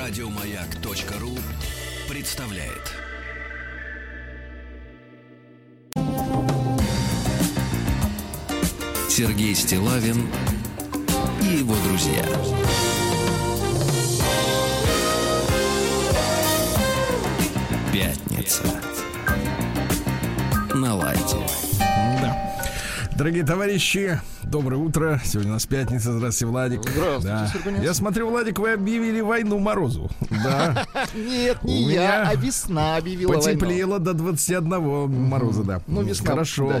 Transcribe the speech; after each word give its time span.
Радиомаяк.ру 0.00 1.36
представляет. 2.08 2.94
Сергей 9.10 9.54
Стилавин 9.54 10.26
и 11.42 11.58
его 11.58 11.74
друзья. 11.86 12.24
Пятница. 17.92 18.62
На 20.74 20.94
лайте. 20.94 21.36
Да. 21.78 22.56
Дорогие 23.18 23.44
товарищи, 23.44 24.18
доброе 24.50 24.76
утро. 24.76 25.20
Сегодня 25.24 25.52
у 25.52 25.54
нас 25.54 25.66
пятница. 25.66 26.12
Здравствуйте, 26.12 26.50
Владик. 26.50 26.80
Здравствуйте, 26.88 27.70
Да. 27.76 27.82
Я 27.82 27.94
смотрю, 27.94 28.28
Владик, 28.28 28.58
вы 28.58 28.72
объявили 28.72 29.20
войну 29.20 29.58
Морозу. 29.58 30.10
Да. 30.30 30.86
Нет, 31.14 31.62
не 31.62 31.92
я, 31.92 32.28
а 32.28 32.34
весна 32.34 32.96
объявила. 32.96 33.34
Потеплело 33.34 33.98
до 33.98 34.12
21 34.12 35.08
мороза, 35.08 35.62
да. 35.62 35.82
Ну, 35.86 36.02
весна, 36.02 36.30
Хорошо. 36.30 36.72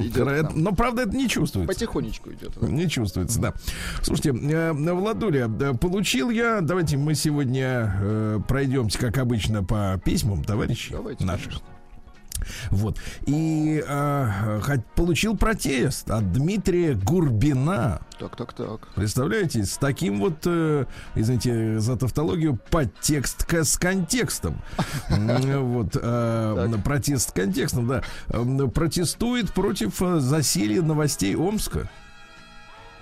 Но, 0.54 0.72
правда, 0.72 1.02
это 1.02 1.16
не 1.16 1.28
чувствуется. 1.28 1.72
Потихонечку 1.72 2.32
идет. 2.32 2.60
Не 2.60 2.88
чувствуется, 2.88 3.40
да. 3.40 3.54
Слушайте, 4.02 4.30
э, 4.30 4.72
Владуля, 4.72 5.48
получил 5.48 6.30
я. 6.30 6.60
Давайте 6.60 6.96
мы 6.96 7.14
сегодня 7.14 7.94
э, 8.00 8.40
пройдемся, 8.48 8.98
как 8.98 9.18
обычно, 9.18 9.62
по 9.62 10.00
письмам 10.04 10.42
товарищей 10.44 10.94
наших. 11.20 11.60
Вот. 12.70 12.98
И 13.26 13.82
э, 13.86 14.76
получил 14.94 15.36
протест 15.36 16.10
от 16.10 16.32
Дмитрия 16.32 16.94
Гурбина. 16.94 18.00
Так, 18.18 18.36
так, 18.36 18.52
так. 18.52 18.88
Представляете, 18.94 19.64
с 19.64 19.78
таким 19.78 20.20
вот, 20.20 20.42
э, 20.44 20.84
извините 21.14 21.80
за 21.80 21.96
тавтологию, 21.96 22.58
подтекст 22.70 23.46
с 23.50 23.78
контекстом. 23.78 24.60
Вот, 25.08 25.96
э, 26.00 26.68
протест 26.84 27.30
с 27.30 27.32
контекстом, 27.32 27.86
да. 27.88 28.02
Протестует 28.68 29.52
против 29.52 30.02
э, 30.02 30.20
засилья 30.20 30.82
новостей 30.82 31.34
Омска. 31.36 31.88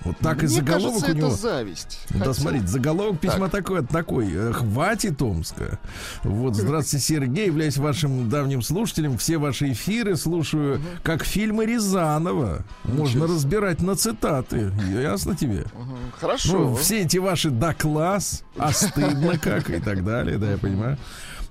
Вот 0.04 0.16
так 0.18 0.38
и 0.42 0.46
Мне 0.46 0.54
заголовок 0.56 1.00
кажется, 1.00 1.12
у 1.12 1.14
него. 1.16 1.26
это 1.28 1.36
зависть. 1.36 2.00
Да, 2.10 2.18
Хотя- 2.20 2.34
смотрите, 2.34 2.66
заголовок 2.68 3.20
письма 3.20 3.48
такой, 3.48 3.84
такой. 3.84 4.28
э, 4.32 4.52
Хватит 4.52 5.20
Омска. 5.20 5.78
Вот, 6.22 6.54
здравствуйте, 6.54 7.04
Сергей, 7.04 7.46
являюсь 7.46 7.76
вашим 7.76 8.28
давним 8.28 8.62
слушателем. 8.62 9.18
Все 9.18 9.38
ваши 9.38 9.72
эфиры 9.72 10.16
слушаю, 10.16 10.80
как 11.02 11.24
фильмы 11.24 11.66
Рязанова. 11.66 12.64
Можно 12.84 13.26
себе. 13.26 13.34
разбирать 13.34 13.82
на 13.82 13.96
цитаты. 13.96 14.72
Ясно 14.92 15.34
тебе? 15.36 15.64
Мгм, 15.74 15.96
Хорошо. 16.20 16.58
Ну, 16.58 16.74
все 16.76 17.00
эти 17.02 17.18
ваши 17.18 17.50
«да 17.50 17.74
класс», 17.74 18.44
«а 18.56 18.72
стыдно 18.72 19.36
как» 19.38 19.68
и 19.70 19.80
так 19.80 20.04
далее, 20.04 20.38
да, 20.38 20.52
я 20.52 20.58
понимаю. 20.58 20.96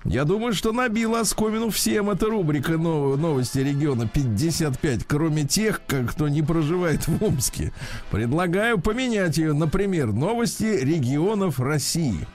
Я 0.07 0.23
думаю, 0.23 0.53
что 0.53 0.71
набила 0.71 1.19
оскомину 1.19 1.69
всем 1.69 2.09
эта 2.09 2.27
рубрика 2.27 2.77
«Нов- 2.77 3.17
«Новости 3.17 3.59
региона 3.59 4.03
55», 4.11 5.03
кроме 5.05 5.43
тех, 5.43 5.81
кто 5.85 6.29
не 6.29 6.41
проживает 6.41 7.05
в 7.07 7.21
Омске. 7.21 7.73
Предлагаю 8.09 8.79
поменять 8.79 9.37
ее, 9.37 9.51
например, 9.51 10.13
«Новости 10.13 10.63
регионов 10.63 11.59
России». 11.59 12.25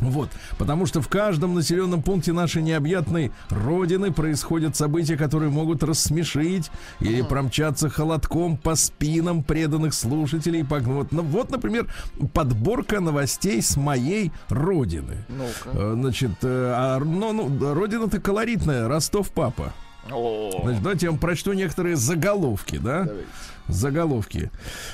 Вот, 0.00 0.30
потому 0.58 0.86
что 0.86 1.00
в 1.00 1.08
каждом 1.08 1.54
населенном 1.54 2.02
пункте 2.02 2.32
нашей 2.32 2.62
необъятной 2.62 3.30
родины 3.50 4.12
происходят 4.12 4.74
события, 4.74 5.16
которые 5.16 5.50
могут 5.50 5.82
рассмешить 5.82 6.70
или 7.00 7.22
промчаться 7.22 7.88
холодком 7.88 8.56
по 8.56 8.74
спинам 8.74 9.42
преданных 9.42 9.94
слушателей. 9.94 10.62
Вот, 10.62 11.12
ну, 11.12 11.22
вот, 11.22 11.50
например, 11.50 11.86
подборка 12.32 13.00
новостей 13.00 13.62
с 13.62 13.76
моей 13.76 14.32
родины. 14.48 15.24
Ну-ка. 15.28 15.70
Э, 15.72 15.92
Значит, 15.94 16.32
э, 16.42 16.72
а, 16.74 16.98
ну, 16.98 17.32
ну, 17.32 17.74
родина-то 17.74 18.20
колоритная, 18.20 18.88
Ростов-папа. 18.88 19.72
Значит, 20.62 20.82
давайте 20.82 21.06
я 21.06 21.10
вам 21.12 21.20
прочту 21.20 21.52
некоторые 21.52 21.96
заголовки, 21.96 22.76
да? 22.76 23.04
давайте. 23.04 23.26
Заголовки. 23.68 24.50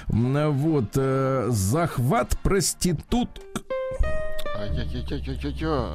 Вот, 0.09 0.91
э, 0.97 1.47
захват 1.51 2.39
проститут. 2.43 3.29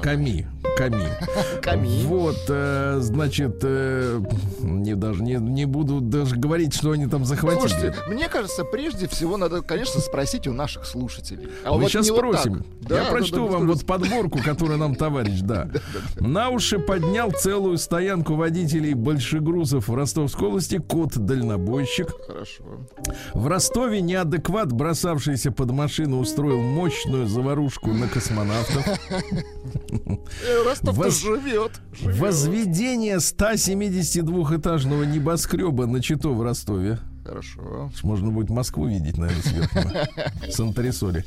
Ками. 0.02 0.46
Ками. 0.76 1.06
Ками. 1.62 2.02
Вот, 2.04 2.36
э, 2.48 2.98
значит, 3.00 3.60
э, 3.62 4.20
не, 4.60 4.94
даже 4.96 5.22
не, 5.22 5.34
не 5.34 5.66
буду 5.66 6.00
даже 6.00 6.36
говорить, 6.36 6.74
что 6.74 6.92
они 6.92 7.06
там 7.06 7.24
захватили. 7.24 7.68
Слушайте, 7.68 7.94
мне 8.08 8.28
кажется, 8.28 8.64
прежде 8.64 9.06
всего 9.06 9.36
надо, 9.36 9.60
конечно, 9.62 10.00
спросить 10.00 10.46
у 10.48 10.52
наших 10.52 10.86
слушателей. 10.86 11.48
А 11.64 11.72
Мы 11.72 11.82
вот 11.82 11.90
сейчас 11.90 12.08
вот 12.10 12.18
спросим. 12.18 12.64
так. 12.80 12.88
Да, 12.88 12.98
Я 12.98 13.04
да, 13.04 13.10
прочту 13.10 13.46
да, 13.46 13.52
вам 13.52 13.66
вот 13.68 13.86
подборку, 13.86 14.40
которую 14.42 14.78
нам 14.78 14.94
товарищ, 14.94 15.40
да. 15.42 15.68
На 16.18 16.48
уши 16.48 16.78
поднял 16.78 17.30
целую 17.30 17.78
стоянку 17.78 18.34
водителей 18.34 18.94
большегрузов 18.94 19.88
в 19.88 19.94
Ростовской 19.94 20.48
области 20.48 20.78
кот-дальнобойщик. 20.78 22.08
Хорошо. 22.26 22.63
В 23.34 23.46
Ростове 23.46 24.00
неадекват, 24.00 24.72
бросавшийся 24.72 25.50
под 25.52 25.70
машину, 25.72 26.18
устроил 26.18 26.60
мощную 26.62 27.26
заварушку 27.26 27.92
на 27.92 28.08
космонавтов. 28.08 28.86
Э, 30.46 30.64
Ростов-то 30.64 31.02
Воз- 31.02 31.20
живет. 31.20 31.72
живет. 31.92 32.18
Возведение 32.18 33.16
172-этажного 33.20 35.04
небоскреба 35.04 35.86
на 35.86 36.00
Чито 36.02 36.30
в 36.30 36.42
Ростове. 36.42 36.98
Хорошо. 37.24 37.90
Можно 38.02 38.30
будет 38.30 38.50
Москву 38.50 38.86
видеть, 38.86 39.16
наверное, 39.16 39.42
сверху. 39.42 39.78
С 40.50 40.60
антресоли. 40.60 41.24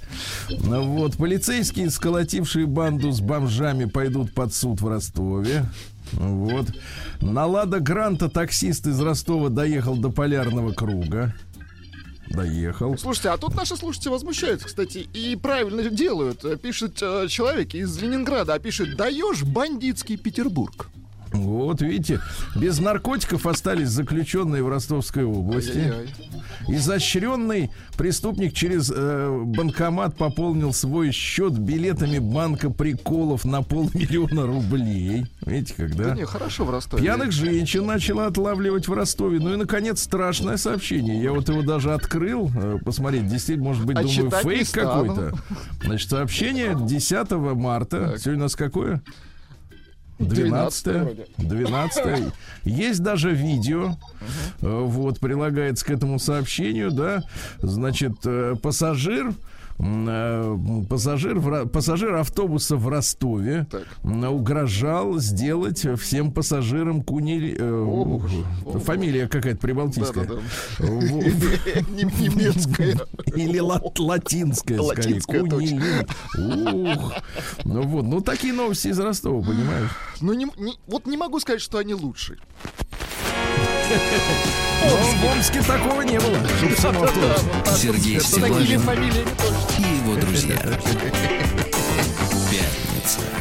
Ну 0.49 0.83
вот, 0.97 1.17
полицейские, 1.17 1.89
сколотившие 1.89 2.67
банду 2.67 3.11
с 3.11 3.19
бомжами, 3.19 3.85
пойдут 3.85 4.31
под 4.33 4.53
суд 4.53 4.79
в 4.81 4.87
Ростове. 4.87 5.65
Вот. 6.13 6.67
На 7.21 7.45
Лада 7.45 7.79
Гранта 7.79 8.29
таксист 8.29 8.87
из 8.87 8.99
Ростова 8.99 9.49
доехал 9.49 9.95
до 9.95 10.09
полярного 10.09 10.73
круга. 10.73 11.33
Доехал. 12.29 12.97
Слушайте, 12.97 13.29
а 13.29 13.37
тут 13.37 13.55
наши 13.55 13.77
слушатели 13.77 14.09
возмущаются, 14.09 14.67
кстати, 14.67 14.97
и 15.13 15.35
правильно 15.37 15.89
делают. 15.89 16.61
Пишет 16.61 16.99
э, 17.01 17.27
человек 17.29 17.73
из 17.73 17.97
Ленинграда, 18.01 18.53
а 18.53 18.59
пишет 18.59 18.97
«Даешь 18.97 19.43
бандитский 19.43 20.17
Петербург». 20.17 20.89
Вот, 21.31 21.81
видите, 21.81 22.19
без 22.55 22.79
наркотиков 22.79 23.45
остались 23.45 23.89
заключенные 23.89 24.63
в 24.63 24.69
Ростовской 24.69 25.23
области. 25.23 25.93
Изощренный 26.67 27.71
преступник 27.97 28.53
через 28.53 28.91
э, 28.93 29.43
банкомат 29.45 30.15
пополнил 30.17 30.73
свой 30.73 31.11
счет 31.11 31.53
билетами 31.57 32.19
банка 32.19 32.69
приколов 32.69 33.45
на 33.45 33.61
полмиллиона 33.61 34.45
рублей. 34.45 35.25
Видите, 35.45 35.73
Да 35.77 35.87
когда? 35.87 36.15
не, 36.15 36.25
хорошо 36.25 36.65
в 36.65 36.69
Ростове. 36.69 37.01
Пьяных 37.03 37.31
женщин 37.31 37.85
начала 37.85 38.27
отлавливать 38.27 38.87
в 38.87 38.93
Ростове. 38.93 39.39
Ну 39.39 39.53
и, 39.53 39.57
наконец, 39.57 40.01
страшное 40.01 40.57
сообщение. 40.57 41.21
Я 41.21 41.31
вот 41.33 41.49
его 41.49 41.61
даже 41.61 41.93
открыл. 41.93 42.51
э, 42.55 42.77
Посмотреть, 42.83 43.27
действительно, 43.27 43.69
может 43.69 43.85
быть, 43.85 43.97
А 43.97 44.03
думаю, 44.03 44.31
фейк 44.31 44.69
какой-то. 44.71 45.33
Значит, 45.83 46.09
сообщение 46.09 46.75
10 46.79 47.31
марта. 47.55 48.11
Так. 48.11 48.19
Сегодня 48.19 48.41
у 48.41 48.43
нас 48.43 48.55
какое? 48.55 49.01
12 50.19 50.83
12 50.83 51.01
вроде. 51.03 51.25
12 51.37 52.33
Есть 52.63 53.03
даже 53.03 53.31
видео. 53.31 53.95
Э, 54.61 54.81
Вот, 54.83 55.19
прилагается 55.19 55.85
к 55.85 55.89
этому 55.91 56.19
сообщению, 56.19 56.91
да. 56.91 57.23
Значит, 57.61 58.13
э, 58.25 58.55
пассажир 58.61 59.33
пассажир, 59.77 61.39
в 61.39 61.47
Ро- 61.47 61.65
пассажир 61.67 62.15
автобуса 62.15 62.75
в 62.75 62.87
Ростове 62.87 63.67
Так. 63.69 63.83
угрожал 64.03 65.19
сделать 65.19 65.85
всем 65.99 66.31
пассажирам 66.31 67.03
куни... 67.03 67.55
э, 67.57 67.83
Ох 67.87 68.25
уж, 68.25 68.31
ух, 68.65 68.75
ох 68.75 68.83
фамилия 68.83 69.27
какая-то 69.27 69.59
прибалтийская. 69.59 70.27
Немецкая. 70.79 72.97
Или 73.35 73.59
ла- 73.59 73.81
латинская, 73.99 74.81
скорее. 74.81 75.21
Кунилин. 75.21 76.07
Ух. 76.97 77.13
Ну 77.65 77.81
вот, 77.83 78.03
ну 78.05 78.21
такие 78.21 78.53
новости 78.53 78.87
из 78.87 78.99
Ростова, 78.99 79.41
понимаешь? 79.41 79.89
Ну, 80.21 80.33
не- 80.33 80.45
не- 80.57 80.77
вот 80.87 81.05
не 81.05 81.17
могу 81.17 81.39
сказать, 81.39 81.61
что 81.61 81.77
они 81.77 81.93
лучшие. 81.93 82.39
Но 83.89 84.95
в 84.97 85.25
Омске 85.31 85.61
такого 85.61 86.01
не 86.01 86.19
было. 86.19 86.37
Сергей 87.75 88.19
Стилавин 88.19 88.81
и 89.77 89.81
его 89.81 90.15
друзья. 90.15 90.57
Пятница. 92.51 93.36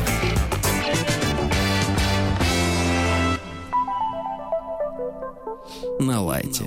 На 5.99 6.21
лайте. 6.21 6.65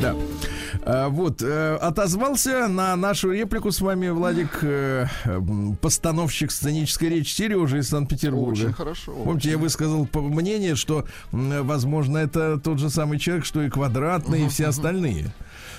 Да. 0.00 0.14
А, 0.82 1.08
вот, 1.08 1.42
э, 1.42 1.76
отозвался 1.76 2.68
на 2.68 2.94
нашу 2.96 3.32
реплику 3.32 3.70
с 3.70 3.80
вами, 3.80 4.08
Владик, 4.08 4.58
э, 4.62 5.06
постановщик 5.80 6.50
сценической 6.50 7.08
речи 7.08 7.34
Сережа 7.34 7.78
из 7.78 7.88
Санкт-Петербурга. 7.88 8.52
Очень 8.52 8.72
хорошо. 8.72 9.12
Помните, 9.12 9.50
я 9.50 9.58
высказал 9.58 10.08
мнение, 10.12 10.74
что, 10.74 11.04
возможно, 11.32 12.18
это 12.18 12.58
тот 12.58 12.78
же 12.78 12.90
самый 12.90 13.18
человек, 13.18 13.44
что 13.44 13.62
и 13.62 13.70
квадратный, 13.70 14.46
и 14.46 14.48
все 14.48 14.66
остальные. 14.66 15.32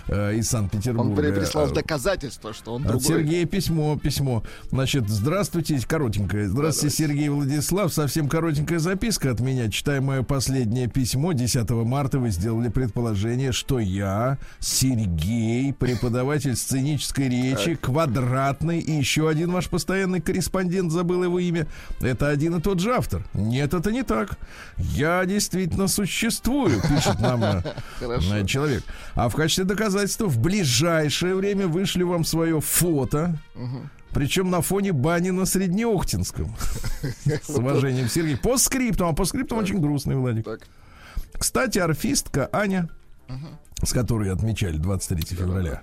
Э, 0.07 0.35
из 0.35 0.49
Санкт-Петербурга. 0.49 1.27
Он 1.27 1.33
прислал 1.33 1.71
доказательство, 1.71 2.53
что 2.53 2.75
он 2.75 2.83
другой. 2.83 2.99
От 2.99 3.03
Сергея 3.05 3.45
письмо, 3.45 3.97
письмо. 3.97 4.43
Значит, 4.69 5.09
здравствуйте, 5.09 5.79
коротенькое. 5.87 6.47
Здравствуйте, 6.47 6.95
Сергей 6.95 7.29
Владислав. 7.29 7.91
Совсем 7.93 8.29
коротенькая 8.29 8.79
записка 8.79 9.31
от 9.31 9.39
меня. 9.39 9.69
Читая 9.69 10.01
мое 10.01 10.23
последнее 10.23 10.87
письмо, 10.87 11.33
10 11.33 11.69
марта 11.71 12.19
вы 12.19 12.29
сделали 12.29 12.69
предположение, 12.69 13.51
что 13.51 13.79
я, 13.79 14.37
Сергей, 14.59 15.73
преподаватель 15.73 16.55
сценической 16.55 17.29
речи, 17.29 17.75
квадратный, 17.75 18.79
и 18.79 18.91
еще 18.91 19.27
один 19.29 19.51
ваш 19.51 19.69
постоянный 19.69 20.21
корреспондент, 20.21 20.91
забыл 20.91 21.23
его 21.23 21.39
имя. 21.39 21.67
Это 21.99 22.29
один 22.29 22.55
и 22.55 22.61
тот 22.61 22.79
же 22.79 22.93
автор. 22.93 23.25
Нет, 23.33 23.73
это 23.73 23.91
не 23.91 24.03
так. 24.03 24.37
Я 24.77 25.25
действительно 25.25 25.87
существую, 25.87 26.81
пишет 26.81 27.19
нам 27.19 27.43
э, 27.43 27.63
э, 28.01 28.45
человек. 28.45 28.83
А 29.15 29.29
в 29.29 29.35
качестве 29.35 29.63
доказательства 29.63 29.94
в 30.27 30.39
ближайшее 30.39 31.35
время 31.35 31.67
вышлю 31.67 32.07
вам 32.07 32.23
свое 32.23 32.61
фото. 32.61 33.37
Причем 34.11 34.49
на 34.49 34.61
фоне 34.61 34.93
бани 34.93 35.31
на 35.31 35.45
Среднеохтинском. 35.45 36.55
С 37.43 37.49
уважением, 37.49 38.07
Сергей. 38.07 38.37
По 38.37 38.57
скриптам, 38.57 39.09
а 39.09 39.13
по 39.13 39.25
скриптам 39.25 39.57
очень 39.57 39.81
грустный, 39.81 40.15
Владик. 40.15 40.47
Кстати, 41.33 41.79
орфистка 41.79 42.49
Аня, 42.53 42.89
с 43.83 43.91
которой 43.91 44.31
отмечали 44.31 44.77
23 44.77 45.35
февраля, 45.35 45.81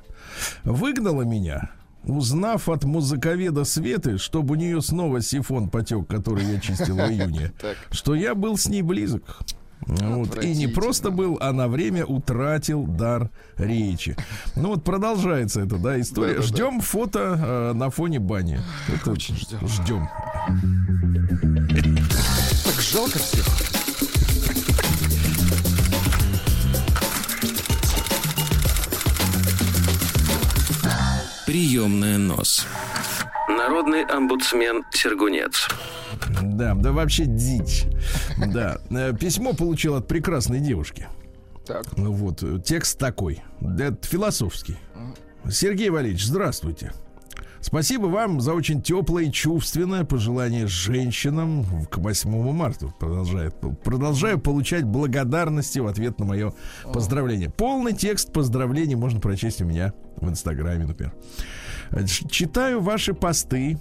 выгнала 0.64 1.23
меня, 1.23 1.73
узнав 2.05 2.70
от 2.70 2.85
музыковеда 2.85 3.64
Светы, 3.64 4.17
чтобы 4.17 4.55
у 4.55 4.59
нее 4.59 4.81
снова 4.81 5.20
сифон 5.20 5.69
потек, 5.69 6.06
который 6.06 6.44
я 6.44 6.59
чистил 6.59 6.97
в 6.97 7.11
июне, 7.11 7.53
что 7.91 8.14
я 8.14 8.35
был 8.35 8.56
с 8.56 8.67
ней 8.67 8.82
близок. 8.82 9.41
Вот. 9.87 10.43
И 10.43 10.55
не 10.55 10.67
просто 10.67 11.11
был, 11.11 11.38
а 11.40 11.52
на 11.52 11.69
время 11.69 12.05
утратил 12.05 12.84
дар 12.87 13.31
речи. 13.56 14.17
Ну 14.56 14.69
вот 14.69 14.84
продолжается 14.84 15.61
эта 15.61 15.76
да, 15.76 16.00
история. 16.00 16.34
Да-да-да. 16.34 16.46
Ждем 16.46 16.81
фото 16.81 17.38
э, 17.38 17.73
на 17.73 17.90
фоне 17.90 18.20
бани. 18.20 18.61
Это 18.88 19.11
Очень 19.11 19.37
ждем. 19.37 19.69
Ждем. 19.69 20.08
Так 22.64 22.81
жалко 22.81 23.19
всех. 23.19 23.46
Приемная 31.46 32.19
нос. 32.19 32.67
Народный 33.49 34.05
омбудсмен 34.05 34.85
Сергунец. 34.93 35.69
Да, 36.43 36.75
да 36.75 36.93
вообще 36.93 37.26
дичь. 37.26 37.84
Да. 38.52 38.79
Э, 38.90 39.12
Письмо 39.19 39.52
получил 39.52 39.94
от 39.94 40.06
прекрасной 40.06 40.61
девушки. 40.61 41.08
Так. 41.67 41.96
Ну 41.96 42.12
Вот, 42.12 42.43
э, 42.43 42.58
текст 42.64 42.99
такой. 42.99 43.43
Это 43.61 43.96
философский. 44.06 44.76
Сергей 45.50 45.90
Валерьевич, 45.90 46.25
здравствуйте. 46.25 46.93
Спасибо 47.61 48.06
вам 48.06 48.40
за 48.40 48.55
очень 48.55 48.82
теплое 48.82 49.25
и 49.25 49.32
чувственное 49.32 50.05
пожелание 50.05 50.67
женщинам 50.67 51.64
к 51.87 51.99
8 51.99 52.52
марта. 52.52 52.88
Продолжает, 52.99 53.55
продолжаю 53.85 54.40
получать 54.40 54.85
благодарности 54.85 55.78
в 55.78 55.87
ответ 55.87 56.19
на 56.19 56.25
мое 56.26 56.55
поздравление. 56.93 57.50
Полный 57.50 57.93
текст 57.93 58.32
поздравлений 58.32 58.96
можно 58.96 59.20
прочесть 59.20 59.62
у 59.62 59.64
меня 59.64 59.93
в 60.17 60.28
Инстаграме, 60.28 60.87
например. 60.87 61.14
Э, 61.90 62.05
Читаю 62.05 62.81
ваши 62.81 63.14
посты 63.14 63.78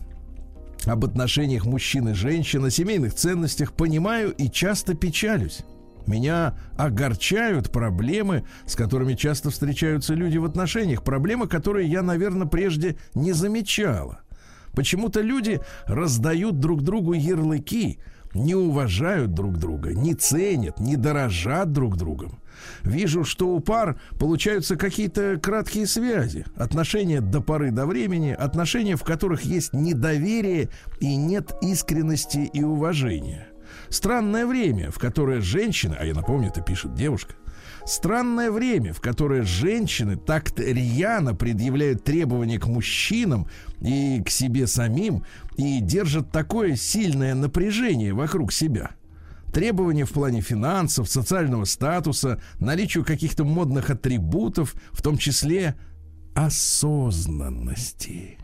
об 0.85 1.05
отношениях 1.05 1.65
мужчин 1.65 2.09
и 2.09 2.13
женщин, 2.13 2.65
о 2.65 2.69
семейных 2.69 3.13
ценностях, 3.13 3.73
понимаю 3.73 4.31
и 4.31 4.49
часто 4.49 4.93
печалюсь. 4.93 5.63
Меня 6.07 6.57
огорчают 6.77 7.71
проблемы, 7.71 8.43
с 8.65 8.75
которыми 8.75 9.13
часто 9.13 9.51
встречаются 9.51 10.13
люди 10.13 10.37
в 10.37 10.45
отношениях. 10.45 11.03
Проблемы, 11.03 11.47
которые 11.47 11.87
я, 11.87 12.01
наверное, 12.01 12.47
прежде 12.47 12.97
не 13.13 13.33
замечала. 13.33 14.21
Почему-то 14.73 15.21
люди 15.21 15.59
раздают 15.85 16.59
друг 16.59 16.81
другу 16.81 17.13
ярлыки, 17.13 17.99
не 18.33 18.55
уважают 18.55 19.33
друг 19.33 19.57
друга, 19.57 19.93
не 19.93 20.15
ценят, 20.15 20.79
не 20.79 20.95
дорожат 20.95 21.71
друг 21.71 21.97
другом. 21.97 22.40
Вижу, 22.83 23.23
что 23.23 23.49
у 23.49 23.59
пар 23.59 23.99
получаются 24.19 24.75
какие-то 24.75 25.39
краткие 25.41 25.87
связи, 25.87 26.45
отношения 26.55 27.21
до 27.21 27.41
поры 27.41 27.71
до 27.71 27.85
времени, 27.85 28.31
отношения, 28.31 28.95
в 28.95 29.03
которых 29.03 29.43
есть 29.43 29.73
недоверие 29.73 30.69
и 30.99 31.15
нет 31.15 31.53
искренности 31.61 32.49
и 32.53 32.63
уважения. 32.63 33.47
Странное 33.89 34.45
время, 34.45 34.91
в 34.91 34.99
которое 34.99 35.41
женщины, 35.41 35.95
а 35.99 36.05
я 36.05 36.13
напомню, 36.13 36.49
это 36.49 36.61
пишет 36.61 36.93
девушка, 36.93 37.35
Странное 37.85 38.51
время, 38.51 38.93
в 38.93 39.01
которое 39.01 39.43
женщины 39.43 40.15
так 40.15 40.51
рьяно 40.57 41.33
предъявляют 41.33 42.03
требования 42.03 42.59
к 42.59 42.67
мужчинам 42.67 43.47
и 43.81 44.21
к 44.23 44.29
себе 44.29 44.67
самим 44.67 45.23
и 45.57 45.79
держат 45.79 46.31
такое 46.31 46.75
сильное 46.75 47.33
напряжение 47.33 48.13
вокруг 48.13 48.51
себя. 48.51 48.91
Требования 49.53 50.05
в 50.05 50.11
плане 50.11 50.41
финансов, 50.41 51.09
социального 51.09 51.65
статуса, 51.65 52.41
наличию 52.59 53.03
каких-то 53.03 53.43
модных 53.43 53.89
атрибутов, 53.89 54.75
в 54.91 55.01
том 55.01 55.17
числе 55.17 55.75
осознанности. 56.35 58.37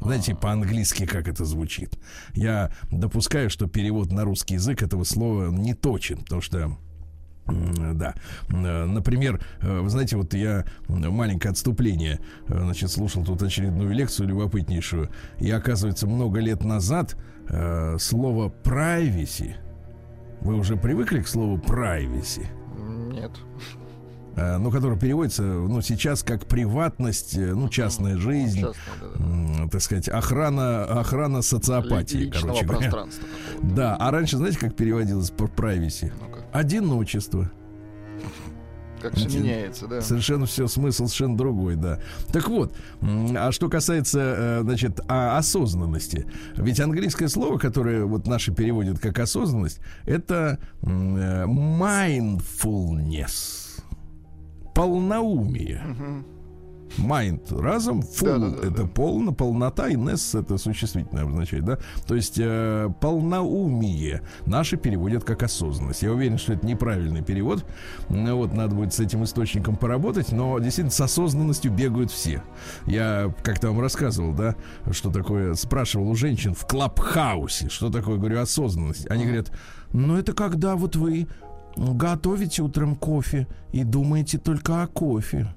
Знаете, 0.00 0.34
по-английски 0.34 1.06
как 1.06 1.28
это 1.28 1.44
звучит? 1.44 1.98
Я 2.34 2.72
допускаю, 2.90 3.50
что 3.50 3.66
перевод 3.66 4.12
на 4.12 4.24
русский 4.24 4.54
язык 4.54 4.82
этого 4.82 5.04
слова 5.04 5.50
не 5.50 5.74
точен, 5.74 6.18
потому 6.18 6.42
что 6.42 6.76
Да. 7.46 8.14
Например, 8.48 9.38
э, 9.60 9.80
вы 9.80 9.90
знаете, 9.90 10.16
вот 10.16 10.32
я 10.32 10.64
маленькое 10.88 11.52
отступление, 11.52 12.18
э, 12.48 12.58
значит, 12.58 12.90
слушал 12.90 13.22
тут 13.22 13.42
очередную 13.42 13.92
лекцию 13.92 14.28
любопытнейшую, 14.28 15.10
и 15.38 15.50
оказывается, 15.50 16.06
много 16.06 16.40
лет 16.40 16.64
назад 16.64 17.16
э, 17.50 17.98
слово 17.98 18.50
privacy, 18.62 19.56
вы 20.40 20.56
уже 20.56 20.76
привыкли 20.76 21.20
к 21.20 21.28
слову 21.28 21.56
privacy? 21.56 22.46
Нет. 23.12 23.30
Э, 24.36 24.58
ну, 24.58 24.70
которое 24.70 24.98
переводится, 24.98 25.42
ну, 25.42 25.80
сейчас 25.80 26.22
как 26.24 26.46
приватность, 26.46 27.36
э, 27.36 27.54
ну, 27.54 27.68
частная 27.68 28.16
жизнь, 28.16 28.60
Частно, 28.62 28.82
да, 29.00 29.06
да. 29.16 29.24
м, 29.24 29.68
так 29.70 29.80
сказать, 29.80 30.08
охрана, 30.08 30.84
охрана 30.84 31.40
социопатии, 31.40 32.16
Личного 32.16 32.60
короче 32.60 32.66
говоря. 32.66 33.06
Да, 33.62 33.96
а 33.96 34.10
раньше, 34.10 34.36
знаете, 34.36 34.58
как 34.58 34.74
переводилось 34.74 35.30
по 35.30 35.44
privacy? 35.44 36.12
Ну-ка, 36.20 36.44
Одиночество. 36.52 37.50
Как 39.04 39.14
все 39.16 39.28
меняется, 39.28 39.86
да. 39.86 40.00
Совершенно 40.00 40.46
все, 40.46 40.66
смысл 40.66 41.04
совершенно 41.04 41.36
другой, 41.36 41.76
да. 41.76 42.00
Так 42.32 42.48
вот, 42.48 42.74
а 43.02 43.52
что 43.52 43.68
касается, 43.68 44.20
э, 44.20 44.62
значит, 44.62 44.98
осознанности. 45.06 46.26
Ведь 46.56 46.80
английское 46.80 47.28
слово, 47.28 47.58
которое 47.58 48.06
вот 48.06 48.26
наши 48.26 48.54
переводят 48.54 48.98
как 48.98 49.18
осознанность, 49.18 49.80
это 50.06 50.58
э, 50.82 51.44
mindfulness. 51.44 53.82
Полноумие. 54.74 55.82
Mind 56.98 57.60
разом, 57.60 58.00
full 58.00 58.38
Да-да-да-да. 58.38 58.68
это 58.68 58.86
полно, 58.86 59.32
полнота, 59.32 59.88
и 59.88 59.94
ness 59.94 60.38
это 60.38 60.58
существительное 60.58 61.24
обозначает, 61.24 61.64
да? 61.64 61.78
То 62.06 62.14
есть 62.14 62.38
э, 62.38 62.88
полноумие 63.00 64.22
наши 64.46 64.76
переводят 64.76 65.24
как 65.24 65.42
осознанность. 65.42 66.02
Я 66.02 66.12
уверен, 66.12 66.38
что 66.38 66.52
это 66.52 66.66
неправильный 66.66 67.22
перевод. 67.22 67.64
Ну, 68.08 68.36
Вот 68.36 68.54
надо 68.54 68.74
будет 68.74 68.94
с 68.94 69.00
этим 69.00 69.24
источником 69.24 69.76
поработать, 69.76 70.32
но 70.32 70.58
действительно 70.58 70.92
с 70.92 71.00
осознанностью 71.00 71.72
бегают 71.72 72.10
все. 72.10 72.42
Я 72.86 73.34
как-то 73.42 73.68
вам 73.68 73.80
рассказывал, 73.80 74.32
да, 74.32 74.54
что 74.90 75.10
такое, 75.10 75.54
спрашивал 75.54 76.08
у 76.10 76.14
женщин 76.14 76.54
в 76.54 76.66
клабхаусе, 76.66 77.68
что 77.68 77.90
такое, 77.90 78.16
говорю, 78.16 78.40
осознанность. 78.40 79.10
Они 79.10 79.24
говорят, 79.24 79.50
ну 79.92 80.16
это 80.16 80.32
когда 80.32 80.76
вот 80.76 80.96
вы 80.96 81.28
готовите 81.76 82.62
утром 82.62 82.94
кофе 82.94 83.46
и 83.72 83.84
думаете 83.84 84.38
только 84.38 84.82
о 84.82 84.86
кофе. 84.86 85.54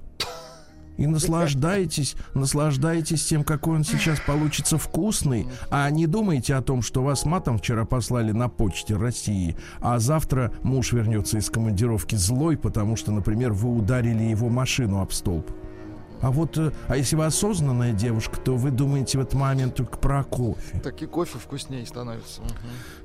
И 0.98 1.06
наслаждаетесь, 1.06 2.16
наслаждаетесь 2.34 3.24
тем, 3.24 3.44
какой 3.44 3.76
он 3.76 3.84
сейчас 3.84 4.18
получится 4.20 4.78
вкусный, 4.78 5.46
а 5.70 5.88
не 5.90 6.06
думаете 6.06 6.56
о 6.56 6.60
том, 6.60 6.82
что 6.82 7.02
вас 7.02 7.24
матом 7.24 7.58
вчера 7.58 7.84
послали 7.84 8.32
на 8.32 8.48
почте 8.48 8.96
России, 8.96 9.56
а 9.80 10.00
завтра 10.00 10.52
муж 10.62 10.92
вернется 10.92 11.38
из 11.38 11.50
командировки 11.50 12.16
злой, 12.16 12.56
потому 12.56 12.96
что, 12.96 13.12
например, 13.12 13.52
вы 13.52 13.76
ударили 13.76 14.24
его 14.24 14.48
машину 14.48 15.00
об 15.00 15.12
столб. 15.12 15.48
А 16.20 16.30
вот, 16.30 16.58
э, 16.58 16.72
а 16.88 16.96
если 16.96 17.16
вы 17.16 17.26
осознанная 17.26 17.92
девушка, 17.92 18.38
то 18.40 18.56
вы 18.56 18.70
думаете 18.70 19.18
в 19.18 19.20
этот 19.20 19.34
момент 19.34 19.74
только 19.74 19.98
про 19.98 20.24
кофе. 20.24 20.80
Так 20.82 21.00
и 21.02 21.06
кофе 21.06 21.38
вкуснее 21.38 21.86
становится. 21.86 22.42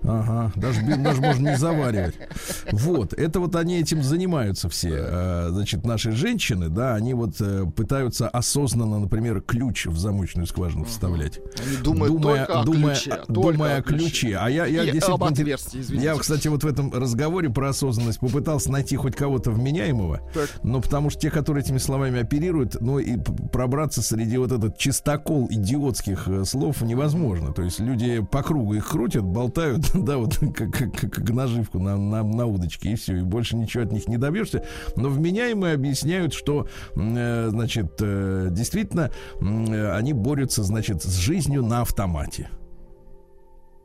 Ага, 0.03 0.51
даже, 0.55 0.81
даже 0.81 1.21
можно 1.21 1.49
не 1.51 1.57
заваривать. 1.57 2.15
Вот, 2.71 3.13
это 3.13 3.39
вот 3.39 3.55
они 3.55 3.79
этим 3.79 4.03
занимаются 4.03 4.69
все. 4.69 4.95
А, 4.95 5.49
значит, 5.51 5.85
наши 5.85 6.11
женщины, 6.11 6.69
да, 6.69 6.95
они 6.95 7.13
вот 7.13 7.39
э, 7.39 7.65
пытаются 7.75 8.27
осознанно, 8.27 8.99
например, 8.99 9.41
ключ 9.41 9.85
в 9.85 9.97
замочную 9.97 10.47
скважину 10.47 10.85
вставлять. 10.85 11.39
Они 11.65 11.77
думают 11.77 12.13
думая, 12.13 12.45
только 12.45 12.63
думая, 12.63 12.93
о 12.93 12.97
ключе. 12.97 13.19
Думая 13.27 13.77
о 13.77 13.81
ключе. 13.81 14.37
А 14.39 14.49
я, 14.49 14.65
я 14.65 14.83
И 14.83 14.99
об 14.99 15.23
отверстии, 15.23 15.79
извините. 15.79 16.05
Я, 16.05 16.15
кстати, 16.15 16.47
вот 16.47 16.63
в 16.63 16.67
этом 16.67 16.91
разговоре 16.91 17.49
про 17.49 17.69
осознанность 17.69 18.19
попытался 18.19 18.71
найти 18.71 18.95
хоть 18.95 19.15
кого-то 19.15 19.51
вменяемого. 19.51 20.21
Так. 20.33 20.49
Но 20.63 20.81
потому 20.81 21.09
что 21.09 21.21
те, 21.21 21.31
которые 21.31 21.63
этими 21.63 21.77
словами 21.77 22.21
оперируют, 22.21 22.77
ну 22.81 22.99
и 23.03 23.17
пробраться 23.17 24.01
среди 24.01 24.37
вот 24.37 24.51
этот 24.51 24.77
чистокол 24.77 25.47
идиотских 25.49 26.27
э, 26.27 26.45
слов 26.45 26.81
невозможно. 26.81 27.53
То 27.53 27.61
есть 27.61 27.79
люди 27.79 28.21
по 28.21 28.43
кругу 28.43 28.73
их 28.75 28.87
крутят, 28.87 29.23
болтают, 29.23 29.91
да, 29.93 30.17
вот 30.17 30.37
как, 30.55 30.71
как, 30.71 30.93
как 30.93 31.29
наживку 31.29 31.79
на, 31.79 31.97
на, 31.97 32.23
на 32.23 32.45
удочке, 32.45 32.91
и 32.91 32.95
все, 32.95 33.17
и 33.17 33.21
больше 33.21 33.55
ничего 33.55 33.83
от 33.83 33.91
них 33.91 34.07
не 34.07 34.17
добьешься. 34.17 34.63
Но 34.95 35.09
вменяемые 35.09 35.75
объясняют, 35.75 36.33
что, 36.33 36.67
э, 36.95 37.47
значит, 37.49 37.93
э, 37.99 38.47
действительно, 38.51 39.11
они 39.39 40.13
борются, 40.13 40.63
значит, 40.63 41.03
с 41.03 41.15
жизнью 41.15 41.63
на 41.63 41.81
автомате. 41.81 42.49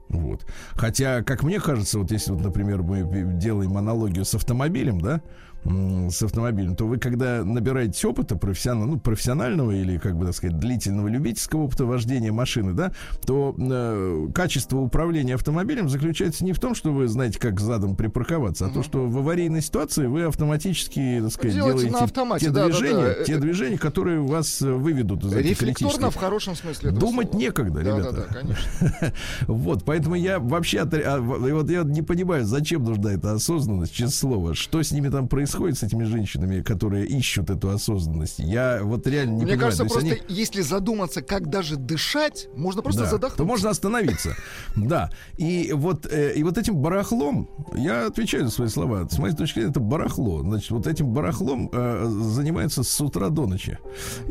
Вот. 0.08 0.46
Хотя, 0.72 1.22
как 1.22 1.42
мне 1.42 1.60
кажется, 1.60 1.98
вот 1.98 2.10
если, 2.10 2.32
вот, 2.32 2.40
например, 2.40 2.82
мы 2.82 3.02
делаем 3.34 3.76
аналогию 3.76 4.25
с 4.25 4.34
автомобилем, 4.34 5.00
да, 5.00 5.20
с 5.65 6.23
автомобилем, 6.23 6.77
то 6.77 6.87
вы, 6.87 6.99
когда 6.99 7.45
набираетесь 7.45 8.05
опыта 8.05 8.37
профессионального, 8.37 8.95
ну, 8.95 9.00
профессионального 9.00 9.73
или, 9.73 9.99
как 9.99 10.17
бы 10.17 10.27
так 10.27 10.35
сказать, 10.35 10.59
длительного 10.59 11.09
любительского 11.09 11.62
опыта 11.62 11.85
вождения 11.85 12.33
машины, 12.33 12.73
да, 12.73 12.93
то 13.27 13.55
э, 13.59 14.29
качество 14.35 14.79
управления 14.79 15.35
автомобилем 15.35 15.88
заключается 15.88 16.45
не 16.45 16.53
в 16.53 16.61
том, 16.61 16.75
что 16.75 16.93
вы 16.93 17.09
знаете, 17.09 17.38
как 17.38 17.61
задом 17.61 17.97
припарковаться, 17.97 18.67
а 18.67 18.69
угу. 18.69 18.77
то, 18.77 18.83
что 18.83 19.07
в 19.07 19.19
аварийной 19.19 19.61
ситуации 19.61 20.07
вы 20.07 20.25
автоматически, 20.25 21.21
так 21.23 21.33
сказать, 21.33 21.55
Делаете 21.55 21.79
делаете 21.88 22.05
автомате, 22.05 22.47
те, 22.47 22.53
да, 22.53 22.67
движения, 22.67 23.09
да, 23.09 23.15
да. 23.19 23.25
те 23.25 23.38
движения, 23.38 23.79
которые 23.79 24.21
вас 24.21 24.61
выведут 24.61 25.25
из 25.25 25.33
этих 25.35 25.61
Рефлекторно 25.62 26.11
в 26.11 26.17
хорошем 26.17 26.55
смысле 26.55 26.91
Думать 26.93 27.31
слова. 27.31 27.41
некогда, 27.41 27.81
да, 27.81 27.97
ребята. 27.97 28.12
Да, 28.12 28.27
да, 28.29 28.35
конечно. 28.35 29.12
вот, 29.47 29.85
поэтому 29.85 30.15
я 30.15 30.38
вообще, 30.38 30.81
а, 30.81 31.21
вот 31.21 31.71
я 31.71 31.83
не 31.83 32.03
понимаю, 32.03 32.45
зачем 32.45 32.85
нужна 32.85 33.12
эта 33.12 33.33
осознанность, 33.33 33.93
честное 33.93 34.09
слово, 34.09 34.55
что 34.55 34.83
с 34.83 34.93
ними 34.93 35.09
там 35.09 35.29
происходит, 35.29 35.48
происходит 35.49 35.78
с 35.78 35.83
этими 35.83 36.05
женщинами, 36.05 36.62
которые 36.62 37.07
ищут 37.07 37.50
эту 37.50 37.71
осознанность? 37.71 38.38
Я 38.38 38.81
вот 38.83 39.07
реально 39.07 39.31
не 39.31 39.37
Мне 39.37 39.47
понимаю. 39.55 39.61
кажется, 39.61 39.85
просто 39.85 40.00
они... 40.00 40.23
если 40.28 40.62
задуматься, 40.62 41.23
как 41.23 41.49
даже 41.49 41.76
дышать, 41.76 42.49
можно 42.55 42.83
просто 42.83 43.02
да, 43.02 43.11
задохнуться. 43.11 43.37
То 43.38 43.45
можно 43.45 43.71
остановиться. 43.71 44.35
Да. 44.76 45.11
И 45.37 45.73
вот, 45.75 46.07
э, 46.07 46.35
и 46.35 46.43
вот 46.43 46.57
этим 46.57 46.76
барахлом, 46.76 47.49
я 47.76 48.07
отвечаю 48.07 48.45
за 48.45 48.50
свои 48.50 48.69
слова, 48.69 49.07
с 49.09 49.19
моей 49.19 49.35
точки 49.35 49.55
зрения, 49.55 49.71
это 49.71 49.81
барахло. 49.81 50.43
Значит, 50.43 50.71
вот 50.71 50.87
этим 50.87 51.09
барахлом 51.09 51.69
э, 51.73 52.07
занимается 52.07 52.83
с 52.83 53.00
утра 53.00 53.28
до 53.28 53.47
ночи. 53.47 53.78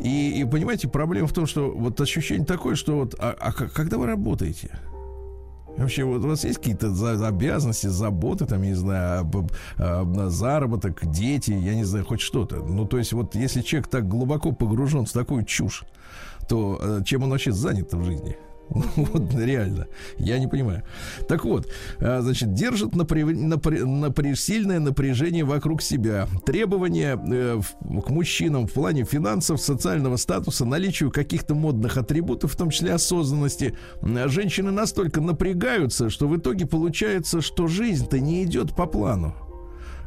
И, 0.02 0.40
и 0.40 0.44
понимаете, 0.44 0.88
проблема 0.88 1.28
в 1.28 1.32
том, 1.32 1.46
что 1.46 1.70
вот 1.70 2.00
ощущение 2.00 2.46
такое, 2.46 2.74
что 2.74 2.96
вот, 2.96 3.14
а, 3.18 3.36
а 3.38 3.52
когда 3.52 3.98
вы 3.98 4.06
работаете? 4.06 4.78
Вообще, 5.78 6.04
вот 6.04 6.24
у 6.24 6.28
вас 6.28 6.44
есть 6.44 6.58
какие-то 6.58 6.90
за, 6.90 7.26
обязанности, 7.26 7.86
заботы, 7.86 8.46
там, 8.46 8.62
не 8.62 8.74
знаю, 8.74 9.30
на 9.78 10.28
заработок, 10.28 11.00
дети, 11.10 11.52
я 11.52 11.74
не 11.74 11.84
знаю, 11.84 12.04
хоть 12.04 12.20
что-то. 12.20 12.56
Ну, 12.56 12.84
то 12.84 12.98
есть, 12.98 13.12
вот 13.12 13.34
если 13.36 13.62
человек 13.62 13.88
так 13.88 14.08
глубоко 14.08 14.52
погружен 14.52 15.06
в 15.06 15.12
такую 15.12 15.44
чушь, 15.44 15.84
то 16.48 16.78
э, 16.80 17.02
чем 17.04 17.22
он 17.22 17.30
вообще 17.30 17.52
занят 17.52 17.92
в 17.92 18.04
жизни? 18.04 18.36
Вот 18.96 19.34
реально. 19.34 19.86
Я 20.18 20.38
не 20.38 20.46
понимаю. 20.46 20.82
Так 21.28 21.44
вот, 21.44 21.68
а, 22.00 22.20
значит, 22.20 22.52
держит 22.52 22.94
напря... 22.94 23.24
Напря... 23.26 23.84
Напря... 23.84 24.34
сильное 24.34 24.78
напряжение 24.80 25.44
вокруг 25.44 25.82
себя. 25.82 26.28
Требования 26.44 27.16
э, 27.16 27.60
к 27.80 28.10
мужчинам 28.10 28.66
в 28.66 28.72
плане 28.72 29.04
финансов, 29.04 29.60
социального 29.60 30.16
статуса, 30.16 30.64
наличию 30.64 31.10
каких-то 31.10 31.54
модных 31.54 31.96
атрибутов, 31.96 32.52
в 32.52 32.56
том 32.56 32.70
числе 32.70 32.94
осознанности. 32.94 33.76
Женщины 34.02 34.70
настолько 34.70 35.20
напрягаются, 35.20 36.10
что 36.10 36.28
в 36.28 36.36
итоге 36.36 36.66
получается, 36.66 37.40
что 37.40 37.66
жизнь-то 37.66 38.20
не 38.20 38.44
идет 38.44 38.74
по 38.74 38.86
плану. 38.86 39.34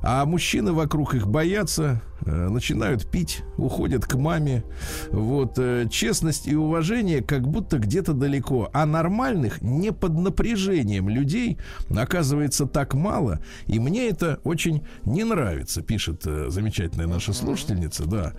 А 0.03 0.25
мужчины 0.25 0.71
вокруг 0.71 1.13
их 1.13 1.27
боятся, 1.27 2.01
Э, 2.01 2.10
начинают 2.25 3.09
пить, 3.09 3.43
уходят 3.57 4.05
к 4.05 4.15
маме. 4.15 4.63
Вот 5.09 5.57
э, 5.57 5.87
честность 5.89 6.47
и 6.47 6.55
уважение 6.55 7.21
как 7.21 7.47
будто 7.47 7.79
где-то 7.79 8.13
далеко, 8.13 8.69
а 8.73 8.85
нормальных 8.85 9.61
не 9.61 9.91
под 9.91 10.17
напряжением 10.17 11.09
людей 11.09 11.57
оказывается 11.89 12.65
так 12.65 12.93
мало, 12.93 13.39
и 13.67 13.79
мне 13.79 14.09
это 14.09 14.39
очень 14.43 14.83
не 15.03 15.23
нравится, 15.23 15.81
пишет 15.81 16.23
э, 16.25 16.49
замечательная 16.49 17.07
наша 17.07 17.33
слушательница, 17.33 18.05
да. 18.05 18.33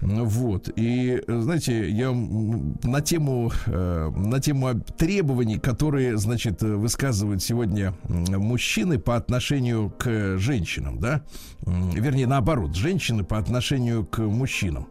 Вот 0.00 0.70
и 0.76 1.22
знаете, 1.26 1.90
я 1.90 2.12
на 2.12 3.00
тему 3.00 3.52
на 3.66 4.40
тему 4.40 4.80
требований, 4.96 5.58
которые, 5.58 6.16
значит, 6.18 6.62
высказывают 6.62 7.42
сегодня 7.42 7.94
мужчины 8.08 8.98
по 8.98 9.16
отношению 9.16 9.90
к 9.90 10.38
женщинам, 10.38 10.98
да, 10.98 11.22
вернее 11.66 12.26
наоборот, 12.26 12.74
женщины 12.74 13.24
по 13.28 13.38
отношению 13.38 14.06
к 14.06 14.18
мужчинам. 14.18 14.88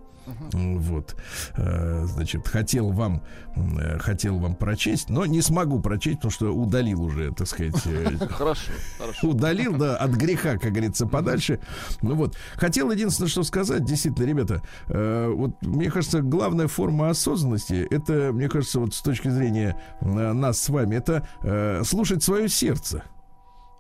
Вот, 0.51 1.15
э, 1.55 2.05
значит, 2.05 2.47
хотел 2.47 2.91
вам, 2.91 3.23
э, 3.55 3.97
хотел 3.99 4.37
вам 4.39 4.55
прочесть, 4.55 5.09
но 5.09 5.25
не 5.25 5.41
смогу 5.41 5.79
прочесть, 5.79 6.17
потому 6.17 6.31
что 6.31 6.53
удалил 6.53 7.01
уже, 7.01 7.31
так 7.31 7.47
сказать. 7.47 7.75
Э, 7.85 8.17
хорошо, 8.29 8.71
хорошо. 8.97 9.27
Удалил, 9.29 9.77
да, 9.77 9.95
от 9.95 10.11
греха, 10.11 10.57
как 10.57 10.71
говорится, 10.71 11.07
подальше. 11.07 11.59
Ну 12.01 12.15
вот, 12.15 12.35
хотел 12.55 12.91
единственное, 12.91 13.29
что 13.29 13.43
сказать, 13.43 13.85
действительно, 13.85 14.25
ребята, 14.25 14.61
вот 14.87 15.61
мне 15.61 15.89
кажется, 15.89 16.21
главная 16.21 16.67
форма 16.67 17.09
осознанности, 17.09 17.87
это, 17.89 18.31
мне 18.33 18.49
кажется, 18.49 18.79
вот 18.79 18.93
с 18.93 19.01
точки 19.01 19.29
зрения 19.29 19.79
нас 20.01 20.59
с 20.59 20.69
вами, 20.69 20.95
это 20.95 21.83
слушать 21.85 22.23
свое 22.23 22.49
сердце. 22.49 23.03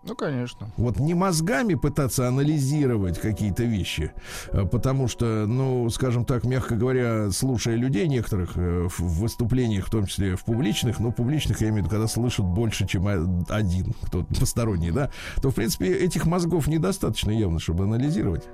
Ну, 0.07 0.15
конечно. 0.15 0.69
Вот 0.77 0.99
не 0.99 1.13
мозгами 1.13 1.75
пытаться 1.75 2.27
анализировать 2.27 3.19
какие-то 3.19 3.63
вещи, 3.63 4.11
а 4.51 4.65
потому 4.65 5.07
что, 5.07 5.45
ну, 5.45 5.89
скажем 5.89 6.23
так, 6.23 6.45
мягко 6.45 6.75
говоря, 6.75 7.29
слушая 7.31 7.75
людей 7.75 8.07
некоторых 8.07 8.51
э, 8.55 8.87
в 8.87 9.19
выступлениях, 9.19 9.87
в 9.87 9.89
том 9.89 10.05
числе 10.05 10.37
в 10.37 10.45
публичных, 10.45 10.99
но 10.99 11.11
публичных, 11.11 11.59
я 11.59 11.69
имею 11.69 11.83
в 11.83 11.87
виду, 11.87 11.89
когда 11.89 12.07
слышат 12.07 12.45
больше, 12.45 12.87
чем 12.87 13.07
один, 13.49 13.93
кто-то 14.03 14.33
посторонний, 14.33 14.91
да, 14.91 15.11
то, 15.41 15.51
в 15.51 15.55
принципе, 15.55 15.93
этих 15.93 16.25
мозгов 16.25 16.67
недостаточно 16.67 17.31
явно, 17.31 17.59
чтобы 17.59 17.83
анализировать. 17.83 18.47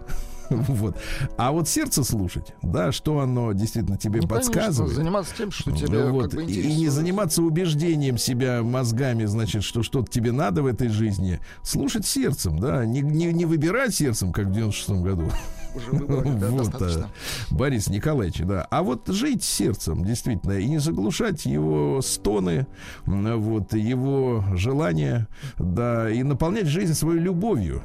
Вот. 0.74 0.98
А 1.38 1.52
вот 1.52 1.68
сердце 1.68 2.04
слушать, 2.04 2.54
да, 2.62 2.92
что 2.92 3.20
оно 3.20 3.54
действительно 3.54 3.98
тебе 3.98 4.22
ну, 4.22 4.28
подсказывает. 4.28 4.76
Конечно, 4.76 4.96
заниматься 4.96 5.36
тем, 5.36 5.52
что 5.52 5.72
тебе 5.72 6.06
вот. 6.06 6.32
как 6.32 6.46
бы 6.46 6.52
И 6.52 6.76
не 6.76 6.90
заниматься 6.90 7.42
убеждением 7.42 8.18
себя 8.18 8.62
мозгами, 8.64 9.26
значит, 9.26 9.64
что 9.64 9.84
что-то 9.84 10.12
тебе 10.12 10.32
надо 10.32 10.64
в 10.64 10.68
этой 10.68 10.90
жизни. 10.90 11.40
Слушать 11.62 12.06
сердцем, 12.06 12.60
да, 12.60 12.86
не, 12.86 13.02
не, 13.02 13.32
не 13.32 13.46
выбирать 13.46 13.96
сердцем, 13.96 14.32
как 14.32 14.48
в 14.48 14.52
96-м 14.52 15.04
году. 15.04 15.32
Уже 15.76 15.90
выбрали, 15.92 16.38
да, 16.38 16.48
вот, 16.50 16.82
а, 16.82 17.10
Борис 17.50 17.88
Николаевич, 17.88 18.40
да. 18.40 18.68
А 18.70 18.84
вот 18.84 19.08
жить 19.08 19.44
сердцем, 19.44 20.06
действительно, 20.06 20.54
и 20.54 20.68
не 20.68 20.78
заглушать 20.78 21.46
его 21.46 22.02
стоны, 22.02 22.68
вот, 23.06 23.74
его 23.74 24.44
желания, 24.54 25.28
да, 25.58 26.10
и 26.10 26.24
наполнять 26.24 26.68
жизнь 26.68 26.94
своей 26.94 27.20
любовью 27.20 27.84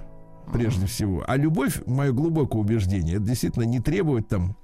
прежде 0.53 0.87
всего. 0.87 1.25
А 1.27 1.37
любовь, 1.37 1.83
мое 1.87 2.13
глубокое 2.13 2.61
убеждение, 2.61 3.17
это 3.17 3.25
действительно 3.25 3.65
не 3.65 3.81
требует 3.81 4.29
там 4.29 4.57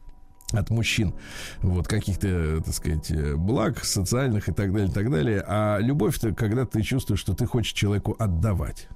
от 0.53 0.71
мужчин 0.71 1.15
вот 1.63 1.89
каких-то, 1.89 2.63
так 2.65 2.75
сказать, 2.75 3.37
благ 3.37 3.85
социальных 3.85 4.49
и 4.49 4.53
так 4.53 4.73
далее, 4.73 4.89
и 4.89 4.93
так 4.93 5.11
далее. 5.11 5.45
А 5.47 5.79
любовь-то, 5.79 6.35
когда 6.35 6.65
ты 6.65 6.83
чувствуешь, 6.83 7.21
что 7.21 7.35
ты 7.35 7.47
хочешь 7.47 7.73
человеку 7.73 8.15
отдавать. 8.19 8.89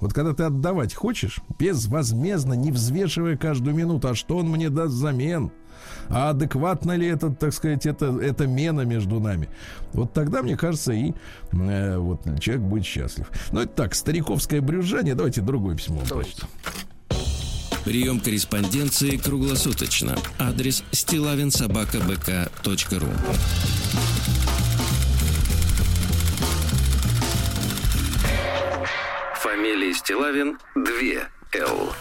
Вот 0.00 0.12
когда 0.12 0.34
ты 0.34 0.42
отдавать 0.42 0.92
хочешь, 0.92 1.40
безвозмездно, 1.58 2.54
не 2.54 2.72
взвешивая 2.72 3.36
каждую 3.36 3.76
минуту, 3.76 4.08
а 4.08 4.14
что 4.14 4.38
он 4.38 4.48
мне 4.48 4.68
даст 4.68 4.92
взамен, 4.92 5.52
а 6.08 6.30
адекватно 6.30 6.96
ли 6.96 7.06
это, 7.06 7.30
так 7.30 7.52
сказать, 7.52 7.86
это, 7.86 8.06
это 8.20 8.46
мена 8.46 8.82
между 8.82 9.20
нами? 9.20 9.48
Вот 9.92 10.12
тогда, 10.12 10.42
мне 10.42 10.56
кажется, 10.56 10.92
и 10.92 11.12
э, 11.52 11.98
вот 11.98 12.22
человек 12.40 12.64
будет 12.64 12.84
счастлив. 12.84 13.30
Ну, 13.52 13.60
это 13.60 13.72
так, 13.72 13.94
стариковское 13.94 14.60
брюзжание. 14.60 15.14
Давайте 15.14 15.40
другое 15.40 15.76
письмо. 15.76 16.02
Давайте. 16.08 16.42
Прием 17.84 18.18
корреспонденции 18.18 19.18
круглосуточно. 19.18 20.16
Адрес 20.38 20.82
стилавинсобакабк.ру 20.90 23.08
Фамилия 29.42 29.92
Стилавин 29.92 30.56
2 30.74 30.84
Л. 31.60 31.92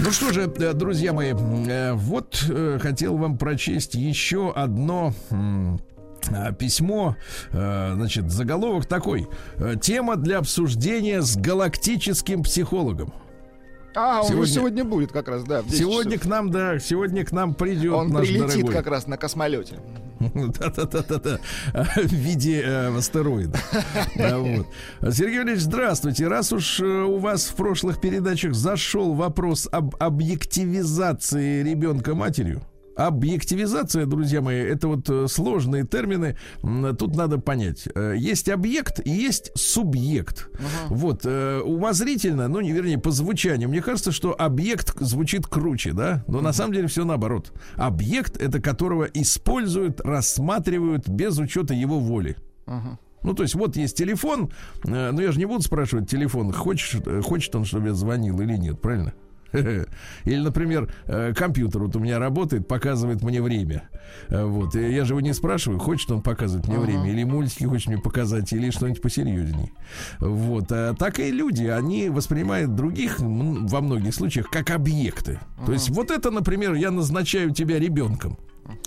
Ну 0.00 0.12
что 0.12 0.32
же, 0.32 0.42
э, 0.42 0.72
друзья 0.74 1.12
мои, 1.12 1.32
э, 1.32 1.92
вот 1.92 2.44
э, 2.48 2.78
хотел 2.80 3.16
вам 3.16 3.36
прочесть 3.36 3.94
еще 3.94 4.52
одно 4.52 5.12
письмо, 6.58 7.16
значит, 7.52 8.30
заголовок 8.30 8.86
такой. 8.86 9.28
Тема 9.80 10.16
для 10.16 10.38
обсуждения 10.38 11.22
с 11.22 11.36
галактическим 11.36 12.42
психологом. 12.42 13.14
А, 14.00 14.20
он 14.22 14.28
сегодня, 14.28 14.54
сегодня 14.54 14.84
будет 14.84 15.10
как 15.10 15.26
раз, 15.26 15.42
да. 15.42 15.64
Сегодня 15.68 16.12
часов. 16.12 16.26
к 16.26 16.30
нам, 16.30 16.50
да, 16.52 16.78
сегодня 16.78 17.24
к 17.24 17.32
нам 17.32 17.52
придет 17.52 17.92
Он 17.92 18.10
наш 18.10 18.28
прилетит 18.28 18.48
дорогой. 18.48 18.72
как 18.72 18.86
раз 18.86 19.08
на 19.08 19.16
космолете. 19.16 19.80
Да-да-да-да-да. 20.20 21.40
В 21.96 22.12
виде 22.12 22.62
э, 22.64 22.96
астероида. 22.96 23.58
Сергей 24.14 25.42
Ильич, 25.42 25.60
здравствуйте. 25.60 26.28
Раз 26.28 26.52
уж 26.52 26.78
э, 26.78 26.84
у 26.84 27.18
вас 27.18 27.46
в 27.46 27.54
прошлых 27.54 28.00
передачах 28.00 28.54
зашел 28.54 29.14
вопрос 29.14 29.68
об 29.72 29.96
объективизации 29.98 31.64
ребенка 31.64 32.14
матерью, 32.14 32.62
Объективизация, 32.98 34.06
друзья 34.06 34.40
мои, 34.40 34.56
это 34.56 34.88
вот 34.88 35.08
э, 35.08 35.28
сложные 35.28 35.86
термины. 35.86 36.36
Тут 36.98 37.14
надо 37.14 37.38
понять. 37.38 37.88
Э, 37.94 38.14
есть 38.18 38.48
объект 38.48 39.00
и 39.06 39.10
есть 39.10 39.52
субъект. 39.54 40.48
Ага. 40.54 40.94
Вот, 40.94 41.20
э, 41.22 41.60
умозрительно, 41.60 42.48
ну, 42.48 42.60
не 42.60 42.72
вернее, 42.72 42.98
по 42.98 43.12
звучанию, 43.12 43.68
мне 43.68 43.82
кажется, 43.82 44.10
что 44.10 44.34
объект 44.36 44.98
звучит 44.98 45.46
круче, 45.46 45.92
да? 45.92 46.24
Но 46.26 46.38
ага. 46.38 46.46
на 46.46 46.52
самом 46.52 46.72
деле 46.72 46.88
все 46.88 47.04
наоборот. 47.04 47.52
Объект, 47.76 48.36
это 48.36 48.60
которого 48.60 49.04
используют, 49.04 50.00
рассматривают 50.00 51.08
без 51.08 51.38
учета 51.38 51.74
его 51.74 52.00
воли. 52.00 52.36
Ага. 52.66 52.98
Ну, 53.22 53.32
то 53.32 53.44
есть, 53.44 53.54
вот 53.54 53.76
есть 53.76 53.96
телефон, 53.96 54.50
но 54.82 55.20
я 55.20 55.30
же 55.30 55.38
не 55.38 55.44
буду 55.44 55.62
спрашивать 55.62 56.10
телефон, 56.10 56.52
хочешь, 56.52 56.96
хочет 57.24 57.54
он, 57.54 57.64
чтобы 57.64 57.88
я 57.88 57.94
звонил 57.94 58.40
или 58.40 58.56
нет, 58.56 58.80
правильно? 58.80 59.14
Или, 60.24 60.40
например, 60.40 60.92
э, 61.06 61.32
компьютер 61.34 61.82
вот 61.82 61.96
у 61.96 62.00
меня 62.00 62.18
работает, 62.18 62.68
показывает 62.68 63.22
мне 63.22 63.40
время. 63.40 63.88
Э, 64.28 64.44
вот. 64.44 64.74
И 64.74 64.92
я 64.92 65.04
же 65.04 65.14
его 65.14 65.20
не 65.20 65.32
спрашиваю, 65.32 65.78
хочет 65.78 66.10
он 66.10 66.22
показывать 66.22 66.68
мне 66.68 66.76
uh-huh. 66.76 66.84
время, 66.86 67.10
или 67.10 67.24
мультики 67.24 67.64
хочет 67.64 67.88
мне 67.88 67.98
показать, 67.98 68.52
или 68.52 68.70
что-нибудь 68.70 69.02
посерьезней. 69.02 69.72
Вот. 70.18 70.70
А 70.70 70.94
так 70.94 71.18
и 71.18 71.30
люди, 71.30 71.66
они 71.66 72.10
воспринимают 72.10 72.74
других 72.74 73.20
во 73.20 73.80
многих 73.80 74.14
случаях 74.14 74.50
как 74.50 74.70
объекты. 74.70 75.32
Uh-huh. 75.58 75.66
То 75.66 75.72
есть 75.72 75.90
вот 75.90 76.10
это, 76.10 76.30
например, 76.30 76.74
я 76.74 76.90
назначаю 76.90 77.52
тебя 77.52 77.78
ребенком. 77.78 78.38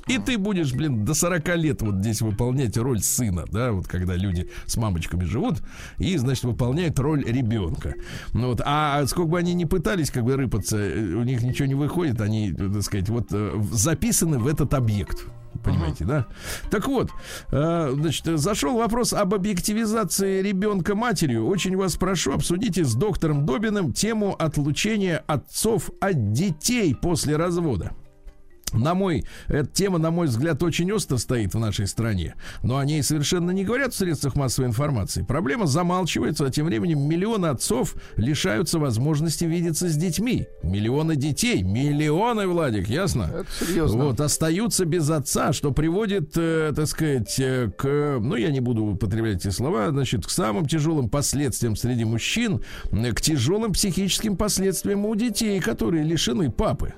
И 0.07 0.17
ты 0.17 0.38
будешь, 0.38 0.73
блин, 0.73 1.05
до 1.05 1.13
40 1.13 1.55
лет 1.57 1.81
вот 1.81 1.95
здесь 1.95 2.21
выполнять 2.21 2.77
роль 2.77 3.00
сына, 3.00 3.45
да, 3.51 3.71
вот 3.71 3.88
когда 3.88 4.15
люди 4.15 4.50
с 4.65 4.77
мамочками 4.77 5.23
живут, 5.23 5.61
и, 5.97 6.17
значит, 6.17 6.43
выполняют 6.43 7.00
роль 7.00 7.23
ребенка. 7.23 7.95
Ну 8.33 8.50
вот, 8.50 8.61
а 8.63 9.05
сколько 9.07 9.29
бы 9.29 9.39
они 9.39 9.53
ни 9.53 9.65
пытались 9.65 10.11
как 10.11 10.23
бы 10.23 10.35
рыпаться, 10.35 10.77
э, 10.77 11.13
у 11.13 11.23
них 11.23 11.41
ничего 11.41 11.67
не 11.67 11.75
выходит, 11.75 12.19
они, 12.21 12.51
так 12.51 12.81
сказать, 12.83 13.09
вот 13.09 13.27
э, 13.31 13.61
записаны 13.71 14.39
в 14.39 14.47
этот 14.47 14.73
объект. 14.73 15.25
Понимаете, 15.63 16.05
uh-huh. 16.05 16.07
да? 16.07 16.27
Так 16.69 16.88
вот, 16.88 17.11
э, 17.51 17.91
значит, 17.93 18.25
зашел 18.39 18.77
вопрос 18.77 19.13
об 19.13 19.33
объективизации 19.33 20.41
ребенка 20.41 20.95
матерью. 20.95 21.45
Очень 21.47 21.75
вас 21.75 21.95
прошу, 21.97 22.33
обсудите 22.33 22.83
с 22.83 22.95
доктором 22.95 23.45
Добиным 23.45 23.93
тему 23.93 24.35
отлучения 24.38 25.23
отцов 25.27 25.91
от 26.00 26.31
детей 26.31 26.95
после 26.95 27.35
развода 27.35 27.91
на 28.73 28.93
мой, 28.93 29.25
эта 29.47 29.67
тема, 29.67 29.97
на 29.97 30.11
мой 30.11 30.27
взгляд, 30.27 30.61
очень 30.63 30.91
остро 30.91 31.17
стоит 31.17 31.53
в 31.53 31.59
нашей 31.59 31.87
стране. 31.87 32.35
Но 32.63 32.77
о 32.77 32.85
ней 32.85 33.03
совершенно 33.03 33.51
не 33.51 33.63
говорят 33.63 33.93
в 33.93 33.97
средствах 33.97 34.35
массовой 34.35 34.67
информации. 34.67 35.23
Проблема 35.23 35.67
замалчивается, 35.67 36.45
а 36.45 36.49
тем 36.49 36.65
временем 36.65 37.01
миллионы 37.01 37.47
отцов 37.47 37.95
лишаются 38.15 38.79
возможности 38.79 39.45
видеться 39.45 39.89
с 39.89 39.95
детьми. 39.95 40.47
Миллионы 40.63 41.15
детей, 41.15 41.63
миллионы, 41.63 42.47
Владик, 42.47 42.87
ясно? 42.87 43.29
Это 43.33 43.65
серьезно. 43.65 44.05
Вот, 44.05 44.19
остаются 44.19 44.85
без 44.85 45.09
отца, 45.09 45.53
что 45.53 45.71
приводит, 45.71 46.31
э, 46.35 46.73
так 46.75 46.87
сказать, 46.87 47.39
э, 47.39 47.71
к, 47.77 48.17
ну, 48.19 48.35
я 48.35 48.51
не 48.51 48.59
буду 48.59 48.83
употреблять 48.85 49.45
эти 49.45 49.49
слова, 49.49 49.89
значит, 49.89 50.25
к 50.25 50.29
самым 50.29 50.65
тяжелым 50.65 51.09
последствиям 51.09 51.75
среди 51.75 52.05
мужчин, 52.05 52.61
э, 52.91 53.11
к 53.11 53.21
тяжелым 53.21 53.73
психическим 53.73 54.37
последствиям 54.37 55.05
у 55.05 55.15
детей, 55.15 55.59
которые 55.59 56.03
лишены 56.03 56.51
папы. 56.51 56.93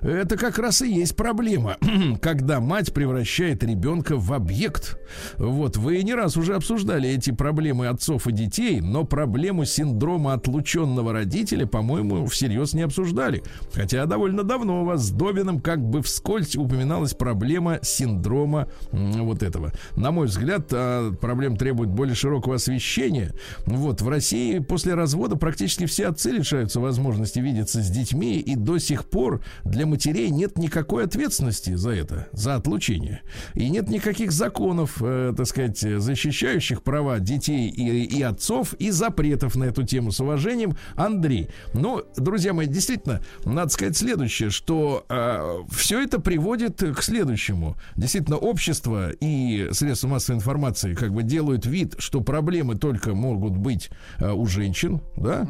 Это 0.00 0.36
как 0.36 0.58
раз 0.58 0.82
и 0.82 0.92
есть 0.92 1.16
проблема, 1.16 1.76
когда 2.20 2.60
мать 2.60 2.92
превращает 2.92 3.62
ребенка 3.64 4.16
в 4.16 4.32
объект. 4.32 4.98
Вот, 5.36 5.76
вы 5.76 6.02
не 6.02 6.14
раз 6.14 6.36
уже 6.36 6.54
обсуждали 6.54 7.08
эти 7.08 7.30
проблемы 7.30 7.88
отцов 7.88 8.26
и 8.26 8.32
детей, 8.32 8.80
но 8.80 9.04
проблему 9.04 9.64
синдрома 9.64 10.34
отлученного 10.34 11.12
родителя, 11.12 11.66
по-моему, 11.66 12.26
всерьез 12.26 12.74
не 12.74 12.82
обсуждали. 12.82 13.42
Хотя 13.72 14.06
довольно 14.06 14.42
давно 14.42 14.82
у 14.82 14.84
вас 14.84 15.02
с 15.02 15.10
Добиным 15.10 15.60
как 15.60 15.80
бы 15.80 16.02
вскользь 16.02 16.56
упоминалась 16.56 17.14
проблема 17.14 17.78
синдрома 17.82 18.68
вот 18.92 19.42
этого. 19.42 19.72
На 19.96 20.10
мой 20.10 20.26
взгляд, 20.26 20.68
а, 20.72 21.12
проблема 21.12 21.56
требует 21.56 21.90
более 21.90 22.14
широкого 22.14 22.56
освещения. 22.56 23.32
Вот, 23.64 24.02
в 24.02 24.08
России 24.08 24.58
после 24.58 24.94
развода 24.94 25.36
практически 25.36 25.86
все 25.86 26.08
отцы 26.08 26.30
лишаются 26.30 26.80
возможности 26.80 27.38
видеться 27.38 27.82
с 27.82 27.90
детьми, 27.90 28.38
и 28.38 28.54
до 28.54 28.78
сих 28.78 29.06
пор 29.06 29.42
для 29.66 29.86
матерей 29.86 30.30
нет 30.30 30.58
никакой 30.58 31.04
ответственности 31.04 31.74
за 31.74 31.90
это, 31.90 32.28
за 32.32 32.54
отлучение. 32.54 33.22
И 33.54 33.68
нет 33.68 33.88
никаких 33.88 34.32
законов, 34.32 35.02
э, 35.02 35.32
так 35.36 35.46
сказать, 35.46 35.78
защищающих 35.78 36.82
права 36.82 37.18
детей 37.18 37.68
и, 37.68 38.04
и 38.04 38.22
отцов, 38.22 38.74
и 38.74 38.90
запретов 38.90 39.56
на 39.56 39.64
эту 39.64 39.82
тему. 39.82 40.12
С 40.12 40.20
уважением, 40.20 40.76
Андрей. 40.94 41.48
Ну, 41.74 42.02
друзья 42.16 42.52
мои, 42.52 42.66
действительно, 42.66 43.22
надо 43.44 43.70
сказать 43.70 43.96
следующее, 43.96 44.50
что 44.50 45.04
э, 45.08 45.58
все 45.70 46.02
это 46.02 46.20
приводит 46.20 46.82
к 46.82 47.02
следующему. 47.02 47.76
Действительно, 47.96 48.36
общество 48.36 49.10
и 49.10 49.68
средства 49.72 50.08
массовой 50.08 50.36
информации 50.36 50.94
как 50.94 51.12
бы 51.12 51.22
делают 51.22 51.66
вид, 51.66 51.96
что 51.98 52.20
проблемы 52.20 52.76
только 52.76 53.14
могут 53.14 53.56
быть 53.56 53.90
э, 54.18 54.30
у 54.30 54.46
женщин, 54.46 55.00
да? 55.16 55.46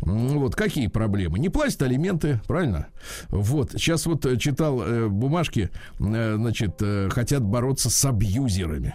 Угу. 0.00 0.38
Вот 0.40 0.56
какие 0.56 0.88
проблемы? 0.88 1.38
Не 1.38 1.48
платят 1.48 1.82
алименты, 1.82 2.40
правильно? 2.46 2.88
Вот 3.28 3.59
вот, 3.60 3.72
сейчас 3.72 4.06
вот 4.06 4.26
э, 4.26 4.36
читал 4.36 4.82
э, 4.82 5.08
бумажки, 5.08 5.70
э, 5.98 6.34
значит, 6.36 6.76
э, 6.80 7.08
хотят 7.10 7.42
бороться 7.42 7.90
с 7.90 8.04
абьюзерами. 8.04 8.94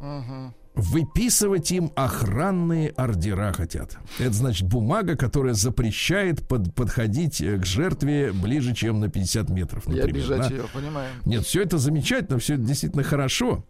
Угу. 0.00 0.54
Выписывать 0.74 1.70
им 1.70 1.92
охранные 1.94 2.90
ордера 2.90 3.52
хотят. 3.52 3.96
Это 4.18 4.32
значит 4.32 4.68
бумага, 4.68 5.16
которая 5.16 5.54
запрещает 5.54 6.46
под, 6.48 6.74
подходить 6.74 7.40
э, 7.40 7.58
к 7.58 7.64
жертве 7.64 8.32
ближе, 8.32 8.74
чем 8.74 8.98
на 8.98 9.08
50 9.08 9.50
метров. 9.50 9.86
Например, 9.86 10.08
И 10.08 10.10
обижать 10.10 10.48
да? 10.48 10.48
ее, 10.48 10.64
понимаю. 10.72 11.10
Нет, 11.24 11.44
все 11.44 11.62
это 11.62 11.78
замечательно, 11.78 12.38
все 12.38 12.54
это 12.54 12.64
действительно 12.64 13.04
хорошо. 13.04 13.64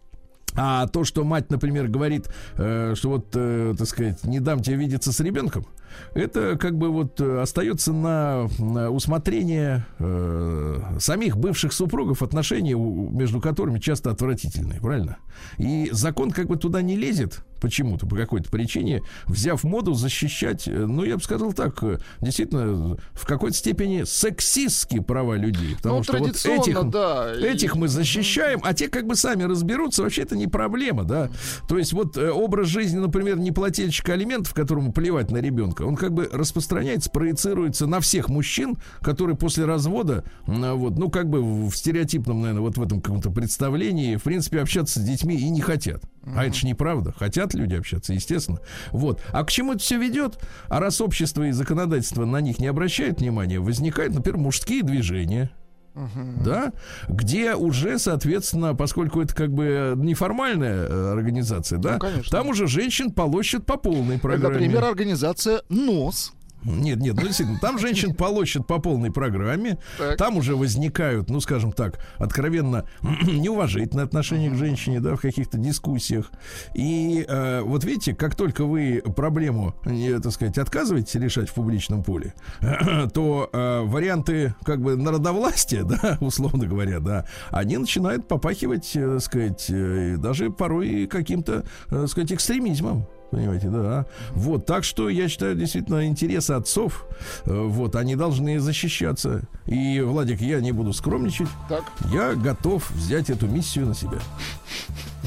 А 0.57 0.87
то, 0.87 1.03
что 1.03 1.23
мать, 1.23 1.49
например, 1.51 1.87
говорит, 1.89 2.29
э, 2.55 2.93
что 2.95 3.09
вот, 3.09 3.27
э, 3.33 3.75
так 3.77 3.87
сказать, 3.87 4.23
не 4.23 4.39
дам 4.39 4.61
тебе 4.61 4.77
видеться 4.77 5.11
с 5.11 5.19
ребенком, 5.19 5.67
это 6.13 6.57
как 6.57 6.77
бы 6.77 6.89
вот 6.89 7.19
э, 7.21 7.41
остается 7.41 7.93
на, 7.93 8.47
на 8.59 8.89
усмотрение 8.89 9.85
э, 9.99 10.97
самих 10.99 11.37
бывших 11.37 11.73
супругов, 11.73 12.21
отношения 12.21 12.75
между 12.75 13.41
которыми 13.41 13.79
часто 13.79 14.11
отвратительные, 14.11 14.79
правильно? 14.79 15.17
И 15.57 15.89
закон 15.91 16.31
как 16.31 16.47
бы 16.47 16.57
туда 16.57 16.81
не 16.81 16.95
лезет 16.95 17.43
почему-то, 17.65 18.05
по 18.05 18.15
какой-то 18.15 18.49
причине, 18.49 19.01
взяв 19.25 19.63
моду 19.63 19.93
защищать, 19.93 20.67
э, 20.67 20.71
ну, 20.71 21.03
я 21.03 21.17
бы 21.17 21.23
сказал 21.23 21.53
так, 21.53 21.81
э, 21.83 21.99
действительно, 22.21 22.97
в 23.13 23.25
какой-то 23.25 23.57
степени 23.57 24.03
сексистские 24.03 25.01
права 25.01 25.35
людей. 25.35 25.75
Потому 25.77 25.97
ну, 25.97 26.03
что 26.03 26.17
вот 26.17 26.45
этих, 26.45 26.89
да. 26.89 27.33
этих 27.33 27.75
мы 27.75 27.87
защищаем, 27.87 28.59
а 28.63 28.73
те 28.73 28.87
как 28.87 29.07
бы 29.07 29.15
сами 29.15 29.43
разберутся, 29.43 30.03
вообще 30.03 30.21
это 30.21 30.35
не 30.35 30.47
проблема, 30.47 31.05
да. 31.05 31.29
То 31.67 31.77
есть 31.77 31.93
вот 31.93 32.17
образ 32.17 32.67
жизни, 32.67 32.99
например, 32.99 33.39
неплательщика 33.39 34.13
алиментов, 34.13 34.53
которому 34.53 34.91
плевать 34.91 35.31
на 35.31 35.37
ребенка, 35.37 35.84
он 35.85 35.95
как 35.95 36.13
бы 36.13 36.29
распространяется, 36.31 37.09
проецируется 37.09 37.87
на 37.87 37.99
всех 37.99 38.29
мужчин, 38.29 38.77
которые 39.01 39.37
после 39.37 39.65
развода, 39.65 40.23
вот, 40.45 40.97
ну, 40.97 41.09
как 41.09 41.29
бы 41.29 41.41
в 41.41 41.75
стереотипном, 41.75 42.41
наверное, 42.41 42.61
вот 42.61 42.77
в 42.77 42.83
этом 42.83 43.01
каком-то 43.01 43.29
представлении, 43.31 44.15
в 44.15 44.23
принципе, 44.23 44.61
общаться 44.61 44.99
с 44.99 45.03
детьми 45.03 45.35
и 45.35 45.49
не 45.49 45.61
хотят. 45.61 46.03
А 46.35 46.45
это 46.45 46.55
же 46.55 46.65
неправда. 46.67 47.13
Хотят 47.17 47.53
люди 47.53 47.75
общаться, 47.75 48.13
естественно. 48.13 48.59
Вот. 48.91 49.21
А 49.31 49.43
к 49.43 49.51
чему 49.51 49.73
это 49.73 49.81
все 49.81 49.99
ведет? 49.99 50.39
А 50.69 50.79
раз 50.79 50.99
общество 51.01 51.43
и 51.43 51.51
законодательство 51.51 52.25
на 52.25 52.41
них 52.41 52.59
не 52.59 52.67
обращает 52.67 53.21
внимания, 53.21 53.59
возникают, 53.59 54.13
например, 54.13 54.39
мужские 54.39 54.81
движения, 54.81 55.51
Uh-huh. 55.95 56.43
Да, 56.43 56.73
где 57.07 57.55
уже, 57.55 57.97
соответственно, 57.99 58.75
поскольку 58.75 59.21
это 59.21 59.33
как 59.33 59.51
бы 59.53 59.93
неформальная 59.95 60.87
э, 60.87 61.11
организация, 61.13 61.79
да, 61.79 61.97
ну, 62.01 62.21
там 62.29 62.49
уже 62.49 62.67
женщин 62.67 63.11
полощут 63.11 63.65
по 63.65 63.77
полной 63.77 64.19
программе. 64.19 64.55
Например, 64.55 64.83
организация 64.83 65.61
НОС. 65.69 66.33
Нет, 66.65 66.99
нет, 66.99 67.15
ну 67.15 67.21
действительно, 67.21 67.59
там 67.59 67.77
женщин 67.77 68.13
полощут 68.13 68.65
по 68.65 68.79
полной 68.79 69.11
программе. 69.11 69.77
Так. 69.97 70.17
Там 70.17 70.37
уже 70.37 70.55
возникают, 70.55 71.29
ну, 71.29 71.39
скажем 71.39 71.71
так, 71.71 71.99
откровенно 72.17 72.85
неуважительные 73.01 74.05
отношения 74.05 74.49
к 74.49 74.55
женщине, 74.55 74.99
да, 74.99 75.15
в 75.15 75.21
каких-то 75.21 75.57
дискуссиях. 75.57 76.31
И 76.73 77.23
э, 77.27 77.61
вот 77.61 77.83
видите, 77.83 78.15
как 78.15 78.35
только 78.35 78.65
вы 78.65 79.03
проблему, 79.15 79.75
э, 79.85 80.19
так 80.19 80.31
сказать, 80.31 80.57
отказываетесь 80.57 81.15
решать 81.15 81.49
в 81.49 81.53
публичном 81.53 82.03
поле, 82.03 82.33
то 83.13 83.49
э, 83.51 83.81
варианты 83.83 84.55
как 84.63 84.81
бы 84.81 84.95
народовластия, 84.95 85.83
да, 86.01 86.17
условно 86.19 86.65
говоря, 86.65 86.99
да, 86.99 87.25
они 87.51 87.77
начинают 87.77 88.27
попахивать, 88.27 88.95
э, 88.95 89.13
так 89.13 89.21
сказать, 89.21 89.65
э, 89.69 90.15
даже 90.17 90.49
порой 90.49 91.05
каким-то, 91.07 91.63
э, 91.89 91.89
так 91.89 92.07
сказать, 92.09 92.33
экстремизмом. 92.33 93.05
Понимаете, 93.31 93.67
да. 93.67 94.05
Вот, 94.31 94.65
так 94.65 94.83
что 94.83 95.09
я 95.09 95.27
считаю, 95.27 95.55
действительно, 95.55 96.05
интересы 96.07 96.51
отцов, 96.51 97.05
э, 97.45 97.51
вот, 97.53 97.95
они 97.95 98.15
должны 98.15 98.59
защищаться. 98.59 99.41
И, 99.65 99.99
Владик, 100.01 100.39
я 100.41 100.61
не 100.61 100.71
буду 100.71 100.93
скромничать. 100.93 101.47
Так. 101.67 101.83
Я 102.11 102.33
готов 102.35 102.89
взять 102.91 103.29
эту 103.29 103.47
миссию 103.47 103.87
на 103.87 103.95
себя. 103.95 104.19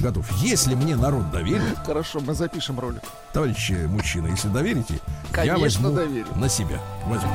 Готов. 0.00 0.30
Если 0.40 0.74
мне 0.74 0.94
народ 0.96 1.30
доверит, 1.32 1.76
Хорошо, 1.84 2.20
мы 2.20 2.32
запишем 2.34 2.78
ролик. 2.78 3.02
товарищи 3.32 3.72
мужчины, 3.88 4.28
если 4.28 4.48
доверите, 4.48 4.94
я 4.94 5.32
Конечно, 5.32 5.58
возьму 5.60 5.90
доверю. 5.90 6.26
на 6.36 6.48
себя. 6.48 6.80
Возьму. 7.06 7.30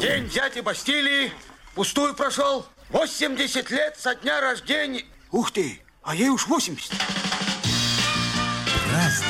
День 0.00 0.28
дяди 0.28 0.60
Бастилии 0.60 1.32
пустую 1.74 2.14
прошел. 2.14 2.64
80 2.90 3.70
лет 3.70 3.96
со 3.98 4.14
дня 4.14 4.40
рождения. 4.40 5.02
Ух 5.32 5.50
ты, 5.50 5.80
а 6.02 6.14
ей 6.14 6.28
уж 6.28 6.46
80. 6.46 6.92
Разный, 8.92 9.26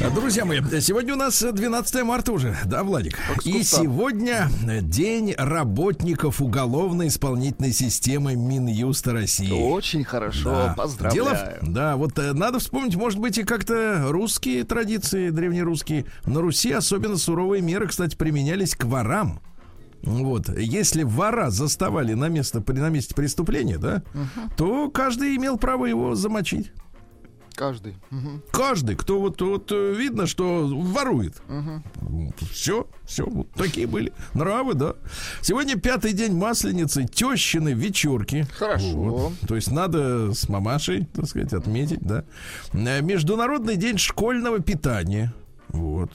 Друзья 0.00 0.44
мои, 0.44 0.60
сегодня 0.80 1.14
у 1.14 1.16
нас 1.16 1.42
12 1.42 2.02
марта 2.02 2.32
уже, 2.32 2.56
да, 2.64 2.82
Владик? 2.82 3.18
И 3.44 3.62
сегодня 3.62 4.48
день 4.82 5.34
работников 5.36 6.40
уголовно-исполнительной 6.40 7.72
системы 7.72 8.34
Минюста 8.34 9.12
России. 9.12 9.50
Очень 9.52 10.04
хорошо, 10.04 10.50
Да. 10.50 10.74
поздравляю. 10.76 11.24
Дело 11.24 11.58
да, 11.62 11.96
вот 11.96 12.18
э, 12.18 12.32
надо 12.32 12.58
вспомнить, 12.58 12.96
может 12.96 13.18
быть, 13.20 13.38
и 13.38 13.44
как-то 13.44 14.06
русские 14.08 14.64
традиции, 14.64 15.30
древнерусские. 15.30 16.06
На 16.24 16.40
Руси 16.40 16.72
особенно 16.72 17.16
суровые 17.16 17.62
меры, 17.62 17.86
кстати, 17.86 18.16
применялись 18.16 18.74
к 18.74 18.84
ворам. 18.84 19.40
Вот, 20.02 20.48
если 20.58 21.04
вора 21.04 21.50
заставали 21.50 22.14
на, 22.14 22.28
место, 22.28 22.62
на 22.66 22.88
месте 22.88 23.14
преступления, 23.14 23.78
да, 23.78 24.02
то 24.56 24.90
каждый 24.90 25.36
имел 25.36 25.58
право 25.58 25.86
его 25.86 26.14
замочить. 26.16 26.72
Каждый. 27.54 27.96
Мгм. 28.10 28.42
Каждый, 28.50 28.96
кто 28.96 29.20
вот, 29.20 29.40
вот 29.40 29.70
э, 29.72 29.94
видно, 29.94 30.26
что 30.26 30.66
ворует. 30.66 31.34
Все, 32.50 32.86
все, 33.04 33.24
вот 33.26 33.50
такие 33.52 33.86
были 33.86 34.12
нравы, 34.34 34.74
да. 34.74 34.94
Сегодня 35.40 35.76
пятый 35.78 36.12
день 36.12 36.34
масленицы, 36.34 37.04
тещины 37.04 37.72
вечерки. 37.72 38.46
Хорошо. 38.56 38.96
Вот. 38.96 39.32
То 39.46 39.56
есть 39.56 39.70
надо 39.70 40.32
с 40.32 40.48
мамашей, 40.48 41.06
так 41.12 41.26
сказать, 41.26 41.52
отметить, 41.52 42.00
да. 42.00 42.24
Э, 42.72 43.00
Международный 43.02 43.76
день 43.76 43.98
школьного 43.98 44.60
питания. 44.60 45.32
Вот. 45.72 46.10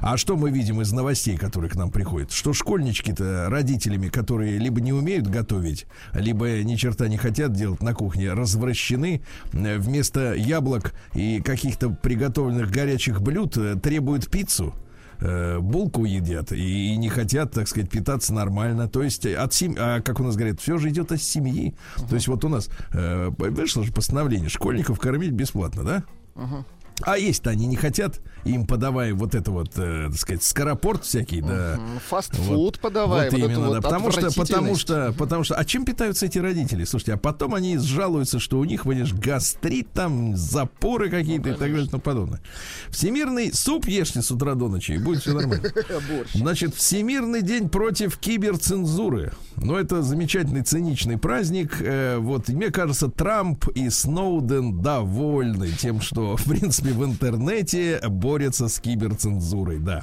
А 0.00 0.16
что 0.16 0.36
мы 0.36 0.50
видим 0.50 0.80
из 0.80 0.92
новостей, 0.92 1.36
которые 1.36 1.70
к 1.70 1.76
нам 1.76 1.90
приходят? 1.90 2.32
Что 2.32 2.52
школьнички-то 2.52 3.48
родителями, 3.48 4.08
которые 4.08 4.58
либо 4.58 4.80
не 4.80 4.92
умеют 4.92 5.26
готовить, 5.26 5.86
либо 6.14 6.62
ни 6.62 6.76
черта 6.76 7.08
не 7.08 7.18
хотят 7.18 7.52
делать 7.52 7.82
на 7.82 7.94
кухне, 7.94 8.32
развращены. 8.32 9.22
Э, 9.52 9.78
Вместо 9.78 10.34
яблок 10.34 10.94
и 11.14 11.40
каких-то 11.40 11.90
приготовленных 11.90 12.70
горячих 12.70 13.20
блюд 13.20 13.56
э, 13.56 13.76
требуют 13.76 14.30
пиццу 14.30 14.74
э, 15.20 15.58
булку 15.58 16.04
едят 16.04 16.52
и, 16.52 16.96
не 16.96 17.08
хотят, 17.08 17.52
так 17.52 17.68
сказать, 17.68 17.90
питаться 17.90 18.32
нормально. 18.32 18.88
То 18.88 19.02
есть 19.02 19.26
от 19.26 19.52
семьи, 19.52 19.76
а, 19.78 20.00
как 20.00 20.20
у 20.20 20.22
нас 20.22 20.36
говорят, 20.36 20.60
все 20.60 20.78
же 20.78 20.88
идет 20.88 21.12
от 21.12 21.22
семьи. 21.22 21.74
То 22.08 22.14
есть 22.14 22.28
вот 22.28 22.44
у 22.44 22.48
нас 22.48 22.68
э, 22.92 23.30
вышло 23.36 23.84
же 23.84 23.92
постановление 23.92 24.48
школьников 24.48 24.98
кормить 24.98 25.32
бесплатно, 25.32 25.82
да? 25.84 26.64
А 27.04 27.18
есть-то 27.18 27.50
они 27.50 27.66
не 27.66 27.76
хотят, 27.76 28.20
им 28.44 28.66
подавай 28.66 29.12
вот 29.12 29.34
это 29.34 29.50
вот, 29.50 29.72
э, 29.76 30.08
так 30.10 30.18
сказать, 30.18 30.42
скоропорт 30.42 31.04
всякий, 31.04 31.40
да. 31.40 31.78
Фастфуд 32.08 32.46
Вот, 32.46 32.80
подавай. 32.80 33.30
вот 33.30 33.38
вот 33.38 33.50
именно, 33.50 33.66
вот 33.66 33.74
да. 33.74 33.80
Потому 33.80 34.10
что, 34.10 34.30
потому 34.32 34.76
что, 34.76 35.14
потому 35.16 35.44
что, 35.44 35.54
а 35.54 35.64
чем 35.64 35.84
питаются 35.84 36.26
эти 36.26 36.38
родители? 36.38 36.84
Слушайте, 36.84 37.14
а 37.14 37.16
потом 37.16 37.54
они 37.54 37.78
жалуются, 37.78 38.38
что 38.38 38.58
у 38.58 38.64
них, 38.64 38.84
видишь, 38.84 39.12
гастрит, 39.12 39.92
там, 39.92 40.36
запоры 40.36 41.10
какие-то 41.10 41.50
и 41.50 41.52
так 41.52 41.60
далее 41.60 41.84
и 41.84 41.88
тому 41.88 42.02
подобное. 42.02 42.40
Всемирный 42.90 43.52
суп 43.52 43.86
ешьте 43.86 44.22
с 44.22 44.30
утра 44.30 44.54
до 44.54 44.68
ночи, 44.68 44.92
и 44.92 44.98
будет 44.98 45.22
все 45.22 45.34
нормально. 45.34 45.68
Значит, 46.34 46.74
Всемирный 46.74 47.42
день 47.42 47.68
против 47.68 48.18
киберцензуры. 48.18 49.32
Ну, 49.56 49.76
это 49.76 50.02
замечательный 50.02 50.62
циничный 50.62 51.18
праздник. 51.18 51.76
Э, 51.80 52.18
вот, 52.18 52.48
мне 52.48 52.70
кажется, 52.70 53.08
Трамп 53.08 53.68
и 53.68 53.90
Сноуден 53.90 54.80
довольны 54.80 55.70
тем, 55.70 56.00
что, 56.00 56.36
в 56.36 56.44
принципе, 56.44 56.91
в 56.92 57.04
интернете 57.04 58.00
борются 58.08 58.68
с 58.68 58.78
киберцензурой, 58.78 59.78
да. 59.78 60.02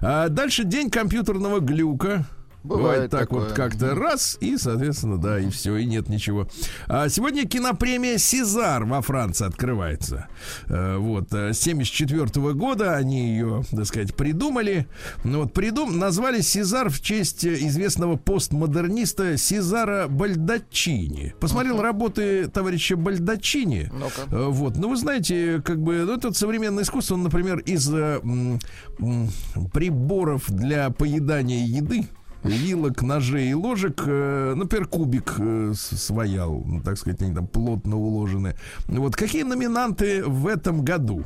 А 0.00 0.28
дальше 0.28 0.64
день 0.64 0.90
компьютерного 0.90 1.60
глюка. 1.60 2.24
Бывает 2.62 3.10
так 3.10 3.20
такое. 3.22 3.40
вот 3.44 3.52
как-то 3.52 3.94
раз, 3.94 4.38
и, 4.40 4.56
соответственно, 4.56 5.18
да, 5.18 5.38
и 5.40 5.50
все, 5.50 5.76
и 5.76 5.84
нет 5.84 6.08
ничего. 6.08 6.48
А 6.86 7.08
сегодня 7.08 7.46
кинопремия 7.46 8.18
«Сезар» 8.18 8.84
во 8.84 9.02
Франции 9.02 9.46
открывается. 9.46 10.28
Э, 10.68 10.96
Вот, 10.96 11.32
э, 11.32 11.52
с 11.52 11.58
74 11.60 12.52
года 12.54 12.94
они 12.96 13.30
ее, 13.32 13.62
так 13.70 13.86
сказать, 13.86 14.14
придумали. 14.14 14.86
Ну 15.24 15.42
вот, 15.42 15.52
придум... 15.52 15.98
назвали 15.98 16.40
«Сезар» 16.40 16.88
в 16.88 17.00
честь 17.00 17.44
э, 17.44 17.54
известного 17.66 18.16
постмодерниста 18.16 19.36
Сезара 19.36 20.06
Бальдачини. 20.08 21.34
Посмотрел 21.40 21.80
работы 21.80 22.48
товарища 22.48 22.96
Бальдачини. 22.96 23.90
Ну-ка. 23.92 24.34
Э, 24.34 24.46
Вот, 24.48 24.76
ну 24.76 24.88
вы 24.90 24.96
знаете, 24.96 25.60
как 25.64 25.80
бы, 25.82 26.04
ну 26.04 26.14
это 26.14 26.32
современное 26.32 26.84
искусство, 26.84 27.14
он, 27.14 27.22
например, 27.24 27.58
из 27.58 27.92
э, 27.92 28.20
м, 28.22 28.58
м, 28.98 29.28
приборов 29.72 30.50
для 30.50 30.90
поедания 30.90 31.64
еды, 31.66 32.06
вилок, 32.42 33.02
ножей 33.02 33.50
и 33.50 33.54
ложек, 33.54 34.02
э, 34.06 34.54
например, 34.56 34.86
кубик 34.86 35.34
э, 35.38 35.72
своял, 35.74 36.62
ну, 36.64 36.80
так 36.82 36.98
сказать, 36.98 37.22
они 37.22 37.34
там 37.34 37.46
плотно 37.46 37.96
уложены. 37.96 38.56
Вот 38.86 39.16
какие 39.16 39.42
номинанты 39.42 40.24
в 40.24 40.46
этом 40.46 40.84
году? 40.84 41.24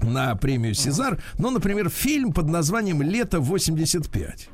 на 0.00 0.34
премию 0.34 0.74
Сезар. 0.74 1.22
Ну, 1.38 1.50
например, 1.50 1.88
фильм 1.88 2.32
под 2.32 2.48
названием 2.48 3.00
Лето 3.00 3.40
85. 3.40 4.50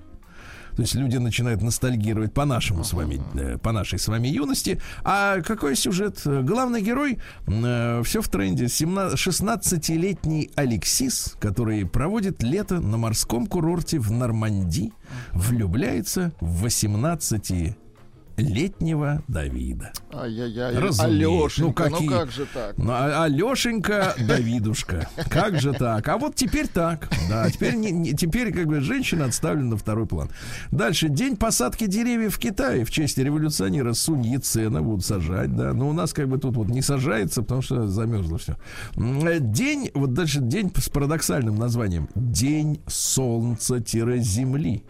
То 0.76 0.82
есть 0.82 0.94
люди 0.94 1.16
начинают 1.16 1.62
ностальгировать 1.62 2.32
по 2.32 2.44
нашему 2.44 2.84
с 2.84 2.92
вами, 2.92 3.20
э, 3.34 3.58
по 3.58 3.72
нашей 3.72 3.98
с 3.98 4.08
вами 4.08 4.28
юности. 4.28 4.80
А 5.04 5.40
какой 5.42 5.76
сюжет? 5.76 6.20
Главный 6.24 6.82
герой, 6.82 7.18
все 7.46 8.22
в 8.22 8.28
тренде, 8.28 8.68
17 8.68 9.18
16-летний 9.30 10.50
Алексис, 10.54 11.36
который 11.40 11.86
проводит 11.86 12.42
лето 12.42 12.80
на 12.80 12.96
морском 12.96 13.46
курорте 13.46 13.98
в 13.98 14.10
Нормандии, 14.10 14.92
влюбляется 15.32 16.32
в 16.40 16.68
18-летнего 18.40 19.22
Давида. 19.28 19.92
Ай-яй-яй. 20.12 20.76
Разумеется. 20.78 21.04
Алешенька, 21.04 21.84
Ну, 21.84 21.90
ну, 21.90 21.94
какие? 21.96 22.08
как 22.08 22.30
же 22.30 22.46
так? 22.52 22.78
Ну, 22.78 22.90
а- 22.92 23.24
Алешенька, 23.24 24.14
Давидушка. 24.26 25.08
Как 25.28 25.60
же 25.60 25.72
так? 25.72 26.06
А 26.08 26.18
вот 26.18 26.34
теперь 26.34 26.68
так. 26.68 27.08
Да, 27.28 27.50
теперь, 27.50 27.74
не, 27.76 27.90
не- 27.90 28.12
теперь 28.14 28.52
как 28.52 28.66
бы 28.66 28.80
женщина 28.80 29.26
отставлена 29.26 29.70
на 29.70 29.76
второй 29.76 30.06
план. 30.06 30.30
Дальше. 30.70 31.08
День 31.08 31.36
посадки 31.36 31.86
деревьев 31.86 32.34
в 32.36 32.38
Китае 32.38 32.84
в 32.84 32.90
честь 32.90 33.18
революционера 33.18 33.92
Сунь 33.92 34.26
Яцена 34.26 34.82
будут 34.82 35.04
сажать, 35.04 35.54
да. 35.54 35.72
Но 35.72 35.88
у 35.88 35.92
нас 35.92 36.12
как 36.12 36.28
бы 36.28 36.38
тут 36.38 36.56
вот 36.56 36.68
не 36.68 36.82
сажается, 36.82 37.42
потому 37.42 37.62
что 37.62 37.86
замерзло 37.88 38.38
все. 38.38 38.56
День, 38.96 39.90
вот 39.94 40.12
дальше 40.14 40.40
день 40.40 40.72
с 40.76 40.88
парадоксальным 40.88 41.56
названием. 41.56 42.08
День 42.14 42.80
солнца-земли. 42.86 44.84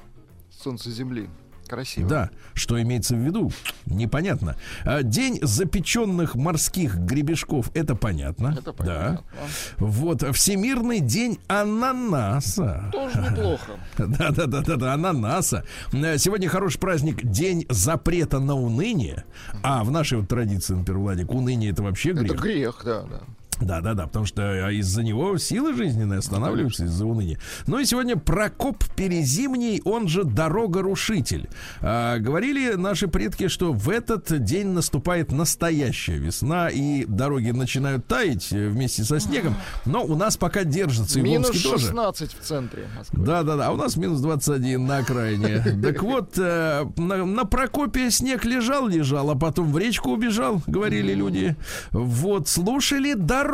Солнце 0.63 0.91
земли. 0.91 1.29
Красиво. 1.71 2.09
Да, 2.09 2.31
что 2.55 2.83
имеется 2.83 3.15
в 3.15 3.19
виду, 3.21 3.53
непонятно. 3.87 4.57
А, 4.85 5.05
День 5.05 5.39
запеченных 5.41 6.35
морских 6.35 6.97
гребешков, 6.97 7.71
это 7.75 7.95
понятно. 7.95 8.57
Это 8.59 8.73
понятно. 8.73 9.23
Да. 9.33 9.47
Вот, 9.79 10.23
Всемирный 10.37 10.99
день 10.99 11.39
ананаса. 11.47 12.91
Тоже 12.93 13.21
неплохо. 13.21 13.73
Да, 13.97 14.31
да, 14.31 14.47
да, 14.47 14.61
да, 14.63 14.77
да, 14.77 14.95
ананаса. 14.95 15.65
Э, 15.93 16.19
Сегодня 16.19 16.49
хороший 16.49 16.81
праздник, 16.81 17.25
день 17.25 17.67
запрета 17.69 18.41
на 18.41 18.55
уныние. 18.55 19.25
А 19.63 19.85
в 19.85 19.91
нашей 19.93 20.19
вот 20.19 20.29
традиции, 20.29 20.75
например, 20.75 21.01
Владик, 21.01 21.31
уныние 21.31 21.71
это 21.71 21.83
вообще 21.85 22.11
Это 22.11 22.25
грех. 22.25 22.41
грех, 22.43 22.83
да, 22.85 23.03
да. 23.03 23.21
Да, 23.61 23.81
да, 23.81 23.95
да, 23.95 24.07
потому 24.07 24.27
что 24.27 24.43
а, 24.43 24.71
из-за 24.73 25.03
него 25.03 25.37
силы 25.39 25.75
жизненные 25.75 26.19
останавливаются 26.19 26.85
из-за 26.85 27.07
уныния. 27.07 27.39
Ну 27.67 27.79
и 27.79 27.85
сегодня 27.85 28.17
Прокоп 28.17 28.83
Перезимний, 28.97 29.81
он 29.85 30.09
же 30.09 30.25
Дорога-рушитель. 30.25 31.49
А, 31.81 32.19
говорили 32.19 32.75
наши 32.75 33.09
предки, 33.09 33.49
что 33.49 33.73
в 33.73 33.91
этот 33.91 34.45
день 34.45 34.69
наступает 34.69 35.33
настоящая 35.33 36.17
весна, 36.17 36.69
и 36.69 37.05
дороги 37.05 37.51
начинают 37.51 38.07
таять 38.07 38.53
э, 38.53 38.69
вместе 38.69 39.05
со 39.05 39.21
снегом. 39.21 39.55
Но 39.85 40.05
у 40.05 40.17
нас 40.17 40.37
пока 40.37 40.65
держится 40.65 41.19
и 41.19 41.23
Минус 41.23 41.49
в 41.49 41.51
Омске 41.51 41.69
тоже. 41.69 41.87
16 41.87 42.33
в 42.33 42.45
центре 42.45 42.89
Москвы. 42.97 43.25
Да, 43.25 43.43
да, 43.43 43.57
да. 43.57 43.69
А 43.69 43.73
у 43.73 43.77
нас 43.77 43.97
минус 43.97 44.21
21 44.21 44.87
на 44.87 44.99
окраине. 44.99 45.65
Так 45.91 46.03
вот, 46.03 46.39
э, 46.39 46.87
на, 46.97 47.25
на 47.25 47.45
Прокопе 47.45 48.11
снег 48.11 48.45
лежал, 48.45 48.87
лежал, 48.87 49.31
а 49.31 49.35
потом 49.35 49.73
в 49.73 49.79
речку 49.79 50.11
убежал, 50.11 50.63
говорили 50.67 51.15
люди. 51.15 51.57
Вот, 51.91 52.49
слушали 52.49 53.15
дорогу, 53.15 53.50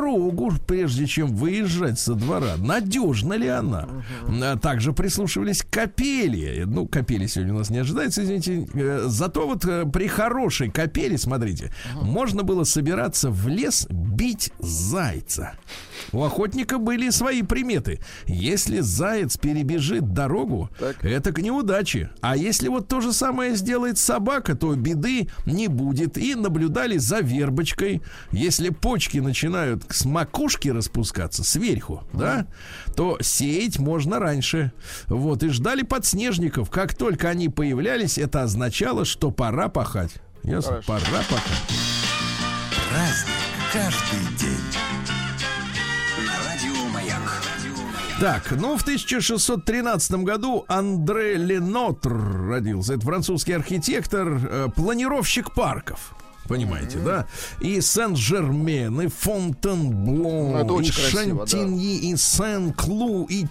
прежде 0.67 1.07
чем 1.07 1.35
выезжать 1.35 1.99
со 1.99 2.15
двора. 2.15 2.57
Надежна 2.59 3.35
ли 3.35 3.49
она? 3.49 3.89
А 4.43 4.57
Также 4.57 4.93
прислушивались 4.93 5.63
к 5.63 5.71
капели. 5.71 6.65
Ну, 6.67 6.87
капели 6.87 7.27
сегодня 7.27 7.55
у 7.55 7.59
нас 7.59 7.71
не 7.71 7.79
ожидается, 7.79 8.23
извините. 8.23 8.67
Э, 8.75 9.05
Зато 9.07 9.47
вот 9.47 9.65
э, 9.65 9.85
при 9.87 10.09
хорошей 10.09 10.71
капели, 10.71 11.17
смотрите, 11.17 11.73
можно 12.03 12.43
было 12.43 12.65
собираться 12.65 13.31
в 13.31 13.49
лес 13.49 13.87
бить 13.91 14.53
зайца. 14.59 15.53
У 16.13 16.23
охотника 16.23 16.79
были 16.79 17.11
свои 17.11 17.43
приметы. 17.43 18.01
Если 18.27 18.81
заяц 18.81 19.37
перебежит 19.37 20.13
дорогу, 20.13 20.71
Так. 20.79 21.05
это 21.05 21.33
к 21.33 21.39
неудаче. 21.41 22.11
А 22.21 22.37
если 22.37 22.69
вот 22.69 22.89
то 22.89 23.01
же 23.01 23.13
самое 23.13 23.57
сделает 23.57 23.99
собака, 23.99 24.55
то 24.55 24.75
беды 24.75 25.29
не 25.47 25.69
будет. 25.69 26.19
И 26.19 26.35
наблюдали 26.35 26.99
за 26.99 27.21
вербочкой. 27.21 28.03
Если 28.33 28.71
почки 28.71 29.19
начинают 29.19 29.85
с 29.91 30.05
макушки 30.05 30.69
распускаться, 30.69 31.45
сверху, 31.45 32.03
да, 32.13 32.47
то 32.97 33.19
сеять 33.21 33.79
можно 33.79 34.19
раньше. 34.19 34.73
Вот, 35.07 35.43
и 35.43 35.49
ждали 35.49 35.83
подснежников. 35.83 36.71
Как 36.71 36.95
только 36.95 37.29
они 37.29 37.49
появлялись, 37.49 38.19
это 38.19 38.43
означало, 38.43 39.05
что 39.05 39.31
пора 39.31 39.69
пахать. 39.69 40.13
Ясно? 40.43 40.83
Хорошо. 40.83 40.87
Пора 40.87 41.23
пахать. 41.29 41.63
Праздник 42.91 43.35
каждый 43.73 44.37
день. 44.39 44.66
Так, 48.19 48.51
ну 48.53 48.79
в 48.79 48.83
1613 48.83 50.11
году 50.23 50.65
Андре 50.69 51.37
Ленотр 51.37 52.13
родился. 52.49 52.95
Это 52.95 53.03
французский 53.05 53.53
архитектор, 53.53 54.29
э, 54.29 54.69
планировщик 54.75 55.53
парков. 55.53 56.15
Понимаете, 56.49 56.99
да? 56.99 57.27
И 57.61 57.81
Сен-Жермен, 57.81 59.03
и 59.03 59.09
Фонтенбло, 59.09 60.63
Ну, 60.65 60.81
и 60.81 60.91
красиво, 60.91 61.45
да. 61.45 61.51
Шантиньи, 61.51 62.11
и 62.11 62.17
Сен-Клу, 62.17 63.25
и 63.25 63.47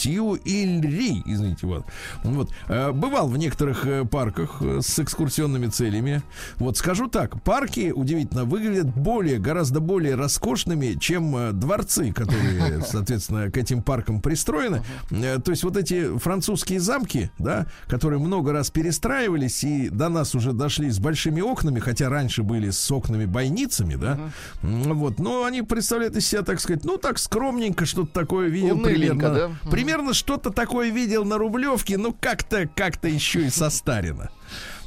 Тюильри. 0.00 0.80
Тюильри, 0.80 1.22
извините, 1.26 1.66
вот. 1.66 1.84
вот. 2.22 2.50
Э, 2.68 2.92
Бывал 2.92 3.28
в 3.28 3.36
некоторых 3.38 3.86
э, 3.86 4.04
парках 4.04 4.56
э, 4.60 4.80
с 4.82 4.98
экскурсионными 4.98 5.66
целями. 5.66 6.22
Вот 6.56 6.76
скажу 6.76 7.08
так, 7.08 7.42
парки, 7.42 7.92
удивительно, 7.94 8.44
выглядят 8.44 8.94
более, 8.94 9.38
гораздо 9.38 9.80
более 9.80 10.14
роскошными, 10.14 10.98
чем 10.98 11.58
дворцы, 11.58 12.12
которые, 12.12 12.82
соответственно, 12.86 13.50
к 13.50 13.56
этим 13.56 13.82
паркам 13.82 14.20
пристроены. 14.20 14.82
То 15.10 15.50
есть 15.50 15.64
вот 15.64 15.76
эти 15.76 16.18
французские 16.18 16.80
замки, 16.80 17.30
да, 17.38 17.66
которые 17.86 18.20
много 18.20 18.52
раз 18.52 18.70
перестраивались 18.70 19.64
и 19.64 19.88
до 19.88 20.08
нас 20.08 20.34
уже 20.34 20.52
дошли 20.52 20.90
с 20.90 20.98
большими 20.98 21.40
окнами, 21.40 21.80
хотя 21.80 22.08
раньше 22.08 22.42
были 22.42 22.70
с 22.70 22.90
окнами-бойницами, 22.90 23.94
да, 23.94 24.30
вот, 24.62 25.18
но 25.18 25.44
они 25.44 25.62
представляют 25.62 26.16
из 26.16 26.26
себя, 26.26 26.42
так 26.42 26.60
сказать, 26.60 26.84
ну, 26.84 26.96
так 26.96 27.18
скромненько 27.18 27.86
что-то 27.86 28.12
такое 28.12 28.48
видел 28.48 28.78
примерно. 28.80 29.30
да? 29.34 29.48
Мгм. 29.48 29.70
Примерно 29.90 30.14
что-то 30.14 30.50
такое 30.50 30.90
видел 30.90 31.24
на 31.24 31.36
Рублевке, 31.36 31.98
ну, 31.98 32.14
как-то, 32.18 32.68
как-то 32.76 33.08
еще 33.08 33.46
и 33.46 33.50
состарено. 33.50 34.30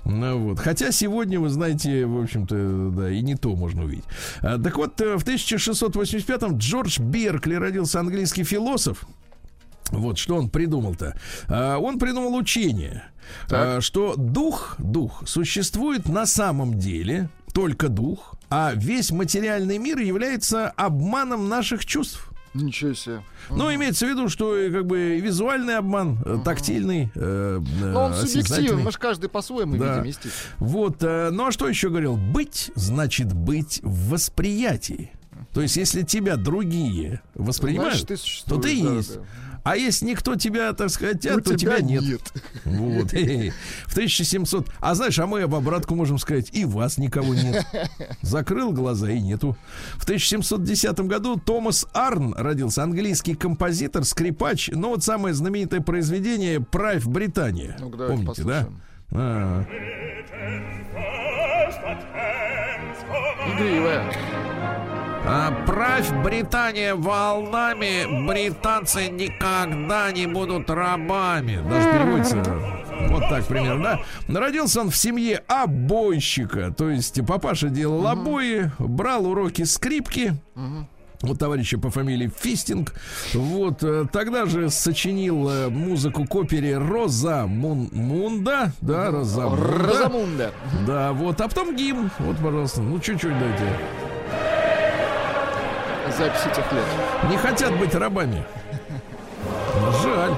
Ну 0.06 0.38
вот. 0.39 0.60
Хотя 0.60 0.94
сегодня, 0.94 1.42
вы 1.42 1.50
знаете, 1.50 2.06
в 2.06 2.22
общем-то, 2.24 2.89
да, 2.92 3.12
и 3.12 3.22
не 3.22 3.36
то 3.36 3.54
можно 3.54 3.84
увидеть. 3.84 4.06
А, 4.39 4.58
так 4.58 4.78
вот, 4.78 5.02
э, 5.02 5.18
в 5.18 5.26
1685-м 5.26 6.58
Джордж 6.58 7.02
Беркли 7.02 7.56
родился 7.56 8.00
английский 8.00 8.46
философ. 8.46 9.06
Вот 9.89 10.18
что 10.18 10.38
он 10.38 10.50
придумал-то. 10.50 11.18
А, 11.50 11.80
Он 11.80 12.00
придумал 12.00 12.34
учение, 12.36 13.04
а, 13.52 13.82
что 13.82 14.16
дух, 14.16 14.76
дух 14.78 15.24
существует 15.26 16.08
на 16.08 16.26
самом 16.26 16.80
деле, 16.80 17.30
только 17.54 17.89
дух, 17.89 18.36
а 18.50 18.72
весь 18.74 19.12
материальный 19.12 19.80
мир 19.80 19.98
является 19.98 20.70
обманом 20.70 21.50
наших 21.50 21.86
чувств. 21.86 22.33
Ничего 22.54 22.94
себе. 22.94 23.24
Ну, 23.50 23.74
имеется 23.74 24.06
в 24.06 24.10
виду, 24.10 24.30
что 24.30 24.56
э, 24.56 24.72
как 24.72 24.86
бы 24.86 25.20
визуальный 25.20 25.78
обман, 25.78 26.20
э, 26.24 26.38
тактильный, 26.46 27.12
э, 27.16 27.60
Но 27.82 28.06
он 28.06 28.12
э, 28.13 28.26
субъективен, 28.26 28.80
мы 28.80 28.92
же 28.92 28.98
каждый 29.00 29.30
по-своему 29.30 29.78
Да. 29.78 29.96
видим, 29.96 30.04
естественно. 30.10 30.56
Вот, 30.60 30.98
э, 31.02 31.30
ну 31.32 31.48
а 31.48 31.52
что 31.52 31.68
еще 31.68 31.89
говорил? 31.89 32.16
Быть 32.16 32.72
значит 32.76 33.34
быть 33.34 33.80
в 33.84 34.10
восприятии. 34.12 35.12
То 35.52 35.62
есть, 35.62 35.78
если 35.78 36.02
тебя 36.02 36.36
другие 36.36 37.22
воспринимают, 37.36 37.94
Значит, 38.08 38.44
ты 38.44 38.50
то 38.50 38.56
ты 38.58 38.84
да, 38.84 38.96
есть. 38.96 39.16
да. 39.18 39.22
А 39.63 39.78
если 39.78 40.06
никто 40.08 40.36
тебя, 40.36 40.73
так 40.73 40.89
сказать, 40.89 41.26
У 41.26 41.39
то 41.41 41.56
тебя, 41.58 41.80
нет. 41.80 42.04
нет. 42.04 42.21
Вот. 42.65 43.12
В 43.12 43.91
1700... 43.93 44.67
А 44.80 44.93
знаешь, 44.93 45.17
а 45.19 45.26
мы 45.26 45.43
об 45.43 45.56
обратку 45.56 45.95
можем 45.95 46.17
сказать, 46.17 46.49
и 46.52 46.65
вас 46.65 46.97
никого 46.97 47.34
нет. 47.34 47.65
Закрыл 48.21 48.71
глаза 48.73 49.10
и 49.10 49.21
нету. 49.21 49.56
В 49.95 50.04
1710 50.04 50.99
году 51.02 51.38
Томас 51.38 51.88
Арн 51.93 52.34
родился, 52.34 52.84
английский 52.84 53.36
композитор, 53.36 54.04
скрипач. 54.04 54.69
Ну 54.73 54.89
вот 54.89 55.04
самое 55.04 55.34
знаменитое 55.34 55.80
произведение 55.82 56.60
«Правь 56.60 57.06
Британия». 57.06 57.78
Давайте 57.80 58.08
Помните, 58.08 58.43
да? 58.43 58.65
послушаем. 58.65 58.82
А, 59.12 59.65
Игривая. 63.56 64.12
А, 65.25 65.51
правь 65.65 66.12
Британия 66.23 66.95
волнами, 66.95 68.27
британцы 68.27 69.07
никогда 69.07 70.12
не 70.12 70.27
будут 70.27 70.69
рабами. 70.69 71.59
Даже 71.69 71.91
переводится 71.93 72.43
вот 73.09 73.29
так 73.29 73.45
примерно, 73.45 73.99
да? 74.27 74.39
Родился 74.39 74.81
он 74.81 74.89
в 74.89 74.97
семье 74.97 75.41
обойщика, 75.47 76.73
то 76.77 76.89
есть 76.89 77.25
папаша 77.25 77.69
делал 77.69 78.05
обои, 78.07 78.71
брал 78.79 79.27
уроки 79.27 79.63
скрипки. 79.63 80.33
У 81.25 81.36
товарища 81.36 81.77
по 81.77 81.89
фамилии 81.89 82.29
Фистинг. 82.41 82.93
Вот, 83.33 83.81
э, 83.81 84.03
тогда 84.12 84.45
же 84.45 84.69
сочинил 84.69 85.49
э, 85.49 85.69
музыку 85.69 86.25
к 86.25 86.36
опере 86.36 86.77
Роза 86.77 87.45
Мун- 87.47 87.88
Мунда. 87.93 88.73
Да, 88.81 89.09
Роза 89.09 89.47
Мунда. 89.47 89.88
Розамунда. 89.88 90.51
Да, 90.86 91.13
вот, 91.13 91.39
а 91.39 91.47
потом 91.47 91.77
гимн. 91.77 92.12
Вот, 92.19 92.36
пожалуйста, 92.39 92.81
ну 92.81 92.99
чуть-чуть 92.99 93.39
дайте. 93.39 93.63
Запись 96.17 96.41
этих 96.45 96.71
лет. 96.71 96.86
не 97.30 97.38
хотят 97.38 97.78
быть 97.78 97.95
рабами. 97.95 98.43
Жаль. 100.04 100.32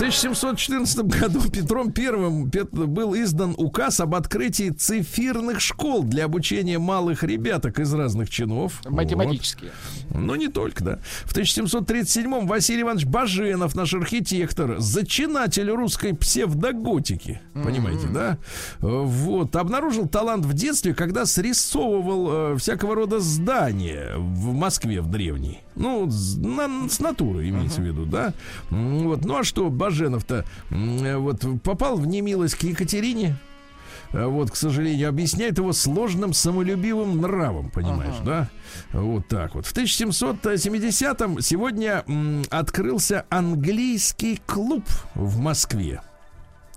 В 0.00 0.02
1714 0.02 1.00
году 1.00 1.42
Петром 1.50 1.92
Первым 1.92 2.46
был 2.46 3.14
издан 3.14 3.54
указ 3.58 4.00
об 4.00 4.14
открытии 4.14 4.70
цифирных 4.70 5.60
школ 5.60 6.04
для 6.04 6.24
обучения 6.24 6.78
малых 6.78 7.22
ребяток 7.22 7.78
из 7.78 7.92
разных 7.92 8.30
чинов. 8.30 8.80
Математические. 8.86 9.72
Вот. 10.08 10.18
Ну, 10.18 10.34
не 10.36 10.48
только, 10.48 10.82
да. 10.82 10.98
В 11.26 11.36
1737-м 11.36 12.46
Василий 12.46 12.80
Иванович 12.80 13.04
Баженов, 13.04 13.74
наш 13.74 13.92
архитектор, 13.92 14.76
зачинатель 14.78 15.68
русской 15.68 16.14
псевдоготики. 16.14 17.42
Понимаете, 17.52 18.06
да? 18.06 18.38
Вот. 18.78 19.54
Обнаружил 19.54 20.08
талант 20.08 20.46
в 20.46 20.54
детстве, 20.54 20.94
когда 20.94 21.26
срисовывал 21.26 22.54
э, 22.54 22.56
всякого 22.56 22.94
рода 22.94 23.20
здания 23.20 24.14
в 24.16 24.54
Москве 24.54 25.02
в 25.02 25.10
древней. 25.10 25.60
Ну, 25.80 26.10
с, 26.10 26.36
на- 26.36 26.88
с 26.88 27.00
натуры 27.00 27.48
имеется 27.48 27.80
в 27.80 27.84
виду, 27.84 28.04
да? 28.04 28.34
Вот. 28.70 29.24
Ну, 29.24 29.36
а 29.38 29.44
что, 29.44 29.68
Баженов-то 29.70 30.44
э, 30.70 31.16
вот 31.16 31.44
попал 31.62 31.96
в 31.96 32.06
немилость 32.06 32.54
к 32.56 32.62
Екатерине, 32.64 33.36
э, 34.12 34.26
вот, 34.26 34.50
к 34.50 34.56
сожалению, 34.56 35.08
объясняет 35.08 35.56
его 35.58 35.72
сложным 35.72 36.34
самолюбивым 36.34 37.20
нравом, 37.20 37.70
понимаешь, 37.70 38.16
да? 38.24 38.48
Вот 38.92 39.26
так 39.28 39.54
вот. 39.54 39.64
В 39.66 39.72
1770-м 39.74 41.40
сегодня 41.40 42.04
м, 42.06 42.42
открылся 42.50 43.24
английский 43.30 44.40
клуб 44.46 44.84
в 45.14 45.38
Москве. 45.38 46.02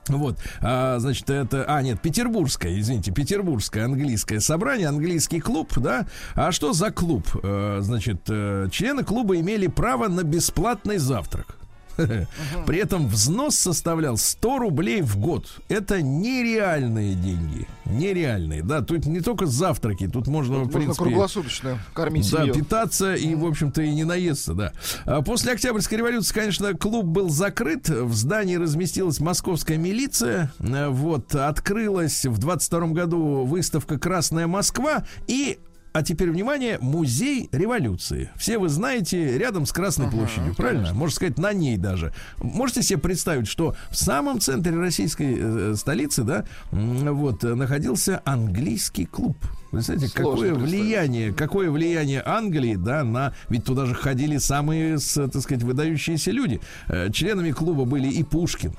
Вот, 0.08 0.38
а, 0.62 1.00
значит, 1.00 1.30
это, 1.30 1.66
а, 1.68 1.82
нет, 1.82 2.02
петербургское, 2.02 2.80
извините, 2.80 3.12
петербургское 3.12 3.86
английское 3.86 4.40
собрание, 4.40 4.88
английский 4.88 5.40
клуб, 5.40 5.72
да. 5.78 6.08
А 6.36 6.52
что 6.52 6.74
за 6.74 6.92
клуб? 6.92 7.26
Э, 7.42 7.80
значит, 7.82 8.22
э, 8.30 8.68
члены 8.72 9.04
клуба 9.04 9.40
имели 9.40 9.68
право 9.68 10.08
на 10.08 10.24
бесплатный 10.24 10.98
завтрак. 10.98 11.58
При 12.66 12.78
этом 12.80 13.08
взнос 13.08 13.56
составлял 13.56 14.18
100 14.18 14.58
рублей 14.60 15.02
в 15.02 15.18
год. 15.18 15.48
Это 15.70 16.02
нереальные 16.02 17.16
деньги. 17.16 17.68
Нереальные. 17.86 18.64
Да, 18.64 18.82
тут 18.82 19.06
не 19.06 19.20
только 19.20 19.46
завтраки, 19.46 20.08
тут 20.08 20.28
можно, 20.28 20.56
в 20.56 20.60
Можно 20.66 20.72
принципе... 20.80 21.04
круглосуточно 21.04 21.80
кормить 21.94 22.30
Да, 22.32 22.40
семью. 22.42 22.54
питаться 22.56 23.14
и, 23.16 23.36
в 23.36 23.46
общем-то, 23.46 23.82
и 23.82 23.94
не 23.94 24.04
наесться, 24.04 24.54
да. 24.54 24.74
А 25.06 25.22
После 25.22 25.52
Октябрьской 25.54 25.98
революции, 25.98 26.34
конечно, 26.34 26.74
клуб 26.74 27.06
был 27.06 27.30
закрыт. 27.30 27.90
В 27.90 28.14
здании 28.14 28.56
разместилась 28.56 29.20
московская 29.20 29.78
милиция. 29.78 30.52
Э, 30.60 30.88
Вот, 30.90 31.36
открылась 31.36 32.26
в 32.26 32.38
22 32.38 32.88
году 32.88 33.44
выставка 33.46 34.00
«Красная 34.00 34.48
Москва» 34.48 35.06
и 35.28 35.60
а 35.94 36.02
теперь, 36.02 36.32
внимание, 36.32 36.80
музей 36.82 37.50
революции. 37.52 38.32
Все 38.36 38.58
вы 38.58 38.68
знаете, 38.70 39.38
рядом 39.38 39.68
с 39.68 39.72
Красной 39.72 40.10
площадью, 40.10 40.56
правильно? 40.56 40.92
Можно 40.94 41.16
сказать, 41.16 41.38
на 41.38 41.54
ней 41.54 41.78
даже. 41.78 42.14
Можете 42.38 42.82
себе 42.82 43.00
представить, 43.00 43.48
что 43.48 43.76
в 43.92 43.96
самом 43.96 44.40
центре 44.40 44.76
российской 44.76 45.38
э, 45.40 45.76
столицы, 45.76 46.24
да, 46.24 46.46
вот, 46.72 47.44
э, 47.44 47.54
находился 47.54 48.22
английский 48.26 49.06
клуб. 49.06 49.38
Представляете, 49.70 50.12
Сложно 50.16 50.48
какое 50.48 50.54
влияние, 50.56 51.34
какое 51.34 51.70
влияние 51.70 52.24
Англии, 52.26 52.76
да, 52.76 53.04
на... 53.04 53.34
Ведь 53.50 53.64
туда 53.64 53.86
же 53.86 53.94
ходили 53.94 54.38
самые, 54.38 54.98
с, 54.98 55.14
так 55.30 55.42
сказать, 55.44 55.64
выдающиеся 55.64 56.32
люди. 56.32 56.60
Э, 56.88 57.12
Членами 57.12 57.52
клуба 57.52 57.86
были 57.86 58.08
и 58.08 58.24
Пушкин, 58.24 58.74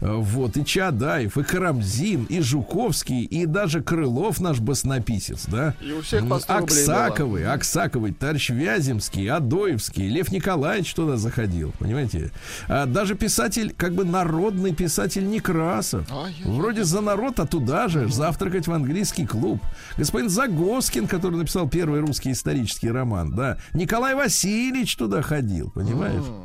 Э, 0.00 0.14
Вот, 0.16 0.56
и 0.56 0.64
Чадаев, 0.64 1.38
и 1.38 1.42
Карамзин, 1.42 2.24
и 2.24 2.40
Жуковский, 2.40 3.24
и 3.24 3.46
даже 3.46 3.82
Крылов 3.82 4.40
наш 4.40 4.60
баснописец, 4.60 5.46
да. 5.46 5.74
И 5.80 5.92
у 5.92 6.02
всех 6.02 6.28
по 6.28 6.38
100 6.38 6.58
рублей 6.58 6.64
Аксаковый, 6.64 7.46
Аксаковый, 7.46 8.12
товарищ 8.12 8.50
Вяземский, 8.50 9.28
Адоевский, 9.28 10.08
Лев 10.08 10.30
Николаевич 10.32 10.94
туда 10.94 11.16
заходил, 11.16 11.72
понимаете? 11.78 12.30
А 12.68 12.86
даже 12.86 13.14
писатель, 13.14 13.74
как 13.76 13.94
бы 13.94 14.04
народный 14.04 14.74
писатель 14.74 15.28
Некрасов. 15.28 16.10
Ай-яй-яй. 16.10 16.56
Вроде 16.56 16.84
за 16.84 17.00
народ, 17.00 17.40
а 17.40 17.46
туда 17.46 17.88
же 17.88 18.08
завтракать 18.08 18.66
в 18.66 18.72
английский 18.72 19.26
клуб. 19.26 19.60
Господин 19.96 20.28
Загоскин, 20.28 21.06
который 21.06 21.36
написал 21.36 21.68
первый 21.68 22.00
русский 22.00 22.32
исторический 22.32 22.90
роман, 22.90 23.34
да. 23.34 23.58
Николай 23.72 24.14
Васильевич 24.14 24.96
туда 24.96 25.22
ходил, 25.22 25.70
понимаешь? 25.70 26.24
Себе. 26.24 26.44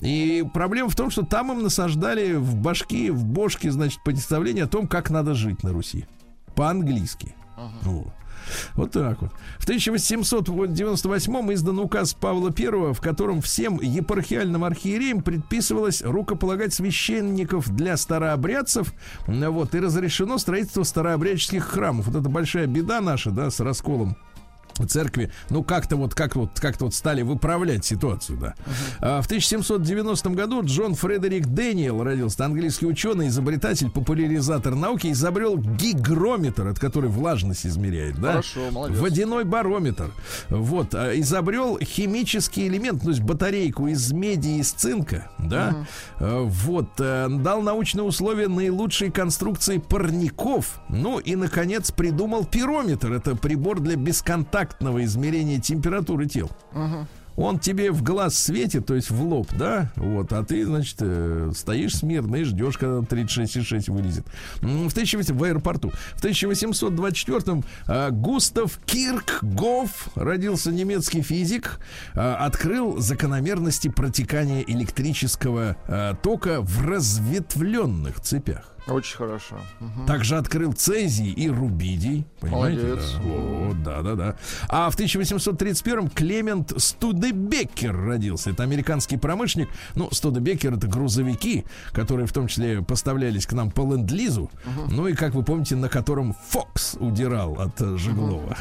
И 0.00 0.44
проблема 0.54 0.88
в 0.88 0.94
том, 0.96 1.10
что 1.10 1.22
там 1.22 1.52
им 1.52 1.62
насаждали 1.62 2.37
в 2.38 2.56
башки, 2.56 3.10
в 3.10 3.24
бошке, 3.24 3.70
значит, 3.70 4.02
представление 4.04 4.64
о 4.64 4.68
том, 4.68 4.86
как 4.86 5.10
надо 5.10 5.34
жить 5.34 5.62
на 5.62 5.72
Руси. 5.72 6.06
По-английски. 6.54 7.34
Ну, 7.82 8.12
Вот 8.74 8.92
так 8.92 9.20
вот. 9.20 9.30
В 9.58 9.64
1898 9.64 11.52
издан 11.52 11.78
указ 11.78 12.14
Павла 12.14 12.52
I, 12.56 12.92
в 12.92 13.00
котором 13.00 13.40
всем 13.40 13.80
епархиальным 13.80 14.64
архиереям 14.64 15.22
предписывалось 15.22 16.02
рукополагать 16.02 16.72
священников 16.72 17.68
для 17.74 17.96
старообрядцев, 17.96 18.92
вот, 19.26 19.74
и 19.74 19.80
разрешено 19.80 20.38
строительство 20.38 20.82
старообрядческих 20.82 21.64
храмов. 21.64 22.06
Вот 22.06 22.16
это 22.16 22.28
большая 22.28 22.66
беда 22.66 23.00
наша, 23.00 23.30
да, 23.30 23.50
с 23.50 23.60
расколом 23.60 24.16
церкви, 24.86 25.30
ну 25.50 25.62
как-то 25.62 25.96
вот 25.96 26.14
как 26.14 26.36
вот 26.36 26.58
как-то 26.60 26.86
вот 26.86 26.94
стали 26.94 27.22
выправлять 27.22 27.84
ситуацию, 27.84 28.38
да. 28.38 28.54
А, 29.00 29.22
в 29.22 29.26
1790 29.26 30.30
году 30.30 30.62
Джон 30.64 30.94
Фредерик 30.94 31.46
Дэниел 31.46 32.02
родился, 32.02 32.44
английский 32.44 32.86
ученый, 32.86 33.28
изобретатель, 33.28 33.90
популяризатор 33.90 34.74
науки, 34.74 35.10
изобрел 35.12 35.56
гигрометр, 35.56 36.68
от 36.68 36.78
который 36.78 37.10
влажность 37.10 37.66
измеряет, 37.66 38.20
да. 38.20 38.32
Хорошо, 38.32 38.70
молодец. 38.70 38.98
Водяной 38.98 39.44
барометр. 39.44 40.10
Вот, 40.48 40.94
а, 40.94 41.18
изобрел 41.18 41.78
химический 41.78 42.68
элемент, 42.68 43.02
то 43.02 43.10
есть 43.10 43.20
батарейку 43.20 43.88
из 43.88 44.12
меди 44.12 44.48
и 44.48 44.58
из 44.60 44.72
цинка, 44.72 45.30
да. 45.38 45.86
А, 46.18 46.42
Вот, 46.44 46.88
э, 46.98 47.28
дал 47.28 47.62
научные 47.62 48.04
условия 48.04 48.48
наилучшей 48.48 49.10
конструкции 49.10 49.78
парников. 49.78 50.80
Ну 50.88 51.18
и, 51.18 51.36
наконец, 51.36 51.90
придумал 51.90 52.44
пирометр. 52.44 53.12
Это 53.12 53.34
прибор 53.36 53.80
для 53.80 53.96
бесконтактного 53.96 54.67
измерения 54.80 55.60
температуры 55.60 56.26
тел. 56.26 56.50
Он 57.38 57.60
тебе 57.60 57.92
в 57.92 58.02
глаз 58.02 58.36
светит, 58.36 58.86
то 58.86 58.96
есть 58.96 59.10
в 59.10 59.22
лоб, 59.22 59.46
да, 59.56 59.92
вот, 59.94 60.32
а 60.32 60.42
ты, 60.42 60.66
значит, 60.66 60.96
э, 60.98 61.52
стоишь 61.54 61.94
смирно 61.94 62.34
и 62.34 62.42
ждешь, 62.42 62.76
когда 62.76 62.98
36,6 62.98 63.92
вылезет. 63.92 64.26
В 64.56 64.90
1800 64.90 65.36
в 65.36 65.44
аэропорту. 65.44 65.92
В 66.16 66.24
1824-м 66.24 67.64
э, 67.86 68.10
Густав 68.10 68.80
Киркгоф, 68.84 70.08
родился 70.16 70.72
немецкий 70.72 71.22
физик, 71.22 71.78
э, 72.14 72.18
открыл 72.18 72.98
закономерности 72.98 73.86
протекания 73.86 74.62
электрического 74.62 75.76
э, 75.86 76.14
тока 76.20 76.60
в 76.60 76.84
разветвленных 76.84 78.20
цепях. 78.20 78.74
Очень 78.88 79.16
хорошо. 79.16 79.56
Мгм. 79.80 80.06
Также 80.06 80.36
открыл 80.36 80.72
цезий 80.72 81.30
и 81.30 81.48
рубидий. 81.50 82.26
Понимаете? 82.40 82.82
Молодец. 82.82 83.12
Да. 83.12 83.22
Вот, 83.22 83.82
да, 83.82 84.02
да, 84.02 84.14
да. 84.14 84.36
А 84.68 84.90
в 84.90 84.98
1831-м 84.98 86.08
Клемент 86.08 86.72
Студебеккер 86.76 87.94
родился. 87.94 88.50
Это 88.50 88.62
американский 88.62 89.16
промышленник. 89.16 89.68
Ну, 89.94 90.08
Студебеккер 90.10 90.74
это 90.74 90.86
грузовики, 90.86 91.64
которые 91.92 92.26
в 92.26 92.32
том 92.32 92.48
числе 92.48 92.82
поставлялись 92.82 93.46
к 93.46 93.52
нам 93.52 93.70
по 93.70 93.82
ленд-лизу. 93.82 94.50
Ну 94.90 95.06
и, 95.06 95.14
как 95.14 95.34
вы 95.34 95.42
помните, 95.42 95.76
на 95.76 95.88
котором 95.88 96.34
Фокс 96.48 96.96
удирал 96.98 97.60
от 97.60 97.80
э, 97.80 97.96
Жеглова. 97.96 98.56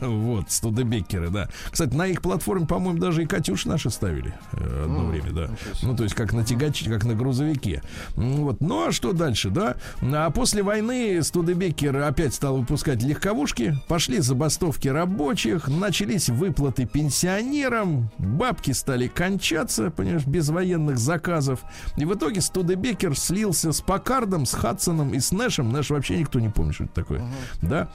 Вот, 0.00 0.50
Студебеккеры, 0.50 1.30
да. 1.30 1.48
Кстати, 1.70 1.94
на 1.94 2.06
их 2.06 2.22
платформе, 2.22 2.66
по-моему, 2.66 2.98
даже 2.98 3.22
и 3.22 3.26
Катюш 3.26 3.64
наши 3.64 3.90
ставили 3.90 4.34
э, 4.52 4.84
одно 4.84 5.06
время, 5.06 5.32
да. 5.32 5.50
Ну, 5.82 5.96
то 5.96 6.02
есть, 6.04 6.14
как 6.14 6.32
на 6.32 6.44
тягаче, 6.44 6.90
как 6.90 7.04
на 7.04 7.14
грузовике. 7.14 7.82
Вот. 8.14 8.60
Ну, 8.60 8.88
а 8.88 8.92
что 8.92 9.12
дальше, 9.12 9.50
да? 9.50 9.76
А 10.02 10.30
после 10.30 10.62
войны 10.62 11.22
Студебеккер 11.22 11.96
опять 11.96 12.34
стал 12.34 12.58
выпускать 12.58 13.02
легковушки, 13.02 13.76
пошли 13.88 14.20
забастовки 14.20 14.88
рабочих, 14.88 15.68
начались 15.68 16.28
выплаты 16.28 16.86
пенсионерам, 16.86 18.10
бабки 18.18 18.72
стали 18.72 19.08
кончаться, 19.08 19.90
понимаешь, 19.90 20.26
без 20.26 20.48
военных 20.48 20.98
заказов. 20.98 21.60
И 21.96 22.04
в 22.04 22.14
итоге 22.14 22.40
Студебеккер 22.40 23.16
слился 23.16 23.72
с 23.72 23.80
Пакардом, 23.80 24.46
с 24.46 24.54
Хадсоном 24.54 25.14
и 25.14 25.20
с 25.20 25.32
Нэшем. 25.32 25.72
Нэш 25.72 25.90
вообще 25.90 26.18
никто 26.18 26.40
не 26.40 26.48
помнит, 26.48 26.74
что 26.74 26.84
это 26.84 26.94
такое. 26.94 27.22
Да? 27.62 27.88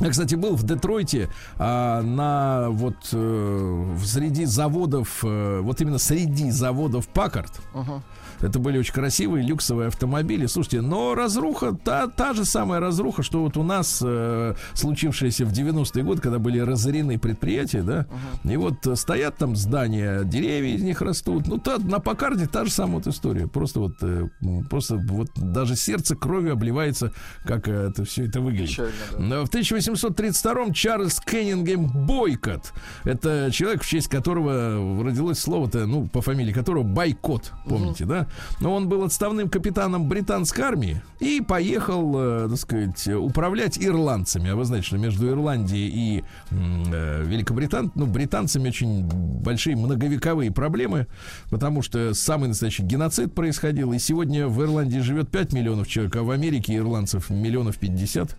Я, 0.00 0.10
кстати, 0.10 0.36
был 0.36 0.54
в 0.54 0.62
Детройте 0.62 1.28
а, 1.58 2.02
на 2.02 2.70
вот 2.70 3.08
э, 3.12 3.96
среди 4.04 4.44
заводов, 4.44 5.24
э, 5.24 5.60
вот 5.60 5.80
именно 5.80 5.98
среди 5.98 6.50
заводов 6.50 7.08
Паккард. 7.08 7.60
Ага. 7.74 8.02
Это 8.40 8.58
были 8.58 8.78
очень 8.78 8.92
красивые 8.92 9.46
люксовые 9.46 9.88
автомобили. 9.88 10.46
Слушайте, 10.46 10.80
но 10.80 11.14
разруха, 11.14 11.72
та, 11.72 12.06
та 12.06 12.34
же 12.34 12.44
самая 12.44 12.80
разруха, 12.80 13.22
что 13.22 13.42
вот 13.42 13.56
у 13.56 13.62
нас 13.62 14.02
э, 14.04 14.54
случившаяся 14.74 15.44
в 15.44 15.52
90-е 15.52 16.04
годы, 16.04 16.20
когда 16.20 16.38
были 16.38 16.58
разорены 16.58 17.18
предприятия, 17.18 17.82
да, 17.82 18.06
и 18.44 18.56
вот 18.56 18.86
э, 18.86 18.96
стоят 18.96 19.36
там 19.36 19.56
здания, 19.56 20.22
деревья 20.24 20.74
из 20.74 20.82
них 20.82 21.02
растут. 21.02 21.46
Ну, 21.46 21.58
та, 21.58 21.78
на 21.78 21.98
Покарде 21.98 22.46
та 22.46 22.64
же 22.64 22.70
самая 22.70 22.96
вот 22.96 23.06
история. 23.06 23.46
Просто 23.46 23.80
вот, 23.80 23.94
э, 24.02 24.28
просто 24.70 24.96
вот 24.96 25.28
даже 25.36 25.76
сердце 25.76 26.16
кровью 26.16 26.52
обливается, 26.52 27.12
как 27.44 27.68
э, 27.68 27.88
это 27.90 28.04
все 28.04 28.26
это 28.26 28.40
выглядит. 28.40 28.70
Печально, 28.70 29.30
да. 29.30 29.44
В 29.44 29.50
1832-м 29.50 30.72
Чарльз 30.72 31.20
Кеннингем 31.20 31.86
Бойкот. 32.06 32.72
Это 33.04 33.50
человек, 33.52 33.82
в 33.82 33.88
честь 33.88 34.08
которого 34.08 35.04
родилось 35.04 35.38
слово-то, 35.38 35.86
ну, 35.86 36.08
по 36.08 36.20
фамилии 36.20 36.52
которого 36.52 36.82
Бойкот, 36.82 37.52
помните, 37.66 38.04
да? 38.04 38.27
Он 38.62 38.88
был 38.88 39.04
отставным 39.04 39.48
капитаном 39.48 40.08
британской 40.08 40.64
армии 40.64 41.02
и 41.20 41.40
поехал, 41.40 42.12
э, 42.16 42.48
так 42.48 42.58
сказать, 42.58 43.08
управлять 43.08 43.78
ирландцами. 43.78 44.50
А 44.50 44.56
вы 44.56 44.64
знаете, 44.64 44.88
что 44.88 44.98
между 44.98 45.28
Ирландией 45.28 45.88
и 45.88 46.24
э, 46.50 47.24
Великобритан... 47.24 47.92
ну, 47.94 48.06
британцами 48.06 48.68
очень 48.68 49.04
большие 49.04 49.76
многовековые 49.76 50.50
проблемы, 50.50 51.06
потому 51.50 51.82
что 51.82 52.14
самый 52.14 52.48
настоящий 52.48 52.82
геноцид 52.82 53.34
происходил. 53.34 53.92
И 53.92 53.98
сегодня 53.98 54.48
в 54.48 54.62
Ирландии 54.62 54.98
живет 55.00 55.30
5 55.30 55.52
миллионов 55.52 55.88
человек, 55.88 56.16
а 56.16 56.22
в 56.22 56.30
Америке 56.30 56.76
ирландцев 56.76 57.30
миллионов 57.30 57.78
50. 57.78 58.36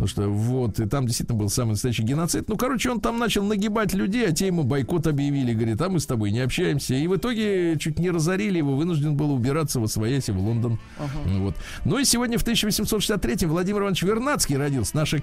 Потому 0.00 0.08
что 0.08 0.30
вот, 0.30 0.80
и 0.80 0.86
там 0.86 1.06
действительно 1.06 1.38
был 1.38 1.50
самый 1.50 1.72
настоящий 1.72 2.02
геноцид. 2.02 2.48
Ну, 2.48 2.56
короче, 2.56 2.90
он 2.90 3.02
там 3.02 3.18
начал 3.18 3.44
нагибать 3.44 3.92
людей, 3.92 4.26
а 4.26 4.32
те 4.32 4.46
ему 4.46 4.62
бойкот 4.62 5.06
объявили. 5.06 5.52
Говорит, 5.52 5.78
а 5.82 5.90
мы 5.90 6.00
с 6.00 6.06
тобой 6.06 6.30
не 6.30 6.40
общаемся. 6.40 6.94
И 6.94 7.06
в 7.06 7.16
итоге 7.16 7.76
чуть 7.78 7.98
не 7.98 8.10
разорили 8.10 8.56
его, 8.56 8.76
вынужден 8.76 9.14
был 9.14 9.30
убираться 9.30 9.78
во 9.78 9.88
свояси 9.88 10.30
в 10.30 10.38
Лондон. 10.38 10.78
Ну, 11.26 11.44
Вот. 11.44 11.56
Ну 11.84 11.98
и 11.98 12.04
сегодня 12.04 12.38
в 12.38 12.42
1863 12.42 13.46
Владимир 13.46 13.82
Иванович 13.82 14.04
Вернадский 14.04 14.56
родился, 14.56 14.96
наш 14.96 15.12
а- 15.12 15.18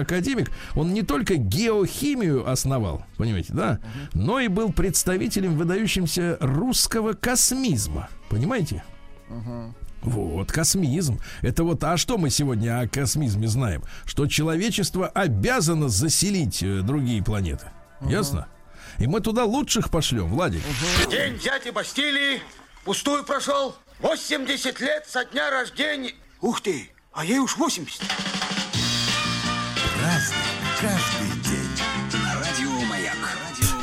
академик. 0.00 0.50
Он 0.74 0.92
не 0.92 1.02
только 1.02 1.36
геохимию 1.36 2.50
основал, 2.50 3.04
понимаете, 3.18 3.52
да, 3.52 3.78
но 4.12 4.40
и 4.40 4.48
был 4.48 4.72
представителем 4.72 5.56
выдающимся 5.56 6.36
русского 6.40 7.12
космизма. 7.12 8.08
Понимаете? 8.28 8.82
Вот, 10.06 10.52
космизм. 10.52 11.20
Это 11.42 11.64
вот, 11.64 11.82
а 11.82 11.96
что 11.96 12.16
мы 12.16 12.30
сегодня 12.30 12.80
о 12.80 12.88
космизме 12.88 13.48
знаем? 13.48 13.82
Что 14.04 14.28
человечество 14.28 15.08
обязано 15.08 15.88
заселить 15.88 16.62
э, 16.62 16.80
другие 16.82 17.22
планеты. 17.24 17.66
Ясно? 18.00 18.46
И 18.98 19.08
мы 19.08 19.20
туда 19.20 19.44
лучших 19.44 19.90
пошлем, 19.90 20.28
Владик. 20.28 20.62
День 21.10 21.38
дяди 21.38 21.70
Бастилии 21.70 22.40
пустую 22.84 23.24
прошел. 23.24 23.74
80 23.98 24.80
лет 24.80 25.06
со 25.08 25.24
дня 25.24 25.50
рождения. 25.50 26.14
Ух 26.40 26.60
ты, 26.60 26.88
а 27.12 27.24
ей 27.24 27.40
уж 27.40 27.56
80. 27.56 28.00
Разный, 30.00 30.36
каждый. 30.80 31.15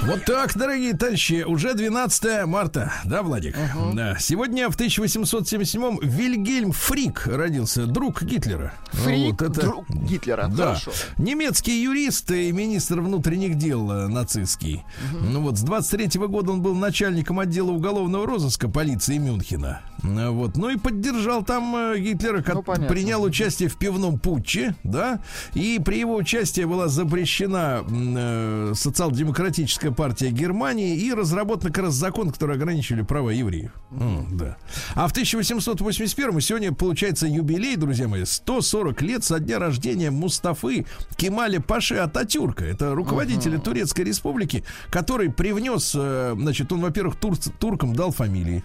Вот 0.06 0.26
так, 0.26 0.56
дорогие 0.58 0.94
товарищи, 0.94 1.44
уже 1.48 1.74
12 1.76 2.46
марта, 2.46 2.92
да, 3.06 3.24
Владик? 3.24 3.56
Да. 3.94 4.18
Сегодня 4.20 4.70
в 4.70 4.76
1877-м 4.78 6.00
Вильгельм 6.02 6.72
Фрик 6.74 7.26
родился, 7.26 7.86
друг 7.86 8.22
Гитлера. 8.22 8.74
Фрик, 8.92 9.32
Вот 9.40 9.42
это- 9.42 9.62
друг 9.62 9.90
Гитлера. 9.90 10.48
Да. 10.48 10.76
Хорошо. 10.76 10.92
Немецкий 11.18 11.82
юрист 11.84 12.30
и 12.32 12.52
министр 12.52 13.00
внутренних 13.00 13.56
дел 13.56 13.90
э, 13.92 14.08
нацистский. 14.08 14.84
Ну 15.22 15.42
вот, 15.42 15.58
с 15.58 15.62
23 15.62 16.20
года 16.28 16.52
он 16.52 16.62
был 16.62 16.76
начальником 16.76 17.40
отдела 17.40 17.72
уголовного 17.72 18.26
розыска 18.28 18.68
полиции 18.68 19.18
Мюнхена. 19.18 19.82
Э, 20.04 20.30
Вот. 20.30 20.58
Ну 20.58 20.70
и 20.70 20.78
поддержал 20.78 21.44
там 21.44 21.76
э, 21.76 22.00
Гитлера, 22.00 22.44
Ну, 22.54 22.62
понятно. 22.64 22.88
принял 22.88 23.22
участие 23.24 23.70
в 23.70 23.76
пивном 23.78 24.20
путче, 24.20 24.76
да, 24.84 25.22
и 25.54 25.80
при 25.84 26.00
его 26.00 26.16
участии 26.16 26.64
была 26.64 26.88
запрещена 26.88 27.84
э, 27.90 28.74
социал-демократическая 28.76 29.92
партия 29.92 30.30
Германии 30.32 30.98
и 30.98 31.14
разработан 31.14 31.72
как 31.72 31.86
раз 31.86 31.94
закон, 31.94 32.32
который 32.32 32.56
ограничивали 32.56 33.02
права 33.04 33.30
евреев. 33.30 33.72
М, 33.92 34.28
да. 34.38 34.58
А 34.96 35.08
в 35.08 35.12
1881 35.12 36.42
сегодня 36.42 36.72
получается 36.74 37.28
юбилей, 37.28 37.76
друзья 37.76 38.08
мои, 38.08 38.26
140 38.26 39.02
лет 39.02 39.24
со 39.24 39.40
дня 39.40 39.60
рождения 39.60 40.12
Мустафы 40.12 40.86
Кемаля 41.16 41.60
Паши 41.60 41.96
Ататюрка. 41.96 42.66
Это 42.66 42.94
руководителя 42.96 43.58
Турецкой 43.60 44.02
республики, 44.06 44.64
который 44.90 45.32
привнес, 45.32 45.94
э, 45.96 46.36
значит, 46.38 46.72
он, 46.72 46.82
во-первых, 46.82 47.16
тур- 47.16 47.38
туркам 47.60 47.96
дал 47.96 48.12
фамилии. 48.12 48.64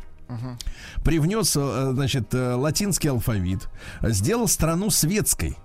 Привнес, 1.04 1.56
э, 1.56 1.90
значит, 1.92 2.34
э, 2.34 2.54
латинский 2.54 3.10
алфавит, 3.10 3.68
сделал 4.02 4.48
страну 4.48 4.90
светской. 4.90 5.56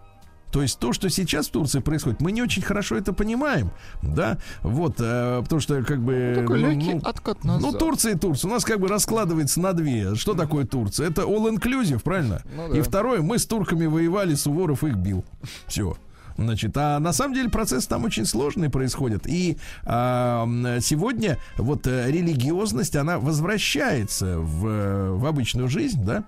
То 0.53 0.61
есть 0.61 0.77
то, 0.77 0.93
что 0.93 1.09
сейчас 1.09 1.47
в 1.47 1.51
Турции 1.51 1.79
происходит, 1.79 2.21
мы 2.21 2.31
не 2.31 2.43
очень 2.43 2.61
хорошо 2.61 2.95
это 2.95 3.11
понимаем, 3.11 3.71
да, 4.03 4.37
вот, 4.61 4.97
э, 4.99 5.41
потому 5.41 5.59
что 5.59 5.83
как 5.83 5.99
бы... 5.99 6.33
Такой 6.35 6.61
ну, 6.61 6.69
легкий 6.69 6.93
ну, 6.93 7.01
откат 7.03 7.43
ну, 7.43 7.59
назад. 7.59 7.79
Турция 7.79 8.13
и 8.13 8.17
Турция. 8.17 8.51
У 8.51 8.53
нас 8.53 8.63
как 8.63 8.79
бы 8.79 8.87
раскладывается 8.87 9.59
на 9.59 9.73
две. 9.73 10.13
Что 10.13 10.35
такое 10.35 10.65
Турция? 10.65 11.09
Это 11.09 11.23
all-inclusive, 11.23 12.03
правильно? 12.03 12.43
Ну 12.55 12.69
да. 12.69 12.77
И 12.77 12.81
второе, 12.81 13.23
мы 13.23 13.39
с 13.39 13.47
турками 13.47 13.87
воевали, 13.87 14.35
Суворов 14.35 14.83
их 14.83 14.93
бил. 14.93 15.25
Все. 15.65 15.97
Значит, 16.37 16.75
а 16.77 16.99
на 16.99 17.13
самом 17.13 17.35
деле 17.35 17.49
процесс 17.49 17.87
там 17.87 18.03
очень 18.03 18.25
сложный 18.25 18.69
происходит. 18.69 19.27
И 19.27 19.57
а, 19.83 20.47
сегодня 20.81 21.37
вот 21.57 21.87
э, 21.87 22.11
религиозность, 22.11 22.95
она 22.95 23.19
возвращается 23.19 24.39
в, 24.39 24.67
э, 24.67 25.11
в 25.11 25.25
обычную 25.25 25.67
жизнь, 25.69 26.03
да? 26.03 26.23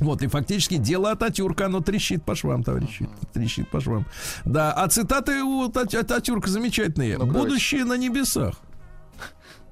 Вот, 0.00 0.22
и 0.22 0.28
фактически 0.28 0.76
дело 0.76 1.10
Ататюрка, 1.10 1.66
оно 1.66 1.80
трещит 1.80 2.24
по 2.24 2.34
швам, 2.34 2.62
товарищи. 2.64 3.08
Трещит 3.34 3.68
по 3.68 3.80
швам. 3.80 4.06
Да, 4.44 4.72
а 4.72 4.88
цитаты 4.88 5.42
у 5.42 5.64
Ата- 5.64 5.98
Ататюрка 5.98 6.48
замечательные. 6.48 7.18
Ну. 7.18 7.26
Будущее 7.26 7.84
на 7.84 7.98
небесах. 7.98 8.54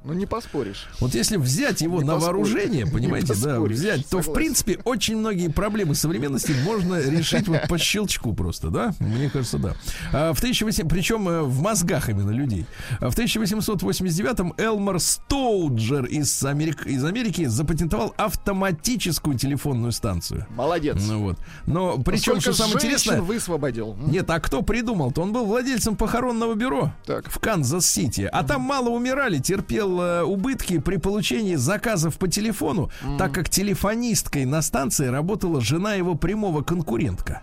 Ну, 0.05 0.12
не 0.12 0.26
поспоришь. 0.26 0.88
Вот 1.01 1.14
если 1.14 1.36
взять 1.36 1.80
его 1.80 1.99
Не 2.01 2.07
на 2.07 2.14
поспоришь. 2.14 2.53
пооружение, 2.53 2.84
Не 2.84 2.90
понимаете, 2.90 3.34
да, 3.42 3.61
взять, 3.61 4.07
то 4.09 4.18
в 4.18 4.22
согласен. 4.22 4.32
принципе 4.34 4.78
очень 4.84 5.16
многие 5.16 5.49
проблемы 5.49 5.94
современности 5.94 6.53
можно 6.64 7.01
решить 7.01 7.46
вот 7.49 7.68
по 7.68 7.78
щелчку 7.78 8.32
просто, 8.34 8.68
да? 8.70 8.94
Мне 9.01 9.28
кажется, 9.28 9.59
да. 9.59 9.74
А 10.12 10.32
в 10.32 10.38
1800, 10.38 10.88
причем 10.88 11.28
э, 11.28 11.42
в 11.42 11.61
мозгах 11.61 12.09
именно 12.09 12.30
людей. 12.30 12.64
А 13.01 13.11
в 13.11 13.18
1889-м 13.18 14.55
Элмор 14.57 14.99
Стоуджер 15.01 16.05
из, 16.07 16.42
Америк, 16.44 16.86
из 16.86 17.05
Америки 17.05 17.44
запатентовал 17.46 18.14
автоматическую 18.16 19.36
телефонную 19.36 19.92
станцию. 19.92 20.46
Молодец. 20.51 20.96
Ну 21.07 21.22
вот. 21.22 21.38
Но 21.66 21.99
причем, 21.99 22.40
Сколько 22.40 22.40
что 22.40 22.53
самое 22.55 22.76
интересное, 22.76 23.20
высвободил. 23.20 23.96
Нет, 23.96 24.30
а 24.30 24.40
кто 24.40 24.62
придумал-то? 24.62 25.22
Он 25.22 25.32
был 25.32 25.44
владельцем 25.44 25.96
похоронного 25.96 26.55
бюро 26.55 26.92
Так. 27.05 27.30
в 27.30 27.38
Канзас-Сити. 27.38 28.28
А 28.32 28.42
там 28.44 28.62
мало 28.62 28.88
умирали, 28.90 29.38
терпел 29.38 29.88
э, 30.01 30.22
убытки 30.22 30.78
при 30.78 30.97
получении 30.97 31.57
заказов 31.57 32.18
по 32.18 32.28
телефону, 32.28 32.91
так 33.18 33.32
как 33.32 33.49
телефонисткой 33.49 34.45
на 34.45 34.62
станции 34.62 35.07
работала 35.07 35.61
жена 35.61 35.95
его 35.95 36.14
прямого 36.14 36.62
конкурента. 36.62 37.42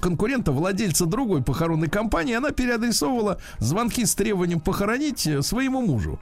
Конкурента, 0.00 0.52
владельца 0.52 1.06
другой 1.06 1.42
похоронной 1.42 1.88
компании, 1.88 2.34
она 2.34 2.50
переадресовывала 2.50 3.40
звонки 3.58 4.04
с 4.04 4.14
требованием 4.14 4.60
похоронить 4.60 5.26
э, 5.26 5.42
своему 5.42 5.82
мужу. 5.82 6.18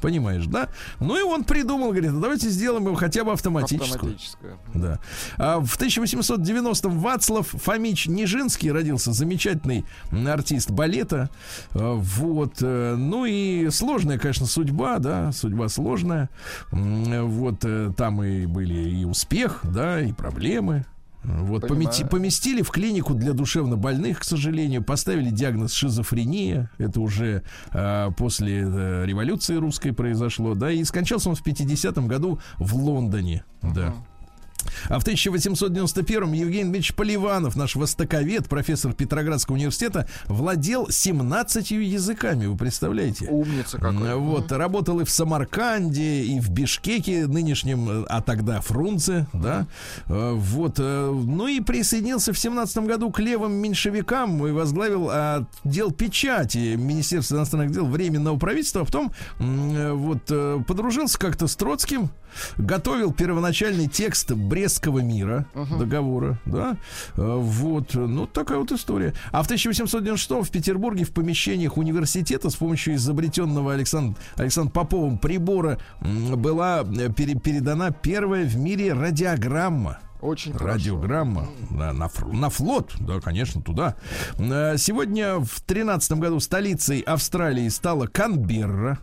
Понимаешь, 0.00 0.46
да? 0.46 0.68
Ну 0.98 1.18
и 1.18 1.22
он 1.22 1.44
придумал, 1.44 1.90
говорит, 1.90 2.10
«А 2.10 2.20
давайте 2.20 2.48
сделаем 2.48 2.84
его 2.86 2.94
хотя 2.94 3.24
бы 3.24 3.32
автоматическую. 3.32 3.94
Автоматическая. 3.94 4.58
Да. 4.74 4.98
А 5.36 5.58
в 5.60 5.78
1890-м 5.78 6.98
Вацлав 6.98 7.46
Фомич 7.48 8.06
Нижинский 8.06 8.70
родился, 8.72 9.12
замечательный 9.12 9.84
артист 10.10 10.70
балета. 10.70 11.30
А, 11.74 11.94
Вот. 11.94 12.54
э, 12.62 12.94
Ну 12.96 13.24
и 13.26 13.68
сложная, 13.70 14.18
конечно, 14.18 14.46
судьба, 14.46 14.98
да, 14.98 15.32
судьба 15.32 15.68
сложная. 15.68 16.30
Вот 16.70 17.64
э, 17.64 17.92
там 17.96 18.22
и 18.22 18.46
были 18.46 18.74
и 18.74 19.04
успех, 19.04 19.60
да, 19.64 20.00
и 20.00 20.12
проблемы. 20.12 20.84
Вот 21.22 21.64
помети- 21.64 22.08
поместили 22.08 22.62
в 22.62 22.70
клинику 22.70 23.14
для 23.14 23.32
душевнобольных, 23.32 24.20
к 24.20 24.24
сожалению, 24.24 24.82
поставили 24.82 25.30
диагноз 25.30 25.72
шизофрения. 25.72 26.70
Это 26.78 27.00
уже 27.00 27.42
а, 27.72 28.10
после 28.12 28.62
э, 28.66 29.04
революции 29.04 29.56
русской 29.56 29.92
произошло, 29.92 30.54
да, 30.54 30.70
и 30.70 30.82
скончался 30.84 31.28
он 31.28 31.34
в 31.34 31.46
50-м 31.46 32.08
году 32.08 32.40
в 32.58 32.74
Лондоне, 32.74 33.44
да. 33.62 33.94
А 34.88 34.98
в 34.98 35.04
1891-м 35.06 36.32
Евгений 36.32 36.64
Дмитриевич 36.64 36.94
Поливанов, 36.94 37.56
наш 37.56 37.76
востоковед, 37.76 38.48
профессор 38.48 38.92
Петроградского 38.92 39.54
университета, 39.56 40.06
владел 40.26 40.88
17 40.90 41.70
языками, 41.70 42.46
вы 42.46 42.56
представляете? 42.56 43.26
Умница 43.28 43.78
какой. 43.78 44.14
Вот, 44.16 44.52
работал 44.52 45.00
и 45.00 45.04
в 45.04 45.10
Самарканде, 45.10 46.22
и 46.24 46.40
в 46.40 46.50
Бишкеке 46.50 47.26
нынешнем, 47.26 47.88
э, 47.88 48.04
а 48.08 48.22
тогда 48.22 48.60
Фрунзе, 48.60 49.26
да. 49.32 49.66
Э, 50.06 50.32
Вот, 50.34 50.76
э, 50.78 51.10
ну 51.10 51.46
и 51.46 51.60
присоединился 51.60 52.32
в 52.32 52.38
17 52.38 52.78
году 52.86 53.10
к 53.10 53.18
левым 53.20 53.52
меньшевикам 53.52 54.46
и 54.46 54.52
возглавил 54.52 55.10
отдел 55.10 55.90
печати 55.90 56.76
Министерства 56.76 57.36
иностранных 57.36 57.72
дел 57.72 57.86
Временного 57.86 58.38
правительства, 58.38 58.82
а 58.82 58.84
потом 58.84 59.12
вот 59.38 60.24
подружился 60.66 61.18
как-то 61.18 61.46
с 61.46 61.56
Троцким, 61.56 62.10
готовил 62.58 63.12
первоначальный 63.12 63.88
текст 63.88 64.32
Брестского 64.50 64.98
мира, 64.98 65.46
договора, 65.78 66.38
да. 66.44 66.76
Э, 67.16 67.36
Вот, 67.38 67.94
ну 67.94 68.26
такая 68.26 68.58
вот 68.58 68.72
история. 68.72 69.14
А 69.30 69.42
в 69.42 69.46
1896 69.46 70.48
в 70.48 70.50
Петербурге 70.50 71.04
в 71.04 71.12
помещениях 71.12 71.76
университета 71.76 72.50
с 72.50 72.56
помощью 72.56 72.96
изобретенного 72.96 73.72
Александр, 73.74 74.18
Александром 74.36 74.72
Поповым 74.72 75.18
прибора 75.18 75.78
была 76.00 76.80
э, 76.82 77.08
пере- 77.12 77.38
передана 77.38 77.90
первая 77.92 78.44
в 78.44 78.56
мире 78.56 78.92
радиограмма. 78.92 79.98
Очень. 80.20 80.52
Радиограмма 80.54 81.46
на, 81.70 82.08
фр- 82.08 82.30
на 82.32 82.50
флот, 82.50 82.92
да, 83.00 83.20
конечно, 83.20 83.62
туда. 83.62 83.94
Э, 84.38 84.76
Сегодня 84.76 85.38
в 85.38 85.60
13 85.62 86.12
году 86.18 86.40
столицей 86.40 87.00
Австралии 87.00 87.68
стала 87.68 88.06
Канберра. 88.06 88.98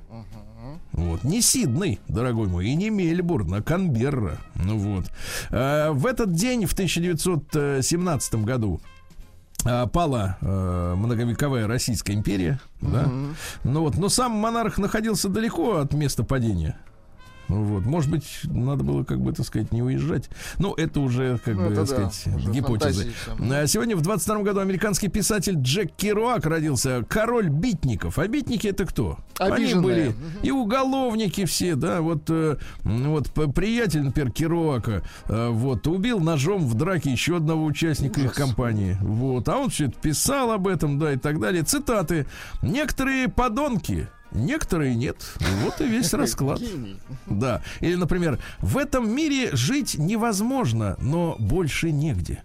Вот. 0.97 1.23
Не 1.23 1.41
Сидней, 1.41 1.99
дорогой 2.07 2.47
мой, 2.47 2.67
и 2.67 2.75
не 2.75 2.89
Мельбурн, 2.89 3.53
а 3.53 3.61
Канберра. 3.61 4.39
Ну 4.55 4.77
вот. 4.79 5.05
Э, 5.51 5.91
В 5.91 6.05
этот 6.07 6.33
день, 6.33 6.65
в 6.65 6.73
1917 6.73 8.43
году, 8.43 8.81
э, 9.63 9.85
пала 9.87 10.37
э, 10.41 10.95
многовековая 10.97 11.67
Российская 11.67 12.13
империя. 12.13 12.59
Да? 12.81 13.09
Ну 13.63 13.81
вот, 13.81 13.95
но 13.95 14.09
сам 14.09 14.31
монарх 14.31 14.79
находился 14.79 15.29
далеко 15.29 15.77
от 15.77 15.93
места 15.93 16.23
падения. 16.23 16.75
Вот. 17.47 17.85
Может 17.85 18.11
быть, 18.11 18.39
надо 18.43 18.83
было, 18.83 19.03
как 19.03 19.19
бы, 19.21 19.31
так 19.33 19.45
сказать, 19.45 19.71
не 19.71 19.81
уезжать. 19.81 20.29
Ну, 20.59 20.73
это 20.73 20.99
уже, 20.99 21.37
как 21.43 21.55
Ну, 21.55 21.69
бы, 21.69 21.75
так 21.75 21.87
да, 21.87 22.09
сказать, 22.11 22.47
гипотезы. 22.49 23.13
А 23.51 23.65
Сегодня 23.67 23.95
в 23.95 24.01
22 24.01 24.43
году 24.43 24.59
американский 24.59 25.07
писатель 25.07 25.55
Джек 25.57 25.91
Керуак 25.95 26.45
родился. 26.45 27.05
Король 27.07 27.49
битников. 27.49 28.19
А 28.19 28.27
битники 28.27 28.67
это 28.67 28.85
кто? 28.85 29.17
Они 29.39 29.55
Обиженные. 29.65 29.81
были 29.83 30.15
и 30.43 30.51
уголовники 30.51 31.45
все, 31.45 31.75
да. 31.75 32.01
Вот, 32.01 32.23
э, 32.29 32.57
вот 32.83 33.31
приятель, 33.53 34.03
например, 34.03 34.31
Керуака, 34.31 35.03
э, 35.27 35.49
вот, 35.49 35.87
убил 35.87 36.19
ножом 36.19 36.65
в 36.65 36.73
драке 36.73 37.11
еще 37.11 37.37
одного 37.37 37.65
участника 37.65 38.19
их 38.21 38.33
компании. 38.33 38.97
Вот. 39.01 39.47
А 39.49 39.57
он 39.57 39.69
все 39.69 39.85
это 39.85 39.99
писал 39.99 40.51
об 40.51 40.67
этом, 40.67 40.99
да, 40.99 41.13
и 41.13 41.17
так 41.17 41.39
далее. 41.39 41.63
Цитаты. 41.63 42.25
Некоторые 42.61 43.27
подонки, 43.27 44.07
некоторые 44.31 44.95
нет. 44.95 45.17
Вот 45.63 45.81
и 45.81 45.87
весь 45.87 46.13
расклад. 46.13 46.61
Да. 47.25 47.61
Или, 47.79 47.95
например, 47.95 48.39
в 48.59 48.77
этом 48.77 49.09
мире 49.13 49.55
жить 49.55 49.95
невозможно, 49.97 50.95
но 50.99 51.35
больше 51.39 51.91
негде. 51.91 52.43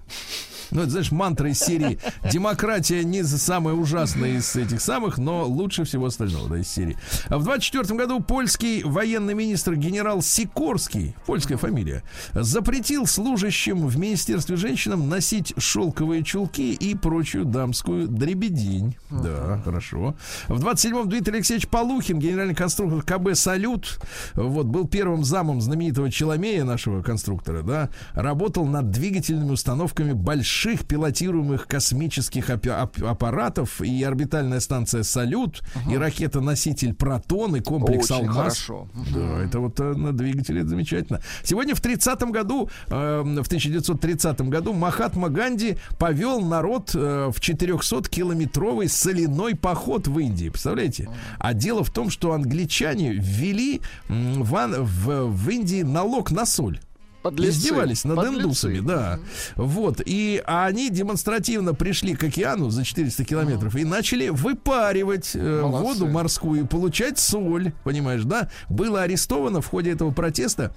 Ну, 0.73 0.81
это, 0.81 0.91
знаешь, 0.91 1.13
мантра 1.13 1.51
из 1.51 1.59
серии 1.59 1.99
«Демократия 2.31 3.05
не 3.05 3.23
самая 3.25 3.75
ужасная 3.75 4.39
из 4.39 4.57
этих 4.57 4.81
самых, 4.81 5.19
но 5.19 5.45
лучше 5.45 5.85
всего 5.85 6.07
остального, 6.07 6.49
да, 6.49 6.59
из 6.59 6.69
серии». 6.69 6.97
А 7.29 7.37
в 7.37 7.45
24 7.45 7.95
году 7.95 8.21
польский 8.21 8.83
военный 8.83 9.35
министр 9.35 9.77
генерал 9.77 10.23
Сикорский, 10.23 11.15
польская 11.27 11.59
фамилия, 11.59 12.03
запретил 12.33 13.07
служащим 13.07 13.87
в 13.87 13.99
Министерстве 13.99 14.57
женщинам 14.57 15.09
носить 15.11 15.53
шелковые 15.59 16.25
чулки 16.25 16.73
и 16.73 16.95
прочую 16.95 17.45
дамскую 17.45 18.09
дребедень. 18.09 18.97
Да, 19.11 19.61
хорошо. 19.65 20.15
В 20.49 20.65
27-м 20.65 21.09
Дмитрий 21.09 21.35
Алексеевич 21.35 21.69
Полухин, 21.69 22.19
генеральный 22.19 22.55
конструктор 22.55 23.03
КБ 23.03 23.35
«Салют», 23.37 24.01
вот, 24.35 24.67
был 24.67 24.89
первым 24.89 25.23
замом 25.23 25.61
знаменитого 25.61 26.11
Челомея, 26.11 26.65
нашего 26.65 27.03
конструктора, 27.03 27.63
да, 27.63 27.91
работал 28.15 28.65
над 28.65 28.91
двигательными 28.91 29.51
установками 29.51 30.13
больших 30.13 30.62
пилотируемых 30.87 31.67
космических 31.67 32.51
аппаратов 32.51 33.81
и 33.81 34.03
орбитальная 34.03 34.61
станция 34.61 35.03
«Салют», 35.03 35.63
и 35.91 35.97
ракета-носитель 35.97 36.95
«Протон», 36.95 37.57
и 37.57 37.61
комплекс 37.61 38.11
Очень 38.11 38.29
«Алмаз». 38.29 38.37
хорошо. 38.37 38.89
Да, 39.15 39.43
это 39.45 39.61
вот 39.61 39.81
э, 39.81 39.95
на 39.95 40.13
двигателе 40.13 40.61
это 40.61 40.71
замечательно. 40.71 41.21
Сегодня 41.43 41.75
в 41.75 41.83
30-м 41.83 42.31
году, 42.33 42.69
э, 42.89 43.23
в 43.23 43.47
1930 43.47 44.41
году 44.43 44.73
Махатма 44.73 45.29
Ганди 45.29 45.77
повел 45.99 46.41
народ 46.41 46.93
э, 46.95 47.31
в 47.35 47.41
400-километровый 47.41 48.89
соляной 48.89 49.55
поход 49.57 50.07
в 50.07 50.19
Индии. 50.19 50.49
Представляете? 50.49 51.09
А 51.39 51.55
дело 51.55 51.85
в 51.85 51.91
том, 51.91 52.11
что 52.11 52.33
англичане 52.33 53.13
ввели 53.13 53.81
в, 54.09 54.69
в, 54.69 55.27
в 55.27 55.51
Индии 55.51 55.83
налог 55.83 56.31
на 56.31 56.47
соль. 56.47 56.79
Подлецы. 57.23 57.51
Издевались 57.59 58.05
над 58.05 58.17
Подлецы. 58.17 58.39
индусами, 58.43 58.81
да. 58.81 59.19
Вот. 59.57 60.01
И 60.05 60.43
они 60.47 60.91
демонстративно 60.91 61.75
пришли 61.75 62.15
к 62.15 62.25
океану 62.25 62.71
за 62.71 62.85
400 62.85 63.25
километров 63.25 63.77
и 63.77 63.85
начали 63.85 64.29
выпаривать 64.29 65.31
э, 65.35 65.61
воду 65.63 66.07
морскую, 66.09 66.67
получать 66.67 67.19
соль, 67.19 67.73
понимаешь, 67.85 68.25
да? 68.25 68.49
Было 68.69 69.03
арестовано 69.03 69.61
в 69.61 69.67
ходе 69.67 69.93
этого 69.93 70.11
протеста 70.11 70.75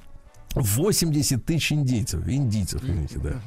80 0.54 1.44
тысяч 1.44 1.74
индейцев, 1.74 2.26
индийцев, 2.28 2.82
извините, 2.82 3.20
да. 3.20 3.42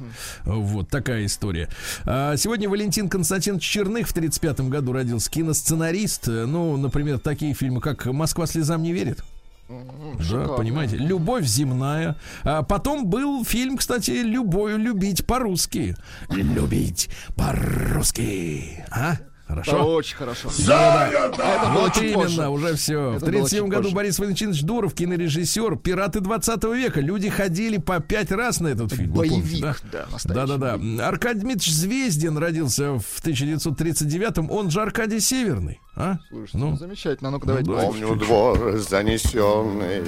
Вот 0.45 0.89
такая 0.89 1.25
история. 1.25 1.67
А, 2.05 2.37
Сегодня 2.37 2.69
Валентин 2.69 3.09
Константинович 3.09 3.63
Черных 3.63 4.07
в 4.07 4.13
35 4.13 4.61
году 4.69 4.93
родился, 4.93 5.29
киносценарист. 5.31 6.27
Э, 6.27 6.45
Ну, 6.45 6.77
например, 6.77 7.17
такие 7.17 7.53
фильмы, 7.55 7.81
как 7.81 8.05
«Москва 8.05 8.45
слезам 8.45 8.83
не 8.83 8.93
верит». 8.93 9.23
Да, 9.69 10.23
шикарно. 10.23 10.53
понимаете, 10.55 10.97
любовь 10.97 11.45
земная. 11.45 12.15
А 12.43 12.63
потом 12.63 13.05
был 13.05 13.45
фильм, 13.45 13.77
кстати, 13.77 14.11
любовь 14.11 14.73
любить 14.77 15.25
по-русски. 15.27 15.95
Любить 16.29 17.09
по-русски. 17.35 18.83
А? 18.89 19.17
Хорошо. 19.49 19.83
очень 19.95 20.15
хорошо. 20.15 20.49
Это 20.49 21.71
было 21.73 21.81
вот 21.81 21.97
именно, 21.97 22.13
позже. 22.19 22.47
уже 22.49 22.75
все. 22.75 23.13
Это 23.15 23.25
В 23.25 23.29
было 23.29 23.31
37 23.31 23.59
чуть 23.63 23.69
году 23.71 23.83
позже. 23.83 23.95
Борис 23.95 24.19
Валентинович 24.19 24.61
Дуров, 24.61 24.93
кинорежиссер, 24.93 25.75
пираты 25.77 26.19
20 26.19 26.63
века. 26.65 27.01
Люди 27.01 27.29
ходили 27.29 27.77
по 27.77 27.99
пять 27.99 28.31
раз 28.31 28.59
на 28.59 28.67
этот 28.67 28.93
фильм. 28.93 29.11
вы 29.11 29.27
помните, 29.27 29.41
Боевик, 29.41 29.61
да? 29.61 29.75
да, 29.91 30.05
настоящий 30.11 30.47
Да-да-да. 30.57 31.07
Аркадий 31.07 31.39
Дмитриевич 31.39 31.73
Звездин 31.73 32.37
родился 32.37 32.99
в 32.99 33.21
1939-м. 33.23 34.51
Он 34.51 34.69
же 34.69 34.81
Аркадий 34.81 35.19
Северный. 35.19 35.81
А? 35.95 36.19
Слушайте, 36.29 36.57
Ну. 36.57 36.69
ну, 36.69 36.77
замечательно. 36.77 37.29
А 37.29 37.31
ну-ка, 37.31 37.47
давайте. 37.47 37.71
Помню 37.71 38.15
двор 38.15 38.77
занесенный 38.77 40.03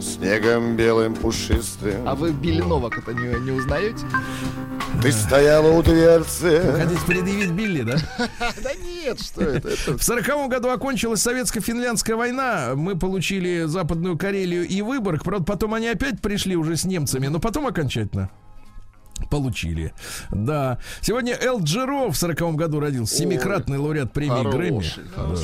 Снегом 0.00 0.76
белым 0.76 1.14
пушистым 1.14 2.06
А 2.06 2.14
вы 2.14 2.32
Билли 2.32 2.62
Новак 2.62 2.98
это 2.98 3.12
не, 3.12 3.28
не 3.40 3.50
узнаете? 3.52 4.04
Ты 5.02 5.12
стояла 5.12 5.70
у 5.70 5.82
дверцы 5.82 6.60
Хотите 6.76 7.00
предъявить 7.06 7.50
Билли, 7.50 7.82
да? 7.82 7.96
Да 8.62 8.70
нет, 8.74 9.20
что 9.20 9.42
это? 9.42 9.68
это... 9.68 9.98
В 9.98 10.02
сороковом 10.02 10.48
году 10.48 10.70
окончилась 10.70 11.22
советско-финляндская 11.22 12.16
война. 12.16 12.72
Мы 12.74 12.98
получили 12.98 13.64
Западную 13.66 14.18
Карелию 14.18 14.66
и 14.66 14.82
Выборг. 14.82 15.24
Правда, 15.24 15.44
потом 15.44 15.74
они 15.74 15.88
опять 15.88 16.20
пришли 16.20 16.56
уже 16.56 16.76
с 16.76 16.84
немцами, 16.84 17.28
но 17.28 17.38
потом 17.38 17.66
окончательно. 17.66 18.30
Получили. 19.28 19.92
Да. 20.30 20.78
Сегодня 21.00 21.36
Эл 21.40 21.60
Джеро 21.62 22.10
в 22.10 22.16
сороковом 22.16 22.56
году 22.56 22.80
родился. 22.80 23.16
Семикратный 23.16 23.78
лауреат 23.78 24.12
премии 24.12 24.42
Грэмми. 24.50 24.84
Да. 25.16 25.36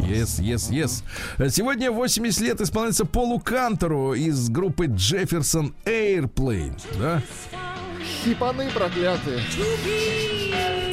Yes, 0.00 0.40
yes, 0.40 0.70
yes. 0.70 1.50
Сегодня 1.50 1.90
80 1.90 2.40
лет 2.40 2.60
исполняется 2.60 3.04
Полу 3.04 3.38
Кантору 3.40 4.14
из 4.14 4.48
группы 4.48 4.86
Jefferson 4.86 5.72
Airplane. 5.84 6.80
Да? 6.98 7.22
Хипаны 8.24 8.70
проклятые. 8.70 9.40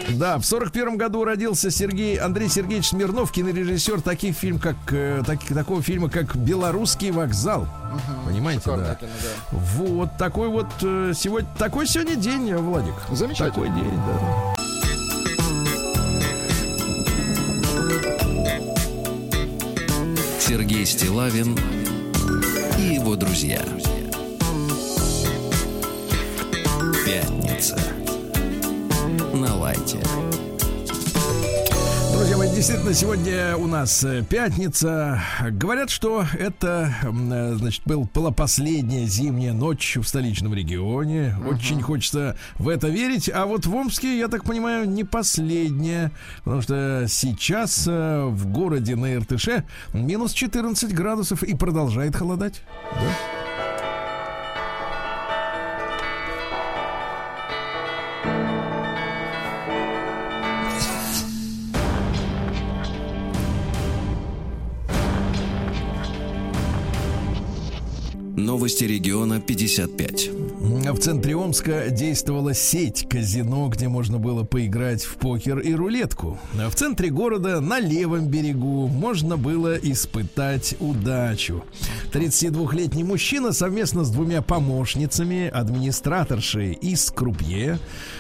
Да, 0.09 0.37
в 0.37 0.45
сорок 0.45 0.71
первом 0.71 0.97
году 0.97 1.23
родился 1.23 1.71
Сергей 1.71 2.17
Андрей 2.17 2.49
Сергеевич 2.49 2.89
Смирнов, 2.89 3.31
кинорежиссер 3.31 4.01
таких 4.01 4.35
фильм, 4.35 4.59
как 4.59 4.75
э, 4.91 5.23
так- 5.25 5.43
такого 5.45 5.81
фильма, 5.81 6.09
как 6.09 6.35
Белорусский 6.35 7.11
вокзал. 7.11 7.67
Понимаете, 8.25 8.61
Шикарное 8.61 8.87
да. 8.89 8.95
кино, 8.95 9.09
да. 9.21 9.57
Вот 9.77 10.17
такой 10.17 10.49
вот 10.49 10.67
э, 10.81 11.13
сегодня 11.15 11.49
такой 11.57 11.87
сегодня 11.87 12.15
день, 12.15 12.53
Владик. 12.55 12.93
Замечательно. 13.11 13.49
Такой 13.51 13.69
день, 13.69 13.99
да. 14.07 14.55
Сергей 20.39 20.85
Стилавин 20.85 21.57
и 22.77 22.95
его 22.95 23.15
друзья. 23.15 23.61
Пятница. 27.05 27.77
На 29.33 29.55
лайте. 29.55 29.99
Друзья 32.13 32.37
мои, 32.37 32.49
действительно, 32.49 32.93
сегодня 32.93 33.57
у 33.57 33.65
нас 33.65 34.03
э, 34.03 34.23
пятница. 34.23 35.19
Говорят, 35.49 35.89
что 35.89 36.23
это, 36.37 36.93
э, 37.01 37.53
значит, 37.55 37.81
был, 37.85 38.07
была 38.13 38.31
последняя 38.31 39.07
зимняя 39.07 39.53
ночь 39.53 39.97
в 39.97 40.03
столичном 40.03 40.53
регионе. 40.53 41.35
Очень 41.47 41.81
хочется 41.81 42.37
в 42.59 42.69
это 42.69 42.89
верить. 42.89 43.31
А 43.33 43.47
вот 43.47 43.65
в 43.65 43.75
Омске, 43.75 44.19
я 44.19 44.27
так 44.27 44.43
понимаю, 44.43 44.87
не 44.87 45.03
последняя. 45.03 46.11
Потому 46.43 46.61
что 46.61 47.05
сейчас 47.09 47.87
э, 47.87 48.25
в 48.25 48.47
городе 48.51 48.95
на 48.95 49.15
Иртыше 49.15 49.63
минус 49.93 50.33
14 50.33 50.93
градусов 50.93 51.41
и 51.41 51.55
продолжает 51.55 52.15
холодать. 52.15 52.61
Да? 52.91 53.40
Новости 68.81 68.93
региона 68.93 69.39
55. 69.39 70.29
В 70.61 70.97
центре 70.97 71.35
Омска 71.35 71.89
действовала 71.89 72.53
сеть 72.53 73.07
казино, 73.07 73.67
где 73.67 73.87
можно 73.87 74.17
было 74.17 74.43
поиграть 74.43 75.03
в 75.03 75.15
покер 75.15 75.59
и 75.59 75.73
рулетку. 75.73 76.39
В 76.53 76.73
центре 76.75 77.09
города 77.09 77.61
на 77.61 77.79
левом 77.79 78.27
берегу 78.27 78.87
можно 78.87 79.37
было 79.37 79.75
испытать 79.75 80.75
удачу. 80.79 81.63
32-летний 82.11 83.03
мужчина 83.03 83.53
совместно 83.53 84.03
с 84.03 84.09
двумя 84.09 84.41
помощницами, 84.41 85.47
администраторшей 85.47 86.73
и 86.73 86.95
скрупье, 86.95 87.79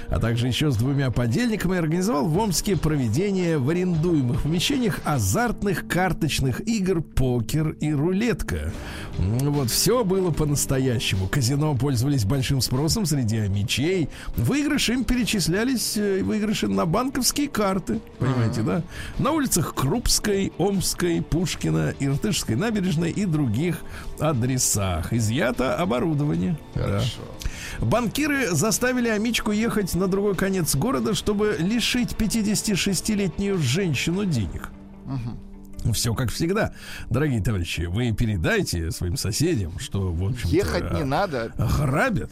а 0.09 0.19
также 0.19 0.47
еще 0.47 0.71
с 0.71 0.77
двумя 0.77 1.11
подельниками 1.11 1.77
организовал 1.77 2.27
в 2.27 2.37
Омске 2.37 2.75
проведение 2.75 3.57
в 3.57 3.69
арендуемых 3.69 4.43
помещениях 4.43 4.99
азартных 5.05 5.87
карточных 5.87 6.67
игр 6.67 7.01
покер 7.01 7.71
и 7.79 7.91
рулетка. 7.91 8.71
Вот 9.17 9.69
все 9.69 10.03
было 10.03 10.31
по-настоящему. 10.51 11.29
Казино 11.29 11.73
пользовались 11.75 12.25
большим 12.25 12.59
спросом 12.59 13.05
среди 13.05 13.37
мечей. 13.47 14.09
Выигрыши 14.35 14.93
им 14.93 15.05
перечислялись 15.05 15.95
э, 15.95 16.21
выигрыши 16.23 16.67
на 16.67 16.85
банковские 16.85 17.47
карты. 17.47 18.01
Понимаете, 18.19 18.61
да? 18.61 18.83
На 19.17 19.31
улицах 19.31 19.73
Крупской, 19.73 20.51
Омской, 20.57 21.21
Пушкина, 21.21 21.93
Иртышской 22.01 22.57
набережной 22.57 23.11
и 23.11 23.23
других 23.23 23.77
адресах. 24.19 25.13
Изъято 25.13 25.77
оборудование. 25.77 26.57
Да. 26.75 26.81
Хорошо. 26.81 27.21
Банкиры 27.79 28.49
заставили 28.51 29.07
Амичку 29.07 29.51
ехать 29.51 29.95
на 29.95 30.07
другой 30.07 30.35
конец 30.35 30.75
города, 30.75 31.13
чтобы 31.13 31.55
лишить 31.59 32.11
56-летнюю 32.11 33.57
женщину 33.57 34.25
денег. 34.25 34.69
Все 35.93 36.13
как 36.13 36.29
всегда. 36.29 36.73
Дорогие 37.09 37.41
товарищи, 37.41 37.81
вы 37.81 38.11
передайте 38.11 38.91
своим 38.91 39.17
соседям, 39.17 39.77
что, 39.79 40.11
в 40.11 40.23
общем 40.23 40.49
Ехать 40.49 40.93
не 40.93 41.03
надо. 41.03 41.51
Грабят. 41.57 42.31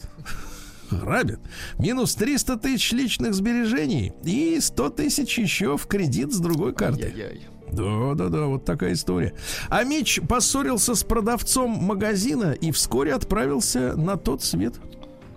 Грабят. 0.91 1.39
Минус 1.77 2.15
300 2.15 2.57
тысяч 2.57 2.91
личных 2.91 3.33
сбережений 3.33 4.13
и 4.23 4.59
100 4.59 4.89
тысяч 4.89 5.37
еще 5.37 5.77
в 5.77 5.87
кредит 5.87 6.33
с 6.33 6.39
другой 6.39 6.73
карты. 6.73 7.11
Яй-яй. 7.15 7.47
Да, 7.71 8.15
да, 8.15 8.29
да, 8.29 8.45
вот 8.45 8.65
такая 8.65 8.93
история. 8.93 9.33
А 9.69 9.83
Мич 9.83 10.19
поссорился 10.27 10.95
с 10.95 11.03
продавцом 11.03 11.71
магазина 11.71 12.53
и 12.53 12.71
вскоре 12.71 13.13
отправился 13.13 13.95
на 13.95 14.17
тот 14.17 14.43
свет. 14.43 14.75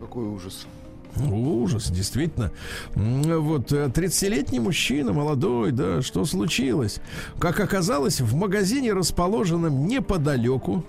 Какой 0.01 0.25
ужас. 0.25 0.67
Ужас, 1.17 1.91
действительно. 1.91 2.51
Вот 2.95 3.73
э, 3.73 3.87
30-летний 3.87 4.61
мужчина, 4.61 5.13
молодой, 5.13 5.73
да, 5.73 6.01
что 6.03 6.25
случилось? 6.25 7.01
Как 7.39 7.61
оказалось, 7.61 8.21
в 8.21 8.35
магазине, 8.35 8.93
расположенном 8.93 9.87
неподалеку, 9.87 10.85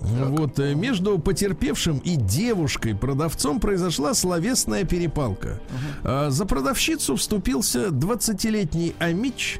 вот 0.00 0.58
э, 0.58 0.74
между 0.74 1.18
потерпевшим 1.18 1.98
и 1.98 2.16
девушкой-продавцом 2.16 3.60
произошла 3.60 4.14
словесная 4.14 4.84
перепалка. 4.84 5.60
А, 6.04 6.30
За 6.30 6.46
продавщицу 6.46 7.16
вступился 7.16 7.88
20-летний 7.88 8.94
Амич. 8.98 9.58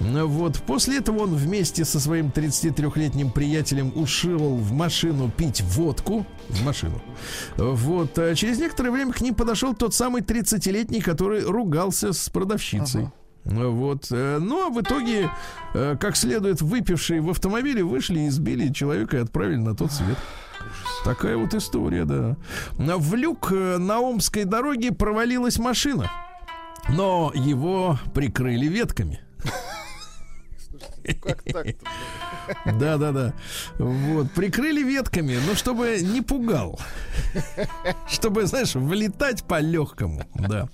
Вот. 0.00 0.62
После 0.62 0.98
этого 0.98 1.20
он 1.20 1.34
вместе 1.34 1.84
со 1.84 2.00
своим 2.00 2.28
33-летним 2.28 3.30
приятелем 3.30 3.92
ушел 3.94 4.56
в 4.56 4.72
машину 4.72 5.30
пить 5.30 5.62
водку. 5.62 6.26
В 6.48 6.64
машину. 6.64 7.00
Вот. 7.56 8.18
А 8.18 8.34
Через 8.34 8.58
некоторое 8.58 8.90
время 8.90 9.12
к 9.12 9.20
ним 9.20 9.34
подошел 9.34 9.74
тот 9.74 9.94
самый 9.94 10.22
30-летний, 10.22 11.00
который 11.00 11.42
ругался 11.42 12.12
с 12.12 12.28
продавщицей. 12.28 13.10
Вот. 13.46 14.08
э, 14.10 14.38
Ну, 14.40 14.66
а 14.66 14.70
в 14.70 14.80
итоге, 14.80 15.30
э, 15.74 15.96
как 15.98 16.16
следует, 16.16 16.60
выпившие 16.60 17.20
в 17.20 17.30
автомобиле 17.30 17.82
вышли, 17.84 18.26
избили 18.28 18.72
человека 18.72 19.16
и 19.16 19.20
отправили 19.20 19.56
на 19.56 19.74
тот 19.74 19.92
свет. 19.92 20.18
Такая 21.04 21.36
вот 21.36 21.54
история, 21.54 22.04
да. 22.04 22.36
В 22.72 23.14
люк 23.14 23.52
э, 23.52 23.78
на 23.78 24.00
Омской 24.00 24.44
дороге 24.44 24.90
провалилась 24.92 25.58
машина, 25.58 26.10
но 26.88 27.30
его 27.34 27.98
прикрыли 28.14 28.66
ветками. 28.66 29.20
Как 31.22 31.42
так-то? 31.42 31.86
Да, 32.78 32.96
да, 32.96 33.12
да. 33.12 33.32
Вот, 33.78 34.30
прикрыли 34.32 34.82
ветками, 34.82 35.38
но 35.46 35.54
чтобы 35.54 35.98
не 36.02 36.20
пугал. 36.20 36.78
Чтобы, 38.08 38.46
знаешь, 38.46 38.74
влетать 38.74 39.44
по 39.44 39.60
легкому. 39.60 40.22
Да. 40.34 40.68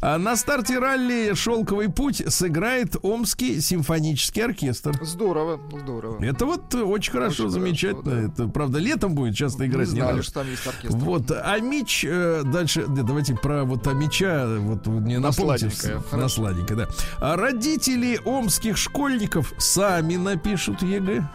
А 0.00 0.18
на 0.18 0.36
старте 0.36 0.78
ралли 0.78 1.34
Шелковый 1.34 1.88
путь 1.90 2.22
сыграет 2.28 2.96
Омский 3.02 3.60
симфонический 3.60 4.44
оркестр. 4.44 4.98
Здорово, 5.02 5.60
здорово. 5.80 6.22
Это 6.24 6.46
вот 6.46 6.74
очень 6.74 7.12
хорошо, 7.12 7.44
Очень 7.44 7.52
замечательно. 7.52 8.10
хорошо, 8.10 8.32
Это 8.32 8.48
правда 8.48 8.78
летом 8.78 9.14
будет 9.14 9.34
часто 9.36 9.66
играть. 9.66 9.88
Не 9.88 9.94
не 9.94 10.00
знали, 10.00 10.20
что 10.22 10.34
там 10.34 10.50
есть 10.50 10.66
оркестр. 10.66 10.96
Вот, 10.98 11.30
а 11.30 11.58
Мич, 11.58 12.04
э, 12.04 12.42
дальше, 12.44 12.86
да, 12.86 13.02
давайте 13.02 13.34
про 13.34 13.64
вот 13.64 13.86
Амича, 13.86 14.46
вот 14.58 14.86
мне 14.86 15.18
На 15.18 15.28
напомните. 15.28 15.70
сладенькое, 15.70 16.02
с-. 16.10 16.16
На 16.16 16.28
сладенькое, 16.28 16.78
да. 16.80 16.88
А 17.18 17.36
родители 17.36 18.20
омских 18.24 18.76
школьников 18.76 19.52
сами 19.76 20.16
напишут 20.16 20.82
ЕГЭ. 20.82 21.28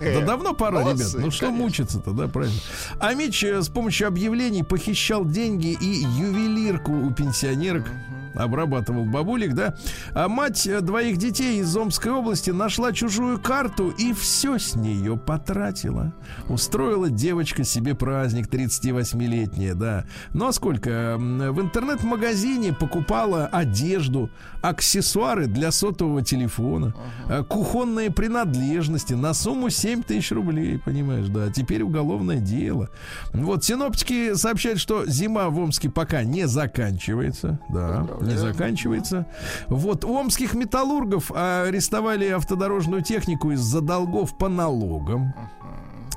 Да 0.00 0.20
давно 0.26 0.54
пора, 0.54 0.80
Молодцы, 0.80 1.10
ребят. 1.10 1.24
Ну 1.24 1.30
что 1.32 1.46
конечно. 1.46 1.64
мучиться-то, 1.64 2.12
да, 2.12 2.28
правильно. 2.28 2.56
А 3.00 3.14
Мич 3.14 3.42
э, 3.42 3.62
с 3.62 3.68
помощью 3.68 4.06
объявлений 4.06 4.62
похищал 4.62 5.24
деньги 5.24 5.76
и 5.80 6.04
ювелирку 6.04 6.92
у 6.92 7.12
пенсионерок. 7.12 7.90
Обрабатывал 8.34 9.04
бабулик, 9.04 9.54
да. 9.54 9.74
А 10.12 10.28
мать 10.28 10.66
э, 10.66 10.80
двоих 10.80 11.16
детей 11.16 11.60
из 11.60 11.76
Омской 11.76 12.12
области 12.12 12.50
нашла 12.50 12.92
чужую 12.92 13.40
карту 13.40 13.90
и 13.90 14.12
все 14.12 14.58
с 14.58 14.74
нее 14.74 15.16
потратила. 15.16 16.12
Устроила 16.48 17.10
девочка 17.10 17.64
себе 17.64 17.94
праздник 17.94 18.48
38-летняя, 18.48 19.74
да. 19.74 20.04
Ну 20.32 20.48
а 20.48 20.52
сколько? 20.52 21.16
В 21.18 21.60
интернет-магазине 21.60 22.72
покупала 22.72 23.46
одежду, 23.46 24.30
аксессуары 24.62 25.46
для 25.46 25.70
сотового 25.70 26.22
телефона, 26.22 26.94
э, 27.28 27.42
кухонные 27.44 28.10
принадлежности 28.10 29.14
на 29.14 29.34
сумму 29.34 29.70
7 29.70 30.02
тысяч 30.02 30.32
рублей, 30.32 30.78
понимаешь, 30.78 31.28
да. 31.28 31.50
Теперь 31.50 31.82
уголовное 31.82 32.38
дело. 32.38 32.90
Вот 33.32 33.64
синоптики 33.64 34.34
сообщают, 34.34 34.78
что 34.80 35.06
зима 35.06 35.48
в 35.50 35.58
Омске 35.58 35.90
пока 35.90 36.24
не 36.24 36.46
заканчивается, 36.46 37.58
да, 37.68 38.06
не 38.24 38.36
заканчивается. 38.36 39.26
Вот 39.68 40.04
у 40.04 40.14
омских 40.14 40.54
металлургов 40.54 41.30
арестовали 41.32 42.28
автодорожную 42.28 43.02
технику 43.02 43.50
из-за 43.52 43.80
долгов 43.80 44.36
по 44.36 44.48
налогам. 44.48 45.34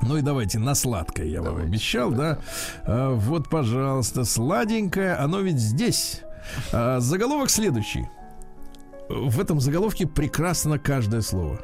Ну 0.02 0.16
и 0.16 0.22
давайте 0.22 0.58
на 0.58 0.74
сладкое 0.74 1.26
я 1.26 1.42
вам 1.42 1.56
обещал, 1.56 2.10
да. 2.10 2.38
А, 2.84 3.14
вот, 3.14 3.48
пожалуйста, 3.48 4.24
сладенькое, 4.24 5.14
оно 5.14 5.40
ведь 5.40 5.58
здесь. 5.58 6.22
А, 6.72 7.00
заголовок 7.00 7.50
следующий. 7.50 8.08
В 9.08 9.40
этом 9.40 9.58
заголовке 9.58 10.06
прекрасно 10.06 10.78
каждое 10.78 11.22
слово. 11.22 11.58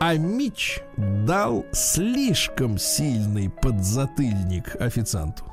А 0.00 0.14
Мич 0.14 0.80
дал 0.96 1.64
слишком 1.72 2.78
сильный 2.78 3.50
подзатыльник 3.50 4.76
официанту. 4.80 5.44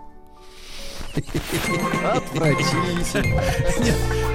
Отвратительно. 2.04 3.42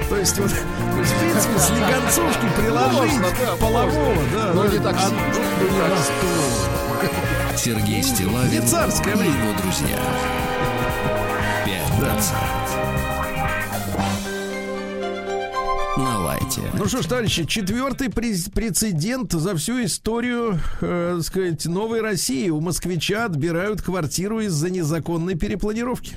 То 0.09 0.15
есть 0.15 0.39
вот, 0.39 0.49
то 0.49 0.99
есть, 0.99 1.11
в 1.11 1.19
принципе, 1.19 1.59
с 1.59 1.69
легонцовки 1.71 2.45
приложить 2.57 3.59
полового, 3.59 4.15
да. 4.33 4.53
Но 4.53 4.63
да, 4.63 4.69
не 4.69 4.79
так 4.79 4.95
ну, 4.95 5.77
настолько. 5.89 7.57
Сергей 7.57 8.01
Стилавин 8.01 8.63
и 8.63 9.27
его 9.27 9.53
друзья. 9.61 9.99
Пятница. 11.65 12.35
На 15.97 16.19
лайте. 16.19 16.61
Ну 16.73 16.85
что 16.85 17.01
ж, 17.01 17.05
товарищи, 17.05 17.43
четвертый 17.43 18.09
прецедент 18.09 19.33
за 19.33 19.55
всю 19.57 19.83
историю, 19.83 20.59
э, 20.79 21.15
так 21.17 21.25
сказать, 21.25 21.65
новой 21.65 21.99
России. 21.99 22.49
У 22.49 22.61
москвича 22.61 23.25
отбирают 23.25 23.81
квартиру 23.81 24.39
из-за 24.39 24.69
незаконной 24.69 25.35
перепланировки. 25.35 26.15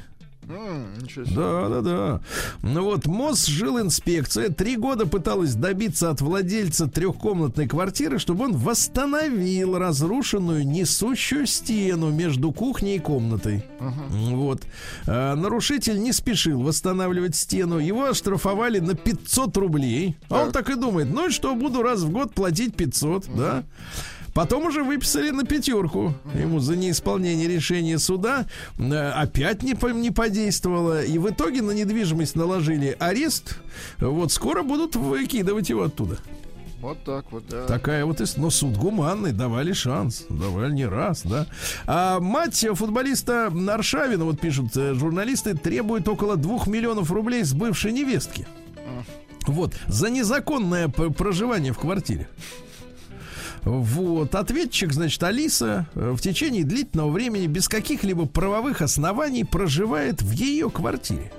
Да, 1.35 1.69
да, 1.69 1.81
да. 1.81 2.21
Ну 2.63 2.83
вот, 2.83 3.07
Мосжилинспекция 3.07 4.49
три 4.49 4.77
года 4.77 5.07
пыталась 5.07 5.55
добиться 5.55 6.11
от 6.11 6.21
владельца 6.21 6.89
трехкомнатной 6.89 7.69
квартиры, 7.69 8.19
чтобы 8.19 8.45
он 8.45 8.57
восстановил 8.57 9.79
разрушенную 9.79 10.67
несущую 10.67 11.47
стену 11.47 12.11
между 12.11 12.51
кухней 12.53 12.97
и 12.97 12.99
комнатой. 12.99 13.65
Вот. 13.79 14.63
А, 15.07 15.37
нарушитель 15.37 16.01
не 16.01 16.13
спешил 16.13 16.61
восстанавливать 16.63 17.37
стену. 17.37 17.79
Его 17.79 18.07
оштрафовали 18.07 18.81
на 18.81 18.95
500 18.95 19.57
рублей. 19.57 20.17
А 20.29 20.43
он 20.43 20.53
так 20.53 20.71
и 20.71 20.75
думает, 20.75 21.09
ну 21.13 21.29
и 21.29 21.31
что, 21.31 21.55
буду 21.55 21.83
раз 21.83 22.01
в 22.01 22.11
год 22.11 22.35
платить 22.35 22.75
500, 22.75 23.27
да? 23.37 23.65
Потом 24.35 24.65
уже 24.67 24.83
выписали 24.83 25.31
на 25.31 25.45
пятерку 25.45 26.15
ему 26.35 26.59
за 26.59 26.75
неисполнение 26.77 27.49
решения 27.49 27.99
суда. 27.99 28.47
Э, 28.79 29.11
Опять 29.11 29.63
не, 29.63 29.75
по- 29.75 29.89
не 29.93 30.11
подействовало. 30.11 31.05
И 31.05 31.19
в 31.19 31.29
итоге 31.29 31.61
на 31.63 31.73
недвижимость 31.73 32.35
наложили 32.35 32.97
арест. 32.99 33.59
Вот 33.99 34.33
скоро 34.33 34.63
будут 34.63 34.97
выкидывать 34.97 35.69
его 35.69 35.83
оттуда. 35.83 36.19
Вот 36.81 37.05
так 37.05 37.31
вот, 37.31 37.45
да. 37.49 37.67
Такая 37.67 38.05
вот 38.05 38.21
история. 38.21 38.43
Но 38.45 38.51
суд 38.51 38.77
гуманный, 38.77 39.33
давали 39.33 39.73
шанс. 39.73 40.25
Давали 40.29 40.73
не 40.73 40.87
раз, 40.87 41.23
да. 41.25 41.47
А 41.87 42.19
мать 42.19 42.67
футболиста 42.75 43.53
Аршавина, 43.69 44.25
вот 44.25 44.41
пишут 44.41 44.77
э, 44.77 44.95
журналисты, 44.95 45.55
требует 45.55 46.09
около 46.09 46.37
двух 46.37 46.67
миллионов 46.67 47.13
рублей 47.13 47.45
с 47.45 47.53
бывшей 47.53 47.93
невестки. 47.93 48.47
Вот, 49.47 49.75
за 49.89 50.09
незаконное 50.09 50.89
проживание 50.89 51.73
в 51.73 51.79
квартире. 51.79 52.29
Вот, 53.65 54.35
ответчик, 54.35 54.93
значит, 54.93 55.23
Алиса 55.23 55.87
э, 55.95 56.11
в 56.17 56.21
течение 56.21 56.65
длительного 56.65 57.11
времени 57.11 57.47
без 57.47 57.69
каких-либо 57.69 58.27
правовых 58.27 58.83
оснований 58.83 59.45
проживает 59.45 60.21
в 60.21 60.31
ее 60.33 60.69
квартире. 60.69 61.33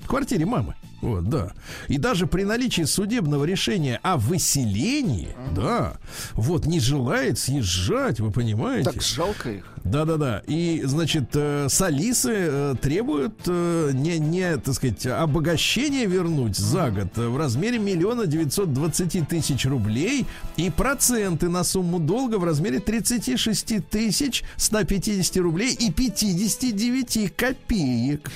В 0.00 0.08
квартире 0.08 0.46
мамы. 0.46 0.74
Вот, 1.02 1.28
да. 1.28 1.52
И 1.86 1.98
даже 1.98 2.26
при 2.26 2.44
наличии 2.44 2.82
судебного 2.82 3.44
решения 3.44 4.00
о 4.02 4.16
выселении, 4.16 5.28
да, 5.54 5.98
вот 6.32 6.66
не 6.66 6.80
желает 6.80 7.38
съезжать, 7.38 8.18
вы 8.18 8.30
понимаете? 8.30 8.90
Так 8.92 9.02
жалко 9.02 9.50
их. 9.50 9.77
Да-да-да. 9.90 10.42
И, 10.46 10.82
значит, 10.84 11.30
э, 11.34 11.68
с 11.68 11.80
Алисы 11.80 12.32
э, 12.34 12.74
требуют 12.80 13.40
э, 13.46 13.90
не, 13.94 14.18
не, 14.18 14.56
так 14.58 14.74
сказать, 14.74 15.06
обогащение 15.06 16.04
вернуть 16.04 16.56
за 16.56 16.90
год 16.90 17.16
в 17.16 17.36
размере 17.36 17.78
миллиона 17.78 18.26
девятьсот 18.26 18.72
двадцати 18.72 19.22
тысяч 19.22 19.64
рублей 19.64 20.26
и 20.56 20.68
проценты 20.70 21.48
на 21.48 21.64
сумму 21.64 21.98
долга 21.98 22.36
в 22.36 22.44
размере 22.44 22.80
36 22.80 23.88
тысяч 23.88 24.44
150 24.56 25.36
рублей 25.38 25.72
и 25.72 25.90
59 25.90 27.34
копеек. 27.34 28.30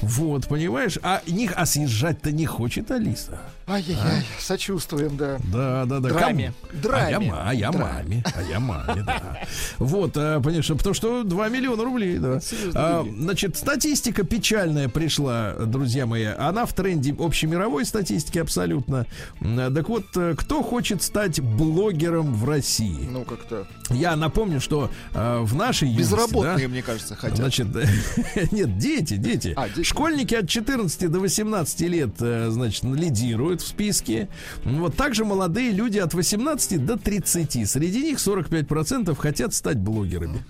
Вот, 0.00 0.46
понимаешь? 0.46 0.98
А, 1.02 1.22
них, 1.26 1.54
а 1.56 1.66
съезжать-то 1.66 2.30
не 2.30 2.46
хочет 2.46 2.90
Алиса. 2.90 3.40
Ай-яй-яй, 3.66 4.22
сочувствуем, 4.38 5.16
да. 5.16 5.38
Да, 5.50 5.86
да, 5.86 5.98
да. 6.00 6.10
Драме. 6.10 6.52
Кому? 6.68 6.82
Драме. 6.82 7.32
А 7.34 7.52
я, 7.54 7.70
а 7.70 7.72
я 7.72 7.72
маме. 7.72 8.22
А 8.36 8.42
я 8.42 8.60
маме, 8.60 9.02
да. 9.06 9.38
Вот, 9.78 10.12
а, 10.16 10.38
потому 10.40 10.94
что 10.94 11.22
2 11.24 11.48
миллиона 11.48 11.82
рублей, 11.82 12.18
да. 12.18 12.40
А, 12.74 13.06
значит, 13.18 13.56
статистика 13.56 14.22
печальная 14.22 14.90
пришла, 14.90 15.54
друзья 15.64 16.04
мои. 16.04 16.24
Она 16.24 16.66
в 16.66 16.74
тренде 16.74 17.14
общемировой 17.18 17.86
статистики 17.86 18.38
абсолютно. 18.38 19.06
М, 19.40 19.74
Так 19.74 19.88
вот, 19.88 20.04
э, 20.16 20.34
кто 20.36 20.62
хочет 20.62 21.02
стать 21.02 21.40
блогером 21.40 22.34
в 22.34 22.46
России? 22.46 23.08
Ну, 23.10 23.24
как-то 23.24 23.66
Я 23.88 24.14
напомню, 24.16 24.60
что 24.60 24.90
э, 25.14 25.38
в 25.40 25.54
нашей 25.54 25.88
юности, 25.88 26.12
безработные, 26.12 26.66
да, 26.66 26.68
мне 26.68 26.82
кажется, 26.82 27.16
хотят. 27.16 27.38
Значит, 27.38 27.68
нет, 28.52 28.76
дети, 28.76 29.16
дети. 29.16 29.54
А, 29.56 29.68
дети. 29.70 29.86
Школьники 29.86 30.34
от 30.34 30.50
14 30.50 31.10
до 31.10 31.18
18 31.20 31.80
лет, 31.82 32.10
э, 32.20 32.48
значит, 32.50 32.84
лидируют 32.84 33.53
в 33.62 33.66
списке. 33.66 34.28
Вот 34.64 34.96
также 34.96 35.24
молодые 35.24 35.70
люди 35.70 35.98
от 35.98 36.14
18 36.14 36.84
до 36.84 36.96
30. 36.96 37.68
Среди 37.68 38.02
них 38.02 38.18
45% 38.18 39.14
хотят 39.14 39.54
стать 39.54 39.78
блогерами. 39.78 40.44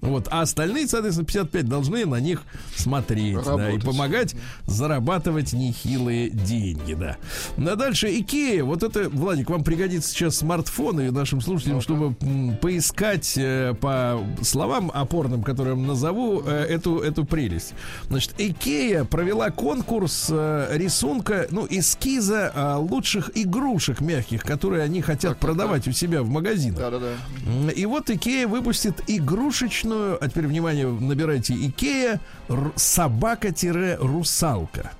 Вот, 0.00 0.28
а 0.30 0.42
остальные, 0.42 0.88
соответственно, 0.88 1.26
55 1.26 1.68
должны 1.68 2.06
на 2.06 2.20
них 2.20 2.42
смотреть, 2.74 3.36
да, 3.44 3.70
и 3.70 3.78
помогать 3.78 4.34
зарабатывать 4.66 5.52
нехилые 5.52 6.30
деньги, 6.30 6.94
да. 6.94 7.16
Ну, 7.56 7.70
а 7.70 7.76
дальше 7.76 8.08
Икея. 8.08 8.64
Вот 8.64 8.82
это, 8.82 9.08
Владик, 9.10 9.50
вам 9.50 9.62
пригодится 9.62 10.10
сейчас 10.10 10.36
смартфон 10.36 11.00
и 11.00 11.10
нашим 11.10 11.40
слушателям, 11.40 11.80
чтобы 11.82 12.14
м, 12.22 12.56
поискать 12.56 13.34
э, 13.36 13.74
по 13.80 14.20
словам 14.42 14.90
опорным, 14.94 15.42
которые 15.42 15.76
я 15.76 15.82
назову, 15.86 16.42
э, 16.46 16.64
эту, 16.64 17.00
эту 17.00 17.24
прелесть. 17.24 17.74
Значит, 18.08 18.34
Икея 18.38 19.04
провела 19.04 19.50
конкурс 19.50 20.28
э, 20.30 20.68
рисунка, 20.76 21.46
ну, 21.50 21.66
эскиза 21.68 22.52
э, 22.54 22.74
лучших 22.76 23.30
игрушек 23.34 24.00
мягких, 24.00 24.42
которые 24.44 24.82
они 24.84 25.02
хотят 25.02 25.38
продавать 25.38 25.86
у 25.88 25.92
себя 25.92 26.22
в 26.22 26.28
магазинах. 26.28 26.78
Да-да-да. 26.78 27.12
М, 27.46 27.68
И 27.68 27.84
вот 27.86 28.08
Икея 28.08 28.46
выпустит 28.48 29.02
игрушечную, 29.06 29.89
а 29.92 30.28
теперь, 30.28 30.46
внимание, 30.46 30.88
набирайте 30.88 31.54
Икея 31.54 32.20
собака-русалка. 32.76 34.92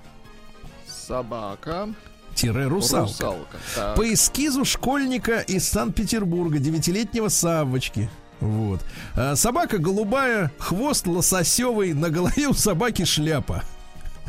Собака. 0.86 1.88
Тире-русалка. 2.34 3.08
Русалка. 3.08 3.56
Так. 3.74 3.96
По 3.96 4.12
эскизу 4.12 4.64
школьника 4.64 5.40
из 5.40 5.68
Санкт-Петербурга, 5.68 6.58
девятилетнего 6.58 7.28
Савочки. 7.28 8.10
Вот. 8.40 8.80
А, 9.16 9.36
собака 9.36 9.78
голубая, 9.78 10.50
хвост 10.58 11.06
лососевый, 11.06 11.92
на 11.92 12.10
голове 12.10 12.48
у 12.48 12.54
собаки 12.54 13.04
шляпа. 13.04 13.62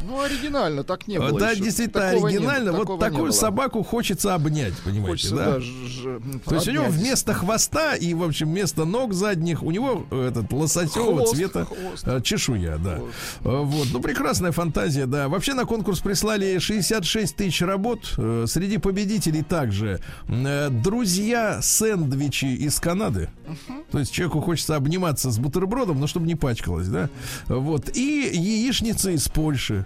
Ну, 0.07 0.21
оригинально, 0.21 0.83
так 0.83 1.07
не 1.07 1.19
было 1.19 1.39
да, 1.39 1.51
еще. 1.51 1.63
действительно 1.63 2.09
Такого 2.11 2.27
не- 2.27 2.35
оригинально. 2.35 2.71
такого 2.71 2.95
вот 2.97 3.03
не 3.03 3.09
такую 3.09 3.23
было. 3.23 3.31
собаку 3.31 3.83
хочется 3.83 4.33
обнять, 4.35 4.73
понимаете, 4.83 5.07
Хочется, 5.09 5.35
да? 5.35 5.45
да, 5.53 5.59
ж- 5.59 6.19
То 6.45 6.55
есть 6.55 6.67
у 6.67 6.71
него 6.71 6.85
вместо 6.89 7.33
хвоста 7.33 7.95
и, 7.95 8.13
в 8.13 8.23
общем, 8.23 8.49
вместо 8.49 8.85
ног 8.85 9.13
задних 9.13 9.63
у 9.63 9.71
него 9.71 10.05
э, 10.11 10.27
этот 10.29 10.51
лососевого 10.51 11.17
Хвост, 11.19 11.35
цвета 11.35 11.65
хвост. 11.65 12.03
э, 12.07 12.21
чешуя, 12.23 12.77
да. 12.77 12.95
Хвост. 12.97 13.13
Э, 13.43 13.61
Вот, 13.63 13.87
ну 13.93 13.99
прекрасная 14.01 14.51
фантазия, 14.51 15.05
да. 15.05 15.27
Вообще 15.29 15.53
на 15.53 15.65
конкурс 15.65 15.99
прислали 15.99 16.57
66 16.59 17.35
тысяч 17.35 17.61
работ. 17.61 18.05
Среди 18.47 18.77
победителей 18.77 19.43
также 19.43 20.01
друзья 20.69 21.61
сэндвичи 21.61 22.45
из 22.45 22.79
Канады. 22.79 23.29
То 23.91 23.99
есть 23.99 24.11
человеку 24.11 24.41
хочется 24.41 24.75
обниматься 24.75 25.31
с 25.31 25.37
бутербродом, 25.39 25.99
но 25.99 26.07
чтобы 26.07 26.27
не 26.27 26.35
пачкалось, 26.35 26.87
да. 26.87 27.09
Вот 27.47 27.95
и 27.95 28.29
яичница 28.33 29.11
из 29.11 29.27
Польши. 29.27 29.85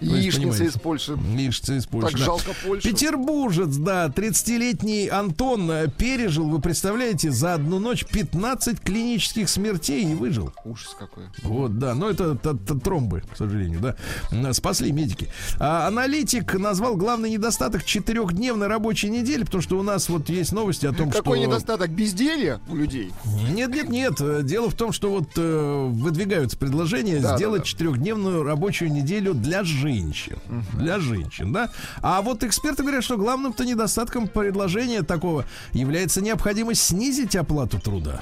Яичница 0.00 0.64
из 0.64 0.72
Польши. 0.74 1.18
Яичница 1.36 1.74
из 1.76 1.86
Польши. 1.86 2.10
Так 2.10 2.18
да. 2.18 2.24
жалко 2.24 2.50
Польшу. 2.64 2.88
Петербуржец, 2.88 3.76
да, 3.76 4.06
30-летний 4.08 5.08
Антон 5.08 5.70
э, 5.70 5.88
пережил, 5.88 6.48
вы 6.48 6.60
представляете, 6.60 7.30
за 7.30 7.54
одну 7.54 7.78
ночь 7.78 8.04
15 8.06 8.80
клинических 8.80 9.48
смертей 9.48 10.10
и 10.12 10.14
выжил. 10.14 10.52
Ужас 10.64 10.96
какой. 10.98 11.24
Вот, 11.42 11.78
да, 11.78 11.94
но 11.94 12.08
это, 12.10 12.34
т- 12.34 12.54
т- 12.54 12.74
тромбы, 12.80 13.22
к 13.32 13.36
сожалению, 13.36 13.80
да. 13.80 13.96
М, 14.30 14.52
Спасли 14.54 14.92
медики. 14.92 15.28
А, 15.58 15.86
аналитик 15.88 16.54
назвал 16.54 16.96
главный 16.96 17.30
недостаток 17.30 17.84
четырехдневной 17.84 18.66
рабочей 18.66 19.10
недели, 19.10 19.44
потому 19.44 19.62
что 19.62 19.78
у 19.78 19.82
нас 19.82 20.08
вот 20.08 20.28
есть 20.28 20.52
новости 20.52 20.86
о 20.86 20.92
том, 20.92 21.10
Какой 21.10 21.38
что... 21.38 21.46
недостаток 21.46 21.90
безделья 21.90 22.60
у 22.68 22.76
людей? 22.76 23.12
Нет, 23.50 23.70
нет, 23.74 23.88
нет. 23.88 24.14
Э, 24.20 24.40
Дело 24.42 24.70
в 24.70 24.74
том, 24.74 24.92
что 24.92 25.10
вот 25.10 25.28
э, 25.36 25.86
выдвигаются 25.90 26.56
предложения 26.56 27.20
Да, 27.20 27.36
сделать 27.36 27.60
да, 27.60 27.64
да. 27.64 27.68
четырехдневную 27.68 28.42
рабочую 28.42 28.92
неделю 28.92 29.34
для 29.34 29.62
женщин. 29.64 29.89
Для 30.74 30.98
женщин, 31.00 31.52
да. 31.52 31.70
А 32.02 32.22
вот 32.22 32.44
эксперты 32.44 32.82
говорят, 32.82 33.04
что 33.04 33.16
главным-то 33.16 33.64
недостатком 33.64 34.28
предложения 34.28 35.02
такого 35.02 35.44
является 35.72 36.20
необходимость 36.20 36.82
снизить 36.82 37.36
оплату 37.36 37.80
труда. 37.80 38.20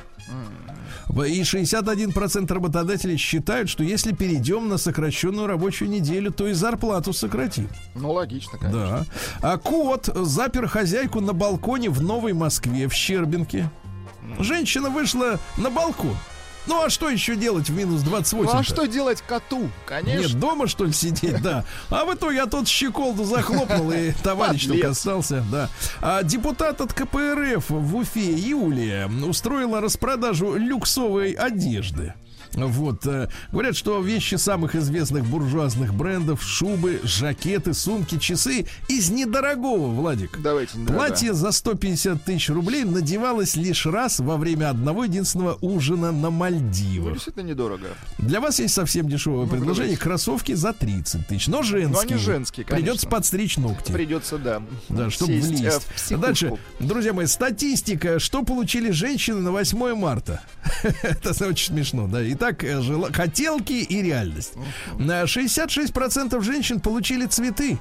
И 1.09 1.41
61% 1.43 2.53
работодателей 2.53 3.16
считают, 3.16 3.69
что 3.71 3.83
если 3.83 4.12
перейдем 4.12 4.69
на 4.69 4.77
сокращенную 4.77 5.47
рабочую 5.47 5.91
неделю, 5.91 6.31
то 6.31 6.47
и 6.47 6.53
зарплату 6.53 7.12
сократим. 7.12 7.69
Ну, 7.95 8.12
логично, 8.12 8.59
конечно. 8.59 9.07
Да. 9.41 9.53
А 9.53 9.57
кот 9.59 10.07
запер 10.14 10.69
хозяйку 10.69 11.21
на 11.21 11.33
балконе 11.33 11.89
в 11.91 12.03
Новой 12.03 12.35
Москве, 12.35 12.89
в 12.89 12.93
Щербинке. 12.93 13.71
Женщина 14.39 14.91
вышла 14.91 15.41
на 15.57 15.71
балкон. 15.71 16.14
Ну 16.67 16.83
а 16.83 16.91
что 16.91 17.09
еще 17.09 17.37
делать 17.37 17.71
в 17.71 17.75
минус 17.75 18.03
28? 18.03 18.53
Ну, 18.53 18.59
а 18.59 18.63
что 18.63 18.87
делать 18.87 19.23
коту? 19.27 19.71
Конечно. 19.87 20.21
Нет, 20.21 20.39
дома 20.39 20.67
что 20.67 20.85
ли 20.85 20.93
сидеть, 20.93 21.41
да. 21.43 21.65
А 21.89 22.05
в 22.05 22.15
итоге 22.15 22.37
я 22.37 22.47
тот 22.47 22.69
щеколду 22.69 23.25
захлопнул, 23.25 23.91
и 23.93 24.13
товарищ 24.23 24.67
только 24.67 24.91
остался, 24.91 25.45
да. 25.51 25.69
А 26.01 26.23
депутат 26.23 26.81
от 26.81 26.93
КПРФ 26.93 27.71
в 27.71 27.97
Уфе 27.97 28.33
Юлия 28.33 29.09
устроила 29.09 29.81
распродажу 29.81 30.57
люксовой 30.57 31.33
одежды. 31.33 32.15
Вот, 32.55 33.07
э, 33.07 33.28
говорят, 33.53 33.76
что 33.76 34.01
вещи 34.01 34.34
самых 34.36 34.74
известных 34.74 35.24
буржуазных 35.26 35.94
брендов, 35.94 36.42
шубы, 36.42 37.01
жакеты, 37.05 37.74
сумки, 37.74 38.18
часы 38.18 38.66
из 38.88 39.11
недорогого, 39.11 39.88
Владик. 39.88 40.38
Давайте, 40.40 40.78
недорого. 40.78 41.07
Платье 41.07 41.32
за 41.34 41.53
150 41.53 42.24
тысяч 42.24 42.49
рублей 42.51 42.84
надевалось 42.84 43.57
лишь 43.57 43.86
раз 43.86 44.18
во 44.20 44.36
время 44.36 44.70
одного 44.70 45.05
единственного 45.05 45.57
ужина 45.61 46.12
на 46.12 46.28
Ну, 46.28 46.30
Мальдивах. 46.30 47.14
действительно 47.14 47.44
недорого. 47.44 47.86
Для 48.18 48.40
вас 48.40 48.59
есть 48.59 48.74
совсем 48.74 49.09
дешевое 49.09 49.46
предложение. 49.46 49.84
давайте. 49.96 50.03
Кроссовки 50.03 50.53
за 50.55 50.72
30 50.72 51.26
тысяч. 51.26 51.46
Но 51.49 51.62
женские. 51.62 51.88
Но 51.92 52.01
они 52.01 52.14
женские, 52.16 52.64
конечно. 52.64 52.84
Придется 52.86 53.09
подстричь 53.09 53.57
ногти. 53.57 53.92
Придется, 53.92 54.38
да. 54.38 54.62
Да, 54.88 55.11
чтобы 55.11 55.32
сесть, 55.34 55.53
э, 55.53 55.57
влезть. 55.57 55.86
психушку. 55.86 56.20
Дальше, 56.26 56.53
друзья 56.80 57.12
мои, 57.12 57.26
статистика. 57.26 58.18
Что 58.18 58.42
получили 58.42 58.90
женщины 58.90 59.40
на 59.40 59.51
8 59.53 59.94
марта? 59.94 60.42
Это 61.03 61.30
очень 61.46 61.66
смешно, 61.74 62.07
да. 62.07 62.20
Итак, 62.39 62.62
э, 62.62 62.80
жела- 62.80 63.12
хотелки 63.12 63.72
и 63.72 64.01
реальность. 64.03 64.53
На 64.97 65.26
66% 65.26 66.41
женщин 66.45 66.78
получили 66.78 67.26
цветы. 67.26 67.78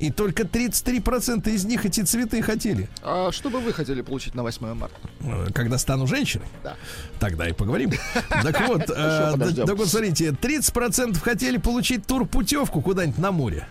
И 0.00 0.10
только 0.10 0.44
33% 0.44 1.46
из 1.54 1.64
них 1.66 1.84
эти 1.84 2.00
цветы 2.00 2.42
хотели. 2.42 2.88
А 3.02 3.30
что 3.30 3.48
бы 3.50 3.60
вы 3.60 3.72
хотели 3.72 4.00
получить 4.02 4.34
на 4.34 4.42
8 4.42 4.74
марта? 4.74 4.96
Э, 5.20 5.46
Когда 5.54 5.76
стану 5.78 6.06
женщиной, 6.06 6.46
Да. 6.64 6.76
тогда 7.20 7.46
и 7.48 7.52
поговорим. 7.52 7.92
Так 8.42 8.66
вот, 8.68 8.82
э, 8.90 9.34
так 9.66 9.76
вот, 9.76 9.88
смотрите, 9.88 10.32
30% 10.32 11.20
хотели 11.20 11.58
получить 11.58 12.06
турпутевку 12.06 12.80
куда-нибудь 12.80 13.18
на 13.18 13.32
море. 13.32 13.68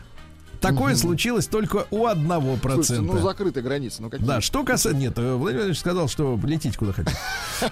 Такое 0.63 0.95
случилось 0.95 1.47
только 1.47 1.85
у 1.91 2.05
одного 2.05 2.57
Слушайте, 2.57 3.01
ну 3.01 3.07
процента. 3.09 3.27
закрыты 3.27 3.61
границы. 3.61 4.01
Ну 4.01 4.09
какие? 4.09 4.25
Да, 4.25 4.41
что 4.41 4.63
касается... 4.63 4.99
Нет, 4.99 5.13
э, 5.17 5.21
Владимир 5.21 5.39
Владимирович 5.39 5.79
сказал, 5.79 6.07
что 6.07 6.39
лететь 6.43 6.77
куда 6.77 6.93
хотите. 6.93 7.17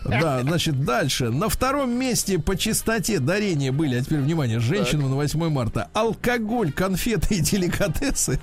Да, 0.05 0.41
значит, 0.41 0.83
дальше. 0.83 1.29
На 1.29 1.49
втором 1.49 1.91
месте 1.91 2.37
по 2.37 2.55
частоте 2.55 3.19
дарения 3.19 3.71
были, 3.71 3.95
а 3.95 4.01
теперь, 4.03 4.19
внимание, 4.19 4.59
женщинам 4.59 5.09
на 5.09 5.15
8 5.15 5.49
марта, 5.49 5.89
алкоголь, 5.93 6.71
конфеты 6.71 7.35
и 7.35 7.39
деликатесы. 7.39 8.39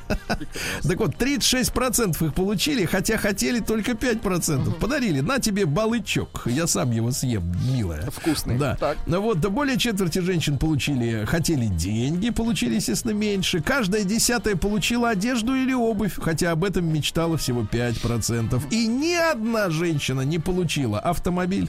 Так 0.82 0.98
вот, 0.98 1.14
36% 1.14 2.26
их 2.26 2.34
получили, 2.34 2.84
хотя 2.86 3.18
хотели 3.18 3.60
только 3.60 3.92
5%. 3.92 4.74
Подарили. 4.78 5.20
На 5.20 5.38
тебе 5.38 5.66
балычок. 5.66 6.42
Я 6.46 6.66
сам 6.66 6.90
его 6.90 7.10
съем, 7.10 7.52
милая. 7.70 8.10
Вкусный. 8.10 8.58
Да. 8.58 8.76
Ну 9.06 9.20
вот, 9.20 9.38
более 9.38 9.78
четверти 9.78 10.20
женщин 10.20 10.58
получили, 10.58 11.24
хотели 11.26 11.66
деньги, 11.66 12.30
получили, 12.30 12.76
естественно, 12.76 13.12
меньше. 13.12 13.60
Каждая 13.60 14.04
десятая 14.04 14.37
получила 14.40 15.10
одежду 15.10 15.54
или 15.54 15.72
обувь, 15.72 16.18
хотя 16.20 16.52
об 16.52 16.64
этом 16.64 16.92
мечтала 16.92 17.36
всего 17.36 17.62
5%. 17.62 18.62
И 18.70 18.86
ни 18.86 19.14
одна 19.14 19.70
женщина 19.70 20.22
не 20.22 20.38
получила 20.38 20.98
автомобиль, 20.98 21.68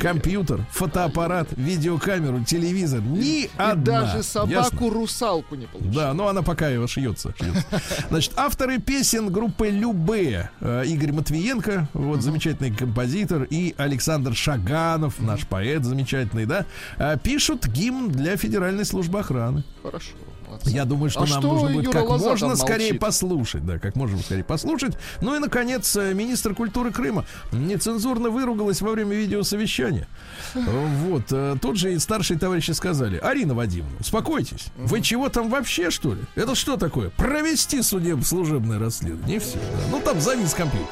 компьютер, 0.00 0.64
фотоаппарат, 0.70 1.48
видеокамеру, 1.56 2.44
телевизор. 2.44 3.00
Ни 3.00 3.42
И 3.44 3.50
одна. 3.56 4.02
даже 4.02 4.22
собаку-русалку 4.22 5.54
не 5.54 5.66
получил. 5.66 5.92
Да, 5.92 6.14
но 6.14 6.28
она 6.28 6.42
пока 6.42 6.68
его 6.68 6.86
шьется. 6.86 7.34
шьется. 7.38 7.64
Значит, 8.08 8.32
авторы 8.36 8.78
песен 8.78 9.30
группы 9.30 9.68
Любе 9.68 10.50
э, 10.60 10.84
Игорь 10.86 11.12
Матвиенко, 11.12 11.88
вот 11.92 12.22
замечательный 12.22 12.74
композитор, 12.74 13.44
и 13.44 13.74
Александр 13.76 14.34
Шаганов, 14.34 15.20
наш 15.20 15.46
поэт 15.46 15.84
замечательный, 15.84 16.46
да, 16.46 16.66
э, 16.98 17.16
пишут 17.22 17.66
гимн 17.66 18.10
для 18.10 18.36
Федеральной 18.36 18.84
службы 18.84 19.20
охраны. 19.20 19.64
Хорошо. 19.82 20.10
Молодцы. 20.48 20.70
Я 20.70 20.84
думаю, 20.84 21.10
что 21.10 21.20
А 21.20 21.26
нам 21.26 21.40
что 21.40 21.52
нужно 21.52 21.68
будет 21.70 21.84
Юра 21.84 21.98
как 22.00 22.08
Лоза 22.08 22.28
можно 22.30 22.56
скорее 22.56 22.84
молчит? 22.86 23.00
послушать. 23.00 23.66
Да, 23.66 23.78
как 23.78 23.96
можно 23.96 24.18
скорее 24.18 24.44
послушать. 24.44 24.96
Ну 25.20 25.34
и, 25.36 25.38
наконец, 25.38 25.94
э, 25.96 26.14
министр 26.14 26.54
культуры 26.54 26.90
Крыма 26.90 27.24
нецензурно 27.52 28.30
выругалась 28.30 28.80
во 28.80 28.92
время 28.92 29.14
видеосовещания. 29.16 30.06
Вот. 30.54 31.24
э, 31.30 31.56
Тут 31.60 31.76
же 31.76 31.92
и 31.94 31.98
старшие 31.98 32.38
товарищи 32.38 32.70
сказали, 32.72 33.18
Арина 33.18 33.54
Вадимовна, 33.54 33.96
успокойтесь. 34.00 34.66
Вы 34.76 35.00
чего 35.02 35.28
там 35.28 35.50
вообще, 35.50 35.90
что 35.90 36.14
ли? 36.14 36.20
Это 36.34 36.54
что 36.54 36.76
такое? 36.76 37.10
Провести 37.10 37.82
судеб 37.82 38.24
служебное 38.24 38.78
расследование. 38.78 39.36
И 39.36 39.40
все. 39.40 39.58
Ну 39.90 40.00
там 40.00 40.20
завис 40.20 40.54
компьютер. 40.54 40.86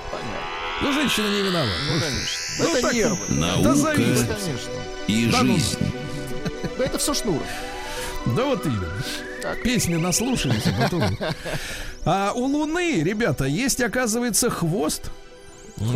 Ну, 0.83 0.93
женщина 0.93 1.27
не 1.29 1.41
виновата. 1.43 1.71
Ну, 1.91 1.99
что? 1.99 2.63
Ну, 2.65 2.73
это 2.73 2.83
так- 2.83 2.93
нервы. 2.95 3.17
Да 3.31 3.35
Наука 3.35 3.75
завис. 3.75 4.21
Да, 4.23 4.35
конечно. 4.35 4.71
и 5.07 5.27
Да 5.33 5.43
ну, 5.43 5.55
жизнь. 5.55 5.79
Да 6.79 6.85
это 6.85 6.99
все 6.99 7.15
шнур. 7.15 7.41
Да 8.35 8.45
вот 8.45 8.66
именно. 8.66 8.93
Так. 9.43 9.62
Песни 9.62 9.97
наслушались, 9.97 10.66
а 10.66 10.83
потом... 10.83 11.03
А 12.09 12.33
у 12.37 12.45
Луны, 12.45 13.03
ребята, 13.03 13.47
есть, 13.47 13.81
оказывается, 13.83 14.49
хвост. 14.49 15.11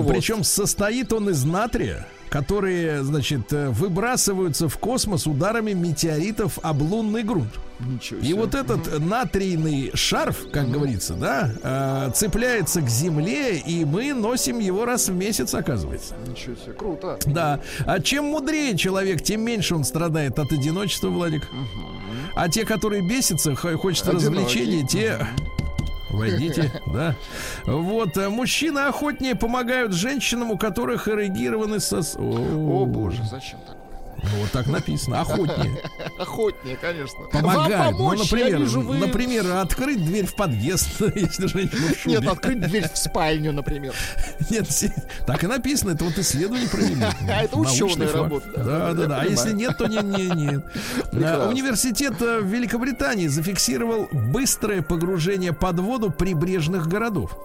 Причем 0.08 0.42
состоит 0.42 1.12
он 1.12 1.30
из 1.30 1.44
натрия, 1.44 2.06
которые, 2.30 3.02
значит, 3.02 3.52
э, 3.52 3.68
выбрасываются 3.70 4.68
в 4.68 4.78
космос 4.78 5.26
ударами 5.26 5.72
метеоритов 5.72 6.58
об 6.62 6.80
лунный 6.82 7.22
грунт. 7.24 7.52
Ничего 7.80 8.20
И 8.20 8.24
себе. 8.26 8.34
вот 8.34 8.54
этот 8.54 9.00
натрийный 9.00 9.90
шарф, 9.94 10.50
как 10.52 10.70
говорится, 10.70 11.14
да, 11.14 11.50
э, 11.62 12.12
цепляется 12.14 12.82
к 12.82 12.88
Земле, 12.88 13.58
и 13.58 13.84
мы 13.84 14.12
носим 14.14 14.58
его 14.58 14.84
раз 14.84 15.08
в 15.08 15.14
месяц, 15.14 15.54
оказывается. 15.54 16.14
Ничего 16.26 16.54
себе, 16.56 16.72
круто. 16.72 17.18
Да. 17.26 17.60
А 17.86 18.00
чем 18.00 18.26
мудрее 18.26 18.76
человек, 18.76 19.22
тем 19.22 19.40
меньше 19.42 19.74
он 19.74 19.84
страдает 19.84 20.38
от 20.38 20.52
одиночества, 20.52 21.08
Владик. 21.08 21.48
А 22.36 22.48
те, 22.48 22.64
которые 22.64 23.02
бесятся, 23.02 23.54
хо- 23.56 23.76
хочет 23.76 24.06
Одинокие. 24.08 24.28
развлечений, 24.30 24.86
те... 24.86 25.26
Войдите, 26.10 26.70
да. 26.86 27.14
Вот, 27.66 28.16
э, 28.16 28.28
мужчины 28.28 28.80
охотнее 28.80 29.34
помогают 29.34 29.92
женщинам, 29.92 30.50
у 30.50 30.58
которых 30.58 31.08
эрегированы 31.08 31.80
сос... 31.80 32.16
О 32.18 32.84
боже, 32.86 33.22
зачем 33.24 33.60
так? 33.66 33.79
Ну, 34.22 34.40
вот 34.42 34.50
так 34.50 34.66
написано. 34.66 35.20
Охотнее. 35.20 35.82
Охотнее, 36.18 36.76
конечно. 36.76 37.20
Помогают. 37.32 37.96
Вам 37.96 38.16
Ну, 38.16 38.22
например, 38.22 38.58
вы- 38.60 38.98
например, 38.98 39.46
открыть 39.56 40.04
дверь 40.04 40.26
в 40.26 40.34
подъезд, 40.34 40.88
если 41.14 41.46
женщина 41.46 41.94
в 41.94 41.98
шубе. 41.98 42.16
Нет, 42.16 42.28
открыть 42.28 42.60
дверь 42.60 42.88
в 42.92 42.96
спальню, 42.98 43.52
например. 43.52 43.94
Нет, 44.50 44.68
так 45.26 45.44
и 45.44 45.46
написано, 45.46 45.92
это 45.92 46.04
вот 46.04 46.18
исследование 46.18 46.68
провели. 46.68 47.04
А 47.28 47.42
это 47.44 47.56
ученые 47.56 48.08
факт. 48.08 48.14
работают, 48.24 48.56
да, 48.56 48.92
Да, 48.92 49.06
да. 49.06 49.20
А 49.20 49.24
если 49.24 49.52
нет, 49.52 49.76
то 49.78 49.86
не, 49.86 49.98
не, 49.98 50.28
нет. 50.28 50.64
А, 51.12 51.48
Университет 51.48 52.20
э, 52.20 52.40
в 52.40 52.46
Великобритании 52.46 53.26
зафиксировал 53.28 54.08
быстрое 54.12 54.82
погружение 54.82 55.52
под 55.52 55.80
воду 55.80 56.10
прибрежных 56.10 56.86
городов. 56.88 57.36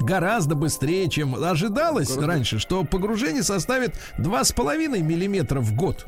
Гораздо 0.00 0.54
быстрее, 0.54 1.08
чем 1.08 1.34
ожидалось 1.34 2.16
раньше, 2.16 2.58
что 2.58 2.84
погружение 2.84 3.42
составит 3.42 3.94
2,5 4.18 5.00
миллиметра 5.00 5.60
в 5.60 5.74
год. 5.74 6.06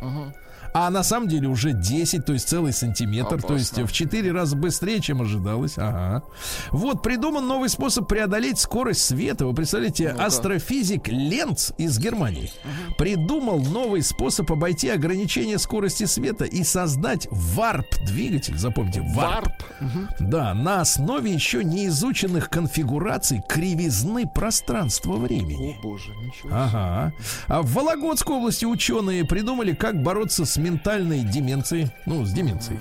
А 0.77 0.91
на 0.91 1.05
самом 1.05 1.29
деле 1.29 1.47
уже 1.47 1.72
10, 1.72 2.27
то 2.27 2.33
есть 2.33 2.49
целый 2.49 2.72
сантиметр, 2.72 3.41
то 3.41 3.55
есть 3.55 3.75
Опасно. 3.75 3.87
в 3.87 3.93
4 3.93 4.33
раза 4.33 4.57
быстрее, 4.57 5.01
чем 5.01 5.22
ожидалось. 5.22 5.75
Ага. 5.79 6.25
Вот 6.72 7.01
придуман 7.01 7.47
новый 7.47 7.68
способ 7.68 8.09
преодолеть 8.09 8.59
скорость 8.59 9.05
света. 9.05 9.47
Вы 9.47 9.55
представляете, 9.55 10.09
астрофизик 10.09 11.07
Ленц 11.07 11.70
из 11.79 11.97
Германии 12.01 12.51
придумал 12.99 13.61
новый 13.61 14.03
способ 14.03 14.51
обойти 14.51 14.89
ограничение 14.89 15.59
скорости 15.59 16.07
света 16.07 16.45
и 16.45 16.64
создать 16.64 17.29
варп-двигатель. 17.31 18.59
Запомните, 18.59 19.01
варп. 19.14 19.45
Варп. 19.45 19.62
Да, 20.18 20.55
на 20.55 20.81
основе 20.81 21.33
еще 21.33 21.62
не 21.62 21.87
изученных 21.87 22.51
конфигураций 22.51 23.43
кривизны 23.49 24.27
пространства-времени. 24.27 25.77
О 25.79 25.83
боже, 25.83 26.11
ничего. 26.16 26.51
Ага. 26.53 27.12
А 27.47 27.62
в 27.62 27.72
Вологодской 27.72 28.35
области 28.37 28.64
ученые 28.64 29.25
придумали, 29.25 29.72
как 29.72 30.03
бороться 30.03 30.45
с 30.45 30.57
ментальной 30.65 31.21
деменцией. 31.21 31.91
Ну, 32.07 32.25
с 32.25 32.33
деменцией. 32.33 32.81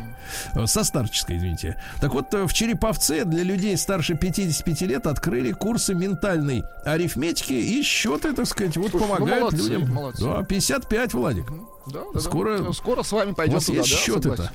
Э, 0.55 0.65
Со 0.67 0.84
старческой, 0.84 1.38
извините. 1.38 1.75
Так 2.01 2.13
вот, 2.13 2.34
э, 2.34 2.45
в 2.47 2.53
Череповце 2.53 3.25
для 3.25 3.43
людей 3.43 3.75
старше 3.77 4.15
55 4.15 4.81
лет 4.84 5.05
открыли 5.07 5.51
курсы 5.51 5.93
ментальной 5.93 6.63
арифметики 6.86 7.53
и 7.53 7.84
счеты, 7.84 8.34
так 8.34 8.47
сказать, 8.47 8.77
вот 8.77 8.91
Слушай, 8.91 9.01
ну, 9.03 9.07
помогают 9.15 9.41
молодцы, 9.53 9.69
людям. 9.69 9.93
молодцы. 9.93 10.23
Да, 10.23 10.43
55, 10.43 11.13
Владик. 11.13 11.45
Да, 11.88 11.99
да, 12.13 12.19
Скоро- 12.19 12.59
да. 12.59 12.73
Скоро 12.73 13.03
с 13.03 13.11
вами 13.11 13.31
У 13.31 13.36
пойдем 13.36 13.55
вас 13.55 13.65
туда, 13.65 13.79
есть 13.79 13.91
да, 13.91 13.97
счеты-то? 13.97 14.51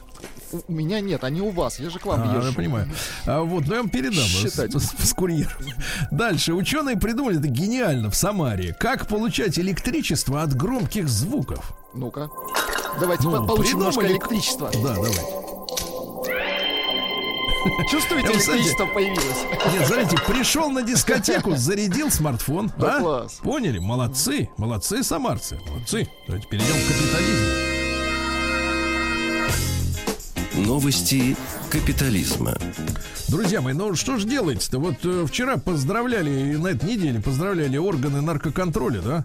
У 0.67 0.73
меня 0.73 1.01
нет, 1.01 1.25
они 1.25 1.41
у 1.41 1.51
вас. 1.51 1.79
Я 1.79 1.91
же 1.91 1.99
к 1.99 2.07
вам 2.07 2.23
А, 2.23 2.37
езжу. 2.37 2.49
я 2.49 2.55
понимаю. 2.55 2.89
А, 3.27 3.41
вот, 3.43 3.67
ну 3.67 3.75
я 3.75 3.81
вам 3.81 3.91
передам 3.91 4.25
с, 4.25 4.29
Считать. 4.29 4.73
с- 4.73 5.09
с 5.09 5.13
курьером. 5.15 5.53
Дальше. 6.11 6.55
Ученые 6.55 6.97
придумали, 6.97 7.39
это 7.39 7.49
гениально, 7.49 8.11
в 8.11 8.17
Самаре, 8.17 8.75
как 8.79 9.07
получать 9.07 9.59
электричество 9.59 10.43
от 10.43 10.55
громких 10.55 11.09
звуков. 11.09 11.73
Ну-ка. 11.95 12.31
Давайте 13.01 13.25
Ну, 13.25 13.43
по- 13.43 13.55
получим 13.55 13.79
немножко 13.79 14.07
электричества. 14.07 14.71
Да, 14.83 14.95
давай. 14.95 15.13
Чувствуете, 17.91 18.29
электричество 18.33 18.87
появилось? 18.87 19.45
Нет, 19.73 19.87
смотрите, 19.87 20.17
пришел 20.27 20.71
на 20.71 20.83
дискотеку, 20.83 21.57
зарядил 21.57 22.11
смартфон. 22.11 22.73
Да 22.79 22.97
а? 22.97 23.01
класс. 23.01 23.41
Поняли? 23.43 23.79
Молодцы, 23.79 24.49
молодцы, 24.57 25.03
самарцы, 25.03 25.61
молодцы. 25.69 26.09
Давайте 26.27 26.47
перейдем 26.49 26.75
к 26.75 26.87
капитализму. 26.89 27.68
Новости 30.67 31.37
капитализма. 31.71 32.57
Друзья 33.29 33.61
мои, 33.61 33.75
ну 33.75 33.95
что 33.95 34.17
ж 34.19 34.25
делается-то? 34.25 34.79
Вот 34.79 34.97
э, 35.05 35.25
вчера 35.27 35.57
поздравляли, 35.57 36.57
на 36.57 36.69
этой 36.69 36.91
неделе 36.91 37.21
поздравляли 37.21 37.77
органы 37.77 38.21
наркоконтроля, 38.23 39.01
да? 39.01 39.25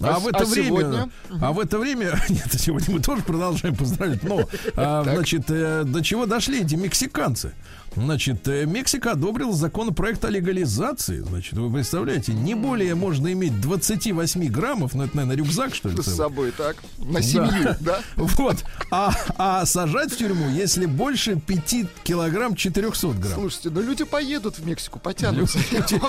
А, 0.00 0.16
А 0.16 0.18
в 0.18 0.28
это 0.28 0.38
а 0.38 0.44
время, 0.44 0.66
сегодня? 0.66 1.10
а 1.40 1.52
в 1.52 1.60
это 1.60 1.78
время, 1.78 2.18
нет, 2.28 2.48
сегодня 2.58 2.94
мы 2.94 3.00
тоже 3.00 3.22
продолжаем 3.22 3.74
поздравлять, 3.76 4.22
но, 4.22 4.48
а, 4.76 5.02
значит, 5.04 5.44
э, 5.48 5.84
до 5.84 6.02
чего 6.02 6.26
дошли 6.26 6.62
эти 6.62 6.74
мексиканцы? 6.74 7.52
Значит, 7.96 8.46
э, 8.46 8.66
Мексика 8.66 9.12
одобрила 9.12 9.52
законопроект 9.54 10.24
о 10.24 10.30
легализации. 10.30 11.20
Значит, 11.20 11.54
вы 11.54 11.72
представляете, 11.72 12.32
не 12.34 12.54
более 12.54 12.94
можно 12.94 13.32
иметь 13.32 13.58
28 13.60 14.46
граммов, 14.48 14.94
ну 14.94 15.04
это, 15.04 15.16
наверное, 15.16 15.36
рюкзак, 15.36 15.74
что 15.74 15.88
ли, 15.88 16.00
С 16.02 16.14
собой, 16.14 16.52
так? 16.52 16.76
На 16.98 17.22
семью, 17.22 17.74
да? 17.80 18.00
Вот. 18.16 18.64
А, 18.90 19.12
а 19.38 19.64
сажать 19.64 20.12
в 20.12 20.16
тюрьму, 20.18 20.50
если 20.50 20.86
больше 20.86 21.36
5 21.36 21.74
килограмм 22.04 22.54
400 22.54 23.08
грамм. 23.08 23.32
Слушайте, 23.34 23.70
ну 23.70 23.80
люди 23.80 24.04
поедут 24.04 24.58
в 24.58 24.66
Мексику, 24.66 24.98
потянутся. 24.98 25.58
Люди, 25.72 26.00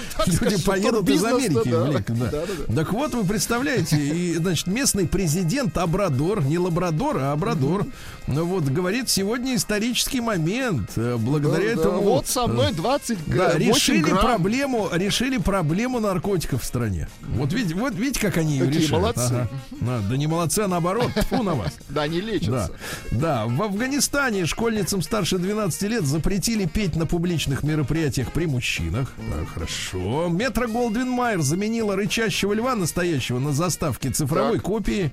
люди 0.43 0.63
поедут 0.63 1.09
из 1.09 1.23
Америки. 1.23 1.69
да. 1.69 1.87
Лек- 1.87 2.13
да. 2.19 2.25
Да, 2.31 2.45
да, 2.45 2.53
да. 2.67 2.75
Так 2.75 2.93
вот, 2.93 3.13
вы 3.13 3.23
представляете, 3.23 3.97
и, 3.97 4.35
значит, 4.35 4.67
местный 4.67 5.07
президент 5.07 5.77
Абрадор, 5.77 6.43
не 6.43 6.57
Лабрадор, 6.57 7.17
а 7.19 7.31
Абрадор, 7.31 7.85
ну 8.27 8.45
вот, 8.45 8.65
говорит, 8.65 9.09
сегодня 9.09 9.55
исторический 9.55 10.19
момент. 10.21 10.91
Э, 10.97 11.15
Благодаря 11.17 11.76
Да, 11.77 11.83
да. 11.83 11.89
этому... 11.89 12.01
Вот 12.01 12.27
со 12.27 12.47
мной 12.47 12.71
э, 12.71 12.73
20 12.73 13.17
Да, 13.27 13.33
г- 13.33 13.53
8 13.53 13.59
решили 13.73 14.01
грамм. 14.01 14.19
проблему, 14.19 14.89
решили 14.91 15.37
проблему 15.37 15.99
наркотиков 15.99 16.61
в 16.61 16.65
стране. 16.65 17.07
Вот 17.21 17.53
видите, 17.53 17.75
вот 17.75 17.93
видите, 17.93 18.19
как 18.19 18.37
они 18.37 18.53
ее 18.57 18.65
Какие 18.65 18.81
решают. 18.81 19.01
молодцы. 19.01 19.33
Ага. 19.33 19.49
Да, 19.81 19.99
да 20.09 20.17
не 20.17 20.27
молодцы, 20.27 20.59
а 20.59 20.67
наоборот. 20.67 21.11
Фу 21.29 21.43
на 21.43 21.53
вас. 21.55 21.73
Да, 21.89 22.01
Да, 22.01 22.07
лечатся. 22.07 22.71
да. 23.11 23.45
В 23.47 23.61
Афганистане 23.63 24.45
школьницам 24.45 25.01
старше 25.01 25.37
12 25.37 25.81
лет 25.83 26.03
запретили 26.05 26.65
петь 26.65 26.95
на 26.95 27.05
публичных 27.05 27.63
мероприятиях 27.63 28.31
при 28.31 28.45
мужчинах. 28.45 29.13
Так, 29.33 29.49
хорошо. 29.49 30.27
Метро 30.29 30.67
Голдвин 30.67 31.09
Майер 31.09 31.41
заменила 31.41 31.95
рычащего 31.95 32.53
льва 32.53 32.75
настоящего 32.75 33.39
на 33.39 33.53
заставке 33.53 34.09
цифровой 34.09 34.55
Так. 34.57 34.63
копии. 34.63 35.11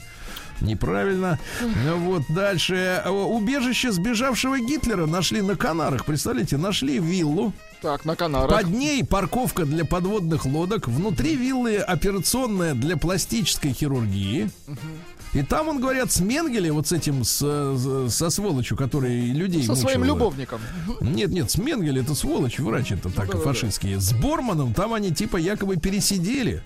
Неправильно. 0.60 1.38
Ну 1.84 1.96
Вот 1.98 2.22
дальше. 2.28 3.02
Э, 3.04 3.10
Убежище 3.10 3.92
сбежавшего 3.92 4.58
Гитлера 4.58 5.06
нашли 5.06 5.42
на 5.42 5.56
Канарах. 5.56 6.04
Представляете, 6.04 6.56
нашли 6.56 6.98
виллу. 6.98 7.52
Так, 7.82 8.04
на 8.04 8.16
Канарах. 8.16 8.50
Под 8.50 8.70
ней 8.70 9.04
парковка 9.04 9.64
для 9.66 9.84
подводных 9.84 10.46
лодок. 10.46 10.88
Внутри 10.88 11.36
виллы 11.36 11.76
операционная 11.76 12.74
для 12.74 12.96
пластической 12.96 13.72
хирургии. 13.72 14.50
И 15.34 15.42
там, 15.42 15.68
он 15.68 15.80
говорят, 15.80 16.12
с 16.12 16.20
Менгеле, 16.20 16.70
вот 16.70 16.86
с 16.86 16.92
этим, 16.92 17.24
с, 17.24 17.38
со 18.08 18.30
сволочью, 18.30 18.76
который 18.76 19.32
людей 19.32 19.64
Со 19.64 19.74
своим 19.74 20.00
мучил. 20.00 20.14
любовником. 20.14 20.60
Нет, 21.00 21.30
нет, 21.30 21.50
с 21.50 21.58
Менгеле 21.58 22.02
это 22.02 22.14
сволочь, 22.14 22.60
врач 22.60 22.92
это 22.92 23.10
так, 23.10 23.26
да-да-да. 23.26 23.44
фашистские. 23.44 23.98
С 23.98 24.12
Борманом 24.12 24.72
там 24.74 24.94
они 24.94 25.10
типа 25.10 25.36
якобы 25.36 25.76
пересидели. 25.76 26.62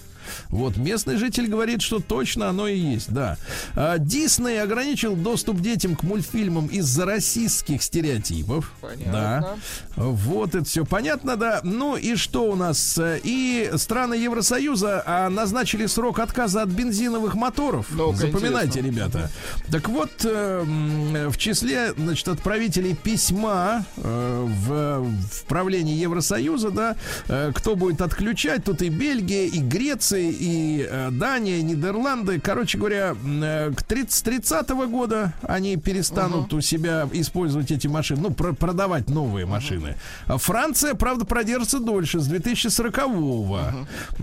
Вот 0.50 0.76
местный 0.76 1.16
житель 1.16 1.46
говорит, 1.46 1.82
что 1.82 2.00
точно 2.00 2.48
оно 2.48 2.68
и 2.68 2.78
есть, 2.78 3.12
да. 3.12 3.36
А, 3.74 3.98
Дисней 3.98 4.62
ограничил 4.62 5.14
доступ 5.16 5.60
детям 5.60 5.96
к 5.96 6.02
мультфильмам 6.02 6.66
из-за 6.66 7.04
российских 7.04 7.82
стереотипов. 7.82 8.72
Понятно. 8.80 9.12
Да. 9.12 9.56
Вот 9.96 10.54
это 10.54 10.64
все 10.64 10.84
понятно, 10.84 11.36
да. 11.36 11.60
Ну 11.62 11.96
и 11.96 12.16
что 12.16 12.50
у 12.50 12.54
нас? 12.56 12.98
И 13.24 13.70
страны 13.76 14.14
Евросоюза 14.14 15.02
а, 15.06 15.28
назначили 15.30 15.86
срок 15.86 16.18
отказа 16.18 16.62
от 16.62 16.68
бензиновых 16.68 17.34
моторов. 17.34 17.86
Ну-ка, 17.90 18.16
Запоминайте, 18.18 18.80
интересно. 18.80 18.86
ребята. 18.88 19.30
Так 19.70 19.88
вот, 19.88 20.10
э, 20.24 20.60
м, 20.62 21.30
в 21.30 21.36
числе, 21.38 21.92
значит, 21.96 22.28
отправителей 22.28 22.94
письма 22.94 23.84
э, 23.96 24.46
в, 24.66 25.04
в 25.30 25.44
правление 25.44 25.98
Евросоюза, 26.00 26.70
да, 26.70 26.96
э, 27.28 27.52
кто 27.54 27.76
будет 27.76 28.00
отключать, 28.00 28.64
тут 28.64 28.82
и 28.82 28.88
Бельгия, 28.88 29.46
и 29.46 29.58
Греция, 29.60 30.27
и 30.30 30.86
э, 30.88 31.10
Дания, 31.10 31.62
Нидерланды. 31.62 32.40
Короче 32.40 32.78
говоря, 32.78 33.14
э, 33.24 33.72
к 33.76 33.82
30, 33.82 34.24
30 34.24 34.70
года 34.88 35.32
они 35.42 35.76
перестанут 35.76 36.52
у 36.54 36.60
себя 36.60 37.08
использовать 37.12 37.70
эти 37.70 37.86
машины, 37.86 38.20
ну, 38.22 38.30
про- 38.34 38.52
продавать 38.52 39.08
новые 39.10 39.46
машины. 39.46 39.96
А 40.26 40.38
Франция, 40.38 40.94
правда, 40.94 41.24
продержится 41.24 41.78
дольше, 41.80 42.20
с 42.20 42.28
2040-го. 42.28 43.58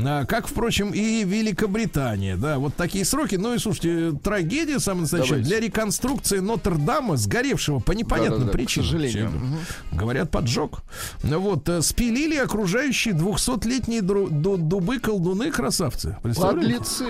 А, 0.05 0.25
Как, 0.25 0.47
впрочем, 0.47 0.91
и 0.93 1.23
Великобритания, 1.23 2.35
да, 2.35 2.57
вот 2.59 2.75
такие 2.75 3.05
сроки. 3.05 3.35
Ну 3.35 3.53
и, 3.53 3.57
слушайте, 3.59 4.17
трагедия, 4.23 4.79
самая 4.79 5.01
настоящая, 5.01 5.29
Давайте. 5.35 5.49
для 5.49 5.59
реконструкции 5.59 6.39
Нотр-Дама, 6.39 7.17
сгоревшего 7.17 7.79
по 7.79 7.91
непонятным 7.91 8.39
Да-да-да, 8.41 8.51
к 8.51 8.53
причинам. 8.53 8.85
сожалению. 8.87 9.29
Всё. 9.29 9.37
Мгм. 9.37 9.57
Говорят, 9.91 10.31
поджог. 10.31 10.83
Вот, 11.23 11.67
э, 11.69 11.81
спилили 11.81 12.35
окружающие 12.35 13.13
200-летние 13.13 14.01
дру- 14.01 14.29
ду- 14.29 14.57
дубы 14.57 14.99
колдуны 14.99 15.51
красавцы. 15.51 15.94
Представляете? 16.21 16.73
Подлецы. 16.75 17.05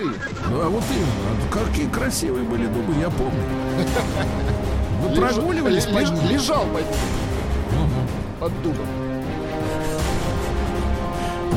Ну, 0.50 0.60
а 0.60 0.68
вот 0.68 0.84
именно. 0.90 1.50
Какие 1.66 1.88
красивые 1.88 2.44
были 2.44 2.66
дубы, 2.66 2.94
я 3.00 3.10
помню. 3.10 3.42
Вы 5.02 5.14
прогуливались 5.14 5.86
леж- 5.86 6.10
ним? 6.10 6.30
Лежал 6.30 6.64
под, 6.66 6.84
под 8.40 8.62
дубом. 8.62 8.86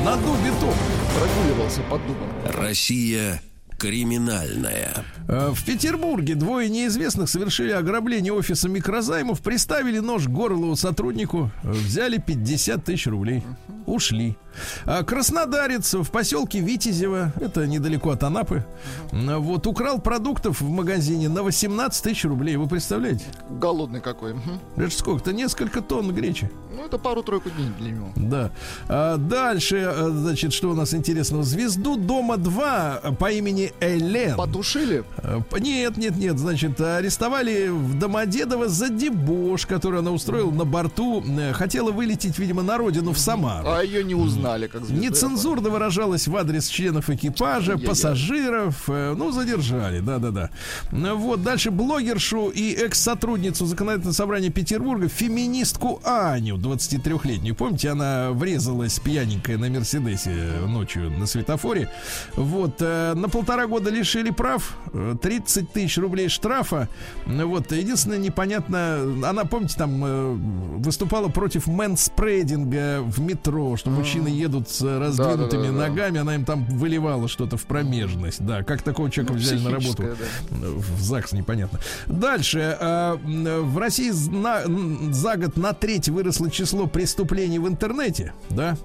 На 0.04 0.16
дубе 0.16 0.52
топ. 0.60 0.74
Прогуливался 1.18 1.82
под 1.90 2.02
дубом. 2.08 2.30
Россия 2.62 3.42
криминальная. 3.80 5.06
Э, 5.28 5.52
В 5.54 5.64
Петербурге 5.66 6.36
двое 6.36 6.70
неизвестных 6.70 7.30
совершили 7.30 7.72
ограбление 7.72 8.34
офиса 8.34 8.70
микрозаймов, 8.70 9.42
приставили 9.42 10.00
нож 10.00 10.26
к 10.26 10.30
горлу 10.30 10.76
сотруднику, 10.76 11.50
э, 11.64 11.72
взяли 11.72 12.18
50 12.18 12.84
тысяч 12.84 13.08
рублей, 13.08 13.44
ушли. 13.86 14.38
А 14.86 15.04
Краснодарец 15.04 15.94
в 15.94 16.12
поселке 16.12 16.60
Витязево, 16.60 17.32
это 17.40 17.66
недалеко 17.66 18.10
от 18.12 18.24
Анапы, 18.24 18.66
м, 19.12 19.42
вот 19.42 19.66
украл 19.68 20.00
продуктов 20.02 20.62
в 20.62 20.70
магазине 20.70 21.30
на 21.30 21.44
18 21.44 22.04
тысяч 22.04 22.26
рублей. 22.26 22.58
Вы 22.58 22.68
представляете? 22.68 23.26
Голодный 23.50 24.02
какой. 24.02 24.36
Это 24.76 24.90
сколько-то? 24.92 25.32
Несколько 25.34 25.82
тонн 25.82 26.14
гречи. 26.14 26.52
Ну, 26.80 26.86
это 26.86 26.98
пару-тройку 26.98 27.50
дней 27.50 27.68
для 27.78 27.92
него. 27.92 28.10
Да. 28.16 28.52
А 28.88 29.18
дальше, 29.18 29.76
э, 29.78 30.10
значит, 30.12 30.54
что 30.54 30.70
у 30.70 30.74
нас 30.74 30.94
интересного? 30.94 31.44
Звезду 31.44 31.98
Дома 31.98 32.38
2 32.38 33.02
по 33.20 33.30
имени 33.32 33.74
Элен. 33.82 34.38
Потушили? 34.38 35.04
Э, 35.18 35.42
Нет, 35.60 35.98
нет, 35.98 36.16
нет, 36.16 36.38
значит, 36.40 36.80
арестовали 36.80 37.68
в 37.68 38.00
Домодедово 38.00 38.70
за 38.70 38.88
дебош, 38.90 39.66
который 39.66 40.00
она 40.00 40.12
устроила 40.12 40.52
на 40.52 40.64
борту. 40.64 41.22
Э, 41.28 41.52
Хотела 41.52 41.92
вылететь, 41.92 42.40
видимо, 42.40 42.64
на 42.64 42.78
родину 42.78 43.12
в 43.12 43.20
Самару. 43.20 43.68
А 43.70 43.84
ее 43.84 44.04
не 44.06 44.16
узнали, 44.16 44.68
как 44.68 44.86
звезду. 44.86 45.04
Нецензурно 45.04 45.70
выражалась 45.70 46.28
в 46.30 46.36
адрес 46.38 46.68
членов 46.70 47.10
экипажа, 47.10 47.74
Ай-яй-яй. 47.74 47.88
пассажиров. 47.90 48.88
Ну, 48.88 49.32
задержали, 49.32 50.00
да-да-да. 50.00 50.50
Вот, 50.92 51.44
дальше 51.44 51.72
блогершу 51.72 52.48
и 52.48 52.72
экс-сотрудницу 52.74 53.66
законодательного 53.66 54.14
собрания 54.14 54.50
Петербурга, 54.50 55.10
феминистку 55.10 56.00
Аню, 56.06 56.58
23-летнюю. 56.74 57.56
Помните, 57.56 57.90
она 57.90 58.32
врезалась 58.32 59.00
пьяненькая 59.00 59.58
на 59.58 59.70
Мерседесе 59.70 60.32
ночью 60.68 61.10
на 61.12 61.26
светофоре. 61.26 61.90
Вот, 62.36 62.76
э, 62.82 63.14
на 63.16 63.30
полтора 63.30 63.68
года 63.68 63.90
лишили 63.90 64.30
прав, 64.32 64.78
э, 64.94 65.16
30 65.22 65.72
тысяч 65.72 65.98
рублей 65.98 66.30
штрафа. 66.30 66.88
Вот, 67.26 67.72
единственное, 67.72 68.18
непонятно, 68.18 69.00
она, 69.28 69.46
помните, 69.46 69.76
там 69.78 70.04
э, 70.06 70.34
выступала 70.78 71.28
против 71.30 71.68
мэнспрейдинга 71.68 73.02
в 73.02 73.20
метро, 73.22 73.78
что 73.78 73.90
мужчины 73.90 74.28
едут 74.28 74.70
с 74.70 74.82
раздвинутыми 74.82 75.68
Да-да-да-да. 75.68 75.88
ногами, 75.90 76.20
она 76.20 76.36
им 76.36 76.46
там 76.46 76.66
выливала 76.66 77.28
что-то 77.28 77.58
в 77.58 77.64
промежность. 77.66 78.46
Да, 78.46 78.64
как 78.64 78.82
такого 78.82 79.10
человека 79.10 79.34
Ну, 79.34 79.40
взяли 79.40 79.60
на 79.60 79.72
работу? 79.72 80.04
В 80.50 81.02
ЗАГС 81.02 81.34
непонятно. 81.34 81.80
Дальше. 82.08 82.78
э, 82.80 83.18
В 83.62 83.78
России 83.78 84.12
за 84.12 85.36
год 85.38 85.58
на 85.58 85.74
треть 85.74 86.10
выросло 86.10 86.50
число 86.60 86.88
преступлений 86.88 87.58
в 87.58 87.70
интернете, 87.70 88.34
да? 88.50 88.76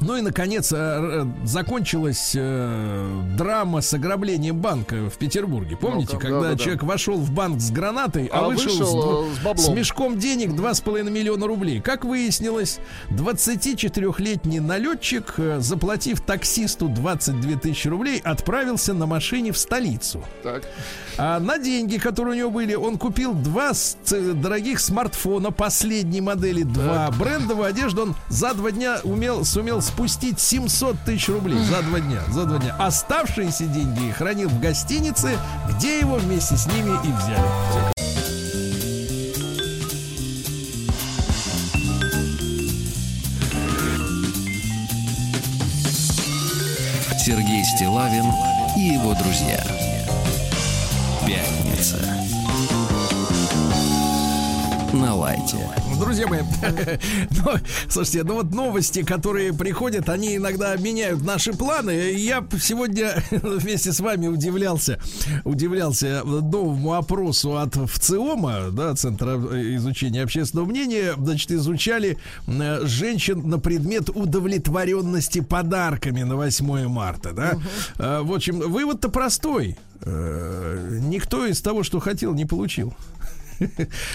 Ну 0.00 0.16
и, 0.16 0.20
наконец, 0.20 0.72
э, 0.72 0.76
э, 0.76 1.26
закончилась 1.46 2.32
э, 2.34 3.22
драма 3.36 3.80
с 3.82 3.94
ограблением 3.94 4.56
банка 4.56 5.08
в 5.08 5.16
Петербурге. 5.16 5.76
Помните, 5.76 6.14
Ну-ка, 6.14 6.26
когда 6.26 6.40
да-да-да. 6.40 6.58
человек 6.58 6.82
вошел 6.82 7.16
в 7.18 7.30
банк 7.30 7.60
с 7.60 7.70
гранатой, 7.70 8.26
а, 8.32 8.40
А 8.40 8.48
вышел, 8.48 8.72
вышел, 8.72 9.26
с, 9.32 9.38
с 9.38 9.44
баблом. 9.44 9.64
с 9.64 9.68
мешком 9.68 10.18
денег 10.18 10.50
2,5 10.50 11.08
миллиона 11.10 11.46
рублей. 11.46 11.80
Как 11.80 12.04
выяснилось, 12.04 12.80
24-летний 13.10 14.60
налетчик, 14.60 15.34
заплатив 15.58 16.20
таксисту 16.20 16.88
22 16.88 17.58
тысячи 17.58 17.88
рублей, 17.88 18.20
отправился 18.24 18.94
на 18.94 19.06
машине 19.06 19.52
в 19.52 19.58
столицу. 19.58 20.24
Так. 20.42 20.64
А 21.18 21.38
на 21.38 21.58
деньги, 21.58 21.98
которые 21.98 22.34
у 22.34 22.38
него 22.38 22.50
были, 22.50 22.74
он 22.74 22.98
купил 22.98 23.34
два 23.34 23.72
дорогих 24.10 24.80
смартфона 24.80 25.50
последней 25.50 26.20
модели, 26.20 26.62
два 26.62 27.10
брендовую 27.10 27.66
одежду. 27.68 28.02
Он 28.02 28.14
за 28.28 28.54
два 28.54 28.70
дня 28.72 28.98
умел, 29.04 29.44
сумел 29.44 29.81
спустить 29.82 30.40
700 30.40 30.96
тысяч 31.04 31.28
рублей 31.28 31.58
за 31.64 31.82
два 31.82 32.00
дня. 32.00 32.20
За 32.28 32.44
два 32.44 32.58
дня. 32.58 32.74
Оставшиеся 32.78 33.64
деньги 33.66 34.10
хранил 34.10 34.48
в 34.48 34.60
гостинице, 34.60 35.38
где 35.68 35.98
его 36.00 36.16
вместе 36.16 36.56
с 36.56 36.66
ними 36.66 36.90
и 37.04 37.12
взяли. 37.12 37.92
Сергей 47.24 47.64
Стилавин 47.64 48.24
и 48.76 48.94
его 48.94 49.14
друзья. 49.14 49.64
Пятница. 51.24 51.98
На 54.92 55.14
лайте. 55.14 55.56
Друзья 55.98 56.26
мои, 56.26 56.40
ну, 57.30 57.52
слушайте, 57.88 58.24
ну 58.24 58.34
вот 58.34 58.52
новости, 58.52 59.02
которые 59.02 59.52
приходят, 59.54 60.08
они 60.08 60.36
иногда 60.36 60.76
меняют 60.76 61.24
наши 61.24 61.52
планы. 61.52 62.12
Я 62.12 62.44
сегодня 62.60 63.14
вместе 63.30 63.92
с 63.92 64.00
вами 64.00 64.26
удивлялся, 64.26 64.98
удивлялся 65.44 66.22
новому 66.24 66.92
опросу 66.94 67.56
от 67.56 67.74
ВЦИОМа, 67.74 68.70
да, 68.72 68.94
Центра 68.94 69.36
изучения 69.76 70.22
общественного 70.22 70.66
мнения. 70.66 71.14
Значит, 71.16 71.52
изучали 71.52 72.18
женщин 72.82 73.48
на 73.48 73.58
предмет 73.58 74.10
удовлетворенности 74.10 75.40
подарками 75.40 76.22
на 76.22 76.36
8 76.36 76.88
марта, 76.88 77.32
да. 77.32 77.52
Э, 77.98 78.20
В 78.22 78.32
общем, 78.34 78.58
вывод-то 78.58 79.08
простой. 79.08 79.76
Э, 80.02 80.98
Никто 81.00 81.46
из 81.46 81.60
того, 81.62 81.82
что 81.82 81.98
хотел, 82.00 82.34
не 82.34 82.44
получил. 82.44 82.92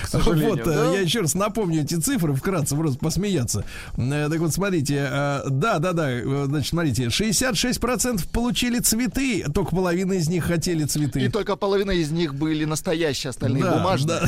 Сожалению, 0.07 0.49
вот, 0.49 0.59
э, 0.61 0.63
да? 0.65 0.91
я 0.93 1.01
еще 1.01 1.21
раз 1.21 1.33
напомню 1.35 1.81
эти 1.83 1.95
цифры, 1.95 2.33
вкратце 2.33 2.75
просто 2.75 2.99
посмеяться. 2.99 3.65
Э, 3.97 4.27
Так 4.29 4.39
вот, 4.39 4.53
смотрите, 4.53 5.07
э, 5.09 5.41
да, 5.49 5.79
да, 5.79 5.93
да, 5.93 6.45
значит, 6.45 6.69
смотрите, 6.69 7.05
66% 7.05 8.27
получили 8.31 8.79
цветы, 8.79 9.43
только 9.53 9.71
половина 9.75 10.13
из 10.13 10.27
них 10.29 10.45
хотели 10.45 10.83
цветы. 10.85 11.21
И 11.21 11.29
только 11.29 11.55
половина 11.55 11.91
из 11.91 12.11
них 12.11 12.35
были 12.35 12.65
настоящие, 12.65 13.29
остальные 13.29 13.63
Да, 13.63 13.77
бумажные. 13.77 14.19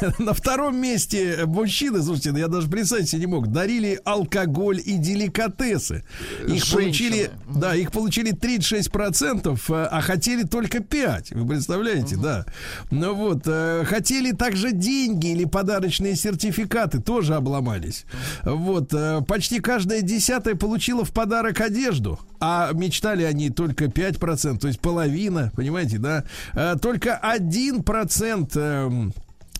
да. 0.00 0.12
На 0.18 0.32
втором 0.32 0.76
месте 0.76 1.44
мужчины, 1.46 2.02
слушайте, 2.02 2.32
ну, 2.32 2.38
я 2.38 2.48
даже 2.48 2.68
представить 2.68 3.08
себе 3.08 3.20
не 3.20 3.26
мог, 3.26 3.48
дарили 3.48 4.00
алкоголь 4.04 4.80
и 4.84 4.96
деликатесы. 4.96 6.04
Их 6.42 6.64
Женщины. 6.64 6.72
получили, 6.72 7.30
да, 7.54 7.74
их 7.74 7.92
получили 7.92 8.32
36%, 8.32 9.58
э, 9.68 9.88
а 9.90 10.00
хотели 10.00 10.42
только 10.44 10.80
5. 10.80 11.32
Вы 11.32 11.48
представляете, 11.48 12.16
да. 12.16 12.46
Ну 12.90 13.14
вот, 13.14 13.44
хотели 13.86 14.32
также 14.32 14.65
деньги 14.72 15.28
или 15.28 15.44
подарочные 15.44 16.16
сертификаты, 16.16 17.00
тоже 17.00 17.34
обломались. 17.34 18.04
Вот, 18.44 18.92
э, 18.94 19.22
почти 19.26 19.60
каждая 19.60 20.02
десятая 20.02 20.54
получила 20.54 21.04
в 21.04 21.12
подарок 21.12 21.60
одежду, 21.60 22.18
а 22.40 22.70
мечтали 22.72 23.22
они 23.24 23.50
только 23.50 23.86
5%, 23.86 24.58
то 24.58 24.68
есть 24.68 24.80
половина, 24.80 25.52
понимаете, 25.54 25.98
да. 25.98 26.24
Э, 26.54 26.76
Только 26.80 27.20
1% 27.22 28.56
эм, 28.56 29.12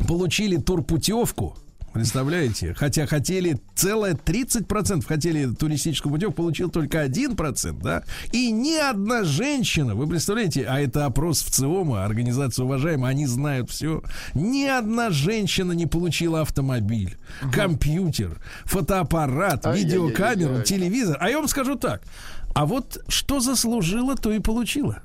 получили 0.06 0.56
турпутевку. 0.56 1.56
Представляете? 1.96 2.74
Хотя 2.74 3.06
хотели 3.06 3.58
целое 3.74 4.14
30% 4.14 5.04
хотели 5.06 5.46
туристическую 5.46 6.12
путевку, 6.12 6.34
получил 6.34 6.70
только 6.70 7.04
1%, 7.04 7.82
да? 7.82 8.02
И 8.32 8.50
ни 8.50 8.76
одна 8.76 9.24
женщина, 9.24 9.94
вы 9.94 10.06
представляете, 10.06 10.66
а 10.68 10.78
это 10.78 11.06
опрос 11.06 11.42
в 11.42 11.50
ЦИОМа, 11.50 12.04
организация 12.04 12.64
уважаемая, 12.64 13.10
они 13.10 13.26
знают 13.26 13.70
все. 13.70 14.02
Ни 14.34 14.64
одна 14.66 15.10
женщина 15.10 15.72
не 15.72 15.86
получила 15.86 16.42
автомобиль, 16.42 17.16
компьютер, 17.52 18.40
фотоаппарат, 18.64 19.66
Ай-яй-яй-яй. 19.66 20.06
видеокамеру, 20.06 20.62
телевизор. 20.62 21.16
А 21.20 21.30
я 21.30 21.38
вам 21.38 21.48
скажу 21.48 21.76
так. 21.76 22.02
А 22.54 22.64
вот 22.66 23.04
что 23.08 23.40
заслужила, 23.40 24.16
то 24.16 24.32
и 24.32 24.38
получила. 24.38 25.02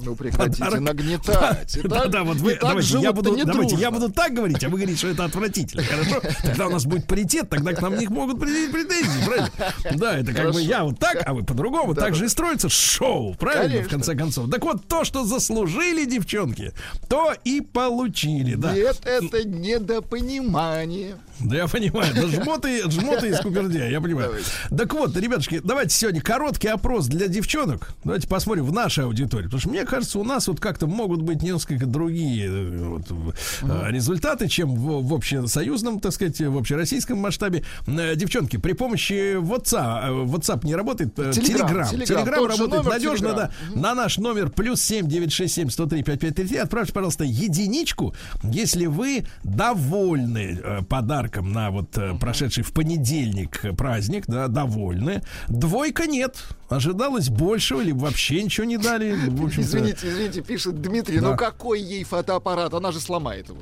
Ну 0.00 0.14
прекратите 0.14 0.58
Подарок. 0.64 0.80
нагнетать. 0.80 1.76
И 1.76 1.82
Да, 1.82 2.02
так- 2.02 2.10
да, 2.10 2.24
вот 2.24 2.36
вы, 2.36 2.52
так 2.52 2.60
давайте, 2.62 2.98
я 3.00 3.12
буду, 3.12 3.36
давайте, 3.44 3.74
я 3.76 3.90
буду 3.90 4.10
так 4.10 4.32
говорить, 4.32 4.62
а 4.62 4.68
вы 4.68 4.78
говорите, 4.78 4.96
что 4.98 5.08
это 5.08 5.24
отвратительно. 5.24 5.82
Хорошо? 5.82 6.20
Тогда 6.42 6.66
у 6.66 6.70
нас 6.70 6.84
будет 6.84 7.06
паритет, 7.06 7.48
тогда 7.50 7.72
к 7.72 7.82
нам 7.82 7.96
не 7.98 8.06
могут 8.06 8.38
предъявить 8.40 8.72
претензии, 8.72 9.24
правильно? 9.26 9.50
Да, 9.94 10.16
это 10.18 10.32
как 10.32 10.52
бы 10.52 10.62
я 10.62 10.84
вот 10.84 10.98
так, 10.98 11.22
а 11.26 11.34
вы 11.34 11.44
по-другому. 11.44 11.94
Так 11.94 12.14
же 12.14 12.26
и 12.26 12.28
строится 12.28 12.68
шоу, 12.68 13.34
правильно, 13.34 13.82
в 13.82 13.88
конце 13.88 14.14
концов. 14.14 14.50
Так 14.50 14.62
вот, 14.64 14.86
то, 14.86 15.04
что 15.04 15.24
заслужили 15.24 16.04
девчонки, 16.04 16.72
то 17.08 17.34
и 17.44 17.60
получили, 17.60 18.54
да. 18.54 18.72
Нет, 18.74 18.98
это 19.04 19.46
недопонимание. 19.46 21.16
Да 21.40 21.56
я 21.56 21.68
понимаю, 21.68 22.12
да 22.14 22.26
жмоты, 22.26 22.90
жмоты 22.90 23.28
из 23.28 23.40
Купердя, 23.40 23.86
я 23.86 24.00
понимаю. 24.00 24.34
Так 24.76 24.92
вот, 24.94 25.16
ребятушки, 25.16 25.60
давайте 25.62 25.94
сегодня 25.94 26.20
короткий 26.20 26.68
опрос 26.68 27.06
для 27.06 27.28
девчонок. 27.28 27.90
Давайте 28.04 28.26
посмотрим 28.26 28.64
в 28.64 28.72
нашей 28.72 29.04
аудитории. 29.04 29.44
Потому 29.44 29.60
что 29.60 29.68
мне 29.70 29.84
кажется, 29.84 30.18
у 30.18 30.24
нас 30.24 30.48
вот 30.48 30.60
как-то 30.60 30.86
могут 30.86 31.22
быть 31.22 31.42
несколько 31.42 31.86
другие 31.86 32.48
э, 32.48 32.78
вот, 32.84 33.02
э, 33.62 33.90
результаты, 33.90 34.48
чем 34.48 34.74
в, 34.74 35.06
в 35.06 35.14
общесоюзном, 35.14 36.00
так 36.00 36.12
сказать, 36.12 36.40
в 36.40 36.58
общероссийском 36.58 37.18
масштабе. 37.18 37.64
Э, 37.86 38.16
Девчонки, 38.16 38.56
при 38.56 38.72
помощи 38.72 39.36
WhatsApp, 39.36 40.26
WhatsApp 40.26 40.66
не 40.66 40.74
работает, 40.74 41.14
Телеграм, 41.14 41.88
Telegram. 41.88 42.04
Telegram 42.04 42.34
тот 42.34 42.52
же 42.52 42.62
работает 42.62 42.84
надежно, 42.84 43.28
Телеграм. 43.28 43.50
да. 43.74 43.80
На 43.80 43.94
наш 43.94 44.18
номер 44.18 44.50
плюс 44.50 44.80
7 44.82 45.06
967 45.06 45.70
103 45.70 46.02
5533 46.02 46.58
отправьте, 46.58 46.92
пожалуйста, 46.92 47.24
единичку, 47.24 48.14
если 48.42 48.86
вы 48.86 49.24
довольны 49.44 50.58
э, 50.62 50.82
подарком 51.28 51.52
на 51.52 51.70
вот 51.70 51.96
э, 51.98 52.14
прошедший 52.18 52.64
в 52.64 52.72
понедельник 52.72 53.60
праздник, 53.76 54.24
да, 54.26 54.48
довольны. 54.48 55.22
Двойка 55.48 56.06
нет. 56.06 56.36
Ожидалось 56.68 57.28
большего, 57.28 57.80
либо 57.80 57.98
вообще 57.98 58.42
ничего 58.42 58.64
не 58.66 58.78
дали. 58.78 59.12
В 59.12 59.58
Извините, 59.60 60.08
извините, 60.08 60.42
пишет 60.42 60.80
Дмитрий, 60.80 61.20
Да. 61.20 61.30
ну 61.30 61.36
какой 61.36 61.80
ей 61.80 62.04
фотоаппарат? 62.04 62.74
Она 62.74 62.92
же 62.92 63.00
сломает 63.00 63.48
его. 63.48 63.58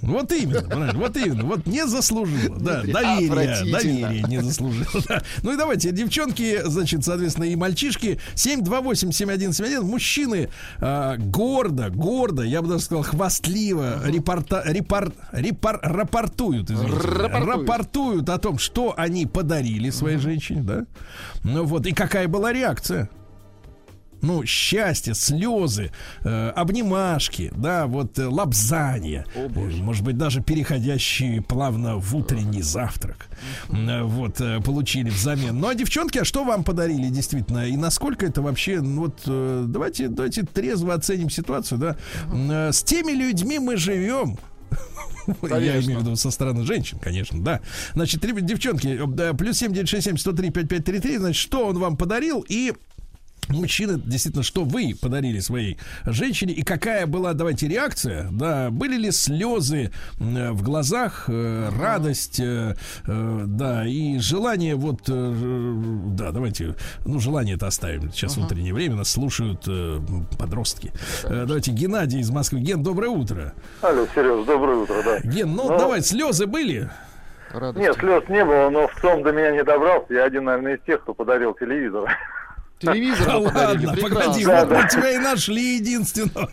Вот 0.00 0.30
именно, 0.32 0.62
правильно, 0.62 0.92
вот 0.98 1.16
именно, 1.16 1.44
вот 1.44 1.66
не 1.66 1.86
заслужила, 1.86 2.56
да, 2.58 2.82
доверие, 2.82 3.72
доверие 3.72 4.22
не 4.28 4.40
заслужила. 4.42 4.86
да. 5.08 5.22
Ну 5.42 5.52
и 5.54 5.56
давайте, 5.56 5.90
девчонки, 5.90 6.60
значит, 6.64 7.04
соответственно, 7.04 7.44
и 7.46 7.56
мальчишки, 7.56 8.20
728-7171, 8.34 9.82
мужчины 9.82 10.50
а, 10.78 11.16
гордо, 11.16 11.90
гордо, 11.90 12.42
я 12.42 12.62
бы 12.62 12.68
даже 12.68 12.84
сказал, 12.84 13.02
хвастливо 13.02 14.00
репорта, 14.06 14.62
репор, 14.66 15.12
репор- 15.32 15.80
рапортуют, 15.82 16.70
извините, 16.70 16.96
Рапортуют. 16.98 17.46
рапортуют 17.68 18.28
о 18.28 18.38
том, 18.38 18.58
что 18.58 18.94
они 18.96 19.26
подарили 19.26 19.90
своей 19.90 20.18
женщине, 20.18 20.62
да, 20.62 20.84
ну 21.44 21.64
вот, 21.64 21.86
и 21.86 21.92
какая 21.92 22.28
была 22.28 22.52
реакция 22.52 23.10
ну, 24.22 24.44
счастье, 24.46 25.14
слезы, 25.14 25.90
э, 26.24 26.48
обнимашки, 26.50 27.52
да, 27.56 27.86
вот 27.86 28.18
э, 28.18 28.26
лапзания, 28.26 29.24
э, 29.34 29.48
может 29.80 30.04
быть, 30.04 30.16
даже 30.16 30.42
переходящие 30.42 31.42
плавно 31.42 31.96
в 31.96 32.14
утренний 32.16 32.62
завтрак, 32.62 33.28
Э, 33.70 34.02
вот, 34.02 34.40
э, 34.40 34.60
получили 34.60 35.10
взамен. 35.10 35.58
Ну, 35.58 35.68
а 35.68 35.74
девчонки, 35.74 36.18
а 36.18 36.24
что 36.24 36.44
вам 36.44 36.64
подарили 36.64 37.08
действительно? 37.08 37.66
И 37.66 37.76
насколько 37.76 38.26
это 38.26 38.42
вообще, 38.42 38.80
ну, 38.80 39.02
вот, 39.02 39.20
э, 39.26 39.64
давайте, 39.66 40.08
давайте 40.08 40.42
трезво 40.42 40.94
оценим 40.94 41.30
ситуацию, 41.30 41.78
да. 41.78 41.96
Э, 42.32 42.72
С 42.72 42.82
теми 42.82 43.12
людьми 43.12 43.58
мы 43.58 43.76
живем, 43.76 44.38
я 45.42 45.48
Конечно. 45.48 45.86
имею 45.86 46.00
в 46.00 46.02
виду 46.02 46.16
со 46.16 46.30
стороны 46.30 46.64
женщин, 46.64 46.98
конечно, 46.98 47.40
да. 47.42 47.60
Значит, 47.94 48.20
девчонки, 48.44 48.88
э, 48.88 49.34
плюс 49.34 49.58
7967 49.58 50.16
103 50.16 50.50
5533, 50.50 51.18
значит, 51.18 51.40
что 51.40 51.66
он 51.66 51.78
вам 51.78 51.96
подарил 51.96 52.44
и 52.48 52.72
Мужчины, 53.48 54.00
действительно, 54.04 54.42
что 54.42 54.64
вы 54.64 54.94
подарили 55.00 55.40
своей 55.40 55.78
женщине 56.04 56.52
и 56.52 56.62
какая 56.62 57.06
была, 57.06 57.32
давайте, 57.32 57.68
реакция, 57.68 58.28
да, 58.30 58.70
были 58.70 58.96
ли 58.96 59.10
слезы 59.10 59.90
э, 60.20 60.50
в 60.52 60.62
глазах, 60.62 61.24
э, 61.28 61.70
радость, 61.78 62.40
э, 62.40 62.74
э, 63.06 63.40
да, 63.46 63.86
и 63.86 64.18
желание, 64.18 64.74
вот, 64.74 65.02
да, 65.06 66.32
давайте, 66.32 66.74
ну, 67.04 67.18
желание 67.20 67.56
это 67.56 67.66
оставим, 67.66 68.12
сейчас 68.12 68.36
в 68.36 68.44
утреннее 68.44 68.74
время 68.74 68.96
нас 68.96 69.10
слушают 69.10 69.66
подростки. 70.38 70.92
Давайте, 71.28 71.72
Геннадий 71.72 72.20
из 72.20 72.30
Москвы. 72.30 72.60
Ген, 72.60 72.82
доброе 72.82 73.08
утро. 73.10 73.54
Алло, 73.82 74.06
Сереж, 74.14 74.44
доброе 74.46 74.76
утро, 74.76 74.96
да. 75.04 75.20
Ген, 75.20 75.54
ну, 75.54 75.68
Ну, 75.68 75.78
давай, 75.78 76.02
слезы 76.02 76.46
были? 76.46 76.88
Радости. 77.50 77.80
Нет, 77.80 77.96
слез 77.98 78.28
не 78.28 78.44
было, 78.44 78.68
но 78.68 78.88
в 78.88 78.94
ЦОМ 79.00 79.22
до 79.22 79.32
меня 79.32 79.52
не 79.52 79.64
добрался. 79.64 80.12
Я 80.12 80.24
один, 80.24 80.44
наверное, 80.44 80.76
из 80.76 80.82
тех, 80.82 81.00
кто 81.02 81.14
подарил 81.14 81.54
телевизор. 81.54 82.10
Телевизор 82.78 83.26
Да 83.26 83.38
ладно, 83.38 83.94
погоди, 84.00 84.44
Да, 84.44 84.60
вот 84.60 84.68
да. 84.68 84.82
мы 84.82 84.88
тебя 84.88 85.10
и 85.10 85.18
нашли 85.18 85.76
единственного. 85.76 86.48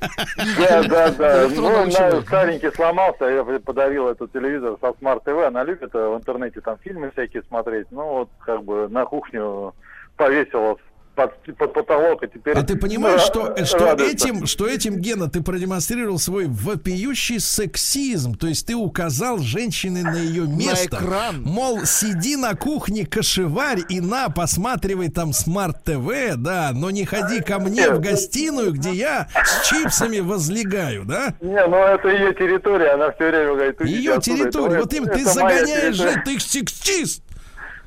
Да, 0.58 0.84
да, 0.84 1.10
да. 1.12 1.48
Ну, 1.50 1.86
на- 1.86 2.22
старенький 2.22 2.72
сломался, 2.72 3.26
я 3.26 3.44
подарил 3.60 4.08
этот 4.10 4.32
телевизор 4.34 4.78
со 4.82 4.88
Smart 4.88 5.24
TV. 5.24 5.46
Она 5.46 5.64
любит 5.64 5.94
э, 5.94 6.08
в 6.10 6.18
интернете 6.18 6.62
там 6.62 6.78
фильмы 6.84 7.12
всякие 7.12 7.44
смотреть. 7.44 7.88
Ну, 7.92 8.04
вот 8.04 8.30
как 8.40 8.64
бы 8.64 8.88
на 8.90 9.06
кухню 9.06 9.74
повесила 10.18 10.78
под, 11.16 11.58
под 11.58 11.74
потолок, 11.74 12.24
и 12.24 12.28
теперь... 12.28 12.56
А 12.58 12.64
ты 12.64 12.76
понимаешь, 12.76 13.22
что, 13.22 13.56
что 13.66 13.94
этим, 13.96 14.46
что 14.46 14.68
этим, 14.68 14.98
Гена, 14.98 15.30
ты 15.30 15.42
продемонстрировал 15.42 16.20
свой 16.20 16.48
вопиющий 16.48 17.40
сексизм. 17.40 18.36
То 18.36 18.48
есть 18.48 18.68
ты 18.68 18.76
указал 18.76 19.40
женщине 19.40 20.04
на 20.04 20.18
ее 20.18 20.46
место. 20.48 20.98
экран. 20.98 21.42
Мол, 21.44 21.86
сиди 21.86 22.36
на 22.36 22.54
кухне, 22.56 23.06
кошеварь 23.06 23.82
и 23.90 24.02
на, 24.02 24.30
посматривай 24.30 25.10
там 25.10 25.34
smart 25.34 25.97
TV, 25.97 26.36
да, 26.38 26.72
но 26.74 26.92
не 26.92 27.06
ходи 27.06 27.42
ко 27.42 27.60
мне 27.60 27.90
в 27.90 28.00
гостиную, 28.00 28.74
где 28.74 28.92
я 28.92 29.28
с 29.34 29.68
чипсами 29.68 30.20
возлегаю, 30.20 31.06
да? 31.06 31.34
Не, 31.42 31.66
ну 31.68 31.78
это 31.78 32.10
ее 32.10 32.34
территория, 32.34 32.92
она 32.92 33.12
все 33.12 33.30
время 33.30 33.54
говорит... 33.54 33.82
«Уйдите 33.82 33.98
Ее 33.98 34.22
территория. 34.22 34.76
это- 34.76 34.80
Вот 34.84 34.94
им 34.94 35.06
ты 35.06 35.24
загоняешь 35.26 35.98
территория». 35.98 36.14
же, 36.14 36.22
ты 36.26 36.40
сексист. 36.40 37.24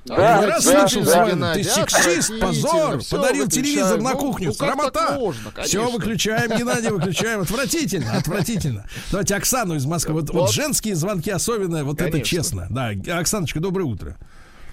Да, 0.09 0.41
не 0.41 0.47
раз 0.47 0.65
да, 0.65 0.89
слышал 0.89 1.05
да. 1.13 1.31
Геннадий, 1.31 1.63
ты 1.65 1.69
сексист, 1.71 2.41
позор, 2.41 3.01
подарил 3.11 3.45
выключаем. 3.45 3.49
телевизор 3.51 4.01
на 4.01 4.11
Ну, 4.13 4.19
кухню, 4.19 4.49
ну, 4.49 4.53
срамота. 4.55 5.15
можно, 5.19 5.53
Все 5.65 5.89
выключаем, 5.91 6.51
Геннадий, 6.57 6.91
выключаем. 6.91 7.41
Отвратительно, 7.41 8.13
отвратительно. 8.17 8.85
Давайте 9.11 9.37
Оксану 9.37 9.75
из 9.75 9.87
Москвы. 9.87 10.15
Вот, 10.15 10.31
вот 10.31 10.41
Вот. 10.43 10.53
женские 10.53 10.95
звонки 10.95 11.31
особенно, 11.31 11.85
вот 11.85 12.01
это 12.01 12.21
честно. 12.21 12.67
Да, 12.71 12.91
Оксаночка, 13.19 13.61
доброе 13.61 13.85
утро. 13.85 14.17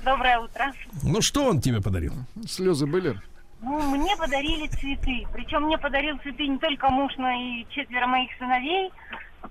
Доброе 0.04 0.40
утро. 0.40 0.72
Ну 1.04 1.22
что 1.22 1.46
он 1.46 1.62
тебе 1.62 1.82
подарил? 1.82 2.14
Слезы 2.48 2.86
были? 2.86 3.20
Ну, 3.62 3.80
мне 3.96 4.16
подарили 4.18 4.68
цветы. 4.68 5.26
Причем 5.34 5.64
мне 5.64 5.78
подарил 5.80 6.18
цветы 6.20 6.46
не 6.48 6.60
только 6.60 6.90
муж, 6.90 7.12
но 7.18 7.30
и 7.32 7.66
четверо 7.72 8.06
моих 8.06 8.30
сыновей. 8.38 8.92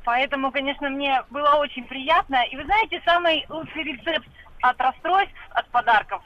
Поэтому, 0.05 0.53
конечно, 0.53 0.89
мне 0.91 1.22
было 1.30 1.55
очень 1.57 1.85
приятно. 1.85 2.37
И 2.53 2.57
вы 2.57 2.64
знаете, 2.64 3.01
самый 3.05 3.45
лучший 3.49 3.82
рецепт 3.85 4.28
от 4.70 4.80
расстройств, 4.80 5.34
от 5.50 5.68
подарков, 5.68 6.22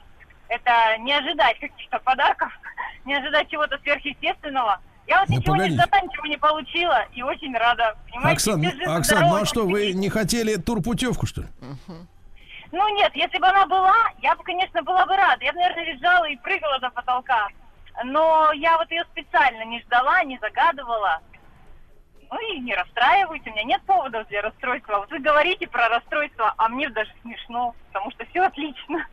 это 0.47 0.71
не 0.99 1.13
ожидать 1.13 1.59
каких-то 1.59 1.99
подарков, 1.99 2.51
не 3.05 3.13
ожидать 3.15 3.49
чего-то 3.49 3.77
сверхъестественного. 3.79 4.79
Я 5.07 5.19
вот 5.21 5.29
Ну, 5.29 5.37
ничего 5.37 5.53
погодите. 5.53 5.75
не 5.75 5.81
ждала, 5.83 6.01
ничего 6.03 6.25
не 6.27 6.37
получила 6.37 7.05
и 7.13 7.23
очень 7.23 7.57
рада. 7.57 7.95
Понимаете, 8.09 8.35
Оксан, 8.51 8.63
живы, 8.63 8.83
Оксан, 8.95 9.23
ну 9.27 9.35
а 9.41 9.45
что, 9.45 9.65
вы 9.67 9.93
не 9.93 10.09
хотели 10.09 10.55
турпутевку, 10.55 11.25
что 11.25 11.41
ли? 11.41 11.47
Ну 12.71 12.87
нет, 12.95 13.11
если 13.15 13.39
бы 13.39 13.47
она 13.47 13.65
была, 13.65 13.95
я 14.21 14.35
бы, 14.35 14.43
конечно, 14.43 14.83
была 14.83 15.05
бы 15.07 15.15
рада. 15.15 15.43
Я 15.43 15.51
бы, 15.51 15.59
наверное, 15.59 15.93
лежала 15.93 16.25
и 16.29 16.35
прыгала 16.37 16.79
до 16.79 16.91
потолка. 16.91 17.47
Но 18.05 18.51
я 18.53 18.77
вот 18.77 18.89
ее 18.91 19.03
специально 19.11 19.63
не 19.65 19.81
ждала, 19.81 20.23
не 20.23 20.37
загадывала. 20.39 21.19
Ну 22.31 22.37
и 22.53 22.59
не 22.59 22.75
расстраиваюсь, 22.75 23.41
у 23.45 23.49
меня 23.49 23.63
нет 23.63 23.81
поводов 23.83 24.27
для 24.27 24.41
расстройства. 24.41 24.99
Вот 24.99 25.11
вы 25.11 25.19
говорите 25.19 25.67
про 25.67 25.89
расстройство, 25.89 26.53
а 26.57 26.69
мне 26.69 26.89
даже 26.89 27.11
смешно, 27.21 27.75
потому 27.87 28.11
что 28.11 28.25
все 28.27 28.41
отлично. 28.41 29.05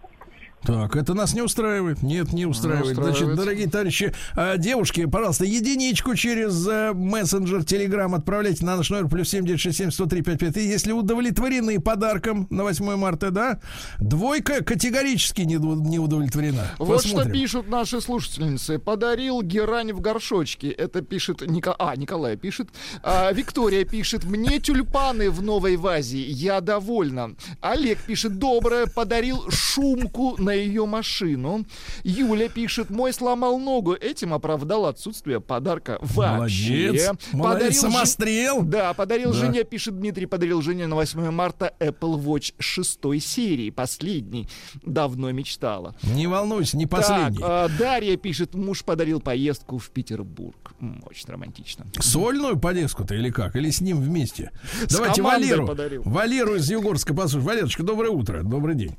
Так, 0.67 0.97
это 0.97 1.15
нас 1.15 1.33
не 1.33 1.43
устраивает. 1.43 2.03
Нет, 2.03 2.33
не 2.33 2.45
устраивает. 2.45 2.99
устраивает. 2.99 3.19
Значит, 3.19 3.37
дорогие 3.37 3.69
товарищи, 3.69 4.13
а, 4.35 4.57
девушки, 4.57 5.05
пожалуйста, 5.07 5.45
единичку 5.45 6.17
через 6.17 6.67
а, 6.69 6.93
мессенджер 6.93 7.65
Телеграм 7.65 8.13
отправляйте 8.17 8.65
на 8.65 8.77
наш 8.77 8.91
номер 8.91 9.09
плюс 9.09 9.29
7967 9.29 9.93
103 9.93 10.23
55. 10.23 10.57
И 10.57 10.67
если 10.67 10.91
удовлетворены 10.91 11.81
подарком 11.81 12.49
на 12.51 12.65
8 12.65 12.97
марта, 12.97 13.31
да, 13.31 13.61
двойка 14.01 14.65
категорически 14.65 15.43
не, 15.43 15.55
не 15.55 16.01
удовлетворена. 16.01 16.73
Вот 16.79 17.01
что 17.03 17.11
Посмотрим. 17.11 17.33
пишут 17.33 17.69
наши 17.69 18.01
слушательницы. 18.01 18.81
Подарил 18.81 19.43
герань 19.43 19.93
в 19.93 20.01
горшочке. 20.01 20.71
Это 20.71 21.01
пишет 21.01 21.43
Ника... 21.43 21.77
А, 21.79 21.95
Николай 21.95 22.37
пишет. 22.37 22.71
А, 23.05 23.31
Виктория 23.31 23.85
пишет. 23.85 24.25
Мне 24.25 24.59
тюльпаны 24.59 25.31
в 25.31 25.43
новой 25.43 25.77
вазе. 25.77 26.23
Я 26.23 26.61
довольна. 26.61 27.37
Олег 27.61 27.99
пишет. 28.01 28.39
Доброе. 28.39 28.87
Подарил 28.87 29.49
шумку 29.49 30.35
на 30.43 30.56
ее 30.57 30.87
машину. 30.87 31.65
Юля 32.05 32.49
пишет. 32.49 32.91
Мой 32.91 33.13
сломал 33.13 33.59
ногу. 33.59 33.95
Этим 33.95 34.35
оправдал 34.35 34.87
отсутствие 34.87 35.41
подарка 35.41 35.99
вообще. 36.01 36.89
Молодец. 36.91 37.11
Подарил 37.33 37.73
Самострел. 37.73 38.63
Да, 38.63 38.95
подарил 38.95 39.33
Да. 39.33 39.39
жене, 39.39 39.65
пишет 39.65 39.99
Дмитрий, 39.99 40.27
подарил 40.27 40.63
жене 40.63 40.87
на 40.87 40.97
8 40.97 41.31
марта 41.31 41.73
Apple 41.81 42.23
Watch 42.23 42.55
6 42.59 43.21
серии, 43.21 43.71
последний. 43.71 44.49
Давно 44.85 45.31
мечтала. 45.33 45.95
Не 46.03 46.27
волнуйся, 46.27 46.77
не 46.77 46.87
последний. 46.87 47.39
Так, 47.39 47.47
а, 47.49 47.69
Дарья 47.79 48.17
пишет, 48.17 48.55
муж 48.55 48.85
подарил 48.85 49.21
поездку 49.21 49.79
в 49.79 49.91
Петербург. 49.91 50.73
Очень 51.09 51.29
романтично. 51.29 51.87
Сольную 51.99 52.59
поездку-то 52.59 53.15
или 53.15 53.31
как? 53.31 53.57
Или 53.57 53.71
с 53.71 53.81
ним 53.81 54.01
вместе? 54.01 54.51
С 54.87 54.95
Давайте 54.95 55.23
Валеру. 55.23 55.67
подарил. 55.67 56.03
Валеру 56.05 56.57
из 56.57 56.71
Югорска 56.71 57.15
послушаем. 57.15 57.47
Валерочка, 57.47 57.83
доброе 57.83 58.11
утро. 58.11 58.43
Добрый 58.43 58.75
день. 58.75 58.97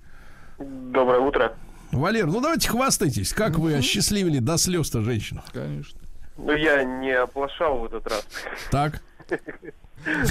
Доброе 0.60 1.20
утро. 1.20 1.53
Валер, 1.91 2.26
ну 2.26 2.41
давайте 2.41 2.70
хвастайтесь. 2.70 3.34
Как 3.34 3.58
вы 3.58 3.76
осчастливили 3.76 4.39
до 4.39 4.58
слез-то 4.58 5.01
женщину? 5.01 5.41
Конечно. 5.53 5.99
Ну, 6.38 6.51
я 6.53 6.84
не 6.84 7.12
оплошал 7.12 7.80
в 7.80 7.86
этот 7.86 8.08
раз. 8.08 8.28
Так. 8.72 9.01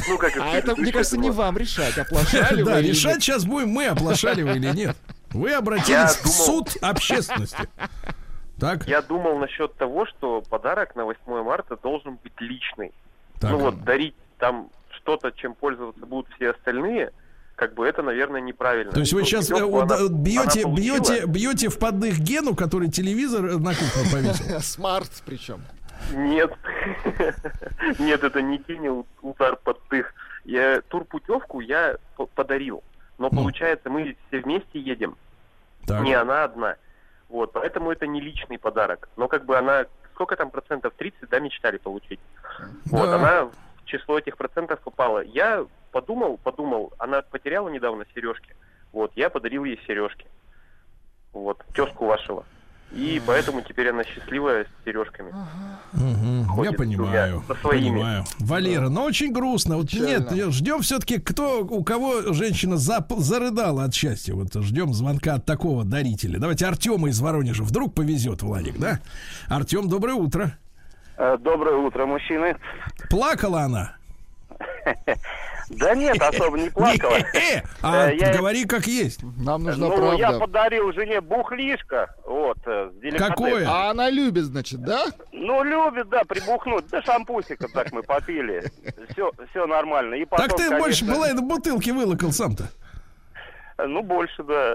Ну, 0.08 0.16
как 0.18 0.36
А 0.38 0.54
это, 0.54 0.76
мне 0.76 0.92
кажется, 0.92 1.18
не 1.18 1.30
вам 1.30 1.56
решать, 1.58 1.98
оплошали 1.98 2.62
Да, 2.62 2.74
вы 2.76 2.82
решать 2.82 3.22
сейчас 3.22 3.44
будем 3.44 3.70
мы, 3.70 3.86
оплошали 3.86 4.42
вы 4.42 4.56
или 4.56 4.68
нет. 4.74 4.96
Вы 5.30 5.52
обратились 5.52 6.16
в 6.16 6.28
суд 6.28 6.76
общественности. 6.80 7.68
Так, 8.58 8.86
Я 8.86 9.02
думал 9.02 9.38
насчет 9.38 9.74
того, 9.74 10.06
что 10.06 10.40
подарок 10.48 10.96
на 10.96 11.04
8 11.04 11.18
марта 11.42 11.76
должен 11.76 12.16
быть 12.22 12.32
личный. 12.40 12.92
так. 13.38 13.50
Ну 13.50 13.58
вот, 13.58 13.84
дарить 13.84 14.14
там 14.38 14.70
что-то, 14.90 15.30
чем 15.32 15.54
пользоваться 15.54 16.06
будут 16.06 16.32
все 16.36 16.52
остальные, 16.52 17.10
как 17.56 17.74
бы 17.74 17.86
это, 17.86 18.02
наверное, 18.02 18.40
неправильно. 18.40 18.92
То 18.92 19.00
есть 19.00 19.12
вы 19.12 19.24
сейчас 19.24 19.48
путевку 19.48 19.80
она- 19.80 19.96
бьете, 20.08 20.64
она 20.64 20.74
бьете, 20.74 21.26
бьете 21.26 21.68
в 21.68 21.78
поддых 21.78 22.18
Гену, 22.18 22.54
который 22.54 22.88
телевизор 22.90 23.44
э, 23.46 23.56
на 23.56 23.70
кухне 23.74 24.02
повесил. 24.12 24.60
Смарт 24.60 25.10
причем. 25.24 25.62
Нет. 26.12 26.52
Нет, 27.98 28.22
это 28.22 28.42
не 28.42 28.58
тени 28.58 29.04
удар 29.22 29.56
под 29.56 29.82
тых. 29.88 30.12
Я 30.44 30.80
турпутевку 30.82 31.60
я 31.60 31.96
подарил. 32.34 32.82
Но 33.18 33.30
получается, 33.30 33.88
мы 33.90 34.16
все 34.28 34.40
вместе 34.40 34.78
едем. 34.78 35.16
Так. 35.86 36.02
Не 36.02 36.12
она 36.14 36.44
одна. 36.44 36.76
Вот, 37.28 37.52
поэтому 37.52 37.90
это 37.90 38.06
не 38.06 38.20
личный 38.20 38.58
подарок. 38.58 39.08
Но 39.16 39.26
как 39.26 39.46
бы 39.46 39.56
она, 39.56 39.86
сколько 40.14 40.36
там 40.36 40.50
процентов, 40.50 40.92
30, 40.96 41.28
да, 41.30 41.40
мечтали 41.40 41.78
получить. 41.78 42.20
Вот, 42.84 43.06
Да. 43.06 43.16
она 43.16 43.44
в 43.46 43.52
число 43.86 44.18
этих 44.18 44.36
процентов 44.36 44.80
попала. 44.80 45.20
Я 45.24 45.64
подумал, 45.92 46.38
подумал, 46.42 46.92
она 46.98 47.22
потеряла 47.22 47.68
недавно 47.68 48.04
сережки. 48.14 48.54
Вот, 48.92 49.12
я 49.16 49.30
подарил 49.30 49.64
ей 49.64 49.80
сережки. 49.86 50.26
Вот, 51.32 51.62
тезку 51.74 52.06
вашего. 52.06 52.44
И 52.92 53.20
поэтому 53.26 53.62
теперь 53.62 53.90
она 53.90 54.04
счастливая 54.04 54.64
с 54.64 54.84
сережками. 54.84 55.34
Мгм, 55.92 56.62
Я 56.62 56.72
понимаю, 56.72 57.42
со 57.48 57.54
своими. 57.56 57.90
понимаю. 57.90 58.24
Валера, 58.38 58.88
ну 58.88 59.02
очень 59.02 59.32
грустно. 59.32 59.76
Вот 59.76 59.90
Печально. 59.90 60.30
нет, 60.32 60.52
ждем 60.52 60.82
все-таки, 60.82 61.18
кто, 61.18 61.62
у 61.64 61.82
кого 61.82 62.32
женщина 62.32 62.74
зап- 62.74 63.18
зарыдала 63.18 63.84
от 63.84 63.92
счастья. 63.94 64.34
Вот 64.34 64.54
ждем 64.54 64.94
звонка 64.94 65.34
от 65.34 65.44
такого 65.44 65.84
дарителя. 65.84 66.38
Давайте 66.38 66.64
Артема 66.66 67.08
из 67.08 67.20
Воронежа. 67.20 67.64
Вдруг 67.64 67.92
повезет, 67.92 68.42
Владик, 68.42 68.78
да? 68.78 69.00
Артем, 69.48 69.88
доброе 69.88 70.14
утро. 70.14 70.56
Доброе 71.18 71.74
утро, 71.76 72.06
мужчины. 72.06 72.56
Плакала 73.10 73.62
она? 73.62 73.96
Да 75.70 75.94
нет, 75.94 76.20
особо 76.20 76.58
не 76.58 76.70
плакала. 76.70 77.18
Не, 77.18 77.62
А 77.82 78.08
Э, 78.10 78.16
я- 78.16 78.36
говори 78.36 78.64
как 78.64 78.86
есть. 78.86 79.20
Нам 79.36 79.64
нужна 79.64 79.88
Ну, 79.88 80.12
я 80.16 80.28
правда. 80.28 80.38
подарил 80.40 80.92
жене 80.92 81.20
бухлишко, 81.20 82.14
вот, 82.24 82.58
э. 82.66 82.90
Какое? 83.18 83.66
А 83.68 83.90
она 83.90 84.08
любит, 84.10 84.44
значит, 84.44 84.82
да? 84.82 85.06
Ну, 85.32 85.62
любит, 85.64 86.08
да, 86.08 86.22
прибухнуть. 86.24 86.86
Да 86.90 87.02
шампусика 87.02 87.68
так 87.68 87.92
мы 87.92 88.02
попили. 88.02 88.70
Все, 89.12 89.30
все 89.50 89.66
нормально. 89.66 90.14
И 90.14 90.24
потом, 90.24 90.46
Так 90.46 90.56
ты 90.56 90.64
конечно, 90.64 90.78
больше 90.78 91.04
была 91.04 91.32
на 91.32 91.42
бутылке 91.42 91.92
вылокал 91.92 92.32
сам-то. 92.32 92.64
Ну, 93.78 94.02
больше, 94.02 94.42
да. 94.42 94.72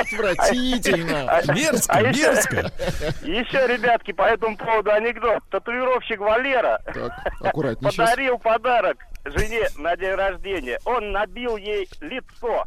Отвратительно. 0.00 1.42
Мерзко, 1.54 1.92
А 1.94 2.02
еще- 2.02 2.22
мерзко. 2.22 2.56
Еще, 3.22 3.66
ребятки, 3.66 4.12
по 4.12 4.22
этому 4.22 4.56
поводу 4.56 4.90
анекдот. 4.92 5.42
Татуировщик 5.50 6.20
Валера 6.20 6.80
Так, 6.84 7.12
аккуратнее 7.40 7.90
сейчас. 7.92 8.10
подарил 8.10 8.38
подарок 8.38 8.98
жене 9.24 9.68
на 9.76 9.96
день 9.96 10.14
рождения. 10.14 10.78
Он 10.84 11.12
набил 11.12 11.56
ей 11.56 11.88
лицо. 12.00 12.66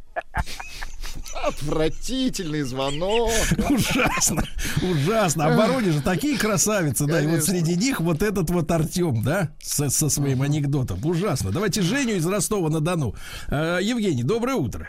Отвратительный 1.46 2.62
звонок. 2.64 3.32
Ужасно, 3.70 4.44
ужасно. 4.82 5.46
А 5.46 5.56
Воронеже 5.56 6.02
такие 6.02 6.38
красавицы, 6.38 7.06
да, 7.06 7.22
и 7.22 7.28
вот 7.28 7.44
среди 7.44 7.76
них 7.76 8.02
вот 8.02 8.22
этот 8.22 8.50
вот 8.50 8.70
Артем, 8.72 9.24
да, 9.24 9.50
со, 9.62 9.90
со 9.90 10.10
своим 10.10 10.42
анекдотом. 10.42 11.00
Ужасно. 11.06 11.52
Давайте 11.52 11.82
Женю 11.82 12.16
из 12.16 12.26
Ростова-на-Дону. 12.26 13.16
Э, 13.48 13.80
Евгений, 13.82 14.24
доброе 14.24 14.56
утро. 14.56 14.88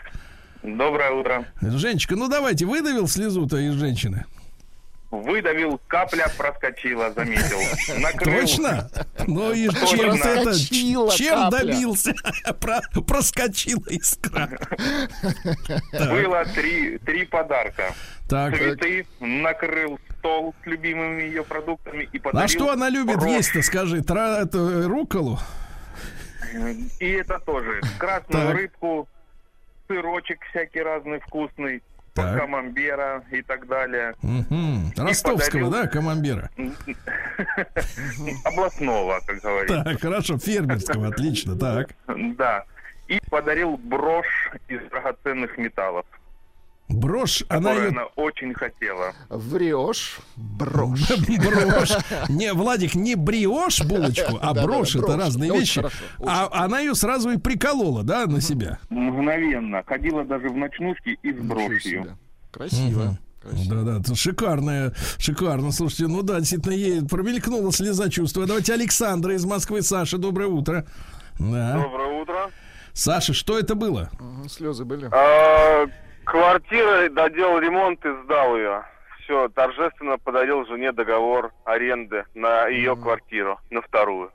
Доброе 0.63 1.11
утро. 1.11 1.45
Женечка, 1.61 2.15
ну 2.15 2.29
давайте, 2.29 2.65
выдавил 2.65 3.07
слезу-то 3.07 3.57
из 3.57 3.73
женщины? 3.73 4.25
Выдавил, 5.13 5.79
капля 5.87 6.25
проскочила, 6.35 7.11
заметил. 7.13 7.59
Накрыл. 7.99 8.41
Точно? 8.41 8.89
Ну 9.27 9.51
и 9.51 9.67
Точно. 9.67 9.87
чем 9.87 10.17
ты 10.17 10.27
это, 10.27 10.55
чем 11.15 11.35
капля. 11.35 11.59
добился? 11.59 12.15
Про- 12.59 12.81
проскочила 13.07 13.83
искра. 13.89 14.49
Было 15.91 16.45
три, 16.55 16.97
три 16.97 17.25
подарка. 17.25 17.93
Так, 18.27 18.57
Цветы, 18.57 19.05
накрыл 19.19 19.99
стол 20.17 20.55
с 20.63 20.65
любимыми 20.65 21.21
ее 21.21 21.43
продуктами 21.43 22.09
и 22.11 22.17
подарил 22.17 22.45
а 22.45 22.47
что 22.47 22.71
она 22.71 22.89
любит 22.89 23.21
есть-то, 23.21 23.61
скажи? 23.61 24.01
Тра, 24.01 24.39
это, 24.41 24.87
руколу? 24.87 25.37
И 26.99 27.07
это 27.11 27.37
тоже. 27.37 27.81
Красную 27.99 28.47
Так. 28.47 28.55
рыбку, 28.55 29.07
сырочек 29.87 30.39
всякий 30.49 30.81
разный 30.81 31.19
вкусный, 31.19 31.83
Так. 32.13 32.37
камамбера 32.39 33.23
и 33.31 33.41
так 33.41 33.67
далее. 33.67 34.13
Мгм. 34.21 34.91
Ростовского, 34.95 35.65
подарил- 35.65 35.71
да, 35.71 35.87
командира? 35.87 36.49
Областного, 38.45 39.19
как 39.25 39.39
говорится. 39.39 39.83
Так, 39.83 40.01
хорошо, 40.01 40.37
фермерского, 40.37 41.07
отлично, 41.07 41.55
так. 41.57 41.89
Да. 42.37 42.65
И 43.07 43.19
подарил 43.29 43.77
брошь 43.77 44.51
из 44.67 44.79
драгоценных 44.89 45.57
металлов, 45.57 46.05
Брошь, 46.89 47.43
она 47.49 47.73
ее... 47.73 47.89
она 47.89 48.05
очень 48.15 48.53
хотела. 48.53 49.13
Врешь, 49.29 50.19
брошь. 50.35 51.09
Брошь. 51.27 51.97
Не, 52.29 52.53
Владик, 52.53 52.93
не 52.95 53.15
бриошь 53.15 53.81
булочку, 53.81 54.37
а 54.41 54.53
брошь, 54.63 54.95
это 54.95 55.17
разные 55.17 55.51
вещи. 55.51 55.83
А 56.25 56.49
она 56.51 56.79
ее 56.79 56.93
сразу 56.93 57.31
и 57.31 57.37
приколола, 57.37 58.03
да, 58.03 58.25
на 58.25 58.41
себя? 58.41 58.79
Мгновенно. 58.89 59.83
Ходила 59.85 60.23
даже 60.25 60.49
в 60.49 60.57
ночнушке 60.57 61.17
и 61.23 61.33
с 61.33 61.37
брошью. 61.37 62.17
Красиво. 62.51 63.17
красиво. 63.41 63.83
Да, 63.83 63.99
да, 63.99 64.15
шикарная, 64.15 64.93
шикарно. 65.17 65.71
Слушайте, 65.71 66.07
ну 66.07 66.21
да, 66.21 66.39
действительно, 66.39 66.73
ей 66.73 67.01
промелькнула 67.01 67.71
слеза 67.71 68.09
чувства. 68.09 68.45
Давайте 68.45 68.73
Александра 68.73 69.33
из 69.33 69.45
Москвы. 69.45 69.81
Саша, 69.81 70.17
доброе 70.17 70.47
утро. 70.47 70.85
Да. 71.39 71.81
Доброе 71.81 72.21
утро. 72.21 72.51
Саша, 72.93 73.33
что 73.33 73.57
это 73.57 73.73
было? 73.73 74.11
Слезы 74.47 74.85
были. 74.85 75.09
А, 75.11 75.87
квартира, 76.25 77.09
доделал 77.09 77.59
ремонт 77.59 78.03
и 78.05 78.09
сдал 78.23 78.55
ее. 78.57 78.83
Все, 79.23 79.47
торжественно 79.49 80.17
подарил 80.17 80.65
жене 80.65 80.91
договор 80.91 81.53
аренды 81.65 82.25
на 82.33 82.67
ее 82.67 82.95
квартиру, 82.95 83.59
на 83.69 83.81
вторую. 83.81 84.31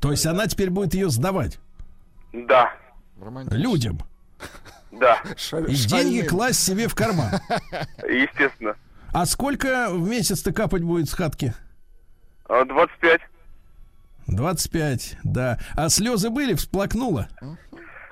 То 0.00 0.10
есть 0.10 0.26
она 0.26 0.46
теперь 0.46 0.70
будет 0.70 0.94
ее 0.94 1.08
сдавать 1.10 1.58
Да, 2.32 2.72
Романтично. 3.22 3.58
людям 3.58 3.98
да, 4.90 5.22
и 5.68 5.74
деньги 5.74 6.26
класть 6.26 6.64
себе 6.64 6.88
в 6.88 6.94
карман. 6.94 7.28
естественно. 8.08 8.74
А 9.12 9.24
сколько 9.26 9.88
в 9.90 10.08
месяц-то 10.08 10.52
капать 10.52 10.82
будет 10.82 11.08
с 11.08 11.14
хатки? 11.14 11.52
А, 12.48 12.64
25. 12.64 13.20
25, 14.26 15.16
да. 15.24 15.58
А 15.76 15.88
слезы 15.88 16.30
были, 16.30 16.54
всплакнула? 16.54 17.28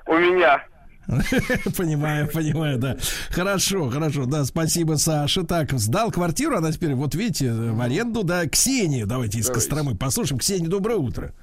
У 0.05 0.13
меня. 0.17 0.63
Понимаю, 1.77 2.27
понимаю, 2.31 2.77
да. 2.77 2.95
Хорошо, 3.31 3.89
хорошо, 3.89 4.25
да, 4.25 4.43
спасибо, 4.45 4.93
Саша. 4.93 5.43
Так, 5.43 5.71
сдал 5.71 6.11
квартиру, 6.11 6.57
она 6.57 6.71
теперь, 6.71 6.93
вот 6.93 7.15
видите, 7.15 7.51
в 7.51 7.81
аренду, 7.81 8.23
да, 8.23 8.47
Ксению, 8.47 9.07
давайте 9.07 9.39
из 9.39 9.47
Давайте. 9.47 9.53
Костромы 9.67 9.97
послушаем. 9.97 10.39
Ксения, 10.39 10.69
доброе 10.69 10.97
утро. 10.97 11.33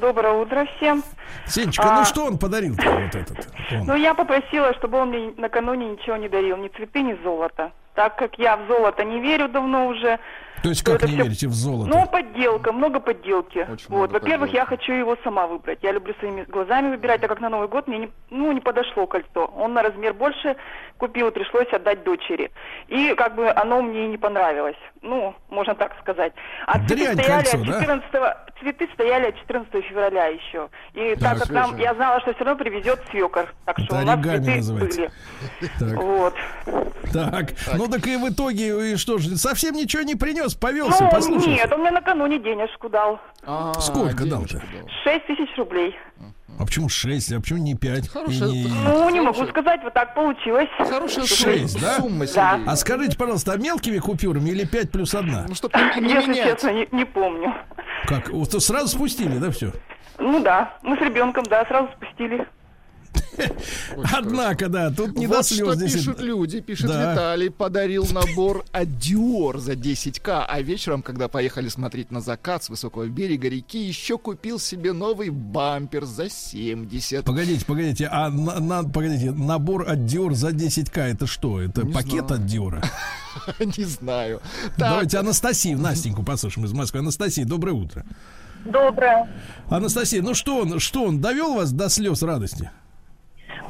Доброе 0.00 0.32
утро 0.32 0.66
всем. 0.76 1.02
Сенечка, 1.46 1.84
А. 1.84 1.98
ну 1.98 2.04
что 2.04 2.24
он 2.24 2.38
подарил 2.38 2.74
вот 2.74 3.14
этот? 3.14 3.48
он? 3.72 3.86
Ну, 3.86 3.94
я 3.96 4.14
попросила, 4.14 4.72
чтобы 4.74 4.98
он 4.98 5.10
мне 5.10 5.32
накануне 5.36 5.90
ничего 5.90 6.16
не 6.16 6.28
дарил, 6.28 6.56
ни 6.56 6.68
цветы, 6.68 7.02
ни 7.02 7.14
золото. 7.22 7.72
Так 7.94 8.16
как 8.16 8.38
я 8.38 8.56
в 8.56 8.66
золото 8.66 9.04
не 9.04 9.20
верю 9.20 9.48
давно 9.48 9.86
уже. 9.88 10.18
То 10.62 10.68
есть 10.70 10.82
как 10.82 10.96
это 10.96 11.06
не 11.06 11.14
всё- 11.14 11.22
верите 11.24 11.48
в 11.48 11.52
золото? 11.52 11.90
Ну, 11.94 12.06
подделка, 12.06 12.72
много 12.72 13.00
подделки. 13.00 13.66
Очень 13.70 13.86
вот, 13.88 14.12
во-первых, 14.12 14.52
я 14.52 14.64
хочу 14.64 14.92
его 14.92 15.16
сама 15.22 15.46
выбрать. 15.46 15.78
Я 15.82 15.92
люблю 15.92 16.14
своими 16.20 16.44
глазами 16.44 16.90
выбирать, 16.90 17.20
так 17.20 17.28
как 17.30 17.40
на 17.40 17.48
Новый 17.50 17.68
год 17.68 17.86
мне 17.86 17.98
не, 17.98 18.10
ну, 18.30 18.52
не 18.52 18.60
подошло 18.60 19.06
кольцо. 19.06 19.44
Он 19.56 19.74
на 19.74 19.82
размер 19.82 20.14
больше 20.14 20.56
купил, 20.96 21.30
пришлось 21.32 21.68
отдать 21.72 22.02
дочери. 22.04 22.50
И 22.88 23.14
как 23.14 23.34
бы 23.34 23.50
оно 23.50 23.82
мне 23.82 24.06
и 24.06 24.08
не 24.08 24.16
понравилось. 24.16 24.76
Ну, 25.02 25.34
можно 25.50 25.74
так 25.74 25.92
сказать. 26.00 26.32
А 26.66 26.78
цветы 26.78 27.14
Дрянь 27.14 27.18
стояли 27.18 27.42
кольцо, 27.44 27.58
от 27.58 27.66
да? 27.66 27.80
14 27.80 28.36
цветы 28.60 28.88
стояли 28.94 29.26
от 29.26 29.36
14 29.40 29.84
февраля 29.84 30.26
еще. 30.28 30.68
И 30.94 31.14
так, 31.16 31.38
как 31.40 31.50
нам, 31.50 31.76
я 31.78 31.94
знала, 31.94 32.20
что 32.20 32.32
все 32.32 32.44
равно 32.44 32.62
привезет 32.64 33.02
свекор. 33.10 33.52
Так 33.66 33.78
что 33.80 33.96
Это 33.96 34.04
у 34.04 34.06
нас 34.06 34.20
цветы 34.24 34.56
называется. 34.56 35.00
были. 35.00 35.10
Так, 35.78 36.02
Вот. 36.02 36.34
так, 37.12 37.46
ну 37.76 37.88
так 37.88 38.06
и 38.06 38.16
в 38.16 38.28
итоге, 38.32 38.92
и 38.92 38.96
что 38.96 39.18
же, 39.18 39.36
совсем 39.36 39.74
ничего 39.74 40.02
не 40.02 40.14
принес, 40.14 40.43
повелся, 40.52 41.04
Ну, 41.04 41.10
послушай. 41.10 41.48
нет, 41.54 41.72
он 41.72 41.80
мне 41.80 41.90
накануне 41.90 42.38
денежку 42.38 42.88
дал. 42.90 43.18
А, 43.46 43.72
Сколько 43.80 44.26
дал-то? 44.26 44.60
6 45.04 45.26
тысяч 45.26 45.48
рублей. 45.56 45.96
А 46.58 46.64
почему 46.66 46.88
6, 46.88 47.32
а 47.32 47.40
почему 47.40 47.58
не 47.60 47.74
5? 47.74 48.08
Хорошая- 48.08 48.48
Ну, 48.48 49.10
не 49.10 49.20
могу 49.20 49.44
сказать, 49.46 49.80
вот 49.82 49.92
так 49.94 50.14
получилось. 50.14 50.68
Хорошая 50.78 51.24
Шесть, 51.26 51.80
да? 51.80 51.96
сумма, 51.96 52.26
Да. 52.34 52.60
А 52.66 52.76
скажите, 52.76 53.16
пожалуйста, 53.16 53.52
а 53.52 53.56
мелкими 53.56 53.98
купюрами 53.98 54.50
или 54.50 54.64
5 54.64 54.92
плюс 54.92 55.14
1? 55.14 55.46
Ну, 55.48 55.54
чтобы 55.54 55.78
не, 55.78 56.00
не 56.06 56.12
Если 56.14 56.30
менять. 56.30 56.52
честно, 56.52 56.68
не, 56.70 56.88
не 56.92 57.04
помню. 57.04 57.54
Как? 58.06 58.28
Вот 58.30 58.52
сразу 58.52 58.88
спустили, 58.88 59.38
да, 59.38 59.50
все? 59.50 59.72
Ну 60.18 60.40
да, 60.40 60.76
мы 60.82 60.96
с 60.96 61.00
ребенком, 61.00 61.42
да, 61.44 61.64
сразу 61.66 61.88
спустили. 61.96 62.46
Однако, 64.12 64.68
да, 64.68 64.90
тут 64.90 65.16
не 65.18 65.26
вот 65.26 65.38
до 65.38 65.42
что 65.44 65.54
слез 65.54 65.76
здесь. 65.76 65.92
пишут 65.94 66.20
люди. 66.20 66.60
Пишет 66.60 66.86
Да. 66.86 67.12
Виталий, 67.12 67.50
подарил 67.50 68.06
набор 68.12 68.64
от 68.72 68.88
Dior 68.88 69.58
за 69.58 69.72
10к, 69.72 70.44
а 70.48 70.60
вечером, 70.60 71.02
когда 71.02 71.28
поехали 71.28 71.68
смотреть 71.68 72.10
на 72.10 72.20
закат 72.20 72.64
с 72.64 72.68
высокого 72.70 73.06
берега 73.06 73.48
реки, 73.48 73.78
еще 73.78 74.18
купил 74.18 74.58
себе 74.58 74.92
новый 74.92 75.30
бампер 75.30 76.04
за 76.04 76.28
70. 76.30 77.24
Погодите, 77.24 77.64
погодите, 77.64 78.08
а 78.10 78.30
на, 78.30 78.60
на- 78.60 78.84
погодите, 78.84 79.30
набор 79.32 79.82
от 79.88 79.98
Dior 80.00 80.32
за 80.34 80.50
10к 80.50 81.00
это 81.00 81.26
что? 81.26 81.60
Это 81.60 81.84
Не 81.84 81.92
пакет 81.92 82.26
знаю. 82.28 82.34
от 82.42 82.46
Диора? 82.46 82.82
Не 83.60 83.84
знаю. 83.84 84.40
Давайте 84.78 85.18
Анастасию, 85.18 85.78
Настеньку 85.78 86.22
послушаем 86.22 86.66
из 86.66 86.72
Москвы. 86.72 87.00
Анастасия, 87.00 87.44
доброе 87.44 87.72
утро. 87.72 88.04
Доброе. 88.64 89.28
Анастасия, 89.68 90.22
ну 90.22 90.34
что 90.34 90.58
он, 90.60 90.78
что 90.80 91.04
он 91.04 91.20
довел 91.20 91.54
вас 91.54 91.72
до 91.72 91.88
слез 91.90 92.22
радости? 92.22 92.70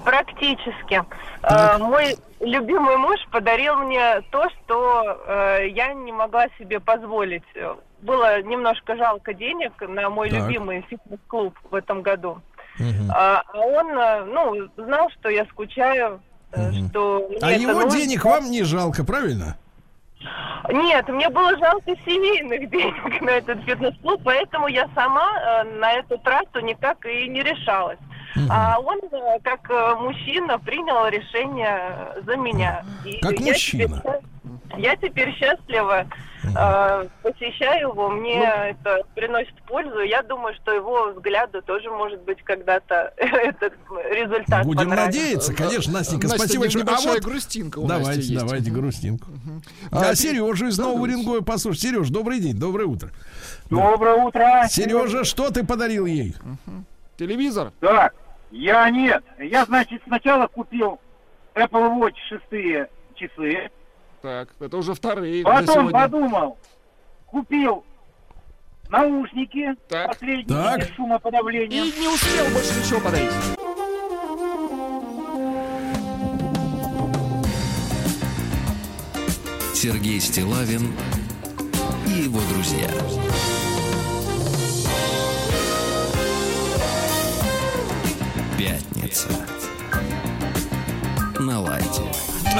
Практически. 0.05 1.03
Так. 1.41 1.81
Э, 1.81 1.83
мой 1.83 2.17
любимый 2.41 2.97
муж 2.97 3.19
подарил 3.31 3.77
мне 3.77 4.21
то, 4.31 4.49
что 4.51 5.19
э, 5.27 5.69
я 5.71 5.93
не 5.95 6.13
могла 6.13 6.47
себе 6.59 6.81
позволить. 6.81 7.43
Было 8.03 8.43
немножко 8.43 8.97
жалко 8.97 9.33
денег 9.33 9.73
на 9.81 10.11
мой 10.11 10.31
Так. 10.31 10.41
любимый 10.41 10.83
фитнес-клуб 10.89 11.59
в 11.71 11.75
этом 11.75 12.03
году. 12.03 12.41
Мгм. 12.79 13.11
А, 13.15 13.43
он, 13.55 13.89
э, 13.99 14.25
ну, 14.25 14.69
знал, 14.77 15.09
что 15.19 15.29
я 15.31 15.45
скучаю, 15.47 16.21
Мгм. 16.57 16.89
что 16.91 17.29
А 17.41 17.53
его 17.53 17.73
нужно. 17.81 17.99
денег 17.99 18.25
вам 18.25 18.51
не 18.51 18.63
жалко, 18.63 19.05
правильно? 19.05 19.57
Нет, 20.71 21.07
мне 21.09 21.29
было 21.29 21.57
жалко 21.59 21.93
семейных 22.05 22.71
денег 22.71 23.21
на 23.21 23.31
этот 23.31 23.63
фитнес-клуб, 23.65 24.21
поэтому 24.25 24.69
я 24.69 24.89
сама 24.95 25.65
на 25.79 25.93
эту 25.93 26.19
трату 26.19 26.61
никак 26.61 27.05
и 27.07 27.29
не 27.29 27.43
решалась. 27.43 27.99
А 28.51 28.79
он, 28.81 28.99
э, 29.13 29.39
как 29.43 29.71
э, 29.71 29.95
мужчина, 30.01 30.59
принял 30.59 31.07
решение 31.09 31.79
э, 32.17 32.23
за 32.27 32.37
меня. 32.37 32.85
И 33.05 33.19
Как 33.21 33.39
я 33.41 33.53
мужчина. 33.53 33.99
теперь- 33.99 34.21
я 34.77 34.97
теперь 34.97 35.33
счастлива, 35.37 36.07
э, 36.45 37.07
посещаю 37.23 37.91
его, 37.91 38.09
мне 38.11 38.39
Ну. 38.39 38.45
это 38.45 39.03
приносит 39.15 39.55
пользу. 39.69 40.01
Я 40.01 40.23
думаю, 40.23 40.53
что 40.57 40.73
его 40.73 41.13
взгляду 41.13 41.63
тоже 41.63 41.91
может 41.91 42.23
быть 42.23 42.43
когда-то 42.43 43.13
этот 43.17 43.73
результат 44.11 44.67
Будем 44.67 44.89
надеяться, 44.89 45.55
конечно, 45.55 45.93
Настенька, 45.93 46.27
Настя, 46.27 46.39
спасибо 46.41 46.63
большое. 46.63 46.85
А 46.87 47.01
вот 47.01 47.21
грустинка 47.21 47.79
у 47.79 47.87
Насти 47.87 48.03
давайте, 48.03 48.21
есть. 48.23 48.45
давайте 48.47 48.71
грустинку. 48.73 49.29
А, 49.93 50.01
А, 50.01 50.11
ты- 50.11 50.17
Сережа 50.17 50.67
из 50.67 50.79
Нового 50.79 50.97
давайте. 50.97 51.17
Уренгоя, 51.19 51.41
послушай. 51.43 51.79
Сереж, 51.79 52.09
добрый 52.09 52.41
день, 52.41 52.59
доброе 52.59 52.87
утро. 52.87 53.11
Доброе 53.71 54.17
утро. 54.17 54.65
Сережа, 54.69 55.23
что 55.25 55.51
ты 55.51 55.65
подарил 55.65 56.05
ей? 56.07 56.35
Телевизор? 57.17 57.73
Да, 57.81 58.11
я 58.55 58.89
нет. 58.91 59.25
Я, 59.39 59.65
значит, 59.65 60.01
сначала 60.07 60.47
купил 60.47 61.01
Apple 61.55 61.99
Watch 61.99 62.15
шестые 62.29 62.89
часы. 63.15 63.71
Так, 64.23 64.49
это 64.61 64.77
уже 64.77 64.95
вторые. 64.95 65.45
Потом 65.45 65.91
подумал, 65.91 66.57
купил 67.27 67.85
наушники 68.89 69.75
Так. 69.89 70.09
последние 70.09 70.47
Так. 70.47 70.85
с 70.85 70.95
шумоподавлением. 70.95 71.85
И 71.85 72.01
не 72.01 72.09
успел 72.09 72.45
больше 72.53 72.79
ничего 72.81 73.01
подарить. 73.01 73.31
Сергей 79.75 80.21
Стилавин 80.21 80.95
и 82.07 82.23
его 82.23 82.41
друзья. 82.53 82.89
Пятница. 89.15 89.64
На 91.41 91.61
лайте. 91.61 92.03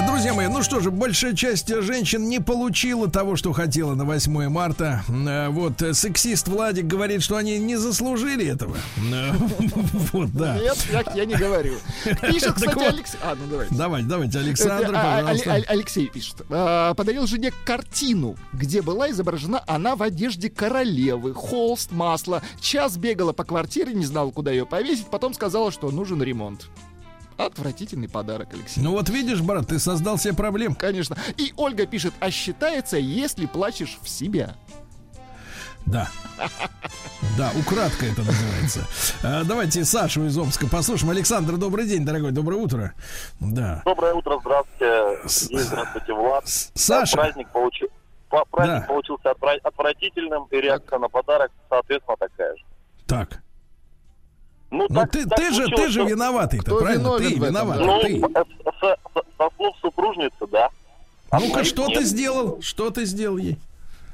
Друзья 0.09 0.35
мои, 0.35 0.49
ну 0.49 0.63
что 0.63 0.81
же, 0.81 0.91
большая 0.91 1.35
часть 1.35 1.69
женщин 1.83 2.29
не 2.29 2.41
получила 2.41 3.09
того, 3.09 3.37
что 3.37 3.53
хотела 3.53 3.95
на 3.95 4.05
8 4.05 4.49
марта. 4.49 5.05
Э, 5.09 5.49
Вот 5.51 5.81
э, 5.83 5.95
сексист 5.95 6.49
Владик 6.49 6.87
говорит, 6.87 7.23
что 7.23 7.37
они 7.37 7.59
не 7.59 7.77
заслужили 7.77 8.47
этого. 8.47 8.77
Э, 9.13 9.33
Вот, 10.13 10.33
да. 10.33 10.59
Нет, 10.59 10.77
я, 10.91 11.05
я 11.15 11.25
не 11.25 11.35
говорю. 11.35 11.77
Пишет, 12.23 12.55
кстати. 12.55 12.85
Алексей. 12.85 13.19
А, 13.23 13.37
ну 13.37 13.47
давайте. 13.49 13.75
Давайте, 13.75 14.09
давайте, 14.09 14.39
Александр, 14.41 14.93
а, 14.97 15.21
пожалуйста. 15.21 15.53
Али- 15.55 15.65
Алексей 15.69 16.09
пишет. 16.09 16.37
А, 16.51 16.95
Подарил 16.95 17.27
жене 17.27 17.53
картину, 17.65 18.37
где 18.53 18.83
была 18.83 19.11
изображена 19.11 19.63
она 19.67 19.95
в 19.95 20.03
одежде 20.03 20.51
королевы. 20.51 21.33
Холст, 21.35 21.93
масло. 21.93 22.43
Час 22.61 22.97
бегала 22.97 23.33
по 23.33 23.45
квартире, 23.45 23.95
не 23.95 24.07
знала, 24.07 24.31
куда 24.33 24.51
ее 24.51 24.67
повесить. 24.67 25.07
Потом 25.07 25.35
сказала, 25.35 25.71
что 25.71 25.91
нужен 25.91 26.21
ремонт. 26.23 26.69
Отвратительный 27.37 28.09
подарок, 28.09 28.49
Алексей. 28.53 28.81
Ну 28.81 28.93
вот 28.93 29.09
видишь, 29.09 29.41
брат, 29.41 29.67
ты 29.69 29.79
создал 29.79 30.19
себе 30.19 30.35
проблем. 30.35 30.75
Конечно. 30.75 31.17
И 31.37 31.53
Ольга 31.57 31.87
пишет, 31.87 32.15
а 32.21 32.31
считается, 32.31 32.97
если 32.97 33.47
плачешь 33.47 33.99
в 34.03 34.09
себя. 34.09 34.55
Да. 35.87 36.09
Да, 37.37 37.51
украдка 37.59 38.07
это 38.07 38.23
называется. 38.23 38.87
А, 39.23 39.45
Давайте 39.45 39.85
Сашу 39.85 40.25
из 40.27 40.37
Омска 40.39 40.67
послушаем. 40.67 41.11
Александр, 41.11 41.57
добрый 41.57 41.87
день, 41.87 42.05
дорогой, 42.07 42.31
доброе 42.31 42.57
утро. 42.57 42.95
Да. 43.41 43.83
Доброе 43.85 44.15
утро, 44.15 44.39
здравствуйте. 44.41 45.29
Сергей, 45.29 45.59
здравствуйте, 45.59 46.13
Влад. 46.15 46.45
Саша. 46.47 47.17
Праздник, 47.17 47.51
получил, 47.51 47.89
праздник 48.51 48.81
Да. 48.81 48.87
получился 48.87 49.29
отвра- 49.31 49.61
отвратительным, 49.63 50.45
и 50.51 50.57
реакция 50.57 50.99
на 50.99 51.09
подарок, 51.09 51.51
соответственно, 51.69 52.17
такая 52.19 52.57
же. 52.57 52.63
Так. 53.07 53.43
Ну, 54.75 54.87
Ну 54.89 55.01
так- 55.01 55.11
ты, 55.13 55.25
так 55.27 55.39
ты 55.39 55.51
же, 55.53 55.69
ты 55.69 55.89
же 55.89 56.05
виноватый-то, 56.05 56.77
правильно? 56.79 57.17
Ты 57.19 57.35
виноват? 57.35 57.79
Ну, 57.79 58.01
ты. 58.01 58.21
со, 58.21 58.97
со- 59.15 59.23
со 59.39 59.51
слов 59.57 59.77
супружницы, 59.81 60.47
да. 60.51 60.69
А 61.31 61.39
ну-ка, 61.41 61.63
что 61.65 61.87
нет. 61.87 61.99
ты 61.99 62.05
сделал? 62.05 62.61
Что 62.61 62.91
ты 62.91 63.05
сделал 63.05 63.37
ей? 63.37 63.57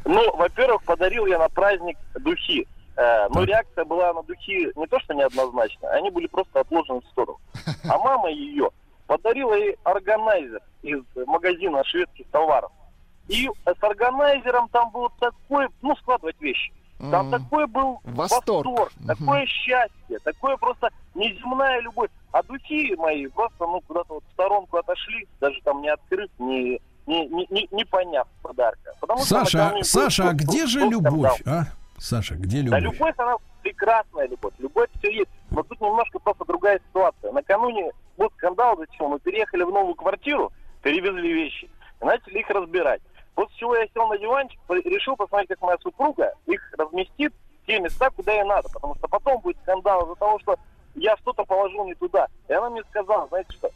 Ну, 0.05 0.37
во-первых, 0.37 0.83
подарил 0.85 1.25
я 1.27 1.39
на 1.39 1.49
праздник 1.49 1.97
духи. 2.19 2.67
Э, 2.97 3.29
но 3.29 3.41
Так. 3.41 3.49
реакция 3.49 3.85
была 3.87 4.13
на 4.13 4.23
духи 4.23 4.69
не 4.77 4.87
то, 4.87 5.01
что 5.01 5.15
неоднозначная, 5.15 5.91
они 5.93 6.11
были 6.11 6.27
просто 6.27 6.61
отложены 6.61 7.01
в 7.01 7.07
сторону. 7.13 7.39
А 7.89 7.99
мама 7.99 8.31
ее 8.31 8.69
подарила 9.07 9.55
ей 9.55 9.77
органайзер 9.85 10.61
из 10.83 11.01
магазина 11.27 11.83
шведских 11.85 12.27
товаров. 12.31 12.71
И 13.29 13.49
с 13.65 13.83
органайзером 13.83 14.69
там 14.69 14.91
был 14.91 15.09
такой, 15.21 15.69
ну, 15.83 15.97
складывать 15.97 16.39
вещи. 16.41 16.73
Там 17.11 17.33
М. 17.35 17.43
такой 17.43 17.67
был 17.67 18.01
Восторг. 18.05 18.67
восторг, 18.67 18.93
Мгм. 18.99 19.07
такое 19.07 19.47
счастье, 19.47 20.19
такое 20.23 20.57
просто 20.59 20.91
неземная 21.15 21.81
любовь. 21.81 22.11
А 22.33 22.43
духи 22.43 22.95
мои 22.97 23.27
просто, 23.29 23.67
ну, 23.67 23.81
куда-то 23.87 24.15
вот 24.15 24.25
в 24.29 24.33
сторонку 24.33 24.77
отошли, 24.77 25.27
даже 25.41 25.59
там 25.65 25.81
не 25.81 25.89
открыв, 25.89 26.29
не, 26.39 26.81
не, 27.07 27.27
не, 27.29 27.47
не, 27.51 27.69
не 27.71 27.85
поняв 27.85 28.29
подарка. 28.43 28.93
Потому 29.01 29.21
что 29.21 29.29
Саша, 29.45 29.71
был 29.73 29.83
Саша, 29.83 30.29
а 30.29 30.33
где 30.35 30.67
же 30.67 30.81
скандал. 30.81 31.01
любовь, 31.13 31.43
а? 31.47 31.65
Саша, 31.99 32.35
где 32.35 32.63
Да 32.63 32.79
любовь? 32.79 32.95
любовь, 32.99 33.15
она 33.19 33.37
прекрасная 33.63 34.29
любовь. 34.29 34.53
Любовь 34.59 34.89
все 34.99 35.11
есть. 35.11 35.31
Но 35.51 35.63
тут 35.63 35.81
немножко 35.81 36.19
просто 36.19 36.45
другая 36.45 36.81
ситуация. 36.89 37.33
Накануне 37.33 37.91
был 38.17 38.31
скандал, 38.37 38.77
зачем? 38.79 39.09
Мы 39.11 39.19
переехали 39.21 39.63
в 39.65 39.71
новую 39.71 39.95
квартиру, 39.95 40.53
перевезли 40.83 41.33
вещи, 41.33 41.69
и 42.01 42.05
начали 42.05 42.39
их 42.41 42.49
разбирать. 42.51 43.01
После 43.35 43.57
чего 43.57 43.77
я 43.77 43.87
сел 43.89 44.07
на 44.09 44.19
диванчик, 44.19 44.59
решил 44.69 45.17
посмотреть, 45.17 45.49
как 45.49 45.63
моя 45.63 45.79
супруга 45.79 46.33
их 46.47 46.61
разместит 46.77 47.33
в 47.63 47.67
те 47.67 47.81
места, 47.81 48.11
куда 48.11 48.33
ей 48.33 48.45
надо. 48.45 48.69
Потому 48.69 48.95
что 48.97 49.09
потом 49.09 49.41
будет 49.41 49.57
скандал 49.63 50.05
из-за 50.05 50.15
того, 50.17 50.39
что 50.41 50.57
я 50.95 51.17
что-то 51.19 51.45
положил 51.45 51.85
не 51.87 51.95
туда. 51.95 52.27
И 52.49 52.53
она 52.53 52.71
мне 52.71 52.83
сказала, 52.91 53.29
знаете 53.29 53.53
что, 53.53 53.71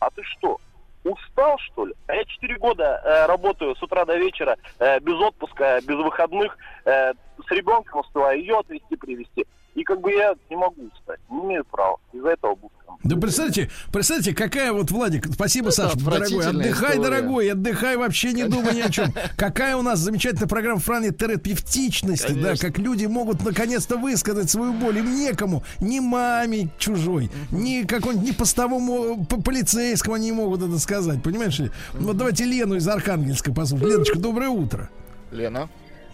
а 0.00 0.10
ты 0.10 0.22
что, 0.22 0.58
устал, 1.04 1.58
что 1.58 1.86
ли? 1.86 1.94
А 2.06 2.14
я 2.14 2.24
4 2.24 2.58
года 2.58 3.00
э, 3.02 3.26
работаю 3.26 3.74
с 3.76 3.82
утра 3.82 4.04
до 4.04 4.16
вечера, 4.16 4.56
э, 4.78 5.00
без 5.00 5.14
отпуска, 5.14 5.80
без 5.82 5.96
выходных, 5.96 6.56
э, 6.84 7.12
с 7.12 7.50
ребенком 7.50 8.00
успеваю 8.00 8.38
ее 8.38 8.58
отвезти, 8.58 8.96
привезти. 8.96 9.46
И 9.76 9.84
как 9.84 10.00
бы 10.00 10.10
я 10.10 10.34
не 10.50 10.56
могу 10.56 10.88
устать, 10.92 11.20
не 11.30 11.38
имею 11.44 11.64
права. 11.64 11.98
Из-за 12.12 12.30
этого 12.30 12.54
буду. 12.56 12.72
Да 13.04 13.14
представьте, 13.16 13.70
представьте, 13.92 14.34
какая 14.34 14.72
вот, 14.72 14.90
Владик, 14.90 15.26
спасибо, 15.32 15.68
Это 15.68 15.76
Саша, 15.76 15.98
дорогой. 15.98 16.46
Отдыхай, 16.46 16.90
история. 16.96 17.02
дорогой, 17.02 17.52
отдыхай, 17.52 17.96
вообще 17.98 18.32
не 18.32 18.44
думай 18.48 18.74
ни 18.74 18.80
о 18.80 18.90
чем. 18.90 19.12
Какая 19.36 19.76
у 19.76 19.82
нас 19.82 19.98
замечательная 20.00 20.48
программа 20.48 20.80
Франи 20.80 21.10
терапевтичности, 21.10 22.32
да, 22.32 22.56
как 22.56 22.78
люди 22.78 23.06
могут 23.06 23.44
наконец-то 23.44 23.96
высказать 23.96 24.50
свою 24.50 24.72
боль. 24.72 24.98
Им 24.98 25.14
некому, 25.14 25.62
ни 25.78 26.00
маме 26.00 26.68
чужой, 26.78 27.30
ни 27.52 27.82
какому-нибудь, 27.82 28.28
ни 28.28 28.32
постовому 28.32 29.24
п- 29.26 29.42
полицейскому 29.42 30.14
они 30.14 30.26
не 30.26 30.32
могут 30.32 30.62
это 30.62 30.78
сказать, 30.78 31.22
понимаешь 31.22 31.58
ли? 31.58 31.70
Вот 31.92 32.16
давайте 32.16 32.44
Лену 32.44 32.76
из 32.76 32.88
Архангельска 32.88 33.52
послушаем. 33.52 33.90
Леночка, 33.92 34.18
доброе 34.18 34.48
утро. 34.48 34.88
Лена. 35.30 35.68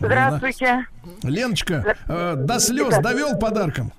Здравствуйте. 0.06 0.86
Леночка, 1.22 1.96
э, 2.08 2.34
до 2.36 2.58
слез 2.58 2.98
довел 2.98 3.38
подарком? 3.38 3.92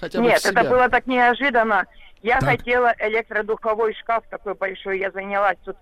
Хотя 0.00 0.20
Нет, 0.20 0.44
это 0.44 0.64
было 0.64 0.88
так 0.88 1.06
неожиданно. 1.06 1.86
Я 2.22 2.38
Так. 2.40 2.50
хотела 2.50 2.94
электродуховой 2.98 3.94
шкаф 3.94 4.24
такой 4.30 4.54
большой. 4.54 5.00
Я 5.00 5.10
занялась 5.10 5.58
тут 5.64 5.76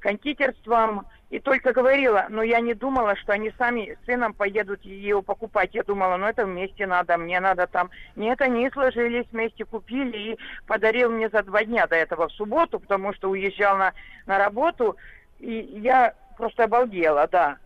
кондитерством 0.00 1.06
и 1.30 1.38
только 1.40 1.72
говорила, 1.72 2.26
но 2.28 2.42
я 2.42 2.60
не 2.60 2.74
думала, 2.74 3.16
что 3.16 3.32
они 3.32 3.52
сами 3.58 3.96
с 4.00 4.06
сыном 4.06 4.34
поедут 4.34 4.84
ее 4.84 5.22
покупать. 5.22 5.70
Я 5.74 5.82
думала, 5.82 6.16
ну 6.16 6.26
это 6.26 6.44
вместе 6.44 6.86
надо, 6.86 7.16
мне 7.16 7.40
надо 7.40 7.66
там. 7.66 7.90
Нет, 8.16 8.40
они 8.40 8.70
сложились 8.70 9.26
вместе, 9.32 9.64
купили 9.64 10.32
и 10.32 10.38
подарил 10.66 11.10
мне 11.10 11.28
за 11.28 11.42
два 11.42 11.64
дня 11.64 11.86
до 11.86 11.96
этого 11.96 12.28
в 12.28 12.32
субботу, 12.32 12.78
потому 12.78 13.12
что 13.14 13.30
уезжал 13.30 13.76
на, 13.76 13.92
на 14.26 14.38
работу. 14.38 14.96
И 15.38 15.80
я 15.82 16.14
просто 16.36 16.64
обалдела, 16.64 17.28
да. 17.30 17.58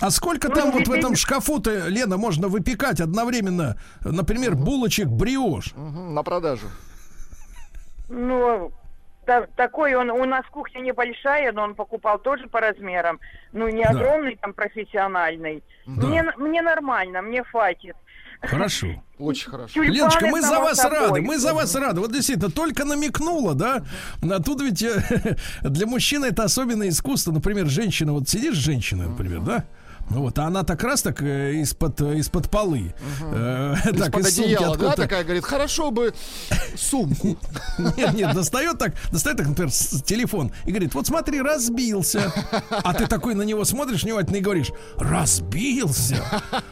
А 0.00 0.10
сколько 0.10 0.48
Ну, 0.48 0.54
там 0.54 0.70
вот 0.70 0.86
в 0.86 0.92
этом 0.92 1.16
шкафу-то, 1.16 1.88
Лена, 1.88 2.16
можно 2.16 2.48
выпекать 2.48 3.00
одновременно, 3.00 3.76
например, 4.04 4.54
булочек 4.54 5.08
бриош? 5.08 5.74
На 5.76 6.22
продажу. 6.22 6.66
Ну, 8.08 8.70
та- 9.26 9.46
такой 9.56 9.94
он, 9.94 10.10
у 10.10 10.24
нас 10.24 10.44
кухня 10.50 10.80
небольшая, 10.80 11.52
но 11.52 11.62
он 11.62 11.74
покупал 11.74 12.18
тоже 12.18 12.46
по 12.48 12.60
размерам. 12.60 13.18
Ну, 13.52 13.68
не 13.68 13.82
Да. 13.82 13.90
огромный, 13.90 14.36
там, 14.40 14.52
профессиональный. 14.54 15.62
Да. 15.86 16.06
Мне, 16.06 16.22
мне 16.36 16.62
нормально, 16.62 17.20
мне 17.22 17.42
хватит. 17.42 17.96
Хорошо. 18.40 18.86
Очень 19.18 19.50
хорошо. 19.50 19.74
Тюльпаны, 19.74 19.94
Леночка, 19.96 20.26
мы 20.28 20.40
за 20.42 20.60
вас 20.60 20.76
собой. 20.78 20.98
рады, 21.00 21.20
мы 21.22 21.38
за 21.38 21.52
вас 21.54 21.74
рады. 21.74 22.00
Вот 22.00 22.12
действительно, 22.12 22.50
только 22.52 22.84
намекнула, 22.84 23.54
да? 23.54 23.82
А 24.22 24.40
тут 24.40 24.62
ведь 24.62 24.80
э, 24.80 25.36
для 25.62 25.86
мужчины 25.88 26.26
это 26.26 26.44
особенное 26.44 26.88
искусство. 26.88 27.32
Например, 27.32 27.66
женщина, 27.66 28.12
вот 28.12 28.28
сидишь 28.28 28.54
с 28.54 28.58
женщиной, 28.58 29.08
например, 29.08 29.40
да? 29.40 29.64
Вот, 30.10 30.38
а 30.38 30.46
она 30.46 30.62
так 30.64 30.82
раз 30.82 31.02
так 31.02 31.22
э, 31.22 31.54
из-под 31.62 32.00
из-под 32.00 32.50
полы. 32.50 32.94
э, 33.32 33.74
так, 33.84 33.94
Из-под 33.94 34.26
из 34.26 34.36
сумки 34.36 34.48
одеяла, 34.54 34.66
да, 34.66 34.72
откуда-то- 34.72 35.02
такая, 35.02 35.24
говорит, 35.24 35.44
хорошо 35.44 35.90
бы 35.90 36.14
сумку. 36.76 37.36
Нет, 37.96 38.14
нет, 38.14 38.34
достает 38.34 38.78
так, 38.78 38.94
достает 39.12 39.36
так, 39.38 39.48
например, 39.48 39.70
телефон 39.70 40.50
и 40.64 40.70
говорит, 40.70 40.94
вот 40.94 41.06
смотри, 41.06 41.40
разбился. 41.40 42.32
А 42.70 42.94
ты 42.94 43.06
такой 43.06 43.34
на 43.34 43.42
него 43.42 43.64
смотришь 43.64 44.02
внимательно 44.04 44.36
и 44.36 44.40
говоришь, 44.40 44.70
разбился. 44.96 46.22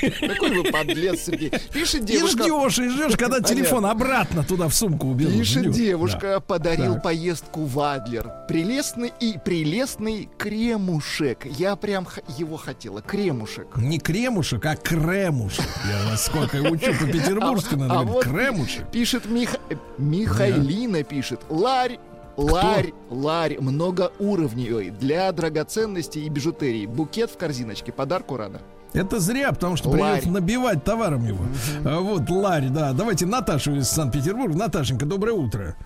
Какой 0.00 0.62
вы 0.62 0.70
подлец, 0.70 1.22
Сергей. 1.26 1.52
Пишет 1.72 2.02
И 2.02 2.14
девушка. 2.18 2.44
ждешь, 2.44 2.78
и 2.78 2.88
ждешь, 2.88 3.16
когда 3.16 3.40
телефон 3.40 3.86
обратно 3.86 4.44
туда 4.44 4.68
в 4.68 4.74
сумку 4.74 5.08
уберут. 5.08 5.34
Пишет 5.34 5.70
девушка, 5.70 6.34
Да. 6.34 6.40
подарил 6.40 6.94
Так. 6.94 7.02
поездку 7.04 7.64
в 7.64 7.78
Адлер. 7.80 8.30
Прелестный 8.48 9.12
и 9.20 9.38
прелестный 9.44 10.28
кремушек. 10.38 11.44
Я 11.46 11.76
прям 11.76 12.06
его 12.38 12.56
хотела. 12.56 13.02
Кремушек. 13.02 13.76
Не 13.76 13.98
кремушек, 13.98 14.64
а 14.66 14.76
кремушек. 14.76 15.64
Я 15.86 16.10
вас 16.10 16.24
сколько 16.26 16.56
учу 16.56 16.92
по-петербургски, 16.98 17.74
надо 17.74 17.94
А 17.94 18.04
говорить. 18.04 18.12
вот 18.14 18.24
Кремушек. 18.24 18.90
Пишет 18.90 19.26
Мих... 19.26 19.54
э, 19.70 19.74
Михайлина, 19.98 21.02
пишет. 21.02 21.40
Ларь, 21.48 21.98
ларь, 22.36 22.92
ларь, 23.10 23.58
многоуровневый. 23.60 24.90
Для 24.90 25.30
драгоценностей 25.32 26.24
и 26.24 26.28
бижутерии. 26.28 26.86
Букет 26.86 27.30
в 27.30 27.36
корзиночке. 27.36 27.92
Подарку 27.92 28.36
рада. 28.36 28.60
Это 28.94 29.20
зря, 29.20 29.52
потому 29.52 29.76
что 29.76 29.90
Ларь. 29.90 30.00
придется 30.20 30.30
набивать 30.30 30.82
товаром 30.82 31.26
его. 31.26 31.44
А 31.84 32.00
Вот, 32.00 32.30
Ларь, 32.30 32.68
да. 32.70 32.92
Давайте 32.92 33.26
Наташу 33.26 33.76
из 33.76 33.88
Санкт-Петербурга. 33.88 34.56
Наташенька, 34.56 35.04
доброе 35.04 35.32
утро. 35.34 35.76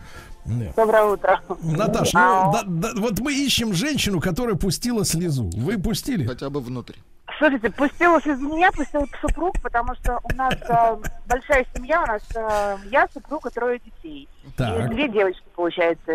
Да. 0.45 0.73
Доброе 0.77 1.05
утро. 1.05 1.41
Наташ, 1.63 2.13
ну, 2.13 2.21
Ау. 2.21 2.53
да- 2.53 2.63
да, 2.67 2.89
вот 2.97 3.21
мы 3.21 3.33
ищем 3.33 3.73
женщину, 3.73 4.21
которая 4.21 4.57
пустила 4.57 5.05
слезу. 5.05 5.51
Вы 5.55 5.79
пустили? 5.79 6.27
Хотя 6.27 6.51
бы 6.51 6.61
внутрь. 6.61 6.95
Слушайте, 7.39 7.71
пустилась 7.71 8.27
из 8.27 8.41
меня, 8.41 8.71
пустил 8.73 9.09
супруг, 9.21 9.61
потому 9.63 9.95
что 9.97 10.21
у 10.23 10.35
нас 10.37 10.55
э, 10.69 10.97
большая 11.27 11.67
семья, 11.75 12.03
у 12.03 12.07
нас 12.07 12.23
э, 12.35 12.77
я, 12.91 13.09
супруг 13.13 13.47
и 13.47 13.51
трое 13.51 13.81
детей. 13.85 14.29
Так. 14.57 14.87
И 14.91 14.95
две 14.95 15.09
девочки, 15.09 15.43
получается. 15.55 16.13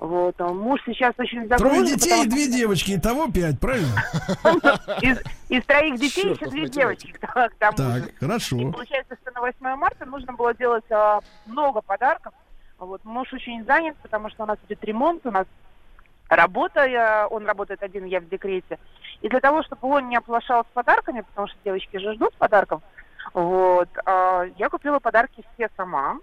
Вот. 0.00 0.34
а 0.38 0.48
Муж 0.48 0.80
сейчас 0.86 1.14
очень 1.18 1.46
Трое 1.48 1.58
загружен. 1.58 1.84
детей 1.86 2.24
и 2.24 2.28
две 2.28 2.48
девочки. 2.48 2.96
Итого 2.96 3.28
пять, 3.30 3.60
правильно? 3.60 3.94
Из, 5.02 5.18
из 5.48 5.64
троих 5.64 6.00
детей 6.00 6.22
Чёртов 6.24 6.40
еще 6.42 6.50
две 6.50 6.68
девочки. 6.68 7.14
Так, 7.58 8.10
хорошо. 8.18 8.56
И 8.56 8.70
получается, 8.70 9.16
что 9.22 9.32
на 9.32 9.40
8 9.40 9.54
марта 9.76 10.06
нужно 10.06 10.32
было 10.32 10.54
делать 10.54 10.84
а, 10.90 11.20
много 11.46 11.80
подарков. 11.82 12.32
Вот 12.78 13.04
муж 13.04 13.32
очень 13.32 13.64
занят, 13.64 13.96
потому 14.02 14.30
что 14.30 14.44
у 14.44 14.46
нас 14.46 14.58
идет 14.66 14.82
ремонт, 14.84 15.24
у 15.26 15.30
нас 15.30 15.46
работа, 16.28 16.86
я- 16.86 17.26
он 17.28 17.46
работает 17.46 17.82
один, 17.82 18.04
я 18.04 18.20
в 18.20 18.28
декрете. 18.28 18.78
И 19.20 19.28
для 19.28 19.40
того, 19.40 19.62
чтобы 19.62 19.88
он 19.88 20.08
не 20.08 20.16
оплошал 20.16 20.62
с 20.64 20.74
подарками, 20.74 21.22
потому 21.22 21.46
что 21.48 21.56
девочки 21.64 21.96
же 21.98 22.14
ждут 22.14 22.34
подарков, 22.36 22.82
вот, 23.32 23.88
а, 24.04 24.44
я 24.58 24.68
купила 24.68 24.98
подарки 24.98 25.44
все 25.54 25.68
сама. 25.76 26.18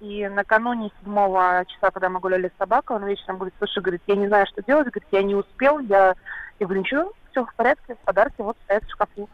И 0.00 0.28
накануне 0.28 0.90
седьмого 0.98 1.64
часа, 1.66 1.90
когда 1.90 2.10
мы 2.10 2.20
гуляли 2.20 2.48
с 2.48 2.58
собакой, 2.58 2.96
он 2.96 3.04
вечером 3.06 3.36
говорит, 3.36 3.54
слушай, 3.58 3.80
говорит, 3.80 4.02
я 4.06 4.16
не 4.16 4.26
знаю, 4.26 4.46
что 4.46 4.62
делать, 4.62 4.88
говорит, 4.88 5.08
я 5.12 5.22
не 5.22 5.34
успел, 5.34 5.78
я... 5.78 6.14
Я 6.60 6.66
говорю, 6.66 6.82
ничего, 6.82 7.12
все 7.30 7.44
в 7.44 7.54
порядке, 7.54 7.96
подарки 8.04 8.40
вот 8.40 8.56
стоят 8.64 8.84
в 8.84 8.90
шкафу. 8.90 9.28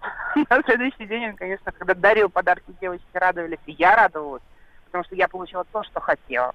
На 0.50 0.62
следующий 0.62 1.06
день 1.06 1.30
он, 1.30 1.36
конечно, 1.36 1.72
когда 1.72 1.94
дарил 1.94 2.30
подарки, 2.30 2.72
девочки 2.80 3.04
радовались, 3.12 3.58
и 3.66 3.72
я 3.72 3.96
радовалась, 3.96 4.42
потому 4.88 5.04
что 5.04 5.14
я 5.14 5.28
получила 5.28 5.64
то, 5.72 5.82
что 5.84 6.00
хотела. 6.00 6.52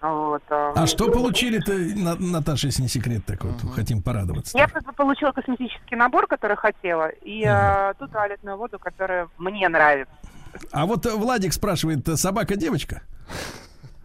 Вот, 0.00 0.42
а, 0.48 0.72
А 0.76 0.86
что 0.86 1.10
получили-то, 1.10 1.72
На- 1.72 2.14
Наташа, 2.16 2.68
если 2.68 2.82
не 2.82 2.88
секрет 2.88 3.26
такой? 3.26 3.50
вот 3.50 3.74
Хотим 3.74 4.02
порадоваться. 4.02 4.56
Я 4.56 4.66
просто 4.66 4.92
получила 4.92 5.32
косметический 5.32 5.96
набор, 5.96 6.26
который 6.26 6.56
хотела, 6.56 7.08
и 7.08 7.44
а, 7.44 7.92
ту 7.94 8.08
туалетную 8.08 8.56
воду, 8.56 8.78
которая 8.78 9.28
мне 9.36 9.68
нравится. 9.68 10.14
А 10.72 10.86
вот 10.86 11.04
э, 11.06 11.14
Владик 11.14 11.52
спрашивает, 11.52 12.08
э, 12.08 12.16
собака 12.16 12.56
девочка? 12.56 13.02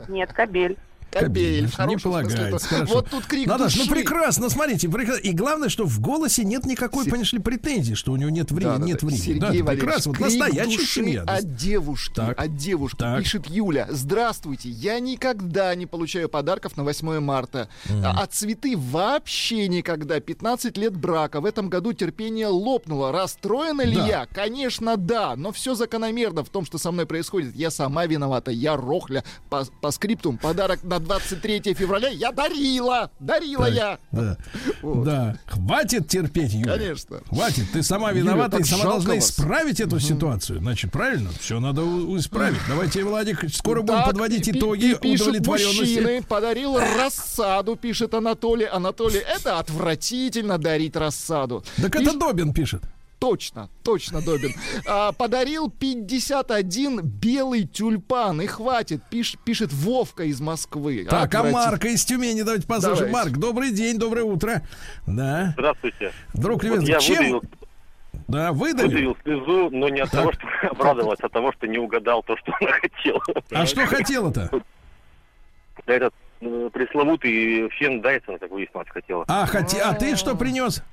Нет, 0.08 0.34
кабель. 0.34 0.78
Кабель, 1.20 1.68
в 1.68 1.80
Не 1.86 1.98
полагается. 1.98 2.86
Вот 2.88 3.10
тут 3.10 3.26
крик 3.26 3.48
Наташ, 3.48 3.76
ну 3.78 3.88
прекрасно, 3.88 4.50
смотрите, 4.50 4.90
прекрасно. 4.90 5.22
И 5.22 5.32
главное, 5.34 5.70
что 5.70 5.86
в 5.86 6.00
голосе 6.00 6.44
нет 6.44 6.66
никакой, 6.66 7.06
понимаешь 7.06 7.32
ли, 7.34 7.40
претензии, 7.40 7.94
что 7.94 8.12
у 8.12 8.16
него 8.18 8.30
нет 8.30 8.52
времени, 8.52 8.78
Да, 8.80 8.86
нет 8.86 9.00
да. 9.02 9.08
времени. 9.08 9.22
Сергей 9.24 9.40
да, 9.40 9.48
Валерьевич, 9.48 9.80
прекрасно. 9.80 10.12
Вот 10.12 10.20
настоящая 10.20 10.86
семья. 10.86 11.22
От 11.24 11.56
девушки, 11.56 12.16
Так. 12.16 12.40
от 12.40 12.56
девушки. 12.58 12.98
Так. 12.98 13.20
Пишет 13.24 13.48
Юля. 13.48 13.88
Здравствуйте, 13.90 14.70
я 14.70 15.00
никогда 15.00 15.74
не 15.76 15.86
получаю 15.86 16.30
подарков 16.30 16.76
на 16.78 16.84
8 16.84 17.20
марта. 17.20 17.70
Мгм. 17.90 18.06
А, 18.06 18.24
а 18.24 18.28
цветы 18.28 18.76
вообще 18.78 19.68
никогда. 19.68 20.20
15 20.20 20.78
лет 20.78 20.96
брака. 20.96 21.40
В 21.42 21.46
этом 21.46 21.70
году 21.70 21.94
терпение 21.94 22.48
лопнуло. 22.48 23.12
Расстроена 23.12 23.82
ли 23.84 23.96
Да. 23.96 24.08
я? 24.08 24.26
Конечно, 24.34 24.98
да. 24.98 25.36
Но 25.36 25.52
все 25.52 25.76
закономерно 25.76 26.44
в 26.44 26.50
том, 26.50 26.66
что 26.66 26.78
со 26.78 26.92
мной 26.92 27.06
происходит. 27.06 27.56
Я 27.56 27.72
сама 27.72 28.06
виновата. 28.06 28.52
Я 28.52 28.76
рохля. 28.76 29.24
По, 29.50 29.66
по 29.82 29.92
скриптум 29.92 30.38
подарок 30.38 30.84
на 30.84 31.00
23 31.06 31.74
февраля 31.74 32.10
я 32.10 32.32
дарила. 32.32 33.10
Дарила 33.20 33.66
Так, 33.66 33.74
я. 33.74 34.00
Да. 34.12 34.38
да. 34.84 35.38
Хватит 35.48 36.08
терпеть, 36.08 36.54
Юля. 36.54 36.78
Конечно. 36.78 37.22
Хватит. 37.30 37.72
Ты 37.72 37.84
сама 37.84 38.10
Юля, 38.12 38.22
виновата 38.22 38.58
и 38.58 38.60
так 38.60 38.68
сама 38.70 38.84
должна 38.84 39.16
вас. 39.16 39.30
исправить 39.30 39.80
эту 39.80 40.00
ситуацию. 40.00 40.60
Значит, 40.60 40.92
правильно? 40.92 41.30
Все 41.40 41.60
надо 41.60 41.82
исправить. 42.18 42.60
Давайте, 42.68 43.04
Владик, 43.04 43.46
скоро 43.54 43.82
будем 43.82 43.96
Так, 44.00 44.06
подводить 44.08 44.46
пи- 44.46 44.52
пи- 44.54 44.60
итоги 44.60 44.98
удовлетворенности. 45.04 45.80
мужчины, 45.80 46.24
подарил 46.24 46.78
рассаду, 46.78 47.76
пишет 47.76 48.14
Анатолий. 48.14 48.66
Анатолий, 48.66 49.20
это 49.20 49.60
отвратительно 49.60 50.58
дарить 50.58 50.96
рассаду. 50.96 51.64
Так 51.82 51.96
это 51.96 52.18
Добин 52.18 52.54
пишет. 52.54 52.82
Точно, 53.20 53.70
точно, 53.84 54.22
Добин. 54.22 54.54
А, 54.88 55.12
подарил 55.14 55.70
51 55.72 57.02
белый 57.02 57.66
тюльпан. 57.66 58.42
И 58.42 58.46
хватит, 58.46 59.02
пиш, 59.10 59.36
пишет 59.46 59.72
Вовка 59.74 60.24
из 60.24 60.42
Москвы. 60.42 61.06
Так, 61.10 61.14
а 61.34 61.40
Отвратительно. 61.40 61.52
Марка 61.66 61.88
из 61.88 62.06
Тюмени 62.06 62.42
давайте 62.42 62.68
послушаем. 62.68 63.12
Давайте. 63.12 63.30
Марк, 63.32 63.38
добрый 63.40 63.72
день, 63.72 63.98
доброе 63.98 64.24
утро. 64.26 64.62
Да. 65.08 65.54
Здравствуйте. 65.58 66.12
Друг 66.34 66.64
Вот 66.64 66.70
любезный, 66.72 66.88
я 66.90 67.00
чем... 67.00 67.16
выдавил, 67.18 67.44
Да, 68.28 68.52
выдавил. 68.52 68.90
выдавил 68.90 69.18
слезу, 69.24 69.70
но 69.72 69.90
не 69.90 70.02
от 70.02 70.12
Так. 70.12 70.20
того, 70.22 70.34
что 70.34 70.48
обрадовалась, 70.72 71.20
а 71.22 71.26
от 71.28 71.32
того, 71.32 71.52
что 71.54 71.68
не 71.68 71.78
угадал 71.80 72.22
то, 72.22 72.36
что 72.38 72.54
она 72.60 72.72
хотела. 72.74 73.22
А 73.52 73.66
что 73.66 73.86
хотела-то? 73.88 74.50
Да 75.88 75.94
этот 75.94 76.14
э, 76.42 76.70
пресловутый 76.74 77.70
фен 77.70 78.02
Дайсон, 78.02 78.40
как 78.40 78.52
выяснилось, 78.52 78.88
хотела. 78.90 79.24
А, 79.28 79.46
хоте... 79.46 79.80
а 79.82 79.94
ты 79.94 80.16
что 80.16 80.36
принес? 80.36 80.84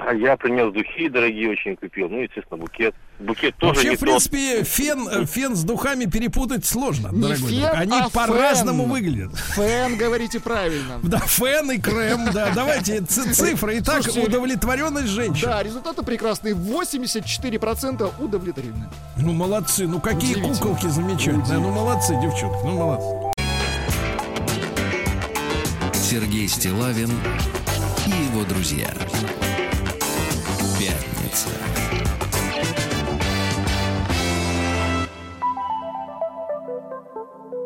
А 0.00 0.14
я 0.14 0.36
принес 0.36 0.72
духи 0.72 1.08
дорогие 1.08 1.50
очень 1.50 1.76
купил. 1.76 2.08
Ну, 2.08 2.22
естественно, 2.22 2.58
букет. 2.58 2.94
Букет 3.18 3.54
тоже 3.56 3.74
Вообще, 3.74 3.90
не 3.90 3.96
в 3.96 4.00
принципе, 4.00 4.64
фен, 4.64 5.08
э, 5.08 5.26
фен 5.26 5.54
с 5.54 5.62
духами 5.62 6.06
перепутать 6.06 6.64
сложно, 6.64 7.08
Не 7.12 7.22
дорогой 7.22 7.50
фен, 7.50 7.60
друг. 7.60 7.74
Они 7.74 7.98
а 7.98 8.08
по-разному 8.08 8.84
фен. 8.84 8.92
выглядят. 8.92 9.34
Фэн, 9.36 9.96
говорите 9.96 10.40
правильно. 10.40 10.98
Да, 11.02 11.18
фен 11.18 11.70
и 11.70 11.78
крем, 11.78 12.30
да. 12.32 12.52
Давайте 12.54 13.02
цифры. 13.02 13.78
Итак, 13.78 14.02
Слушайте, 14.02 14.28
удовлетворенность 14.28 15.08
женщин. 15.08 15.46
Да, 15.46 15.62
результаты 15.62 16.02
прекрасные. 16.02 16.54
84% 16.54 18.12
удовлетворены. 18.18 18.88
Ну, 19.18 19.32
молодцы. 19.32 19.86
Ну, 19.86 20.00
какие 20.00 20.34
куколки 20.34 20.86
замечательные. 20.86 21.58
Ну, 21.58 21.70
молодцы, 21.70 22.14
девчонки. 22.20 22.64
Ну, 22.64 22.78
молодцы. 22.78 23.32
Сергей 25.92 26.48
Стилавин 26.48 27.10
и 28.06 28.10
его 28.10 28.44
друзья. 28.44 28.90
Пятница. 31.32 31.48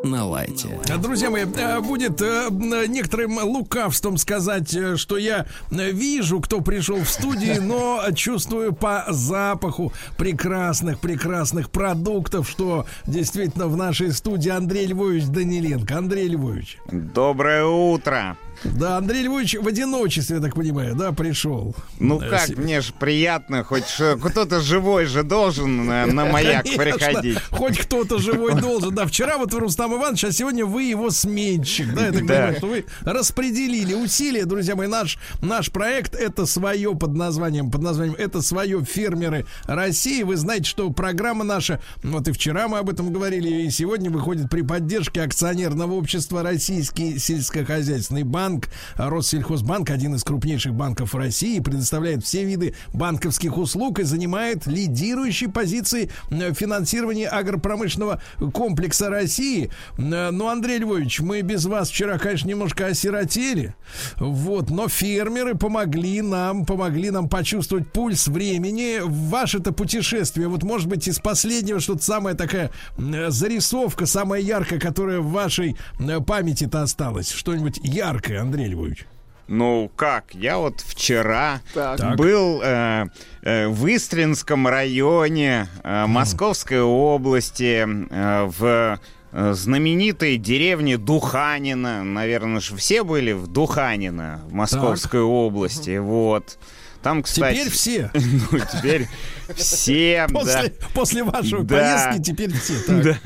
На 0.03 0.25
лайте. 0.25 0.79
Друзья 0.99 1.29
мои, 1.29 1.43
э, 1.43 1.81
будет 1.81 2.21
э, 2.21 2.49
некоторым 2.87 3.39
лукавством 3.39 4.15
сказать, 4.15 4.73
э, 4.73 4.95
что 4.95 5.17
я 5.17 5.45
э, 5.69 5.91
вижу, 5.91 6.39
кто 6.39 6.61
пришел 6.61 7.03
в 7.03 7.09
студии, 7.09 7.57
но 7.61 8.01
чувствую 8.15 8.71
по 8.71 9.05
запаху 9.09 9.91
прекрасных, 10.17 10.99
прекрасных 10.99 11.69
продуктов, 11.69 12.49
что 12.49 12.85
действительно 13.05 13.67
в 13.67 13.75
нашей 13.75 14.13
студии 14.13 14.49
Андрей 14.49 14.87
Львович 14.87 15.25
Даниленко. 15.25 15.97
Андрей 15.97 16.29
Львович. 16.29 16.77
Доброе 16.89 17.65
утро. 17.65 18.37
Да, 18.63 18.97
Андрей 18.97 19.23
Львович 19.23 19.55
в 19.61 19.67
одиночестве, 19.67 20.37
я 20.37 20.41
так 20.41 20.55
понимаю, 20.55 20.95
да, 20.95 21.11
пришел. 21.11 21.75
Ну 21.99 22.19
Э, 22.21 22.29
как, 22.29 22.41
се- 22.47 22.55
мне 22.55 22.81
же 22.81 22.93
приятно, 22.93 23.63
хоть 23.63 23.83
кто-то 24.23 24.59
живой 24.61 25.05
же 25.05 25.23
должен 25.23 25.89
э, 25.89 26.05
на 26.07 26.25
маяк 26.25 26.63
Конечно, 26.63 26.83
приходить. 26.83 27.37
Хоть 27.51 27.77
кто-то 27.79 28.17
живой 28.19 28.59
должен. 28.59 28.93
Да, 28.95 29.05
вчера 29.05 29.37
вот 29.37 29.53
Рустам 29.53 29.93
Иванович, 29.95 30.25
а 30.25 30.31
сегодня 30.31 30.65
вы 30.65 30.83
его 30.83 31.09
сменщик. 31.11 31.93
Да, 31.93 32.07
я 32.07 32.11
так 32.11 32.25
Да. 32.25 32.33
понимаю, 32.33 32.55
что 32.57 32.67
вы 32.67 32.85
распределили 33.01 33.93
усилия, 33.93 34.45
друзья 34.45 34.75
мои. 34.75 34.87
Наш, 34.87 35.17
наш 35.41 35.71
проект 35.71 36.15
это 36.15 36.45
свое 36.45 36.95
под 36.95 37.13
названием, 37.15 37.69
под 37.71 37.81
названием 37.81 38.15
это 38.17 38.41
свое 38.41 38.83
фермеры 38.83 39.45
России. 39.65 40.23
Вы 40.23 40.35
знаете, 40.37 40.65
что 40.65 40.89
программа 40.91 41.43
наша, 41.43 41.79
вот 42.03 42.27
и 42.27 42.31
вчера 42.31 42.67
мы 42.67 42.79
об 42.79 42.89
этом 42.89 43.11
говорили, 43.13 43.63
и 43.63 43.69
сегодня 43.69 44.09
выходит 44.09 44.49
при 44.49 44.61
поддержке 44.61 45.21
акционерного 45.21 45.93
общества 45.93 46.41
Российский 46.43 47.19
сельскохозяйственный 47.19 48.23
банк. 48.23 48.46
Россельхозбанк, 48.95 49.89
один 49.89 50.15
из 50.15 50.23
крупнейших 50.23 50.73
банков 50.73 51.15
России, 51.15 51.59
предоставляет 51.59 52.23
все 52.23 52.43
виды 52.43 52.73
банковских 52.93 53.57
услуг 53.57 53.99
и 53.99 54.03
занимает 54.03 54.67
лидирующие 54.67 55.49
позиции 55.49 56.09
э, 56.29 56.53
финансирования 56.53 57.27
агропромышленного 57.27 58.21
комплекса 58.53 59.09
России. 59.09 59.71
Э, 59.97 60.31
Ну, 60.31 60.47
Андрей 60.47 60.79
Львович, 60.79 61.19
мы 61.21 61.41
без 61.41 61.65
вас 61.65 61.89
вчера, 61.89 62.17
конечно, 62.17 62.47
немножко 62.47 62.87
осиротели. 62.87 63.75
Вот, 64.17 64.69
но 64.69 64.87
фермеры 64.87 65.55
помогли 65.55 66.21
нам, 66.21 66.65
помогли 66.65 67.11
нам 67.11 67.29
почувствовать 67.29 67.91
пульс 67.91 68.27
времени. 68.27 68.99
Ваше-то 69.03 69.71
путешествие, 69.71 70.47
вот, 70.47 70.63
может 70.63 70.87
быть, 70.87 71.07
из 71.07 71.19
последнего 71.19 71.79
что-то 71.79 72.03
самая 72.03 72.35
такая 72.35 72.71
э, 72.97 73.29
зарисовка, 73.29 74.05
самая 74.05 74.41
яркая, 74.41 74.79
которая 74.79 75.19
в 75.19 75.31
вашей 75.31 75.75
э, 75.99 76.19
памяти-то 76.19 76.81
осталась. 76.81 77.31
Что-нибудь 77.31 77.79
яркое, 77.83 78.36
Андрей 78.37 78.67
Львович. 78.67 79.05
Ну 79.47 79.89
как, 79.95 80.33
я 80.33 80.57
вот 80.57 80.81
вчера 80.81 81.61
Так. 81.73 82.17
был 82.17 82.61
э, 82.61 83.05
э, 83.43 83.67
в 83.69 83.87
Истринском 83.87 84.67
районе 84.67 85.67
э, 85.83 86.05
Московской 86.05 86.81
области 86.81 87.87
э, 87.87 88.43
в 88.45 88.99
э, 89.31 89.53
знаменитой 89.53 90.35
деревне 90.35 90.97
Духанина. 90.97 92.03
Наверное, 92.03 92.59
же 92.59 92.75
все 92.75 93.03
были 93.03 93.31
в 93.31 93.47
Духанино 93.47 94.41
в 94.49 94.53
Московской 94.53 95.21
области. 95.21 95.97
Вот. 95.97 96.57
Там, 97.01 97.23
кстати... 97.23 97.55
Теперь 97.57 97.71
все. 97.71 98.11
Ну, 98.51 98.59
теперь 98.59 99.07
все, 99.55 100.27
да. 100.29 100.33
После, 100.33 100.73
после 100.93 101.23
вашей 101.23 101.63
Да. 101.63 101.75
поездки 102.07 102.31
теперь 102.31 102.53
все. 102.53 102.73
Так. 102.85 103.03
Да. 103.03 103.19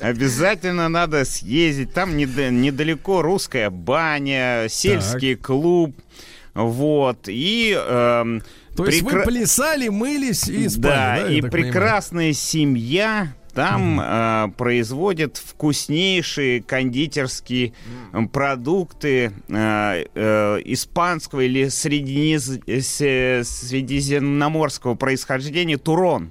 Обязательно 0.00 0.88
надо 0.88 1.24
съездить. 1.24 1.92
Там 1.92 2.16
неда- 2.16 2.50
недалеко 2.50 3.22
русская 3.22 3.70
баня, 3.70 4.66
сельский 4.68 5.36
клуб. 5.36 5.96
Вот. 6.54 7.28
И... 7.28 7.72
эм, 7.78 8.42
То 8.76 8.86
есть 8.86 9.02
вы 9.02 9.12
прекра- 9.12 9.24
плясали, 9.24 9.88
мылись 9.88 10.48
и 10.48 10.68
спали, 10.68 10.82
да, 10.82 11.20
да, 11.22 11.28
и 11.28 11.40
так 11.40 11.50
понимаю? 11.50 11.72
прекрасная 11.72 12.32
семья 12.32 13.34
там 13.58 14.00
э, 14.00 14.48
производит 14.56 15.36
вкуснейшие 15.36 16.62
кондитерские 16.62 17.72
м, 18.12 18.28
продукты 18.28 19.32
э, 19.48 20.04
э, 20.14 20.60
испанского 20.64 21.40
или 21.40 21.64
среднез- 21.66 22.60
э, 22.68 23.42
средиземноморского 23.44 24.94
происхождения 24.94 25.76
турон. 25.76 26.30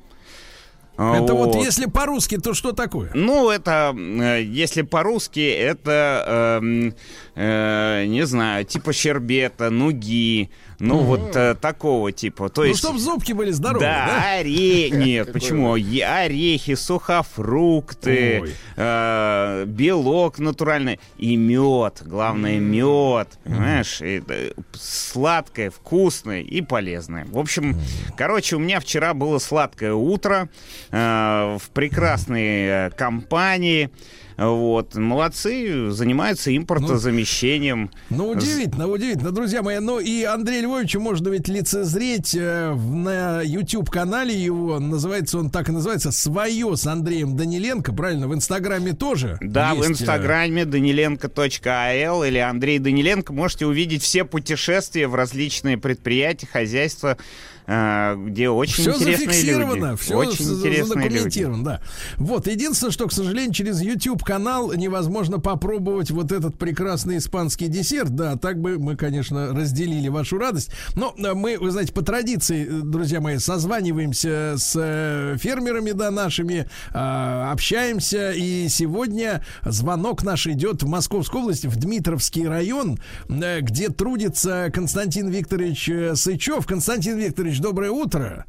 Это 0.97 1.35
вот. 1.35 1.53
Вот. 1.53 1.63
если 1.63 1.85
по-русски, 1.85 2.37
то 2.37 2.55
что 2.55 2.71
такое? 2.71 3.11
Ну, 3.13 3.51
это, 3.51 3.93
э, 3.95 4.41
если 4.41 4.81
по-русски, 4.81 5.41
это, 5.47 6.59
эм, 6.63 6.95
э, 7.35 8.05
не 8.07 8.25
знаю, 8.25 8.65
типа 8.65 8.93
щербета, 8.93 9.69
нуги, 9.69 10.49
ну, 10.79 10.99
вот 10.99 11.35
э, 11.35 11.55
такого 11.55 12.11
типа. 12.11 12.49
То 12.49 12.61
ну, 12.61 12.67
есть... 12.67 12.79
чтобы 12.79 12.99
зубки 12.99 13.31
были 13.31 13.51
здоровые, 13.51 13.89
Да, 13.89 14.05
да? 14.07 14.39
оре- 14.41 14.89
Нет, 14.91 15.33
почему? 15.33 15.73
Орехи, 15.73 16.75
сухофрукты, 16.75 18.53
э, 18.75 19.63
белок 19.65 20.39
натуральный 20.39 20.99
и 21.17 21.35
мед. 21.35 22.03
Главное, 22.05 22.59
мед. 22.59 23.39
Понимаешь? 23.43 24.01
И, 24.01 24.21
э, 24.27 24.51
сладкое, 24.73 25.71
вкусное 25.71 26.41
и 26.41 26.61
полезное. 26.61 27.25
В 27.25 27.39
общем, 27.39 27.77
короче, 28.15 28.55
у 28.55 28.59
меня 28.59 28.79
вчера 28.79 29.13
было 29.13 29.39
сладкое 29.39 29.93
утро 29.93 30.49
э, 30.91 31.57
в 31.59 31.69
прекрасной 31.71 32.65
э, 32.67 32.89
компании. 32.91 33.89
Вот. 34.37 34.95
Молодцы, 34.95 35.89
занимаются 35.89 36.55
импортозамещением. 36.55 37.89
Ну, 38.09 38.29
удивительно, 38.29 38.87
удивительно, 38.87 39.31
друзья 39.31 39.63
мои. 39.63 39.79
Ну, 39.79 39.99
и 39.99 40.23
Андрей 40.23 40.61
Львовичу 40.61 40.99
можно 40.99 41.29
ведь 41.29 41.47
лицезреть 41.47 42.35
э, 42.35 42.71
в- 42.71 42.93
на 42.93 43.41
YouTube-канале 43.41 44.33
его, 44.35 44.79
называется 44.79 45.39
он 45.39 45.49
так 45.49 45.69
и 45.69 45.71
называется, 45.71 46.11
«Свое» 46.11 46.77
с 46.77 46.85
Андреем 46.85 47.35
Даниленко, 47.35 47.93
правильно? 47.93 48.27
В 48.27 48.33
Инстаграме 48.35 48.93
тоже 48.93 49.37
Да, 49.41 49.73
в 49.73 49.77
есть, 49.77 49.89
э, 49.89 49.91
инстаграме 49.93 50.63
danilenko.al 50.63 52.27
или 52.27 52.37
Андрей 52.37 52.79
Даниленко 52.79 53.33
можете 53.33 53.65
увидеть 53.65 54.03
все 54.03 54.23
путешествия 54.23 55.07
в 55.07 55.15
различные 55.15 55.77
предприятия, 55.77 56.47
хозяйства, 56.47 57.17
э, 57.17 57.23
где 57.67 58.49
очень 58.49 58.83
Все 58.83 58.91
интересные 58.91 59.27
зафиксировано, 59.27 59.85
люди. 59.91 60.01
все 60.01 60.17
очень 60.17 60.45
интересные 60.45 61.09
люди. 61.09 61.47
да. 61.63 61.81
Вот, 62.15 62.47
единственное, 62.47 62.91
что, 62.91 63.07
к 63.07 63.11
сожалению, 63.11 63.53
через 63.53 63.81
YouTube-канал 63.81 64.73
невозможно 64.73 65.39
попробовать 65.39 66.11
вот 66.11 66.31
этот 66.31 66.57
прекрасный 66.57 67.17
испанский 67.17 67.67
десерт. 67.67 68.09
Да, 68.15 68.37
так 68.37 68.61
бы 68.61 68.79
мы, 68.79 68.95
конечно, 68.95 69.53
разделили 69.53 70.07
вашу 70.07 70.37
радость. 70.37 70.69
Но 70.95 71.13
э, 71.17 71.33
мы, 71.33 71.57
вы 71.59 71.71
знаете, 71.71 71.91
по 71.91 72.01
традиции, 72.01 72.65
э, 72.65 72.81
друзья 72.83 73.19
мои, 73.19 73.37
созваниваемся 73.37 74.55
с 74.57 74.73
э, 74.75 75.37
фермерами, 75.37 75.91
да, 75.91 76.09
нашими, 76.09 76.69
э, 76.93 77.49
общаемся. 77.51 78.31
И 78.31 78.67
сегодня 78.69 79.43
звонок 79.63 80.23
наш 80.23 80.47
идет 80.47 80.83
в 80.83 80.87
Московской 80.87 81.41
области, 81.41 81.67
в 81.67 81.75
Дмитровский 81.75 82.47
район, 82.47 82.99
где 83.27 83.89
трудится 83.89 84.71
Константин 84.73 85.29
Викторович 85.29 86.17
Сычев. 86.17 86.65
Константин 86.65 87.17
Викторович, 87.17 87.56
доброе 87.59 87.91
утро. 87.91 88.45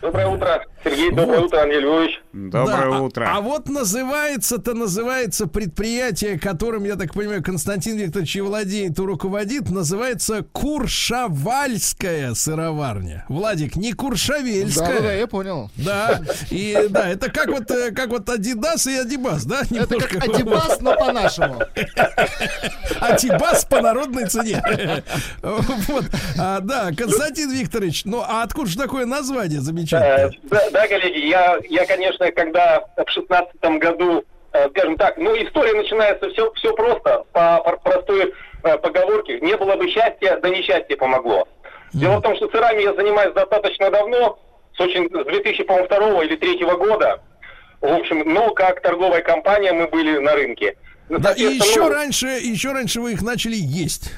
Доброе 0.00 0.26
утро, 0.26 0.64
Сергей. 0.82 1.10
Доброе 1.10 1.38
Вот. 1.40 1.46
утро, 1.46 1.62
Андрей 1.62 1.80
Львович. 1.80 2.22
Доброе 2.34 2.90
Да, 2.90 2.96
а- 2.96 3.00
утро. 3.00 3.28
А, 3.32 3.40
вот 3.40 3.68
называется-то 3.68 4.74
называется 4.74 5.46
предприятие, 5.46 6.36
которым, 6.36 6.82
я 6.84 6.96
так 6.96 7.14
понимаю, 7.14 7.44
Константин 7.44 7.96
Викторович 7.96 8.36
и 8.36 8.40
владеет, 8.40 8.98
и 8.98 9.02
руководит, 9.02 9.70
называется 9.70 10.42
Куршавальская 10.52 12.34
сыроварня. 12.34 13.24
Владик, 13.28 13.76
не 13.76 13.92
Куршавельская. 13.92 14.88
Да-да-да, 14.88 15.12
я 15.12 15.26
понял. 15.28 15.70
Да, 15.76 16.20
и 16.50 16.88
да, 16.90 17.08
это 17.08 17.30
как 17.30 17.48
вот, 17.50 17.70
э, 17.70 17.92
как 17.92 18.10
вот 18.10 18.28
Адидас 18.28 18.88
и 18.88 18.96
Адибас, 18.96 19.44
да? 19.44 19.60
Это 19.60 19.74
Немножко 19.94 20.18
как 20.18 20.28
Адибас, 20.28 20.80
но 20.80 20.96
по-нашему. 20.96 21.60
Адибас 23.00 23.64
по 23.64 23.80
народной 23.80 24.26
цене. 24.26 24.62
Вот, 25.42 26.04
А, 26.38 26.60
да, 26.60 26.90
Константин 26.96 27.50
Викторович, 27.52 28.04
ну 28.06 28.22
а 28.26 28.42
откуда 28.42 28.68
же 28.70 28.76
такое 28.76 29.06
название 29.06 29.60
замечательное? 29.60 30.28
Э, 30.28 30.30
Да, 30.42 30.70
да, 30.70 30.88
коллеги, 30.88 31.28
я, 31.28 31.58
я, 31.68 31.86
конечно, 31.86 32.23
когда 32.32 32.84
в 32.96 33.10
шестнадцатом 33.10 33.78
году, 33.78 34.24
э, 34.52 34.68
скажем 34.70 34.96
так, 34.96 35.16
ну, 35.16 35.34
история 35.36 35.74
начинается 35.74 36.28
все, 36.30 36.52
все 36.54 36.74
просто, 36.74 37.24
по, 37.32 37.58
простой 37.82 38.34
э, 38.62 38.78
поговорке. 38.78 39.40
Не 39.40 39.56
было 39.56 39.76
бы 39.76 39.88
счастья, 39.88 40.38
да 40.40 40.48
несчастье 40.48 40.96
помогло. 40.96 41.46
Дело 41.92 42.18
в 42.18 42.22
том, 42.22 42.34
что 42.36 42.48
сырами 42.50 42.82
я 42.82 42.94
занимаюсь 42.94 43.34
достаточно 43.34 43.90
давно, 43.90 44.38
с 44.76 44.80
очень 44.80 45.08
с 45.08 45.24
2002 45.24 46.24
или 46.24 46.36
2003 46.36 46.64
года. 46.76 47.20
В 47.80 47.92
общем, 47.92 48.22
но 48.26 48.50
как 48.50 48.80
торговая 48.80 49.22
компания 49.22 49.72
мы 49.72 49.86
были 49.86 50.18
на 50.18 50.32
рынке. 50.32 50.76
Ну, 51.08 51.18
Да, 51.18 51.32
и 51.32 51.42
еще 51.42 51.82
ну, 51.82 51.90
раньше, 51.90 52.26
еще 52.26 52.72
раньше 52.72 53.00
вы 53.00 53.12
их 53.12 53.22
начали 53.22 53.56
есть. 53.56 54.10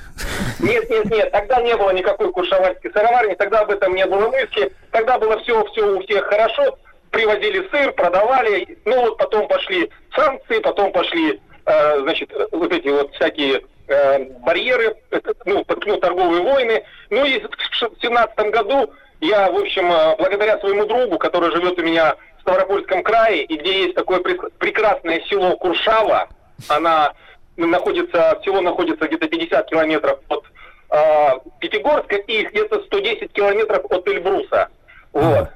Нет, 0.60 0.88
нет, 0.88 1.04
нет, 1.06 1.32
тогда 1.32 1.60
не 1.60 1.76
было 1.76 1.90
никакой 1.90 2.30
куршавальской 2.30 2.92
сыроварни, 2.92 3.34
тогда 3.34 3.60
об 3.60 3.70
этом 3.70 3.94
не 3.94 4.06
было 4.06 4.28
мысли, 4.28 4.72
тогда 4.92 5.18
было 5.18 5.38
все, 5.40 5.64
все 5.66 5.96
у 5.96 6.00
всех 6.02 6.24
хорошо, 6.26 6.78
привозили 7.10 7.66
сыр, 7.70 7.92
продавали, 7.92 8.78
ну 8.84 9.00
вот 9.00 9.18
потом 9.18 9.48
пошли 9.48 9.90
санкции, 10.14 10.58
потом 10.60 10.92
пошли, 10.92 11.40
э, 11.64 12.00
значит, 12.00 12.30
вот 12.52 12.72
эти 12.72 12.88
вот 12.88 13.14
всякие 13.14 13.62
э, 13.88 14.24
барьеры, 14.44 14.96
ну, 15.44 15.64
ну, 15.86 15.96
торговые 15.98 16.42
войны, 16.42 16.84
ну 17.10 17.24
и 17.24 17.40
в 17.40 18.02
семнадцатом 18.02 18.50
году 18.50 18.92
я, 19.20 19.50
в 19.50 19.56
общем, 19.56 19.90
э, 19.90 20.16
благодаря 20.18 20.58
своему 20.58 20.86
другу, 20.86 21.18
который 21.18 21.50
живет 21.52 21.78
у 21.78 21.82
меня 21.82 22.16
в 22.38 22.40
Ставропольском 22.42 23.02
крае, 23.02 23.44
и 23.44 23.56
где 23.56 23.84
есть 23.84 23.94
такое 23.94 24.20
прек- 24.20 24.52
прекрасное 24.58 25.20
село 25.28 25.56
Куршава, 25.56 26.28
она 26.68 27.12
находится, 27.56 28.38
село 28.44 28.60
находится 28.60 29.06
где-то 29.06 29.28
50 29.28 29.66
километров 29.68 30.18
от 30.28 30.44
э, 30.90 31.28
Пятигорска 31.60 32.16
и 32.16 32.44
где-то 32.44 32.82
110 32.84 33.32
километров 33.32 33.84
от 33.90 34.06
Эльбруса. 34.08 34.68
Вот. 35.12 35.48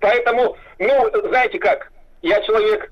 Поэтому, 0.00 0.56
ну, 0.78 1.10
знаете 1.28 1.58
как, 1.58 1.90
я 2.22 2.40
человек, 2.42 2.90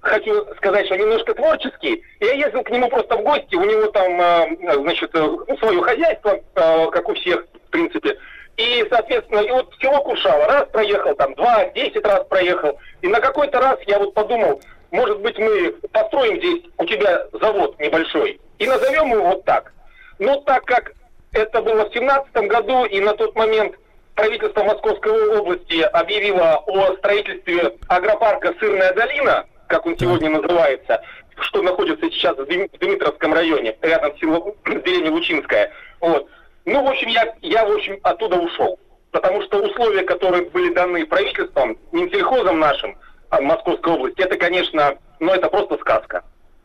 хочу 0.00 0.46
сказать, 0.56 0.86
что 0.86 0.96
немножко 0.96 1.34
творческий. 1.34 2.02
Я 2.20 2.32
ездил 2.34 2.62
к 2.62 2.70
нему 2.70 2.88
просто 2.88 3.16
в 3.16 3.22
гости, 3.22 3.54
у 3.54 3.64
него 3.64 3.86
там, 3.88 4.20
э, 4.20 4.76
значит, 4.82 5.14
э, 5.14 5.20
ну, 5.20 5.58
свое 5.58 5.80
хозяйство, 5.82 6.38
э, 6.54 6.86
как 6.90 7.08
у 7.08 7.14
всех, 7.14 7.46
в 7.66 7.70
принципе. 7.70 8.18
И, 8.56 8.86
соответственно, 8.90 9.40
и 9.40 9.50
вот 9.50 9.72
село 9.80 10.02
Куршава, 10.02 10.46
раз 10.46 10.68
проехал, 10.72 11.14
там, 11.14 11.34
два, 11.34 11.66
десять 11.74 12.06
раз 12.06 12.24
проехал. 12.26 12.78
И 13.02 13.08
на 13.08 13.20
какой-то 13.20 13.60
раз 13.60 13.78
я 13.86 13.98
вот 13.98 14.14
подумал, 14.14 14.60
может 14.90 15.20
быть, 15.20 15.38
мы 15.38 15.72
построим 15.92 16.38
здесь 16.38 16.62
у 16.78 16.86
тебя 16.86 17.26
завод 17.32 17.78
небольшой 17.78 18.40
и 18.58 18.66
назовем 18.66 19.12
его 19.12 19.24
вот 19.26 19.44
так. 19.44 19.72
Но 20.18 20.40
так 20.40 20.64
как 20.64 20.92
это 21.32 21.60
было 21.60 21.88
в 21.88 21.92
семнадцатом 21.92 22.48
году, 22.48 22.86
и 22.86 23.00
на 23.00 23.14
тот 23.14 23.34
момент 23.36 23.74
правительство 24.20 24.64
Московской 24.64 25.38
области 25.38 25.80
объявило 25.80 26.56
о 26.66 26.96
строительстве 26.96 27.76
агропарка 27.88 28.54
«Сырная 28.58 28.92
долина», 28.94 29.44
как 29.68 29.86
он 29.86 29.96
сегодня 29.98 30.30
называется, 30.30 31.02
что 31.38 31.62
находится 31.62 32.10
сейчас 32.10 32.36
в 32.36 32.46
Дмитровском 32.46 33.34
районе, 33.34 33.76
рядом 33.82 34.16
с, 34.16 34.20
селом- 34.20 34.54
с 34.64 34.82
деревней 34.82 35.10
Лучинская. 35.10 35.70
Вот. 36.00 36.28
Ну, 36.64 36.82
в 36.84 36.88
общем, 36.88 37.08
я, 37.08 37.32
я, 37.42 37.64
в 37.66 37.72
общем, 37.72 37.98
оттуда 38.02 38.36
ушел. 38.36 38.80
Потому 39.12 39.42
что 39.42 39.58
условия, 39.62 40.02
которые 40.02 40.46
были 40.50 40.72
даны 40.74 41.06
правительством, 41.06 41.78
Минсельхозом 41.92 42.58
нашим, 42.58 42.98
а, 43.30 43.40
Московской 43.40 43.92
области, 43.92 44.20
это, 44.20 44.36
конечно, 44.36 44.96
ну, 45.20 45.32
это 45.32 45.48
просто 45.48 45.76
сказка. 45.78 46.24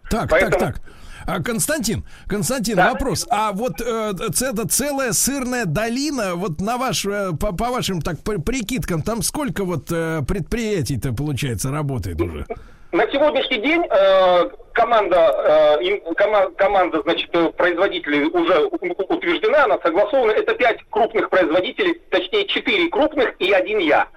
Так, 0.09 0.29
Поэтому- 0.29 0.51
так, 0.59 0.59
так. 0.75 0.81
А, 1.27 1.41
Константин, 1.41 2.03
Константин, 2.27 2.77
вопрос. 2.77 3.27
А 3.29 3.51
вот 3.51 3.81
э, 3.81 4.13
это 4.13 4.67
целая 4.67 5.11
сырная 5.13 5.65
долина, 5.65 6.35
вот 6.35 6.59
на 6.61 6.77
ваш, 6.77 7.05
э, 7.05 7.31
по, 7.39 7.53
по 7.55 7.65
вашим 7.69 8.01
так 8.01 8.19
при- 8.23 8.37
прикидкам, 8.37 9.01
там 9.01 9.21
сколько 9.21 9.63
вот 9.63 9.91
э, 9.91 10.21
предприятий-то 10.27 11.13
получается 11.13 11.71
работает 11.71 12.19
уже? 12.21 12.45
На 12.91 13.09
сегодняшний 13.09 13.59
день 13.61 13.83
э, 13.89 14.49
команда, 14.73 15.77
э, 15.81 16.13
кома- 16.15 16.51
команда, 16.57 17.01
значит, 17.03 17.31
производителей 17.55 18.23
уже 18.25 18.65
утверждена, 18.65 19.63
она 19.65 19.77
согласована. 19.81 20.31
Это 20.31 20.53
пять 20.55 20.79
крупных 20.89 21.29
производителей, 21.29 22.01
точнее 22.09 22.47
четыре 22.47 22.89
крупных 22.89 23.33
и 23.39 23.51
один 23.51 23.79
я. 23.79 24.07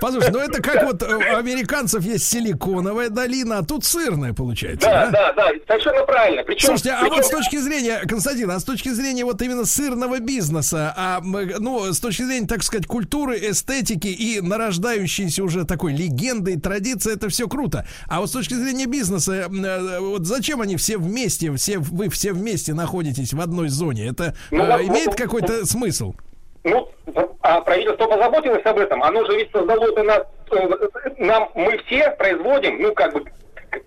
Послушай, 0.00 0.30
ну 0.32 0.38
это 0.38 0.62
как 0.62 0.84
вот 0.84 1.02
э, 1.02 1.06
у 1.14 1.36
американцев 1.36 2.02
есть 2.04 2.24
силиконовая 2.28 3.08
долина, 3.08 3.58
а 3.58 3.64
тут 3.64 3.84
сырная 3.84 4.32
получается, 4.32 4.88
Да, 4.88 5.10
да? 5.10 5.32
да, 5.32 5.48
совершенно 5.66 6.04
правильно. 6.04 6.42
Причем, 6.44 6.68
Слушайте, 6.68 6.90
а 6.92 7.04
вот 7.08 7.24
с 7.24 7.28
точки 7.28 7.56
зрения, 7.58 8.00
Константин, 8.08 8.50
а 8.50 8.58
с 8.60 8.64
точки 8.64 8.88
зрения 8.90 9.24
вот 9.24 9.40
именно 9.42 9.64
сырного 9.64 10.18
бизнеса, 10.20 10.92
а, 10.96 11.18
м, 11.18 11.32
ну, 11.58 11.92
с 11.92 12.00
точки 12.00 12.22
зрения, 12.22 12.46
так 12.46 12.62
сказать, 12.62 12.86
культуры, 12.86 13.38
эстетики 13.38 14.08
и 14.08 14.40
нарождающейся 14.40 15.42
уже 15.44 15.64
такой 15.64 15.92
легенды 15.92 16.54
и 16.54 16.60
традиции, 16.60 17.14
это 17.14 17.28
все 17.28 17.48
круто. 17.48 17.86
А 18.08 18.20
вот 18.20 18.28
с 18.28 18.32
точки 18.32 18.54
зрения 18.54 18.86
бизнеса, 18.86 19.48
э, 19.50 19.98
вот 20.00 20.26
зачем 20.26 20.60
они 20.60 20.76
все 20.76 20.96
вместе, 20.98 21.52
все, 21.54 21.78
вы 21.78 22.08
все 22.08 22.32
вместе 22.32 22.74
находитесь 22.74 23.32
в 23.32 23.40
одной 23.40 23.68
зоне? 23.68 24.06
Это 24.08 24.34
Ну, 24.50 24.64
э, 24.64 24.84
имеет 24.86 25.14
какой-то 25.14 25.66
смысл? 25.66 26.14
Ну, 26.64 26.88
а 27.40 27.60
правительство 27.60 28.06
позаботилось 28.06 28.64
об 28.64 28.78
этом. 28.78 29.02
Оно 29.02 29.24
же 29.24 29.36
ведь 29.36 29.50
создало 29.50 29.84
это 29.84 30.02
на, 30.04 30.26
э, 30.52 30.68
нам, 31.18 31.50
мы 31.54 31.76
все 31.78 32.10
производим, 32.12 32.80
ну, 32.80 32.94
как 32.94 33.12
бы, 33.12 33.24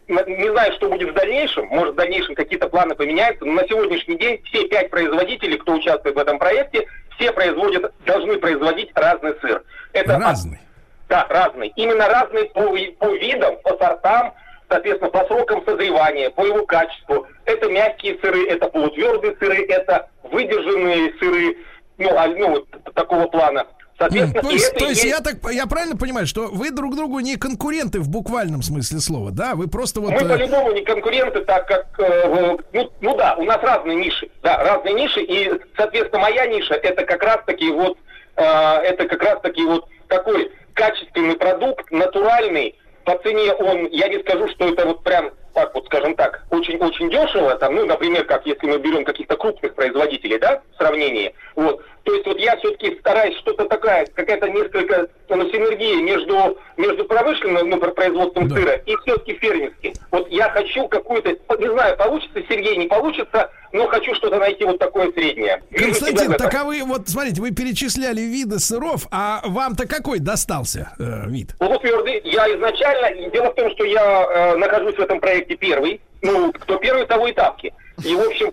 не 0.08 0.50
знаю, 0.50 0.74
что 0.74 0.90
будет 0.90 1.12
в 1.12 1.14
дальнейшем, 1.14 1.68
может, 1.68 1.94
в 1.94 1.98
дальнейшем 1.98 2.36
какие-то 2.36 2.68
планы 2.68 2.96
поменяются, 2.96 3.46
но 3.46 3.54
на 3.54 3.68
сегодняшний 3.68 4.18
день 4.18 4.42
все 4.46 4.68
пять 4.68 4.90
производителей, 4.90 5.58
кто 5.58 5.74
участвует 5.74 6.16
в 6.16 6.20
этом 6.20 6.38
проекте, 6.38 6.86
все 7.16 7.32
производят, 7.32 7.94
должны 8.06 8.38
производить 8.40 8.92
разный 8.94 9.36
сыр. 9.40 9.64
Это 9.94 10.18
разный? 10.20 10.60
Да, 11.08 11.26
разный. 11.30 11.72
Именно 11.76 12.10
разный 12.10 12.46
по, 12.50 12.62
по 12.62 13.16
видам, 13.16 13.58
по 13.64 13.78
сортам, 13.78 14.34
соответственно, 14.68 15.12
по 15.12 15.26
срокам 15.26 15.64
созревания, 15.64 16.30
по 16.30 16.46
его 16.46 16.66
качеству. 16.66 17.28
Это 17.46 17.70
мягкие 17.70 18.18
сыры, 18.22 18.50
это 18.50 18.68
полутвердые 18.68 19.36
сыры, 19.38 19.66
это 19.68 20.10
выдержанные 20.24 21.14
сыры, 21.20 21.58
ну, 21.98 22.10
а- 22.18 22.28
ну 22.28 22.50
вот 22.50 22.94
такого 22.94 23.28
плана. 23.28 23.66
Соответственно, 23.98 24.42
То 24.42 24.50
есть, 24.50 24.74
то 24.74 24.86
есть 24.88 25.04
есть- 25.04 25.18
я 25.18 25.24
так 25.24 25.36
я 25.54 25.68
правильно 25.68 25.96
понимаю, 25.96 26.28
что 26.28 26.48
вы 26.48 26.70
друг 26.72 26.98
другу 26.98 27.22
не 27.22 27.38
конкуренты 27.38 28.02
в 28.02 28.10
буквальном 28.10 28.62
смысле 28.62 29.00
слова, 29.00 29.32
да? 29.32 29.56
Вы 29.56 29.70
просто 29.70 30.02
вот 30.02 30.12
Мы 30.12 30.18
э, 30.18 30.28
по-любому 30.28 30.74
не 30.74 30.82
конкуренты, 30.84 31.46
так 31.46 31.66
как, 31.66 31.88
э, 32.00 32.58
ну, 32.74 32.92
ну 33.00 33.18
да, 33.18 33.36
у 33.38 33.44
нас 33.44 33.64
разные 33.64 33.96
ниши, 33.96 34.30
да, 34.44 34.58
разные 34.58 34.96
ниши, 34.96 35.22
и, 35.22 35.50
соответственно, 35.78 36.24
моя 36.24 36.46
ниша 36.46 36.74
это 36.74 37.06
как 37.06 37.24
раз-таки 37.24 37.72
вот, 37.72 37.98
э, 38.36 38.44
это 38.44 39.08
как 39.08 39.24
раз-таки 39.24 39.64
вот 39.64 39.88
такой 40.10 40.52
качественный 40.74 41.38
продукт, 41.38 41.90
натуральный, 41.90 42.76
по 43.06 43.18
цене 43.20 43.54
он, 43.54 43.88
я 43.92 44.10
не 44.10 44.20
скажу, 44.20 44.50
что 44.50 44.68
это 44.68 44.88
вот 44.88 45.04
прям, 45.06 45.32
так 45.56 45.74
вот, 45.74 45.86
скажем 45.86 46.16
так, 46.16 46.44
очень-очень 46.52 47.10
дешево, 47.10 47.56
там, 47.56 47.76
ну, 47.76 47.86
например, 47.86 48.26
как 48.26 48.46
если 48.46 48.68
мы 48.68 48.78
берем 48.78 49.06
каких-то 49.06 49.38
крупных 49.38 49.74
производителей, 49.74 50.38
да, 50.38 50.62
в 50.74 50.78
сравнении, 50.78 51.34
вот, 51.56 51.82
то 52.04 52.14
есть 52.14 52.28
вот 52.28 52.38
я 52.38 52.56
все-таки 52.58 52.98
стараюсь 53.00 53.38
что-то 53.38 53.66
такая, 53.66 54.06
какая-то 54.14 54.50
несколько 54.50 55.08
ну, 55.30 55.50
синергия 55.50 56.02
между, 56.04 56.58
между 56.78 57.06
промышленным 57.06 57.70
ну, 57.70 57.80
производством 57.80 58.50
сыра 58.50 58.76
и 58.86 58.96
все-таки 58.98 59.34
фермерским. 59.36 59.94
Вот 60.12 60.30
я 60.30 60.50
хочу 60.50 60.88
какую-то, 60.88 61.32
не 61.58 61.70
знаю, 61.72 61.98
получится, 61.98 62.42
Сергей, 62.48 62.76
не 62.78 62.88
получится, 62.88 63.50
но 63.76 63.88
хочу 63.88 64.16
что-то 64.16 64.38
найти 64.40 64.64
вот 64.64 64.80
такое 64.80 65.12
среднее. 65.12 65.62
Константин, 65.76 66.34
так 66.34 66.54
а 66.54 66.64
вы, 66.64 66.82
вот 66.84 67.10
смотрите, 67.10 67.42
вы 67.42 67.52
перечисляли 67.52 68.22
виды 68.22 68.60
сыров, 68.60 69.08
а 69.12 69.42
вам-то 69.44 69.88
какой 69.88 70.20
достался 70.20 70.92
э, 70.98 71.28
вид? 71.28 71.56
Полутвердый. 71.60 72.22
Я 72.24 72.48
изначально... 72.56 73.30
Дело 73.32 73.52
в 73.52 73.56
том, 73.56 73.70
что 73.72 73.84
я 73.84 74.02
э, 74.02 74.56
нахожусь 74.58 74.96
в 74.96 75.00
этом 75.00 75.20
проекте 75.20 75.45
первый. 75.54 76.02
Ну, 76.22 76.52
кто 76.54 76.78
первый, 76.78 77.06
того 77.06 77.28
и 77.28 77.34
тапки. 77.34 77.72
И, 78.04 78.16
в 78.16 78.22
общем, 78.22 78.52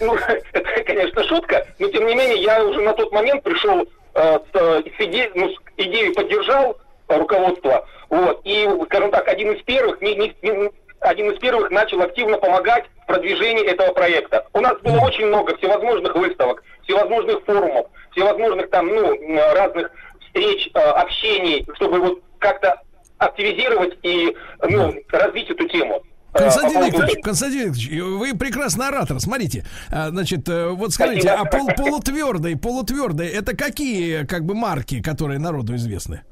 ну, 0.00 0.14
это, 0.52 0.84
конечно, 0.84 1.24
шутка, 1.24 1.66
но, 1.78 1.88
тем 1.88 2.06
не 2.06 2.14
менее, 2.14 2.42
я 2.42 2.64
уже 2.64 2.80
на 2.80 2.92
тот 2.94 3.12
момент 3.12 3.42
пришел 3.42 3.82
э, 4.14 4.38
с, 4.52 4.54
э, 4.54 4.82
с 4.96 5.00
идеей, 5.00 5.30
ну, 5.34 5.48
с 5.50 5.56
идеей 5.76 6.14
поддержал 6.14 6.78
руководство, 7.08 7.86
вот, 8.08 8.40
и, 8.44 8.68
скажем 8.86 9.10
так, 9.10 9.26
один 9.28 9.52
из 9.52 9.62
первых, 9.64 10.00
не- 10.00 10.14
не- 10.14 10.34
не- 10.42 10.70
один 11.00 11.30
из 11.30 11.38
первых 11.38 11.70
начал 11.70 12.00
активно 12.02 12.38
помогать 12.38 12.84
в 13.02 13.06
продвижении 13.06 13.66
этого 13.66 13.92
проекта. 13.92 14.46
У 14.52 14.60
нас 14.60 14.78
было 14.80 15.00
очень 15.00 15.26
много 15.26 15.56
всевозможных 15.56 16.14
выставок, 16.14 16.62
всевозможных 16.84 17.44
форумов, 17.44 17.86
всевозможных 18.12 18.70
там, 18.70 18.88
ну, 18.88 19.16
разных 19.54 19.90
речь 20.34 20.68
э, 20.74 20.78
общении, 20.78 21.66
чтобы 21.74 21.98
вот 21.98 22.20
как-то 22.38 22.80
активизировать 23.18 23.98
и 24.02 24.36
ну, 24.62 24.94
развить 25.10 25.50
эту 25.50 25.66
тему. 25.68 26.02
Константин 26.32 26.74
поводу- 26.74 26.86
Викторович, 26.90 27.24
Константин 27.24 27.72
Викторович, 27.72 28.02
вы 28.02 28.34
прекрасный 28.38 28.86
оратор. 28.88 29.18
Смотрите, 29.20 29.64
а, 29.90 30.08
значит, 30.10 30.48
э, 30.48 30.68
вот 30.68 30.92
скажите, 30.92 31.30
а 31.30 31.44
пол, 31.44 31.68
полутвердый, 31.76 32.56
полутвердый, 32.56 33.28
это 33.28 33.56
какие 33.56 34.24
как 34.26 34.44
бы 34.44 34.54
марки, 34.54 35.02
которые 35.02 35.38
народу 35.38 35.74
известны? 35.76 36.22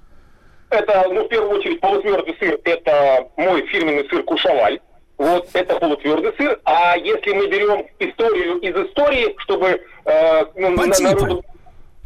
Это, 0.71 1.05
ну, 1.09 1.25
в 1.25 1.29
первую 1.29 1.59
очередь, 1.61 1.81
полутвердый 1.81 2.37
сыр– 2.39 2.59
это 2.65 3.29
мой 3.37 3.67
фирменный 3.69 4.09
сыр 4.09 4.23
Кушаваль. 4.25 4.81
Вот, 5.17 5.49
это 5.55 5.77
полутвердый 5.79 6.33
сыр. 6.37 6.61
А 6.65 6.97
если 6.97 7.33
мы 7.33 7.47
берем 7.49 7.87
историю 7.99 8.59
из 8.59 8.75
истории, 8.89 9.35
чтобы... 9.39 9.81
э, 10.05 10.45
ну, 10.57 10.77
По 10.77 10.87
на- 10.87 10.95
типу. 10.95 11.09
народу- 11.11 11.45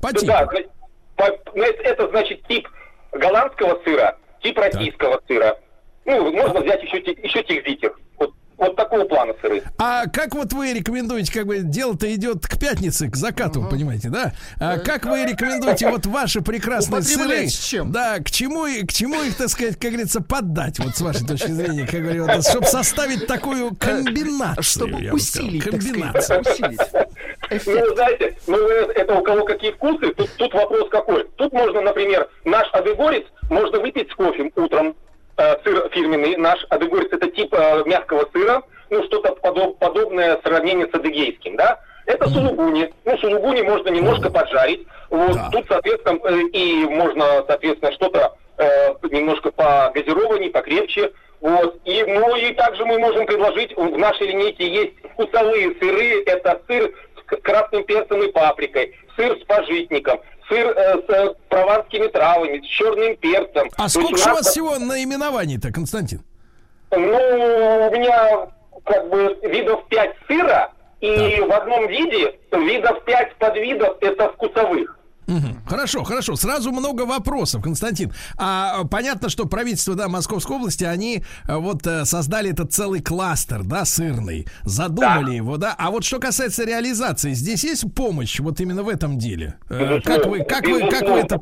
По 0.01 0.13
Да, 0.13 0.21
зна- 0.21 0.47
по- 1.17 1.39
ну, 1.55 1.63
это, 1.65 1.83
это 1.83 2.09
значит 2.11 2.47
тип 2.47 2.69
голландского 3.13 3.81
сыра, 3.85 4.17
тип 4.43 4.57
российского 4.59 5.21
сыра. 5.27 5.59
Ну, 6.07 6.33
можно 6.33 6.61
взять 6.61 6.83
еще, 6.83 6.99
еще 6.99 7.43
тихзитер. 7.43 7.95
Вот, 8.19 8.33
вот 8.57 8.77
такого 8.77 9.05
плана 9.05 9.33
сыры. 9.41 9.63
А 9.79 10.07
как 10.07 10.35
вот 10.35 10.53
вы 10.53 10.73
рекомендуете, 10.73 11.33
как 11.33 11.47
бы 11.47 11.61
дело-то 11.61 12.13
идет 12.15 12.47
к 12.47 12.59
пятнице, 12.59 13.09
к 13.09 13.17
закату, 13.17 13.67
понимаете, 13.71 14.09
да? 14.11 14.33
А 14.59 14.79
как 14.79 15.05
вы 15.07 15.25
рекомендуете 15.25 15.89
вот 15.89 16.07
ваши 16.07 16.41
прекрасные 16.43 17.03
сыры? 17.03 17.47
С 17.49 17.59
чем? 17.59 17.93
Да, 17.93 18.19
к 18.19 18.31
чему, 18.31 18.67
и- 18.67 18.85
к 18.85 18.93
чему 18.93 19.23
их, 19.23 19.37
так 19.37 19.49
сказать, 19.49 19.79
как 19.79 19.91
говорится, 19.93 20.21
поддать, 20.21 20.79
вот 20.79 20.97
с 20.97 21.01
вашей 21.01 21.27
точки 21.27 21.51
зрения, 21.53 21.87
как 21.87 22.03
говорю, 22.03 22.27
вот, 22.27 22.45
чтобы 22.47 22.67
составить 22.67 23.27
такую 23.27 23.75
комбинацию. 23.77 24.63
Чтобы 24.63 25.11
усилить, 25.13 25.65
так 25.65 25.81
сказать, 25.81 25.93
комбинацию. 25.93 26.41
усилить. 26.41 26.81
Ну, 27.67 27.95
знаете, 27.97 28.37
ну, 28.47 28.57
это 28.69 29.13
у 29.19 29.23
кого 29.25 29.45
какие 29.45 29.73
вкусы, 29.73 30.15
тут, 30.15 30.31
тут 30.37 30.55
вопрос 30.55 30.89
какой. 30.89 31.27
Тут 31.37 31.53
можно, 31.53 31.81
например, 31.81 32.29
наш 32.45 32.69
адыгорец 32.73 33.25
можно 33.49 33.81
выпить 33.81 34.09
с 34.09 34.15
кофе 34.15 34.53
утром, 34.55 34.95
э, 35.37 35.57
сыр 35.65 35.89
фирменный. 35.91 36.37
Наш 36.37 36.65
адыгорец 36.69 37.13
это 37.13 37.31
тип 37.31 37.53
э, 37.53 37.83
мягкого 37.87 38.29
сыра, 38.33 38.63
ну, 38.91 39.03
что-то 39.05 39.37
подоб- 39.43 39.79
подобное 39.79 40.39
сравнение 40.45 40.87
с 40.87 40.95
адыгейским, 40.95 41.57
да? 41.57 41.81
Это 42.07 42.29
сулугуни. 42.29 42.93
Ну, 43.05 43.19
сулугуни 43.19 43.63
можно 43.63 43.89
немножко 43.91 44.31
поджарить. 44.31 44.87
Вот, 45.11 45.37
тут, 45.53 45.65
соответственно, 45.69 46.19
э, 46.25 46.41
и 46.53 46.85
можно, 46.87 47.45
соответственно, 47.47 47.93
что-то 47.93 48.37
э, 48.59 48.95
немножко 49.11 49.51
по 49.53 49.91
газированней, 49.95 50.51
покрепче. 50.51 51.13
Вот. 51.41 51.79
И, 51.85 52.05
ну, 52.05 52.37
и 52.37 52.53
также 52.55 52.85
мы 52.85 52.99
можем 52.99 53.27
предложить, 53.27 53.77
в 53.77 53.97
нашей 53.97 54.27
линейке 54.29 54.69
есть 54.69 54.93
вкусовые 55.13 55.75
сыры. 55.81 56.23
Это 56.27 56.61
сыр 56.67 56.93
с 57.17 57.43
красным 57.43 57.85
перцем 57.85 58.23
и 58.23 58.31
паприкой, 58.31 58.95
сыр 59.17 59.39
с 59.41 59.45
пожитником, 59.45 60.21
сыр 60.51 60.75
э, 60.77 61.01
с 61.07 61.11
э, 61.11 61.35
прованскими 61.49 62.09
травами, 62.09 62.61
с 62.61 62.67
черным 62.67 63.17
перцем. 63.17 63.71
А 63.77 63.89
сколько 63.89 64.19
же 64.19 64.31
у 64.31 64.35
вас 64.35 64.49
всего 64.49 64.79
наименований-то, 64.79 65.73
Константин? 65.73 66.23
Ну, 66.91 66.99
у 66.99 67.91
меня 67.93 68.49
как 68.85 69.09
бы 69.09 69.39
видов 69.43 69.87
5 69.89 70.17
сыра, 70.27 70.73
и 71.01 71.41
в 71.41 71.53
одном 71.53 71.87
виде 71.87 72.37
видов 72.53 73.05
5 73.05 73.37
подвидов 73.37 73.97
это 74.01 74.29
вкусовых. 74.33 74.99
Мгм. 75.27 75.63
Хорошо, 75.67 76.03
хорошо. 76.05 76.35
Сразу 76.37 76.73
много 76.73 77.03
вопросов, 77.03 77.63
Константин. 77.63 78.13
А 78.37 78.85
понятно, 78.85 79.29
что 79.29 79.47
правительство, 79.47 79.95
да, 79.95 80.09
Московской 80.09 80.57
области, 80.57 80.85
они 80.85 81.23
э, 81.47 81.57
вот 81.57 81.87
э, 81.87 82.05
создали 82.05 82.51
этот 82.51 82.73
целый 82.73 83.01
кластер, 83.01 83.63
да, 83.63 83.85
сырный, 83.85 84.47
задумали 84.65 85.35
его, 85.37 85.57
да. 85.57 85.75
А 85.79 85.91
вот 85.91 86.05
что 86.05 86.19
касается 86.19 86.65
реализации, 86.65 87.33
здесь 87.33 87.63
есть 87.65 87.85
помощь 87.95 88.41
вот 88.41 88.61
именно 88.61 88.83
в 88.83 88.89
этом 88.89 89.19
деле. 89.19 89.55
Э, 89.69 90.01
Как 90.05 90.27
вы, 90.27 90.43
как 90.45 90.67
вы, 90.67 90.81
как 90.91 91.03
вы 91.03 91.19
это, 91.21 91.41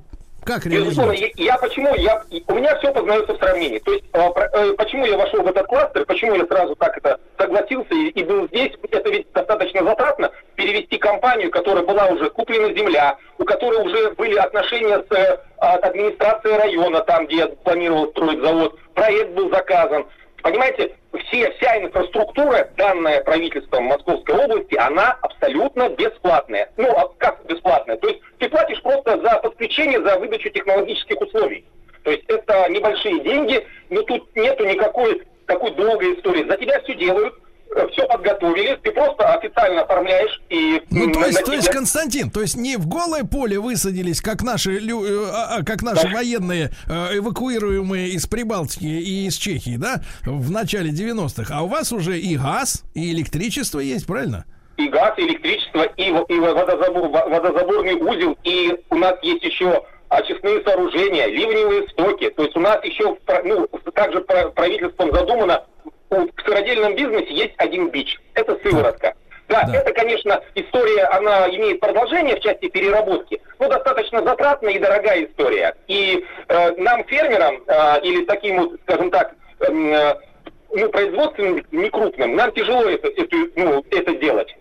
как 0.49 0.67
Безусловно, 0.67 1.13
я, 1.13 1.29
я 1.37 1.59
почему, 1.59 1.95
я, 1.95 2.23
у 2.47 2.55
меня 2.55 2.75
все 2.79 2.91
познается 2.91 3.35
в 3.35 3.39
сравнении. 3.39 3.79
То 3.81 3.93
есть, 3.93 4.05
э, 4.15 4.19
э, 4.19 4.73
почему 4.79 5.05
я 5.05 5.19
вошел 5.19 5.43
в 5.43 5.47
этот 5.47 5.67
кластер, 5.67 6.07
почему 6.07 6.37
я 6.37 6.47
сразу 6.47 6.75
так 6.77 6.97
это 6.97 7.21
согласился 7.39 7.95
и, 7.95 8.09
и 8.09 8.25
был 8.25 8.47
здесь, 8.49 8.73
это 8.91 9.11
ведь 9.11 9.31
достаточно 9.33 9.85
затратно, 9.85 10.31
перевести 10.55 10.97
компанию, 10.97 11.51
которая 11.51 11.85
была 11.85 12.07
уже 12.07 12.31
куплена 12.31 12.73
земля, 12.73 13.19
у 13.37 13.45
которой 13.45 13.85
уже 13.85 14.11
были 14.13 14.37
отношения 14.37 14.99
с 14.99 15.15
э, 15.15 15.39
а, 15.59 15.75
администрацией 15.75 16.57
района, 16.57 17.01
там, 17.01 17.27
где 17.27 17.37
я 17.37 17.47
планировал 17.49 18.09
строить 18.09 18.41
завод, 18.41 18.79
проект 18.95 19.31
был 19.33 19.51
заказан. 19.51 20.07
Понимаете, 20.43 20.95
все, 21.25 21.51
вся 21.53 21.83
инфраструктура, 21.83 22.69
данная 22.77 23.23
правительством 23.23 23.85
Московской 23.85 24.37
области, 24.37 24.77
она 24.77 25.19
абсолютно 25.23 25.89
бесплатная. 25.91 26.71
Ну, 26.77 26.91
а 26.91 27.13
как 27.19 27.45
бесплатная? 27.47 27.97
То 27.97 28.09
есть 28.09 28.21
ты 28.39 28.49
платишь 28.49 28.81
просто 28.83 29.21
за 29.21 29.39
подключение, 29.39 30.03
за 30.03 30.19
выдачу 30.19 30.51
технологических 30.51 31.21
условий. 31.21 31.65
То 32.05 32.13
есть 32.13 32.25
это 32.29 32.69
небольшие 32.71 33.21
деньги, 33.21 33.67
но 33.91 34.03
тут 34.03 34.35
нету 34.37 34.65
никакой 34.65 35.23
такой 35.47 35.73
долгой 35.73 36.15
истории. 36.15 36.49
За 36.49 36.57
тебя 36.57 36.81
все 36.81 36.95
делают, 36.95 37.35
все 37.93 38.07
подготовили, 38.07 38.79
ты 38.83 38.91
просто 38.93 39.35
официально 39.35 39.83
оформляешь 39.83 40.41
и... 40.49 40.83
Ну, 40.91 41.13
то 41.13 41.27
есть, 41.27 41.41
на 41.41 41.47
то 41.47 41.53
есть, 41.53 41.71
Константин, 41.71 42.31
то 42.31 42.41
есть 42.41 42.57
не 42.57 42.77
в 42.77 42.87
голое 42.87 43.25
поле 43.25 43.59
высадились, 43.59 44.21
как 44.21 44.43
наши, 44.43 44.79
э, 44.79 45.31
а, 45.33 45.59
а, 45.59 45.65
как 45.65 45.83
наши 45.83 46.09
военные, 46.09 46.71
э, 46.89 47.19
эвакуируемые 47.19 48.09
из 48.11 48.27
Прибалтики 48.27 48.85
и 48.85 49.27
из 49.27 49.37
Чехии, 49.37 49.77
да, 49.77 50.03
в 50.25 50.51
начале 50.51 50.91
90-х, 50.91 51.55
а 51.55 51.63
у 51.63 51.67
вас 51.67 51.93
уже 51.93 52.19
и 52.19 52.37
газ, 52.37 52.85
и 52.95 53.13
электричество 53.13 53.81
есть, 53.81 54.07
правильно? 54.07 54.45
и 54.79 54.89
газ, 54.89 55.13
и 55.19 55.23
электричество, 55.23 55.83
и, 55.83 56.05
и 56.05 56.39
водозабор, 56.39 57.09
во- 57.09 57.29
водозаборный 57.29 57.95
узел, 57.95 58.39
и 58.45 58.79
у 58.91 58.95
нас 58.95 59.17
есть 59.23 59.43
еще 59.43 59.83
очистные 60.09 60.63
сооружения, 60.63 61.27
ливневые 61.27 61.89
стоки. 61.89 62.31
То 62.31 62.45
есть 62.45 62.57
у 62.57 62.61
нас 62.61 62.83
еще, 62.85 63.17
ну, 63.45 63.69
также 63.93 64.21
правительством 64.21 65.13
задумано, 65.13 65.65
в 66.11 66.29
сыродельном 66.45 66.95
бизнесе 66.95 67.33
есть 67.33 67.55
один 67.59 67.91
бич. 67.91 68.19
Это 68.35 68.59
сыворотка. 68.63 69.15
Да, 69.49 69.67
это, 69.73 69.93
конечно, 69.95 70.43
история, 70.55 71.05
она 71.05 71.49
имеет 71.49 71.81
продолжение 71.81 72.37
в 72.37 72.41
части 72.41 72.69
переработки, 72.69 73.41
но 73.59 73.69
достаточно 73.69 74.23
затратная 74.23 74.73
и 74.73 74.79
дорогая 74.79 75.25
история. 75.25 75.75
И 75.87 76.23
э, 76.49 76.73
нам, 76.77 77.03
фермерам, 77.05 77.63
э, 77.67 78.01
или 78.03 78.27
таким 78.27 78.59
вот, 78.59 78.81
скажем 78.83 79.11
так, 79.11 79.35
эм, 79.61 79.95
э, 79.95 80.17
ну, 80.71 80.91
производственным, 80.91 81.65
не 81.73 81.89
крупным, 81.89 82.37
нам 82.37 82.53
тяжело 82.53 82.85
это, 82.85 83.09
это, 83.09 83.37
ну, 83.57 83.83
это 83.91 84.15
делать. 84.17 84.55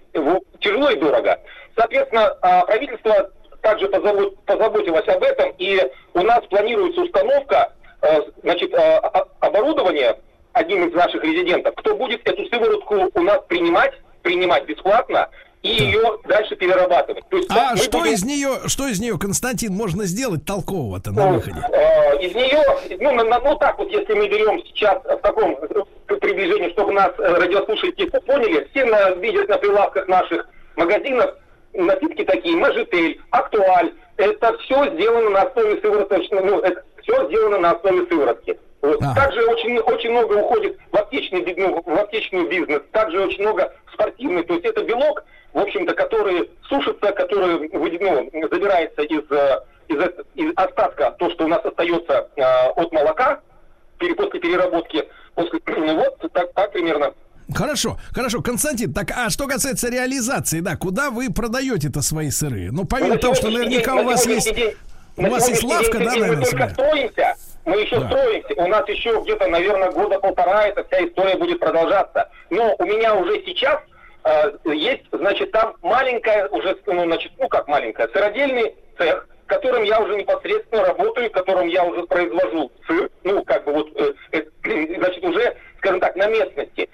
Тяжело 0.61 0.89
и 0.89 0.97
дорого. 0.97 1.37
Соответственно, 1.75 2.35
а, 2.41 2.65
правительство 2.65 3.29
также 3.61 3.87
позабо- 3.87 4.35
позаботилось 4.45 5.07
об 5.09 5.21
этом, 5.21 5.53
и 5.57 5.79
у 6.13 6.21
нас 6.21 6.39
планируется 6.49 7.01
установка 7.01 7.73
э, 8.01 8.21
значит, 8.43 8.73
э, 8.73 8.99
оборудования 9.39 10.17
одним 10.57 10.87
из 10.87 10.93
наших 10.93 11.23
резидентов, 11.23 11.73
кто 11.75 11.95
будет 11.95 12.27
эту 12.27 12.45
сыворотку 12.47 13.09
у 13.13 13.21
нас 13.21 13.39
принимать, 13.47 13.93
принимать 14.21 14.65
бесплатно, 14.65 15.29
и 15.63 15.69
ее 15.69 16.17
дальше 16.27 16.55
перерабатывать. 16.55 17.27
То 17.29 17.37
есть 17.37 17.49
А 17.51 17.75
что 17.77 17.99
будем- 17.99 18.13
из 18.13 18.23
нее, 18.23 18.49
что 18.67 18.87
из 18.87 18.99
нее, 18.99 19.17
Константин, 19.17 19.73
можно 19.73 20.03
сделать 20.05 20.45
толкового-то 20.45 21.11
на 21.11 21.27
выходе? 21.31 21.57
Э, 21.71 22.17
из 22.21 22.33
нее, 22.35 22.63
ну, 22.99 23.11
на- 23.13 23.23
на- 23.23 23.39
ну 23.39 23.55
так 23.57 23.77
вот, 23.79 23.89
если 23.89 24.13
мы 24.13 24.27
берем 24.29 24.61
сейчас 24.65 25.03
в 25.03 25.17
таком 25.17 25.55
приближении, 26.07 26.71
чтобы 26.71 26.93
нас 26.93 27.11
э, 27.17 27.21
радиослушатели 27.23 28.09
поняли, 28.25 28.67
все 28.71 28.85
на- 28.85 29.11
видят 29.15 29.49
на 29.49 29.57
прилавках 29.57 30.07
наших 30.07 30.47
магазинов 30.75 31.33
напитки 31.73 32.23
такие, 32.23 32.55
Мажитель, 32.55 33.19
Актуаль, 33.31 33.91
это 34.17 34.57
все 34.59 34.89
сделано 34.93 35.29
на 35.31 35.41
основе 35.43 35.81
сывороточной, 35.81 36.43
ну, 36.43 36.59
это 36.61 36.83
все 37.01 37.27
сделано 37.27 37.59
на 37.59 37.71
основе 37.71 38.05
сыворотки. 38.07 38.57
Вот. 38.81 38.99
Также 38.99 39.43
очень, 39.45 39.77
очень 39.79 40.11
много 40.11 40.33
уходит 40.33 40.77
в 40.91 40.95
аптечный, 40.95 41.55
ну, 41.57 41.81
в 41.83 41.99
аптечный 41.99 42.47
бизнес, 42.47 42.81
также 42.91 43.19
очень 43.19 43.41
много 43.41 43.73
в 43.87 43.93
спортивный, 43.93 44.43
то 44.43 44.53
есть 44.53 44.65
это 44.65 44.83
белок, 44.83 45.23
в 45.53 45.59
общем-то, 45.59 45.93
который 45.95 46.49
сушится, 46.69 47.11
который 47.11 47.69
ну, 47.73 48.47
забирается 48.49 49.01
из, 49.01 49.23
э, 49.31 49.59
из, 49.87 49.97
из 50.35 50.53
остатка, 50.55 51.15
то, 51.17 51.29
что 51.31 51.45
у 51.45 51.47
нас 51.47 51.65
остается 51.65 52.29
э, 52.35 52.41
от 52.75 52.91
молока, 52.91 53.41
после 53.97 54.39
переработки, 54.39 55.03
после, 55.33 55.59
вот 55.95 56.31
так, 56.33 56.53
так 56.53 56.71
примерно. 56.71 57.13
Хорошо, 57.55 57.97
хорошо, 58.13 58.41
Константин, 58.41 58.93
так 58.93 59.11
а 59.15 59.29
что 59.29 59.47
касается 59.47 59.89
реализации, 59.89 60.59
да, 60.59 60.75
куда 60.75 61.09
вы 61.09 61.31
продаете-то 61.31 62.01
свои 62.01 62.29
сыры? 62.29 62.69
Ну, 62.71 62.85
помимо 62.85 63.17
того, 63.17 63.35
что 63.35 63.49
наверняка 63.49 63.95
у 63.95 64.03
вас 64.03 64.25
есть, 64.25 64.53
день- 64.53 64.75
у 65.15 65.27
вас 65.27 65.47
есть 65.47 65.63
лавка, 65.63 65.97
день 65.97 66.07
да, 66.07 66.13
мы 66.13 66.19
наверное, 66.19 66.43
только 66.45 66.57
своя? 66.57 66.69
строимся, 66.73 67.35
мы 67.67 67.81
еще 67.81 67.99
Да. 67.99 68.07
строимся, 68.07 68.53
у 68.55 68.67
нас 68.67 68.87
еще 68.87 69.19
где-то, 69.21 69.47
наверное, 69.47 69.91
года 69.91 70.19
полтора 70.19 70.67
эта 70.67 70.85
вся 70.85 71.05
история 71.05 71.35
будет 71.35 71.59
продолжаться. 71.59 72.29
Но 72.49 72.73
у 72.79 72.85
меня 72.85 73.13
уже 73.13 73.43
сейчас 73.45 73.81
э, 74.23 74.51
есть, 74.65 75.03
значит, 75.11 75.51
там 75.51 75.75
маленькая 75.81 76.47
уже, 76.47 76.77
ну, 76.85 77.03
значит, 77.03 77.33
ну 77.37 77.49
как 77.49 77.67
маленькая, 77.67 78.07
сыродельный 78.07 78.73
цех, 78.97 79.27
в 79.45 79.47
котором 79.47 79.83
я 79.83 79.99
уже 79.99 80.15
непосредственно 80.15 80.85
работаю, 80.85 81.29
в 81.29 81.33
котором 81.33 81.67
я 81.67 81.83
уже 81.83 82.03
произвожу 82.03 82.71
сыр, 82.87 83.09
ну, 83.23 83.43
как 83.43 83.65
бы 83.65 83.73
вот, 83.73 83.89
э, 83.95 84.13
э, 84.31 84.43
значит, 84.97 85.23
уже, 85.25 85.57
скажем 85.79 85.99
так, 85.99 86.15
на 86.15 86.27
местности. 86.27 86.89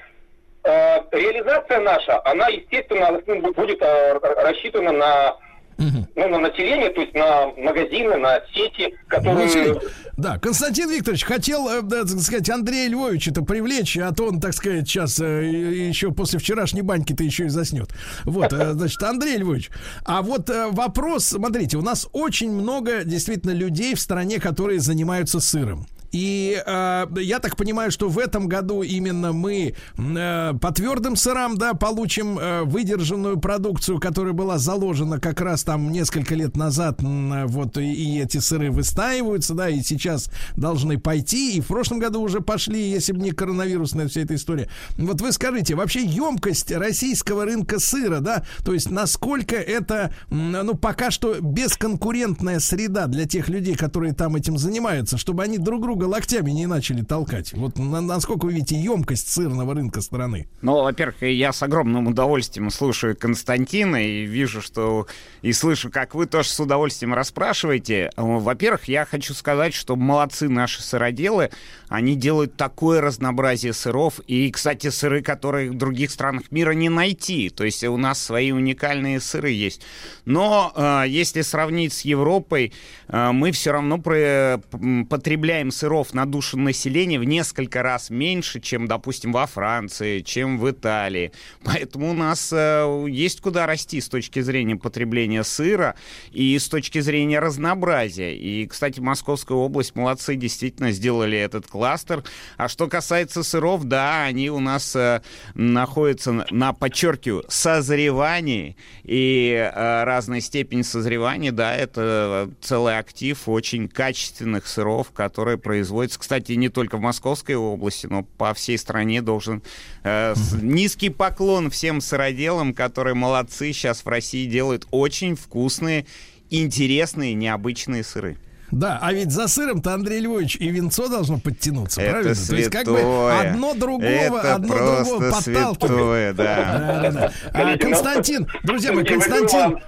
Э, 0.63 0.97
реализация 1.11 1.81
наша, 1.81 2.19
она, 2.25 2.47
естественно, 2.47 3.11
будет 3.51 3.79
э, 3.79 4.13
рассчитана 4.17 4.91
на 4.91 5.37
Мгм. 5.77 6.07
ну, 6.15 6.27
на 6.29 6.39
население, 6.39 6.89
то 6.89 7.01
есть 7.01 7.13
на 7.13 7.47
магазины, 7.57 8.17
на 8.17 8.41
сети, 8.53 8.93
которые... 9.07 9.45
Население. 9.45 9.81
Да, 10.17 10.37
Константин 10.37 10.89
Викторович 10.89 11.23
хотел, 11.23 11.67
э, 11.69 11.81
да, 11.81 12.03
так 12.03 12.19
сказать, 12.19 12.49
Андрея 12.49 12.89
Львовича 12.89 13.31
это 13.31 13.41
привлечь, 13.41 13.97
а 13.97 14.11
то 14.11 14.27
он, 14.27 14.39
так 14.39 14.53
сказать, 14.53 14.87
сейчас 14.87 15.19
э, 15.19 15.45
еще 15.45 16.11
после 16.11 16.39
вчерашней 16.39 16.81
баньки-то 16.81 17.23
еще 17.23 17.45
и 17.45 17.49
заснет. 17.49 17.89
Вот, 18.23 18.53
э, 18.53 18.71
значит, 18.73 19.01
Андрей 19.01 19.37
Львович, 19.37 19.71
а 20.05 20.21
вот 20.21 20.49
вопрос, 20.49 21.25
смотрите, 21.25 21.77
у 21.77 21.81
нас 21.81 22.07
очень 22.11 22.51
много 22.51 23.03
действительно 23.03 23.51
людей 23.51 23.95
в 23.95 23.99
стране, 23.99 24.39
которые 24.39 24.79
занимаются 24.79 25.39
сыром. 25.39 25.87
И 26.13 26.61
э, 26.63 27.05
я 27.21 27.39
так 27.39 27.57
понимаю, 27.57 27.91
что 27.91 28.07
в 28.07 28.19
этом 28.19 28.47
году 28.47 28.83
именно 28.83 29.33
мы 29.33 29.73
э, 29.97 30.53
по 30.61 30.71
твердым 30.71 31.15
сырам, 31.15 31.57
да, 31.57 31.73
получим 31.73 32.37
э, 32.37 32.61
выдержанную 32.63 33.39
продукцию, 33.39 33.99
которая 33.99 34.33
была 34.33 34.59
заложена 34.59 35.19
как 35.19 35.41
раз 35.41 35.63
там 35.63 35.91
несколько 35.91 36.35
лет 36.35 36.55
назад, 36.55 37.01
э, 37.01 37.45
вот 37.47 37.77
и, 37.79 37.91
и 37.91 38.21
эти 38.21 38.37
сыры 38.37 38.69
выстаиваются, 38.69 39.55
да, 39.55 39.69
и 39.69 39.81
сейчас 39.81 40.29
должны 40.55 40.99
пойти, 40.99 41.57
и 41.57 41.61
в 41.61 41.67
прошлом 41.67 41.97
году 41.97 42.21
уже 42.21 42.41
пошли, 42.41 42.91
если 42.91 43.11
бы 43.13 43.19
не 43.19 43.31
коронавирусная 43.31 44.07
вся 44.07 44.21
эта 44.21 44.35
история. 44.35 44.69
Вот 44.97 45.19
вы 45.19 45.31
скажите, 45.31 45.73
вообще 45.73 46.05
емкость 46.05 46.71
российского 46.71 47.45
рынка 47.45 47.79
сыра, 47.79 48.19
да, 48.19 48.43
то 48.63 48.73
есть 48.73 48.91
насколько 48.91 49.55
это, 49.55 50.13
ну, 50.29 50.75
пока 50.75 51.09
что 51.09 51.39
бесконкурентная 51.41 52.59
среда 52.59 53.07
для 53.07 53.25
тех 53.25 53.49
людей, 53.49 53.75
которые 53.75 54.13
там 54.13 54.35
этим 54.35 54.59
занимаются, 54.59 55.17
чтобы 55.17 55.41
они 55.41 55.57
друг 55.57 55.81
друга 55.81 56.02
локтями 56.05 56.51
не 56.51 56.67
начали 56.67 57.01
толкать. 57.03 57.53
Вот 57.53 57.77
на- 57.77 58.01
насколько 58.01 58.45
вы 58.45 58.53
видите 58.53 58.75
емкость 58.79 59.29
сырного 59.31 59.73
рынка 59.73 60.01
страны? 60.01 60.47
Ну, 60.61 60.83
во-первых, 60.83 61.21
я 61.23 61.51
с 61.53 61.61
огромным 61.63 62.07
удовольствием 62.07 62.69
слушаю 62.69 63.15
Константина 63.15 63.97
и 64.05 64.25
вижу, 64.25 64.61
что... 64.61 65.07
И 65.41 65.51
слышу, 65.53 65.89
как 65.89 66.15
вы 66.15 66.25
тоже 66.25 66.49
с 66.49 66.59
удовольствием 66.59 67.13
расспрашиваете. 67.13 68.11
Во-первых, 68.15 68.85
я 68.87 69.05
хочу 69.05 69.33
сказать, 69.33 69.73
что 69.73 69.95
молодцы 69.95 70.49
наши 70.49 70.81
сыроделы. 70.81 71.49
Они 71.93 72.15
делают 72.15 72.57
такое 72.57 73.01
разнообразие 73.01 73.71
сыров. 73.71 74.19
И, 74.25 74.49
кстати, 74.49 74.89
сыры, 74.89 75.21
которые 75.21 75.69
в 75.69 75.75
других 75.75 76.09
странах 76.09 76.45
мира 76.49 76.71
не 76.71 76.89
найти. 76.89 77.51
То 77.51 77.65
есть 77.65 77.83
у 77.83 77.97
нас 77.97 78.19
свои 78.19 78.51
уникальные 78.51 79.19
сыры 79.19 79.51
есть. 79.51 79.83
Но 80.25 80.73
э, 80.75 81.03
если 81.07 81.41
сравнить 81.41 81.93
с 81.93 82.01
Европой, 82.01 82.73
э, 83.09 83.31
мы 83.31 83.51
все 83.51 83.73
равно 83.73 83.99
про- 83.99 84.59
потребляем 85.07 85.69
сыров 85.69 86.15
на 86.15 86.25
душу 86.25 86.57
населения 86.57 87.19
в 87.19 87.25
несколько 87.25 87.83
раз 87.83 88.09
меньше, 88.09 88.59
чем, 88.59 88.87
допустим, 88.87 89.31
во 89.31 89.45
Франции, 89.45 90.21
чем 90.21 90.57
в 90.57 90.71
Италии. 90.71 91.31
Поэтому 91.63 92.09
у 92.09 92.13
нас 92.13 92.49
э, 92.51 93.05
есть 93.07 93.39
куда 93.39 93.67
расти 93.67 94.01
с 94.01 94.09
точки 94.09 94.39
зрения 94.39 94.77
потребления 94.77 95.43
сыра 95.43 95.93
и 96.31 96.57
с 96.57 96.67
точки 96.69 97.01
зрения 97.01 97.37
разнообразия. 97.37 98.35
И, 98.35 98.65
кстати, 98.65 98.99
Московская 98.99 99.59
область 99.59 99.93
молодцы, 99.93 100.35
действительно 100.35 100.91
сделали 100.91 101.37
этот 101.37 101.67
кластер. 101.83 102.23
А 102.55 102.69
что 102.69 102.87
касается 102.87 103.43
сыров, 103.43 103.83
да, 103.83 104.23
они 104.23 104.49
у 104.49 104.61
нас 104.61 104.95
э, 104.95 105.21
находятся 105.53 106.45
на- 106.49 106.71
подчеркиваю, 106.71 107.43
созревании 107.49 108.77
и 109.03 109.51
э, 109.51 110.03
разной 110.05 110.39
степени 110.39 110.81
созревания, 110.81 111.51
да, 111.51 111.75
это 111.75 112.49
целый 112.61 112.97
актив 112.97 113.37
очень 113.49 113.89
качественных 113.89 114.65
сыров, 114.65 115.11
которые 115.11 115.57
производятся, 115.57 116.19
кстати, 116.19 116.53
не 116.53 116.69
только 116.69 116.95
в 116.95 117.01
Московской 117.01 117.55
области, 117.55 118.07
но 118.07 118.23
по 118.23 118.53
всей 118.53 118.77
стране 118.77 119.21
должен 119.21 119.61
э, 120.05 120.35
низкий 120.61 121.09
поклон 121.09 121.69
всем 121.69 121.99
сыроделам, 121.99 122.73
которые 122.73 123.13
молодцы, 123.13 123.73
сейчас 123.73 124.05
в 124.05 124.07
России 124.07 124.45
делают 124.45 124.87
очень 124.91 125.35
вкусные, 125.35 126.05
интересные, 126.49 127.33
необычные 127.33 128.05
сыры. 128.05 128.37
Да, 128.73 128.97
а 129.01 129.13
ведь 129.13 129.31
за 129.31 129.47
сыром-то 129.47 129.93
Андрей 129.93 130.19
Львович 130.21 130.57
и 130.59 130.69
винцо 130.69 131.07
должно 131.07 131.37
подтянуться, 131.39 132.01
Это 132.01 132.11
правильно? 132.11 132.35
То 132.35 132.55
есть 132.55 132.69
как 132.71 132.85
бы 132.85 132.97
святое. 132.97 133.51
одно 133.51 133.73
другого, 133.75 134.07
Это 134.09 134.55
одно 134.55 134.67
просто 134.67 135.03
другого 135.03 135.31
подталкивает. 135.31 135.77
святое, 135.79 136.33
да. 136.33 137.31
А, 137.53 137.77
Константин, 137.77 138.47
друзья 138.63 138.91
мои, 138.93 139.03
Константин, 139.03 139.79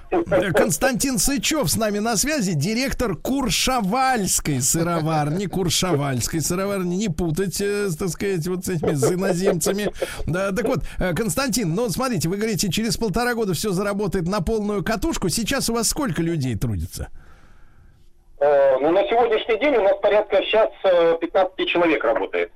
Константин 0.52 1.18
Сычев 1.18 1.68
с 1.68 1.76
нами 1.76 1.98
на 1.98 2.16
связи, 2.16 2.52
директор 2.52 3.16
Куршавальской 3.16 4.60
сыроварни, 4.62 5.46
Куршавальской 5.46 6.40
сыроварни, 6.40 6.94
не 6.94 7.08
путать, 7.08 7.60
э, 7.60 7.88
так 7.98 8.08
сказать, 8.10 8.46
вот 8.46 8.64
с 8.66 8.68
этими 8.68 8.92
иноземцами. 8.92 9.90
Да, 10.26 10.52
так 10.52 10.66
вот, 10.66 10.84
э, 10.98 11.12
Константин, 11.12 11.74
ну 11.74 11.90
смотрите, 11.90 12.28
вы 12.28 12.36
говорите, 12.36 12.70
через 12.70 12.96
полтора 12.96 13.34
года 13.34 13.52
все 13.54 13.72
заработает 13.72 14.28
на 14.28 14.40
полную 14.40 14.84
катушку. 14.84 15.28
Сейчас 15.28 15.68
у 15.70 15.74
вас 15.74 15.88
сколько 15.88 16.22
людей 16.22 16.54
трудится? 16.54 17.08
Э, 18.38 18.76
ну, 18.80 18.90
на 18.90 19.02
сегодняшний 19.08 19.58
день 19.58 19.76
у 19.76 19.82
нас 19.82 19.94
порядка 20.02 20.42
сейчас 20.42 20.70
э, 20.84 21.16
15 21.20 21.68
человек 21.68 22.04
работает. 22.04 22.50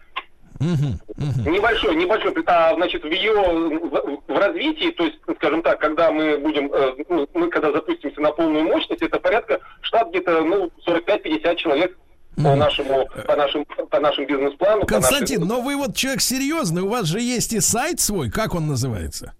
Небольшой, 0.60 1.96
небольшой, 1.96 2.34
а, 2.46 2.74
значит, 2.74 3.02
в 3.02 3.10
ее 3.10 3.32
в, 3.32 4.20
в 4.28 4.38
развитии, 4.38 4.90
то 4.90 5.04
есть, 5.04 5.16
скажем 5.36 5.62
так, 5.62 5.80
когда 5.80 6.10
мы 6.10 6.36
будем, 6.36 6.70
э, 6.70 6.96
ну, 7.08 7.26
мы 7.32 7.48
когда 7.48 7.72
запустимся 7.72 8.20
на 8.20 8.30
полную 8.30 8.64
мощность, 8.64 9.00
это 9.00 9.18
порядка 9.18 9.58
штат 9.80 10.10
где-то, 10.10 10.42
ну, 10.42 10.70
45-50 10.86 11.56
человек 11.56 11.96
по 12.36 12.54
нашему, 12.54 13.08
по 13.26 13.36
нашим, 13.36 13.64
по 13.64 14.00
нашим 14.00 14.26
бизнес-плану. 14.26 14.84
Константин, 14.86 15.46
но 15.46 15.62
вы 15.62 15.76
вот 15.76 15.96
человек 15.96 16.20
серьезный, 16.20 16.82
у 16.82 16.88
вас 16.88 17.06
же 17.06 17.20
есть 17.20 17.54
и 17.54 17.60
сайт 17.60 18.00
свой, 18.00 18.30
как 18.30 18.54
он 18.54 18.66
называется? 18.66 19.34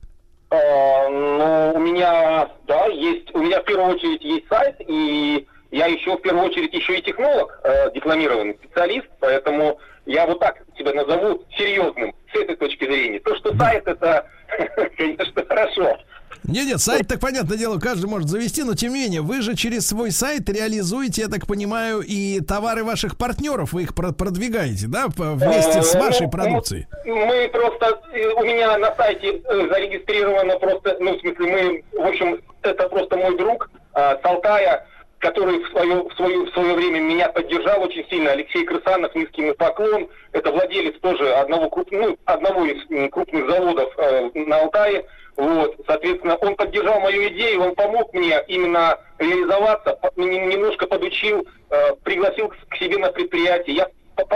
Э, 0.51 1.09
ну, 1.09 1.73
у 1.75 1.79
меня, 1.81 2.49
да, 2.67 2.87
есть, 2.87 3.35
у 3.35 3.39
меня 3.41 3.61
в 3.61 3.65
первую 3.65 3.95
очередь 3.95 4.25
есть 4.25 4.49
сайт, 4.49 4.77
и 4.89 5.47
я 5.71 5.87
еще 5.87 6.17
в 6.17 6.23
первую 6.23 6.47
очередь 6.47 6.73
еще 6.73 6.99
и 6.99 7.03
технолог, 7.03 7.59
э, 7.65 7.93
дипломированный 7.95 8.55
специалист, 8.63 9.07
поэтому 9.21 9.79
я 10.07 10.27
вот 10.27 10.41
так 10.41 10.57
себя 10.77 10.93
назову 10.95 11.45
серьезным 11.57 12.15
с 12.33 12.37
этой 12.39 12.57
точки 12.57 12.85
зрения. 12.85 13.21
То, 13.21 13.37
что 13.37 13.57
сайт 13.57 13.87
это, 13.87 14.27
конечно, 14.97 15.45
хорошо. 15.47 15.97
Нет, 16.45 16.67
нет, 16.67 16.81
сайт, 16.81 17.07
так 17.07 17.21
понятное 17.21 17.59
дело, 17.59 17.79
каждый 17.79 18.07
может 18.07 18.29
завести, 18.29 18.63
но 18.63 18.75
тем 18.75 18.95
не 18.95 19.01
менее, 19.03 19.21
вы 19.21 19.43
же 19.43 19.55
через 19.55 19.87
свой 19.87 20.11
сайт 20.11 20.49
реализуете, 20.49 21.23
я 21.23 21.29
так 21.29 21.47
понимаю, 21.47 22.01
и 22.01 22.41
товары 22.41 22.83
ваших 22.83 23.19
партнеров, 23.19 23.73
вы 23.73 23.83
их 23.83 23.95
про- 23.95 24.13
продвигаете, 24.13 24.87
да, 24.89 25.07
вместе 25.17 25.83
с 25.83 25.95
Э, 25.95 26.01
вашей 26.01 26.25
ну, 26.27 26.31
продукцией. 26.31 26.87
Мы 27.05 27.49
просто, 27.53 28.01
э, 28.15 28.29
у 28.33 28.45
меня 28.45 28.79
на 28.79 28.95
сайте 28.97 29.43
э, 29.45 29.69
зарегистрировано 29.69 30.59
просто, 30.59 30.97
ну, 30.99 31.17
в 31.17 31.21
смысле, 31.21 31.47
мы, 31.93 32.03
в 32.03 32.07
общем, 32.07 32.41
это 32.63 32.89
просто 32.89 33.17
мой 33.17 33.37
друг 33.37 33.71
э, 33.95 34.01
с 34.01 34.25
Алтая, 34.25 34.87
который 35.21 35.63
в 35.63 35.69
свое, 35.69 36.03
в, 36.03 36.13
свое, 36.15 36.39
в 36.47 36.51
свое 36.51 36.75
время 36.75 36.99
меня 36.99 37.29
поддержал 37.29 37.83
очень 37.83 38.07
сильно, 38.09 38.33
Алексей 38.33 38.65
Крысанов, 38.65 39.15
низкий 39.15 39.43
ему 39.43 39.55
поклон. 39.55 40.09
Это 40.33 40.51
владелец 40.51 40.99
тоже 41.01 41.33
одного, 41.35 41.67
круп- 41.67 41.89
ну, 41.91 42.19
одного 42.25 42.65
из 42.65 43.11
крупных 43.13 43.49
заводов 43.49 43.93
э, 43.99 44.31
на 44.35 44.57
Алтае. 44.57 45.05
Вот, 45.37 45.77
соответственно, 45.87 46.37
он 46.37 46.57
поддержал 46.57 47.01
мою 47.01 47.29
идею, 47.29 47.63
он 47.63 47.75
помог 47.75 48.13
мне 48.13 48.43
именно 48.49 48.99
реализоваться, 49.19 49.99
немножко 50.17 50.87
подучил, 50.87 51.47
э, 51.71 51.95
пригласил 52.03 52.49
к 52.69 52.77
себе 52.77 52.99
на 52.99 53.13
предприятие. 53.13 53.77
Я 53.77 53.89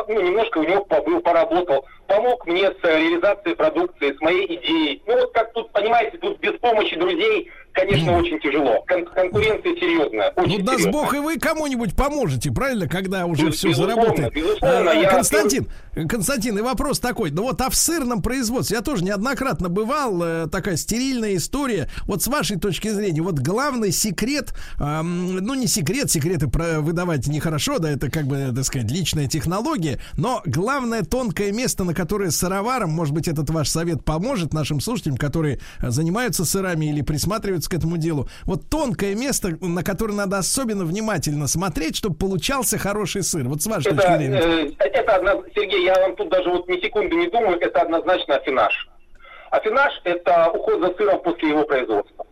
ну, 0.09 0.21
немножко 0.21 0.59
у 0.59 0.63
него 0.63 0.85
побыл, 0.85 1.21
поработал, 1.21 1.87
помог 2.07 2.47
мне 2.47 2.71
с 2.71 2.77
э, 2.83 2.99
реализацией 2.99 3.55
продукции, 3.55 4.13
с 4.13 4.21
моей 4.21 4.47
идеей. 4.57 5.03
Ну 5.07 5.19
вот 5.19 5.33
как 5.33 5.53
тут, 5.53 5.71
понимаете, 5.73 6.19
тут 6.19 6.39
без 6.41 6.53
помощи 6.61 6.97
друзей, 6.97 7.51
конечно, 7.75 8.17
очень 8.19 8.41
тяжело. 8.41 8.85
Кон- 8.89 9.05
конкуренция 9.07 9.75
серьезная, 9.77 10.33
Ну, 10.37 10.43
очень 10.45 10.65
даст 10.65 10.79
серьезная. 10.81 10.93
бог, 10.93 11.15
и 11.15 11.19
вы 11.19 11.39
кому-нибудь 11.39 11.95
поможете, 11.95 12.51
правильно, 12.51 12.89
когда 12.89 13.27
уже 13.27 13.47
Ну, 13.47 13.51
все 13.53 13.69
безусловно, 13.69 13.95
заработает. 13.97 14.33
безусловно, 14.35 14.91
А, 14.91 14.95
я- 14.95 15.11
Константин, 15.11 15.67
Константин, 16.09 16.59
и 16.59 16.63
вопрос 16.63 16.99
такой. 17.01 17.31
Ну 17.31 17.43
вот, 17.43 17.61
а 17.61 17.71
в 17.71 17.75
сырном 17.75 18.23
производстве, 18.23 18.77
я 18.77 18.83
тоже 18.83 19.05
неоднократно 19.05 19.69
бывал, 19.69 20.23
э, 20.23 20.47
такая 20.51 20.77
стерильная 20.77 21.37
история. 21.37 21.89
Вот 22.07 22.23
с 22.23 22.27
вашей 22.29 22.59
точки 22.59 22.89
зрения, 22.89 23.21
вот 23.23 23.39
главный 23.39 23.93
секрет, 23.93 24.55
ам, 24.79 25.37
ну 25.37 25.55
не 25.55 25.67
секрет, 25.67 26.11
секреты 26.11 26.49
про- 26.49 26.81
выдавать 26.81 27.27
нехорошо, 27.27 27.79
да, 27.79 27.91
это 27.91 28.11
как 28.11 28.25
бы, 28.27 28.53
так 28.55 28.65
сказать, 28.65 28.91
личная 28.91 29.27
технология, 29.27 29.99
но 30.17 30.43
главное 30.47 31.03
тонкое 31.03 31.53
место, 31.53 31.85
на 31.85 31.95
которое 31.95 32.31
сыроваром, 32.31 32.91
может 32.91 33.15
быть, 33.15 33.29
этот 33.29 33.51
ваш 33.51 33.69
совет 33.69 34.05
поможет 34.05 34.53
нашим 34.53 34.81
слушателям, 34.81 35.17
которые 35.17 35.61
э, 35.81 35.91
занимаются 35.91 36.45
сырами 36.45 36.87
или 36.87 37.03
присматриваются 37.03 37.64
к 37.69 37.75
этому 37.75 37.97
делу. 37.97 38.29
Вот 38.45 38.69
тонкое 38.71 39.15
место, 39.15 39.57
на 39.61 39.83
которое 39.83 40.15
надо 40.15 40.39
особенно 40.39 40.85
внимательно 40.85 41.47
смотреть, 41.47 41.97
чтобы 41.97 42.17
получался 42.17 42.79
хороший 42.79 43.23
сыр. 43.23 43.49
Вот 43.49 43.63
с 43.63 43.67
вашей 43.67 43.91
точки 43.93 44.07
Это, 44.07 44.19
зрения. 44.19 44.39
э, 44.41 44.71
это 44.79 45.17
одно- 45.17 45.45
Сергей, 45.55 45.85
я 45.85 45.95
вам 46.01 46.17
тут 46.17 46.29
даже 46.31 46.51
вот 46.51 46.69
ни 46.69 46.81
секунды 46.81 47.15
не 47.17 47.29
думаю, 47.29 47.59
это 47.61 47.83
однозначно 47.83 48.37
афинаж. 48.37 48.89
Афинаж– 49.51 49.93
это 50.05 50.51
уход 50.51 50.81
за 50.81 50.95
сыром 50.97 51.21
после 51.23 51.51
его 51.51 51.65
производства. 51.65 52.27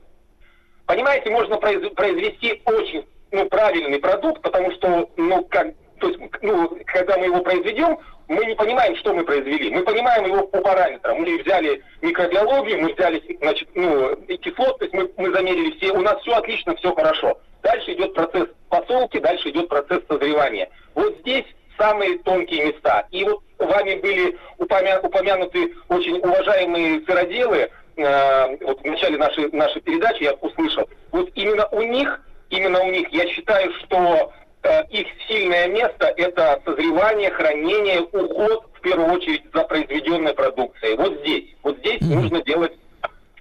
Понимаете, 0.87 1.31
можно 1.31 1.55
произ- 1.57 1.95
произвести 1.95 2.61
очень 2.65 3.05
ну, 3.31 3.49
правильный 3.49 3.99
продукт, 3.99 4.43
потому 4.43 4.71
что, 4.73 5.09
ну, 5.17 5.45
как 5.49 5.69
то 6.03 6.09
есть, 6.09 6.19
ну, 6.43 6.79
когда 6.87 7.17
мы 7.17 7.27
его 7.27 7.41
произведем, 7.43 7.97
мы 8.27 8.45
не 8.45 8.57
понимаем, 8.57 8.97
что 8.97 9.15
мы 9.15 9.23
произвели. 9.23 9.71
Мы 9.71 9.85
понимаем 9.85 10.27
его 10.27 10.49
по 10.49 10.61
параметрам. 10.61 11.17
Мы 11.17 11.39
взяли 11.41 11.81
микробиологию, 12.01 12.81
мы 12.81 12.93
взяли, 12.93 13.23
значит, 13.41 13.69
ну, 13.77 14.17
кислотность, 14.27 14.93
мы, 14.93 15.09
мы 15.17 15.33
замерили 15.33 15.71
все. 15.77 15.93
У 15.93 16.01
нас 16.01 16.21
все 16.23 16.33
отлично, 16.33 16.75
все 16.75 16.93
хорошо. 16.93 17.39
Дальше 17.63 17.93
идет 17.93 18.15
процесс 18.15 18.49
посолки, 18.69 19.21
дальше 19.21 19.51
идет 19.51 19.69
процесс 19.69 20.01
созревания. 20.09 20.69
Вот 20.97 21.17
здесь 21.21 21.45
самые 21.79 22.19
тонкие 22.19 22.73
места. 22.73 23.07
И 23.13 23.23
вот 23.23 23.41
вами 23.59 23.95
были 24.01 24.37
упомя- 24.59 25.07
упомянуты 25.07 25.73
очень 25.89 26.19
уважаемые 26.19 27.01
сыроделы, 27.07 27.71
э, 27.97 28.57
вот 28.61 28.81
в 28.81 28.85
начале 28.85 29.19
нашей, 29.19 29.53
нашей 29.53 29.81
передачи 29.83 30.25
я 30.25 30.33
услышал. 30.33 30.89
Вот 31.13 31.31
именно 31.37 31.69
у 31.71 31.83
них, 31.83 32.21
именно 32.51 32.83
у 32.83 32.91
них, 32.91 33.09
я 33.11 33.29
считаю, 33.29 33.73
что 33.75 34.33
их 34.91 35.07
сильное 35.29 35.69
место 35.69 36.13
это 36.17 36.61
созревание, 36.65 37.31
хранение, 37.31 38.03
уход 38.03 38.67
в 38.75 38.81
первую 38.81 39.13
очередь 39.13 39.43
за 39.53 39.65
произведенной 39.65 40.35
продукцией. 40.35 40.97
Вот 40.97 41.19
здесь, 41.21 41.55
вот 41.63 41.79
здесь 41.79 42.01
нужно 42.01 42.43
делать, 42.43 42.73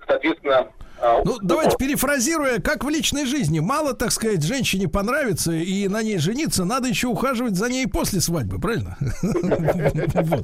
соответственно, 0.07 0.68
э, 0.68 0.81
Ну, 1.26 1.40
давайте 1.41 1.78
перефразируя, 1.78 2.60
как 2.60 2.84
в 2.84 2.90
личной 2.90 3.26
жизни. 3.26 3.60
Мало, 3.60 3.94
так 3.94 4.11
сказать, 4.11 4.44
женщине 4.44 4.88
понравится 4.88 5.52
и 5.52 5.88
на 5.88 6.03
ней 6.03 6.18
жениться, 6.18 6.64
надо 6.64 6.88
еще 6.88 7.07
ухаживать 7.07 7.56
за 7.56 7.69
ней 7.69 7.88
после 7.88 8.22
свадьбы, 8.22 8.60
правильно? 8.60 8.98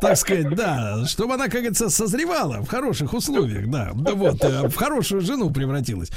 Так 0.00 0.16
сказать, 0.16 0.54
да, 0.54 1.04
чтобы 1.06 1.34
она, 1.34 1.44
как 1.44 1.54
говорится, 1.54 1.90
созревала 1.90 2.62
в 2.62 2.68
хороших 2.68 3.12
условиях, 3.12 3.68
да, 3.68 3.90
вот, 3.92 4.42
э, 4.42 4.68
в 4.68 4.74
хорошую 4.74 5.20
жену 5.20 5.50
превратилась. 5.50 6.10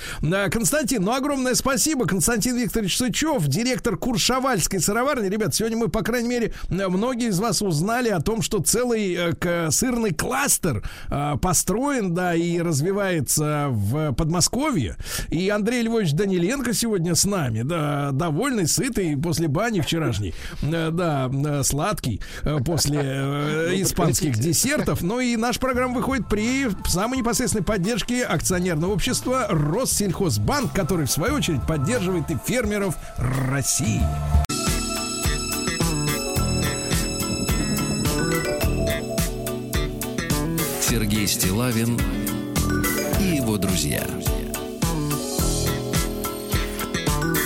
Константин, 0.51 1.03
ну, 1.03 1.13
огромное 1.13 1.53
спасибо. 1.55 2.05
Константин 2.05 2.57
Викторович 2.57 2.97
Сычев, 2.97 3.45
директор 3.47 3.97
Куршавальской 3.97 4.79
сыроварни. 4.79 5.27
Ребят, 5.27 5.53
сегодня 5.53 5.77
мы, 5.77 5.89
по 5.89 6.01
крайней 6.01 6.29
мере, 6.29 6.53
многие 6.69 7.29
из 7.29 7.39
вас 7.39 7.61
узнали 7.61 8.09
о 8.09 8.21
том, 8.21 8.41
что 8.41 8.59
целый 8.59 9.17
э, 9.41 9.71
сырный 9.71 10.13
кластер 10.13 10.83
э, 11.09 11.33
построен, 11.41 12.13
да, 12.13 12.35
и 12.35 12.59
развивается 12.61 13.67
в 13.69 13.82
Подмосковье. 14.17 14.97
И 15.29 15.49
Андрей 15.49 15.83
Львович 15.83 16.13
Даниленко 16.13 16.73
сегодня 16.73 17.15
с 17.15 17.25
нами, 17.25 17.63
да, 17.63 18.11
довольный, 18.11 18.67
сытый 18.67 19.17
после 19.17 19.47
бани 19.47 19.81
вчерашней, 19.81 20.33
Э, 20.61 20.89
да, 20.91 21.29
э, 21.31 21.63
сладкий 21.63 22.21
э, 22.43 22.59
после 22.65 22.99
э, 23.03 23.81
испанских 23.81 24.37
десертов. 24.37 25.01
Ну 25.01 25.19
и 25.19 25.35
наша 25.35 25.59
программа 25.59 25.95
выходит 25.95 26.27
при 26.27 26.67
самой 26.87 27.19
непосредственной 27.19 27.63
поддержке 27.63 28.23
акционерного 28.23 28.91
общества 28.93 29.47
Россельхозбанк, 29.49 30.73
который 30.73 31.05
в 31.05 31.11
свою 31.11 31.35
очередь 31.35 31.65
поддерживает 31.67 32.29
и 32.31 32.37
фермеров 32.45 32.97
России. 33.17 34.01
Сергей 40.81 41.27
Стилавин 41.27 41.99
и 43.23 43.37
его 43.37 43.57
друзья. 43.57 44.05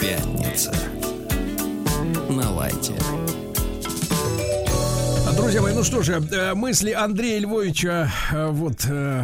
Пятница. 0.01 0.73
На 2.29 2.51
лайте. 2.51 2.93
Друзья 5.37 5.61
мои, 5.61 5.73
ну 5.73 5.83
что 5.83 6.01
же, 6.01 6.13
э, 6.31 6.55
мысли 6.55 6.91
Андрея 6.91 7.39
Львовича 7.39 8.11
э, 8.33 8.47
вот 8.49 8.85
э, 8.89 9.23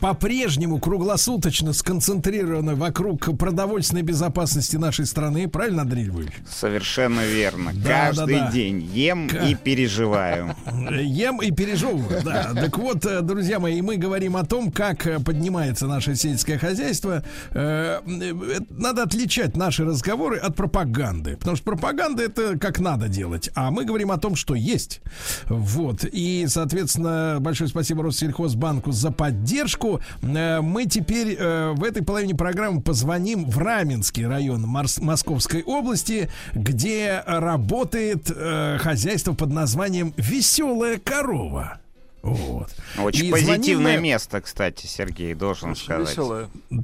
по-прежнему 0.00 0.78
круглосуточно 0.80 1.72
сконцентрированы 1.72 2.74
вокруг 2.74 3.38
продовольственной 3.38 4.02
безопасности 4.02 4.76
нашей 4.76 5.06
страны. 5.06 5.48
Правильно, 5.48 5.82
Андрей 5.82 6.06
Львович? 6.06 6.32
Совершенно 6.50 7.24
верно. 7.24 7.70
Да, 7.74 8.06
Каждый 8.06 8.34
да, 8.34 8.46
да. 8.46 8.52
день 8.52 8.82
ем 8.92 9.28
Ка- 9.28 9.38
и 9.46 9.54
переживаю. 9.54 10.56
Ем 11.00 11.40
и 11.40 11.52
пережевываю, 11.52 12.20
да. 12.24 12.50
Так 12.54 12.76
вот, 12.76 13.06
друзья 13.24 13.60
мои, 13.60 13.80
мы 13.82 13.96
говорим 13.96 14.36
о 14.36 14.44
том, 14.44 14.72
как 14.72 15.06
поднимается 15.24 15.86
наше 15.86 16.16
сельское 16.16 16.58
хозяйство. 16.58 17.22
Надо 17.52 19.02
отличать 19.04 19.56
наши 19.56 19.84
разговоры 19.84 20.38
от 20.38 20.56
пропаганды. 20.56 21.36
Потому 21.36 21.56
что 21.56 21.64
пропаганда 21.64 22.24
это 22.24 22.58
как 22.58 22.80
надо 22.80 23.08
делать. 23.08 23.50
А 23.54 23.70
мы 23.70 23.84
говорим 23.84 24.10
о 24.10 24.18
том, 24.18 24.34
что 24.34 24.54
есть. 24.56 25.00
Вот. 25.48 26.04
И, 26.04 26.46
соответственно, 26.48 27.38
большое 27.40 27.68
спасибо 27.68 28.02
Россельхозбанку 28.02 28.92
за 28.92 29.10
поддержку. 29.10 30.00
Э, 30.22 30.60
Мы 30.60 30.86
теперь 30.86 31.36
э, 31.38 31.72
в 31.72 31.84
этой 31.84 32.02
половине 32.02 32.34
программы 32.34 32.80
позвоним 32.80 33.48
в 33.48 33.58
Раменский 33.58 34.26
район 34.26 34.62
Московской 34.62 35.62
области, 35.62 36.30
где 36.52 37.22
работает 37.26 38.30
э, 38.34 38.78
хозяйство 38.78 39.34
под 39.34 39.50
названием 39.50 40.14
«Веселая 40.16 40.98
корова». 40.98 41.80
Вот. 42.24 42.70
Очень 42.98 43.26
И 43.26 43.30
позитивное 43.30 43.96
мы- 43.96 44.02
место, 44.02 44.40
кстати, 44.40 44.86
Сергей, 44.86 45.34
должен 45.34 45.76
сказать. 45.76 46.16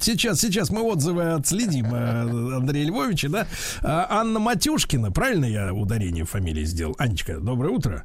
Сейчас, 0.03 0.39
сейчас 0.41 0.69
мы 0.71 0.83
отзывы 0.83 1.33
отследим 1.33 1.95
э, 1.95 2.57
Андрея 2.57 2.87
Львовича, 2.87 3.29
да? 3.31 3.47
А, 3.83 4.07
Анна 4.21 4.39
Матюшкина, 4.39 5.11
правильно 5.11 5.47
я 5.47 5.73
ударение 5.73 6.25
фамилии 6.27 6.65
сделал? 6.65 6.95
Анечка, 6.99 7.39
доброе 7.41 7.71
утро. 7.71 8.05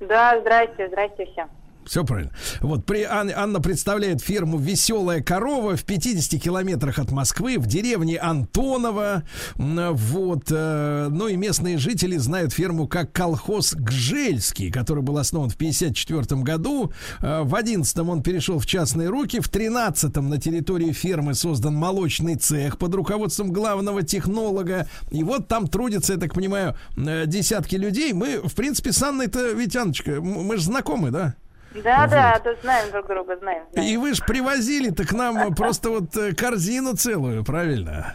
Да, 0.00 0.38
здрасте, 0.40 0.88
здрасте 0.88 1.26
всем. 1.32 1.48
Все 1.88 2.04
правильно. 2.04 2.32
Вот 2.60 2.84
при, 2.84 3.02
Ан- 3.02 3.32
Анна 3.34 3.60
представляет 3.60 4.20
фирму 4.20 4.58
«Веселая 4.58 5.22
корова» 5.22 5.74
в 5.74 5.84
50 5.84 6.40
километрах 6.40 6.98
от 6.98 7.10
Москвы, 7.10 7.56
в 7.58 7.66
деревне 7.66 8.18
Антонова. 8.18 9.22
Вот. 9.56 10.44
э, 10.50 11.08
Ну 11.10 11.28
и 11.28 11.36
местные 11.36 11.78
жители 11.78 12.18
знают 12.18 12.52
фирму 12.52 12.86
как 12.88 13.12
колхоз 13.12 13.74
Гжельский, 13.74 14.70
который 14.70 15.02
был 15.02 15.16
основан 15.18 15.48
в 15.48 15.56
54 15.56 16.42
году. 16.42 16.92
Э, 17.20 17.42
В 17.42 17.54
11 17.54 17.98
он 18.00 18.22
перешел 18.22 18.58
в 18.58 18.66
частные 18.66 19.08
руки. 19.08 19.40
В 19.40 19.48
13 19.48 20.14
на 20.16 20.38
территории 20.38 20.92
фермы 20.92 21.34
создан 21.34 21.74
молочный 21.74 22.36
цех 22.36 22.76
под 22.78 22.94
руководством 22.94 23.50
главного 23.52 24.02
технолога. 24.02 24.86
И 25.10 25.22
вот 25.24 25.48
там 25.48 25.66
трудятся, 25.66 26.12
я 26.14 26.18
так 26.18 26.34
понимаю, 26.34 26.76
э, 26.98 27.24
десятки 27.26 27.76
людей. 27.76 28.12
Мы, 28.12 28.40
в 28.46 28.54
принципе, 28.54 28.92
с 28.92 29.02
Анной-то, 29.02 29.52
ведь, 29.52 29.74
Анночка, 29.74 30.20
мы 30.20 30.56
же 30.58 30.64
знакомы, 30.64 31.10
да? 31.10 31.34
Да, 31.74 32.06
да, 32.06 32.40
да, 32.42 32.54
знаем 32.62 32.90
друг 32.90 33.06
друга, 33.06 33.36
знаем. 33.38 33.64
И 33.74 33.96
вы 33.96 34.14
же 34.14 34.22
привозили-то 34.24 35.06
к 35.06 35.12
нам 35.12 35.54
просто 35.54 35.90
вот 35.90 36.16
э, 36.16 36.32
корзину 36.34 36.96
целую, 36.96 37.44
правильно? 37.44 38.14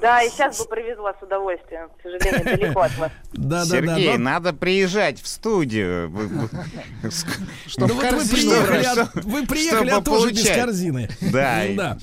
Да, 0.00 0.22
и 0.22 0.28
сейчас 0.30 0.58
бы 0.58 0.64
привезла 0.64 1.14
с 1.14 1.22
удовольствием, 1.22 1.88
к 1.98 2.02
сожалению, 2.02 2.44
далеко 2.44 2.80
от 2.80 2.98
вас. 2.98 3.12
Да, 3.32 3.64
Сергей, 3.64 4.06
да, 4.06 4.12
да. 4.14 4.18
надо 4.18 4.52
приезжать 4.52 5.20
в 5.20 5.26
студию. 5.26 6.08
Вы- 6.10 6.28
Ну 6.28 7.86
вот 7.94 8.02
вы 8.12 8.28
приехали, 8.28 8.82
Чтобы- 8.82 9.20
вы 9.22 9.46
приехали, 9.46 9.88
чтобы 9.90 10.00
а 10.00 10.02
тоже 10.02 10.30
без 10.30 10.48
корзины. 10.48 11.08
Да. 11.20 11.62
Да. 11.76 11.98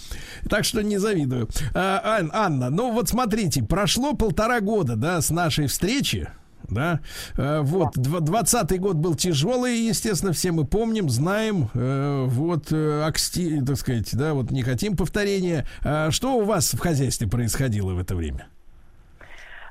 Так 0.50 0.64
что 0.66 0.82
не 0.84 0.98
завидую. 0.98 1.48
А, 1.74 2.18
Ан- 2.20 2.32
Анна, 2.34 2.70
ну 2.70 2.92
вот 2.92 3.10
смотрите, 3.10 3.64
прошло 3.64 4.14
полтора 4.14 4.60
года, 4.62 4.96
да, 4.96 5.22
с 5.22 5.30
нашей 5.30 5.68
встречи. 5.68 6.30
Да, 6.72 7.02
Э, 7.38 7.60
вот, 7.62 7.98
дв- 7.98 8.22
двадцатый 8.22 8.78
год 8.78 8.96
был 8.96 9.14
тяжелый, 9.16 9.76
естественно, 9.78 10.32
все 10.32 10.52
мы 10.54 10.66
помним, 10.66 11.10
знаем, 11.10 11.68
Э, 11.76 12.24
вот, 12.28 12.72
э, 12.72 13.04
аксти- 13.06 13.64
так 13.66 13.76
сказать, 13.76 14.10
да, 14.14 14.34
вот 14.34 14.52
не 14.52 14.64
хотим 14.64 14.96
повторения. 14.96 15.66
А 15.84 16.12
Что 16.12 16.34
у 16.36 16.44
вас 16.46 16.74
в 16.74 16.80
хозяйстве 16.80 17.28
происходило 17.28 17.94
в 17.94 18.00
это 18.00 18.16
время? 18.16 18.48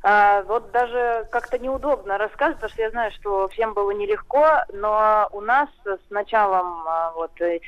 А, 0.02 0.43
вот 0.44 0.70
даже 0.72 1.27
как-то 1.31 1.59
неудобно 1.59 2.16
рассказывать, 2.16 2.56
потому 2.56 2.72
что 2.72 2.82
я 2.82 2.90
знаю, 2.90 3.12
что 3.12 3.48
всем 3.48 3.74
было 3.74 3.90
нелегко, 3.90 4.47
но 4.72 5.28
у 5.32 5.40
нас 5.43 5.68
с 5.85 6.10
началом 6.10 6.86
а, 6.89 7.12
вот 7.14 7.32
э, 7.40 7.60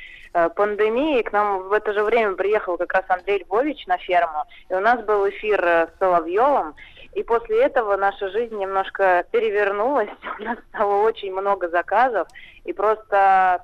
пандемии 0.55 1.21
к 1.21 1.31
нам 1.31 1.69
в 1.69 1.73
это 1.73 1.93
же 1.93 2.03
время 2.03 2.33
приехал 2.33 2.77
как 2.77 2.91
раз 2.93 3.03
Андрей 3.07 3.43
Львович 3.43 3.85
на 3.85 3.97
ферму, 3.97 4.45
и 4.69 4.73
у 4.73 4.79
нас 4.79 5.03
был 5.05 5.29
эфир 5.29 5.63
с 5.63 5.89
Соловьевым, 5.99 6.73
и 7.15 7.23
после 7.23 7.63
этого 7.63 7.95
наша 7.97 8.29
жизнь 8.29 8.55
немножко 8.57 9.25
перевернулась, 9.31 10.09
у 10.39 10.43
нас 10.43 10.57
стало 10.69 11.03
очень 11.03 11.31
много 11.31 11.69
заказов, 11.69 12.27
и 12.63 12.73
просто 12.73 13.63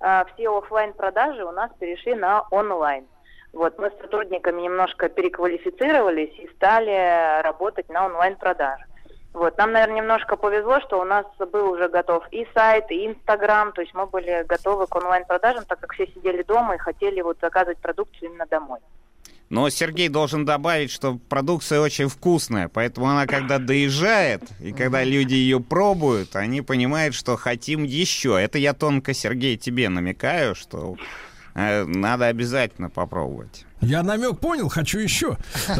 а, 0.00 0.24
все 0.34 0.56
оффлайн 0.56 0.92
продажи 0.92 1.44
у 1.44 1.52
нас 1.52 1.70
перешли 1.78 2.14
на 2.14 2.42
онлайн. 2.50 3.06
Вот, 3.52 3.78
мы 3.78 3.90
с 3.90 4.00
сотрудниками 4.00 4.62
немножко 4.62 5.08
переквалифицировались 5.08 6.36
и 6.38 6.48
стали 6.56 7.40
работать 7.42 7.88
на 7.88 8.06
онлайн-продажах. 8.06 8.86
Вот, 9.32 9.56
нам, 9.58 9.72
наверное, 9.72 9.96
немножко 9.96 10.36
повезло, 10.36 10.80
что 10.80 11.00
у 11.00 11.04
нас 11.04 11.26
был 11.38 11.70
уже 11.70 11.88
готов 11.88 12.24
и 12.30 12.46
сайт, 12.54 12.90
и 12.90 13.06
Инстаграм, 13.06 13.72
то 13.72 13.80
есть 13.80 13.94
мы 13.94 14.06
были 14.06 14.44
готовы 14.46 14.86
к 14.86 14.94
онлайн-продажам, 14.94 15.64
так 15.64 15.80
как 15.80 15.92
все 15.92 16.06
сидели 16.06 16.42
дома 16.42 16.74
и 16.74 16.78
хотели 16.78 17.20
вот 17.20 17.38
заказывать 17.40 17.78
продукцию 17.78 18.30
именно 18.30 18.46
домой. 18.46 18.80
Но 19.50 19.68
Сергей 19.68 20.08
должен 20.08 20.44
добавить, 20.44 20.90
что 20.90 21.18
продукция 21.28 21.80
очень 21.80 22.08
вкусная, 22.08 22.68
поэтому 22.68 23.08
она 23.08 23.26
когда 23.26 23.58
доезжает, 23.58 24.42
и 24.60 24.72
когда 24.72 25.04
люди 25.04 25.34
ее 25.34 25.60
пробуют, 25.60 26.34
они 26.34 26.62
понимают, 26.62 27.14
что 27.14 27.36
хотим 27.36 27.84
еще. 27.84 28.40
Это 28.40 28.58
я 28.58 28.72
тонко, 28.72 29.12
Сергей, 29.14 29.56
тебе 29.56 29.88
намекаю, 29.88 30.54
что 30.54 30.96
надо 31.54 32.26
обязательно 32.26 32.90
попробовать. 32.90 33.64
Я 33.80 34.02
намек 34.02 34.38
понял, 34.40 34.68
хочу 34.68 34.98
еще. 34.98 35.36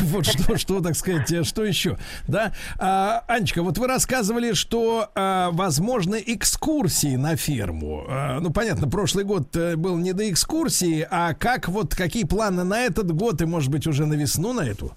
Вот 0.00 0.26
что, 0.26 0.58
что, 0.58 0.80
так 0.80 0.96
сказать, 0.96 1.46
что 1.46 1.64
еще? 1.64 1.96
Да, 2.26 2.52
А, 2.78 3.22
Анечка, 3.28 3.62
вот 3.62 3.78
вы 3.78 3.86
рассказывали, 3.86 4.52
что 4.52 5.10
а, 5.14 5.50
возможны 5.52 6.22
экскурсии 6.26 7.16
на 7.16 7.36
ферму. 7.36 8.04
А, 8.08 8.40
Ну, 8.40 8.50
понятно, 8.50 8.88
прошлый 8.88 9.24
год 9.24 9.54
э, 9.56 9.76
был 9.76 9.96
не 9.96 10.12
до 10.12 10.28
экскурсии, 10.30 11.06
а 11.08 11.34
как 11.34 11.68
вот 11.68 11.94
какие 11.94 12.24
планы 12.24 12.64
на 12.64 12.80
этот 12.80 13.12
год 13.12 13.40
и, 13.42 13.46
может 13.46 13.70
быть, 13.70 13.86
уже 13.86 14.06
на 14.06 14.14
весну 14.14 14.52
на 14.52 14.62
эту? 14.62 14.92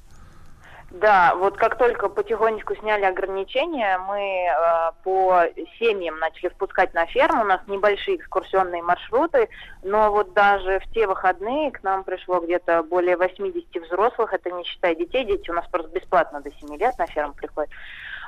Да, 0.92 1.36
вот 1.36 1.56
как 1.56 1.78
только 1.78 2.10
потихонечку 2.10 2.76
сняли 2.76 3.06
ограничения, 3.06 4.00
мы 4.00 4.48
э, 4.48 4.92
по 5.04 5.44
семьям 5.78 6.18
начали 6.18 6.50
впускать 6.50 6.96
на 6.96 7.06
ферму. 7.06 7.44
У 7.44 7.46
нас 7.46 7.62
небольшие 7.68 8.18
экскурсионные 8.18 8.82
маршруты, 8.82 9.50
но 9.84 10.12
вот 10.12 10.34
даже 10.34 10.80
в 10.80 10.92
те 10.92 11.06
выходные 11.06 11.72
к 11.72 11.84
нам 11.84 12.04
пришло 12.04 12.40
где-то 12.40 12.82
более 12.82 13.18
80 13.18 13.84
взрослых, 13.84 14.34
это 14.34 14.50
не 14.50 14.64
считая 14.64 14.96
детей, 14.96 15.26
дети 15.26 15.52
у 15.52 15.54
нас 15.54 15.68
просто 15.68 15.92
бесплатно 15.92 16.42
до 16.42 16.52
7 16.52 16.76
лет 16.78 16.98
на 16.98 17.06
ферму 17.06 17.34
приходят. 17.34 17.70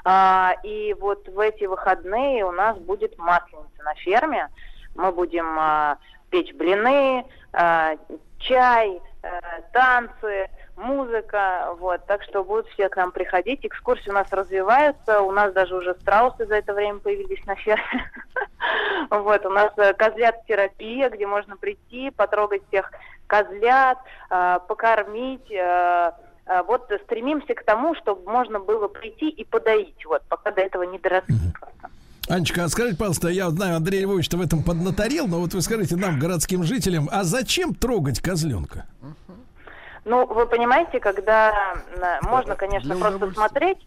А, 0.03 0.53
и 0.63 0.93
вот 0.99 1.27
в 1.27 1.39
эти 1.39 1.65
выходные 1.65 2.45
у 2.45 2.51
нас 2.51 2.77
будет 2.77 3.17
масленица 3.17 3.83
на 3.83 3.95
ферме. 3.95 4.49
Мы 4.93 5.11
будем 5.11 5.57
а, 5.59 5.97
печь 6.29 6.53
блины, 6.53 7.25
а, 7.53 7.95
чай, 8.39 9.01
э, 9.23 9.39
танцы, 9.73 10.49
музыка, 10.77 11.75
вот, 11.79 12.05
так 12.05 12.23
что 12.23 12.43
будут 12.43 12.67
все 12.69 12.89
к 12.89 12.95
нам 12.95 13.11
приходить. 13.11 13.59
Экскурсии 13.63 14.09
у 14.09 14.13
нас 14.13 14.27
развиваются, 14.31 15.21
у 15.21 15.31
нас 15.31 15.53
даже 15.53 15.75
уже 15.75 15.95
страусы 15.95 16.45
за 16.45 16.55
это 16.55 16.73
время 16.73 16.99
появились 16.99 17.45
на 17.45 17.55
ферме. 17.55 17.83
Вот, 19.09 19.45
у 19.45 19.49
нас 19.49 19.71
э, 19.77 19.93
козлят-терапия, 19.93 21.09
где 21.09 21.25
можно 21.25 21.57
прийти, 21.57 22.11
потрогать 22.11 22.61
всех 22.67 22.91
козлят, 23.27 23.97
э, 24.29 24.59
покормить, 24.67 25.51
э, 25.51 26.11
вот 26.67 26.89
стремимся 27.03 27.53
к 27.55 27.63
тому, 27.63 27.95
чтобы 27.95 28.29
можно 28.31 28.59
было 28.59 28.87
прийти 28.87 29.29
и 29.29 29.43
подоить, 29.43 30.05
вот, 30.05 30.21
пока 30.29 30.51
до 30.51 30.61
этого 30.61 30.83
не 30.83 30.99
доросли. 30.99 31.35
Анечка, 32.29 32.63
а 32.63 32.69
скажите, 32.69 32.97
пожалуйста, 32.97 33.29
я 33.29 33.49
знаю, 33.49 33.77
Андрей 33.77 34.01
Львович-то 34.01 34.37
в 34.37 34.41
этом 34.41 34.63
поднаторел, 34.63 35.27
но 35.27 35.39
вот 35.39 35.53
вы 35.53 35.61
скажите 35.61 35.95
нам, 35.95 36.19
городским 36.19 36.63
жителям, 36.63 37.09
а 37.11 37.23
зачем 37.23 37.73
трогать 37.73 38.21
козленка? 38.21 38.85
Ну, 40.03 40.25
вы 40.25 40.47
понимаете, 40.47 40.99
когда 40.99 41.75
э, 41.95 42.19
можно, 42.27 42.55
конечно, 42.55 42.95
просто 42.95 43.31
смотреть, 43.31 43.77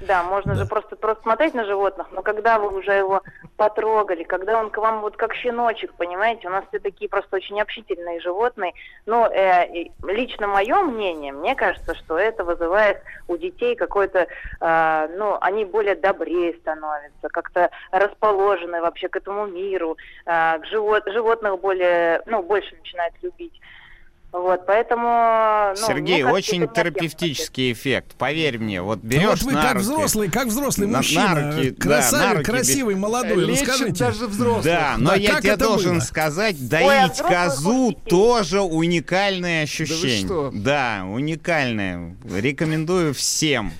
да, 0.00 0.22
можно 0.22 0.54
же 0.54 0.64
просто 0.64 0.94
просто 0.94 1.22
смотреть 1.22 1.54
на 1.54 1.64
животных, 1.64 2.06
но 2.12 2.22
когда 2.22 2.58
вы 2.58 2.76
уже 2.76 2.92
его 2.92 3.22
потрогали, 3.56 4.22
когда 4.22 4.60
он 4.60 4.70
к 4.70 4.78
вам 4.78 5.00
вот 5.00 5.16
как 5.16 5.34
щеночек, 5.34 5.92
понимаете, 5.94 6.46
у 6.46 6.50
нас 6.50 6.64
все 6.68 6.78
такие 6.78 7.08
просто 7.08 7.36
очень 7.36 7.60
общительные 7.60 8.20
животные. 8.20 8.74
Но 9.06 9.26
э, 9.26 9.88
лично 10.04 10.46
мое 10.46 10.82
мнение, 10.82 11.32
мне 11.32 11.56
кажется, 11.56 11.96
что 11.96 12.16
это 12.16 12.44
вызывает 12.44 13.02
у 13.26 13.36
детей 13.36 13.74
какой-то, 13.74 14.28
э, 14.60 15.08
ну, 15.16 15.36
они 15.40 15.64
более 15.64 15.96
добрее 15.96 16.54
становятся, 16.54 17.28
как-то 17.28 17.70
расположены 17.90 18.80
вообще 18.80 19.08
к 19.08 19.16
этому 19.16 19.46
миру, 19.46 19.96
э, 20.26 20.58
к 20.60 20.64
живот, 20.66 21.02
животных 21.06 21.58
более, 21.60 22.22
ну, 22.26 22.42
больше 22.42 22.76
начинают 22.76 23.14
любить. 23.22 23.60
Вот, 24.30 24.66
поэтому... 24.66 25.72
Ну, 25.80 25.86
Сергей, 25.86 26.22
кажется, 26.22 26.32
очень 26.34 26.68
терапевтический 26.68 27.72
эффект. 27.72 28.14
Поверь 28.18 28.58
мне, 28.58 28.82
вот 28.82 29.00
Ну 29.02 29.08
берешь 29.08 29.40
вот 29.40 29.42
вы 29.42 29.52
на 29.52 29.62
как 29.62 29.72
руки- 29.76 29.82
взрослый, 29.84 30.30
как 30.30 30.46
взрослый 30.48 30.86
на- 30.86 30.98
мужчина, 30.98 31.34
на 31.34 31.56
руки, 31.56 31.70
да, 31.70 31.80
красавец, 31.82 32.24
на 32.24 32.32
руки 32.34 32.44
красивый, 32.44 32.94
бе- 32.94 33.00
молодой, 33.00 33.50
расскажите. 33.50 34.12
Да, 34.64 34.94
но 34.98 35.10
Да, 35.10 35.16
я 35.16 35.40
тебе 35.40 35.56
должен 35.56 35.94
было? 35.94 36.00
сказать, 36.02 36.56
Ой, 36.60 36.66
а 36.66 36.68
доить 37.08 37.18
козу 37.18 37.92
тоже 38.06 38.60
уникальное 38.60 39.62
ощущение. 39.64 40.26
что? 40.26 40.50
Да, 40.52 41.04
уникальное. 41.08 42.14
Рекомендую 42.30 43.14
всем. 43.14 43.72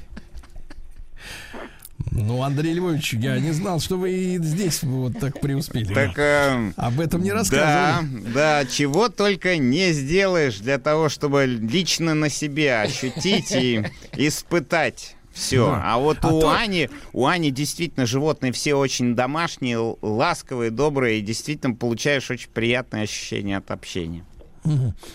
Ну, 2.26 2.42
Андрей 2.42 2.74
Львович, 2.74 3.14
я 3.14 3.38
не 3.38 3.52
знал, 3.52 3.80
что 3.80 3.96
вы 3.96 4.12
и 4.12 4.38
здесь 4.38 4.82
вот 4.82 5.18
так 5.18 5.40
преуспели. 5.40 5.92
Так, 5.94 6.18
э, 6.18 6.72
Об 6.76 7.00
этом 7.00 7.22
не 7.22 7.30
Да, 7.30 7.36
рассказывали. 7.36 8.32
да, 8.34 8.64
чего 8.66 9.08
только 9.08 9.56
не 9.56 9.92
сделаешь 9.92 10.58
для 10.58 10.78
того, 10.78 11.08
чтобы 11.08 11.46
лично 11.46 12.14
на 12.14 12.28
себе 12.28 12.80
ощутить 12.80 13.52
и 13.52 13.84
испытать. 14.16 15.14
Все. 15.32 15.66
Да. 15.70 15.82
А 15.94 15.98
вот 15.98 16.18
А 16.22 16.34
у 16.34 16.40
то- 16.40 16.50
Ани, 16.50 16.90
у 17.12 17.26
Ани 17.26 17.52
действительно 17.52 18.06
животные 18.06 18.50
все 18.52 18.74
очень 18.74 19.14
домашние, 19.14 19.78
ласковые, 20.02 20.70
добрые, 20.72 21.18
и 21.20 21.22
действительно 21.22 21.74
получаешь 21.74 22.28
очень 22.30 22.48
приятное 22.52 23.02
ощущение 23.02 23.58
от 23.58 23.70
общения. 23.70 24.24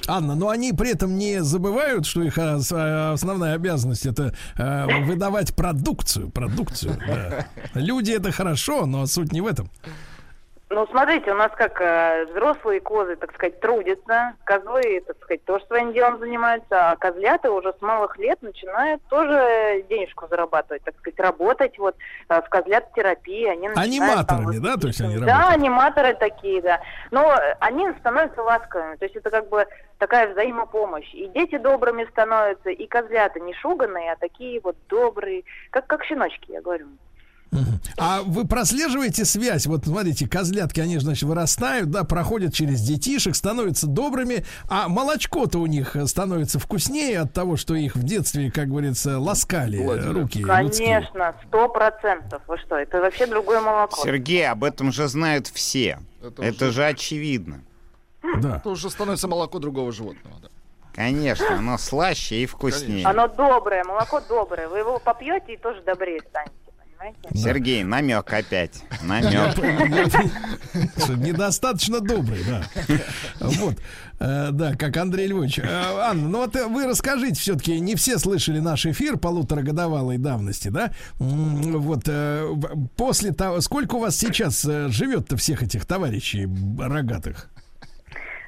Анна, 0.07 0.35
но 0.35 0.49
они 0.49 0.73
при 0.73 0.91
этом 0.91 1.17
не 1.17 1.43
забывают, 1.43 2.05
что 2.05 2.23
их 2.23 2.37
а, 2.37 2.59
а, 2.71 3.13
основная 3.13 3.55
обязанность 3.55 4.05
это 4.05 4.33
э, 4.57 5.03
выдавать 5.05 5.55
продукцию, 5.55 6.29
продукцию. 6.29 6.99
да. 7.07 7.47
Люди 7.73 8.11
это 8.11 8.31
хорошо, 8.31 8.85
но 8.85 9.05
суть 9.05 9.31
не 9.31 9.41
в 9.41 9.47
этом. 9.47 9.69
Ну, 10.73 10.87
смотрите, 10.87 11.31
у 11.31 11.35
нас 11.35 11.51
как 11.55 11.79
э, 11.81 12.25
взрослые 12.31 12.79
козы, 12.81 13.15
так 13.15 13.31
сказать, 13.35 13.59
трудятся, 13.59 14.33
козлы, 14.43 15.03
так 15.05 15.17
сказать, 15.21 15.45
тоже 15.45 15.63
своим 15.65 15.93
делом 15.93 16.17
занимаются, 16.17 16.89
а 16.91 16.95
козлята 16.95 17.51
уже 17.51 17.73
с 17.77 17.81
малых 17.81 18.17
лет 18.17 18.41
начинают 18.41 18.99
тоже 19.07 19.85
денежку 19.87 20.27
зарабатывать, 20.27 20.81
так 20.83 20.97
сказать, 20.97 21.19
работать 21.19 21.77
вот 21.77 21.95
э, 22.27 22.41
в 22.41 22.49
козлят-терапии. 22.49 23.45
Они 23.45 23.69
начинают 23.69 24.27
там 24.27 24.39
Аниматорами, 24.39 24.59
вот- 24.59 24.63
да, 24.63 24.77
то 24.77 24.87
есть 24.87 25.01
они 25.01 25.17
Да, 25.19 25.25
работают. 25.37 25.61
аниматоры 25.61 26.13
такие, 26.15 26.61
да. 26.63 26.81
Но 27.11 27.35
они 27.59 27.91
становятся 27.99 28.41
ласковыми, 28.41 28.95
то 28.95 29.05
есть 29.05 29.15
это 29.15 29.29
как 29.29 29.49
бы 29.49 29.67
такая 29.99 30.31
взаимопомощь. 30.31 31.13
И 31.13 31.27
дети 31.27 31.57
добрыми 31.57 32.05
становятся, 32.05 32.71
и 32.71 32.87
козлята 32.87 33.39
не 33.39 33.53
шуганные, 33.53 34.11
а 34.11 34.15
такие 34.15 34.59
вот 34.63 34.75
добрые, 34.89 35.43
как, 35.69 35.85
как 35.85 36.03
щеночки, 36.03 36.51
я 36.51 36.61
говорю. 36.61 36.87
А 37.97 38.21
вы 38.23 38.45
прослеживаете 38.45 39.25
связь? 39.25 39.65
Вот 39.67 39.85
смотрите, 39.85 40.27
козлятки, 40.27 40.79
они, 40.79 40.97
значит, 40.97 41.23
вырастают, 41.23 41.91
да, 41.91 42.03
проходят 42.03 42.53
через 42.53 42.81
детишек, 42.81 43.35
становятся 43.35 43.87
добрыми, 43.87 44.45
а 44.69 44.87
молочко-то 44.87 45.59
у 45.59 45.65
них 45.65 45.95
э, 45.95 46.05
становится 46.07 46.59
вкуснее 46.59 47.19
от 47.21 47.33
того, 47.33 47.57
что 47.57 47.75
их 47.75 47.95
в 47.95 48.03
детстве, 48.03 48.51
как 48.51 48.69
говорится, 48.69 49.19
ласкали 49.19 49.79
э, 49.79 50.11
руки 50.11 50.39
людские. 50.39 50.45
Конечно, 50.45 51.35
сто 51.47 51.69
процентов. 51.69 52.41
Вы 52.47 52.57
что, 52.57 52.75
это 52.77 52.99
вообще 52.99 53.27
другое 53.27 53.61
молоко. 53.61 54.01
Сергей, 54.03 54.47
об 54.47 54.63
этом 54.63 54.91
же 54.91 55.07
знают 55.07 55.47
все. 55.47 55.99
Это, 56.37 56.71
же 56.71 56.85
очевидно. 56.85 57.61
Да. 58.41 58.57
Это 58.57 58.69
уже 58.69 58.89
становится 58.89 59.27
молоко 59.27 59.59
другого 59.59 59.91
животного. 59.91 60.37
да. 60.41 60.47
Конечно, 60.93 61.57
оно 61.57 61.77
слаще 61.77 62.43
и 62.43 62.45
вкуснее. 62.45 63.05
Оно 63.05 63.27
доброе, 63.27 63.83
молоко 63.83 64.21
доброе. 64.21 64.67
Вы 64.67 64.79
его 64.79 64.99
попьете 64.99 65.53
и 65.53 65.57
тоже 65.57 65.81
добрее 65.81 66.21
станете, 66.21 66.53
понимаете? 67.03 67.37
Сергей, 67.37 67.83
намек 67.83 68.31
опять. 68.31 68.83
Намек. 69.03 69.57
Недостаточно 71.17 71.99
добрый, 71.99 72.39
да. 72.47 72.63
Вот. 73.39 73.75
Э, 74.19 74.49
Да, 74.51 74.75
как 74.75 74.95
Андрей 74.97 75.27
Львович. 75.27 75.59
Э, 75.59 75.65
Анна, 75.65 76.29
ну 76.29 76.37
вот 76.39 76.55
вы 76.55 76.87
расскажите, 76.87 77.39
все-таки 77.39 77.79
не 77.79 77.95
все 77.95 78.17
слышали 78.17 78.59
наш 78.59 78.85
эфир 78.85 79.17
полуторагодовалой 79.17 80.17
давности, 80.17 80.69
да? 80.69 80.91
Вот 81.19 82.03
э, 82.07 82.49
после 82.95 83.33
того, 83.33 83.61
сколько 83.61 83.95
у 83.95 83.99
вас 83.99 84.15
сейчас 84.17 84.63
живет-то 84.63 85.37
всех 85.37 85.63
этих 85.63 85.85
товарищей 85.85 86.47
рогатых? 86.79 87.49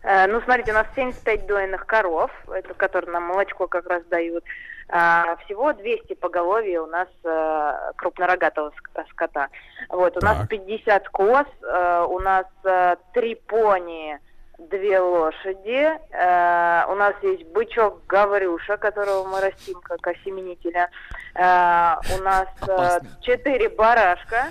Ну, 0.03 0.39
смотрите, 0.43 0.71
у 0.71 0.75
нас 0.75 0.85
75 0.95 1.47
дойных 1.47 1.87
коров, 1.87 2.29
это 2.53 2.75
которые 2.75 3.11
нам 3.11 3.23
молочко 3.23 3.67
как 3.67 3.87
раз 3.89 4.03
дают. 4.11 4.43
А, 4.89 5.35
всего 5.45 5.73
200 5.73 6.13
поголовья 6.15 6.81
у 6.81 6.85
нас 6.87 7.07
э, 7.23 7.91
крупнорогатого 7.95 8.69
ск- 8.69 9.05
скота. 9.11 9.49
Вот, 9.89 10.15
у 10.17 10.21
нас 10.25 10.37
Так. 10.37 10.49
50 10.49 11.09
коз, 11.09 11.45
э, 11.63 12.05
у 12.07 12.19
нас 12.19 12.45
э, 12.63 12.95
три 13.13 13.33
пони, 13.35 14.19
две 14.59 14.99
лошади, 14.99 15.89
э, 16.11 16.85
у 16.87 16.95
нас 16.95 17.15
есть 17.23 17.45
бычок 17.47 18.05
Гаврюша, 18.07 18.77
которого 18.77 19.27
мы 19.27 19.41
растим 19.41 19.79
как 19.81 20.05
осеменителя, 20.07 20.89
Э, 21.33 21.95
у 22.17 22.23
нас 22.23 22.47
э, 22.67 22.99
четыре 23.21 23.69
барашка, 23.69 24.49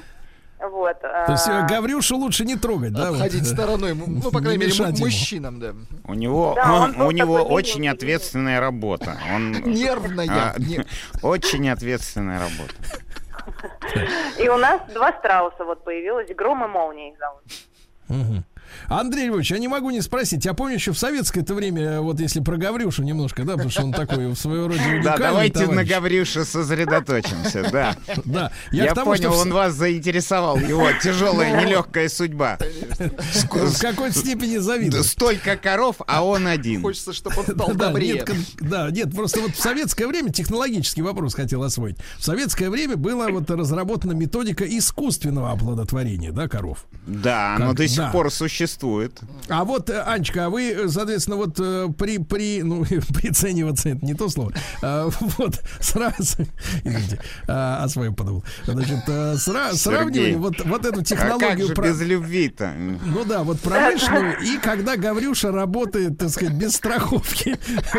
вот. 0.71 1.01
То 1.01 1.27
есть 1.33 1.49
э, 1.49 1.53
э, 1.53 1.67
Гаврюшу 1.69 2.17
лучше 2.17 2.45
не 2.45 2.57
трогать, 2.57 2.93
да? 2.93 3.09
Обходить 3.09 3.43
э, 3.43 3.45
стороной, 3.45 3.93
м, 3.93 4.21
ну, 4.23 4.31
по 4.31 4.39
не 4.39 4.45
крайней 4.45 4.67
мере, 4.67 4.93
мужчинам, 5.01 5.61
да. 5.61 5.75
У 6.05 6.15
него, 6.15 6.55
Да, 6.57 6.73
он 6.73 6.91
у 6.91 6.95
просто 6.95 7.15
него 7.15 7.35
очень 7.43 7.89
ответственная 7.89 8.61
работа. 8.61 9.17
Он, 9.35 9.53
Нервная. 9.65 10.55
а, 10.55 10.55
очень 11.27 11.69
ответственная 11.69 12.41
работа. 12.41 12.75
И 14.39 14.49
у 14.49 14.57
нас 14.57 14.81
два 14.93 15.13
страуса 15.19 15.65
вот 15.65 15.85
появилось, 15.85 16.29
Гром 16.35 16.65
и 16.65 16.69
Молния 16.69 17.11
их 17.11 17.19
зовут. 17.19 18.45
Андрей 18.89 19.27
Львович, 19.29 19.51
я 19.53 19.59
не 19.59 19.69
могу 19.69 19.91
не 19.91 20.01
спросить, 20.03 20.45
я 20.45 20.55
помню 20.55 20.75
еще 20.75 20.93
в 20.93 20.99
советское-то 20.99 21.55
время, 21.55 22.01
вот 22.01 22.21
если 22.21 22.41
про 22.41 22.57
Гаврюшу 22.57 23.03
немножко, 23.03 23.45
да, 23.45 23.53
потому 23.53 23.71
что 23.71 23.83
он 23.83 23.93
такой 23.93 24.27
в 24.29 24.37
своего 24.37 24.69
рода 24.69 24.81
уникальный 24.81 25.03
Да, 25.05 25.17
давайте 25.17 25.61
на 25.61 25.67
товарищ. 25.67 25.91
Гаврюше 25.91 26.45
сосредоточимся, 26.45 27.69
да. 27.71 27.97
Да, 28.25 28.53
я 28.71 28.85
Я, 28.85 28.95
тому, 28.95 29.15
что 29.15 29.25
понял, 29.29 29.39
в- 29.39 29.43
он 29.43 29.53
вас 29.53 29.75
заинтересовал, 29.75 30.59
его 30.59 30.89
тяжелая, 31.03 31.65
нелегкая 31.65 32.09
судьба. 32.09 32.59
в 32.99 33.79
какой-то 33.81 34.19
степени 34.19 34.59
завидую. 34.59 35.05
Столько 35.05 35.57
коров, 35.57 35.97
а 36.07 36.25
он 36.25 36.47
один. 36.47 36.83
Хочется, 36.83 37.13
чтобы 37.13 37.37
он 37.39 37.45
стал 37.45 37.69
Да, 37.75 37.89
добрее. 37.89 38.25
да, 38.61 38.91
нет, 38.91 39.15
просто 39.15 39.41
вот 39.41 39.53
в 39.55 39.61
советское 39.61 40.07
время 40.07 40.31
технологический 40.33 41.03
вопрос 41.03 41.35
хотел 41.35 41.63
освоить. 41.63 41.97
В 42.19 42.25
советское 42.25 42.71
время 42.71 42.97
была 42.97 43.29
вот 43.29 43.51
разработана 43.51 44.13
методика 44.13 44.65
искусственного 44.65 45.53
оплодотворения, 45.53 46.33
да, 46.33 46.49
коров. 46.49 46.85
Да, 47.07 47.57
оно 47.57 47.69
Как- 47.69 47.77
до 47.77 47.89
сих 47.89 48.13
пор 48.13 48.31
существует. 48.31 48.64
А 49.49 49.65
вот, 49.65 49.91
э, 49.91 50.01
Анечка, 50.03 50.47
а 50.47 50.51
вы, 50.51 50.71
э, 50.71 50.89
соответственно, 50.89 51.37
вот 51.37 51.59
э, 51.59 51.89
при, 51.99 52.19
при, 52.19 52.63
ну, 52.63 52.85
прицениваться, 53.15 53.91
это 53.91 54.05
не 54.05 54.15
то 54.15 54.29
слово, 54.29 54.53
А, 54.83 55.09
вот, 55.39 55.61
сразу, 55.81 56.45
извините, 56.85 57.21
а, 57.49 57.85
о 57.85 57.89
своем 57.89 58.15
подумал. 58.15 58.45
Значит, 58.65 59.09
сра- 59.09 59.75
сравнивали 59.75 60.35
вот, 60.35 60.65
вот 60.65 60.85
эту 60.85 61.01
А 61.01 61.03
как 61.03 61.07
технологию... 61.07 61.69
же 61.69 61.75
про- 61.75 61.89
без 61.89 62.01
любви-то? 62.01 62.75
Ну 62.77 63.25
да, 63.25 63.43
вот 63.43 63.61
промышленную, 63.61 64.39
и 64.41 64.59
когда 64.59 64.97
Гаврюша 64.97 65.53
работает, 65.53 66.19
так 66.19 66.31
сказать, 66.31 66.55
без 66.55 66.77
страховки. 66.77 67.59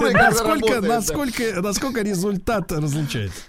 когда 0.00 0.30
Насколько, 0.30 0.80
насколько, 0.80 1.60
насколько 1.62 2.02
результат 2.02 2.70
различается? 2.72 3.40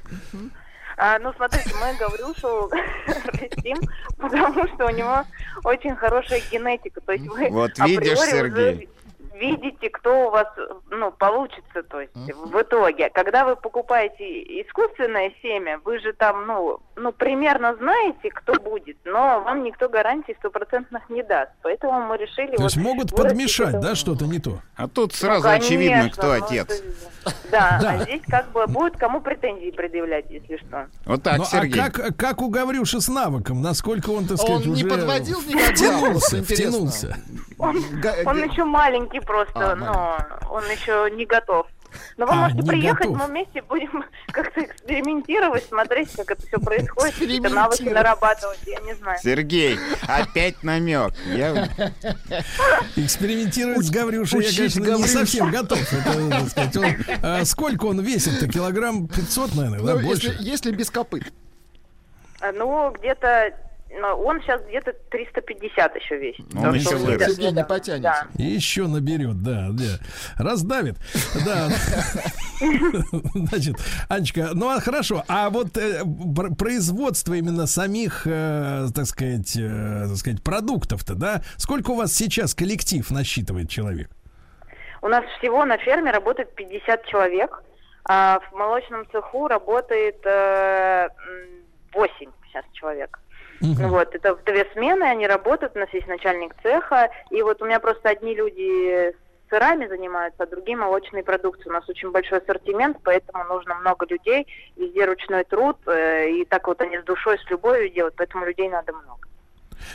А, 1.04 1.18
ну, 1.18 1.34
смотрите, 1.34 1.72
мы 1.82 1.98
Гаврюшу 1.98 2.70
растим, 3.08 3.78
потому 4.20 4.68
что 4.68 4.86
у 4.86 4.92
него 4.92 5.24
очень 5.64 5.96
хорошая 5.96 6.42
генетика. 6.52 7.02
То 7.02 7.14
есть 7.14 7.28
вы 7.28 7.50
Вот 7.50 7.72
видишь, 7.80 8.20
Сергей. 8.20 8.88
видите, 9.34 9.90
кто 9.90 10.28
у 10.28 10.30
вас 10.30 10.48
ну, 10.92 11.12
получится, 11.12 11.82
то 11.90 12.02
есть 12.02 12.14
в 12.14 12.62
итоге. 12.62 13.10
Когда 13.10 13.46
вы 13.46 13.56
покупаете 13.56 14.62
искусственное 14.62 15.34
семя, 15.42 15.80
вы 15.84 15.98
же 15.98 16.14
там, 16.14 16.46
ну, 16.46 16.80
ну, 17.02 17.12
примерно 17.12 17.76
знаете, 17.76 18.30
кто 18.30 18.54
будет, 18.54 18.98
но 19.06 19.42
вам 19.44 19.64
никто 19.64 19.90
гарантий 19.90 20.36
стопроцентных 20.40 21.10
не 21.10 21.24
даст. 21.24 21.52
Поэтому 21.64 22.02
мы 22.02 22.18
решили... 22.18 22.56
То 22.56 22.64
есть 22.64 22.76
вот 22.78 22.84
могут 22.86 23.16
подмешать, 23.16 23.70
это- 23.70 23.80
да, 23.80 23.96
что-то 23.96 24.26
не 24.26 24.40
то? 24.40 24.60
А 24.76 24.88
тут 24.88 25.12
Ну, 25.12 25.18
сразу 25.18 25.44
конечно, 25.44 25.68
очевидно, 25.68 26.10
кто 26.12 26.28
ну, 26.28 26.44
отец. 26.46 26.68
это- 26.70 27.34
Да, 27.52 27.80
Да. 27.82 27.90
а 27.92 28.04
здесь 28.04 28.22
как 28.30 28.52
бы 28.52 28.66
будет 28.68 28.98
кому 28.98 29.22
претензии 29.22 29.72
предъявлять, 29.72 30.26
если 30.30 30.58
что. 30.58 30.88
Вот 31.06 31.24
так, 31.24 31.38
Ну, 31.40 31.46
Сергей. 31.46 31.82
а 31.82 31.90
как, 31.90 32.16
как 32.16 32.42
у 32.42 32.50
Гаврюши 32.50 33.02
с 33.02 33.08
навыком? 33.10 33.62
Насколько 33.62 34.12
он, 34.12 34.26
так 34.28 34.38
сказать, 34.38 34.68
Он 34.68 34.74
не 34.74 34.84
подводил 34.84 35.42
никогда, 35.42 35.74
втянулся, 35.74 36.44
втянулся. 36.44 37.18
Он, 37.58 37.76
еще 37.78 38.64
маленький 38.64 39.20
просто, 39.20 39.72
А, 39.72 39.76
но 39.76 40.18
он 40.50 40.64
еще 40.66 41.10
не 41.16 41.26
готов. 41.26 41.68
Но 42.18 42.26
вы 42.26 42.32
А, 42.34 42.36
можете 42.36 42.62
не 42.62 42.68
приехать, 42.68 43.08
готов. 43.08 43.18
мы 43.22 43.28
вместе 43.28 43.62
будем 43.62 44.04
как-то 44.32 44.64
экспериментировать, 44.64 45.66
смотреть, 45.66 46.12
как 46.16 46.32
это 46.32 46.48
все 46.48 46.58
происходит, 46.60 47.16
какие-то 47.16 47.50
навыки 47.50 47.84
нарабатывать, 47.84 48.60
я 48.66 48.80
не 48.82 48.94
знаю. 48.96 49.18
Сергей, 49.22 49.78
опять 50.08 50.64
намек. 50.64 51.14
Я... 51.28 51.70
Экспериментировать 52.96 53.86
с 53.86 53.90
Гаврюшей 53.90 54.44
я, 54.46 54.56
конечно, 54.56 54.80
не 54.80 54.86
Гаврюшу. 54.86 55.08
совсем 55.10 55.52
готов. 55.52 55.80
Это, 55.94 56.50
сказать, 56.50 56.78
он, 56.78 56.86
а, 57.24 57.46
сколько 57.46 57.86
он 57.86 58.02
весит-то? 58.02 58.48
Килограмм 58.48 59.08
500, 59.08 59.56
наверное, 59.56 59.82
да, 59.82 59.96
Ну, 59.96 60.02
больше? 60.08 60.28
если, 60.28 60.44
если 60.44 60.72
без 60.72 60.90
копыт. 60.90 61.24
А, 62.40 62.52
Ну, 62.52 62.92
где-то, 62.92 63.54
ну, 64.00 64.08
он 64.24 64.42
сейчас 64.42 64.62
где-то 64.64 64.94
350 65.10 65.96
еще 65.96 66.18
весит. 66.18 66.46
Он 66.56 66.62
Так 66.64 66.76
еще 66.76 66.96
вырос. 66.96 67.34
Сергей 67.36 67.52
не 67.52 67.64
потянется. 67.66 68.28
И 68.38 68.44
еще 68.44 68.88
наберет, 68.88 69.42
да, 69.44 69.70
да. 69.72 70.00
Раздавит. 70.44 70.98
Да. 71.46 71.70
Значит, 73.34 73.76
Анечка, 74.10 74.50
ну 74.54 74.70
а 74.70 74.80
хорошо. 74.80 75.24
А 75.28 75.50
вот 75.50 75.78
э, 75.78 76.04
пр- 76.36 76.56
производство 76.56 77.34
именно 77.34 77.68
самих, 77.68 78.24
э, 78.26 78.88
так 78.96 79.06
сказать, 79.06 79.56
э, 79.58 80.06
так 80.08 80.18
сказать, 80.18 80.44
продуктов-то, 80.44 81.16
да? 81.16 81.42
Сколько 81.58 81.92
у 81.92 81.96
вас 81.96 82.14
сейчас 82.14 82.54
коллектив 82.54 83.10
насчитывает 83.12 83.70
человек? 83.70 84.10
У 85.02 85.08
нас 85.08 85.24
всего 85.40 85.66
на 85.66 85.78
ферме 85.78 86.12
работает 86.12 86.54
50 86.56 87.06
человек, 87.08 87.64
а 88.06 88.40
в 88.40 88.56
молочном 88.56 89.06
цеху 89.12 89.48
работает 89.48 90.18
э, 90.26 91.08
м, 91.10 91.10
8 91.94 92.32
сейчас 92.48 92.66
человек. 92.74 93.20
Ну 93.62 93.88
Вот, 93.90 94.16
это 94.16 94.36
в 94.36 94.44
две 94.44 94.66
смены, 94.74 95.04
они 95.04 95.28
работают, 95.28 95.76
у 95.76 95.80
нас 95.80 95.90
есть 95.94 96.08
начальник 96.08 96.56
цеха, 96.64 97.12
и 97.30 97.42
вот 97.42 97.62
у 97.62 97.66
меня 97.66 97.80
просто 97.80 98.10
одни 98.10 98.36
люди 98.36 99.14
сырами 99.50 99.86
занимаются, 99.88 100.44
а 100.44 100.48
другие 100.48 100.78
молочной 100.78 101.24
продукцией. 101.24 101.70
У 101.70 101.74
нас 101.74 101.88
очень 101.88 102.12
большой 102.12 102.40
ассортимент, 102.40 102.98
поэтому 103.04 103.44
нужно 103.44 103.76
много 103.76 104.06
людей, 104.10 104.48
везде 104.78 105.06
ручной 105.06 105.44
труд, 105.44 105.78
э, 105.88 106.30
и 106.30 106.46
так 106.46 106.68
вот 106.68 106.82
они 106.82 106.98
с 106.98 107.04
душой, 107.04 107.38
с 107.38 107.50
любовью 107.50 107.90
делают, 107.90 108.16
поэтому 108.16 108.46
людей 108.46 108.70
надо 108.70 108.94
много. 108.94 109.28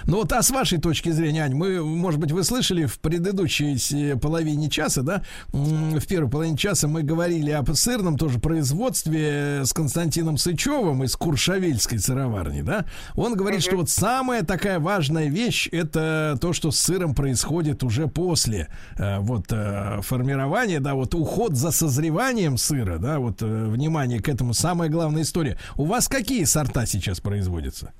Ну 0.05 0.17
вот, 0.19 0.33
а 0.33 0.43
с 0.43 0.51
вашей 0.51 0.79
точки 0.79 1.11
зрения, 1.11 1.45
Ань, 1.45 1.55
мы, 1.55 1.83
может 1.85 2.21
быть, 2.21 2.33
вы 2.33 2.45
слышали 2.45 2.87
в 2.87 2.99
предыдущей 2.99 3.77
с- 3.79 4.19
половине 4.19 4.69
часа, 4.71 5.03
да, 5.03 5.23
в 5.53 6.07
первой 6.07 6.31
половине 6.31 6.57
часа 6.57 6.89
мы 6.89 7.03
говорили 7.03 7.51
об 7.51 7.73
сырном 7.73 8.17
тоже 8.19 8.39
производстве 8.39 9.63
с 9.65 9.73
Константином 9.73 10.39
Сычевым 10.39 11.05
из 11.05 11.17
Куршавельской 11.17 11.99
сыроварни, 11.99 12.63
да. 12.63 12.85
Он 13.15 13.35
говорит, 13.35 13.63
что 13.63 13.77
вот 13.77 13.91
самая 13.91 14.43
такая 14.43 14.79
важная 14.79 15.29
вещь 15.29 15.69
это 15.73 16.39
то, 16.41 16.53
что 16.53 16.71
с 16.71 16.79
сыром 16.79 17.15
происходит 17.15 17.83
уже 17.83 18.07
после 18.07 18.69
э, 18.97 19.19
вот 19.21 19.47
э, 19.51 20.01
формирования, 20.03 20.81
да, 20.81 20.95
вот 20.95 21.15
уход 21.15 21.57
за 21.57 21.71
созреванием 21.71 22.57
сыра, 22.57 22.99
да, 22.99 23.19
вот 23.19 23.43
э, 23.43 23.67
внимание 23.67 24.21
к 24.21 24.29
этому 24.29 24.55
самая 24.55 24.89
главная 24.89 25.23
история. 25.23 25.59
У 25.77 25.85
вас 25.85 26.09
какие 26.09 26.45
сорта 26.45 26.87
сейчас 26.87 27.21
производятся? 27.21 27.93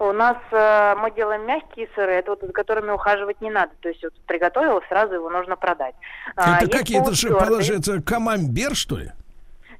У 0.00 0.12
нас 0.12 0.38
э, 0.50 0.94
мы 0.96 1.10
делаем 1.10 1.44
мягкие 1.46 1.86
сыры, 1.94 2.12
это 2.12 2.30
вот 2.30 2.40
за 2.40 2.52
которыми 2.52 2.90
ухаживать 2.90 3.40
не 3.42 3.50
надо. 3.50 3.72
То 3.80 3.90
есть 3.90 4.02
вот 4.02 4.14
приготовил, 4.26 4.80
сразу 4.88 5.14
его 5.14 5.28
нужно 5.28 5.56
продать. 5.56 5.94
А, 6.36 6.56
Это 6.56 6.64
есть 6.64 6.72
какие-то 6.78 7.12
же, 7.12 7.28
полутвёрдые. 7.28 7.48
положи, 7.50 7.74
это 7.78 8.02
камамбер, 8.02 8.74
что 8.74 8.96
ли? 8.96 9.10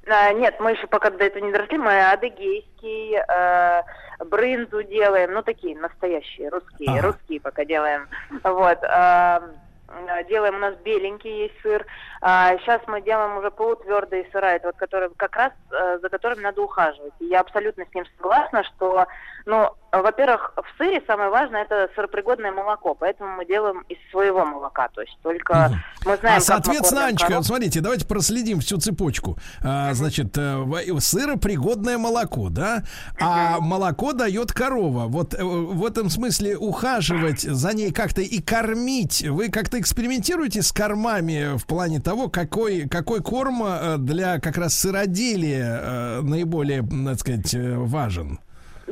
А, 0.07 0.33
нет, 0.35 0.61
мы 0.61 0.73
еще 0.73 0.87
пока 0.89 1.09
до 1.11 1.25
этого 1.25 1.43
не 1.43 1.53
доросли, 1.53 1.79
мы 1.79 2.11
адыгейский, 2.11 3.17
э, 3.17 3.83
брынзу 4.27 4.83
делаем, 4.83 5.33
ну 5.33 5.43
такие 5.43 5.75
настоящие, 5.79 6.51
русские, 6.51 6.91
Ага. 6.91 7.03
русские 7.09 7.41
пока 7.41 7.65
делаем. 7.65 8.07
Вот. 8.43 8.79
а, 8.83 9.43
э, 9.89 10.25
делаем 10.29 10.57
у 10.57 10.59
нас 10.59 10.75
беленький 10.85 11.45
есть 11.45 11.55
сыр. 11.63 11.87
А, 12.21 12.59
сейчас 12.59 12.83
мы 12.87 13.01
делаем 13.01 13.39
уже 13.39 13.51
полутвердые 13.51 14.29
сыра, 14.33 14.49
это 14.49 14.69
вот 14.69 14.77
которые 14.77 15.11
как 15.17 15.35
раз 15.35 15.53
э, 15.71 15.99
за 16.03 16.09
которыми 16.11 16.43
надо 16.43 16.61
ухаживать. 16.61 17.15
И 17.21 17.25
я 17.25 17.41
абсолютно 17.41 17.87
с 17.91 17.95
ним 17.95 18.05
согласна, 18.19 18.65
что, 18.65 19.07
ну, 19.47 19.71
во-первых, 19.93 20.53
в 20.57 20.79
сыре 20.79 21.03
самое 21.07 21.31
важное 21.31 21.63
это 21.63 21.89
сыропригодное 21.95 22.53
молоко, 22.53 22.95
поэтому 22.95 23.37
мы 23.37 23.45
делаем 23.45 23.85
из 23.89 23.99
своего 24.11 24.45
молока, 24.45 24.89
то 24.89 25.01
есть 25.01 25.17
только 25.23 25.73
мы 26.07 26.17
знаем, 26.17 26.39
а, 26.39 26.41
соответственно, 26.41 27.07
Анечка, 27.07 27.27
коров. 27.27 27.47
смотрите, 27.47 27.81
давайте 27.81 28.07
проследим 28.07 28.61
всю 28.61 28.79
цепочку. 28.79 29.37
А, 29.63 29.93
значит, 29.95 30.37
э, 30.39 30.65
сыропригодное 31.01 31.99
молоко, 31.99 32.49
да? 32.51 32.85
А 33.21 33.59
молоко 33.61 34.13
дает 34.13 34.53
корова. 34.53 35.07
Вот 35.07 35.35
э, 35.35 35.43
в 35.43 35.85
этом 35.85 36.09
смысле 36.09 36.57
ухаживать 36.57 37.41
за 37.41 37.75
ней 37.75 37.93
как-то 37.93 38.21
и 38.21 38.41
кормить. 38.41 39.23
Вы 39.23 39.49
как-то 39.49 39.81
экспериментируете 39.81 40.63
с 40.63 40.73
кормами 40.73 41.59
в 41.59 41.67
плане 41.67 42.01
того, 42.01 42.29
какой, 42.29 42.89
какой 42.89 43.21
корм 43.23 43.63
э, 43.65 43.97
для 43.99 44.39
как 44.39 44.57
раз 44.57 44.75
сыроделия 44.75 46.21
наиболее, 46.23 46.83
так 46.83 47.19
сказать, 47.19 47.55
важен? 47.55 48.39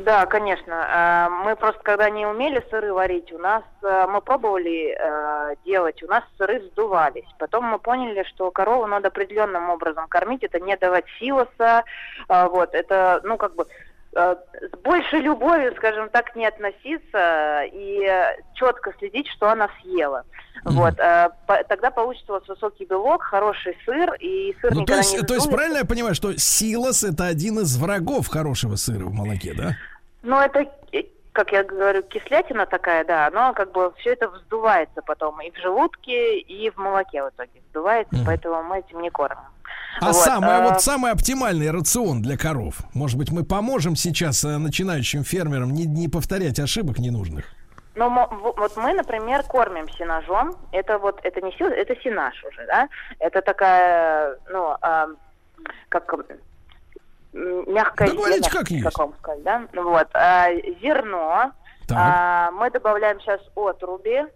Да, 0.04 0.26
конечно. 0.26 0.86
А, 0.88 1.28
Мы 1.28 1.56
просто 1.56 1.80
когда 1.82 2.10
не 2.10 2.26
умели 2.26 2.64
сыры 2.70 2.92
варить, 2.92 3.32
у 3.32 3.38
нас 3.38 3.62
э, 3.82 4.06
мы 4.08 4.20
пробовали 4.20 4.96
э, 4.98 5.54
делать, 5.64 6.02
у 6.02 6.06
нас 6.06 6.22
сыры 6.36 6.60
вздувались. 6.60 7.26
Потом 7.38 7.64
мы 7.64 7.78
поняли, 7.78 8.24
что 8.24 8.50
корову 8.50 8.86
надо 8.86 9.08
определенным 9.08 9.70
образом 9.70 10.06
кормить, 10.08 10.44
это 10.44 10.60
не 10.60 10.76
давать 10.76 11.04
силоса, 11.18 11.84
а, 12.28 12.48
вот, 12.48 12.74
это, 12.74 13.20
ну, 13.24 13.36
как 13.36 13.54
бы 13.54 13.66
с 14.14 14.78
большей 14.82 15.20
любовью, 15.20 15.74
скажем 15.76 16.08
так, 16.08 16.34
не 16.34 16.46
относиться 16.46 17.62
и 17.70 18.10
четко 18.54 18.92
следить, 18.98 19.28
что 19.28 19.50
она 19.50 19.68
съела. 19.80 20.24
Вот, 20.64 20.98
э, 20.98 21.30
по- 21.46 21.62
тогда 21.64 21.90
получится 21.90 22.32
у 22.32 22.34
вас 22.36 22.48
высокий 22.48 22.84
белок, 22.84 23.22
хороший 23.22 23.76
сыр, 23.84 24.14
и 24.14 24.56
сыр 24.60 24.74
Ну, 24.74 24.84
то 24.84 24.96
есть, 24.96 25.14
не 25.14 25.24
то 25.26 25.34
есть 25.34 25.50
правильно 25.50 25.78
я 25.78 25.84
понимаю, 25.84 26.14
что 26.14 26.36
силос 26.36 27.04
это 27.04 27.26
один 27.26 27.60
из 27.60 27.76
врагов 27.78 28.26
хорошего 28.28 28.76
сыра 28.76 29.04
в 29.04 29.12
молоке, 29.12 29.54
да? 29.54 29.76
Ну, 30.22 30.36
это, 30.40 30.66
э, 30.92 31.02
как 31.32 31.52
я 31.52 31.62
говорю, 31.64 32.02
кислятина 32.02 32.66
такая, 32.66 33.04
да, 33.04 33.30
но 33.32 33.52
как 33.54 33.72
бы 33.72 33.92
все 33.98 34.12
это 34.12 34.28
вздувается 34.28 35.02
потом 35.02 35.40
и 35.40 35.50
в 35.50 35.56
желудке, 35.58 36.38
и 36.40 36.70
в 36.70 36.76
молоке 36.76 37.22
в 37.22 37.28
итоге 37.30 37.60
вздувается, 37.66 38.16
поэтому 38.26 38.62
мы 38.64 38.78
этим 38.80 39.00
не 39.00 39.10
кормим. 39.10 39.38
А 40.00 40.06
Вот, 40.06 40.16
самый, 40.16 40.56
а- 40.56 40.62
вот 40.68 40.80
самый 40.82 41.12
оптимальный 41.12 41.70
рацион 41.70 42.22
для 42.22 42.36
коров. 42.36 42.76
Может 42.94 43.18
быть, 43.18 43.30
мы 43.32 43.44
поможем 43.44 43.96
сейчас 43.96 44.44
э, 44.44 44.58
начинающим 44.58 45.24
фермерам 45.24 45.70
не, 45.70 45.86
не 45.86 46.08
повторять 46.08 46.58
ошибок 46.60 46.98
ненужных. 46.98 47.44
Но 47.94 48.08
в- 48.10 48.54
вот 48.56 48.76
мы, 48.76 48.92
например, 48.92 49.42
кормим 49.42 49.88
сенажом. 49.90 50.54
Это 50.70 50.98
вот, 50.98 51.18
это 51.24 51.40
не 51.40 51.50
сил, 51.52 51.66
это 51.68 51.96
сенаж 52.00 52.34
уже, 52.44 52.64
да? 52.66 52.88
Это 53.18 53.42
такая, 53.42 54.38
ну, 54.50 54.76
а, 54.82 55.08
как 55.88 56.06
мягкое 57.32 58.08
Да 58.08 58.14
говорите, 58.14 58.42
зерно, 58.42 58.58
как 58.58 58.70
есть. 58.70 58.98
вам 58.98 59.14
сказать, 59.18 59.42
да? 59.42 59.62
Вот, 59.74 60.08
а, 60.14 60.48
зерно. 60.80 61.52
А, 61.94 62.50
мы 62.52 62.70
добавляем 62.70 63.20
сейчас 63.20 63.40
отруби 63.54 64.26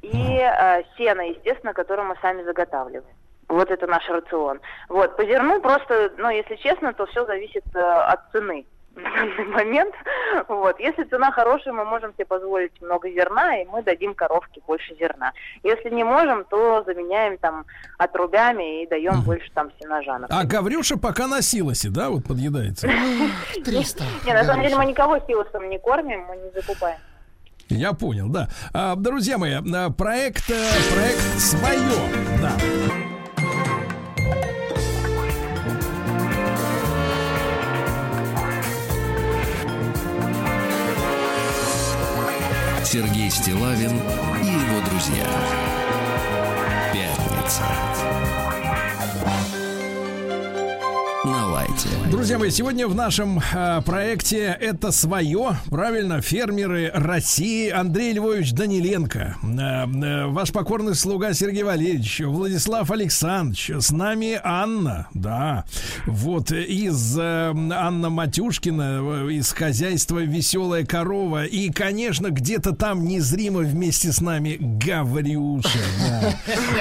и 0.00 0.40
а, 0.40 0.82
сено, 0.96 1.20
естественно, 1.22 1.74
которое 1.74 2.02
мы 2.04 2.16
сами 2.22 2.42
заготавливаем. 2.42 3.14
Вот 3.48 3.70
это 3.70 3.86
наш 3.86 4.08
рацион. 4.08 4.60
Вот, 4.88 5.16
по 5.16 5.24
зерну 5.24 5.60
просто, 5.60 6.12
ну, 6.16 6.30
если 6.30 6.56
честно, 6.56 6.94
то 6.94 7.04
все 7.06 7.26
зависит 7.26 7.64
э, 7.74 7.80
от 7.80 8.20
цены 8.32 8.64
на 8.96 9.10
данный 9.10 9.44
момент. 9.44 9.94
Вот. 10.48 10.78
Если 10.80 11.04
цена 11.04 11.30
хорошая, 11.30 11.74
мы 11.74 11.84
можем 11.84 12.12
себе 12.14 12.24
позволить 12.26 12.72
много 12.80 13.10
зерна, 13.10 13.60
и 13.60 13.64
мы 13.66 13.82
дадим 13.82 14.14
коровке 14.14 14.60
больше 14.66 14.94
зерна. 14.98 15.32
Если 15.62 15.90
не 15.90 16.04
можем, 16.04 16.44
то 16.44 16.82
заменяем 16.84 17.38
там 17.38 17.64
отрубями 17.98 18.82
и 18.82 18.86
даем 18.88 19.22
больше 19.22 19.50
там 19.54 19.70
сенажа. 19.80 20.26
А 20.28 20.44
Гаврюша 20.44 20.98
пока 20.98 21.26
на 21.26 21.42
силосе, 21.42 21.88
да, 21.90 22.10
вот 22.10 22.24
подъедается? 22.24 22.88
300. 23.64 24.04
Не, 24.26 24.34
на 24.34 24.44
самом 24.44 24.62
деле 24.62 24.76
мы 24.76 24.86
никого 24.86 25.18
силосом 25.26 25.68
не 25.68 25.78
кормим, 25.78 26.24
мы 26.24 26.36
не 26.36 26.50
закупаем. 26.50 26.98
Я 27.68 27.92
понял, 27.94 28.28
да. 28.28 28.48
А, 28.74 28.96
друзья 28.96 29.38
мои, 29.38 29.52
а, 29.52 29.90
проект, 29.90 30.50
э, 30.50 30.70
проект 30.92 31.38
свое, 31.38 31.80
да. 32.42 32.52
Сергей 42.92 43.30
Стилавин 43.30 43.92
и 44.42 44.48
его 44.48 44.86
друзья. 44.86 45.26
Пятница. 46.92 47.64
На 51.24 51.48
лайте. 51.72 51.88
Друзья 52.10 52.38
мои, 52.38 52.50
сегодня 52.50 52.86
в 52.86 52.94
нашем 52.94 53.38
э, 53.40 53.82
проекте 53.84 54.56
это 54.60 54.92
свое, 54.92 55.56
правильно, 55.70 56.20
фермеры 56.20 56.90
России. 56.92 57.70
Андрей 57.70 58.12
Львович 58.12 58.52
Даниленко, 58.52 59.36
э, 59.42 59.46
э, 59.46 60.26
ваш 60.26 60.52
покорный 60.52 60.94
слуга 60.94 61.32
Сергей 61.32 61.62
Валерьевич, 61.62 62.20
Владислав 62.20 62.90
Александрович, 62.90 63.70
с 63.70 63.90
нами 63.90 64.38
Анна, 64.44 65.08
да, 65.14 65.64
вот 66.06 66.52
из 66.52 67.18
э, 67.18 67.22
Анна 67.22 68.10
Матюшкина, 68.10 69.26
э, 69.28 69.32
из 69.32 69.52
хозяйства 69.52 70.18
Веселая 70.18 70.84
корова, 70.84 71.44
и, 71.46 71.70
конечно, 71.70 72.28
где-то 72.30 72.74
там 72.74 73.04
незримо 73.06 73.60
вместе 73.60 74.12
с 74.12 74.20
нами 74.20 74.58
Гаврюша, 74.60 75.78
да. 75.98 76.34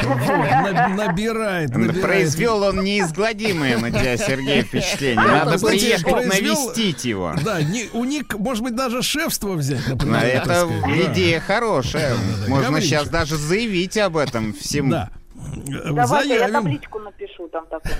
Вот, 0.03 0.27
на- 0.27 0.87
набирает, 0.89 1.69
набирает. 1.75 2.01
Произвел 2.01 2.63
он 2.63 2.83
неизгладимое 2.83 3.77
на 3.77 3.89
тебя, 3.91 4.17
Сергей, 4.17 4.63
впечатление. 4.81 5.25
Надо 5.27 5.55
Кстати, 5.55 5.79
приехать 5.79 6.11
произвел- 6.11 6.65
навестить 6.65 7.05
его. 7.05 7.33
Да, 7.43 7.61
не- 7.61 7.89
у 7.93 8.03
них, 8.03 8.23
может 8.37 8.63
быть, 8.63 8.75
даже 8.75 9.01
шефство 9.01 9.53
взять, 9.53 9.81
Ну, 9.87 9.93
например. 9.95 10.23
Это 10.23 10.67
идея 11.11 11.39
хорошая. 11.39 12.15
Можно 12.47 12.67
Говорите. 12.69 12.89
сейчас 12.89 13.09
даже 13.09 13.37
заявить 13.37 13.97
об 13.97 14.17
этом 14.17 14.53
всему. 14.53 14.91
Да. 14.91 15.09
Давайте 15.35 16.33
я 16.33 16.39
Заявим. 16.39 16.53
табличку 16.53 16.99
напишу 16.99 17.47
там 17.47 17.65
такую. 17.67 17.95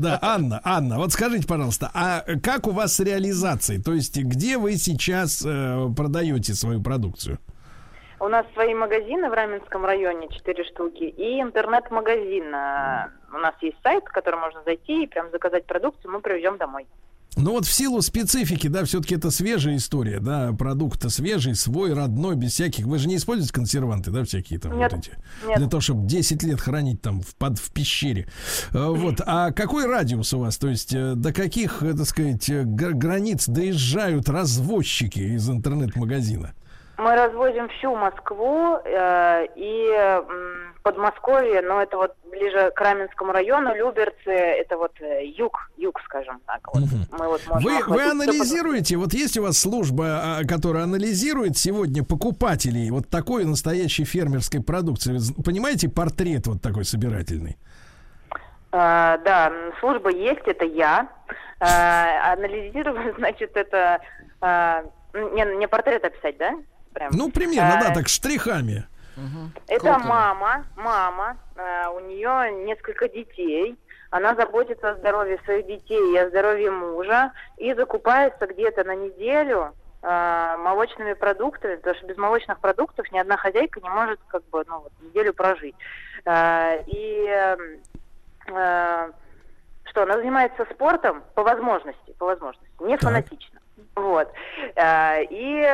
Да, 0.00 0.18
Анна, 0.22 0.60
Анна, 0.64 0.98
вот 0.98 1.12
скажите, 1.12 1.46
пожалуйста, 1.46 1.90
а 1.94 2.24
как 2.42 2.66
у 2.66 2.70
вас 2.70 2.94
с 2.94 3.00
реализацией? 3.00 3.80
То 3.82 3.92
есть, 3.92 4.16
где 4.16 4.56
вы 4.58 4.76
сейчас 4.76 5.42
э, 5.44 5.88
продаете 5.96 6.54
свою 6.54 6.80
продукцию? 6.82 7.38
У 8.18 8.28
нас 8.28 8.46
свои 8.54 8.72
магазины 8.74 9.28
в 9.28 9.32
Раменском 9.34 9.84
районе, 9.84 10.28
четыре 10.30 10.64
штуки, 10.64 11.04
и 11.04 11.40
интернет-магазин. 11.42 12.54
А, 12.54 13.10
У 13.32 13.38
нас 13.38 13.54
есть 13.60 13.76
сайт, 13.82 14.04
в 14.04 14.12
который 14.12 14.40
можно 14.40 14.62
зайти 14.64 15.04
и 15.04 15.06
прям 15.06 15.30
заказать 15.30 15.66
продукцию, 15.66 16.10
мы 16.12 16.20
привезем 16.20 16.56
домой. 16.56 16.86
Ну 17.38 17.50
вот 17.50 17.66
в 17.66 17.72
силу 17.72 18.00
специфики, 18.00 18.66
да, 18.68 18.82
все-таки 18.86 19.14
это 19.14 19.30
свежая 19.30 19.76
история, 19.76 20.20
да, 20.20 20.54
продукт 20.58 21.02
свежий, 21.10 21.54
свой, 21.54 21.92
родной, 21.92 22.34
без 22.34 22.52
всяких. 22.52 22.86
Вы 22.86 22.98
же 22.98 23.08
не 23.08 23.16
используете 23.16 23.52
консерванты, 23.52 24.10
да, 24.10 24.24
всякие 24.24 24.58
там 24.58 24.78
Нет, 24.78 24.90
вот 24.90 25.00
эти? 25.02 25.10
нет. 25.46 25.58
Для 25.58 25.68
того, 25.68 25.82
чтобы 25.82 26.06
10 26.08 26.42
лет 26.44 26.58
хранить 26.58 27.02
там 27.02 27.20
в, 27.20 27.36
под, 27.36 27.58
в 27.58 27.70
пещере. 27.74 28.26
Э, 28.72 28.86
Вот. 28.88 29.20
А 29.26 29.50
какой 29.52 29.84
радиус 29.84 30.32
у 30.32 30.38
вас? 30.38 30.56
То 30.56 30.68
есть 30.68 30.94
э, 30.94 31.12
до 31.14 31.34
каких, 31.34 31.82
э, 31.82 31.92
так 31.92 32.06
сказать, 32.06 32.48
э, 32.48 32.62
гра- 32.64 32.92
границ 32.92 33.46
доезжают 33.46 34.30
развозчики 34.30 35.18
из 35.18 35.50
интернет-магазина? 35.50 36.54
Мы 36.98 37.14
развозим 37.14 37.68
всю 37.68 37.94
Москву 37.94 38.78
э, 38.82 39.46
и 39.54 39.90
м, 39.90 40.74
Подмосковье, 40.82 41.60
но 41.60 41.82
это 41.82 41.96
вот 41.98 42.14
ближе 42.30 42.70
к 42.74 42.80
Раменскому 42.80 43.32
району, 43.32 43.74
Люберцы, 43.74 44.30
это 44.30 44.78
вот 44.78 44.92
э, 45.00 45.26
юг, 45.26 45.70
юг, 45.76 46.00
скажем 46.04 46.40
так. 46.46 46.60
Вот. 46.72 46.84
Мы 47.10 47.28
вот 47.28 47.42
можем 47.48 47.62
Вы, 47.62 47.82
вы 47.86 48.02
анализируете, 48.02 48.96
вот 48.96 49.12
есть 49.12 49.36
у 49.36 49.42
вас 49.42 49.58
служба, 49.58 50.04
а, 50.06 50.44
которая 50.48 50.84
анализирует 50.84 51.58
сегодня 51.58 52.02
покупателей 52.02 52.90
вот 52.90 53.10
такой 53.10 53.44
настоящей 53.44 54.04
фермерской 54.04 54.62
продукции. 54.62 55.18
Вы 55.36 55.42
понимаете 55.42 55.90
портрет 55.90 56.46
вот 56.46 56.62
такой 56.62 56.84
собирательный? 56.84 57.58
А, 58.72 59.18
да, 59.18 59.52
служба 59.80 60.10
есть, 60.10 60.46
это 60.46 60.64
я. 60.64 61.08
А, 61.60 62.32
анализирую, 62.32 63.14
значит, 63.18 63.54
это... 63.54 64.00
а, 64.40 64.82
не, 65.12 65.56
не 65.58 65.68
портрет 65.68 66.04
описать, 66.04 66.38
да? 66.38 66.54
Прям. 66.96 67.10
Ну, 67.12 67.30
примерно, 67.30 67.78
да, 67.78 67.90
А, 67.90 67.94
так 67.94 68.08
штрихами. 68.08 68.86
Это 69.68 69.80
Круто. 69.80 69.98
мама, 69.98 70.64
мама, 70.76 71.36
а, 71.54 71.90
у 71.90 72.00
нее 72.00 72.64
несколько 72.64 73.06
детей. 73.06 73.76
Она 74.08 74.34
заботится 74.34 74.90
о 74.90 74.94
здоровье 74.94 75.38
своих 75.44 75.66
детей 75.66 76.14
и 76.14 76.16
о 76.16 76.30
здоровье 76.30 76.70
мужа 76.70 77.32
и 77.58 77.74
закупается 77.74 78.46
где-то 78.46 78.84
на 78.84 78.94
неделю 78.94 79.74
а, 80.00 80.56
молочными 80.56 81.12
продуктами, 81.12 81.76
потому 81.76 81.96
что 81.96 82.06
без 82.06 82.16
молочных 82.16 82.60
продуктов 82.60 83.12
ни 83.12 83.18
одна 83.18 83.36
хозяйка 83.36 83.78
не 83.82 83.90
может 83.90 84.18
как 84.28 84.42
бы 84.48 84.64
ну, 84.66 84.78
вот, 84.80 84.92
неделю 85.02 85.34
прожить. 85.34 85.74
А, 86.24 86.76
и 86.86 87.26
э, 88.48 89.10
что 89.84 90.02
она 90.02 90.16
занимается 90.16 90.66
спортом 90.72 91.22
по 91.34 91.42
возможности, 91.42 92.12
по 92.18 92.24
возможности, 92.24 92.66
не 92.80 92.96
фанатично. 92.96 93.55
Вот. 93.96 94.30
А, 94.76 95.20
И, 95.20 95.66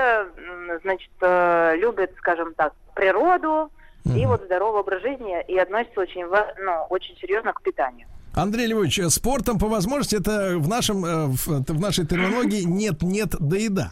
значит, 0.82 1.10
э, 1.20 1.76
любит, 1.76 2.14
скажем 2.18 2.54
так, 2.54 2.72
природу 2.94 3.70
и 4.04 4.26
вот 4.26 4.42
здоровый 4.42 4.80
образ 4.80 5.02
жизни 5.02 5.42
и 5.46 5.58
относится 5.58 6.00
очень, 6.00 6.24
ну, 6.26 6.86
очень 6.90 7.16
серьезно 7.16 7.52
к 7.52 7.62
питанию. 7.62 8.08
Андрей 8.34 8.68
Львович, 8.68 9.00
спортом 9.10 9.58
по 9.58 9.68
возможности 9.68 10.16
это 10.16 10.56
в 10.58 10.68
нашем 10.68 11.04
э, 11.04 11.26
в, 11.26 11.80
нашей 11.80 12.06
терминологии 12.06 12.62
нет 12.62 13.02
нет 13.02 13.34
да 13.38 13.56
еда. 13.56 13.90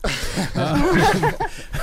А, 0.57 0.79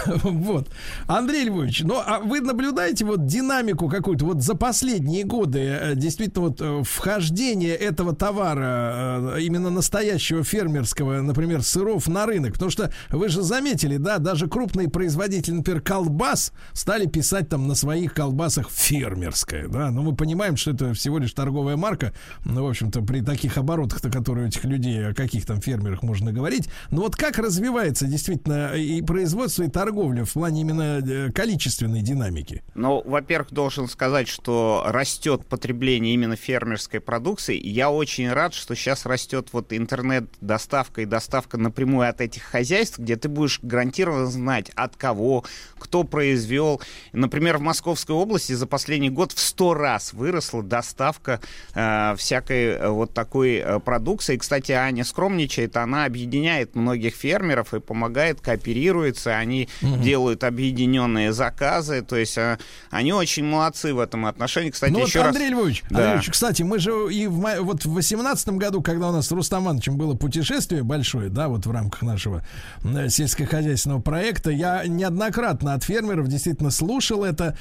Вот. 0.24 0.70
Андрей 1.08 1.46
Львович, 1.46 1.82
ну 1.84 2.02
а 2.04 2.20
вы 2.20 2.42
наблюдаете 2.42 3.06
вот 3.06 3.26
динамику 3.26 3.90
какую-то 3.90 4.26
вот 4.26 4.42
за 4.42 4.56
последние 4.56 5.24
годы 5.24 5.60
э, 5.60 5.96
действительно 5.96 6.48
вот 6.48 6.62
э, 6.62 6.84
вхождение 6.84 7.76
этого 7.76 8.16
товара 8.16 9.36
именно 9.40 9.70
настоящего 9.70 10.44
фермерского, 10.44 11.22
например, 11.22 11.62
сыров 11.62 12.08
на 12.08 12.26
рынок, 12.26 12.54
потому 12.54 12.72
что 12.72 12.92
вы 13.10 13.30
же 13.30 13.42
заметили, 13.44 13.98
да, 13.98 14.18
даже 14.18 14.48
крупные 14.48 14.90
производители, 14.90 15.56
например, 15.56 15.82
колбас 15.82 16.54
стали 16.74 17.06
писать 17.06 17.50
там 17.50 17.68
на 17.68 17.76
своих 17.76 18.14
колбасах 18.14 18.70
фермерское, 18.72 19.68
да, 19.68 19.92
но 19.92 20.02
мы 20.02 20.16
понимаем, 20.16 20.58
что 20.58 20.72
это 20.72 20.94
всего 20.94 21.20
лишь 21.20 21.34
торговая 21.34 21.78
марка, 21.78 22.14
ну, 22.50 22.64
в 22.64 22.70
общем-то, 22.70 23.02
при 23.02 23.22
таких 23.22 23.58
оборотах-то, 23.58 24.10
которые 24.10 24.46
у 24.46 24.48
этих 24.48 24.64
людей, 24.64 25.06
о 25.06 25.14
каких 25.14 25.46
там 25.46 25.62
фермерах 25.62 26.02
можно 26.02 26.32
говорить. 26.32 26.70
Но 26.92 27.02
вот 27.02 27.16
как 27.16 27.38
развивается 27.38 28.08
действительно 28.08 28.74
и 28.74 29.02
производство, 29.02 29.64
и 29.64 29.70
торговля 29.70 30.24
в 30.24 30.34
плане 30.34 30.62
именно 30.62 31.00
э, 31.00 31.32
количественной 31.32 32.02
динамики? 32.02 32.64
Ну, 32.74 33.02
во-первых, 33.06 33.52
должен 33.52 33.88
сказать, 33.90 34.28
что 34.28 34.84
растет 34.86 35.46
потребление 35.46 36.14
именно 36.14 36.36
фермерской 36.36 37.00
продукции. 37.00 37.60
Я 37.62 37.90
очень 37.90 38.32
рад, 38.32 38.54
что 38.54 38.76
сейчас 38.76 39.06
растет 39.06 39.50
вот 39.52 39.74
интернет-доставка 39.74 41.02
и 41.02 41.06
доставка 41.06 41.58
напрямую 41.58 42.10
от 42.10 42.22
этих 42.22 42.44
хозяйств, 42.44 43.00
где 43.00 43.18
ты 43.18 43.28
будешь 43.28 43.60
гарантированно 43.62 44.28
знать, 44.28 44.72
от 44.76 44.96
кого, 44.96 45.44
кто 45.78 46.04
произвел. 46.04 46.82
Например, 47.12 47.58
в 47.58 47.62
Московской 47.62 48.16
области 48.16 48.54
за 48.54 48.68
последний 48.68 49.10
год 49.10 49.34
в 49.34 49.40
100 49.40 49.74
раз 49.74 50.14
выросла 50.14 50.64
доставка 50.64 51.42
э, 51.74 52.16
всяких 52.18 52.37
всякой 52.38 52.66
э, 52.66 52.90
вот 52.90 53.14
такой 53.14 53.56
э, 53.56 53.80
продукции. 53.80 54.38
Кстати, 54.38 54.72
Аня 54.72 55.04
скромничает, 55.04 55.76
она 55.78 56.06
объединяет 56.06 56.76
многих 56.76 57.16
фермеров 57.16 57.74
и 57.74 57.80
помогает, 57.80 58.42
кооперируется, 58.42 59.36
они 59.36 59.68
Мгм. 59.82 60.02
делают 60.02 60.44
объединенные 60.44 61.34
заказы, 61.34 62.02
то 62.02 62.16
есть 62.16 62.38
э, 62.38 62.58
они 62.92 63.14
очень 63.14 63.46
молодцы 63.46 63.94
в 63.94 64.00
этом 64.00 64.26
отношении. 64.26 64.70
Кстати, 64.70 64.92
ну 64.92 65.00
вот, 65.00 65.08
еще 65.08 65.20
раз... 65.20 65.30
Андрей 65.30 65.50
Львович, 65.50 65.84
Да. 65.90 65.98
Андрей 65.98 66.12
Львович, 66.14 66.30
кстати, 66.32 66.62
мы 66.64 66.80
же 66.80 66.92
и 67.12 67.28
в, 67.28 67.62
вот 67.62 67.86
в 67.86 67.94
18 67.94 68.50
году, 68.50 68.82
когда 68.82 69.10
у 69.10 69.12
нас 69.12 69.28
с 69.28 69.32
Рустам 69.32 69.66
Ивановичем 69.66 69.98
было 69.98 70.14
путешествие 70.16 70.84
большое, 70.84 71.30
да, 71.30 71.48
вот 71.48 71.66
в 71.66 71.72
рамках 71.72 72.02
нашего 72.04 72.44
сельскохозяйственного 73.10 74.02
проекта, 74.02 74.52
я 74.52 74.84
неоднократно 74.86 75.74
от 75.74 75.84
фермеров 75.84 76.28
действительно 76.28 76.72
слушал 76.72 77.24
это, 77.24 77.58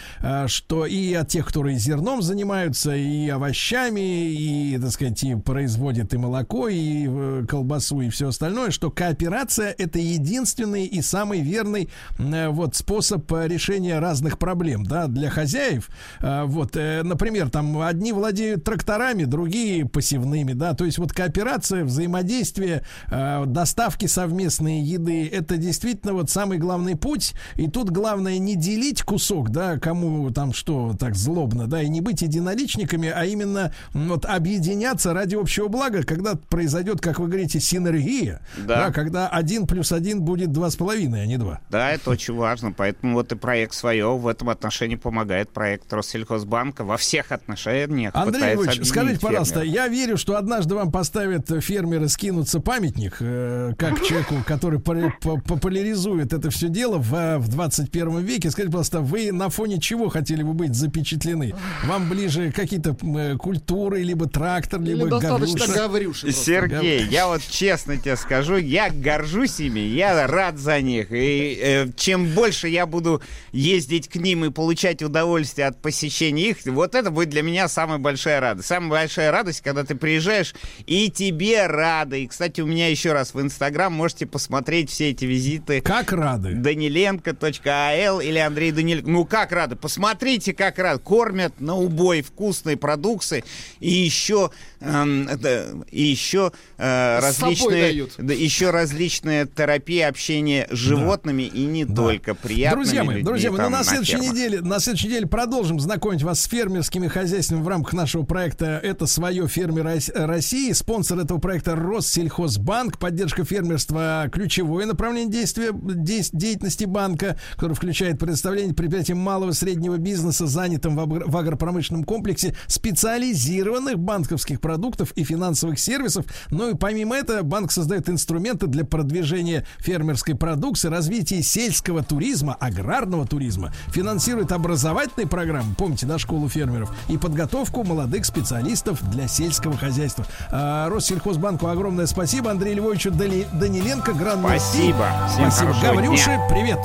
что 0.47 0.87
и 0.87 1.15
от 1.15 1.29
тех, 1.29 1.47
которые 1.47 1.79
зерном 1.79 2.23
занимаются, 2.23 2.95
и 2.95 3.29
овощами, 3.29 4.01
и, 4.01 4.66
так 4.81 4.91
сказать, 4.91 5.23
и 5.25 5.35
производят 5.35 6.13
и 6.15 6.17
молоко, 6.17 6.69
и 6.69 7.07
э, 7.09 7.45
колбасу, 7.49 8.01
и 8.01 8.09
все 8.09 8.29
остальное, 8.29 8.71
что 8.71 8.91
кооперация 8.91 9.75
это 9.77 9.99
единственный 9.99 10.87
и 10.87 11.01
самый 11.03 11.41
верный 11.41 11.89
э, 12.19 12.49
вот 12.49 12.77
способ 12.77 13.31
э, 13.33 13.49
решения 13.49 13.99
разных 13.99 14.39
проблем, 14.39 14.85
да, 14.85 15.07
для 15.07 15.31
хозяев. 15.31 15.89
Вот, 16.21 16.75
например, 16.75 17.51
там 17.51 17.81
одни 17.81 18.13
владеют 18.13 18.65
тракторами, 18.65 19.25
другие 19.25 19.87
посевными, 19.87 20.53
да, 20.53 20.75
то 20.75 20.85
есть 20.85 20.99
вот 20.99 21.13
кооперация, 21.13 21.85
взаимодействие, 21.85 22.83
доставки 23.09 24.07
совместные 24.07 24.83
еды, 24.83 25.29
это 25.29 25.57
действительно 25.57 26.13
вот 26.15 26.31
самый 26.31 26.59
главный 26.59 26.97
путь. 26.97 27.35
И 27.57 27.69
тут 27.69 27.91
главное 27.91 28.39
не 28.39 28.57
делить 28.57 29.03
кусок, 29.03 29.51
да, 29.51 29.79
кому 29.79 30.31
там 30.31 30.53
что 30.53 30.95
так 30.99 31.15
злобно, 31.15 31.67
да, 31.67 31.83
и 31.83 31.89
не 31.89 32.01
быть 32.01 32.23
единоличниками, 32.23 33.09
а 33.09 33.25
именно 33.25 33.73
вот 33.93 34.25
объединяться 34.57 35.13
ради 35.13 35.35
общего 35.35 35.69
блага, 35.69 36.03
когда 36.03 36.35
произойдет, 36.35 37.01
как 37.01 37.19
вы 37.19 37.27
говорите, 37.29 37.61
синергия, 37.61 38.41
Да. 38.67 38.91
когда 38.91 39.29
один 39.29 39.67
плюс 39.67 39.93
один 39.93 40.23
будет 40.23 40.53
два 40.53 40.71
с 40.71 40.77
половиной, 40.77 41.23
а 41.23 41.27
не 41.27 41.37
два. 41.37 41.61
Да, 41.71 41.93
это 41.93 42.11
очень 42.11 42.35
важно, 42.35 42.73
поэтому 42.73 43.15
вот 43.15 43.33
и 43.33 43.37
проект 43.37 43.75
свое 43.75 44.17
в 44.17 44.27
этом 44.27 44.49
отношении 44.49 44.97
помогает 44.97 45.51
проект 45.51 45.93
Россельхозбанка 45.93 46.85
во 46.85 46.97
всех 46.97 47.33
отношениях. 47.33 48.13
Андрей 48.15 48.55
объединить 48.55 48.89
скажите, 48.89 49.21
пожалуйста, 49.21 49.61
я 49.63 49.89
верю, 49.89 50.17
что 50.17 50.37
однажды 50.37 50.75
вам 50.75 50.91
поставят 50.91 51.51
фермеры 51.63 52.09
скинуться 52.09 52.61
памятник, 52.61 53.17
э, 53.21 53.73
как 53.79 54.03
человеку, 54.03 54.37
который 54.47 54.81
популяризует 54.81 56.33
это 56.33 56.51
все 56.51 56.69
дело 56.69 56.99
в, 56.99 57.39
в 57.39 57.49
21 57.49 58.21
веке. 58.21 58.51
Скажите, 58.51 58.73
пожалуйста, 58.73 59.01
вы 59.01 59.33
на 59.33 59.49
фоне 59.51 59.81
чего 59.81 60.09
хотели 60.09 60.43
бы 60.43 60.55
быть 60.55 60.75
запечатлены? 60.75 61.55
Вам 61.85 62.09
ближе 62.09 62.53
какие-то 62.53 62.97
э, 63.03 63.37
культуры, 63.37 64.03
либо 64.03 64.29
трактор, 64.47 64.81
Или 64.81 64.95
либо 64.95 65.09
достаточно 65.09 65.67
Гаврюша? 65.67 66.27
Просто. 66.27 66.45
Сергей, 66.45 67.05
я 67.07 67.27
вот 67.27 67.43
честно 67.49 67.97
тебе 67.97 68.17
скажу, 68.17 68.57
я 68.57 68.91
горжусь 68.91 69.61
ими, 69.61 69.81
я 69.81 70.27
рад 70.27 70.59
за 70.59 70.81
них. 70.81 71.09
И 71.11 71.59
э, 71.61 71.87
чем 71.97 72.27
больше 72.27 72.69
я 72.69 72.87
буду 72.87 73.23
ездить 73.53 74.09
к 74.09 74.17
ним 74.17 74.45
и 74.45 74.51
получать 74.51 75.03
удовольствие 75.03 75.67
от 75.67 75.81
посещения 75.83 76.51
их, 76.51 76.59
вот 76.67 76.95
это 76.95 77.11
будет 77.11 77.31
для 77.31 77.43
меня 77.43 77.69
самая 77.69 77.99
большая 77.99 78.41
радость. 78.41 78.69
Самая 78.69 78.91
большая 78.91 79.33
радость, 79.33 79.63
когда 79.63 79.85
ты 79.85 79.95
приезжаешь, 79.95 80.55
и 80.87 81.11
тебе 81.11 81.67
рады. 81.67 82.23
И, 82.23 82.27
кстати, 82.27 82.61
у 82.61 82.67
меня 82.67 82.89
еще 82.89 83.13
раз 83.13 83.35
в 83.35 83.41
Инстаграм 83.41 83.93
можете 83.93 84.27
посмотреть 84.27 84.91
все 84.91 85.11
эти 85.11 85.25
визиты. 85.25 85.81
Как 85.81 86.13
рады? 86.13 86.55
Даниленко.ал 86.55 88.21
или 88.21 88.39
Андрей 88.39 88.71
Даниленко. 88.71 89.11
Ну, 89.11 89.25
как 89.25 89.53
рады? 89.53 89.77
Посмотрите, 89.77 90.53
как 90.53 90.79
рады. 90.79 91.01
Кормят 91.01 91.61
на 91.61 91.75
убой 91.75 92.23
вкусные 92.23 92.77
продукции. 92.77 93.45
И 93.81 93.91
еще, 93.91 94.36
эм, 94.81 95.29
это, 95.29 95.77
и 95.91 96.03
еще 96.03 96.53
э, 96.79 97.19
различные... 97.21 98.07
да, 98.19 98.35
еще 98.35 98.71
различная 98.71 99.47
терапия 99.47 100.09
общения 100.09 100.67
с 100.71 100.77
животными 100.77 101.43
и 101.43 101.65
не 101.65 101.85
только. 101.85 102.35
Приятными 102.35 102.83
Друзья 102.85 103.05
мои, 103.05 103.17
людьми 103.17 103.29
друзья 103.31 103.51
мои, 103.51 103.59
ну 103.59 103.65
там 103.65 103.73
на 103.73 103.85
следующей 103.85 104.13
фермах. 104.13 104.33
неделе, 104.33 104.61
на 104.61 104.81
следующей 104.81 105.09
неделе 105.09 105.27
продолжим 105.27 105.81
знакомить 105.81 106.23
вас 106.23 106.41
с 106.41 106.49
фермерскими 106.49 107.09
хозяйствами 107.09 107.63
в 107.63 107.69
рамках 107.69 107.95
нашего 107.95 108.25
проекта 108.25 108.81
«Это 108.83 109.07
свое 109.07 109.49
фермер 109.49 109.85
Рос- 109.85 110.11
России». 110.15 110.73
Спонсор 110.73 111.19
этого 111.19 111.39
проекта 111.39 111.75
Россельхозбанк. 111.77 112.99
Поддержка 112.99 113.45
фермерства– 113.45 114.29
ключевое 114.33 114.87
направление 114.87 115.31
действия, 115.31 115.71
деятельности 115.73 116.85
банка, 116.85 117.39
который 117.57 117.75
включает 117.75 118.19
предоставление 118.19 118.75
предприятиям 118.75 119.19
малого 119.19 119.51
и 119.51 119.55
среднего 119.55 119.97
бизнеса, 119.97 120.47
занятым 120.47 120.97
в, 120.97 121.01
агро- 121.01 121.25
в 121.27 121.37
агропромышленном 121.37 122.05
комплексе, 122.05 122.55
специализированных 122.67 123.99
банковских 124.27 124.61
продуктов 124.61 125.13
и 125.13 125.23
финансовых 125.23 125.79
сервисов. 125.79 126.27
Ну 126.51 126.71
и 126.71 126.75
помимо 126.75 127.15
этого, 127.17 127.43
банк 127.43 127.71
создает 127.71 128.09
инструменты 128.09 128.67
для 128.67 128.85
продвижения 128.85 129.65
фермерской 129.79 130.35
продукции, 130.35 130.89
развития 130.89 131.43
сельского 131.43 132.03
туризма, 132.03 132.55
аграрного 132.59 133.25
туризма, 133.25 133.73
финансирует 133.89 134.51
образовательные 134.51 135.29
программы, 135.29 135.75
помните, 135.77 136.07
да, 136.07 136.19
школу 136.19 136.49
фермеров, 136.49 136.93
и 137.09 137.17
подготовку 137.17 137.85
молодых 137.85 138.25
специалистов 138.25 138.99
для 139.11 139.29
сельского 139.29 139.77
хозяйства. 139.77 140.27
А, 140.51 140.89
Россельхозбанку 140.89 141.69
огромное 141.69 142.07
спасибо. 142.07 142.51
Андрею 142.51 142.79
Львовичу 142.79 143.13
Дали- 143.13 143.47
Даниленко, 143.53 144.13
гранд 144.13 144.41
Спасибо. 144.41 145.09
Всем 145.33 145.51
Спасибо. 145.53 145.75
Гаврюши, 145.83 146.25
дня. 146.25 146.47
привет. 146.51 146.79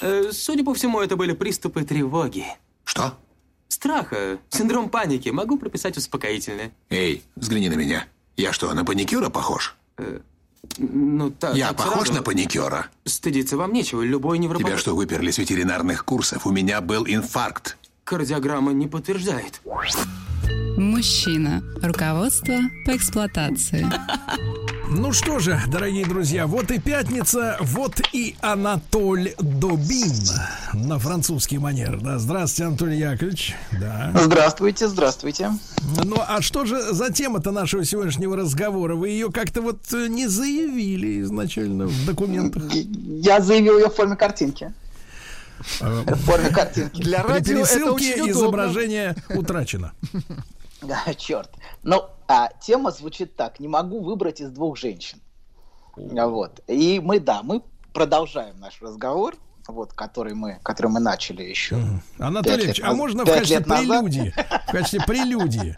Э, 0.00 0.30
Судя 0.32 0.64
по 0.64 0.74
всему, 0.74 1.00
это 1.00 1.16
были 1.16 1.32
приступы 1.32 1.82
тревоги. 1.82 2.44
Что? 2.84 3.14
Страха, 3.72 4.38
синдром 4.50 4.90
паники. 4.90 5.30
Могу 5.30 5.56
прописать 5.56 5.96
успокоительное. 5.96 6.72
Эй, 6.90 7.22
взгляни 7.36 7.70
на 7.70 7.74
меня. 7.74 8.04
Я 8.36 8.52
что, 8.52 8.70
на 8.74 8.84
паникюра 8.84 9.30
похож? 9.30 9.76
Ну, 10.76 11.30
так. 11.30 11.56
Я 11.56 11.68
так 11.68 11.78
похож 11.78 12.08
сразу. 12.08 12.12
на 12.12 12.22
паникюра? 12.22 12.88
Стыдиться 13.06 13.56
вам 13.56 13.72
нечего. 13.72 14.02
Любой 14.02 14.36
невропат... 14.36 14.66
Тебя 14.66 14.76
что, 14.76 14.94
выперли 14.94 15.30
с 15.30 15.38
ветеринарных 15.38 16.04
курсов? 16.04 16.46
У 16.46 16.50
меня 16.50 16.82
был 16.82 17.06
инфаркт. 17.06 17.78
Кардиограмма 18.04 18.72
не 18.72 18.88
подтверждает. 18.88 19.60
Мужчина. 20.76 21.62
Руководство 21.82 22.54
по 22.84 22.96
эксплуатации. 22.96 23.86
Ну 24.94 25.12
что 25.12 25.38
же, 25.38 25.58
дорогие 25.68 26.04
друзья, 26.04 26.46
вот 26.46 26.70
и 26.70 26.78
пятница, 26.78 27.56
вот 27.60 28.00
и 28.12 28.36
Анатоль 28.42 29.32
Добин 29.38 30.12
на 30.74 30.98
французский 30.98 31.56
манер. 31.56 31.98
Да, 31.98 32.18
здравствуйте, 32.18 32.68
Анатолий 32.68 32.98
Яковлевич. 32.98 33.56
Да. 33.80 34.12
Здравствуйте, 34.14 34.88
здравствуйте. 34.88 35.50
Ну, 36.04 36.16
а 36.18 36.42
что 36.42 36.66
же 36.66 36.92
за 36.92 37.10
тема-то 37.10 37.52
нашего 37.52 37.86
сегодняшнего 37.86 38.36
разговора? 38.36 38.94
Вы 38.94 39.10
ее 39.10 39.32
как-то 39.32 39.62
вот 39.62 39.80
э, 39.94 40.08
не 40.08 40.26
заявили 40.26 41.22
изначально 41.22 41.86
в 41.86 42.06
документах. 42.06 42.64
Я 42.74 43.40
заявил 43.40 43.78
ее 43.78 43.88
в 43.88 43.94
форме 43.94 44.16
картинки. 44.16 44.74
В 45.80 46.16
форме 46.16 46.50
картинки. 46.50 47.02
Для 47.02 47.22
радио 47.22 47.60
это 47.64 47.92
очень 47.92 48.30
изображение 48.30 49.14
утрачено. 49.34 49.92
Да, 50.82 51.14
черт. 51.16 51.48
Ну, 51.84 52.06
а 52.26 52.48
тема 52.60 52.90
звучит 52.90 53.36
так. 53.36 53.60
Не 53.60 53.68
могу 53.68 54.00
выбрать 54.02 54.40
из 54.40 54.50
двух 54.50 54.76
женщин. 54.76 55.18
Вот. 55.94 56.60
И 56.66 56.98
мы, 56.98 57.20
да, 57.20 57.42
мы 57.44 57.62
продолжаем 57.92 58.58
наш 58.58 58.80
разговор, 58.82 59.36
вот, 59.68 59.92
который 59.92 60.34
мы, 60.34 60.58
который 60.62 60.88
мы 60.88 61.00
начали 61.00 61.42
еще. 61.42 61.76
Анатолий 62.18 62.64
Ильич, 62.64 62.80
а 62.82 62.94
можно 62.94 63.24
в 63.24 63.28
качестве 63.28 63.60
прелюдии? 63.60 64.34
В 64.66 64.72
качестве 64.72 65.00
прелюдии. 65.06 65.76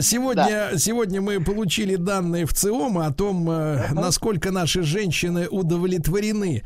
Сегодня, 0.00 0.78
сегодня 0.78 1.20
мы 1.20 1.40
получили 1.40 1.96
данные 1.96 2.46
в 2.46 2.54
ЦИОМ 2.54 2.98
о 2.98 3.12
том, 3.12 3.50
э, 3.50 3.92
насколько 3.92 4.50
наши 4.50 4.82
женщины 4.82 5.48
удовлетворены 5.48 6.64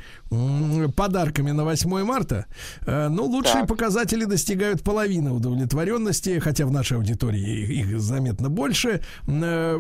подарками 0.97 1.53
на 1.53 1.65
8 1.65 2.05
марта. 2.05 2.47
Э, 2.87 3.09
Ну, 3.09 3.25
лучшие 3.27 3.61
Так. 3.61 3.69
показатели 3.69 4.25
достигают 4.25 4.83
половины 4.83 5.31
удовлетворенности, 5.31 6.39
хотя 6.41 6.67
в 6.67 6.71
нашей 6.73 6.97
аудитории 6.97 7.81
их, 7.81 8.01
заметно 8.01 8.49
больше. 8.51 9.01
Э, 9.29 9.79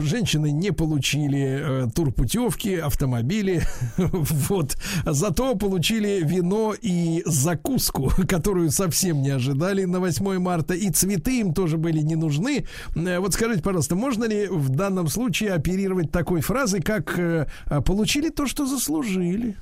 Женщины 0.00 0.50
не 0.52 0.70
получили 0.72 1.86
э, 1.86 1.90
турпутевки, 1.94 2.76
автомобили. 2.76 3.62
Вот. 4.50 4.76
Зато 5.06 5.54
получили 5.56 6.20
вино 6.24 6.74
и 6.80 7.22
закуску, 7.26 8.10
которую 8.28 8.70
совсем 8.70 9.22
не 9.22 9.30
ожидали 9.30 9.84
на 9.84 10.00
8 10.00 10.38
марта. 10.38 10.74
И 10.74 10.90
цветы 10.90 11.40
им 11.40 11.52
тоже 11.54 11.76
были 11.76 12.00
не 12.00 12.16
нужны. 12.16 12.66
Вот 12.94 13.34
скажите, 13.34 13.62
пожалуйста, 13.62 13.96
можно 13.96 14.24
ли 14.24 14.46
в 14.48 14.68
данном 14.68 15.08
случае 15.08 15.52
оперировать 15.52 16.10
такой 16.10 16.40
фразой, 16.40 16.80
как 16.80 17.18
«получили 17.84 18.30
то, 18.30 18.46
что 18.46 18.66
заслужили»? 18.66 19.56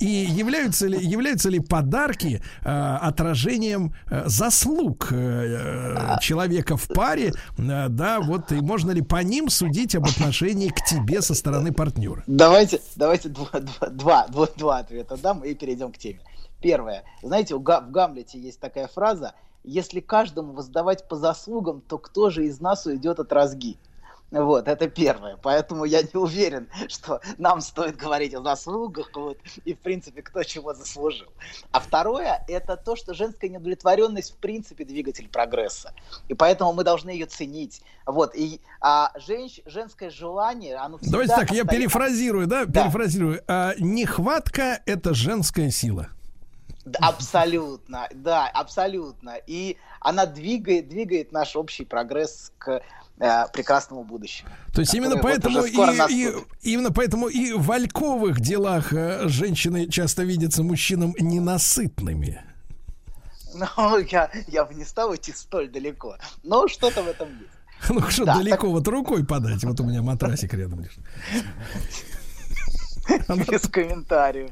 И 0.00 0.06
являются 0.06 0.86
ли, 0.86 0.98
являются 0.98 1.50
ли 1.50 1.60
подарки 1.60 2.42
э, 2.64 2.68
отражением 2.68 3.94
э, 4.10 4.22
заслуг 4.26 5.12
э, 5.12 5.16
э, 5.16 6.18
человека 6.20 6.76
в 6.76 6.88
паре, 6.88 7.32
э, 7.58 7.88
да, 7.88 8.20
вот, 8.20 8.50
и 8.50 8.56
можно 8.56 8.92
ли 8.92 9.02
по 9.02 9.22
ним 9.22 9.50
судить 9.50 9.94
об 9.94 10.06
отношении 10.06 10.68
к 10.68 10.84
тебе 10.84 11.20
со 11.20 11.34
стороны 11.34 11.72
партнера? 11.72 12.24
Давайте, 12.26 12.80
давайте 12.96 13.28
два, 13.28 13.50
два, 13.90 14.26
два, 14.28 14.48
два, 14.56 14.78
ответа 14.78 15.16
дам 15.16 15.44
и 15.44 15.54
перейдем 15.54 15.92
к 15.92 15.98
теме. 15.98 16.20
Первое. 16.62 17.04
Знаете, 17.22 17.54
в 17.54 17.62
Гамлете 17.62 18.38
есть 18.38 18.58
такая 18.58 18.88
фраза 18.88 19.34
если 19.64 20.00
каждому 20.00 20.52
воздавать 20.52 21.06
по 21.06 21.16
заслугам, 21.16 21.82
то 21.82 21.98
кто 21.98 22.30
же 22.30 22.46
из 22.46 22.60
нас 22.60 22.86
уйдет 22.86 23.20
от 23.20 23.32
разги? 23.32 23.76
Вот, 24.30 24.68
это 24.68 24.88
первое. 24.88 25.36
Поэтому 25.36 25.84
я 25.84 26.02
не 26.02 26.14
уверен, 26.14 26.68
что 26.88 27.20
нам 27.38 27.60
стоит 27.60 27.96
говорить 27.96 28.34
о 28.34 28.42
заслугах, 28.42 29.10
вот, 29.14 29.38
и, 29.64 29.74
в 29.74 29.78
принципе, 29.78 30.22
кто 30.22 30.42
чего 30.44 30.72
заслужил. 30.72 31.28
А 31.72 31.80
второе, 31.80 32.44
это 32.48 32.76
то, 32.76 32.94
что 32.94 33.12
женская 33.12 33.48
неудовлетворенность, 33.48 34.32
в 34.32 34.36
принципе, 34.36 34.84
двигатель 34.84 35.28
прогресса. 35.28 35.92
И 36.28 36.34
поэтому 36.34 36.72
мы 36.72 36.84
должны 36.84 37.10
ее 37.10 37.26
ценить. 37.26 37.82
Вот, 38.06 38.34
и 38.34 38.60
а, 38.80 39.12
женщ, 39.18 39.60
женское 39.66 40.10
желание, 40.10 40.76
оно 40.76 40.98
всегда... 40.98 41.12
Давайте 41.12 41.34
так, 41.34 41.50
я 41.50 41.62
остается- 41.62 41.76
перефразирую, 41.76 42.46
да, 42.46 42.66
перефразирую. 42.66 43.42
А, 43.48 43.74
нехватка– 43.78 44.80
это 44.86 45.12
женская 45.12 45.70
сила. 45.70 46.08
Да, 46.84 46.98
Абсолютно, 47.02 48.08
да, 48.14 48.48
абсолютно. 48.48 49.36
И 49.46 49.76
она 50.00 50.24
двигает, 50.24 50.88
двигает 50.88 51.30
наш 51.30 51.54
общий 51.54 51.84
прогресс 51.84 52.52
к 52.58 52.80
э, 53.20 53.44
прекрасному 53.52 54.02
будущему. 54.04 54.48
То 54.74 54.80
есть 54.80 54.94
именно 54.94 55.14
вот 55.16 55.22
поэтому, 55.22 55.62
скоро 55.62 55.92
и, 56.08 56.26
и- 56.28 56.34
именно 56.72 56.90
поэтому 56.90 57.28
и 57.28 57.52
в 57.52 57.62
вальковых 57.66 58.40
делах 58.40 58.92
э, 58.92 59.28
женщины 59.28 59.88
часто 59.88 60.22
видятся 60.24 60.62
мужчинам 60.62 61.14
ненасытными. 61.18 62.42
Ну, 63.52 63.98
я, 63.98 64.30
я 64.46 64.64
бы 64.64 64.74
не 64.74 64.84
стал 64.84 65.12
идти 65.14 65.32
столь 65.32 65.68
далеко. 65.70 66.16
Но 66.44 66.68
что-то 66.68 67.02
в 67.02 67.08
этом 67.08 67.28
есть. 67.30 67.50
Ну 67.90 68.00
что, 68.08 68.24
Да, 68.24 68.36
далеко 68.36 68.56
так- 68.56 68.70
вот 68.70 68.86
рукой 68.88 69.24
подать. 69.26 69.64
Вот 69.64 69.80
у 69.80 69.84
меня 69.84 70.02
матрасик 70.02 70.54
рядом 70.54 70.80
лежит. 70.84 71.00
Без 73.48 73.62
комментариев. 73.62 74.50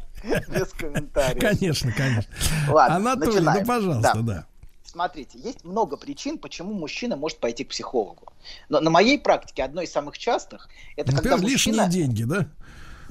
Без 0.49 0.69
комментариев. 0.73 1.41
Конечно, 1.41 1.93
конечно. 1.93 2.33
Ладно, 2.69 2.97
Анатолий, 2.97 3.35
начинаем. 3.35 3.61
ну 3.61 3.67
пожалуйста, 3.67 4.21
да. 4.23 4.47
Смотрите, 4.91 5.39
есть 5.39 5.65
много 5.65 5.99
причин, 5.99 6.39
почему 6.39 6.73
мужчина 6.73 7.15
может 7.15 7.39
пойти 7.41 7.63
к 7.63 7.69
психологу. 7.69 8.33
Но 8.71 8.81
на 8.81 8.89
моей 8.89 9.19
практике 9.19 9.63
одной 9.63 9.85
из 9.85 9.93
самых 9.93 10.17
частых 10.17 10.71
это 10.97 11.13
когда 11.13 11.33
Например, 11.33 11.53
лишние 11.53 11.77
мужчина... 11.77 11.93
деньги, 11.93 12.23
да? 12.23 12.49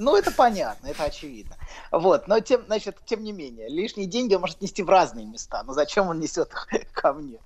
Ну, 0.00 0.16
это 0.16 0.32
понятно, 0.32 0.88
это 0.88 1.04
очевидно. 1.04 1.56
Вот, 1.92 2.26
но 2.26 2.40
тем, 2.40 2.64
значит, 2.66 2.96
тем 3.06 3.22
не 3.22 3.30
менее, 3.30 3.68
лишние 3.68 4.08
деньги 4.08 4.34
он 4.34 4.40
может 4.40 4.60
нести 4.60 4.82
в 4.82 4.88
разные 4.88 5.24
места. 5.24 5.62
Но 5.62 5.72
зачем 5.72 6.08
он 6.08 6.18
несет 6.18 6.50
их 6.52 6.90
ко 6.92 7.12
мне? 7.12 7.38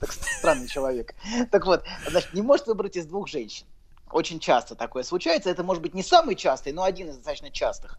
Так 0.00 0.10
странный 0.10 0.68
человек. 0.68 1.14
Так 1.50 1.66
вот, 1.66 1.84
значит, 2.08 2.32
не 2.32 2.40
может 2.40 2.66
выбрать 2.68 2.96
из 2.96 3.04
двух 3.04 3.28
женщин. 3.28 3.66
Очень 4.10 4.40
часто 4.40 4.74
такое 4.74 5.02
случается. 5.02 5.50
Это 5.50 5.62
может 5.62 5.82
быть 5.82 5.92
не 5.92 6.02
самый 6.02 6.34
частый, 6.34 6.72
но 6.72 6.82
один 6.82 7.10
из 7.10 7.16
достаточно 7.16 7.50
частых 7.50 7.98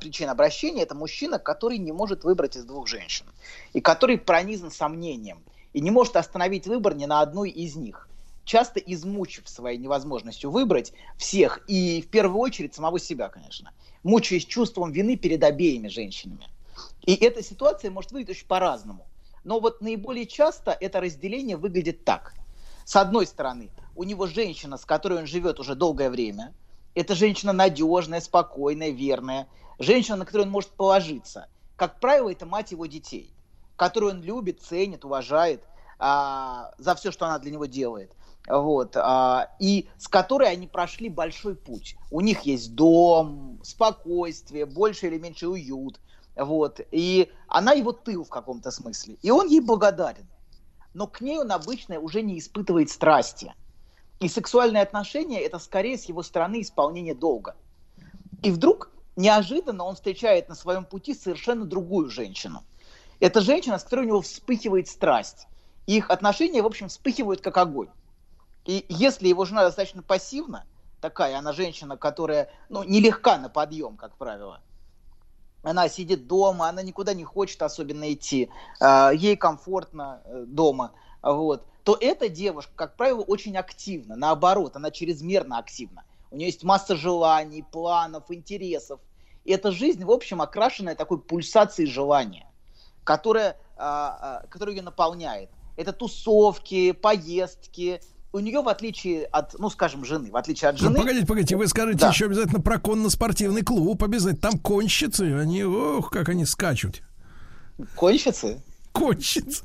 причин 0.00 0.28
обращения. 0.28 0.82
Это 0.82 0.94
мужчина, 0.94 1.38
который 1.38 1.78
не 1.78 1.92
может 1.92 2.24
выбрать 2.24 2.56
из 2.56 2.64
двух 2.64 2.86
женщин. 2.86 3.26
И 3.72 3.80
который 3.80 4.18
пронизан 4.18 4.70
сомнением. 4.70 5.42
И 5.72 5.80
не 5.80 5.90
может 5.90 6.16
остановить 6.16 6.66
выбор 6.66 6.94
ни 6.94 7.06
на 7.06 7.20
одной 7.20 7.50
из 7.50 7.76
них 7.76 8.08
часто 8.44 8.78
измучив 8.80 9.48
своей 9.48 9.78
невозможностью 9.78 10.50
выбрать 10.50 10.92
всех, 11.16 11.60
и 11.66 12.02
в 12.02 12.08
первую 12.08 12.40
очередь 12.40 12.74
самого 12.74 12.98
себя, 12.98 13.28
конечно, 13.28 13.72
мучаясь 14.02 14.44
чувством 14.44 14.92
вины 14.92 15.16
перед 15.16 15.42
обеими 15.42 15.88
женщинами. 15.88 16.48
И 17.02 17.14
эта 17.14 17.42
ситуация 17.42 17.90
может 17.90 18.12
выглядеть 18.12 18.36
очень 18.36 18.46
по-разному. 18.46 19.06
Но 19.44 19.60
вот 19.60 19.80
наиболее 19.80 20.26
часто 20.26 20.76
это 20.78 21.00
разделение 21.00 21.56
выглядит 21.56 22.04
так. 22.04 22.34
С 22.84 22.96
одной 22.96 23.26
стороны, 23.26 23.70
у 23.94 24.04
него 24.04 24.26
женщина, 24.26 24.76
с 24.76 24.84
которой 24.84 25.18
он 25.18 25.26
живет 25.26 25.60
уже 25.60 25.74
долгое 25.74 26.10
время. 26.10 26.52
Это 26.94 27.14
женщина 27.14 27.52
надежная, 27.52 28.20
спокойная, 28.20 28.90
верная. 28.90 29.48
Женщина, 29.78 30.16
на 30.16 30.24
которую 30.24 30.46
он 30.46 30.52
может 30.52 30.70
положиться. 30.70 31.48
Как 31.76 32.00
правило, 32.00 32.30
это 32.30 32.46
мать 32.46 32.72
его 32.72 32.86
детей, 32.86 33.34
которую 33.76 34.12
он 34.12 34.22
любит, 34.22 34.62
ценит, 34.62 35.04
уважает 35.04 35.64
а, 35.98 36.72
за 36.78 36.94
все, 36.94 37.10
что 37.10 37.26
она 37.26 37.38
для 37.38 37.50
него 37.50 37.66
делает. 37.66 38.12
Вот, 38.46 38.96
а, 38.96 39.48
и 39.58 39.88
с 39.96 40.06
которой 40.06 40.50
они 40.50 40.66
прошли 40.66 41.08
большой 41.08 41.56
путь. 41.56 41.96
У 42.10 42.20
них 42.20 42.42
есть 42.42 42.74
дом, 42.74 43.58
спокойствие, 43.62 44.66
больше 44.66 45.06
или 45.06 45.18
меньше 45.18 45.48
уют. 45.48 45.98
Вот, 46.36 46.80
и 46.90 47.32
она 47.48 47.72
его 47.72 47.92
тыл 47.92 48.24
в 48.24 48.28
каком-то 48.28 48.70
смысле. 48.70 49.16
И 49.22 49.30
он 49.30 49.48
ей 49.48 49.60
благодарен. 49.60 50.26
Но 50.92 51.06
к 51.06 51.20
ней 51.20 51.38
он 51.38 51.50
обычно 51.52 51.98
уже 51.98 52.22
не 52.22 52.38
испытывает 52.38 52.90
страсти. 52.90 53.54
И 54.20 54.28
сексуальные 54.28 54.82
отношения– 54.82 55.40
это 55.42 55.58
скорее 55.58 55.98
с 55.98 56.04
его 56.04 56.22
стороны 56.22 56.60
исполнение 56.60 57.14
долга. 57.14 57.56
И 58.42 58.50
вдруг 58.50 58.90
неожиданно 59.16 59.84
он 59.84 59.94
встречает 59.94 60.48
на 60.48 60.54
своем 60.54 60.84
пути 60.84 61.14
совершенно 61.14 61.64
другую 61.64 62.10
женщину. 62.10 62.64
Это 63.20 63.40
женщина, 63.40 63.78
с 63.78 63.84
которой 63.84 64.00
у 64.00 64.08
него 64.08 64.20
вспыхивает 64.20 64.88
страсть. 64.88 65.46
И 65.86 65.96
их 65.96 66.10
отношения, 66.10 66.62
в 66.62 66.66
общем, 66.66 66.88
вспыхивают 66.88 67.40
как 67.40 67.56
огонь. 67.56 67.88
И 68.64 68.86
если 68.88 69.28
его 69.28 69.44
жена 69.44 69.62
достаточно 69.62 70.02
пассивна, 70.02 70.64
такая 71.00 71.38
она 71.38 71.52
женщина, 71.52 71.96
которая 71.96 72.50
ну, 72.68 72.82
нелегка 72.82 73.38
на 73.38 73.48
подъем, 73.48 73.96
как 73.96 74.16
правило, 74.16 74.60
она 75.62 75.88
сидит 75.88 76.26
дома, 76.26 76.68
она 76.68 76.82
никуда 76.82 77.14
не 77.14 77.24
хочет 77.24 77.62
особенно 77.62 78.12
идти, 78.12 78.50
э, 78.80 79.10
ей 79.14 79.36
комфортно 79.36 80.22
э, 80.24 80.44
дома, 80.46 80.92
вот, 81.22 81.66
то 81.84 81.96
эта 82.00 82.28
девушка, 82.28 82.72
как 82.74 82.96
правило, 82.96 83.20
очень 83.20 83.56
активна, 83.56 84.16
наоборот, 84.16 84.76
она 84.76 84.90
чрезмерно 84.90 85.58
активна. 85.58 86.04
У 86.34 86.36
нее 86.36 86.48
есть 86.48 86.64
масса 86.64 86.96
желаний, 86.96 87.62
планов, 87.62 88.24
интересов. 88.30 88.98
И 89.44 89.52
эта 89.52 89.70
жизнь, 89.70 90.04
в 90.04 90.10
общем, 90.10 90.42
окрашенная 90.42 90.96
такой 90.96 91.20
пульсацией 91.20 91.88
желания, 91.88 92.50
которая, 93.04 93.56
а, 93.76 94.40
а, 94.42 94.46
которая 94.48 94.74
ее 94.74 94.82
наполняет. 94.82 95.48
Это 95.76 95.92
тусовки, 95.92 96.90
поездки. 96.90 98.00
У 98.32 98.40
нее, 98.40 98.62
в 98.62 98.68
отличие 98.68 99.26
от, 99.26 99.56
ну, 99.60 99.70
скажем, 99.70 100.04
жены, 100.04 100.32
в 100.32 100.36
отличие 100.36 100.70
от 100.70 100.80
Ну, 100.80 100.88
жены... 100.88 100.98
погодите, 100.98 101.24
погодите, 101.24 101.56
вы 101.56 101.68
скажете 101.68 102.00
Да. 102.00 102.08
еще 102.08 102.24
обязательно 102.24 102.60
про 102.60 102.80
конно-спортивный 102.80 103.62
клуб, 103.62 104.02
обязательно. 104.02 104.50
Там 104.50 104.58
конщицы, 104.58 105.38
они, 105.40 105.62
ох, 105.62 106.10
как 106.10 106.30
они 106.30 106.44
скачут. 106.46 107.02
Конщицы? 107.96 108.60
Конщицы. 108.92 109.62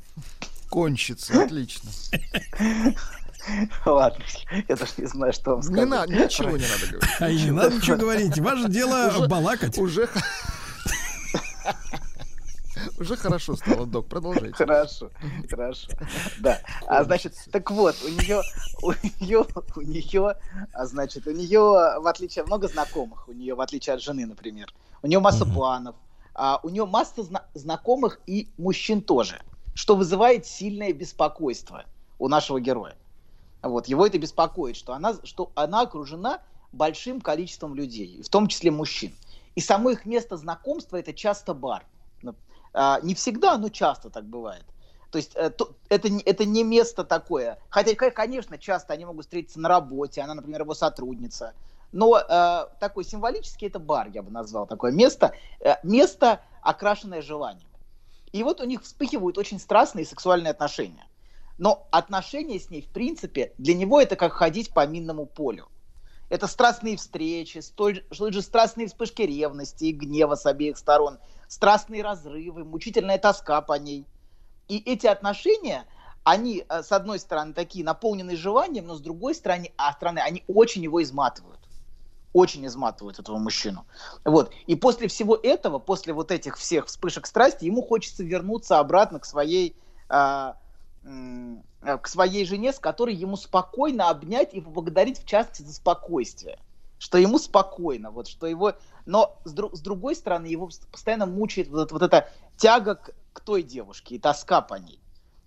Кончится, 0.68 1.42
отлично. 1.42 1.90
Ладно, 3.86 4.24
я 4.68 4.76
даже 4.76 4.92
не 4.98 5.06
знаю, 5.06 5.32
что 5.32 5.52
вам 5.52 5.62
сказать. 5.62 5.80
Не 5.80 5.86
надо, 5.90 6.12
ничего 6.12 6.50
не 6.56 6.64
надо 6.66 6.86
говорить. 6.86 7.10
А 7.20 7.32
не 7.32 7.50
надо 7.50 7.74
ничего 7.76 7.96
говорить. 8.04 8.38
Ваше 8.38 8.68
дело 8.68 9.26
балакать. 9.26 9.78
Уже, 9.78 10.08
уже 12.98 13.16
хорошо 13.16 13.56
стало, 13.56 13.86
док, 13.86 14.06
продолжайте. 14.08 14.54
Хорошо, 14.54 15.10
хорошо. 15.50 15.88
Да. 16.38 16.58
А 16.86 17.04
значит, 17.04 17.34
так 17.50 17.70
вот, 17.70 17.96
у 18.04 18.08
нее, 18.08 18.40
у 18.82 18.92
нее, 19.20 19.44
у 19.76 19.80
нее, 19.80 20.34
а 20.72 20.86
значит, 20.86 21.26
у 21.26 21.30
нее, 21.30 21.60
в 21.60 22.06
отличие 22.06 22.44
много 22.44 22.68
знакомых, 22.68 23.28
у 23.28 23.32
нее, 23.32 23.54
в 23.54 23.60
отличие 23.60 23.94
от 23.94 24.02
жены, 24.02 24.26
например, 24.26 24.72
у 25.02 25.06
нее 25.06 25.18
масса 25.20 25.44
планов, 25.46 25.96
а 26.34 26.60
у 26.62 26.68
нее 26.68 26.86
масса 26.86 27.22
зна- 27.22 27.44
знакомых 27.54 28.20
и 28.26 28.48
мужчин 28.56 29.02
тоже, 29.02 29.42
что 29.74 29.96
вызывает 29.96 30.46
сильное 30.46 30.92
беспокойство 30.92 31.84
у 32.18 32.28
нашего 32.28 32.60
героя. 32.60 32.94
Вот, 33.62 33.86
его 33.88 34.06
это 34.06 34.18
беспокоит, 34.18 34.76
что 34.76 34.92
она, 34.94 35.14
что 35.24 35.50
она 35.54 35.82
окружена 35.82 36.40
большим 36.72 37.20
количеством 37.20 37.74
людей, 37.74 38.22
в 38.22 38.28
том 38.28 38.46
числе 38.46 38.70
мужчин. 38.70 39.12
И 39.54 39.60
само 39.60 39.90
их 39.90 40.06
место 40.06 40.36
знакомства 40.36 40.96
это 40.96 41.12
часто 41.12 41.52
бар. 41.54 41.84
Ну, 42.22 42.34
а, 42.72 43.00
Не 43.02 43.14
всегда, 43.14 43.58
но 43.58 43.68
часто 43.68 44.08
так 44.10 44.24
бывает. 44.24 44.64
То 45.10 45.18
есть 45.18 45.32
э, 45.34 45.50
то- 45.50 45.74
это, 45.88 46.08
это 46.24 46.44
не 46.44 46.62
место 46.62 47.04
такое. 47.04 47.58
Хотя, 47.68 47.94
ко- 47.96 48.12
конечно, 48.12 48.58
часто 48.58 48.92
они 48.92 49.04
могут 49.04 49.24
встретиться 49.24 49.58
на 49.58 49.68
работе, 49.68 50.20
она, 50.22 50.34
например, 50.34 50.62
его 50.62 50.74
сотрудница. 50.74 51.54
Но 51.90 52.16
э, 52.16 52.66
такой 52.78 53.04
символический 53.04 53.66
это 53.66 53.80
бар, 53.80 54.08
я 54.14 54.22
бы 54.22 54.30
назвал 54.30 54.66
такое 54.68 54.92
место. 54.92 55.34
э, 55.58 55.74
место, 55.82 56.40
окрашенное 56.62 57.22
желанием. 57.22 57.68
И 58.30 58.44
вот 58.44 58.60
у 58.60 58.64
них 58.64 58.82
вспыхивают 58.84 59.36
очень 59.36 59.58
страстные 59.58 60.06
сексуальные 60.06 60.52
отношения. 60.52 61.08
Но 61.60 61.86
отношения 61.90 62.58
с 62.58 62.70
ней, 62.70 62.80
в 62.80 62.88
принципе, 62.88 63.52
для 63.58 63.74
него 63.74 64.00
это 64.00 64.16
как 64.16 64.32
ходить 64.32 64.72
по 64.72 64.86
минному 64.86 65.26
полю. 65.26 65.68
Это 66.30 66.46
страстные 66.46 66.96
встречи, 66.96 67.58
столь, 67.58 68.02
же 68.10 68.40
страстные 68.40 68.86
вспышки 68.86 69.20
ревности 69.20 69.84
и 69.84 69.92
гнева 69.92 70.36
с 70.36 70.46
обеих 70.46 70.78
сторон, 70.78 71.18
страстные 71.48 72.02
разрывы, 72.02 72.64
мучительная 72.64 73.18
тоска 73.18 73.60
по 73.60 73.74
ней. 73.74 74.06
И 74.68 74.78
эти 74.78 75.06
отношения, 75.06 75.84
они, 76.24 76.64
э, 76.66 76.82
с 76.82 76.92
одной 76.92 77.18
стороны, 77.18 77.52
такие 77.52 77.84
наполненные 77.84 78.38
желанием, 78.38 78.86
но 78.86 78.94
с 78.94 79.02
другой 79.02 79.34
стороны, 79.34 79.70
а 79.76 79.92
стороны 79.92 80.20
они 80.20 80.44
очень 80.48 80.82
его 80.82 81.02
изматывают. 81.02 81.60
Очень 82.32 82.64
изматывают 82.64 83.18
этого 83.18 83.36
мужчину. 83.36 83.84
Вот. 84.24 84.50
И 84.66 84.76
после 84.76 85.08
всего 85.08 85.36
этого, 85.36 85.78
после 85.78 86.14
вот 86.14 86.30
этих 86.30 86.56
всех 86.56 86.86
вспышек 86.86 87.26
страсти, 87.26 87.66
ему 87.66 87.82
хочется 87.82 88.24
вернуться 88.24 88.78
обратно 88.78 89.18
к 89.20 89.26
своей, 89.26 89.76
а, 90.08 90.56
к 91.02 92.06
своей 92.06 92.44
жене, 92.44 92.72
с 92.72 92.78
которой 92.78 93.14
ему 93.14 93.36
спокойно 93.36 94.10
обнять 94.10 94.52
и 94.54 94.60
поблагодарить, 94.60 95.18
в 95.18 95.26
частности, 95.26 95.62
за 95.62 95.74
спокойствие. 95.74 96.58
Что 96.98 97.16
ему 97.16 97.38
спокойно, 97.38 98.10
вот, 98.10 98.28
что 98.28 98.46
его... 98.46 98.74
Но 99.06 99.38
с, 99.44 99.54
дру- 99.54 99.74
с 99.74 99.80
другой 99.80 100.14
стороны, 100.14 100.46
его 100.46 100.68
постоянно 100.92 101.24
мучает 101.24 101.68
вот, 101.68 101.92
вот 101.92 102.02
эта 102.02 102.28
тяга 102.58 102.96
к, 102.96 103.12
к 103.32 103.40
той 103.40 103.62
девушке 103.62 104.16
и 104.16 104.18
тоска 104.18 104.60
по 104.60 104.74
ней. 104.74 105.00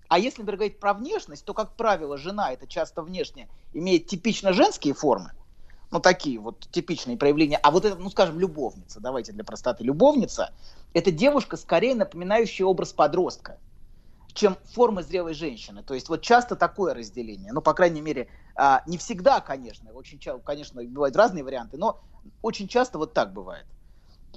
А 0.08 0.18
если, 0.18 0.42
например, 0.42 0.58
говорить 0.58 0.80
про 0.80 0.96
внешность, 0.96 1.46
то, 1.46 1.54
как 1.54 1.76
правило, 1.76 2.18
жена 2.18 2.52
это 2.52 2.68
часто 2.68 3.04
внешне 3.04 3.48
имеет 3.74 4.08
типично 4.08 4.54
женские 4.54 4.96
формы, 4.96 5.32
ну, 5.92 6.00
такие 6.00 6.40
вот 6.40 6.68
типичные 6.72 7.18
проявления. 7.18 7.58
А 7.58 7.70
вот 7.70 7.86
это, 7.86 7.96
ну, 7.96 8.10
скажем, 8.10 8.40
любовница, 8.40 9.00
давайте 9.00 9.32
для 9.32 9.44
простоты, 9.44 9.84
любовница, 9.84 10.52
это 10.94 11.12
девушка, 11.12 11.56
скорее 11.56 11.94
напоминающая 11.94 12.66
образ 12.66 12.94
подростка, 12.94 13.60
чем 14.34 14.58
форма 14.74 15.04
зрелой 15.04 15.34
женщины. 15.34 15.84
То 15.84 15.94
есть 15.94 16.10
вот 16.10 16.22
часто 16.22 16.56
такое 16.56 16.94
разделение. 16.94 17.54
Ну, 17.54 17.62
по 17.62 17.74
крайней 17.74 18.02
мере, 18.02 18.28
а, 18.56 18.84
не 18.88 18.98
всегда, 18.98 19.42
конечно, 19.42 19.92
очень 19.92 20.20
часто, 20.20 20.42
конечно, 20.42 20.84
бывают 20.84 21.16
разные 21.16 21.44
варианты, 21.44 21.78
но 21.78 22.02
очень 22.42 22.68
часто 22.68 22.98
вот 22.98 23.14
так 23.14 23.34
бывает. 23.34 23.66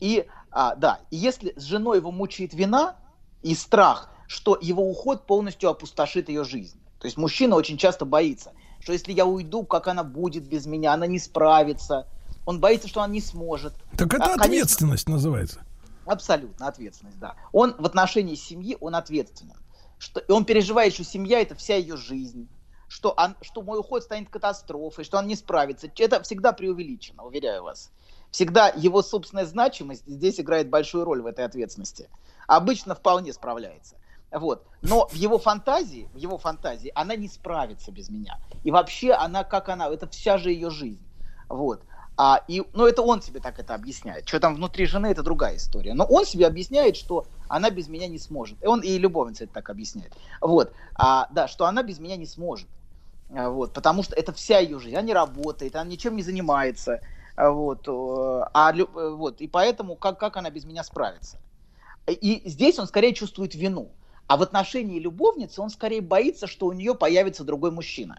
И, 0.00 0.26
а, 0.50 0.74
да, 0.74 1.00
если 1.10 1.54
с 1.56 1.62
женой 1.62 1.98
его 1.98 2.10
мучает 2.10 2.52
вина 2.52 2.96
и 3.42 3.54
страх, 3.54 4.10
что 4.26 4.58
его 4.60 4.90
уход 4.90 5.26
полностью 5.26 5.70
опустошит 5.70 6.28
ее 6.28 6.44
жизнь. 6.44 6.78
То 6.98 7.06
есть 7.06 7.16
мужчина 7.16 7.56
очень 7.56 7.78
часто 7.78 8.04
боится– 8.04 8.52
что 8.86 8.92
если 8.92 9.12
я 9.12 9.26
уйду, 9.26 9.64
как 9.64 9.88
она 9.88 10.04
будет 10.04 10.46
без 10.46 10.64
меня, 10.64 10.92
она 10.92 11.08
не 11.08 11.18
справится. 11.18 12.06
Он 12.44 12.60
боится, 12.60 12.86
что 12.86 13.02
она 13.02 13.12
не 13.12 13.20
сможет. 13.20 13.74
Так 13.96 14.14
это 14.14 14.26
а, 14.26 14.34
ответственность 14.34 15.06
конечно, 15.06 15.12
называется. 15.12 15.60
Абсолютно 16.04 16.68
ответственность, 16.68 17.18
да. 17.18 17.34
Он 17.50 17.74
в 17.76 17.84
отношении 17.84 18.36
семьи, 18.36 18.76
он 18.80 18.94
ответственен. 18.94 19.56
Что, 19.98 20.20
и 20.20 20.30
он 20.30 20.44
переживает, 20.44 20.92
что 20.92 21.04
семья 21.04 21.40
это 21.40 21.54
вся 21.54 21.76
ее 21.76 21.96
жизнь, 21.96 22.48
что, 22.88 23.14
он, 23.16 23.36
что 23.40 23.62
мой 23.62 23.78
уход 23.78 24.02
станет 24.02 24.28
катастрофой, 24.28 25.04
что 25.04 25.18
он 25.18 25.26
не 25.26 25.36
справится. 25.36 25.90
Это 25.96 26.22
всегда 26.22 26.52
преувеличено, 26.52 27.24
уверяю 27.24 27.64
вас. 27.64 27.90
Всегда 28.30 28.68
его 28.68 29.02
собственная 29.02 29.46
значимость 29.46 30.06
здесь 30.06 30.38
играет 30.40 30.68
большую 30.68 31.04
роль 31.04 31.22
в 31.22 31.26
этой 31.26 31.44
ответственности. 31.44 32.10
Обычно 32.46 32.94
вполне 32.94 33.32
справляется. 33.32 33.96
Вот. 34.30 34.66
Но 34.82 35.06
в 35.06 35.14
его 35.14 35.38
фантазии, 35.38 36.08
в 36.12 36.16
его 36.16 36.36
фантазии 36.36 36.92
она 36.94 37.16
не 37.16 37.28
справится 37.28 37.90
без 37.92 38.10
меня. 38.10 38.38
И 38.64 38.70
вообще 38.70 39.12
она, 39.12 39.44
как 39.44 39.68
она, 39.68 39.88
это 39.88 40.08
вся 40.08 40.38
же 40.38 40.50
ее 40.50 40.70
жизнь. 40.70 41.02
Вот. 41.48 41.82
А, 42.18 42.42
и, 42.48 42.62
ну, 42.72 42.86
это 42.86 43.02
он 43.02 43.20
себе 43.20 43.40
так 43.40 43.58
это 43.58 43.74
объясняет. 43.74 44.26
Что 44.26 44.40
там 44.40 44.54
внутри 44.54 44.86
жены, 44.86 45.08
это 45.08 45.22
другая 45.22 45.56
история. 45.56 45.92
Но 45.92 46.04
он 46.04 46.24
себе 46.24 46.46
объясняет, 46.46 46.96
что 46.96 47.26
она 47.48 47.68
без 47.70 47.88
меня 47.88 48.08
не 48.08 48.18
сможет. 48.18 48.62
И 48.62 48.66
он 48.66 48.80
и 48.80 48.96
любовница 48.96 49.44
это 49.44 49.54
так 49.54 49.68
объясняет. 49.68 50.12
Вот. 50.40 50.72
А, 50.94 51.28
да, 51.32 51.46
что 51.46 51.66
она 51.66 51.82
без 51.82 51.98
меня 51.98 52.16
не 52.16 52.26
сможет. 52.26 52.68
А, 53.30 53.50
вот. 53.50 53.74
Потому 53.74 54.02
что 54.02 54.16
это 54.16 54.32
вся 54.32 54.60
ее 54.60 54.78
жизнь. 54.78 54.96
Она 54.96 55.06
не 55.06 55.12
работает, 55.12 55.76
она 55.76 55.84
ничем 55.84 56.16
не 56.16 56.22
занимается. 56.22 57.00
А, 57.36 57.50
вот. 57.50 57.86
А, 57.86 58.72
вот. 58.72 59.42
И 59.42 59.46
поэтому 59.46 59.94
как, 59.94 60.18
как 60.18 60.38
она 60.38 60.48
без 60.48 60.64
меня 60.64 60.84
справится? 60.84 61.36
И 62.06 62.42
здесь 62.46 62.78
он 62.78 62.86
скорее 62.86 63.12
чувствует 63.12 63.54
вину. 63.54 63.90
А 64.26 64.38
в 64.38 64.42
отношении 64.42 64.98
любовницы 64.98 65.60
он 65.60 65.68
скорее 65.68 66.00
боится, 66.00 66.46
что 66.46 66.66
у 66.66 66.72
нее 66.72 66.94
появится 66.94 67.44
другой 67.44 67.72
мужчина. 67.72 68.18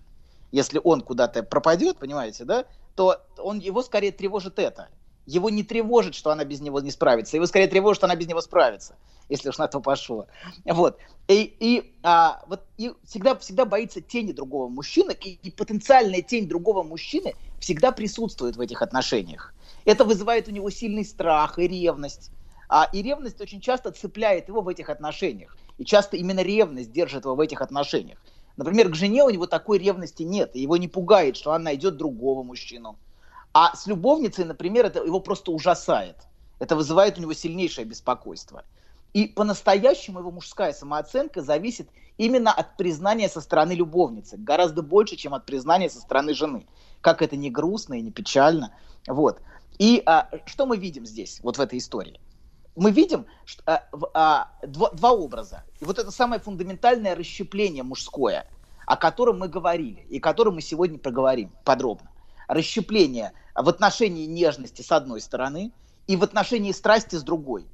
Если 0.52 0.80
он 0.82 1.02
куда-то 1.02 1.44
пропадет, 1.44 1.98
понимаете, 1.98 2.46
да, 2.46 2.66
то 2.98 3.22
он, 3.38 3.60
его 3.60 3.84
скорее 3.84 4.12
тревожит 4.12 4.58
это. 4.58 4.90
Его 5.28 5.52
не 5.52 5.64
тревожит, 5.64 6.16
что 6.16 6.32
она 6.32 6.44
без 6.46 6.62
него 6.62 6.80
не 6.80 6.90
справится. 6.90 7.38
Его 7.38 7.46
скорее 7.46 7.68
тревожит, 7.68 8.00
что 8.00 8.08
она 8.08 8.16
без 8.16 8.28
него 8.28 8.42
справится, 8.42 8.96
если 9.30 9.50
уж 9.50 9.60
на 9.60 9.68
то 9.68 9.80
пошло. 9.82 10.26
Вот. 10.66 10.98
И, 11.28 11.56
и, 11.60 11.94
а, 12.02 12.44
вот, 12.48 12.64
и 12.78 12.94
всегда, 13.04 13.36
всегда 13.36 13.66
боится 13.66 14.02
тени 14.02 14.32
другого 14.32 14.68
мужчины, 14.68 15.16
и, 15.24 15.38
и 15.44 15.52
потенциальная 15.52 16.24
тень 16.24 16.48
другого 16.48 16.82
мужчины 16.82 17.36
всегда 17.60 17.92
присутствует 17.92 18.56
в 18.56 18.62
этих 18.62 18.82
отношениях. 18.82 19.54
Это 19.86 20.04
вызывает 20.04 20.48
у 20.48 20.52
него 20.52 20.72
сильный 20.72 21.06
страх 21.06 21.60
и 21.60 21.68
ревность. 21.68 22.32
А, 22.68 22.90
и 22.92 23.04
ревность 23.04 23.40
очень 23.42 23.62
часто 23.62 23.92
цепляет 23.92 24.48
его 24.48 24.62
в 24.62 24.68
этих 24.70 24.90
отношениях. 24.90 25.56
И 25.78 25.86
часто 25.86 26.18
именно 26.18 26.42
ревность 26.42 26.92
держит 26.92 27.26
его 27.26 27.36
в 27.36 27.40
этих 27.42 27.62
отношениях. 27.62 28.18
Например, 28.58 28.90
к 28.90 28.96
жене 28.96 29.24
у 29.24 29.30
него 29.30 29.46
такой 29.46 29.78
ревности 29.78 30.24
нет, 30.24 30.56
его 30.56 30.78
не 30.78 30.88
пугает, 30.88 31.38
что 31.38 31.52
она 31.52 31.66
найдет 31.66 31.96
другого 31.96 32.44
мужчину. 32.44 32.98
А 33.54 33.76
с 33.76 33.88
любовницей, 33.88 34.46
например, 34.46 34.88
это 34.88 35.04
его 35.04 35.20
просто 35.20 35.52
ужасает. 35.52 36.18
Это 36.60 36.76
вызывает 36.76 37.18
у 37.18 37.22
него 37.22 37.34
сильнейшее 37.34 37.86
беспокойство. 37.86 38.64
И 39.14 39.28
по-настоящему 39.28 40.20
его 40.20 40.32
мужская 40.32 40.74
самооценка 40.74 41.42
зависит 41.42 41.88
именно 42.18 42.52
от 42.52 42.78
признания 42.78 43.30
со 43.30 43.42
стороны 43.42 43.74
любовницы, 43.74 44.38
гораздо 44.38 44.82
больше, 44.82 45.16
чем 45.16 45.34
от 45.34 45.46
признания 45.46 45.90
со 45.90 46.00
стороны 46.00 46.34
жены. 46.34 46.66
Как 47.02 47.22
это 47.22 47.36
не 47.36 47.52
грустно 47.52 47.94
и 47.94 48.02
не 48.02 48.12
печально. 48.12 48.74
Вот. 49.08 49.40
И 49.78 50.02
а, 50.06 50.30
что 50.46 50.66
мы 50.66 50.78
видим 50.78 51.06
здесь, 51.06 51.40
вот 51.44 51.58
в 51.58 51.62
этой 51.62 51.78
истории? 51.78 52.20
Мы 52.78 52.92
видим 52.92 53.26
что, 53.46 53.64
а, 53.66 53.88
а, 54.14 54.52
два, 54.66 54.92
два 54.92 55.12
образа. 55.12 55.64
И 55.80 55.86
вот 55.86 56.00
это 56.00 56.12
самое 56.12 56.40
фундаментальное 56.40 57.16
расщепление 57.16 57.84
мужское, 57.84 58.48
о 58.86 58.96
котором 58.96 59.40
мы 59.40 59.48
говорили, 59.48 60.06
и 60.10 60.20
о 60.20 60.22
котором 60.22 60.56
мы 60.56 60.62
сегодня 60.62 60.98
проговорим 60.98 61.52
подробно. 61.66 62.10
Расщепление 62.48 63.34
в 63.56 63.68
отношении 63.68 64.26
нежности 64.26 64.82
с 64.82 64.92
одной 64.92 65.22
стороны 65.22 65.72
и 66.06 66.16
в 66.16 66.24
отношении 66.24 66.72
страсти 66.72 67.16
с 67.16 67.24
другой. 67.24 67.68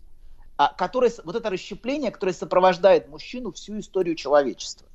А, 0.56 0.70
которое, 0.70 1.12
вот 1.24 1.36
это 1.36 1.50
расщепление, 1.50 2.12
которое 2.12 2.34
сопровождает 2.34 3.10
мужчину 3.10 3.52
всю 3.52 3.80
историю 3.80 4.16
человечества. 4.16 4.88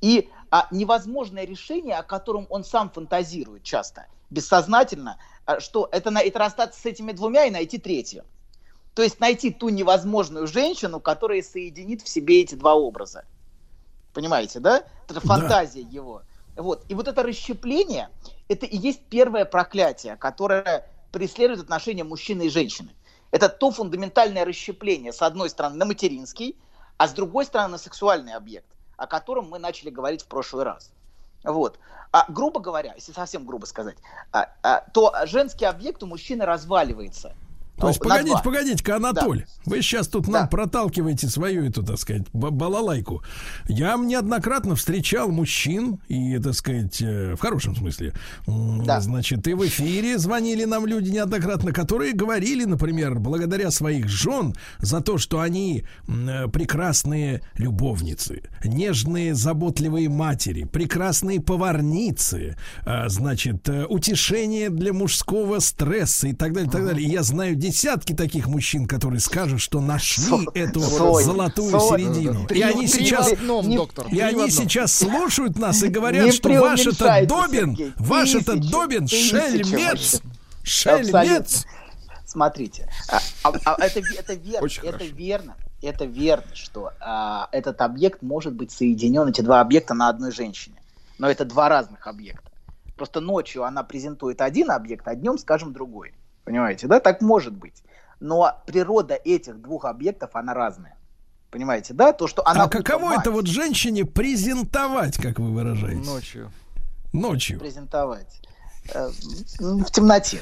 И 0.00 0.28
а, 0.50 0.68
невозможное 0.70 1.44
решение, 1.44 1.96
о 1.96 2.02
котором 2.02 2.46
он 2.50 2.64
сам 2.64 2.90
фантазирует 2.90 3.62
часто, 3.62 4.06
бессознательно, 4.30 5.18
а, 5.46 5.60
что 5.60 5.88
это, 5.90 6.10
это 6.10 6.38
расстаться 6.38 6.80
с 6.80 6.86
этими 6.86 7.12
двумя 7.12 7.46
и 7.46 7.50
найти 7.50 7.78
третью. 7.78 8.24
То 8.94 9.02
есть 9.02 9.20
найти 9.20 9.50
ту 9.50 9.70
невозможную 9.70 10.46
женщину, 10.46 11.00
которая 11.00 11.42
соединит 11.42 12.02
в 12.02 12.08
себе 12.08 12.42
эти 12.42 12.54
два 12.54 12.74
образа. 12.74 13.24
Понимаете, 14.12 14.60
да? 14.60 14.84
Это 15.08 15.20
фантазия 15.20 15.82
да. 15.82 15.88
его. 15.88 16.22
Вот. 16.56 16.84
И 16.88 16.94
вот 16.94 17.08
это 17.08 17.22
расщепление, 17.22 18.10
это 18.48 18.66
и 18.66 18.76
есть 18.76 19.00
первое 19.08 19.46
проклятие, 19.46 20.16
которое 20.16 20.86
преследует 21.10 21.60
отношения 21.60 22.04
мужчины 22.04 22.42
и 22.42 22.50
женщины. 22.50 22.94
Это 23.30 23.48
то 23.48 23.70
фундаментальное 23.70 24.44
расщепление, 24.44 25.14
с 25.14 25.22
одной 25.22 25.48
стороны, 25.48 25.76
на 25.76 25.86
материнский, 25.86 26.58
а 26.98 27.08
с 27.08 27.12
другой 27.12 27.46
стороны, 27.46 27.72
на 27.72 27.78
сексуальный 27.78 28.34
объект, 28.34 28.66
о 28.98 29.06
котором 29.06 29.48
мы 29.48 29.58
начали 29.58 29.88
говорить 29.88 30.22
в 30.22 30.26
прошлый 30.26 30.64
раз. 30.64 30.92
Вот. 31.42 31.78
А 32.12 32.26
грубо 32.30 32.60
говоря, 32.60 32.92
если 32.94 33.12
совсем 33.12 33.46
грубо 33.46 33.64
сказать, 33.64 33.96
а, 34.32 34.50
а, 34.62 34.84
то 34.92 35.14
женский 35.24 35.64
объект 35.64 36.02
у 36.02 36.06
мужчины 36.06 36.44
разваливается– 36.44 37.34
то 37.76 37.88
есть, 37.88 38.00
погодите, 38.00 38.36
погодите-ка, 38.44 38.96
Анатоль, 38.96 39.40
да. 39.40 39.70
вы 39.70 39.82
сейчас 39.82 40.06
тут 40.06 40.26
да. 40.26 40.32
нам 40.32 40.48
проталкиваете 40.48 41.28
свою 41.28 41.64
эту, 41.64 41.82
так 41.82 41.98
сказать, 41.98 42.24
балалайку. 42.32 43.22
Я 43.66 43.96
неоднократно 43.96 44.76
встречал 44.76 45.30
мужчин, 45.30 45.98
и, 46.08 46.38
так 46.38 46.54
сказать, 46.54 47.00
э, 47.00 47.34
в 47.34 47.40
хорошем 47.40 47.74
смысле, 47.74 48.12
да. 48.46 49.00
значит, 49.00 49.48
и 49.48 49.54
в 49.54 49.66
эфире 49.66 50.18
звонили 50.18 50.64
нам 50.64 50.86
люди 50.86 51.10
неоднократно, 51.10 51.72
которые 51.72 52.12
говорили, 52.12 52.64
например, 52.64 53.18
благодаря 53.18 53.70
своих 53.70 54.08
жен 54.08 54.54
за 54.78 55.00
то, 55.00 55.18
что 55.18 55.40
они 55.40 55.84
э, 56.06 56.48
прекрасные 56.48 57.42
любовницы, 57.56 58.42
нежные, 58.64 59.34
заботливые 59.34 60.08
матери, 60.08 60.64
прекрасные 60.64 61.40
поварницы, 61.40 62.56
э, 62.84 63.08
значит, 63.08 63.68
утешение 63.88 64.68
для 64.70 64.92
мужского 64.92 65.58
стресса 65.58 66.28
и 66.28 66.32
так 66.32 66.52
далее, 66.52 66.68
и 66.68 66.72
так 66.72 66.84
далее. 66.84 67.08
И 67.08 67.10
я 67.10 67.22
знаю 67.22 67.56
десятки 67.62 68.12
таких 68.12 68.48
мужчин, 68.48 68.86
которые 68.86 69.20
скажут, 69.20 69.60
что 69.60 69.80
нашли 69.80 70.24
Со, 70.24 70.50
эту 70.54 70.80
Соль, 70.80 71.22
золотую 71.22 71.70
Соль, 71.70 72.00
середину. 72.00 72.46
Три, 72.46 72.58
и 72.58 72.62
они 72.62 72.86
сейчас, 72.88 73.32
одном, 73.32 73.68
не, 73.68 73.76
доктор, 73.76 74.08
и 74.08 74.18
они 74.18 74.50
сейчас 74.50 74.92
слушают 74.92 75.58
нас 75.58 75.82
и 75.82 75.88
говорят, 75.88 76.26
не 76.26 76.32
что 76.32 76.48
ваш 76.48 76.86
этот 76.86 77.28
Добин, 77.28 77.94
ваш 77.96 78.34
этот 78.34 78.68
Добин 78.68 79.06
шельмец, 79.06 80.20
шельмец. 80.64 81.64
Смотрите, 82.26 82.90
а, 83.08 83.20
а, 83.44 83.52
а, 83.64 83.84
это, 83.84 84.00
это 84.18 84.34
верно, 84.34 84.64
Очень 84.64 84.82
это 84.82 84.98
хорошо. 84.98 85.14
верно, 85.14 85.56
это 85.82 86.04
верно, 86.06 86.54
что 86.54 86.90
а, 86.98 87.48
этот 87.52 87.80
объект 87.80 88.22
может 88.22 88.54
быть 88.54 88.72
соединен, 88.72 89.28
эти 89.28 89.42
два 89.42 89.60
объекта 89.60 89.94
на 89.94 90.08
одной 90.08 90.32
женщине. 90.32 90.76
Но 91.18 91.30
это 91.30 91.44
два 91.44 91.68
разных 91.68 92.06
объекта. 92.06 92.50
Просто 92.96 93.20
ночью 93.20 93.64
она 93.64 93.82
презентует 93.82 94.40
один 94.40 94.70
объект, 94.70 95.06
а 95.06 95.14
днем, 95.14 95.36
скажем, 95.38 95.72
другой. 95.72 96.14
Понимаете, 96.44 96.86
да? 96.86 97.00
Так 97.00 97.20
может 97.20 97.54
быть. 97.54 97.82
Но 98.20 98.62
природа 98.66 99.14
этих 99.14 99.60
двух 99.60 99.84
объектов, 99.84 100.30
она 100.34 100.54
разная. 100.54 100.96
Понимаете, 101.50 101.92
да? 101.92 102.12
То, 102.12 102.26
что 102.26 102.46
она... 102.46 102.64
А 102.64 102.68
каково 102.68 103.06
мать... 103.06 103.20
это 103.20 103.30
вот 103.30 103.46
женщине 103.46 104.04
презентовать, 104.04 105.16
как 105.16 105.38
вы 105.38 105.52
выражаете? 105.52 106.08
Ночью. 106.08 106.50
Ночью. 107.12 107.58
Презентовать. 107.58 108.40
Э, 108.94 109.10
в 109.58 109.90
темноте. 109.90 110.40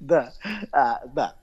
Да, 0.00 0.32
а, 0.72 1.00
да. 1.12 1.34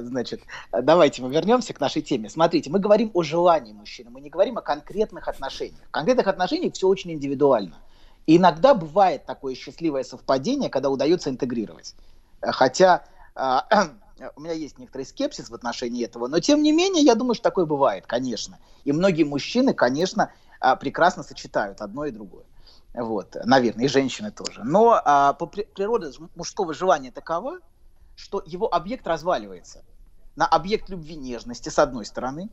Значит, 0.00 0.42
давайте 0.72 1.22
мы 1.22 1.30
вернемся 1.32 1.72
к 1.72 1.80
нашей 1.80 2.02
теме. 2.02 2.28
Смотрите, 2.28 2.68
мы 2.68 2.80
говорим 2.80 3.12
о 3.14 3.22
желании 3.22 3.72
мужчины, 3.72 4.10
мы 4.10 4.20
не 4.20 4.28
говорим 4.28 4.58
о 4.58 4.60
конкретных 4.60 5.28
отношениях. 5.28 5.86
В 5.86 5.90
конкретных 5.92 6.26
отношениях 6.26 6.74
все 6.74 6.88
очень 6.88 7.12
индивидуально. 7.12 7.76
И 8.26 8.36
иногда 8.36 8.74
бывает 8.74 9.26
такое 9.26 9.54
счастливое 9.54 10.04
совпадение, 10.04 10.70
когда 10.70 10.90
удается 10.90 11.30
интегрировать. 11.30 11.94
Хотя, 12.40 13.04
э, 13.34 13.58
у 14.36 14.40
меня 14.40 14.52
есть 14.52 14.78
некоторый 14.78 15.04
скепсис 15.04 15.50
в 15.50 15.54
отношении 15.54 16.04
этого, 16.04 16.28
но 16.28 16.38
тем 16.38 16.62
не 16.62 16.72
менее, 16.72 17.02
я 17.02 17.14
думаю, 17.14 17.34
что 17.34 17.44
такое 17.44 17.66
бывает, 17.66 18.06
конечно. 18.06 18.58
И 18.84 18.92
многие 18.92 19.24
мужчины, 19.24 19.74
конечно, 19.74 20.32
а, 20.60 20.76
прекрасно 20.76 21.22
сочетают 21.22 21.80
одно 21.80 22.04
и 22.04 22.10
другое. 22.10 22.44
Вот, 22.94 23.36
наверное, 23.44 23.86
и 23.86 23.88
женщины 23.88 24.30
тоже. 24.30 24.62
Но 24.64 25.00
а, 25.04 25.32
по 25.32 25.46
при- 25.46 25.64
природе 25.64 26.12
мужского 26.34 26.74
желания 26.74 27.10
такова, 27.10 27.58
что 28.14 28.42
его 28.46 28.72
объект 28.72 29.06
разваливается 29.06 29.82
на 30.36 30.46
объект 30.46 30.88
любви 30.88 31.16
нежности, 31.16 31.68
с 31.68 31.78
одной 31.78 32.04
стороны, 32.04 32.50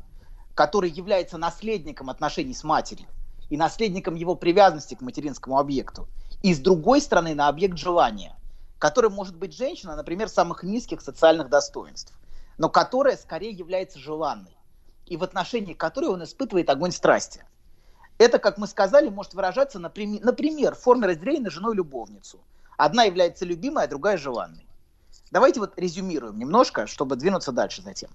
который 0.55 0.89
является 0.89 1.37
наследником 1.37 2.09
отношений 2.09 2.53
с 2.53 2.63
матерью 2.63 3.07
и 3.49 3.57
наследником 3.57 4.15
его 4.15 4.35
привязанности 4.35 4.95
к 4.95 5.01
материнскому 5.01 5.57
объекту, 5.57 6.07
и 6.41 6.53
с 6.53 6.59
другой 6.59 7.01
стороны 7.01 7.35
на 7.35 7.47
объект 7.47 7.77
желания, 7.77 8.35
который 8.77 9.09
может 9.09 9.35
быть 9.35 9.55
женщина, 9.55 9.95
например, 9.95 10.29
самых 10.29 10.63
низких 10.63 11.01
социальных 11.01 11.49
достоинств, 11.49 12.13
но 12.57 12.69
которая 12.69 13.17
скорее 13.17 13.51
является 13.51 13.99
желанной, 13.99 14.55
и 15.05 15.17
в 15.17 15.23
отношении 15.23 15.73
которой 15.73 16.05
он 16.05 16.23
испытывает 16.23 16.69
огонь 16.69 16.91
страсти. 16.91 17.43
Это, 18.17 18.37
как 18.37 18.57
мы 18.57 18.67
сказали, 18.67 19.09
может 19.09 19.33
выражаться, 19.33 19.79
например, 19.79 20.23
например 20.23 20.75
в 20.75 20.79
форме 20.79 21.07
разделения 21.07 21.45
на 21.45 21.49
жену 21.49 21.71
и 21.71 21.75
любовницу. 21.75 22.39
Одна 22.77 23.03
является 23.03 23.45
любимой, 23.45 23.85
а 23.85 23.87
другая 23.87 24.17
желанной. 24.17 24.65
Давайте 25.31 25.59
вот 25.59 25.77
резюмируем 25.77 26.37
немножко, 26.37 26.87
чтобы 26.87 27.15
двинуться 27.15 27.51
дальше 27.51 27.81
затем. 27.81 28.09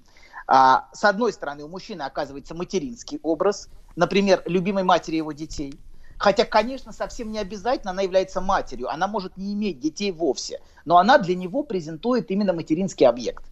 А, 0.46 0.88
с 0.92 1.04
одной 1.04 1.32
стороны, 1.32 1.64
у 1.64 1.68
мужчины 1.68 2.02
оказывается 2.02 2.54
материнский 2.54 3.18
образ, 3.22 3.68
например, 3.96 4.42
любимой 4.46 4.82
матери 4.82 5.16
его 5.16 5.32
детей. 5.32 5.78
Хотя, 6.18 6.44
конечно, 6.44 6.92
совсем 6.92 7.32
не 7.32 7.38
обязательно 7.38 7.90
она 7.90 8.02
является 8.02 8.40
матерью, 8.40 8.88
она 8.88 9.08
может 9.08 9.36
не 9.36 9.52
иметь 9.52 9.80
детей 9.80 10.12
вовсе, 10.12 10.60
но 10.84 10.98
она 10.98 11.18
для 11.18 11.34
него 11.34 11.64
презентует 11.64 12.30
именно 12.30 12.52
материнский 12.52 13.06
объект. 13.06 13.44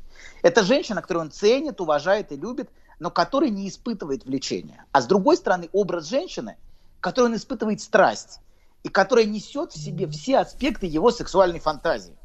Это 0.43 0.62
женщина, 0.62 1.02
которую 1.02 1.27
он 1.27 1.31
ценит, 1.32 1.81
уважает 1.81 2.31
и 2.32 2.36
любит, 2.36 2.70
но 3.01 3.10
которая 3.10 3.51
не 3.51 3.69
испытывает 3.69 4.24
влечения. 4.24 4.85
А 4.93 5.02
с 5.02 5.06
другой 5.06 5.36
стороны, 5.36 5.69
образ 5.73 6.06
женщины, 6.06 6.56
которой 7.01 7.27
он 7.27 7.36
испытывает 7.36 7.80
страсть, 7.80 8.38
и 8.85 8.88
которая 8.88 9.24
несет 9.24 9.72
в 9.72 9.82
себе 9.82 10.06
все 10.09 10.38
аспекты 10.38 10.87
его 10.87 11.11
сексуальной 11.11 11.61
фантазии. 11.61 12.16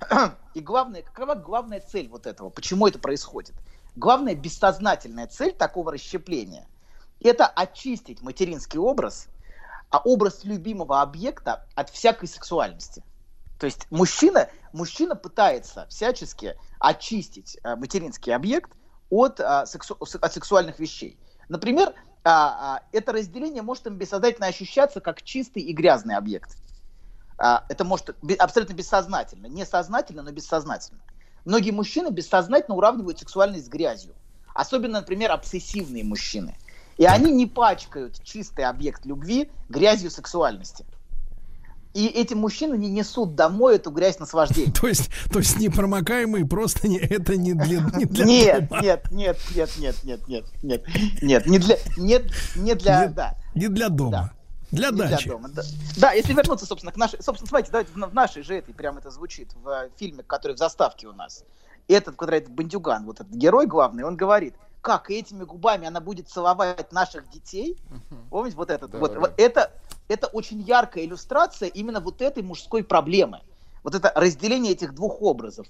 И 0.54 0.60
главное, 0.60 1.02
какова 1.02 1.34
главная 1.34 1.80
цель 1.80 2.08
вот 2.08 2.26
этого? 2.26 2.50
Почему 2.50 2.86
это 2.86 2.98
происходит? 2.98 3.54
Главная 3.96 4.34
бессознательная 4.34 5.26
цель 5.26 5.52
такого 5.52 5.92
расщепления– 5.92 6.66
это 7.20 7.46
очистить 7.46 8.22
материнский 8.22 8.78
образ, 8.78 9.28
а 9.90 9.98
образ 9.98 10.44
любимого 10.44 11.00
объекта 11.00 11.66
от 11.74 11.90
всякой 11.90 12.28
сексуальности. 12.28 13.02
То 13.58 13.66
есть 13.66 13.86
мужчина, 13.90 14.48
мужчина 14.72 15.16
пытается 15.16 15.86
всячески 15.88 16.56
очистить 16.78 17.58
э, 17.64 17.74
материнский 17.74 18.34
объект 18.34 18.70
от, 19.10 19.40
а, 19.40 19.66
сексу- 19.66 19.96
от 20.00 20.32
сексуальных 20.32 20.78
вещей. 20.78 21.18
Например, 21.48 21.94
а, 22.24 22.76
а, 22.76 22.82
это 22.92 23.12
разделение 23.12 23.62
может 23.62 23.86
им 23.86 23.96
бессознательно 23.96 24.46
ощущаться 24.46 25.00
как 25.00 25.22
чистый 25.22 25.62
и 25.62 25.72
грязный 25.72 26.14
объект. 26.14 26.58
А, 27.38 27.64
это 27.68 27.84
может 27.84 28.16
абсолютно 28.38 28.74
бессознательно. 28.74 29.46
Не 29.46 29.64
сознательно, 29.64 30.22
но 30.22 30.30
бессознательно. 30.30 31.00
Многие 31.44 31.70
мужчины 31.70 32.10
бессознательно 32.10 32.76
уравнивают 32.76 33.18
сексуальность 33.18 33.66
с 33.66 33.68
грязью. 33.68 34.14
Особенно, 34.54 35.00
например, 35.00 35.32
обсессивные 35.32 36.04
мужчины. 36.04 36.58
И 36.98 37.04
они 37.04 37.30
не 37.30 37.46
пачкают 37.46 38.22
чистый 38.22 38.64
объект 38.64 39.06
любви 39.06 39.50
грязью 39.68 40.10
сексуальности. 40.10 40.84
И 41.94 42.06
эти 42.06 42.34
мужчины 42.34 42.76
не 42.76 42.90
несут 42.90 43.34
домой 43.34 43.76
эту 43.76 43.90
грязь 43.90 44.18
наслаждения. 44.18 44.72
То 44.72 44.88
есть, 44.88 45.10
то 45.32 45.38
есть 45.38 45.58
непромокаемые 45.58 46.46
просто 46.46 46.86
не, 46.86 46.98
это 46.98 47.36
не 47.36 47.54
для, 47.54 47.80
не 47.80 48.04
для 48.04 48.24
Нет, 48.24 48.68
дома. 48.68 48.82
нет, 48.82 49.10
нет, 49.10 49.38
нет, 49.50 49.70
нет, 49.78 50.04
нет, 50.04 50.28
нет, 50.28 50.44
нет, 50.62 50.84
нет, 51.22 51.46
не 51.46 51.58
для, 51.58 51.76
нет, 51.96 52.32
не 52.56 52.74
для, 52.74 53.06
Не- 53.06 53.12
да. 53.12 53.34
Не 53.54 53.68
для 53.68 53.88
дома. 53.88 54.32
Для 54.70 54.90
Не 54.90 54.98
дачи. 54.98 55.24
для 55.24 55.32
дома. 55.32 55.48
Да. 55.48 55.62
Да, 55.96 56.12
если 56.12 56.34
вернуться, 56.34 56.66
собственно, 56.66 56.92
к 56.92 56.96
нашей... 56.96 57.22
Собственно, 57.22 57.48
смотрите, 57.48 57.72
давайте 57.72 57.90
в 57.92 58.14
нашей 58.14 58.42
же 58.42 58.54
этой, 58.54 58.74
прямо 58.74 58.98
это 58.98 59.10
звучит, 59.10 59.54
в 59.64 59.88
фильме, 59.96 60.22
который 60.22 60.54
в 60.54 60.58
заставке 60.58 61.06
у 61.08 61.12
нас. 61.12 61.42
Этот, 61.88 62.16
который 62.16 62.40
этот 62.40 62.52
бандюган, 62.52 63.06
вот 63.06 63.20
этот 63.20 63.32
герой 63.32 63.66
главный, 63.66 64.04
он 64.04 64.14
говорит, 64.16 64.54
как 64.80 65.10
этими 65.10 65.44
губами 65.44 65.86
она 65.86 66.00
будет 66.00 66.28
целовать 66.28 66.92
наших 66.92 67.28
детей. 67.30 67.76
Помните, 68.30 68.56
вот 68.56 68.70
этот, 68.70 68.92
вот, 68.94 69.12
Да-да-да. 69.12 69.20
вот 69.20 69.34
это, 69.38 69.72
это 70.08 70.26
очень 70.28 70.60
яркая 70.60 71.04
иллюстрация 71.04 71.68
именно 71.68 72.00
вот 72.00 72.22
этой 72.22 72.42
мужской 72.42 72.84
проблемы. 72.84 73.40
Вот 73.82 73.94
это 73.94 74.12
разделение 74.14 74.72
этих 74.72 74.94
двух 74.94 75.22
образов. 75.22 75.66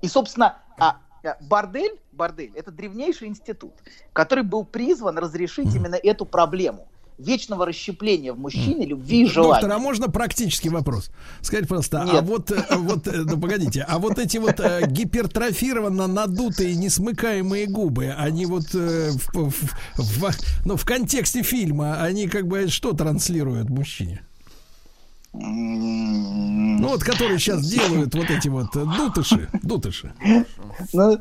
И, 0.00 0.08
собственно, 0.08 0.58
а, 0.78 0.98
а, 1.24 1.36
бордель, 1.40 2.00
бордель– 2.12 2.52
это 2.54 2.70
древнейший 2.70 3.28
институт, 3.28 3.74
который 4.12 4.44
был 4.44 4.64
призван 4.64 5.18
разрешить 5.18 5.74
именно 5.74 5.96
эту 5.96 6.26
проблему 6.26 6.88
вечного 7.18 7.64
расщепления 7.66 8.32
в 8.32 8.38
мужчине 8.38 8.84
любви 8.86 9.22
и 9.22 9.26
желания. 9.26 9.54
Доктор, 9.54 9.72
а 9.72 9.78
можно 9.78 10.08
практический 10.08 10.68
вопрос? 10.68 11.10
Скажите, 11.40 11.68
пожалуйста, 11.68 12.02
а 12.02 12.06
Нет. 12.06 12.24
вот, 12.24 12.50
э, 12.50 12.64
вот, 12.76 13.06
э, 13.08 13.22
ну 13.24 13.40
погодите, 13.40 13.82
а 13.88 13.98
вот 13.98 14.18
эти 14.18 14.36
вот 14.36 14.60
э, 14.60 14.86
гипертрофированно 14.86 16.06
надутые, 16.06 16.74
несмыкаемые 16.74 17.66
губы, 17.66 18.14
они 18.16 18.44
вот 18.46 18.66
э, 18.74 19.12
в, 19.32 19.50
в- 19.50 19.72
в- 19.96 20.66
ну, 20.66 20.76
в 20.76 20.84
контексте 20.84 21.42
фильма, 21.42 22.02
они 22.02 22.28
как 22.28 22.46
бы 22.46 22.68
что 22.68 22.92
транслируют 22.92 23.70
мужчине? 23.70 24.20
Ну 25.32 26.88
вот, 26.88 27.02
которые 27.04 27.38
сейчас 27.38 27.66
делают 27.68 28.14
вот 28.14 28.30
эти 28.30 28.48
вот 28.48 28.72
дутыши, 28.72 29.48
дутыши. 29.62 30.12
Ну, 30.92 31.18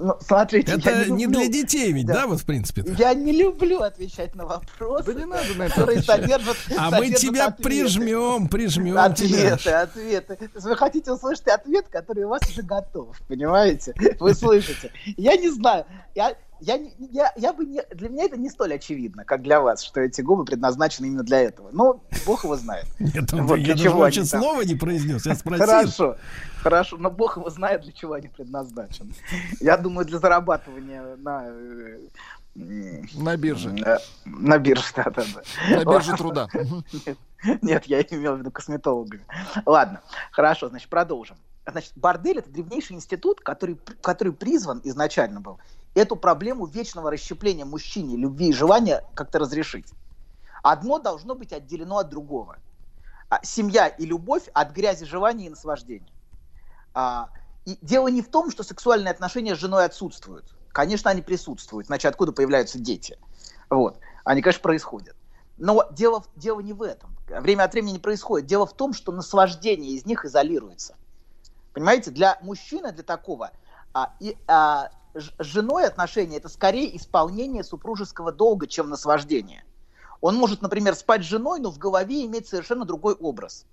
ну, 0.00 0.14
смотрите, 0.20 0.72
Это 0.72 1.10
не 1.10 1.24
люблю- 1.26 1.40
для 1.40 1.48
детей 1.48 1.92
ведь, 1.92 2.06
да, 2.06 2.26
вот 2.26 2.40
в 2.40 2.44
принципе? 2.44 2.84
Я 2.98 3.14
не 3.14 3.32
люблю 3.32 3.80
отвечать 3.80 4.34
на 4.34 4.46
вопросы, 4.46 5.14
которые 5.14 6.02
содержат... 6.02 6.56
А 6.76 6.90
мы 6.90 6.96
содержат 6.98 7.20
тебя 7.20 7.46
ответы. 7.46 7.62
прижмем, 7.62 8.48
прижмем 8.48 8.98
Ответы, 8.98 9.58
тебя. 9.58 9.82
ответы. 9.82 10.36
То 10.36 10.60
Вы 10.60 10.76
хотите 10.76 11.12
услышать 11.12 11.46
ответ, 11.48 11.86
который 11.88 12.24
у 12.24 12.28
вас 12.28 12.42
уже 12.50 12.62
готов, 12.62 13.16
понимаете? 13.28 13.94
Вы 14.18 14.34
слышите. 14.34 14.90
Я 15.16 15.36
не 15.36 15.50
знаю. 15.50 15.84
Я, 16.14 16.34
я, 16.60 16.78
не- 16.78 16.92
я, 17.12 17.32
я 17.36 17.52
бы 17.52 17.64
не, 17.64 17.82
для 17.94 18.08
меня 18.08 18.24
это 18.24 18.36
не 18.36 18.50
столь 18.50 18.74
очевидно, 18.74 19.24
как 19.24 19.42
для 19.42 19.60
вас, 19.60 19.82
что 19.82 20.00
эти 20.00 20.20
губы 20.20 20.44
предназначены 20.44 21.06
именно 21.06 21.22
для 21.22 21.40
этого. 21.40 21.70
Но 21.72 22.02
бог 22.26 22.44
его 22.44 22.56
знает. 22.56 22.86
Нет, 22.98 23.32
он- 23.32 23.46
Вот 23.46 23.56
я 23.58 23.64
для 23.64 23.74
даже 23.74 23.84
чего 23.84 23.98
вообще 24.00 24.24
слова 24.24 24.62
не 24.62 24.74
произнес, 24.74 25.24
я 25.26 25.34
спросил. 25.34 25.66
Хорошо, 25.66 26.16
хорошо, 26.60 26.96
но 26.96 27.10
бог 27.10 27.36
его 27.36 27.50
знает, 27.50 27.82
для 27.82 27.92
чего 27.92 28.14
они 28.14 28.28
предназначены. 28.28 29.12
Я 29.60 29.76
думаю, 29.76 30.06
для 30.06 30.18
зарабатывания 30.18 31.16
на... 31.16 31.44
э, 31.46 33.02
На 33.14 33.36
бирже. 33.36 33.74
э, 33.84 33.98
На 34.24 34.58
бирже, 34.58 34.84
да, 34.96 35.04
да, 35.04 35.24
да. 35.34 35.76
На 35.78 35.84
бирже 35.84 36.16
труда. 36.16 36.48
Нет, 37.06 37.18
Нет, 37.62 37.84
я 37.86 38.00
имел 38.02 38.36
в 38.36 38.38
виду 38.40 38.50
косметологами. 38.50 39.24
Ладно, 39.66 40.02
хорошо, 40.30 40.68
значит, 40.68 40.88
продолжим. 40.88 41.36
Значит, 41.66 41.92
бордель 41.96 42.38
это 42.38 42.50
древнейший 42.50 42.96
институт, 42.96 43.40
который, 43.40 43.78
который 44.02 44.32
призван 44.32 44.80
изначально 44.84 45.40
был 45.40 45.58
эту 45.94 46.16
проблему 46.16 46.66
вечного 46.66 47.10
расщепления 47.10 47.64
мужчине, 47.64 48.16
любви 48.16 48.48
и 48.48 48.52
желания 48.52 49.04
как-то 49.14 49.38
разрешить. 49.38 49.86
Одно 50.62 50.98
должно 50.98 51.34
быть 51.34 51.52
отделено 51.52 51.98
от 51.98 52.08
другого. 52.08 52.58
А 53.28 53.44
семья 53.44 53.86
и 53.88 54.04
любовь 54.04 54.48
от 54.52 54.72
грязи 54.72 55.04
желания 55.04 55.46
и 55.46 55.50
наслаждения. 55.50 56.06
А, 56.94 57.30
и 57.64 57.78
дело 57.82 58.08
не 58.08 58.22
в 58.22 58.28
том, 58.28 58.50
что 58.50 58.62
сексуальные 58.62 59.12
отношения 59.12 59.54
с 59.54 59.58
женой 59.58 59.84
отсутствуют. 59.84 60.54
Конечно, 60.72 61.10
они 61.10 61.22
присутствуют, 61.22 61.88
иначе 61.88 62.08
откуда 62.08 62.32
появляются 62.32 62.78
дети? 62.78 63.18
Вот. 63.68 63.98
Они, 64.24 64.42
конечно, 64.42 64.62
происходят. 64.62 65.16
Но 65.56 65.86
дело, 65.92 66.24
дело 66.36 66.60
не 66.60 66.72
в 66.72 66.82
этом. 66.82 67.16
Время 67.28 67.64
от 67.64 67.72
времени 67.72 67.92
не 67.92 67.98
происходит. 67.98 68.46
Дело 68.46 68.66
в 68.66 68.72
том, 68.72 68.92
что 68.92 69.12
наслаждение 69.12 69.92
из 69.92 70.06
них 70.06 70.24
изолируется. 70.24 70.96
Понимаете, 71.72 72.10
для 72.10 72.38
мужчины, 72.42 72.92
для 72.92 73.04
такого, 73.04 73.52
а, 73.92 74.14
и, 74.20 74.36
а, 74.48 74.90
с 75.14 75.32
женой 75.38 75.86
отношения 75.86 76.36
это 76.36 76.48
скорее 76.48 76.96
исполнение 76.96 77.64
супружеского 77.64 78.32
долга, 78.32 78.66
чем 78.66 78.88
наслаждение. 78.88 79.64
Он 80.20 80.36
может, 80.36 80.62
например, 80.62 80.94
спать 80.94 81.22
с 81.22 81.26
женой, 81.26 81.60
но 81.60 81.70
в 81.70 81.78
голове 81.78 82.24
иметь 82.26 82.48
совершенно 82.48 82.84
другой 82.84 83.14
образ. 83.14 83.66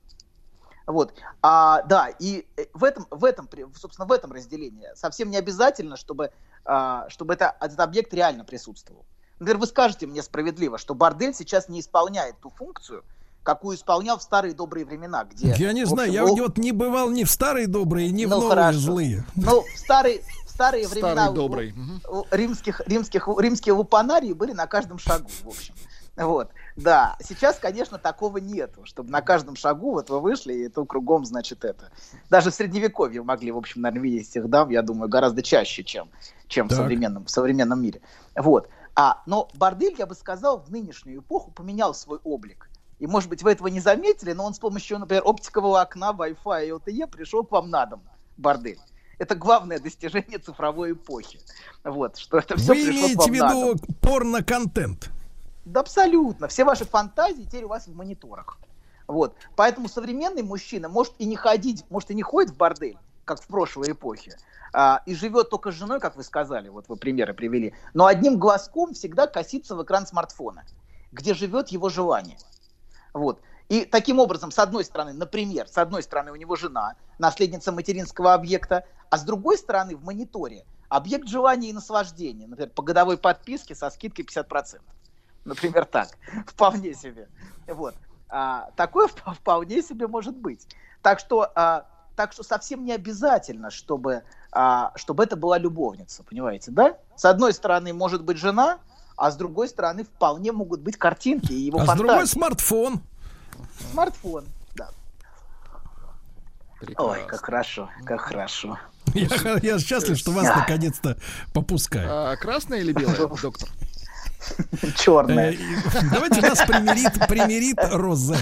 Вот. 0.87 1.13
А, 1.41 1.81
да, 1.83 2.07
и 2.07 2.47
э, 2.55 2.65
в 2.73 2.83
этом, 2.85 3.05
в 3.11 3.25
этом, 3.25 3.47
собственно, 3.75 4.07
в 4.07 4.11
этом 4.11 4.31
разделении 4.31 4.87
совсем 4.95 5.29
не 5.29 5.37
обязательно, 5.37 5.97
чтобы, 5.97 6.31
а, 6.65 7.07
чтобы 7.09 7.33
это, 7.33 7.55
этот 7.59 7.79
объект 7.81 8.13
реально 8.13 8.45
присутствовал. 8.45 9.05
Например, 9.39 9.59
вы 9.59 9.67
скажете 9.67 10.07
мне 10.07 10.23
справедливо, 10.23 10.77
что 10.77 10.95
бордель 10.95 11.33
сейчас 11.33 11.67
не 11.67 11.81
исполняет 11.81 12.39
ту 12.39 12.49
функцию, 12.49 13.03
какую 13.43 13.75
исполнял 13.77 14.17
в 14.17 14.23
старые 14.23 14.53
добрые 14.53 14.85
времена, 14.85 15.25
где... 15.25 15.53
Я 15.57 15.73
не 15.73 15.83
в 15.83 15.89
знаю, 15.89 16.09
общем, 16.09 16.13
я 16.13 16.25
ол- 16.25 16.35
вот 16.37 16.57
не 16.57 16.71
бывал 16.71 17.09
ни 17.11 17.23
в 17.25 17.29
старые 17.29 17.67
добрые, 17.67 18.09
ни 18.11 18.25
в 18.25 18.29
Ну, 18.29 18.35
новые 18.39 18.49
хорошо. 18.55 18.79
злые. 18.79 19.25
Ну, 19.35 19.61
в 19.61 19.77
старые, 19.77 20.21
в 20.45 20.49
старые 20.49 20.87
Старый 20.87 21.01
времена 21.03 21.29
у- 21.31 21.33
добрый. 21.33 21.75
у 22.09 22.23
римских, 22.31 22.81
римских, 22.87 23.27
римские 23.37 23.73
лупанарии 23.73 24.31
были 24.33 24.53
на 24.53 24.67
каждом 24.67 24.97
шагу, 24.99 25.29
в 25.43 25.49
общем. 25.49 25.75
Вот, 26.15 26.49
да. 26.77 27.17
Сейчас, 27.19 27.57
конечно, 27.57 27.97
такого 27.97 28.37
нету, 28.37 28.85
чтобы 28.85 29.09
на 29.09 29.21
каждом 29.21 29.55
шагу 29.55 29.93
вот 29.93 30.11
вы 30.11 30.19
вышли, 30.19 30.53
и 30.53 30.67
это 30.67 30.85
кругом, 30.85 31.25
значит, 31.25 31.65
это. 31.65 31.89
Даже 32.29 32.51
в 32.51 32.53
средневековье 32.53 33.23
могли, 33.23 33.51
в 33.51 33.57
общем, 33.57 33.81
наверное, 33.81 34.03
видеть 34.03 34.29
этих 34.29 34.47
дам, 34.47 34.69
я 34.69 34.83
думаю, 34.83 35.09
гораздо 35.09 35.41
чаще, 35.41 35.83
чем, 35.83 36.09
чем 36.47 36.69
в, 36.69 36.73
современном, 36.73 37.25
в 37.25 37.31
современном 37.31 37.81
мире. 37.81 38.01
Вот. 38.35 38.69
А, 38.95 39.23
но 39.25 39.49
бордель, 39.55 39.95
я 39.97 40.05
бы 40.05 40.13
сказал, 40.13 40.59
в 40.59 40.69
нынешнюю 40.69 41.21
эпоху 41.21 41.51
поменял 41.51 41.95
свой 41.95 42.19
облик. 42.23 42.69
И, 42.99 43.07
может 43.07 43.29
быть, 43.29 43.41
вы 43.41 43.51
этого 43.51 43.67
не 43.67 43.79
заметили, 43.79 44.33
но 44.33 44.45
он 44.45 44.53
с 44.53 44.59
помощью, 44.59 44.99
например, 44.99 45.23
оптикового 45.25 45.81
окна, 45.81 46.11
Wi-Fi 46.11 46.67
и 46.67 46.71
OTE 46.71 47.07
пришел 47.07 47.43
к 47.43 47.51
вам 47.51 47.71
на 47.71 47.87
дом, 47.87 48.03
бордель. 48.37 48.79
Это 49.17 49.33
главное 49.33 49.79
достижение 49.79 50.37
цифровой 50.37 50.91
эпохи. 50.91 51.39
Вот, 51.83 52.17
что 52.17 52.37
это 52.37 52.55
все 52.55 52.73
Вы 52.73 52.85
пришло 52.85 52.91
к 52.91 52.99
имеете 52.99 53.17
вам 53.17 53.31
в 53.31 53.37
на 53.37 53.49
дом. 53.49 53.65
виду 53.65 53.79
порно-контент? 53.99 55.09
Да 55.67 55.81
абсолютно. 55.81 56.47
Все 56.47 56.63
ваши 56.63 56.85
фантазии 56.85 57.43
теперь 57.43 57.65
у 57.65 57.67
вас 57.67 57.87
в 57.87 57.95
мониторах. 57.95 58.57
Вот. 59.05 59.35
Поэтому 59.55 59.89
современный 59.89 60.41
мужчина 60.41 60.87
может 60.87 61.13
и 61.17 61.25
не 61.25 61.35
ходить, 61.35 61.83
может 61.89 62.09
и 62.09 62.15
не 62.15 62.23
ходит 62.23 62.51
в 62.51 62.57
бордель, 62.57 62.97
как 63.25 63.41
в 63.41 63.47
прошлой 63.47 63.91
эпохе, 63.91 64.37
а, 64.73 65.01
и 65.05 65.13
живет 65.13 65.49
только 65.49 65.71
с 65.71 65.75
женой, 65.75 65.99
как 65.99 66.15
вы 66.15 66.23
сказали, 66.23 66.69
вот 66.69 66.87
вы 66.87 66.95
примеры 66.95 67.33
привели, 67.33 67.73
но 67.93 68.05
одним 68.05 68.37
глазком 68.37 68.93
всегда 68.93 69.27
косится 69.27 69.75
в 69.75 69.83
экран 69.83 70.07
смартфона, 70.07 70.63
где 71.11 71.33
живет 71.33 71.69
его 71.69 71.89
желание. 71.89 72.37
Вот. 73.13 73.41
И 73.67 73.83
таким 73.83 74.19
образом, 74.19 74.51
с 74.51 74.59
одной 74.59 74.85
стороны, 74.85 75.11
например, 75.11 75.67
с 75.67 75.77
одной 75.77 76.01
стороны 76.01 76.31
у 76.31 76.35
него 76.35 76.55
жена, 76.55 76.95
наследница 77.19 77.73
материнского 77.73 78.33
объекта, 78.33 78.85
а 79.09 79.17
с 79.17 79.23
другой 79.23 79.57
стороны 79.57 79.97
в 79.97 80.03
мониторе 80.05 80.65
объект 80.87 81.27
желания 81.27 81.69
и 81.69 81.73
наслаждения, 81.73 82.47
например, 82.47 82.71
по 82.71 82.83
годовой 82.83 83.17
подписке 83.17 83.75
со 83.75 83.89
скидкой 83.89 84.25
50%. 84.25 84.79
Например, 85.47 85.85
так. 85.85 86.09
Вполне 86.47 86.93
себе. 86.93 87.27
Вот. 87.67 87.95
А, 88.29 88.69
такое 88.75 89.07
вп- 89.25 89.33
вполне 89.33 89.81
себе 89.81 90.07
может 90.07 90.35
быть. 90.35 90.67
Так 91.01 91.19
что, 91.19 91.49
а, 91.55 91.85
так 92.15 92.33
что 92.33 92.43
совсем 92.43 92.83
не 92.85 92.91
обязательно, 92.93 93.71
чтобы, 93.71 94.23
а, 94.51 94.91
чтобы 94.95 95.23
это 95.23 95.35
была 95.35 95.57
любовница, 95.57 96.23
понимаете, 96.23 96.71
да? 96.71 96.97
С 97.15 97.25
одной 97.25 97.53
стороны 97.53 97.93
может 97.93 98.23
быть 98.23 98.37
жена, 98.37 98.79
а 99.15 99.31
с 99.31 99.35
другой 99.37 99.69
стороны 99.69 100.03
вполне 100.03 100.51
могут 100.51 100.81
быть 100.81 100.97
картинки 100.97 101.51
и 101.53 101.59
его 101.59 101.79
А 101.79 101.83
с 101.83 101.85
фантазии. 101.87 102.07
другой 102.07 102.27
смартфон. 102.27 103.01
Смартфон, 103.91 104.45
да. 104.75 104.89
Ой, 106.97 107.25
как 107.27 107.45
хорошо, 107.45 107.89
как 108.05 108.21
хорошо. 108.21 108.77
Я, 109.13 109.57
я 109.63 109.79
счастлив, 109.79 110.17
что 110.17 110.31
вас 110.31 110.43
наконец-то 110.55 111.17
попускаю. 111.53 112.07
А, 112.11 112.35
красная 112.35 112.79
или 112.79 112.91
белая, 112.91 113.27
доктор? 113.41 113.69
Черная. 114.97 115.53
Э, 115.53 115.57
Давайте 116.11 116.41
нас 116.41 116.59
примирит, 116.59 117.13
примирит 117.27 117.77
Розе. 117.91 118.37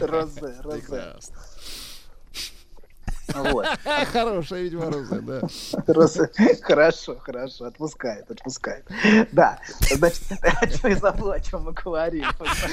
Розе, 0.00 0.54
розе. 0.62 1.14
Вот. 3.34 3.66
Хорошая, 4.12 4.62
видимо, 4.62 4.90
роза, 4.90 5.20
да. 5.20 5.40
Розе. 5.88 6.30
Хорошо, 6.62 7.16
хорошо, 7.18 7.64
отпускает, 7.66 8.30
отпускает. 8.30 8.86
Да, 9.32 9.58
значит, 9.90 10.22
я 10.84 10.96
забыл, 10.96 11.32
о 11.32 11.40
чем 11.40 11.64
мы 11.64 11.72
говорили. 11.72 12.26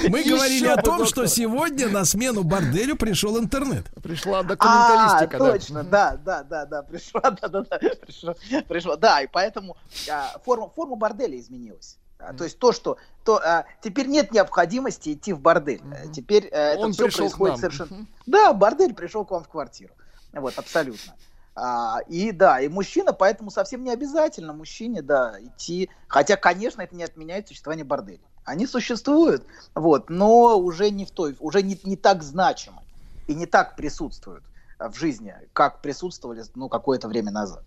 Мы 0.08 0.20
Еще 0.20 0.30
говорили 0.36 0.66
о 0.68 0.76
том, 0.76 0.98
доктор. 0.98 1.06
что 1.08 1.26
сегодня 1.26 1.88
на 1.88 2.04
смену 2.04 2.44
борделю 2.44 2.94
пришел 2.96 3.36
интернет. 3.38 3.86
Пришла 4.00 4.40
А, 4.40 4.42
документалистика, 4.44 5.38
да. 5.38 5.52
точно, 5.52 5.82
да, 5.84 6.16
да, 6.24 6.42
да, 6.44 6.66
да, 6.66 6.82
пришла, 6.82 7.20
да, 7.22 7.48
да, 7.48 7.62
да, 7.62 7.78
пришла, 7.78 8.34
пришла, 8.68 8.96
да, 8.96 9.22
и 9.22 9.26
поэтому 9.26 9.76
а, 10.08 10.38
форма, 10.44 10.68
форма 10.68 10.94
борделя 10.94 11.38
изменилась. 11.38 11.98
А, 12.28 12.34
То 12.34 12.44
есть 12.44 12.58
то, 12.58 12.72
что 12.72 12.98
то, 13.24 13.36
а, 13.36 13.64
теперь 13.82 14.06
нет 14.06 14.32
необходимости 14.32 15.14
идти 15.14 15.32
в 15.32 15.40
бордель. 15.40 15.82
А, 15.90 16.08
Теперь 16.08 16.48
а, 16.48 16.72
это 16.72 16.80
Он 16.80 16.92
все 16.92 17.10
происходит 17.10 17.58
совершенно. 17.58 18.06
Да, 18.26 18.52
бордель 18.52 18.94
пришел 18.94 19.24
к 19.24 19.30
вам 19.30 19.44
в 19.44 19.48
квартиру. 19.48 19.92
Вот, 20.32 20.58
абсолютно. 20.58 21.14
А, 21.56 22.00
и 22.08 22.32
да, 22.32 22.60
и 22.60 22.68
мужчина, 22.68 23.12
поэтому 23.12 23.50
совсем 23.50 23.84
не 23.84 23.90
обязательно 23.90 24.52
мужчине, 24.52 25.02
да, 25.02 25.36
идти. 25.40 25.88
Хотя, 26.08 26.36
конечно, 26.36 26.82
это 26.82 26.96
не 26.96 27.04
отменяет 27.04 27.48
существование 27.48 27.84
борделей. 27.84 28.20
Они 28.44 28.66
существуют, 28.66 29.46
вот, 29.74 30.10
но 30.10 30.58
уже 30.58 30.90
не 30.90 31.06
в 31.06 31.10
той, 31.10 31.36
уже 31.40 31.62
не, 31.62 31.80
не 31.84 31.96
так 31.96 32.22
значимы 32.22 32.82
и 33.26 33.34
не 33.34 33.46
так 33.46 33.76
присутствуют 33.76 34.44
а, 34.78 34.90
в 34.90 34.96
жизни, 34.96 35.34
как 35.52 35.80
присутствовали, 35.80 36.44
ну, 36.54 36.68
какое-то 36.68 37.08
время 37.08 37.30
назад. 37.30 37.62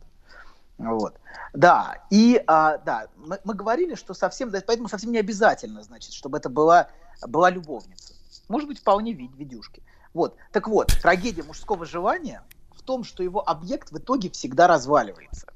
Вот. 0.77 1.15
Да, 1.53 2.03
и 2.09 2.41
а, 2.45 2.77
да, 2.77 3.07
мы, 3.17 3.39
мы 3.43 3.53
говорили, 3.53 3.95
что 3.95 4.13
совсем, 4.13 4.51
поэтому 4.51 4.87
совсем 4.87 5.11
не 5.11 5.17
обязательно, 5.17 5.81
значит, 5.81 6.13
чтобы 6.13 6.37
это 6.37 6.49
была, 6.49 6.89
была 7.27 7.49
любовница. 7.49 8.13
Может 8.47 8.67
быть, 8.67 8.79
вполне 8.79 9.13
вид, 9.13 9.31
видюшки. 9.35 9.81
Вот. 10.13 10.35
Так 10.51 10.67
вот, 10.67 10.87
трагедия 11.01 11.43
мужского 11.43 11.85
желания 11.85 12.43
в 12.75 12.81
том, 12.83 13.03
что 13.03 13.23
его 13.23 13.47
объект 13.47 13.91
в 13.91 13.97
итоге 13.97 14.29
всегда 14.29 14.67
разваливается. 14.67 15.47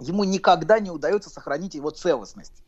Ему 0.00 0.24
никогда 0.24 0.78
не 0.78 0.90
удается 0.90 1.30
сохранить 1.30 1.74
его 1.74 1.90
целостность. 1.90 2.62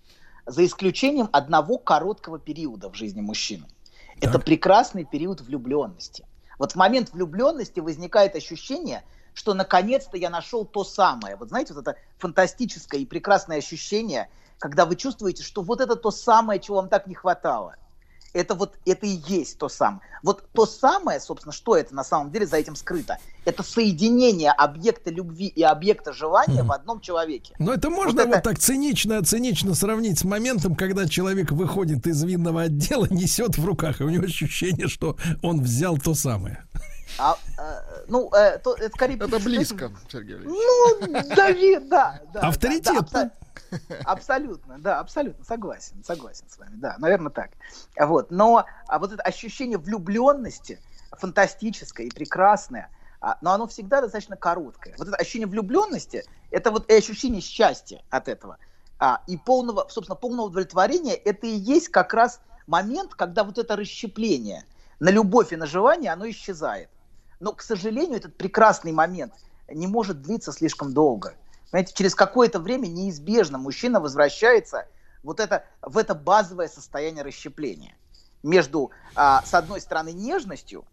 За 0.46 0.64
исключением 0.64 1.28
одного 1.32 1.76
короткого 1.78 2.38
периода 2.38 2.88
в 2.88 2.94
жизни 2.94 3.20
мужчины. 3.20 3.66
Это 4.20 4.38
прекрасный 4.38 5.04
период 5.04 5.42
влюбленности. 5.42 6.26
Вот 6.58 6.72
в 6.72 6.76
момент 6.76 7.12
влюбленности 7.12 7.80
возникает 7.80 8.34
ощущение, 8.34 9.04
что 9.38 9.54
наконец-то 9.54 10.16
я 10.16 10.30
нашел 10.30 10.64
то 10.64 10.82
самое. 10.82 11.36
Вот 11.36 11.50
знаете, 11.50 11.72
вот 11.72 11.86
это 11.86 11.96
фантастическое 12.18 12.98
и 12.98 13.06
прекрасное 13.06 13.58
ощущение, 13.58 14.28
когда 14.58 14.84
вы 14.84 14.96
чувствуете, 14.96 15.44
что 15.44 15.62
вот 15.62 15.80
это 15.80 15.94
то 15.94 16.10
самое, 16.10 16.58
чего 16.58 16.78
вам 16.78 16.88
так 16.88 17.06
не 17.06 17.14
хватало. 17.14 17.76
Это 18.32 18.56
вот, 18.56 18.74
это 18.84 19.06
и 19.06 19.20
есть 19.28 19.58
то 19.58 19.68
самое. 19.68 20.00
Вот 20.24 20.42
то 20.52 20.66
самое, 20.66 21.20
собственно, 21.20 21.52
что 21.52 21.76
это 21.76 21.94
на 21.94 22.02
самом 22.02 22.32
деле 22.32 22.48
за 22.48 22.56
этим 22.56 22.74
скрыто? 22.74 23.18
Это 23.44 23.62
соединение 23.62 24.50
объекта 24.50 25.10
любви 25.10 25.46
и 25.46 25.62
объекта 25.62 26.12
желания 26.12 26.64
в 26.64 26.72
одном 26.72 27.00
человеке. 27.00 27.54
Но 27.60 27.72
это 27.72 27.90
можно 27.90 28.26
вот, 28.26 28.42
так 28.42 28.58
цинично, 28.58 29.24
цинично 29.24 29.72
сравнить 29.74 30.18
с 30.18 30.24
моментом, 30.24 30.74
когда 30.74 31.06
человек 31.06 31.52
выходит 31.52 32.08
из 32.08 32.20
винного 32.24 32.62
отдела, 32.62 33.06
несет 33.10 33.56
в 33.56 33.64
руках, 33.64 34.00
и 34.00 34.04
у 34.04 34.10
него 34.10 34.24
ощущение, 34.24 34.88
что 34.88 35.16
он 35.42 35.62
взял 35.62 35.96
то 35.96 36.14
самое. 36.14 36.64
А, 37.18 37.38
э, 37.56 37.97
ну, 38.08 38.30
э, 38.32 38.58
то, 38.58 38.74
это 38.74 38.90
скорее... 38.90 39.16
Это 39.16 39.38
близко, 39.38 39.92
Сергей 40.10 40.36
Валерьевич. 40.36 41.26
Ну, 41.28 41.80
да, 41.88 42.20
да. 42.32 42.40
Авторитет. 42.40 43.04
да, 43.10 43.30
абсолютно, 44.04 44.78
да, 44.78 45.00
абсолютно, 45.00 45.44
согласен, 45.44 46.02
согласен 46.04 46.46
с 46.48 46.58
вами, 46.58 46.74
да, 46.76 46.96
наверное, 46.98 47.30
так. 47.30 47.50
Вот, 47.98 48.30
но 48.30 48.64
а 48.86 48.98
вот 48.98 49.12
это 49.12 49.22
ощущение 49.22 49.78
влюбленности, 49.78 50.80
фантастическое 51.12 52.06
и 52.06 52.10
прекрасное, 52.10 52.90
а, 53.20 53.36
но 53.40 53.52
оно 53.52 53.66
всегда 53.66 54.00
достаточно 54.00 54.36
короткое. 54.36 54.94
Вот 54.98 55.08
это 55.08 55.16
ощущение 55.16 55.48
влюбленности, 55.48 56.24
это 56.50 56.70
вот 56.70 56.90
и 56.90 56.94
ощущение 56.94 57.40
счастья 57.40 58.02
от 58.10 58.28
этого. 58.28 58.58
А, 58.98 59.22
и 59.26 59.36
полного, 59.36 59.86
собственно, 59.88 60.16
полного 60.16 60.46
удовлетворения, 60.46 61.14
это 61.14 61.46
и 61.46 61.54
есть 61.54 61.88
как 61.88 62.14
раз 62.14 62.40
момент, 62.66 63.14
когда 63.14 63.44
вот 63.44 63.58
это 63.58 63.76
расщепление 63.76 64.64
на 65.00 65.10
любовь 65.10 65.52
и 65.52 65.56
на 65.56 65.66
желание, 65.66 66.12
оно 66.12 66.28
исчезает. 66.28 66.88
Но, 67.40 67.52
к 67.52 67.62
сожалению, 67.62 68.16
этот 68.16 68.36
прекрасный 68.36 68.92
момент 68.92 69.32
не 69.68 69.86
может 69.86 70.22
длиться 70.22 70.52
слишком 70.52 70.92
долго. 70.92 71.34
Понимаете, 71.70 71.94
через 71.94 72.14
какое-то 72.14 72.58
время 72.58 72.86
неизбежно 72.86 73.58
мужчина 73.58 74.00
возвращается 74.00 74.86
вот 75.22 75.40
это, 75.40 75.64
в 75.82 75.98
это 75.98 76.14
базовое 76.14 76.68
состояние 76.68 77.22
расщепления 77.22 77.94
между, 78.42 78.90
а, 79.14 79.42
с 79.44 79.54
одной 79.54 79.80
стороны, 79.80 80.12
нежностью, 80.12 80.84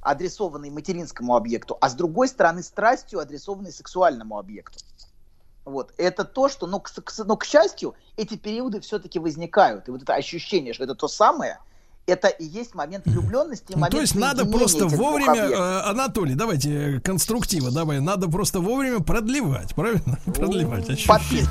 адресованной 0.00 0.70
материнскому 0.70 1.36
объекту, 1.36 1.76
а 1.80 1.88
с 1.90 1.94
другой 1.94 2.28
стороны, 2.28 2.62
страстью, 2.62 3.18
адресованной 3.18 3.72
сексуальному 3.72 4.38
объекту. 4.38 4.78
Вот. 5.64 5.92
Это 5.98 6.24
то, 6.24 6.48
что, 6.48 6.66
но, 6.66 6.80
к, 6.80 6.90
к- 6.90 7.24
но, 7.24 7.36
к 7.36 7.44
счастью, 7.44 7.94
эти 8.16 8.36
периоды 8.36 8.80
все-таки 8.80 9.18
возникают. 9.18 9.88
И 9.88 9.90
вот 9.90 10.02
это 10.02 10.14
ощущение, 10.14 10.72
что 10.72 10.84
это 10.84 10.94
то 10.94 11.06
самое, 11.08 11.58
это 12.06 12.28
и 12.28 12.44
есть 12.44 12.74
момент 12.74 13.06
влюбленности. 13.06 13.72
и 13.72 13.74
Ну, 13.74 13.80
момент 13.80 13.94
то 13.94 14.00
есть 14.00 14.14
надо 14.14 14.44
просто 14.46 14.86
вовремя, 14.86 15.40
э, 15.40 15.80
Анатолий, 15.90 16.34
давайте 16.34 16.96
э, 16.96 17.00
конструктива, 17.00 17.70
давай, 17.70 18.00
надо 18.00 18.28
просто 18.28 18.60
вовремя 18.60 19.00
продлевать, 19.00 19.74
правильно? 19.74 20.18
Продлевать 20.24 20.88
ощущение. 20.88 21.48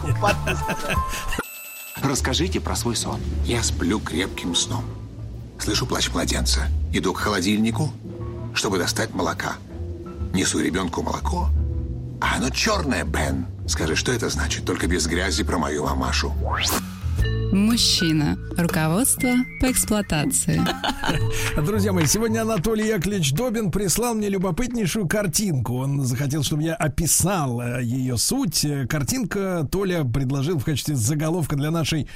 Расскажите 2.04 2.60
про 2.60 2.76
свой 2.76 2.96
сон. 2.96 3.20
Я 3.46 3.62
сплю 3.64 4.00
крепким 4.00 4.56
сном. 4.56 4.84
Слышу 5.60 5.86
плач 5.86 6.10
младенца. 6.12 6.68
Иду 6.94 7.14
к 7.14 7.18
холодильнику, 7.18 7.92
чтобы 8.54 8.78
достать 8.78 9.14
молока. 9.14 9.56
Несу 10.34 10.60
ребенку 10.60 11.02
молоко. 11.02 11.50
А 12.22 12.38
оно 12.38 12.50
черное, 12.50 13.04
Бен. 13.04 13.48
Скажи, 13.68 13.96
что 13.96 14.12
это 14.12 14.30
значит? 14.30 14.66
Только 14.66 14.88
без 14.88 15.08
грязи 15.08 15.44
про 15.44 15.58
мою 15.58 15.84
мамашу. 15.84 16.34
Мужчина. 17.52 18.38
Руководство 18.58 19.30
по 19.60 19.72
эксплуатации. 19.72 20.62
Друзья 21.66 21.92
мои, 21.92 22.06
сегодня 22.06 22.42
Анатолий 22.42 22.88
Яковлевич 22.88 23.34
Добин 23.34 23.72
прислал 23.72 24.14
мне 24.14 24.30
любопытнейшую 24.30 25.08
картинку. 25.08 25.78
Он 25.78 26.04
захотел, 26.04 26.44
чтобы 26.44 26.64
я 26.64 26.76
описал 26.76 27.60
э, 27.60 27.84
ее 27.84 28.18
суть. 28.18 28.66
Картинка 28.88 29.68
Толя 29.72 30.04
предложил 30.04 30.60
в 30.60 30.64
качестве 30.64 30.96
заголовка 30.96 31.56
для 31.56 31.72
нашей 31.72 32.08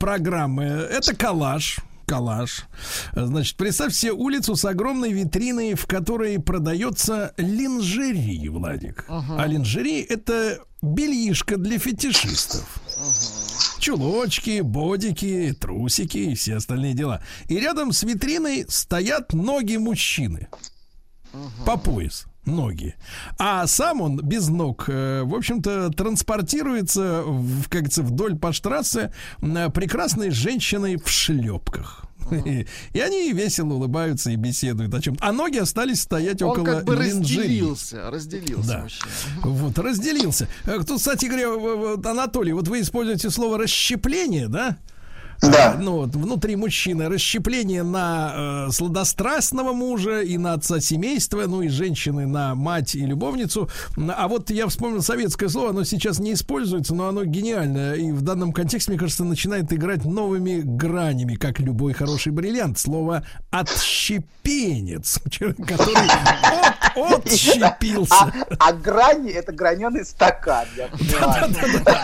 программы. 0.00 0.64
Это 0.64 1.14
коллаж. 1.14 1.78
Коллаж. 2.04 2.66
Значит, 3.14 3.56
представь 3.56 3.94
себе 3.94 4.12
улицу 4.12 4.56
с 4.56 4.64
огромной 4.64 5.12
витриной, 5.12 5.74
в 5.74 5.86
которой 5.86 6.40
продается 6.40 7.34
линжери, 7.36 8.48
Владик. 8.48 9.04
Ага. 9.08 9.42
А 9.42 9.46
линжери 9.46 10.00
это 10.02 10.58
бельишко 10.82 11.56
для 11.56 11.78
фетишистов. 11.78 12.80
Чулочки, 13.78 14.60
бодики, 14.60 15.54
трусики 15.58 16.18
и 16.18 16.34
все 16.34 16.56
остальные 16.56 16.94
дела. 16.94 17.22
И 17.48 17.58
рядом 17.58 17.92
с 17.92 18.02
витриной 18.02 18.66
стоят 18.68 19.32
ноги 19.32 19.76
мужчины. 19.76 20.48
По 21.64 21.76
пояс. 21.76 22.26
Ноги. 22.44 22.94
А 23.38 23.66
сам 23.66 24.00
он 24.00 24.18
без 24.18 24.48
ног, 24.48 24.84
э, 24.88 25.22
в 25.24 25.34
общем-то, 25.34 25.90
транспортируется, 25.90 27.24
в, 27.24 27.64
как 27.64 27.72
говорится, 27.72 28.02
вдоль 28.04 28.38
по 28.38 28.52
штрассе 28.52 29.12
прекрасной 29.40 30.30
женщиной 30.30 30.96
в 30.96 31.08
шлепках. 31.08 32.05
И 32.92 33.00
они 33.00 33.32
весело 33.32 33.74
улыбаются 33.74 34.30
и 34.30 34.36
беседуют 34.36 34.92
о 34.94 35.00
чем. 35.00 35.16
А 35.20 35.32
ноги 35.32 35.58
остались 35.58 36.02
стоять 36.02 36.42
Он 36.42 36.50
около 36.50 36.64
как 36.64 36.84
бы 36.84 36.94
линжери. 36.96 37.40
разделился, 37.40 38.10
разделился 38.10 38.68
Да. 38.68 38.82
мужчина. 38.82 39.10
Вот, 39.44 39.78
разделился. 39.78 40.48
Э, 40.64 40.78
Тут, 40.86 40.98
кстати 40.98 41.26
говоря, 41.26 42.10
Анатолий, 42.10 42.52
вот 42.52 42.68
вы 42.68 42.80
используете 42.80 43.30
слово 43.30 43.58
расщепление, 43.58 44.48
да? 44.48 44.76
Да. 45.42 45.76
Ну, 45.78 45.92
вот, 45.98 46.14
внутри 46.14 46.56
мужчины 46.56 47.08
расщепление 47.08 47.82
на 47.82 48.66
э, 48.68 48.72
сладострастного 48.72 49.72
мужа 49.72 50.22
и 50.22 50.38
на 50.38 50.54
отца 50.54 50.80
семейства, 50.80 51.44
ну 51.46 51.62
и 51.62 51.68
женщины 51.68 52.26
на 52.26 52.54
мать 52.54 52.94
и 52.94 53.04
любовницу. 53.04 53.68
А 53.96 54.28
вот 54.28 54.50
я 54.50 54.66
вспомнил 54.66 55.02
советское 55.02 55.48
слово, 55.48 55.70
оно 55.70 55.84
сейчас 55.84 56.18
не 56.18 56.32
используется, 56.32 56.94
но 56.94 57.08
оно 57.08 57.24
гениальное. 57.24 57.94
И 57.94 58.12
в 58.12 58.22
данном 58.22 58.52
контексте, 58.52 58.90
мне 58.90 58.98
кажется, 58.98 59.24
начинает 59.24 59.72
играть 59.72 60.04
новыми 60.04 60.60
гранями, 60.62 61.34
как 61.34 61.60
любой 61.60 61.92
хороший 61.92 62.32
бриллиант. 62.32 62.78
Слово 62.78 63.24
отщепенец, 63.50 65.18
который 65.38 65.94
от- 66.96 67.26
отщепился. 67.26 68.14
А, 68.14 68.32
а 68.58 68.72
грани 68.72 69.30
это 69.30 69.52
граненый 69.52 70.04
стакан, 70.04 70.66
я 70.76 70.88
понимаю. 70.88 71.54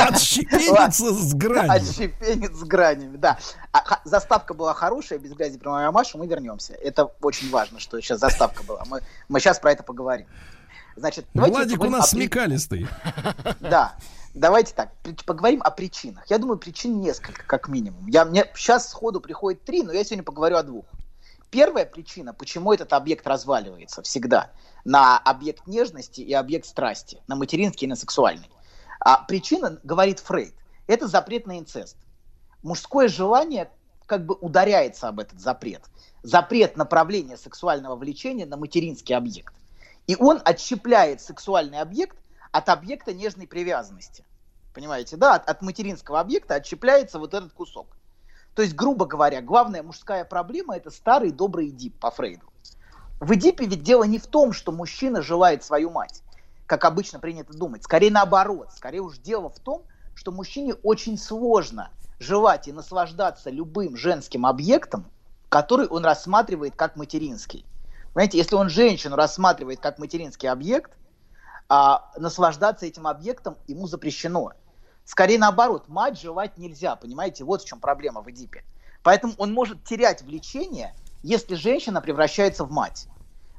Отщепениться 0.08 1.12
с 1.12 1.34
гранью. 1.34 1.72
Отщепенец 1.72 2.52
с 2.56 2.64
гранями, 2.64 3.16
да. 3.23 3.39
А, 3.73 4.01
заставка 4.05 4.52
была 4.52 4.75
хорошая, 4.75 5.18
без 5.18 5.33
грязи 5.33 5.57
про 5.57 5.70
мою 5.70 5.92
Машу, 5.92 6.18
мы 6.18 6.26
вернемся. 6.26 6.75
Это 6.75 7.05
очень 7.23 7.51
важно, 7.51 7.78
что 7.78 7.99
сейчас 8.01 8.20
заставка 8.20 8.65
была. 8.65 8.83
Мы, 8.86 9.01
мы 9.28 9.41
сейчас 9.41 9.60
про 9.60 9.73
это 9.73 9.83
поговорим. 9.83 10.26
Значит, 10.97 11.25
давайте 11.33 11.57
Владик 11.57 11.81
у 11.81 11.89
нас 11.89 12.05
о 12.05 12.09
смекалистый. 12.09 12.86
Да. 13.60 13.94
Давайте 14.34 14.73
так, 14.75 14.92
поговорим 15.26 15.62
о 15.62 15.70
причинах. 15.70 16.25
Я 16.31 16.39
думаю, 16.39 16.59
причин 16.59 17.01
несколько, 17.01 17.44
как 17.44 17.68
минимум. 17.68 18.07
Я, 18.07 18.25
мне 18.25 18.47
сейчас 18.55 18.89
сходу 18.89 19.20
приходит 19.20 19.62
три, 19.62 19.83
но 19.83 19.92
я 19.92 20.02
сегодня 20.05 20.25
поговорю 20.25 20.57
о 20.57 20.62
двух. 20.62 20.86
Первая 21.51 21.84
причина, 21.84 22.33
почему 22.33 22.73
этот 22.73 22.94
объект 22.94 23.26
разваливается 23.26 24.01
всегда 24.01 24.51
на 24.86 25.18
объект 25.18 25.67
нежности 25.67 26.23
и 26.23 26.33
объект 26.33 26.65
страсти, 26.65 27.18
на 27.26 27.36
материнский 27.36 27.86
и 27.86 27.91
на 27.91 27.94
сексуальный. 27.94 28.49
А 29.01 29.18
причина, 29.18 29.78
говорит 29.84 30.18
Фрейд, 30.20 30.55
это 30.86 31.09
запрет 31.09 31.47
на 31.47 31.59
инцест. 31.59 31.97
Мужское 32.62 33.08
желание 33.08 33.70
как 34.07 34.26
бы 34.26 34.34
ударяется 34.34 35.08
об 35.08 35.20
этот 35.20 35.41
запрет. 35.41 35.82
Запрет 36.23 36.76
направления 36.76 37.36
сексуального 37.36 37.97
влечения 37.97 38.47
на 38.47 38.57
материнский 38.57 39.16
объект. 39.16 39.55
И 40.07 40.16
он 40.16 40.41
отщепляет 40.44 41.20
сексуальный 41.20 41.81
объект 41.81 42.16
от 42.50 42.68
объекта 42.68 43.12
нежной 43.12 43.47
привязанности. 43.47 44.24
Понимаете, 44.74 45.16
да, 45.16 45.34
от, 45.34 45.49
от 45.49 45.62
материнского 45.62 46.20
объекта 46.20 46.55
отщепляется 46.55 47.18
вот 47.18 47.34
этот 47.34 47.52
кусок. 47.52 47.86
То 48.55 48.62
есть, 48.62 48.74
грубо 48.74 49.07
говоря, 49.07 49.41
главная 49.41 49.82
мужская 49.82 50.24
проблема 50.24 50.76
это 50.76 50.91
старый 50.91 51.31
добрый 51.31 51.68
Эдип 51.68 51.99
по 51.99 52.10
Фрейду. 52.10 52.47
В 53.20 53.32
Эдипе 53.32 53.66
ведь 53.66 53.82
дело 53.82 54.05
не 54.05 54.18
в 54.18 54.26
том, 54.26 54.52
что 54.52 54.73
мужчина 54.73 55.23
желает 55.23 55.65
свою 55.65 55.91
мать, 55.91 56.23
как 56.66 56.84
обычно 56.84 57.18
принято 57.18 57.52
думать. 57.52 57.84
Скорее 57.84 58.10
наоборот. 58.10 58.70
Скорее 58.74 59.00
уж 59.00 59.18
дело 59.18 59.49
в 59.49 59.58
том, 59.58 59.84
что 60.15 60.32
мужчине 60.32 60.74
очень 60.82 61.16
сложно 61.16 61.91
желать 62.23 62.68
и 62.68 62.73
наслаждаться 62.73 63.51
любым 63.51 63.97
женским 63.97 64.47
объектом, 64.47 65.05
который 65.49 65.86
он 65.86 66.05
рассматривает 66.05 66.75
как 66.76 66.97
материнский. 66.97 67.67
Понимаете, 68.15 68.39
если 68.39 68.55
он 68.55 68.70
женщину 68.70 69.17
рассматривает 69.17 69.81
как 69.81 69.99
материнский 69.99 70.49
объект, 70.49 70.92
а 71.68 72.10
наслаждаться 72.17 72.86
этим 72.86 73.07
объектом 73.07 73.57
ему 73.67 73.86
запрещено. 73.86 74.52
Скорее 75.05 75.39
наоборот, 75.39 75.89
мать 75.89 76.20
желать 76.20 76.59
нельзя, 76.59 76.97
понимаете, 76.97 77.44
вот 77.44 77.62
в 77.62 77.67
чем 77.67 77.81
проблема 77.81 78.20
в 78.23 78.31
Эдипе. 78.31 78.65
Поэтому 79.02 79.34
он 79.39 79.52
может 79.52 79.83
терять 79.84 80.23
влечение, 80.23 80.94
если 81.23 81.55
женщина 81.55 82.01
превращается 82.01 82.65
в 82.65 82.70
мать. 82.70 83.09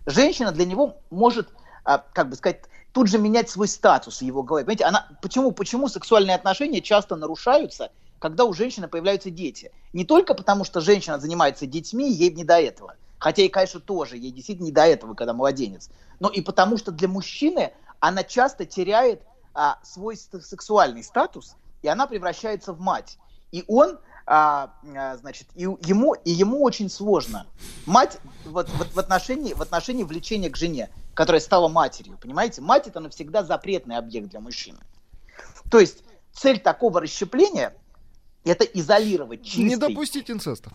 Женщина 0.05 0.51
для 0.51 0.65
него 0.65 0.97
может, 1.09 1.49
а, 1.83 1.97
как 2.13 2.29
бы 2.29 2.35
сказать, 2.35 2.61
тут 2.91 3.07
же 3.07 3.17
менять 3.17 3.49
свой 3.49 3.67
статус 3.67 4.19
в 4.19 4.21
его 4.21 4.43
голове. 4.43 4.65
Понимаете, 4.65 4.85
она, 4.85 5.07
почему, 5.21 5.51
почему 5.51 5.87
сексуальные 5.89 6.35
отношения 6.35 6.81
часто 6.81 7.15
нарушаются, 7.15 7.91
когда 8.23 8.45
у 8.45 8.53
женщины 8.53 8.87
появляются 8.87 9.29
дети? 9.29 9.69
Не 9.91 10.05
только 10.05 10.33
потому, 10.33 10.63
что 10.63 10.79
женщина 10.79 11.19
занимается 11.19 11.65
детьми, 11.65 12.09
ей 12.09 12.31
не 12.31 12.45
до 12.45 12.57
этого. 12.57 12.95
Хотя 13.19 13.41
и, 13.41 13.49
конечно, 13.49 13.81
тоже, 13.81 14.15
ей 14.15 14.31
действительно 14.31 14.67
не 14.67 14.71
до 14.71 14.85
этого, 14.85 15.13
когда 15.13 15.33
младенец. 15.33 15.89
Но 16.21 16.29
и 16.29 16.39
потому, 16.39 16.77
что 16.77 16.93
для 16.93 17.09
мужчины 17.09 17.73
она 17.99 18.23
часто 18.23 18.65
теряет 18.65 19.23
а, 19.53 19.77
свой 19.83 20.15
сексуальный 20.15 21.03
статус, 21.03 21.57
и 21.81 21.89
она 21.89 22.07
превращается 22.07 22.71
в 22.71 22.79
мать. 22.79 23.17
И 23.51 23.65
он, 23.67 23.99
а, 24.25 24.73
а, 24.95 25.17
значит, 25.17 25.49
и 25.55 25.63
ему, 25.63 26.13
и 26.13 26.31
ему 26.31 26.63
очень 26.63 26.89
сложно. 26.89 27.45
Мать 27.85 28.19
вот, 28.45 28.69
вот 28.77 28.87
в, 28.93 28.99
отношении, 28.99 29.51
в 29.51 29.61
отношении 29.61 30.03
влечения 30.03 30.49
к 30.49 30.55
жене, 30.55 30.89
которая 31.13 31.41
стала 31.41 31.67
матерью, 31.67 32.17
понимаете? 32.17 32.61
Мать 32.61 32.87
это 32.87 33.01
навсегда 33.01 33.43
запретный 33.43 33.97
объект 33.97 34.29
для 34.29 34.39
мужчины. 34.39 34.79
То 35.69 35.81
есть 35.81 36.05
цель 36.31 36.61
такого 36.61 37.01
расщепления 37.01 37.75
это 38.43 38.63
изолировать 38.65 39.43
чистый... 39.43 39.63
Не 39.63 39.75
допустить 39.77 40.29
инцеста. 40.29 40.71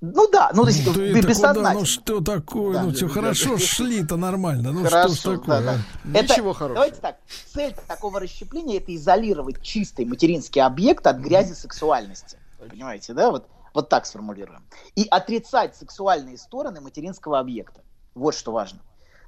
Ну 0.00 0.28
да, 0.30 0.50
ну 0.52 0.64
то 0.64 0.68
есть 0.68 0.84
Ты 0.84 0.90
б- 0.92 1.02
это 1.06 1.14
куда? 1.20 1.28
бессознательно. 1.28 1.72
Ну 1.72 1.84
что 1.86 2.20
такое? 2.20 2.74
Да. 2.74 2.82
Ну 2.82 2.92
все 2.92 3.06
Да, 3.08 3.12
хорошо, 3.14 3.50
да. 3.54 3.58
шли-то 3.58 4.16
нормально. 4.16 4.72
Ну 4.72 4.84
Хорошо, 4.84 5.14
что 5.14 5.34
ж 5.34 5.38
такое? 5.38 5.62
да, 5.62 5.62
да. 5.62 5.80
а? 6.14 6.18
Это- 6.18 6.68
Давайте 6.68 6.96
так. 7.00 7.16
Цель 7.46 7.74
такого 7.88 8.20
расщепления 8.20 8.78
это 8.78 8.94
изолировать 8.94 9.62
чистый 9.62 10.04
материнский 10.04 10.60
объект 10.60 11.06
от 11.06 11.18
грязи 11.18 11.54
сексуальности. 11.54 12.38
Понимаете, 12.58 13.14
да? 13.14 13.30
Вот, 13.30 13.48
вот 13.72 13.88
так 13.88 14.04
сформулируем. 14.04 14.62
И 14.94 15.06
отрицать 15.10 15.74
сексуальные 15.74 16.36
стороны 16.36 16.80
материнского 16.82 17.38
объекта. 17.38 17.80
Вот 18.14 18.34
что 18.34 18.52
важно. 18.52 18.80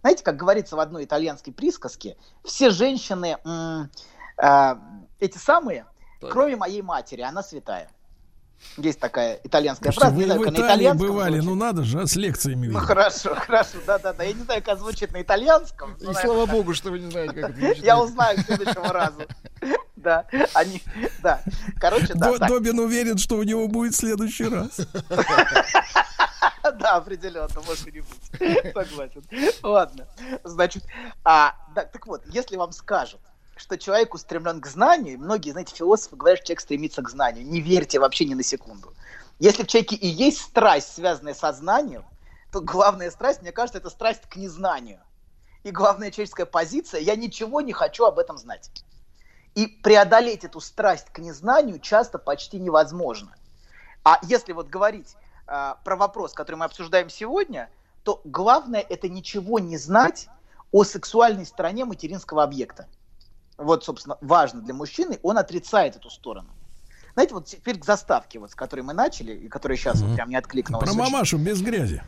Знаете, 0.03 0.23
как 0.25 0.36
говорится 0.36 0.77
в 0.77 0.81
одной 0.81 1.05
итальянской 1.05 1.53
присказке, 1.55 2.17
все 2.45 2.69
женщины 2.70 3.39
м, 3.45 3.91
а, 4.36 4.78
эти 5.20 5.39
самые, 5.39 5.86
кроме 6.20 6.57
моей 6.57 6.83
матери, 6.83 7.23
она 7.23 7.43
святая. 7.43 7.89
Есть 8.78 8.99
такая 9.01 9.39
итальянская 9.45 9.93
Слушайте, 9.93 10.01
фраза, 10.01 10.17
не 10.17 10.20
вы 10.23 10.27
знаю, 10.27 10.41
в 10.41 10.45
как 10.45 10.53
на 10.53 10.57
Италии 10.57 10.75
итальянском 10.85 11.09
бывали, 11.09 11.33
звучит. 11.41 11.49
ну 11.51 11.55
надо 11.57 11.83
же, 11.85 12.01
а 12.01 12.07
с 12.07 12.17
лекциями. 12.17 12.67
Ну 12.69 12.78
хорошо, 12.78 13.35
хорошо, 13.35 13.78
да-да-да. 13.86 14.25
Я 14.25 14.33
не 14.33 14.43
знаю, 14.45 14.62
как 14.62 14.78
звучит 14.78 15.12
на 15.12 15.20
итальянском. 15.20 15.95
И 16.01 16.05
но, 16.05 16.15
слава 16.15 16.47
богу, 16.47 16.73
что 16.73 16.91
вы 16.91 17.01
не 17.01 17.11
знаете, 17.11 17.35
как 17.35 17.51
это 17.51 17.59
звучит. 17.61 17.85
Я 17.85 18.01
узнаю 18.01 18.39
к 18.39 18.47
следующему 18.47 18.89
разу. 18.91 19.23
Да, 19.97 20.25
они, 20.55 20.83
да. 21.23 21.43
Короче, 21.78 22.15
да, 22.15 22.33
До- 22.33 22.39
так. 22.39 22.49
Добин 22.49 22.78
уверен, 22.78 23.19
что 23.19 23.36
у 23.36 23.43
него 23.43 23.69
будет 23.69 23.93
в 23.93 23.97
следующий 23.99 24.49
раз. 24.49 24.81
Да, 26.81 26.97
определенно, 26.97 27.61
может 27.67 27.86
и 27.86 27.93
не 27.93 28.01
быть. 28.01 28.73
Согласен. 28.75 29.23
Ладно. 29.62 30.07
Значит, 30.43 30.83
а, 31.25 31.55
да, 31.75 31.85
так 31.85 32.07
вот, 32.07 32.23
если 32.27 32.57
вам 32.57 32.73
скажут, 32.73 33.20
что 33.57 33.78
человек 33.78 34.15
устремлен 34.15 34.60
к 34.60 34.67
знанию, 34.67 35.18
многие, 35.18 35.51
знаете, 35.51 35.75
философы 35.75 36.17
говорят, 36.17 36.39
что 36.39 36.49
человек 36.49 36.60
стремится 36.60 37.02
к 37.02 37.09
знанию. 37.09 37.47
Не 37.47 37.60
верьте 37.60 37.99
вообще 37.99 38.26
ни 38.26 38.35
на 38.35 38.43
секунду. 38.43 38.93
Если 39.39 39.65
в 39.65 39.67
человеке 39.67 39.97
и 39.97 40.07
есть 40.07 40.41
страсть, 40.41 40.94
связанная 40.94 41.35
со 41.35 41.52
знанием, 41.52 42.05
то 42.52 42.60
главная 42.60 43.10
страсть, 43.10 43.43
мне 43.43 43.52
кажется, 43.52 43.78
это 43.78 43.91
страсть 43.91 44.23
к 44.28 44.36
незнанию. 44.36 45.01
И 45.65 45.70
главная 45.70 46.10
человеческая 46.10 46.47
позиция– 46.47 47.01
я 47.02 47.17
ничего 47.17 47.60
не 47.60 47.73
хочу 47.73 48.05
об 48.05 48.18
этом 48.18 48.39
знать. 48.39 48.70
И 49.55 49.67
преодолеть 49.67 50.44
эту 50.44 50.60
страсть 50.60 51.07
к 51.10 51.18
незнанию 51.18 51.81
часто 51.81 52.18
почти 52.18 52.59
невозможно. 52.59 53.35
А 54.05 54.20
если 54.23 54.52
вот 54.52 54.68
говорить 54.68 55.17
а, 55.47 55.78
про 55.83 55.97
вопрос, 55.97 56.35
который 56.35 56.57
мы 56.57 56.67
обсуждаем 56.67 57.09
сегодня, 57.09 57.70
то 58.05 58.20
главное 58.25 58.81
это 58.81 59.09
ничего 59.09 59.59
не 59.59 59.78
знать 59.78 60.28
о 60.73 60.85
сексуальной 60.85 61.47
стороне 61.47 61.85
материнского 61.85 62.43
объекта. 62.43 62.86
Вот, 63.59 63.85
собственно, 63.85 64.18
важно 64.20 64.60
для 64.60 64.75
мужчины, 64.75 65.18
он 65.23 65.39
отрицает 65.39 65.97
эту 65.97 66.10
сторону. 66.10 66.49
знаете, 67.15 67.33
вот 67.35 67.47
теперь 67.47 67.78
к 67.78 67.85
заставке, 67.85 68.39
вот, 68.39 68.51
с 68.51 68.55
которой 68.55 68.83
мы 68.83 68.93
начали, 68.93 69.33
и 69.33 69.49
которая 69.49 69.78
сейчас 69.78 70.01
вот 70.02 70.15
прям 70.15 70.28
не 70.28 70.36
откликнулась. 70.36 70.85
Про 70.85 70.93
очень. 71.02 71.12
мамашу 71.12 71.39
без 71.39 71.62
грязи. 71.62 72.02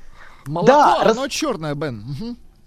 Молоко, 0.46 0.66
Да, 0.66 1.00
оно 1.02 1.24
рас- 1.24 1.32
черное, 1.32 1.74
Бен. 1.74 2.04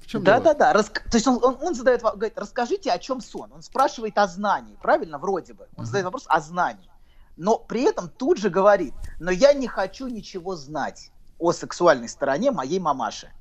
Чем 0.08 0.24
Да, 0.24 0.40
дело? 0.40 0.44
да, 0.46 0.54
да. 0.56 0.74
Рас- 0.74 0.90
То 0.90 1.14
есть 1.14 1.28
он, 1.28 1.40
он, 1.44 1.58
он 1.62 1.76
задает, 1.76 2.02
во- 2.02 2.12
говорит, 2.14 2.38
расскажите, 2.38 2.92
о 2.92 2.98
чем 3.00 3.22
сон. 3.22 3.52
Он 3.54 3.62
спрашивает 3.62 4.18
о 4.18 4.28
знании, 4.28 4.76
правильно, 4.82 5.20
вроде 5.20 5.54
бы. 5.54 5.68
Он 5.78 5.86
задает 5.86 6.06
вопрос 6.06 6.26
о 6.28 6.40
знании. 6.42 6.90
Но 7.38 7.58
при 7.58 7.84
этом 7.84 8.10
тут 8.10 8.38
же 8.40 8.50
говорит, 8.50 8.94
но 9.20 9.32
я 9.32 9.54
не 9.54 9.68
хочу 9.68 10.08
ничего 10.08 10.56
знать 10.56 11.12
о 11.40 11.54
сексуальной 11.54 12.10
стороне 12.10 12.52
моей 12.52 12.80
мамаши. 12.80 13.32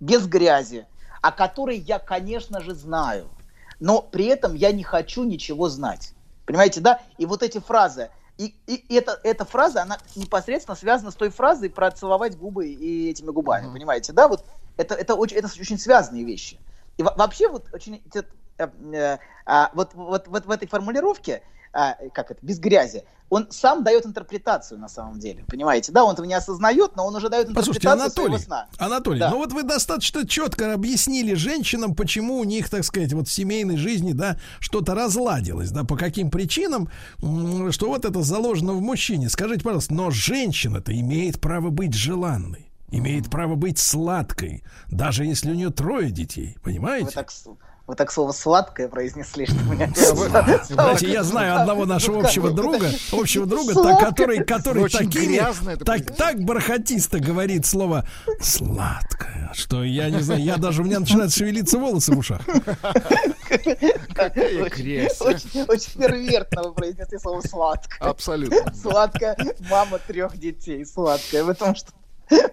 Без 0.00 0.26
грязи, 0.26 0.86
о 1.20 1.30
которой 1.30 1.76
я, 1.78 1.98
конечно 1.98 2.60
же, 2.60 2.74
знаю. 2.74 3.28
Но 3.84 4.00
при 4.00 4.24
этом 4.24 4.54
я 4.54 4.72
не 4.72 4.82
хочу 4.82 5.24
ничего 5.24 5.68
знать. 5.68 6.14
Понимаете, 6.46 6.80
да? 6.80 7.02
И 7.18 7.26
вот 7.26 7.42
эти 7.42 7.58
фразы, 7.58 8.08
и, 8.38 8.54
и 8.66 8.94
эта, 8.94 9.20
эта 9.22 9.44
фраза, 9.44 9.82
она 9.82 9.98
непосредственно 10.16 10.74
связана 10.74 11.10
с 11.10 11.14
той 11.14 11.28
фразой 11.28 11.68
про 11.68 11.90
целовать 11.90 12.34
губы 12.38 12.66
и 12.66 13.10
этими 13.10 13.30
губами, 13.30 13.70
понимаете, 13.70 14.14
да? 14.14 14.26
Вот 14.26 14.42
это, 14.78 14.94
это, 14.94 15.14
очень, 15.14 15.36
это 15.36 15.48
очень 15.48 15.78
связанные 15.78 16.24
вещи. 16.24 16.58
И 16.96 17.02
во- 17.02 17.14
вообще 17.14 17.46
вот 17.46 17.66
очень 17.74 18.02
вот, 18.58 19.94
вот, 19.94 20.28
вот 20.28 20.46
в 20.46 20.50
этой 20.50 20.68
формулировке, 20.68 21.42
а, 21.72 21.96
как 22.12 22.30
это, 22.30 22.38
без 22.40 22.60
грязи, 22.60 23.04
он 23.30 23.48
сам 23.50 23.82
дает 23.82 24.06
интерпретацию 24.06 24.78
на 24.78 24.88
самом 24.88 25.18
деле, 25.18 25.44
понимаете, 25.48 25.90
да? 25.90 26.04
Он 26.04 26.12
этого 26.12 26.24
не 26.24 26.34
осознает, 26.34 26.94
но 26.94 27.04
он 27.04 27.16
уже 27.16 27.28
дает 27.28 27.48
Послушайте, 27.52 27.88
интерпретацию 27.88 28.12
своего 28.12 28.34
Анатолий, 28.34 28.44
сна. 28.44 28.68
Анатолий, 28.78 29.18
Да. 29.18 29.30
ну 29.30 29.38
вот 29.38 29.52
вы 29.52 29.64
достаточно 29.64 30.24
четко 30.26 30.72
объяснили 30.72 31.34
женщинам, 31.34 31.96
почему 31.96 32.38
у 32.38 32.44
них, 32.44 32.70
так 32.70 32.84
сказать, 32.84 33.12
вот 33.12 33.26
в 33.26 33.32
семейной 33.32 33.76
жизни, 33.76 34.12
да, 34.12 34.38
что-то 34.60 34.94
разладилось, 34.94 35.72
да, 35.72 35.82
по 35.82 35.96
каким 35.96 36.30
причинам, 36.30 36.88
что 37.18 37.88
вот 37.88 38.04
это 38.04 38.22
заложено 38.22 38.74
в 38.74 38.80
мужчине. 38.80 39.28
Скажите, 39.28 39.64
пожалуйста, 39.64 39.94
но 39.94 40.10
женщина-то 40.10 40.96
имеет 40.96 41.40
право 41.40 41.70
быть 41.70 41.94
желанной, 41.94 42.70
имеет 42.90 43.30
право 43.30 43.56
быть 43.56 43.78
сладкой, 43.80 44.62
даже 44.88 45.24
если 45.24 45.50
у 45.50 45.54
нее 45.54 45.70
трое 45.70 46.12
детей, 46.12 46.56
понимаете? 46.62 47.06
Вы 47.06 47.12
так, 47.12 47.32
вы 47.86 47.96
так 47.96 48.10
слово 48.10 48.32
сладкое 48.32 48.88
произнесли, 48.88 49.46
что 49.46 49.56
у 49.56 49.72
меня... 49.72 49.90
Знаете, 50.68 51.10
я 51.10 51.22
знаю 51.22 51.60
одного 51.60 51.84
нашего 51.84 52.22
общего 52.24 52.50
друга, 52.50 52.90
общего 53.12 53.46
друга, 53.46 53.74
который, 53.98 54.42
который 54.42 54.88
такими, 54.88 55.40
так, 55.84 56.16
так 56.16 56.40
бархатисто 56.40 57.20
говорит 57.20 57.66
слово 57.66 58.06
сладкое, 58.40 59.50
что 59.54 59.84
я 59.84 60.08
не 60.08 60.20
знаю, 60.20 60.42
я 60.42 60.56
даже 60.56 60.80
у 60.80 60.84
меня 60.84 61.00
начинают 61.00 61.34
шевелиться 61.34 61.78
волосы 61.78 62.12
в 62.12 62.18
ушах. 62.18 62.40
А? 62.86 64.30
Очень, 65.20 65.62
очень 65.68 65.92
первертно 65.98 66.62
вы 66.62 66.72
произнесли 66.72 67.18
слово 67.18 67.40
сладкое. 67.42 67.98
Абсолютно. 68.08 68.74
Сладкая 68.74 69.36
мама 69.70 69.98
трех 69.98 70.36
детей. 70.38 70.84
Сладкая. 70.86 71.44
В 71.44 71.50
этом 71.50 71.74
что 71.74 71.92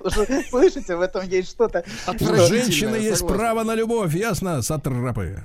уже 0.01 0.43
слышите, 0.49 0.95
в 0.95 1.01
этом 1.01 1.27
есть 1.27 1.49
что-то. 1.49 1.83
У 2.07 2.13
что- 2.13 2.47
женщины 2.47 2.95
есть 2.95 3.25
право 3.27 3.63
на 3.63 3.75
любовь, 3.75 4.13
ясно, 4.15 4.61
сатрапы. 4.61 5.43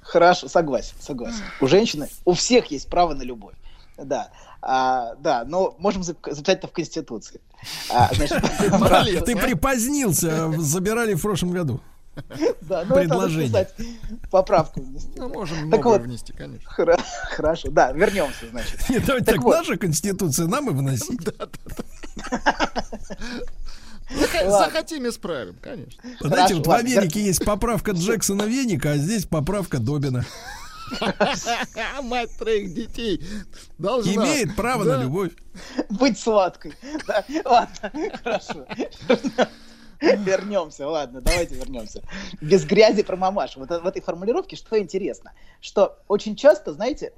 Хорошо, 0.00 0.48
согласен, 0.48 0.94
согласен. 1.00 1.42
У 1.60 1.66
женщины, 1.66 2.08
у 2.24 2.32
всех 2.34 2.66
есть 2.70 2.88
право 2.88 3.14
на 3.14 3.22
любовь. 3.22 3.54
Да, 3.98 4.30
А, 4.62 5.14
да, 5.20 5.44
но 5.46 5.74
можем 5.78 6.02
зап- 6.02 6.32
записать 6.32 6.58
это 6.58 6.66
в 6.66 6.72
Конституции. 6.72 7.40
А, 7.90 8.10
значит, 8.14 8.42
Ты 9.24 9.36
припозднился, 9.36 10.52
забирали 10.58 11.14
в 11.14 11.22
прошлом 11.22 11.52
году. 11.52 11.80
да, 12.62 12.84
ну, 12.88 12.94
это 12.96 13.08
надо 13.08 13.26
предложение. 13.28 13.48
писать 13.48 13.74
поправку 14.30 14.80
внести. 14.82 15.10
Ну, 15.16 15.28
можем 15.28 15.70
Так 15.70 15.84
вот. 15.84 16.00
внести, 16.02 16.32
конечно. 16.32 16.68
Хра- 16.76 17.02
Хорошо, 17.30 17.70
да, 17.70 17.92
вернемся, 17.92 18.48
значит. 18.50 18.88
Нет, 18.88 19.04
давайте 19.06 19.26
Так 19.26 19.34
так, 19.36 19.44
вот. 19.44 19.56
наша 19.56 19.76
конституция 19.76 20.46
нам 20.46 20.70
и 20.70 20.72
вносить. 20.72 21.20
Заха- 24.08 24.44
Ладно. 24.48 24.66
Захотим, 24.66 25.08
исправим, 25.08 25.56
конечно. 25.60 26.02
Знаете, 26.20 26.54
вот 26.54 26.66
в 26.66 26.70
Америке 26.70 27.20
есть 27.20 27.44
поправка 27.44 27.90
Джексона 27.92 28.44
Веника, 28.44 28.92
а 28.92 28.96
здесь 28.96 29.26
поправка 29.26 29.78
Добина. 29.78 30.24
Мать 32.02 32.30
троих 32.38 32.72
детей 32.72 33.20
должна... 33.78 34.12
Имеет 34.14 34.54
право 34.54 34.84
Да. 34.84 34.98
на 34.98 35.02
любовь. 35.02 35.32
Быть 35.90 36.16
сладкой. 36.18 36.74
Да, 37.08 37.24
ладно, 37.44 37.92
хорошо. 38.22 38.64
Вернемся, 40.00 40.88
ладно, 40.88 41.20
давайте 41.20 41.54
вернемся. 41.54 42.02
Без 42.40 42.64
грязи 42.64 43.02
про 43.02 43.16
мамашу. 43.16 43.60
Вот 43.60 43.68
в 43.68 43.86
этой 43.86 44.02
формулировке 44.02 44.56
что 44.56 44.78
интересно, 44.78 45.32
что 45.60 45.98
очень 46.08 46.36
часто, 46.36 46.72
знаете, 46.72 47.12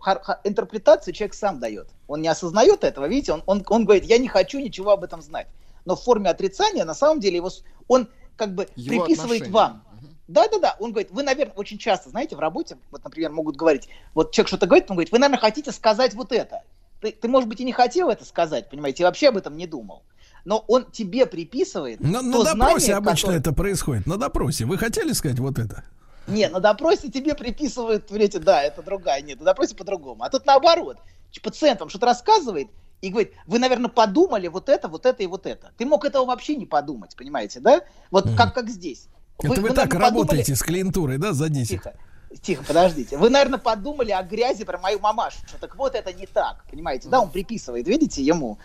интерпретацию 0.44 1.15
человек 1.15 1.34
сам 1.34 1.58
дает. 1.58 1.89
Он 2.07 2.23
не 2.23 2.28
осознает 2.28 2.84
этого, 2.84 3.07
видите, 3.07 3.32
он, 3.32 3.42
он, 3.47 3.65
он 3.68 3.84
говорит, 3.84 4.05
я 4.05 4.18
не 4.18 4.28
хочу 4.28 4.58
ничего 4.58 4.92
об 4.92 5.05
этом 5.05 5.23
знать. 5.23 5.48
Но 5.84 5.97
в 5.97 6.02
форме 6.02 6.31
отрицания, 6.31 6.84
на 6.84 6.94
самом 6.94 7.20
деле, 7.20 7.36
его, 7.36 7.50
он 7.89 8.08
как 8.36 8.55
бы 8.55 8.68
Его 8.76 9.05
приписывает 9.05 9.42
отношение. 9.42 9.52
вам. 9.52 9.84
Да-да-да, 10.28 10.76
он 10.78 10.92
говорит, 10.92 11.10
вы, 11.10 11.23
наверное, 11.23 11.55
очень 11.55 11.78
часто, 11.78 12.10
знаете, 12.10 12.36
в 12.36 12.39
работе, 12.39 12.76
вот, 12.90 13.02
например, 13.02 13.32
могут 13.32 13.57
говорить, 13.57 13.89
вот 14.15 14.31
человек 14.32 14.48
что-то 14.48 14.66
говорит, 14.66 14.90
он 14.90 14.97
говорит, 14.97 15.10
вы, 15.10 15.18
наверное, 15.18 15.40
хотите 15.40 15.73
сказать 15.73 16.12
вот 16.15 16.32
это. 16.32 16.62
Ты, 17.00 17.12
ты, 17.12 17.28
может 17.28 17.48
быть, 17.48 17.60
и 17.60 17.65
не 17.65 17.73
хотел 17.73 18.10
это 18.10 18.24
сказать, 18.26 18.68
понимаете, 18.68 19.02
и 19.02 19.07
вообще 19.07 19.28
об 19.28 19.39
этом 19.39 19.57
не 19.57 19.66
думал. 19.66 20.02
Но 20.49 20.65
он 20.67 20.91
тебе 20.91 21.27
приписывает 21.27 22.01
На, 22.01 22.23
на 22.23 22.33
допросе 22.43 22.52
знание, 22.55 22.94
обычно 22.97 23.17
которое- 23.17 23.39
это 23.41 23.52
происходит. 23.52 24.07
На 24.07 24.17
допросе. 24.17 24.65
Вы 24.65 24.78
хотели 24.78 25.12
сказать 25.12 25.39
вот 25.39 25.59
это? 25.59 25.85
Не, 26.27 26.49
на 26.49 26.59
допросе 26.59 27.10
тебе 27.10 27.35
приписывают, 27.35 28.07
понимаете, 28.07 28.39
да, 28.39 28.62
это 28.62 28.83
другая, 28.83 29.20
нет, 29.20 29.41
на 29.41 29.44
допросе 29.44 29.75
по-другому. 29.77 30.23
А 30.25 30.31
тут 30.31 30.47
наоборот, 30.47 30.97
пациент 31.43 31.81
вам 31.81 31.91
что-то 31.91 32.07
рассказывает 32.07 32.68
и 33.02 33.10
говорит, 33.10 33.35
вы, 33.47 33.59
наверное, 33.59 33.91
подумали 33.91 34.49
вот 34.49 34.70
это, 34.70 34.89
вот 34.89 35.05
это 35.05 35.23
и 35.23 35.27
вот 35.27 35.44
это. 35.44 35.70
Ты 35.77 35.85
мог 35.85 36.07
этого 36.07 36.25
вообще 36.25 36.57
не 36.57 36.65
подумать, 36.65 37.15
понимаете, 37.15 37.60
да? 37.60 37.83
Вот 38.10 38.25
как, 38.35 38.55
как 38.55 38.70
здесь. 38.70 39.09
Это 39.43 39.49
вы, 39.49 39.57
вы, 39.57 39.68
так 39.68 39.77
наверное, 39.93 40.01
подумали- 40.01 40.20
работаете 40.23 40.57
с 40.57 40.62
клиентурой, 40.62 41.18
да, 41.18 41.35
за 41.35 41.51
10? 41.51 41.68
Тихо, 41.68 41.94
тихо, 42.41 42.65
подождите. 42.65 43.18
Вы, 43.18 43.28
наверное, 43.28 43.59
подумали 43.59 44.12
о 44.12 44.23
грязи 44.23 44.65
про 44.65 44.78
мою 44.78 44.99
мамашу. 44.99 45.41
Так 45.60 45.77
вот 45.77 45.94
это 45.94 46.10
не 46.15 46.25
так, 46.27 46.65
понимаете? 46.70 47.10
Да, 47.10 47.20
он 47.20 47.31
приписывает, 47.31 47.86
видите, 47.86 48.23
ему. 48.23 48.59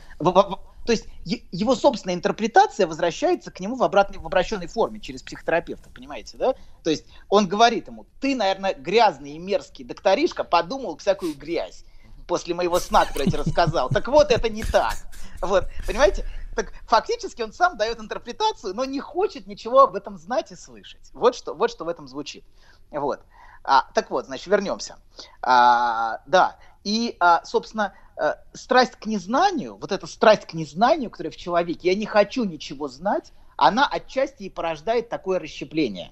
То 0.85 0.91
есть 0.91 1.05
его 1.23 1.75
собственная 1.75 2.15
интерпретация 2.15 2.87
возвращается 2.87 3.51
к 3.51 3.59
нему 3.59 3.75
в, 3.75 3.83
обратной, 3.83 4.19
в 4.19 4.25
обращенной 4.25 4.67
форме 4.67 4.99
через 4.99 5.23
психотерапевта, 5.23 5.89
понимаете, 5.89 6.37
да? 6.37 6.55
То 6.83 6.89
есть 6.89 7.05
он 7.29 7.47
говорит 7.47 7.87
ему, 7.87 8.05
ты, 8.19 8.35
наверное, 8.35 8.73
грязный 8.73 9.31
и 9.31 9.39
мерзкий 9.39 9.85
докторишка, 9.85 10.43
подумал 10.43 10.97
всякую 10.97 11.35
грязь 11.35 11.85
после 12.27 12.53
моего 12.53 12.79
сна, 12.79 13.05
который 13.05 13.25
я 13.25 13.31
тебе 13.31 13.39
рассказал. 13.43 13.89
Так 13.89 14.07
вот, 14.07 14.31
это 14.31 14.49
не 14.49 14.63
так. 14.63 14.95
Вот, 15.41 15.65
понимаете? 15.85 16.25
Так 16.55 16.71
фактически 16.87 17.41
он 17.41 17.53
сам 17.53 17.77
дает 17.77 17.99
интерпретацию, 17.99 18.73
но 18.75 18.85
не 18.85 18.99
хочет 18.99 19.47
ничего 19.47 19.81
об 19.81 19.95
этом 19.95 20.17
знать 20.17 20.51
и 20.51 20.55
слышать. 20.55 21.09
Вот 21.13 21.35
что, 21.35 21.53
вот 21.53 21.71
что 21.71 21.85
в 21.85 21.87
этом 21.87 22.07
звучит. 22.07 22.43
Вот. 22.91 23.21
А, 23.63 23.87
так 23.93 24.11
вот, 24.11 24.25
значит, 24.25 24.47
вернемся. 24.47 24.97
А, 25.41 26.21
да. 26.25 26.57
И, 26.83 27.15
а, 27.19 27.43
собственно, 27.45 27.93
э, 28.17 28.35
страсть 28.53 28.95
к 28.95 29.05
незнанию, 29.05 29.77
вот 29.77 29.91
эта 29.91 30.07
страсть 30.07 30.45
к 30.45 30.53
незнанию, 30.53 31.09
которая 31.09 31.31
в 31.31 31.37
человеке, 31.37 31.89
я 31.89 31.95
не 31.95 32.05
хочу 32.05 32.43
ничего 32.43 32.87
знать, 32.87 33.31
она 33.57 33.87
отчасти 33.87 34.43
и 34.43 34.49
порождает 34.49 35.09
такое 35.09 35.39
расщепление. 35.39 36.11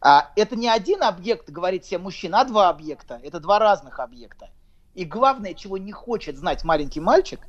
А, 0.00 0.32
это 0.34 0.56
не 0.56 0.68
один 0.68 1.02
объект, 1.02 1.48
говорит 1.48 1.84
себе 1.84 1.98
мужчина, 1.98 2.40
а 2.40 2.44
два 2.44 2.68
объекта. 2.68 3.20
Это 3.22 3.38
два 3.38 3.58
разных 3.60 4.00
объекта. 4.00 4.50
И 4.94 5.04
главное, 5.04 5.54
чего 5.54 5.78
не 5.78 5.92
хочет 5.92 6.36
знать 6.36 6.64
маленький 6.64 7.00
мальчик, 7.00 7.40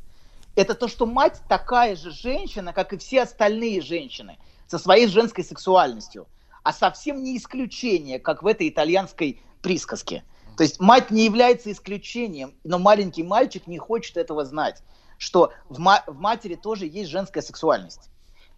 это 0.56 0.76
то, 0.76 0.88
что 0.88 1.08
мать 1.08 1.42
такая 1.50 1.96
же 1.96 2.12
женщина, 2.12 2.72
как 2.72 2.94
и 2.94 2.98
все 2.98 3.24
остальные 3.24 3.82
женщины, 3.82 4.38
со 4.68 4.78
своей 4.78 5.08
женской 5.08 5.44
сексуальностью. 5.44 6.28
А 6.62 6.72
совсем 6.72 7.24
не 7.24 7.38
исключение, 7.38 8.20
как 8.20 8.44
в 8.44 8.48
этой 8.48 8.70
итальянской 8.70 9.42
присказке. 9.62 10.24
То 10.58 10.64
есть 10.64 10.80
мать 10.80 11.12
не 11.12 11.26
является 11.26 11.72
исключением, 11.72 12.54
но 12.64 12.80
маленький 12.80 13.24
мальчик 13.24 13.68
не 13.68 13.78
хочет 13.78 14.18
этого 14.18 14.46
знать, 14.46 14.82
что 15.18 15.52
в, 15.70 15.80
ма- 15.80 16.04
в 16.08 16.20
матери 16.20 16.56
тоже 16.56 16.86
есть 16.86 17.10
женская 17.10 17.42
сексуальность. 17.42 18.10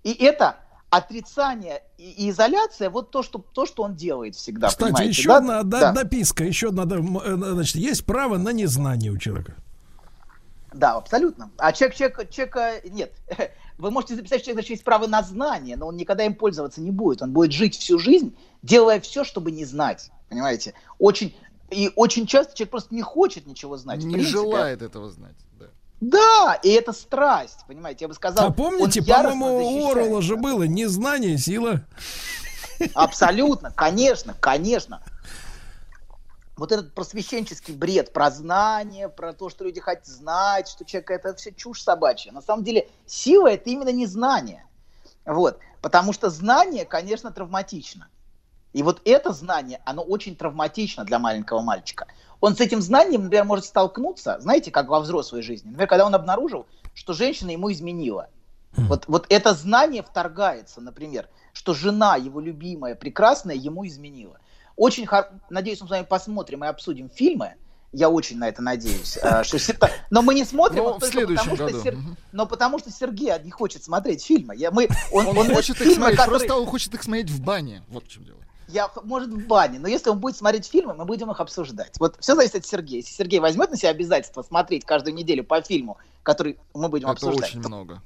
И 0.03 0.11
это 0.13 0.57
отрицание 0.89 1.83
и, 1.97 2.29
изоляция, 2.29 2.89
вот 2.89 3.11
то 3.11 3.23
что, 3.23 3.43
то, 3.53 3.65
что 3.65 3.83
он 3.83 3.95
делает 3.95 4.35
всегда. 4.35 4.67
Кстати, 4.67 4.91
понимаете, 4.91 5.09
еще 5.09 5.29
да? 5.29 5.37
одна 5.37 5.63
да- 5.63 5.79
Да. 5.79 6.03
дописка, 6.03 6.43
еще 6.43 6.69
одна, 6.69 6.83
э, 6.83 7.35
значит, 7.35 7.75
есть 7.75 8.05
право 8.05 8.37
на 8.37 8.49
незнание 8.49 9.11
у 9.11 9.17
человека. 9.17 9.55
Да, 10.73 10.93
абсолютно. 10.95 11.51
А 11.57 11.71
человек, 11.71 11.95
человек, 11.95 12.29
человека 12.29 12.81
нет. 12.89 13.13
Вы 13.77 13.91
можете 13.91 14.15
записать, 14.15 14.39
что 14.39 14.45
человек 14.47 14.55
значит, 14.57 14.69
есть 14.71 14.83
право 14.83 15.07
на 15.07 15.21
знание, 15.23 15.75
но 15.77 15.87
он 15.87 15.97
никогда 15.97 16.25
им 16.25 16.35
пользоваться 16.35 16.81
не 16.81 16.91
будет. 16.91 17.21
Он 17.21 17.31
будет 17.31 17.51
жить 17.51 17.77
всю 17.77 17.97
жизнь, 17.99 18.35
делая 18.61 18.99
все, 18.99 19.23
чтобы 19.23 19.51
не 19.51 19.65
знать. 19.65 20.11
Понимаете? 20.29 20.73
Очень 20.97 21.35
и 21.69 21.91
очень 21.95 22.27
часто 22.27 22.55
человек 22.55 22.71
просто 22.71 22.93
не 22.93 23.01
хочет 23.01 23.47
ничего 23.47 23.77
знать. 23.77 24.03
Не 24.03 24.21
желает 24.21 24.81
этого 24.81 25.09
знать. 25.09 25.35
Да. 25.59 25.65
Да, 26.01 26.59
и 26.61 26.69
это 26.69 26.93
страсть, 26.93 27.59
понимаете, 27.67 28.05
я 28.05 28.07
бы 28.09 28.13
сказал. 28.13 28.47
А 28.47 28.51
помните, 28.51 29.01
по-моему, 29.01 29.85
у. 29.85 29.89
Орла 29.89 30.21
же 30.21 30.35
было 30.35 30.63
незнание, 30.63 31.37
сила. 31.37 31.81
Абсолютно, 32.93 33.71
конечно, 33.71 34.35
конечно. 34.39 35.01
вот 36.57 36.71
этот 36.71 36.93
просвещенческий 36.93 37.73
бред 37.73 38.13
про 38.13 38.31
знание, 38.31 39.09
про 39.09 39.33
то, 39.33 39.49
что 39.49 39.65
люди 39.65 39.79
хотят 39.79 40.05
знать, 40.05 40.67
что 40.67 40.85
человек 40.85 41.11
это 41.11 41.35
все 41.35 41.51
чушь 41.51 41.81
собачья. 41.81 42.31
На 42.31 42.41
самом 42.41 42.63
деле 42.63 42.89
сила 43.05 43.47
это 43.47 43.69
именно 43.69 43.89
не 43.89 44.05
знание. 44.05 44.65
Вот. 45.25 45.59
Потому 45.81 46.13
что 46.13 46.29
знание, 46.29 46.85
конечно, 46.85 47.31
травматично. 47.31 48.07
И 48.75 48.83
вот 48.83 49.01
это 49.05 49.31
знание, 49.31 49.79
оно 49.85 50.01
очень 50.01 50.35
травматично 50.35 51.05
для 51.05 51.17
маленького 51.17 51.61
мальчика. 51.61 52.07
Он 52.41 52.57
с 52.57 52.59
этим 52.59 52.81
знанием, 52.81 53.23
например, 53.23 53.45
может 53.45 53.63
столкнуться, 53.63 54.37
знаете, 54.41 54.69
как 54.69 54.89
во 54.89 54.99
взрослой 54.99 55.41
жизни. 55.43 55.69
Например, 55.69 55.87
когда 55.87 56.05
он 56.05 56.13
обнаружил, 56.13 56.65
что 56.93 57.13
женщина 57.13 57.51
ему 57.51 57.71
изменила. 57.71 58.27
Вот, 58.73 59.05
вот 59.07 59.27
это 59.29 59.53
знание 59.53 60.03
вторгается, 60.03 60.81
например, 60.81 61.29
что 61.53 61.73
жена, 61.73 62.17
его 62.17 62.41
любимая, 62.41 62.95
прекрасная, 62.95 63.55
ему 63.55 63.87
изменила. 63.87 64.39
Очень 64.75 65.05
хор... 65.05 65.29
надеюсь, 65.49 65.79
мы 65.79 65.87
с 65.87 65.91
вами 65.91 66.03
посмотрим 66.03 66.65
и 66.65 66.67
обсудим 66.67 67.09
фильмы. 67.09 67.53
Я 67.93 68.09
очень 68.09 68.37
на 68.37 68.49
это 68.49 68.61
надеюсь. 68.61 69.17
Что... 69.43 69.57
Сета- 69.57 69.89
Но 70.09 70.21
мы 70.21 70.33
не 70.35 70.43
смотрим, 70.43 70.83
Но 70.83 70.93
вот 70.95 71.01
в 71.01 71.07
следующем 71.07 71.51
потому, 71.51 71.55
что 71.55 71.65
году. 71.67 71.81
Сер- 71.81 71.97
но 72.33 72.45
потому 72.45 72.79
что 72.79 72.91
Сергей 72.91 73.31
не 73.41 73.51
хочет 73.51 73.85
смотреть 73.85 74.25
фильмы. 74.25 74.53
Я, 74.57 74.71
мы, 74.71 74.89
он, 75.13 75.27
Он, 75.27 75.37
он 75.37 75.53
хочет 75.55 75.79
их 75.79 75.95
смотреть, 75.95 76.19
которые- 76.19 76.39
просто 76.39 76.55
он 76.57 76.65
хочет 76.65 76.93
их 76.93 77.03
смотреть 77.03 77.29
в 77.29 77.41
бане. 77.41 77.81
Вот 77.87 78.03
в 78.03 78.09
чем 78.09 78.25
дело. 78.25 78.39
Я, 78.67 78.89
может, 79.03 79.29
в 79.29 79.47
бане, 79.47 79.79
но 79.79 79.87
если 79.87 80.09
он 80.09 80.19
будет 80.19 80.35
смотреть 80.37 80.65
фильмы, 80.65 80.93
мы 80.93 81.05
будем 81.05 81.29
их 81.31 81.39
обсуждать. 81.39 81.93
Вот 81.99 82.17
все 82.19 82.35
зависит 82.35 82.55
от 82.55 82.65
Сергея. 82.65 83.01
Если 83.01 83.13
Сергей 83.13 83.39
возьмет 83.39 83.71
на 83.71 83.77
себя 83.77 83.89
обязательство 83.91 84.41
смотреть 84.41 84.85
каждую 84.85 85.13
неделю 85.13 85.43
по 85.43 85.61
фильму, 85.61 85.97
который 86.23 86.57
мы 86.73 86.89
будем 86.89 87.05
Это 87.05 87.13
обсуждать, 87.13 87.49
очень 87.51 87.61
то- 87.61 87.67
много. 87.69 88.01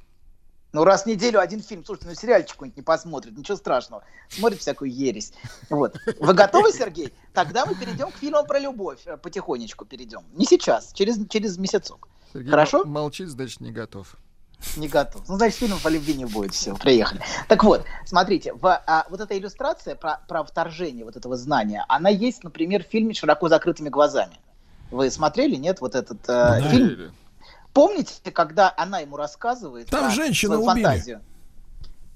ну, 0.74 0.84
раз 0.84 1.04
в 1.04 1.06
неделю 1.06 1.40
один 1.40 1.62
фильм, 1.64 1.86
слушайте, 1.86 2.10
ну, 2.10 2.16
сериальчик 2.16 2.54
какой-нибудь 2.54 2.78
не 2.78 2.84
посмотрит, 2.84 3.38
ничего 3.38 3.58
страшного. 3.58 4.04
Смотрит 4.30 4.60
всякую 4.60 4.92
ересь. 4.92 5.34
Вот. 5.70 5.96
Вы 6.20 6.34
готовы, 6.34 6.72
Сергей? 6.72 7.14
Тогда 7.34 7.66
мы 7.66 7.76
перейдем 7.76 8.12
к 8.12 8.16
фильмам 8.16 8.46
про 8.46 8.60
любовь. 8.60 9.00
Э, 9.06 9.18
Потихонечку 9.18 9.86
перейдем. 9.86 10.24
Не 10.34 10.46
сейчас, 10.46 10.92
через, 10.94 11.18
через 11.30 11.58
месяцок. 11.58 12.08
Сергей 12.34 12.52
Хорошо? 12.52 12.84
молчит, 12.86 13.30
значит, 13.30 13.60
не 13.62 13.72
готов. 13.72 14.16
Не 14.76 14.88
готов. 14.88 15.24
Ну, 15.28 15.38
значит, 15.38 15.58
фильмов 15.60 15.82
по 15.82 15.88
любви 15.88 16.14
не 16.14 16.26
будет. 16.26 16.54
Все, 16.54 16.76
приехали. 16.76 17.22
Так 17.48 17.64
вот, 17.64 17.86
смотрите, 18.06 18.54
в, 18.54 18.66
а, 18.86 19.06
вот 19.10 19.22
эта 19.22 19.38
иллюстрация 19.38 19.96
про, 19.96 20.20
про 20.28 20.44
вторжение 20.44 21.06
вот 21.06 21.16
этого 21.16 21.38
знания, 21.38 21.86
она 21.88 22.10
есть, 22.10 22.44
например, 22.44 22.84
в 22.84 22.88
фильме 22.88 23.14
«Широко 23.14 23.48
закрытыми 23.48 23.90
глазами». 23.90 24.38
Вы 24.92 25.10
смотрели, 25.12 25.56
нет, 25.56 25.82
вот 25.82 25.96
этот 25.96 26.20
э, 26.24 26.28
Да. 26.28 26.62
фильм? 26.70 27.14
Помните, 27.74 28.16
когда 28.32 28.74
она 28.76 29.00
ему 29.00 29.16
рассказывает 29.16 29.88
Там 29.88 30.06
про 30.06 30.10
женщину 30.10 30.56
свою 30.56 30.70
убили. 30.70 30.84
фантазию? 30.84 31.22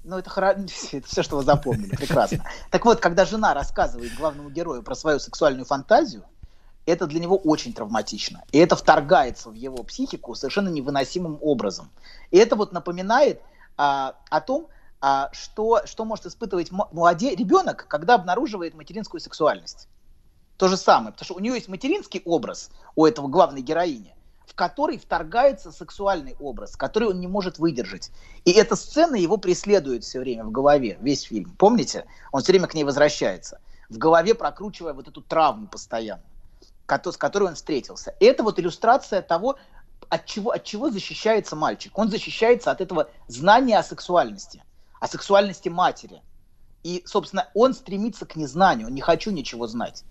Ну, 0.02 0.18
это, 0.18 0.28
хоро- 0.28 0.68
это 0.92 1.06
все, 1.08 1.22
что 1.22 1.36
вы 1.36 1.44
запомнили, 1.44 1.96
прекрасно. 1.96 2.44
Так 2.70 2.84
вот, 2.84 3.00
когда 3.00 3.24
жена 3.24 3.54
рассказывает 3.54 4.14
главному 4.16 4.50
герою 4.50 4.82
про 4.82 4.94
свою 4.94 5.18
сексуальную 5.18 5.64
фантазию, 5.64 6.24
это 6.86 7.06
для 7.06 7.20
него 7.20 7.36
очень 7.36 7.72
травматично. 7.72 8.44
И 8.52 8.58
это 8.58 8.76
вторгается 8.76 9.50
в 9.50 9.54
его 9.54 9.82
психику 9.84 10.34
совершенно 10.34 10.68
невыносимым 10.68 11.38
образом. 11.40 11.90
И 12.30 12.38
это 12.38 12.56
вот 12.56 12.72
напоминает 12.72 13.40
а, 13.76 14.14
о 14.30 14.40
том, 14.40 14.68
а, 15.00 15.30
что, 15.32 15.82
что 15.86 16.04
может 16.04 16.26
испытывать 16.26 16.70
молоде... 16.70 17.34
ребенок, 17.34 17.86
когда 17.88 18.14
обнаруживает 18.14 18.74
материнскую 18.74 19.20
сексуальность. 19.20 19.88
То 20.56 20.68
же 20.68 20.76
самое, 20.76 21.12
потому 21.12 21.24
что 21.24 21.34
у 21.34 21.40
нее 21.40 21.54
есть 21.54 21.68
материнский 21.68 22.22
образ 22.24 22.70
у 22.94 23.06
этого 23.06 23.26
главной 23.28 23.60
героини, 23.60 24.14
в 24.46 24.54
который 24.54 24.98
вторгается 24.98 25.72
сексуальный 25.72 26.36
образ, 26.38 26.76
который 26.76 27.08
он 27.08 27.18
не 27.18 27.26
может 27.26 27.58
выдержать. 27.58 28.12
И 28.44 28.52
эта 28.52 28.76
сцена 28.76 29.16
его 29.16 29.36
преследует 29.36 30.04
все 30.04 30.20
время 30.20 30.44
в 30.44 30.52
голове, 30.52 30.96
весь 31.00 31.22
фильм. 31.22 31.50
Помните? 31.58 32.06
Он 32.30 32.42
все 32.42 32.52
время 32.52 32.68
к 32.68 32.74
ней 32.74 32.84
возвращается. 32.84 33.60
В 33.88 33.98
голове 33.98 34.34
прокручивая 34.34 34.92
вот 34.92 35.08
эту 35.08 35.20
травму 35.22 35.66
постоянно, 35.66 36.22
с 36.86 37.16
которой 37.16 37.48
он 37.48 37.54
встретился. 37.54 38.14
Это 38.20 38.42
вот 38.42 38.58
иллюстрация 38.58 39.22
того, 39.22 39.56
от 40.08 40.26
чего, 40.26 40.50
от 40.50 40.64
чего 40.64 40.90
защищается 40.90 41.56
мальчик. 41.56 41.96
Он 41.98 42.10
защищается 42.10 42.70
от 42.70 42.80
этого 42.80 43.08
знания 43.26 43.78
о 43.78 43.82
сексуальности, 43.82 44.62
о 45.00 45.08
сексуальности 45.08 45.68
матери. 45.68 46.22
И, 46.82 47.02
собственно, 47.06 47.48
он 47.54 47.74
стремится 47.74 48.26
к 48.26 48.36
незнанию, 48.36 48.88
не 48.88 49.00
хочу 49.00 49.30
ничего 49.30 49.66
знать. 49.66 50.04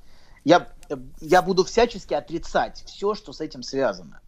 Я, 0.43 0.69
я 1.21 1.41
буду 1.41 1.63
всячески 1.63 2.13
отрицать 2.13 2.83
все, 2.85 3.13
что 3.13 3.31
с 3.31 3.39
этим 3.39 3.63
связано. 3.63 4.19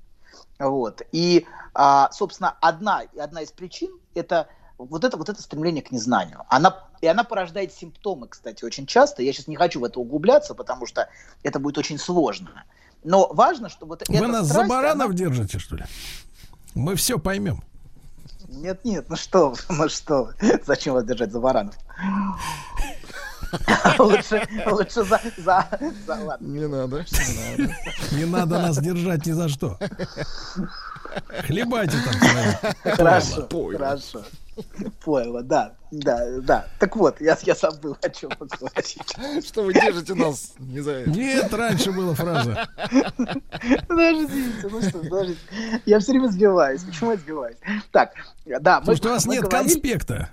Вот. 0.59 1.01
И, 1.11 1.45
а, 1.73 2.11
собственно, 2.11 2.55
одна, 2.61 3.03
одна 3.17 3.41
из 3.41 3.51
причин 3.51 3.99
это 4.13 4.47
вот 4.77 5.03
это, 5.03 5.17
вот 5.17 5.29
это 5.29 5.41
стремление 5.41 5.81
к 5.83 5.91
незнанию. 5.91 6.43
Она, 6.49 6.83
и 7.01 7.07
она 7.07 7.23
порождает 7.23 7.73
симптомы, 7.73 8.27
кстати, 8.27 8.65
очень 8.65 8.85
часто. 8.85 9.23
Я 9.23 9.31
сейчас 9.33 9.47
не 9.47 9.55
хочу 9.55 9.79
в 9.79 9.83
это 9.83 9.99
углубляться, 9.99 10.53
потому 10.53 10.85
что 10.85 11.07
это 11.43 11.59
будет 11.59 11.77
очень 11.77 11.97
сложно. 11.97 12.63
Но 13.03 13.27
важно, 13.31 13.69
чтобы 13.69 13.91
вот 13.91 14.03
Вы 14.07 14.15
эта 14.15 14.27
нас 14.27 14.45
за 14.47 14.53
страсть, 14.53 14.69
баранов 14.69 15.07
она- 15.07 15.15
держите, 15.15 15.59
что 15.59 15.75
ли? 15.77 15.85
Мы 16.73 16.95
все 16.95 17.19
поймем. 17.19 17.63
Нет, 18.47 18.83
нет, 18.85 19.05
ну 19.09 19.15
что 19.15 19.55
ну 19.69 19.89
что. 19.89 20.31
Зачем 20.65 20.93
вас 20.93 21.05
держать 21.05 21.31
за 21.31 21.39
баранов? 21.39 21.75
Лучше, 23.99 24.45
лучше 24.65 25.03
за, 25.05 25.21
за, 25.37 25.65
за, 26.05 26.15
ладно. 26.15 26.45
Не 26.45 26.67
надо, 26.67 27.05
не 27.09 27.57
надо. 27.57 27.75
Не 28.11 28.25
надо 28.25 28.59
нас 28.59 28.77
держать 28.79 29.25
ни 29.25 29.31
за 29.31 29.47
что. 29.47 29.79
Хлебайте 31.45 31.97
там. 32.03 32.95
Хорошо, 32.95 33.47
хорошо. 33.71 34.23
Пойло, 35.03 35.43
да, 35.43 35.75
да, 35.91 36.39
да. 36.41 36.67
Так 36.79 36.95
вот, 36.95 37.19
я, 37.21 37.37
я 37.43 37.55
забыл, 37.55 37.97
о 38.01 38.09
чем 38.09 38.31
вы 38.39 38.47
говорите. 38.47 39.01
Что 39.45 39.63
вы 39.63 39.73
держите 39.73 40.13
нас 40.13 40.53
не 40.59 40.79
за 40.81 40.91
это? 40.91 41.09
Нет, 41.09 41.53
раньше 41.53 41.91
была 41.91 42.13
фраза. 42.13 42.67
Подождите, 43.87 44.67
ну 44.69 44.81
что, 44.81 44.99
подождите. 44.99 45.39
Я 45.85 45.99
все 45.99 46.11
время 46.13 46.27
сбиваюсь. 46.29 46.83
Почему 46.83 47.11
я 47.11 47.17
сбиваюсь? 47.17 47.57
Так, 47.91 48.13
да, 48.45 48.79
Потому 48.79 48.97
что 48.97 49.09
у 49.09 49.11
вас 49.11 49.25
мы 49.25 49.35
нет 49.35 49.43
говорили- 49.43 49.69
конспекта. 49.73 50.29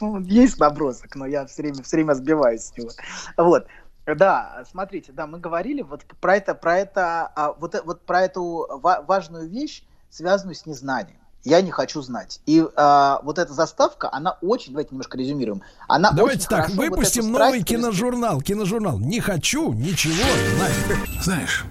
Ну, 0.00 0.20
Есть 0.20 0.58
набросок, 0.58 1.14
но 1.16 1.26
я 1.26 1.46
все 1.46 1.62
время, 1.62 1.82
все 1.82 1.96
время 1.96 2.14
сбиваюсь 2.14 2.62
с 2.62 2.76
него. 2.76 2.90
Вот. 3.36 3.66
Да, 4.06 4.64
смотрите, 4.70 5.12
да, 5.12 5.26
мы 5.26 5.38
говорили 5.38 5.82
вот 5.82 6.02
про 6.20 6.36
это, 6.36 6.54
про 6.54 6.78
это, 6.78 7.30
а, 7.36 7.52
вот, 7.52 7.74
вот 7.84 8.02
про 8.06 8.22
эту 8.22 8.66
ва- 8.82 9.04
важную 9.06 9.48
вещь, 9.48 9.82
связанную 10.08 10.54
с 10.54 10.64
незнанием. 10.64 11.18
Я 11.44 11.60
не 11.60 11.70
хочу 11.70 12.02
знать. 12.02 12.40
И 12.46 12.64
а, 12.76 13.20
вот 13.22 13.38
эта 13.38 13.52
заставка, 13.52 14.12
она 14.12 14.36
очень, 14.42 14.72
давайте 14.72 14.90
немножко 14.90 15.16
резюмируем. 15.16 15.62
Она 15.86 16.10
Давайте 16.10 16.40
очень 16.40 16.48
так, 16.48 16.68
вот 16.68 16.76
выпустим 16.76 17.22
страсть 17.22 17.38
новый 17.38 17.62
киножурнал. 17.62 18.40
Киножурнал. 18.42 18.98
Не 18.98 19.20
хочу 19.20 19.72
ничего 19.72 20.14
знать. 20.56 21.22
Знаешь, 21.22 21.64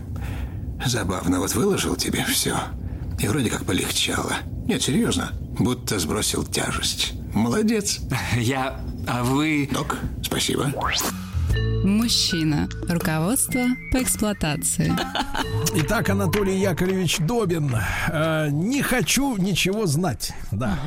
забавно, 0.85 1.39
вот 1.39 1.53
выложил 1.53 1.95
тебе 1.95 2.23
все. 2.25 2.55
И 3.19 3.27
вроде 3.27 3.49
как 3.49 3.65
полегчало. 3.65 4.33
Нет, 4.67 4.81
серьезно, 4.81 5.31
будто 5.59 5.99
сбросил 5.99 6.43
тяжесть. 6.43 7.13
Молодец. 7.33 7.99
Я... 8.37 8.79
А 9.07 9.23
вы... 9.23 9.69
Док, 9.71 9.97
спасибо. 10.23 10.71
Мужчина. 11.83 12.67
Руководство 12.89 13.61
по 13.91 14.01
эксплуатации. 14.01 14.93
Итак, 15.75 16.09
Анатолий 16.09 16.57
Яковлевич 16.57 17.19
Добин. 17.19 17.73
э, 18.11 18.47
не 18.49 18.81
хочу 18.81 19.37
ничего 19.37 19.85
знать. 19.85 20.33
Да. 20.51 20.77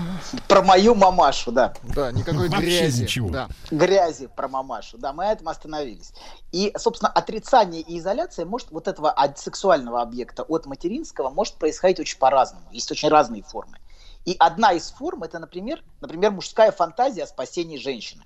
Про 0.48 0.62
мою 0.62 0.94
мамашу, 0.94 1.52
да. 1.52 1.74
Да, 1.94 2.12
никакой 2.12 2.48
Вообще 2.48 2.80
грязи. 2.80 3.02
ничего. 3.02 3.30
Да. 3.30 3.48
грязи 3.70 4.28
про 4.34 4.48
мамашу. 4.48 4.98
Да, 4.98 5.12
мы 5.12 5.24
на 5.24 5.32
этом 5.32 5.48
остановились. 5.48 6.12
И, 6.52 6.72
собственно, 6.76 7.10
отрицание 7.10 7.82
и 7.82 7.98
изоляция 7.98 8.44
может 8.44 8.70
вот 8.70 8.88
этого 8.88 9.10
от 9.10 9.38
сексуального 9.38 10.02
объекта 10.02 10.42
от 10.42 10.66
материнского 10.66 11.30
может 11.30 11.54
происходить 11.54 12.00
очень 12.00 12.18
по-разному. 12.18 12.66
Есть 12.72 12.90
очень 12.90 13.08
разные 13.08 13.42
формы. 13.42 13.78
И 14.24 14.36
одна 14.38 14.72
из 14.72 14.90
форм 14.90 15.22
это, 15.22 15.38
например, 15.38 15.82
например, 16.00 16.30
мужская 16.30 16.72
фантазия 16.72 17.24
о 17.24 17.26
спасении 17.26 17.78
женщины. 17.78 18.24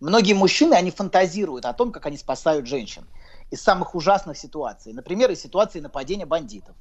Многие 0.00 0.34
мужчины, 0.34 0.74
они 0.74 0.90
фантазируют 0.90 1.64
о 1.64 1.72
том, 1.72 1.92
как 1.92 2.06
они 2.06 2.16
спасают 2.16 2.66
женщин 2.66 3.06
из 3.50 3.62
самых 3.62 3.94
ужасных 3.94 4.36
ситуаций. 4.36 4.92
Например, 4.92 5.30
из 5.30 5.40
ситуации 5.40 5.80
нападения 5.80 6.26
бандитов. 6.26 6.74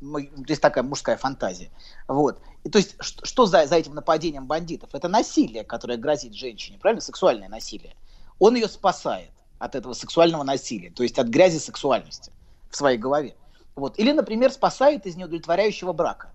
То 0.00 0.18
есть 0.48 0.62
такая 0.62 0.82
мужская 0.82 1.16
фантазия. 1.16 1.70
Вот. 2.08 2.40
И 2.64 2.70
то 2.70 2.78
есть 2.78 2.96
что, 3.00 3.24
что 3.24 3.46
за, 3.46 3.66
за 3.66 3.76
этим 3.76 3.94
нападением 3.94 4.46
бандитов? 4.46 4.90
Это 4.94 5.08
насилие, 5.08 5.62
которое 5.62 5.98
грозит 5.98 6.34
женщине, 6.34 6.78
правильно? 6.78 7.02
Сексуальное 7.02 7.48
насилие. 7.48 7.94
Он 8.38 8.54
ее 8.54 8.68
спасает 8.68 9.30
от 9.58 9.74
этого 9.74 9.92
сексуального 9.92 10.42
насилия, 10.42 10.90
то 10.90 11.02
есть 11.02 11.18
от 11.18 11.28
грязи 11.28 11.58
сексуальности 11.58 12.32
в 12.70 12.76
своей 12.76 12.96
голове. 12.96 13.34
Вот. 13.76 13.98
Или, 13.98 14.12
например, 14.12 14.50
спасает 14.50 15.06
из 15.06 15.16
неудовлетворяющего 15.16 15.92
брака. 15.92 16.32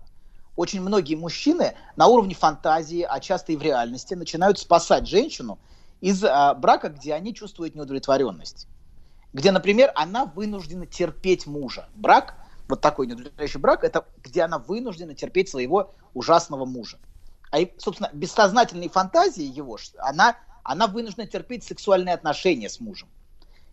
Очень 0.54 0.80
многие 0.80 1.16
мужчины 1.16 1.74
на 1.96 2.06
уровне 2.06 2.34
фантазии, 2.34 3.02
а 3.02 3.20
часто 3.20 3.52
и 3.52 3.56
в 3.56 3.62
реальности, 3.62 4.14
начинают 4.14 4.58
спасать 4.58 5.06
женщину 5.06 5.58
из 6.00 6.22
а, 6.24 6.54
брака, 6.54 6.88
где 6.88 7.14
они 7.14 7.34
чувствуют 7.34 7.74
неудовлетворенность. 7.74 8.68
Где, 9.32 9.52
например, 9.52 9.92
она 9.94 10.24
вынуждена 10.24 10.86
терпеть 10.86 11.46
мужа. 11.46 11.88
Брак, 11.94 12.34
вот 12.68 12.80
такой 12.80 13.06
неудовлетворяющий 13.06 13.60
брак, 13.60 13.84
это 13.84 14.06
где 14.22 14.42
она 14.42 14.58
вынуждена 14.58 15.14
терпеть 15.14 15.48
своего 15.48 15.94
ужасного 16.14 16.64
мужа. 16.64 16.98
А, 17.52 17.58
собственно, 17.78 18.10
бессознательные 18.12 18.88
фантазии 18.88 19.44
его, 19.44 19.78
она, 19.98 20.36
она 20.62 20.86
вынуждена 20.86 21.26
терпеть 21.26 21.64
сексуальные 21.64 22.14
отношения 22.14 22.68
с 22.68 22.80
мужем. 22.80 23.08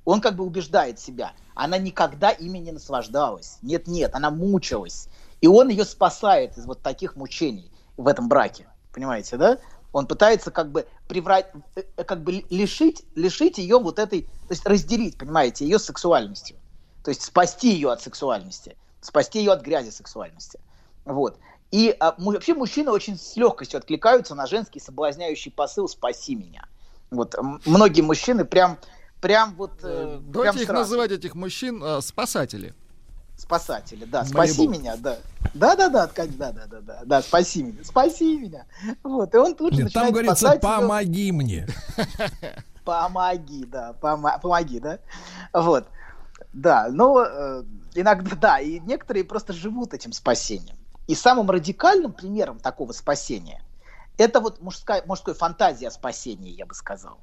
он 0.06 0.22
как 0.22 0.36
бы 0.36 0.44
убеждает 0.44 1.00
себя. 1.00 1.34
Она 1.56 1.78
никогда 1.78 2.32
ими 2.32 2.58
не 2.58 2.72
наслаждалась. 2.72 3.58
Нет-нет, 3.62 4.16
она 4.16 4.32
мучилась. 4.32 5.08
И 5.42 5.48
он 5.48 5.70
ее 5.70 5.86
спасает 5.86 6.58
из 6.58 6.66
вот 6.66 6.82
таких 6.82 7.16
мучений 7.16 7.72
в 7.98 8.08
этом 8.08 8.28
браке. 8.28 8.68
Понимаете, 8.94 9.38
да? 9.38 9.60
Он 9.94 10.08
пытается 10.08 10.52
как 10.52 10.72
бы 10.72 10.88
приврать, 11.08 11.52
э, 11.76 11.84
э, 11.96 12.04
как 12.04 12.24
бы 12.24 12.44
лишить, 12.50 13.04
лишить 13.16 13.60
ее 13.60 13.78
вот 13.80 14.00
этой, 14.00 14.24
то 14.24 14.52
есть 14.52 14.66
разделить, 14.66 15.18
понимаете, 15.18 15.66
ее 15.66 15.80
сексуальностью. 15.80 16.58
То 17.04 17.10
есть 17.10 17.22
спасти 17.22 17.72
ее 17.72 17.92
от 17.92 18.02
сексуальности, 18.02 18.76
спасти 19.02 19.40
ее 19.40 19.52
от 19.54 19.62
грязи 19.62 19.92
сексуальности. 19.92 20.60
Вот. 21.06 21.38
И 21.72 21.96
а, 22.00 22.16
вообще 22.18 22.54
мужчины 22.54 22.92
очень 22.92 23.18
с 23.18 23.36
легкостью 23.36 23.78
откликаются 23.78 24.36
на 24.36 24.48
женский 24.48 24.80
соблазняющий 24.80 25.52
посыл 25.52 25.88
«спаси 25.88 26.36
меня». 26.36 26.68
Вот 27.12 27.36
многие 27.66 28.02
мужчины 28.02 28.46
прям, 28.46 28.78
прям 29.22 29.54
вот... 29.56 29.72
э, 29.84 30.18
прям 30.20 30.32
Давайте 30.32 30.60
их 30.62 30.68
сразу. 30.68 30.82
называть, 30.82 31.12
этих 31.12 31.36
мужчин, 31.36 31.84
э, 31.84 32.02
спасатели. 32.02 32.74
Спасатели, 33.36 34.06
да, 34.06 34.24
Малибу. 34.24 34.54
спаси 34.54 34.68
меня, 34.68 34.96
да. 34.98 35.18
Да, 35.54 35.76
да, 35.76 35.90
да, 35.90 36.08
ткань, 36.08 36.36
да, 36.38 36.52
да, 36.52 36.66
да, 36.66 36.82
да, 36.82 37.02
да, 37.06 37.22
спаси 37.22 37.64
меня, 37.64 37.84
спаси 37.84 38.40
меня. 38.40 38.66
Вот, 39.04 39.34
и 39.34 39.38
он 39.38 39.56
тут 39.56 39.74
же 39.74 39.84
Нет, 39.84 39.94
там 39.94 40.08
начинает 40.08 40.14
говорится, 40.14 40.36
спасать 40.36 40.62
помоги 40.62 41.32
мне. 41.32 41.68
Помоги, 42.84 43.66
да, 43.66 43.96
помо- 44.02 44.40
помоги, 44.42 44.80
да. 44.80 45.00
Вот, 45.54 45.88
да, 46.52 46.88
но 46.90 47.24
э, 47.24 47.64
иногда, 47.96 48.36
да, 48.36 48.60
и 48.60 48.80
некоторые 48.80 49.24
просто 49.24 49.54
живут 49.54 49.94
этим 49.94 50.12
спасением. 50.12 50.76
И 51.08 51.16
самым 51.16 51.50
радикальным 51.50 52.14
примером 52.14 52.60
такого 52.60 52.92
спасения 52.94 53.62
это 54.18 54.40
вот 54.40 54.62
мужская, 54.62 55.04
мужской 55.06 55.34
фантазия 55.34 55.88
о 55.88 55.92
спасении, 55.92 56.52
я 56.52 56.66
бы 56.66 56.74
сказал, 56.74 57.20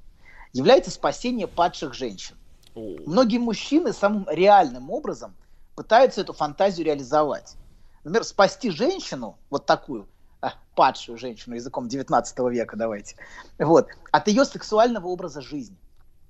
является 0.52 0.90
спасение 0.90 1.46
падших 1.46 1.94
женщин. 1.94 2.36
Многие 2.74 3.38
мужчины 3.38 3.92
самым 3.92 4.26
реальным 4.28 4.90
образом 4.90 5.34
пытаются 5.74 6.20
эту 6.20 6.32
фантазию 6.32 6.86
реализовать. 6.86 7.56
Например, 8.04 8.24
спасти 8.24 8.70
женщину, 8.70 9.38
вот 9.50 9.66
такую, 9.66 10.08
а, 10.40 10.54
падшую 10.74 11.18
женщину 11.18 11.54
языком 11.54 11.88
19 11.88 12.38
века, 12.50 12.76
давайте, 12.76 13.16
вот, 13.58 13.88
от 14.10 14.28
ее 14.28 14.44
сексуального 14.44 15.08
образа 15.08 15.40
жизни. 15.40 15.76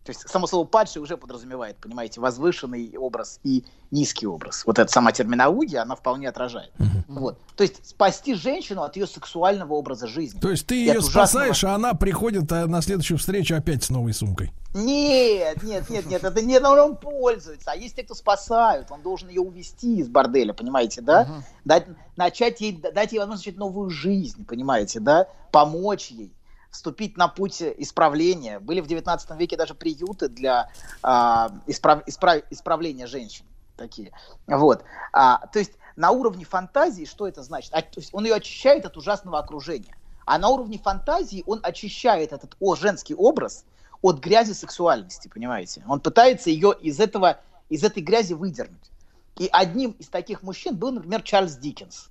То 0.05 0.11
есть 0.11 0.29
само 0.29 0.47
слово 0.47 0.67
падший 0.67 1.03
уже 1.03 1.19
подразумевает, 1.19 1.77
понимаете, 1.77 2.20
возвышенный 2.20 2.97
образ 2.97 3.39
и 3.45 3.65
низкий 3.91 4.27
образ. 4.27 4.65
Вот 4.65 4.79
эта 4.79 4.91
сама 4.91 5.12
терминология, 5.12 5.79
она 5.79 5.95
вполне 5.95 6.29
отражает. 6.29 6.73
Вот. 7.07 7.39
То 7.57 7.65
есть 7.65 7.87
спасти 7.87 8.35
женщину 8.35 8.83
от 8.83 8.97
ее 8.97 9.07
сексуального 9.07 9.75
образа 9.75 10.07
жизни. 10.07 10.41
То 10.41 10.51
есть 10.51 10.67
ты 10.67 10.77
ее 10.77 10.99
ужасного- 10.99 11.11
спасаешь, 11.11 11.65
а 11.65 11.75
она 11.75 11.93
приходит 11.95 12.51
а, 12.51 12.67
на 12.67 12.81
следующую 12.81 13.19
встречу 13.19 13.55
опять 13.55 13.85
с 13.85 13.91
новой 13.91 14.15
сумкой. 14.15 14.53
Нет, 14.73 15.62
нет, 15.62 15.91
нет, 15.91 16.07
нет, 16.07 16.25
это 16.25 16.41
не 16.41 16.59
он 16.61 16.97
пользуется. 16.97 17.73
А 17.73 17.77
есть 17.77 17.97
те, 17.97 18.05
кто 18.05 18.15
спасают. 18.15 18.91
Он 18.91 19.03
должен 19.03 19.29
ее 19.29 19.41
увести 19.41 19.99
из 19.99 20.09
борделя, 20.09 20.53
понимаете, 20.53 21.01
да? 21.03 21.43
Дать, 21.65 21.87
начать 22.17 22.61
ей, 22.61 22.73
дать 22.73 23.12
ей 23.12 23.19
возможность 23.19 23.47
начать 23.47 23.59
новую 23.59 23.91
жизнь, 23.91 24.47
понимаете, 24.47 25.01
да? 25.01 25.27
Помочь 25.51 26.11
ей 26.11 26.33
вступить 26.71 27.17
на 27.17 27.29
путь 27.29 27.63
исправления. 27.63 28.61
Были 28.61 28.81
в 28.81 28.87
19 28.87 29.31
веке 29.39 29.57
даже 29.57 29.75
приюты 29.75 30.29
для 30.29 30.71
а, 31.03 31.51
исправ- 31.67 32.05
исправ- 32.07 32.45
исправления 32.51 33.07
женщин 33.07 33.45
такие. 33.77 34.13
Вот. 34.47 34.85
А, 35.13 35.47
то 35.49 35.59
есть 35.59 35.73
на 35.97 36.11
уровне 36.11 36.45
фантазии 36.45 37.05
что 37.05 37.27
это 37.27 37.43
значит? 37.43 37.73
А, 37.75 37.83
то 37.83 38.01
есть 38.01 38.15
он 38.15 38.25
ее 38.25 38.35
очищает 38.35 38.87
от 38.87 38.97
ужасного 38.97 39.39
окружения. 39.39 39.97
А 40.27 40.39
на 40.39 40.49
уровне 40.49 40.79
фантазии 40.79 41.43
он 41.47 41.61
очищает 41.63 42.33
этот 42.33 42.57
о, 42.61 42.77
женский 42.77 43.15
образ 43.15 43.65
от 44.03 44.21
грязи 44.21 44.53
сексуальности, 44.53 45.29
понимаете? 45.29 45.83
Он 45.89 46.01
пытается 46.01 46.51
ее 46.51 46.75
из 46.81 47.01
этого, 47.01 47.41
из 47.69 47.83
этой 47.83 48.03
грязи 48.03 48.35
выдернуть. 48.35 48.91
И 49.39 49.49
одним 49.51 49.93
из 49.93 50.09
таких 50.09 50.43
мужчин 50.43 50.77
был, 50.77 50.93
например, 50.93 51.23
Чарльз 51.23 51.57
Диккенс, 51.57 52.11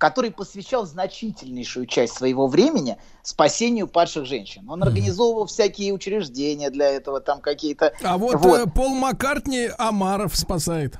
который 0.00 0.30
посвящал 0.30 0.86
значительнейшую 0.86 1.84
часть 1.84 2.14
своего 2.14 2.48
времени 2.48 2.96
спасению 3.22 3.86
падших 3.86 4.24
женщин. 4.24 4.68
Он 4.70 4.82
организовывал 4.82 5.44
всякие 5.44 5.92
учреждения 5.92 6.70
для 6.70 6.88
этого, 6.88 7.20
там 7.20 7.42
какие-то... 7.42 7.92
А 8.02 8.16
вот, 8.16 8.34
э, 8.46 8.64
Пол 8.74 8.94
Маккартни 8.94 9.68
Амаров 9.76 10.34
спасает. 10.34 10.98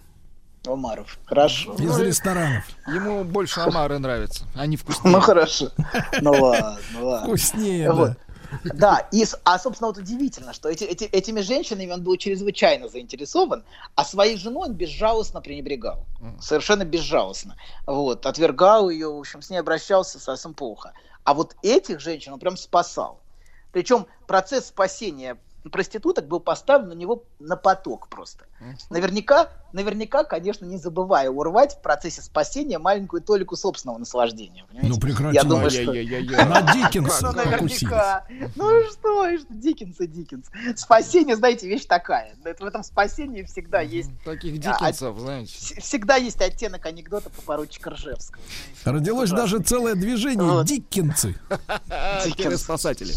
Омаров, 0.67 1.19
хорошо. 1.25 1.73
Из 1.79 1.99
ресторанов. 1.99 2.65
Ему 2.87 3.25
больше 3.25 3.61
омары 3.61 3.99
нравятся, 3.99 4.45
они 4.55 4.77
вкуснее. 4.77 5.17
Ну 5.17 5.21
хорошо. 5.23 5.71
Ну 6.21 6.33
ладно, 6.33 6.77
ну 6.93 7.07
ладно. 7.09 7.27
Вкуснее, 7.27 7.91
Вот. 7.91 8.09
да. 8.11 8.17
Да, 8.65 9.09
и, 9.13 9.25
а, 9.45 9.59
собственно, 9.59 9.89
вот 9.89 9.99
удивительно, 9.99 10.53
что 10.53 10.69
эти, 10.69 10.85
эти- 10.85 11.05
этими 11.05 11.41
женщинами 11.41 11.91
он 11.93 12.03
был 12.03 12.17
чрезвычайно 12.17 12.89
заинтересован, 12.89 13.65
а 13.95 14.05
своей 14.05 14.37
женой 14.37 14.69
он 14.69 14.75
безжалостно 14.75 15.41
пренебрегал. 15.41 16.07
Совершенно 16.41 16.85
безжалостно. 16.85 17.57
Вот, 17.87 18.27
отвергал 18.27 18.91
ее, 18.91 19.09
в 19.13 19.19
общем, 19.19 19.43
с 19.43 19.51
ней 19.51 19.59
обращался 19.59 20.19
совсем 20.19 20.55
плохо. 20.55 20.93
А 21.25 21.35
вот 21.35 21.57
этих 21.63 22.01
женщин 22.01 22.33
он 22.33 22.39
прям 22.39 22.57
спасал. 22.57 23.21
Причем 23.73 24.07
процесс 24.27 24.67
спасения 24.67 25.37
проституток 25.71 26.27
был 26.27 26.41
поставлен 26.41 26.89
на 26.89 26.95
него 26.95 27.25
на 27.39 27.55
поток 27.57 28.09
просто. 28.09 28.47
Наверняка, 28.89 29.51
наверняка, 29.73 30.25
конечно, 30.25 30.65
не 30.65 30.77
забывая 30.77 31.31
урвать 31.31 31.77
в 31.77 31.83
процессе 31.83 32.23
спасения 32.23 32.79
маленькую 32.79 33.23
толику 33.23 33.57
собственного 33.57 33.99
наслаждения. 33.99 34.65
понимаете? 34.69 34.95
Ну, 34.95 35.01
прекрати. 35.01 35.35
Я 35.35 35.45
думаю, 35.45 35.71
что... 35.71 35.93
На 35.93 36.63
Диккенса 36.73 37.27
Ну, 37.27 37.33
наверняка. 37.33 38.27
Ну 38.57 38.83
что, 38.91 39.27
Диккенс 39.51 40.01
и 40.01 40.07
Диккенс. 40.07 40.47
Спасение, 40.77 41.37
знаете, 41.37 41.69
вещь 41.69 41.85
такая. 41.87 42.35
Это 42.45 42.65
В 42.65 42.67
этом 42.67 42.83
спасении 42.83 43.43
всегда 43.43 43.81
есть... 43.81 44.11
Таких 44.25 44.55
а, 44.55 44.59
Диккенсов, 44.59 45.19
знаете. 45.19 45.53
вс- 45.55 45.81
Всегда 45.81 46.17
есть 46.17 46.41
оттенок 46.41 46.87
анекдота 46.87 47.31
по 47.31 47.43
поручика 47.43 47.91
Ржевского. 47.91 48.43
Родилось 48.85 49.31
даже 49.31 49.61
целое 49.61 49.95
движение 49.95 50.65
Диккенцы. 50.65 51.35
спасатели. 52.57 53.13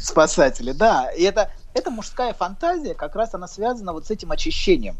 Спасатели, 0.00 0.72
да. 0.72 1.10
И 1.12 1.22
это, 1.22 1.50
это 1.74 1.90
мужская 1.90 2.34
фантазия, 2.34 2.94
как 2.94 3.14
раз 3.16 3.34
она 3.34 3.48
связана 3.48 3.92
вот 3.92 4.06
с 4.06 4.10
этим 4.10 4.30
очищением. 4.30 4.96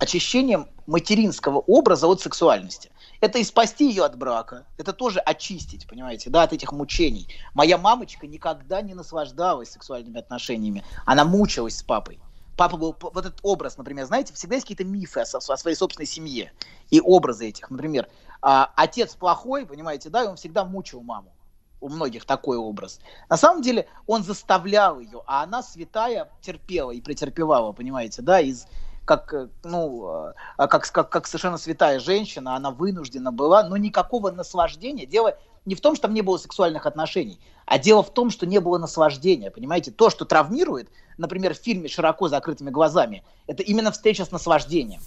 Очищением 0.00 0.66
материнского 0.86 1.58
образа 1.58 2.06
от 2.06 2.22
сексуальности. 2.22 2.90
Это 3.20 3.38
и 3.38 3.44
спасти 3.44 3.86
ее 3.86 4.04
от 4.04 4.16
брака, 4.16 4.66
это 4.78 4.94
тоже 4.94 5.20
очистить, 5.20 5.86
понимаете, 5.86 6.30
да, 6.30 6.44
от 6.44 6.54
этих 6.54 6.72
мучений. 6.72 7.28
Моя 7.52 7.76
мамочка 7.76 8.26
никогда 8.26 8.80
не 8.80 8.94
наслаждалась 8.94 9.70
сексуальными 9.70 10.18
отношениями, 10.18 10.82
она 11.04 11.26
мучилась 11.26 11.76
с 11.76 11.82
папой. 11.82 12.18
Папа 12.56 12.78
был, 12.78 12.96
вот 12.98 13.14
этот 13.14 13.40
образ, 13.42 13.76
например, 13.76 14.06
знаете, 14.06 14.32
всегда 14.32 14.54
есть 14.54 14.64
какие-то 14.64 14.84
мифы 14.84 15.20
о, 15.20 15.24
о 15.24 15.56
своей 15.58 15.76
собственной 15.76 16.06
семье 16.06 16.52
и 16.88 16.98
образы 17.02 17.48
этих. 17.48 17.68
Например, 17.68 18.08
а, 18.40 18.72
отец 18.76 19.14
плохой, 19.14 19.66
понимаете, 19.66 20.08
да, 20.08 20.24
и 20.24 20.28
он 20.28 20.36
всегда 20.36 20.64
мучил 20.64 21.02
маму 21.02 21.34
у 21.82 21.90
многих 21.90 22.24
такой 22.24 22.56
образ. 22.56 23.00
На 23.28 23.36
самом 23.36 23.60
деле 23.60 23.86
он 24.06 24.22
заставлял 24.22 24.98
ее, 24.98 25.22
а 25.26 25.42
она 25.42 25.62
святая 25.62 26.30
терпела 26.40 26.90
и 26.90 27.02
претерпевала, 27.02 27.72
понимаете, 27.72 28.22
да, 28.22 28.40
из 28.40 28.66
как, 29.04 29.32
э, 29.34 29.48
ну, 29.64 30.28
э, 30.28 30.34
а 30.56 30.68
как, 30.68 30.90
как, 30.90 31.08
как 31.08 31.26
совершенно 31.26 31.58
святая 31.58 32.00
женщина, 32.00 32.56
она 32.56 32.70
вынуждена 32.70 33.32
была, 33.32 33.62
но 33.62 33.76
никакого 33.76 34.30
наслаждения. 34.30 35.06
Дело 35.06 35.36
не 35.64 35.74
в 35.74 35.80
том, 35.80 35.94
что 35.94 36.02
там 36.02 36.14
не 36.14 36.22
было 36.22 36.36
сексуальных 36.38 36.86
отношений, 36.86 37.40
а 37.66 37.78
дело 37.78 38.02
в 38.02 38.12
том, 38.12 38.30
что 38.30 38.46
не 38.46 38.60
было 38.60 38.78
наслаждения, 38.78 39.50
понимаете. 39.50 39.90
То, 39.90 40.10
что 40.10 40.24
травмирует, 40.24 40.90
например, 41.18 41.54
в 41.54 41.58
фильме 41.58 41.88
«Широко 41.88 42.28
закрытыми 42.28 42.70
глазами», 42.70 43.24
это 43.46 43.62
именно 43.62 43.92
встреча 43.92 44.24
с 44.24 44.30
наслаждением. 44.30 45.00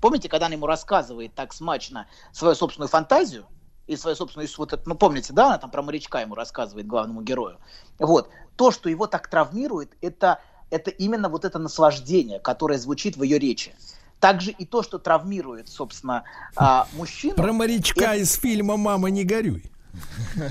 Помните, 0.00 0.28
когда 0.28 0.46
она 0.46 0.54
ему 0.54 0.66
рассказывает 0.66 1.34
так 1.34 1.52
смачно 1.52 2.06
свою 2.32 2.54
собственную 2.54 2.88
фантазию, 2.88 3.46
и 3.86 3.96
свою 3.96 4.16
собственную, 4.16 4.48
вот 4.58 4.72
это, 4.72 4.82
ну 4.88 4.94
помните, 4.94 5.32
да, 5.32 5.46
она 5.46 5.58
там 5.58 5.70
про 5.70 5.82
морячка 5.82 6.20
ему 6.20 6.34
рассказывает 6.34 6.86
главному 6.86 7.22
герою. 7.22 7.58
Вот. 7.98 8.28
То, 8.56 8.70
что 8.70 8.88
его 8.88 9.06
так 9.06 9.28
травмирует, 9.28 9.96
это, 10.00 10.40
это 10.70 10.90
именно 10.90 11.28
вот 11.28 11.44
это 11.44 11.58
наслаждение, 11.58 12.38
которое 12.38 12.78
звучит 12.78 13.16
в 13.16 13.22
ее 13.22 13.38
речи. 13.38 13.74
Также 14.20 14.50
и 14.50 14.64
то, 14.64 14.82
что 14.82 14.98
травмирует, 14.98 15.68
собственно, 15.68 16.24
а, 16.56 16.88
мужчину. 16.94 17.34
Про 17.34 17.52
морячка 17.52 18.14
из 18.14 18.34
фильма 18.34 18.76
«Мама, 18.76 19.08
не 19.10 19.24
горюй». 19.24 19.70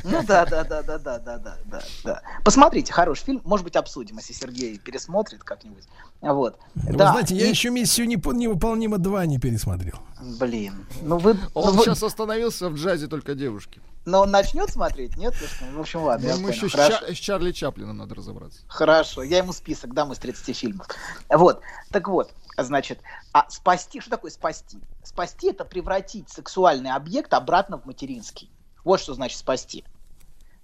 Ну 0.03 0.23
да, 0.23 0.45
да, 0.45 0.63
да, 0.63 0.81
да, 0.81 0.97
да, 0.97 1.19
да, 1.19 1.37
да, 1.37 1.57
да, 1.65 1.83
да. 2.03 2.21
Посмотрите, 2.43 2.91
хороший 2.91 3.25
фильм, 3.25 3.41
может 3.43 3.63
быть, 3.63 3.75
обсудим, 3.75 4.17
если 4.17 4.33
Сергей 4.33 4.79
пересмотрит 4.79 5.43
как-нибудь. 5.43 5.83
Вот. 6.21 6.59
Вы 6.75 6.93
да, 6.97 7.11
знаете, 7.11 7.35
я 7.35 7.45
и- 7.45 7.49
еще 7.49 7.69
миссию 7.69 8.07
непо- 8.07 8.33
невыполнима 8.33 8.97
2 8.97 9.25
не 9.27 9.37
пересмотрел. 9.37 9.99
Блин, 10.39 10.85
ну 11.03 11.17
вы... 11.17 11.37
Он 11.53 11.73
ну 11.73 11.79
вы- 11.79 11.83
сейчас 11.85 12.01
остановился 12.01 12.69
в 12.69 12.75
джазе 12.75 13.07
только 13.07 13.35
девушки. 13.35 13.81
Но 14.05 14.21
он 14.21 14.31
начнет 14.31 14.69
смотреть, 14.69 15.17
нет? 15.17 15.33
В 15.73 15.79
общем, 15.79 16.03
ладно, 16.03 16.27
Ему 16.27 16.37
понял. 16.43 16.49
еще 16.53 16.69
с, 16.69 16.71
Хорошо. 16.71 17.05
Ча- 17.07 17.13
с 17.13 17.17
Чарли 17.17 17.51
Чаплином 17.51 17.97
надо 17.97 18.13
разобраться. 18.15 18.59
Хорошо, 18.67 19.23
я 19.23 19.39
ему 19.39 19.51
список 19.51 19.93
дам 19.93 20.13
из 20.13 20.19
30 20.19 20.55
фильмов. 20.55 20.87
Вот, 21.29 21.61
так 21.91 22.07
вот, 22.07 22.31
значит, 22.57 22.99
а 23.33 23.49
спасти, 23.49 23.99
что 23.99 24.11
такое 24.11 24.29
спасти? 24.31 24.79
Спасти 25.03 25.49
это 25.49 25.65
превратить 25.65 26.29
сексуальный 26.29 26.91
объект 26.91 27.33
обратно 27.33 27.79
в 27.79 27.85
материнский. 27.85 28.51
Вот 28.83 28.99
что 29.01 29.15
значит 29.15 29.39
спасти. 29.39 29.83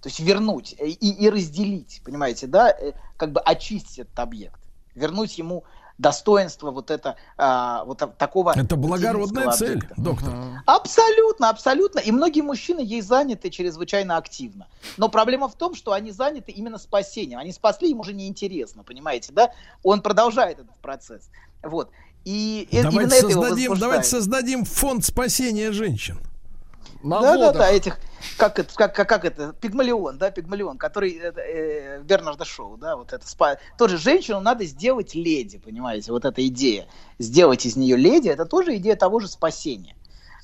То 0.00 0.08
есть 0.08 0.20
вернуть 0.20 0.72
и, 0.78 0.92
и 0.92 1.28
разделить, 1.30 2.00
понимаете, 2.04 2.46
да, 2.46 2.70
э, 2.70 2.92
как 3.16 3.32
бы 3.32 3.40
очистить 3.40 4.00
этот 4.00 4.18
объект, 4.18 4.60
вернуть 4.94 5.36
ему 5.38 5.64
достоинство 5.98 6.70
вот 6.70 6.90
это 6.90 7.16
а, 7.36 7.84
вот 7.84 7.98
та- 7.98 8.06
такого 8.06 8.52
Это 8.56 8.76
благородная 8.76 9.50
цель, 9.52 9.78
объекта. 9.78 9.94
доктор. 9.96 10.32
Абсолютно, 10.66 11.48
абсолютно. 11.48 11.98
И 12.00 12.10
многие 12.12 12.40
мужчины 12.40 12.80
ей 12.80 13.02
заняты 13.02 13.50
чрезвычайно 13.50 14.16
активно. 14.16 14.66
Но 14.96 15.08
проблема 15.08 15.48
в 15.48 15.54
том, 15.54 15.74
что 15.74 15.92
они 15.92 16.10
заняты 16.10 16.52
именно 16.52 16.78
спасением. 16.78 17.38
Они 17.38 17.52
спасли, 17.52 17.90
им 17.90 18.00
уже 18.00 18.12
неинтересно, 18.12 18.82
понимаете, 18.82 19.32
да? 19.32 19.50
Он 19.82 20.00
продолжает 20.00 20.58
этот 20.58 20.76
процесс. 20.76 21.28
Вот. 21.62 21.90
И 22.24 22.68
э- 22.70 22.76
именно 22.76 22.90
Давайте 22.90 23.16
это 23.18 23.28
его 23.30 23.42
создадим, 23.42 23.78
давайте 23.78 24.08
создадим 24.08 24.64
фонд 24.64 25.04
спасения 25.04 25.72
женщин. 25.72 26.18
Да, 27.02 27.36
да, 27.36 27.52
да, 27.52 27.70
этих, 27.70 27.98
как 28.36 28.58
это, 28.58 28.74
как, 28.74 28.94
как, 28.94 29.08
как 29.08 29.24
это, 29.24 29.52
Пигмалион, 29.60 30.18
да, 30.18 30.30
Пигмалион, 30.30 30.78
который 30.78 31.12
э, 31.12 31.32
э, 31.36 32.02
Бернарда 32.02 32.44
Шоу, 32.44 32.76
да, 32.76 32.96
вот 32.96 33.12
это, 33.12 33.28
спа... 33.28 33.56
тоже 33.76 33.98
женщину 33.98 34.40
надо 34.40 34.64
сделать 34.64 35.14
леди, 35.14 35.58
понимаете, 35.58 36.12
вот 36.12 36.24
эта 36.24 36.46
идея, 36.46 36.86
сделать 37.18 37.66
из 37.66 37.76
нее 37.76 37.96
леди, 37.96 38.28
это 38.28 38.46
тоже 38.46 38.76
идея 38.76 38.96
того 38.96 39.20
же 39.20 39.28
спасения. 39.28 39.96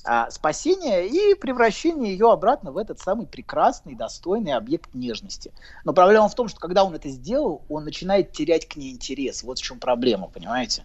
А, 0.05 0.31
спасение 0.31 1.07
и 1.07 1.35
превращение 1.35 2.13
ее 2.13 2.31
обратно 2.31 2.71
в 2.71 2.77
этот 2.77 2.99
самый 2.99 3.27
прекрасный, 3.27 3.95
достойный 3.95 4.53
объект 4.53 4.93
нежности. 4.93 5.51
Но 5.83 5.93
проблема 5.93 6.29
в 6.29 6.35
том, 6.35 6.47
что 6.47 6.59
когда 6.59 6.85
он 6.85 6.95
это 6.95 7.09
сделал, 7.09 7.63
он 7.67 7.83
начинает 7.83 8.31
терять 8.31 8.67
к 8.67 8.77
ней 8.77 8.91
интерес. 8.91 9.43
Вот 9.43 9.59
в 9.59 9.61
чем 9.61 9.77
проблема, 9.77 10.27
понимаете? 10.27 10.83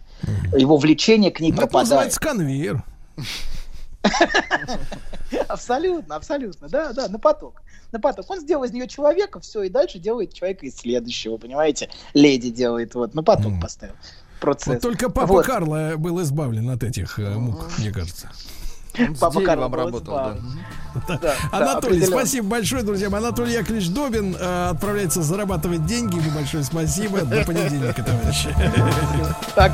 Его 0.55 0.75
влечение 0.77 1.31
к 1.31 1.39
ней 1.39 1.51
Ну, 1.51 1.55
это 1.55 1.61
пропадает. 1.61 1.89
называется 1.89 2.19
конвейер. 2.19 2.83
Абсолютно, 5.47 6.15
абсолютно, 6.15 6.69
да, 6.69 6.93
да, 6.93 7.07
на 7.07 7.19
поток. 7.19 7.61
На 7.91 7.99
поток. 7.99 8.25
Он 8.29 8.39
сделал 8.39 8.63
из 8.63 8.71
нее 8.71 8.87
человека, 8.87 9.39
все, 9.39 9.63
и 9.63 9.69
дальше 9.69 9.99
делает 9.99 10.33
человека 10.33 10.65
из 10.65 10.77
следующего, 10.77 11.37
понимаете? 11.37 11.89
Леди 12.13 12.49
делает, 12.51 12.95
вот, 12.95 13.13
на 13.13 13.23
поток 13.23 13.53
поставил. 13.61 13.95
Процесс. 14.39 14.67
Вот 14.67 14.81
только 14.81 15.09
папа 15.09 15.27
Вот. 15.27 15.45
Карло 15.45 15.93
был 15.97 16.21
избавлен 16.21 16.69
от 16.69 16.83
этих 16.83 17.17
э, 17.19 17.35
мук, 17.35 17.69
мне 17.79 17.91
кажется. 17.91 18.29
Папа 19.19 19.39
был 19.39 19.45
работал, 19.45 20.13
да. 20.15 20.33
Да. 20.33 20.39
Да, 21.07 21.17
да, 21.17 21.35
Анатолий, 21.51 21.97
определенно. 21.97 22.17
спасибо 22.19 22.47
большое, 22.47 22.83
друзья. 22.83 23.07
Анатолий 23.07 23.53
Яковлевич 23.53 23.89
Добин 23.89 24.35
э, 24.35 24.69
отправляется 24.69 25.21
зарабатывать 25.21 25.85
деньги. 25.85 26.21
Большое 26.33 26.63
спасибо. 26.63 27.21
До 27.21 27.43
понедельника, 27.43 28.01
товарищи. 28.03 28.55
Так. 29.55 29.73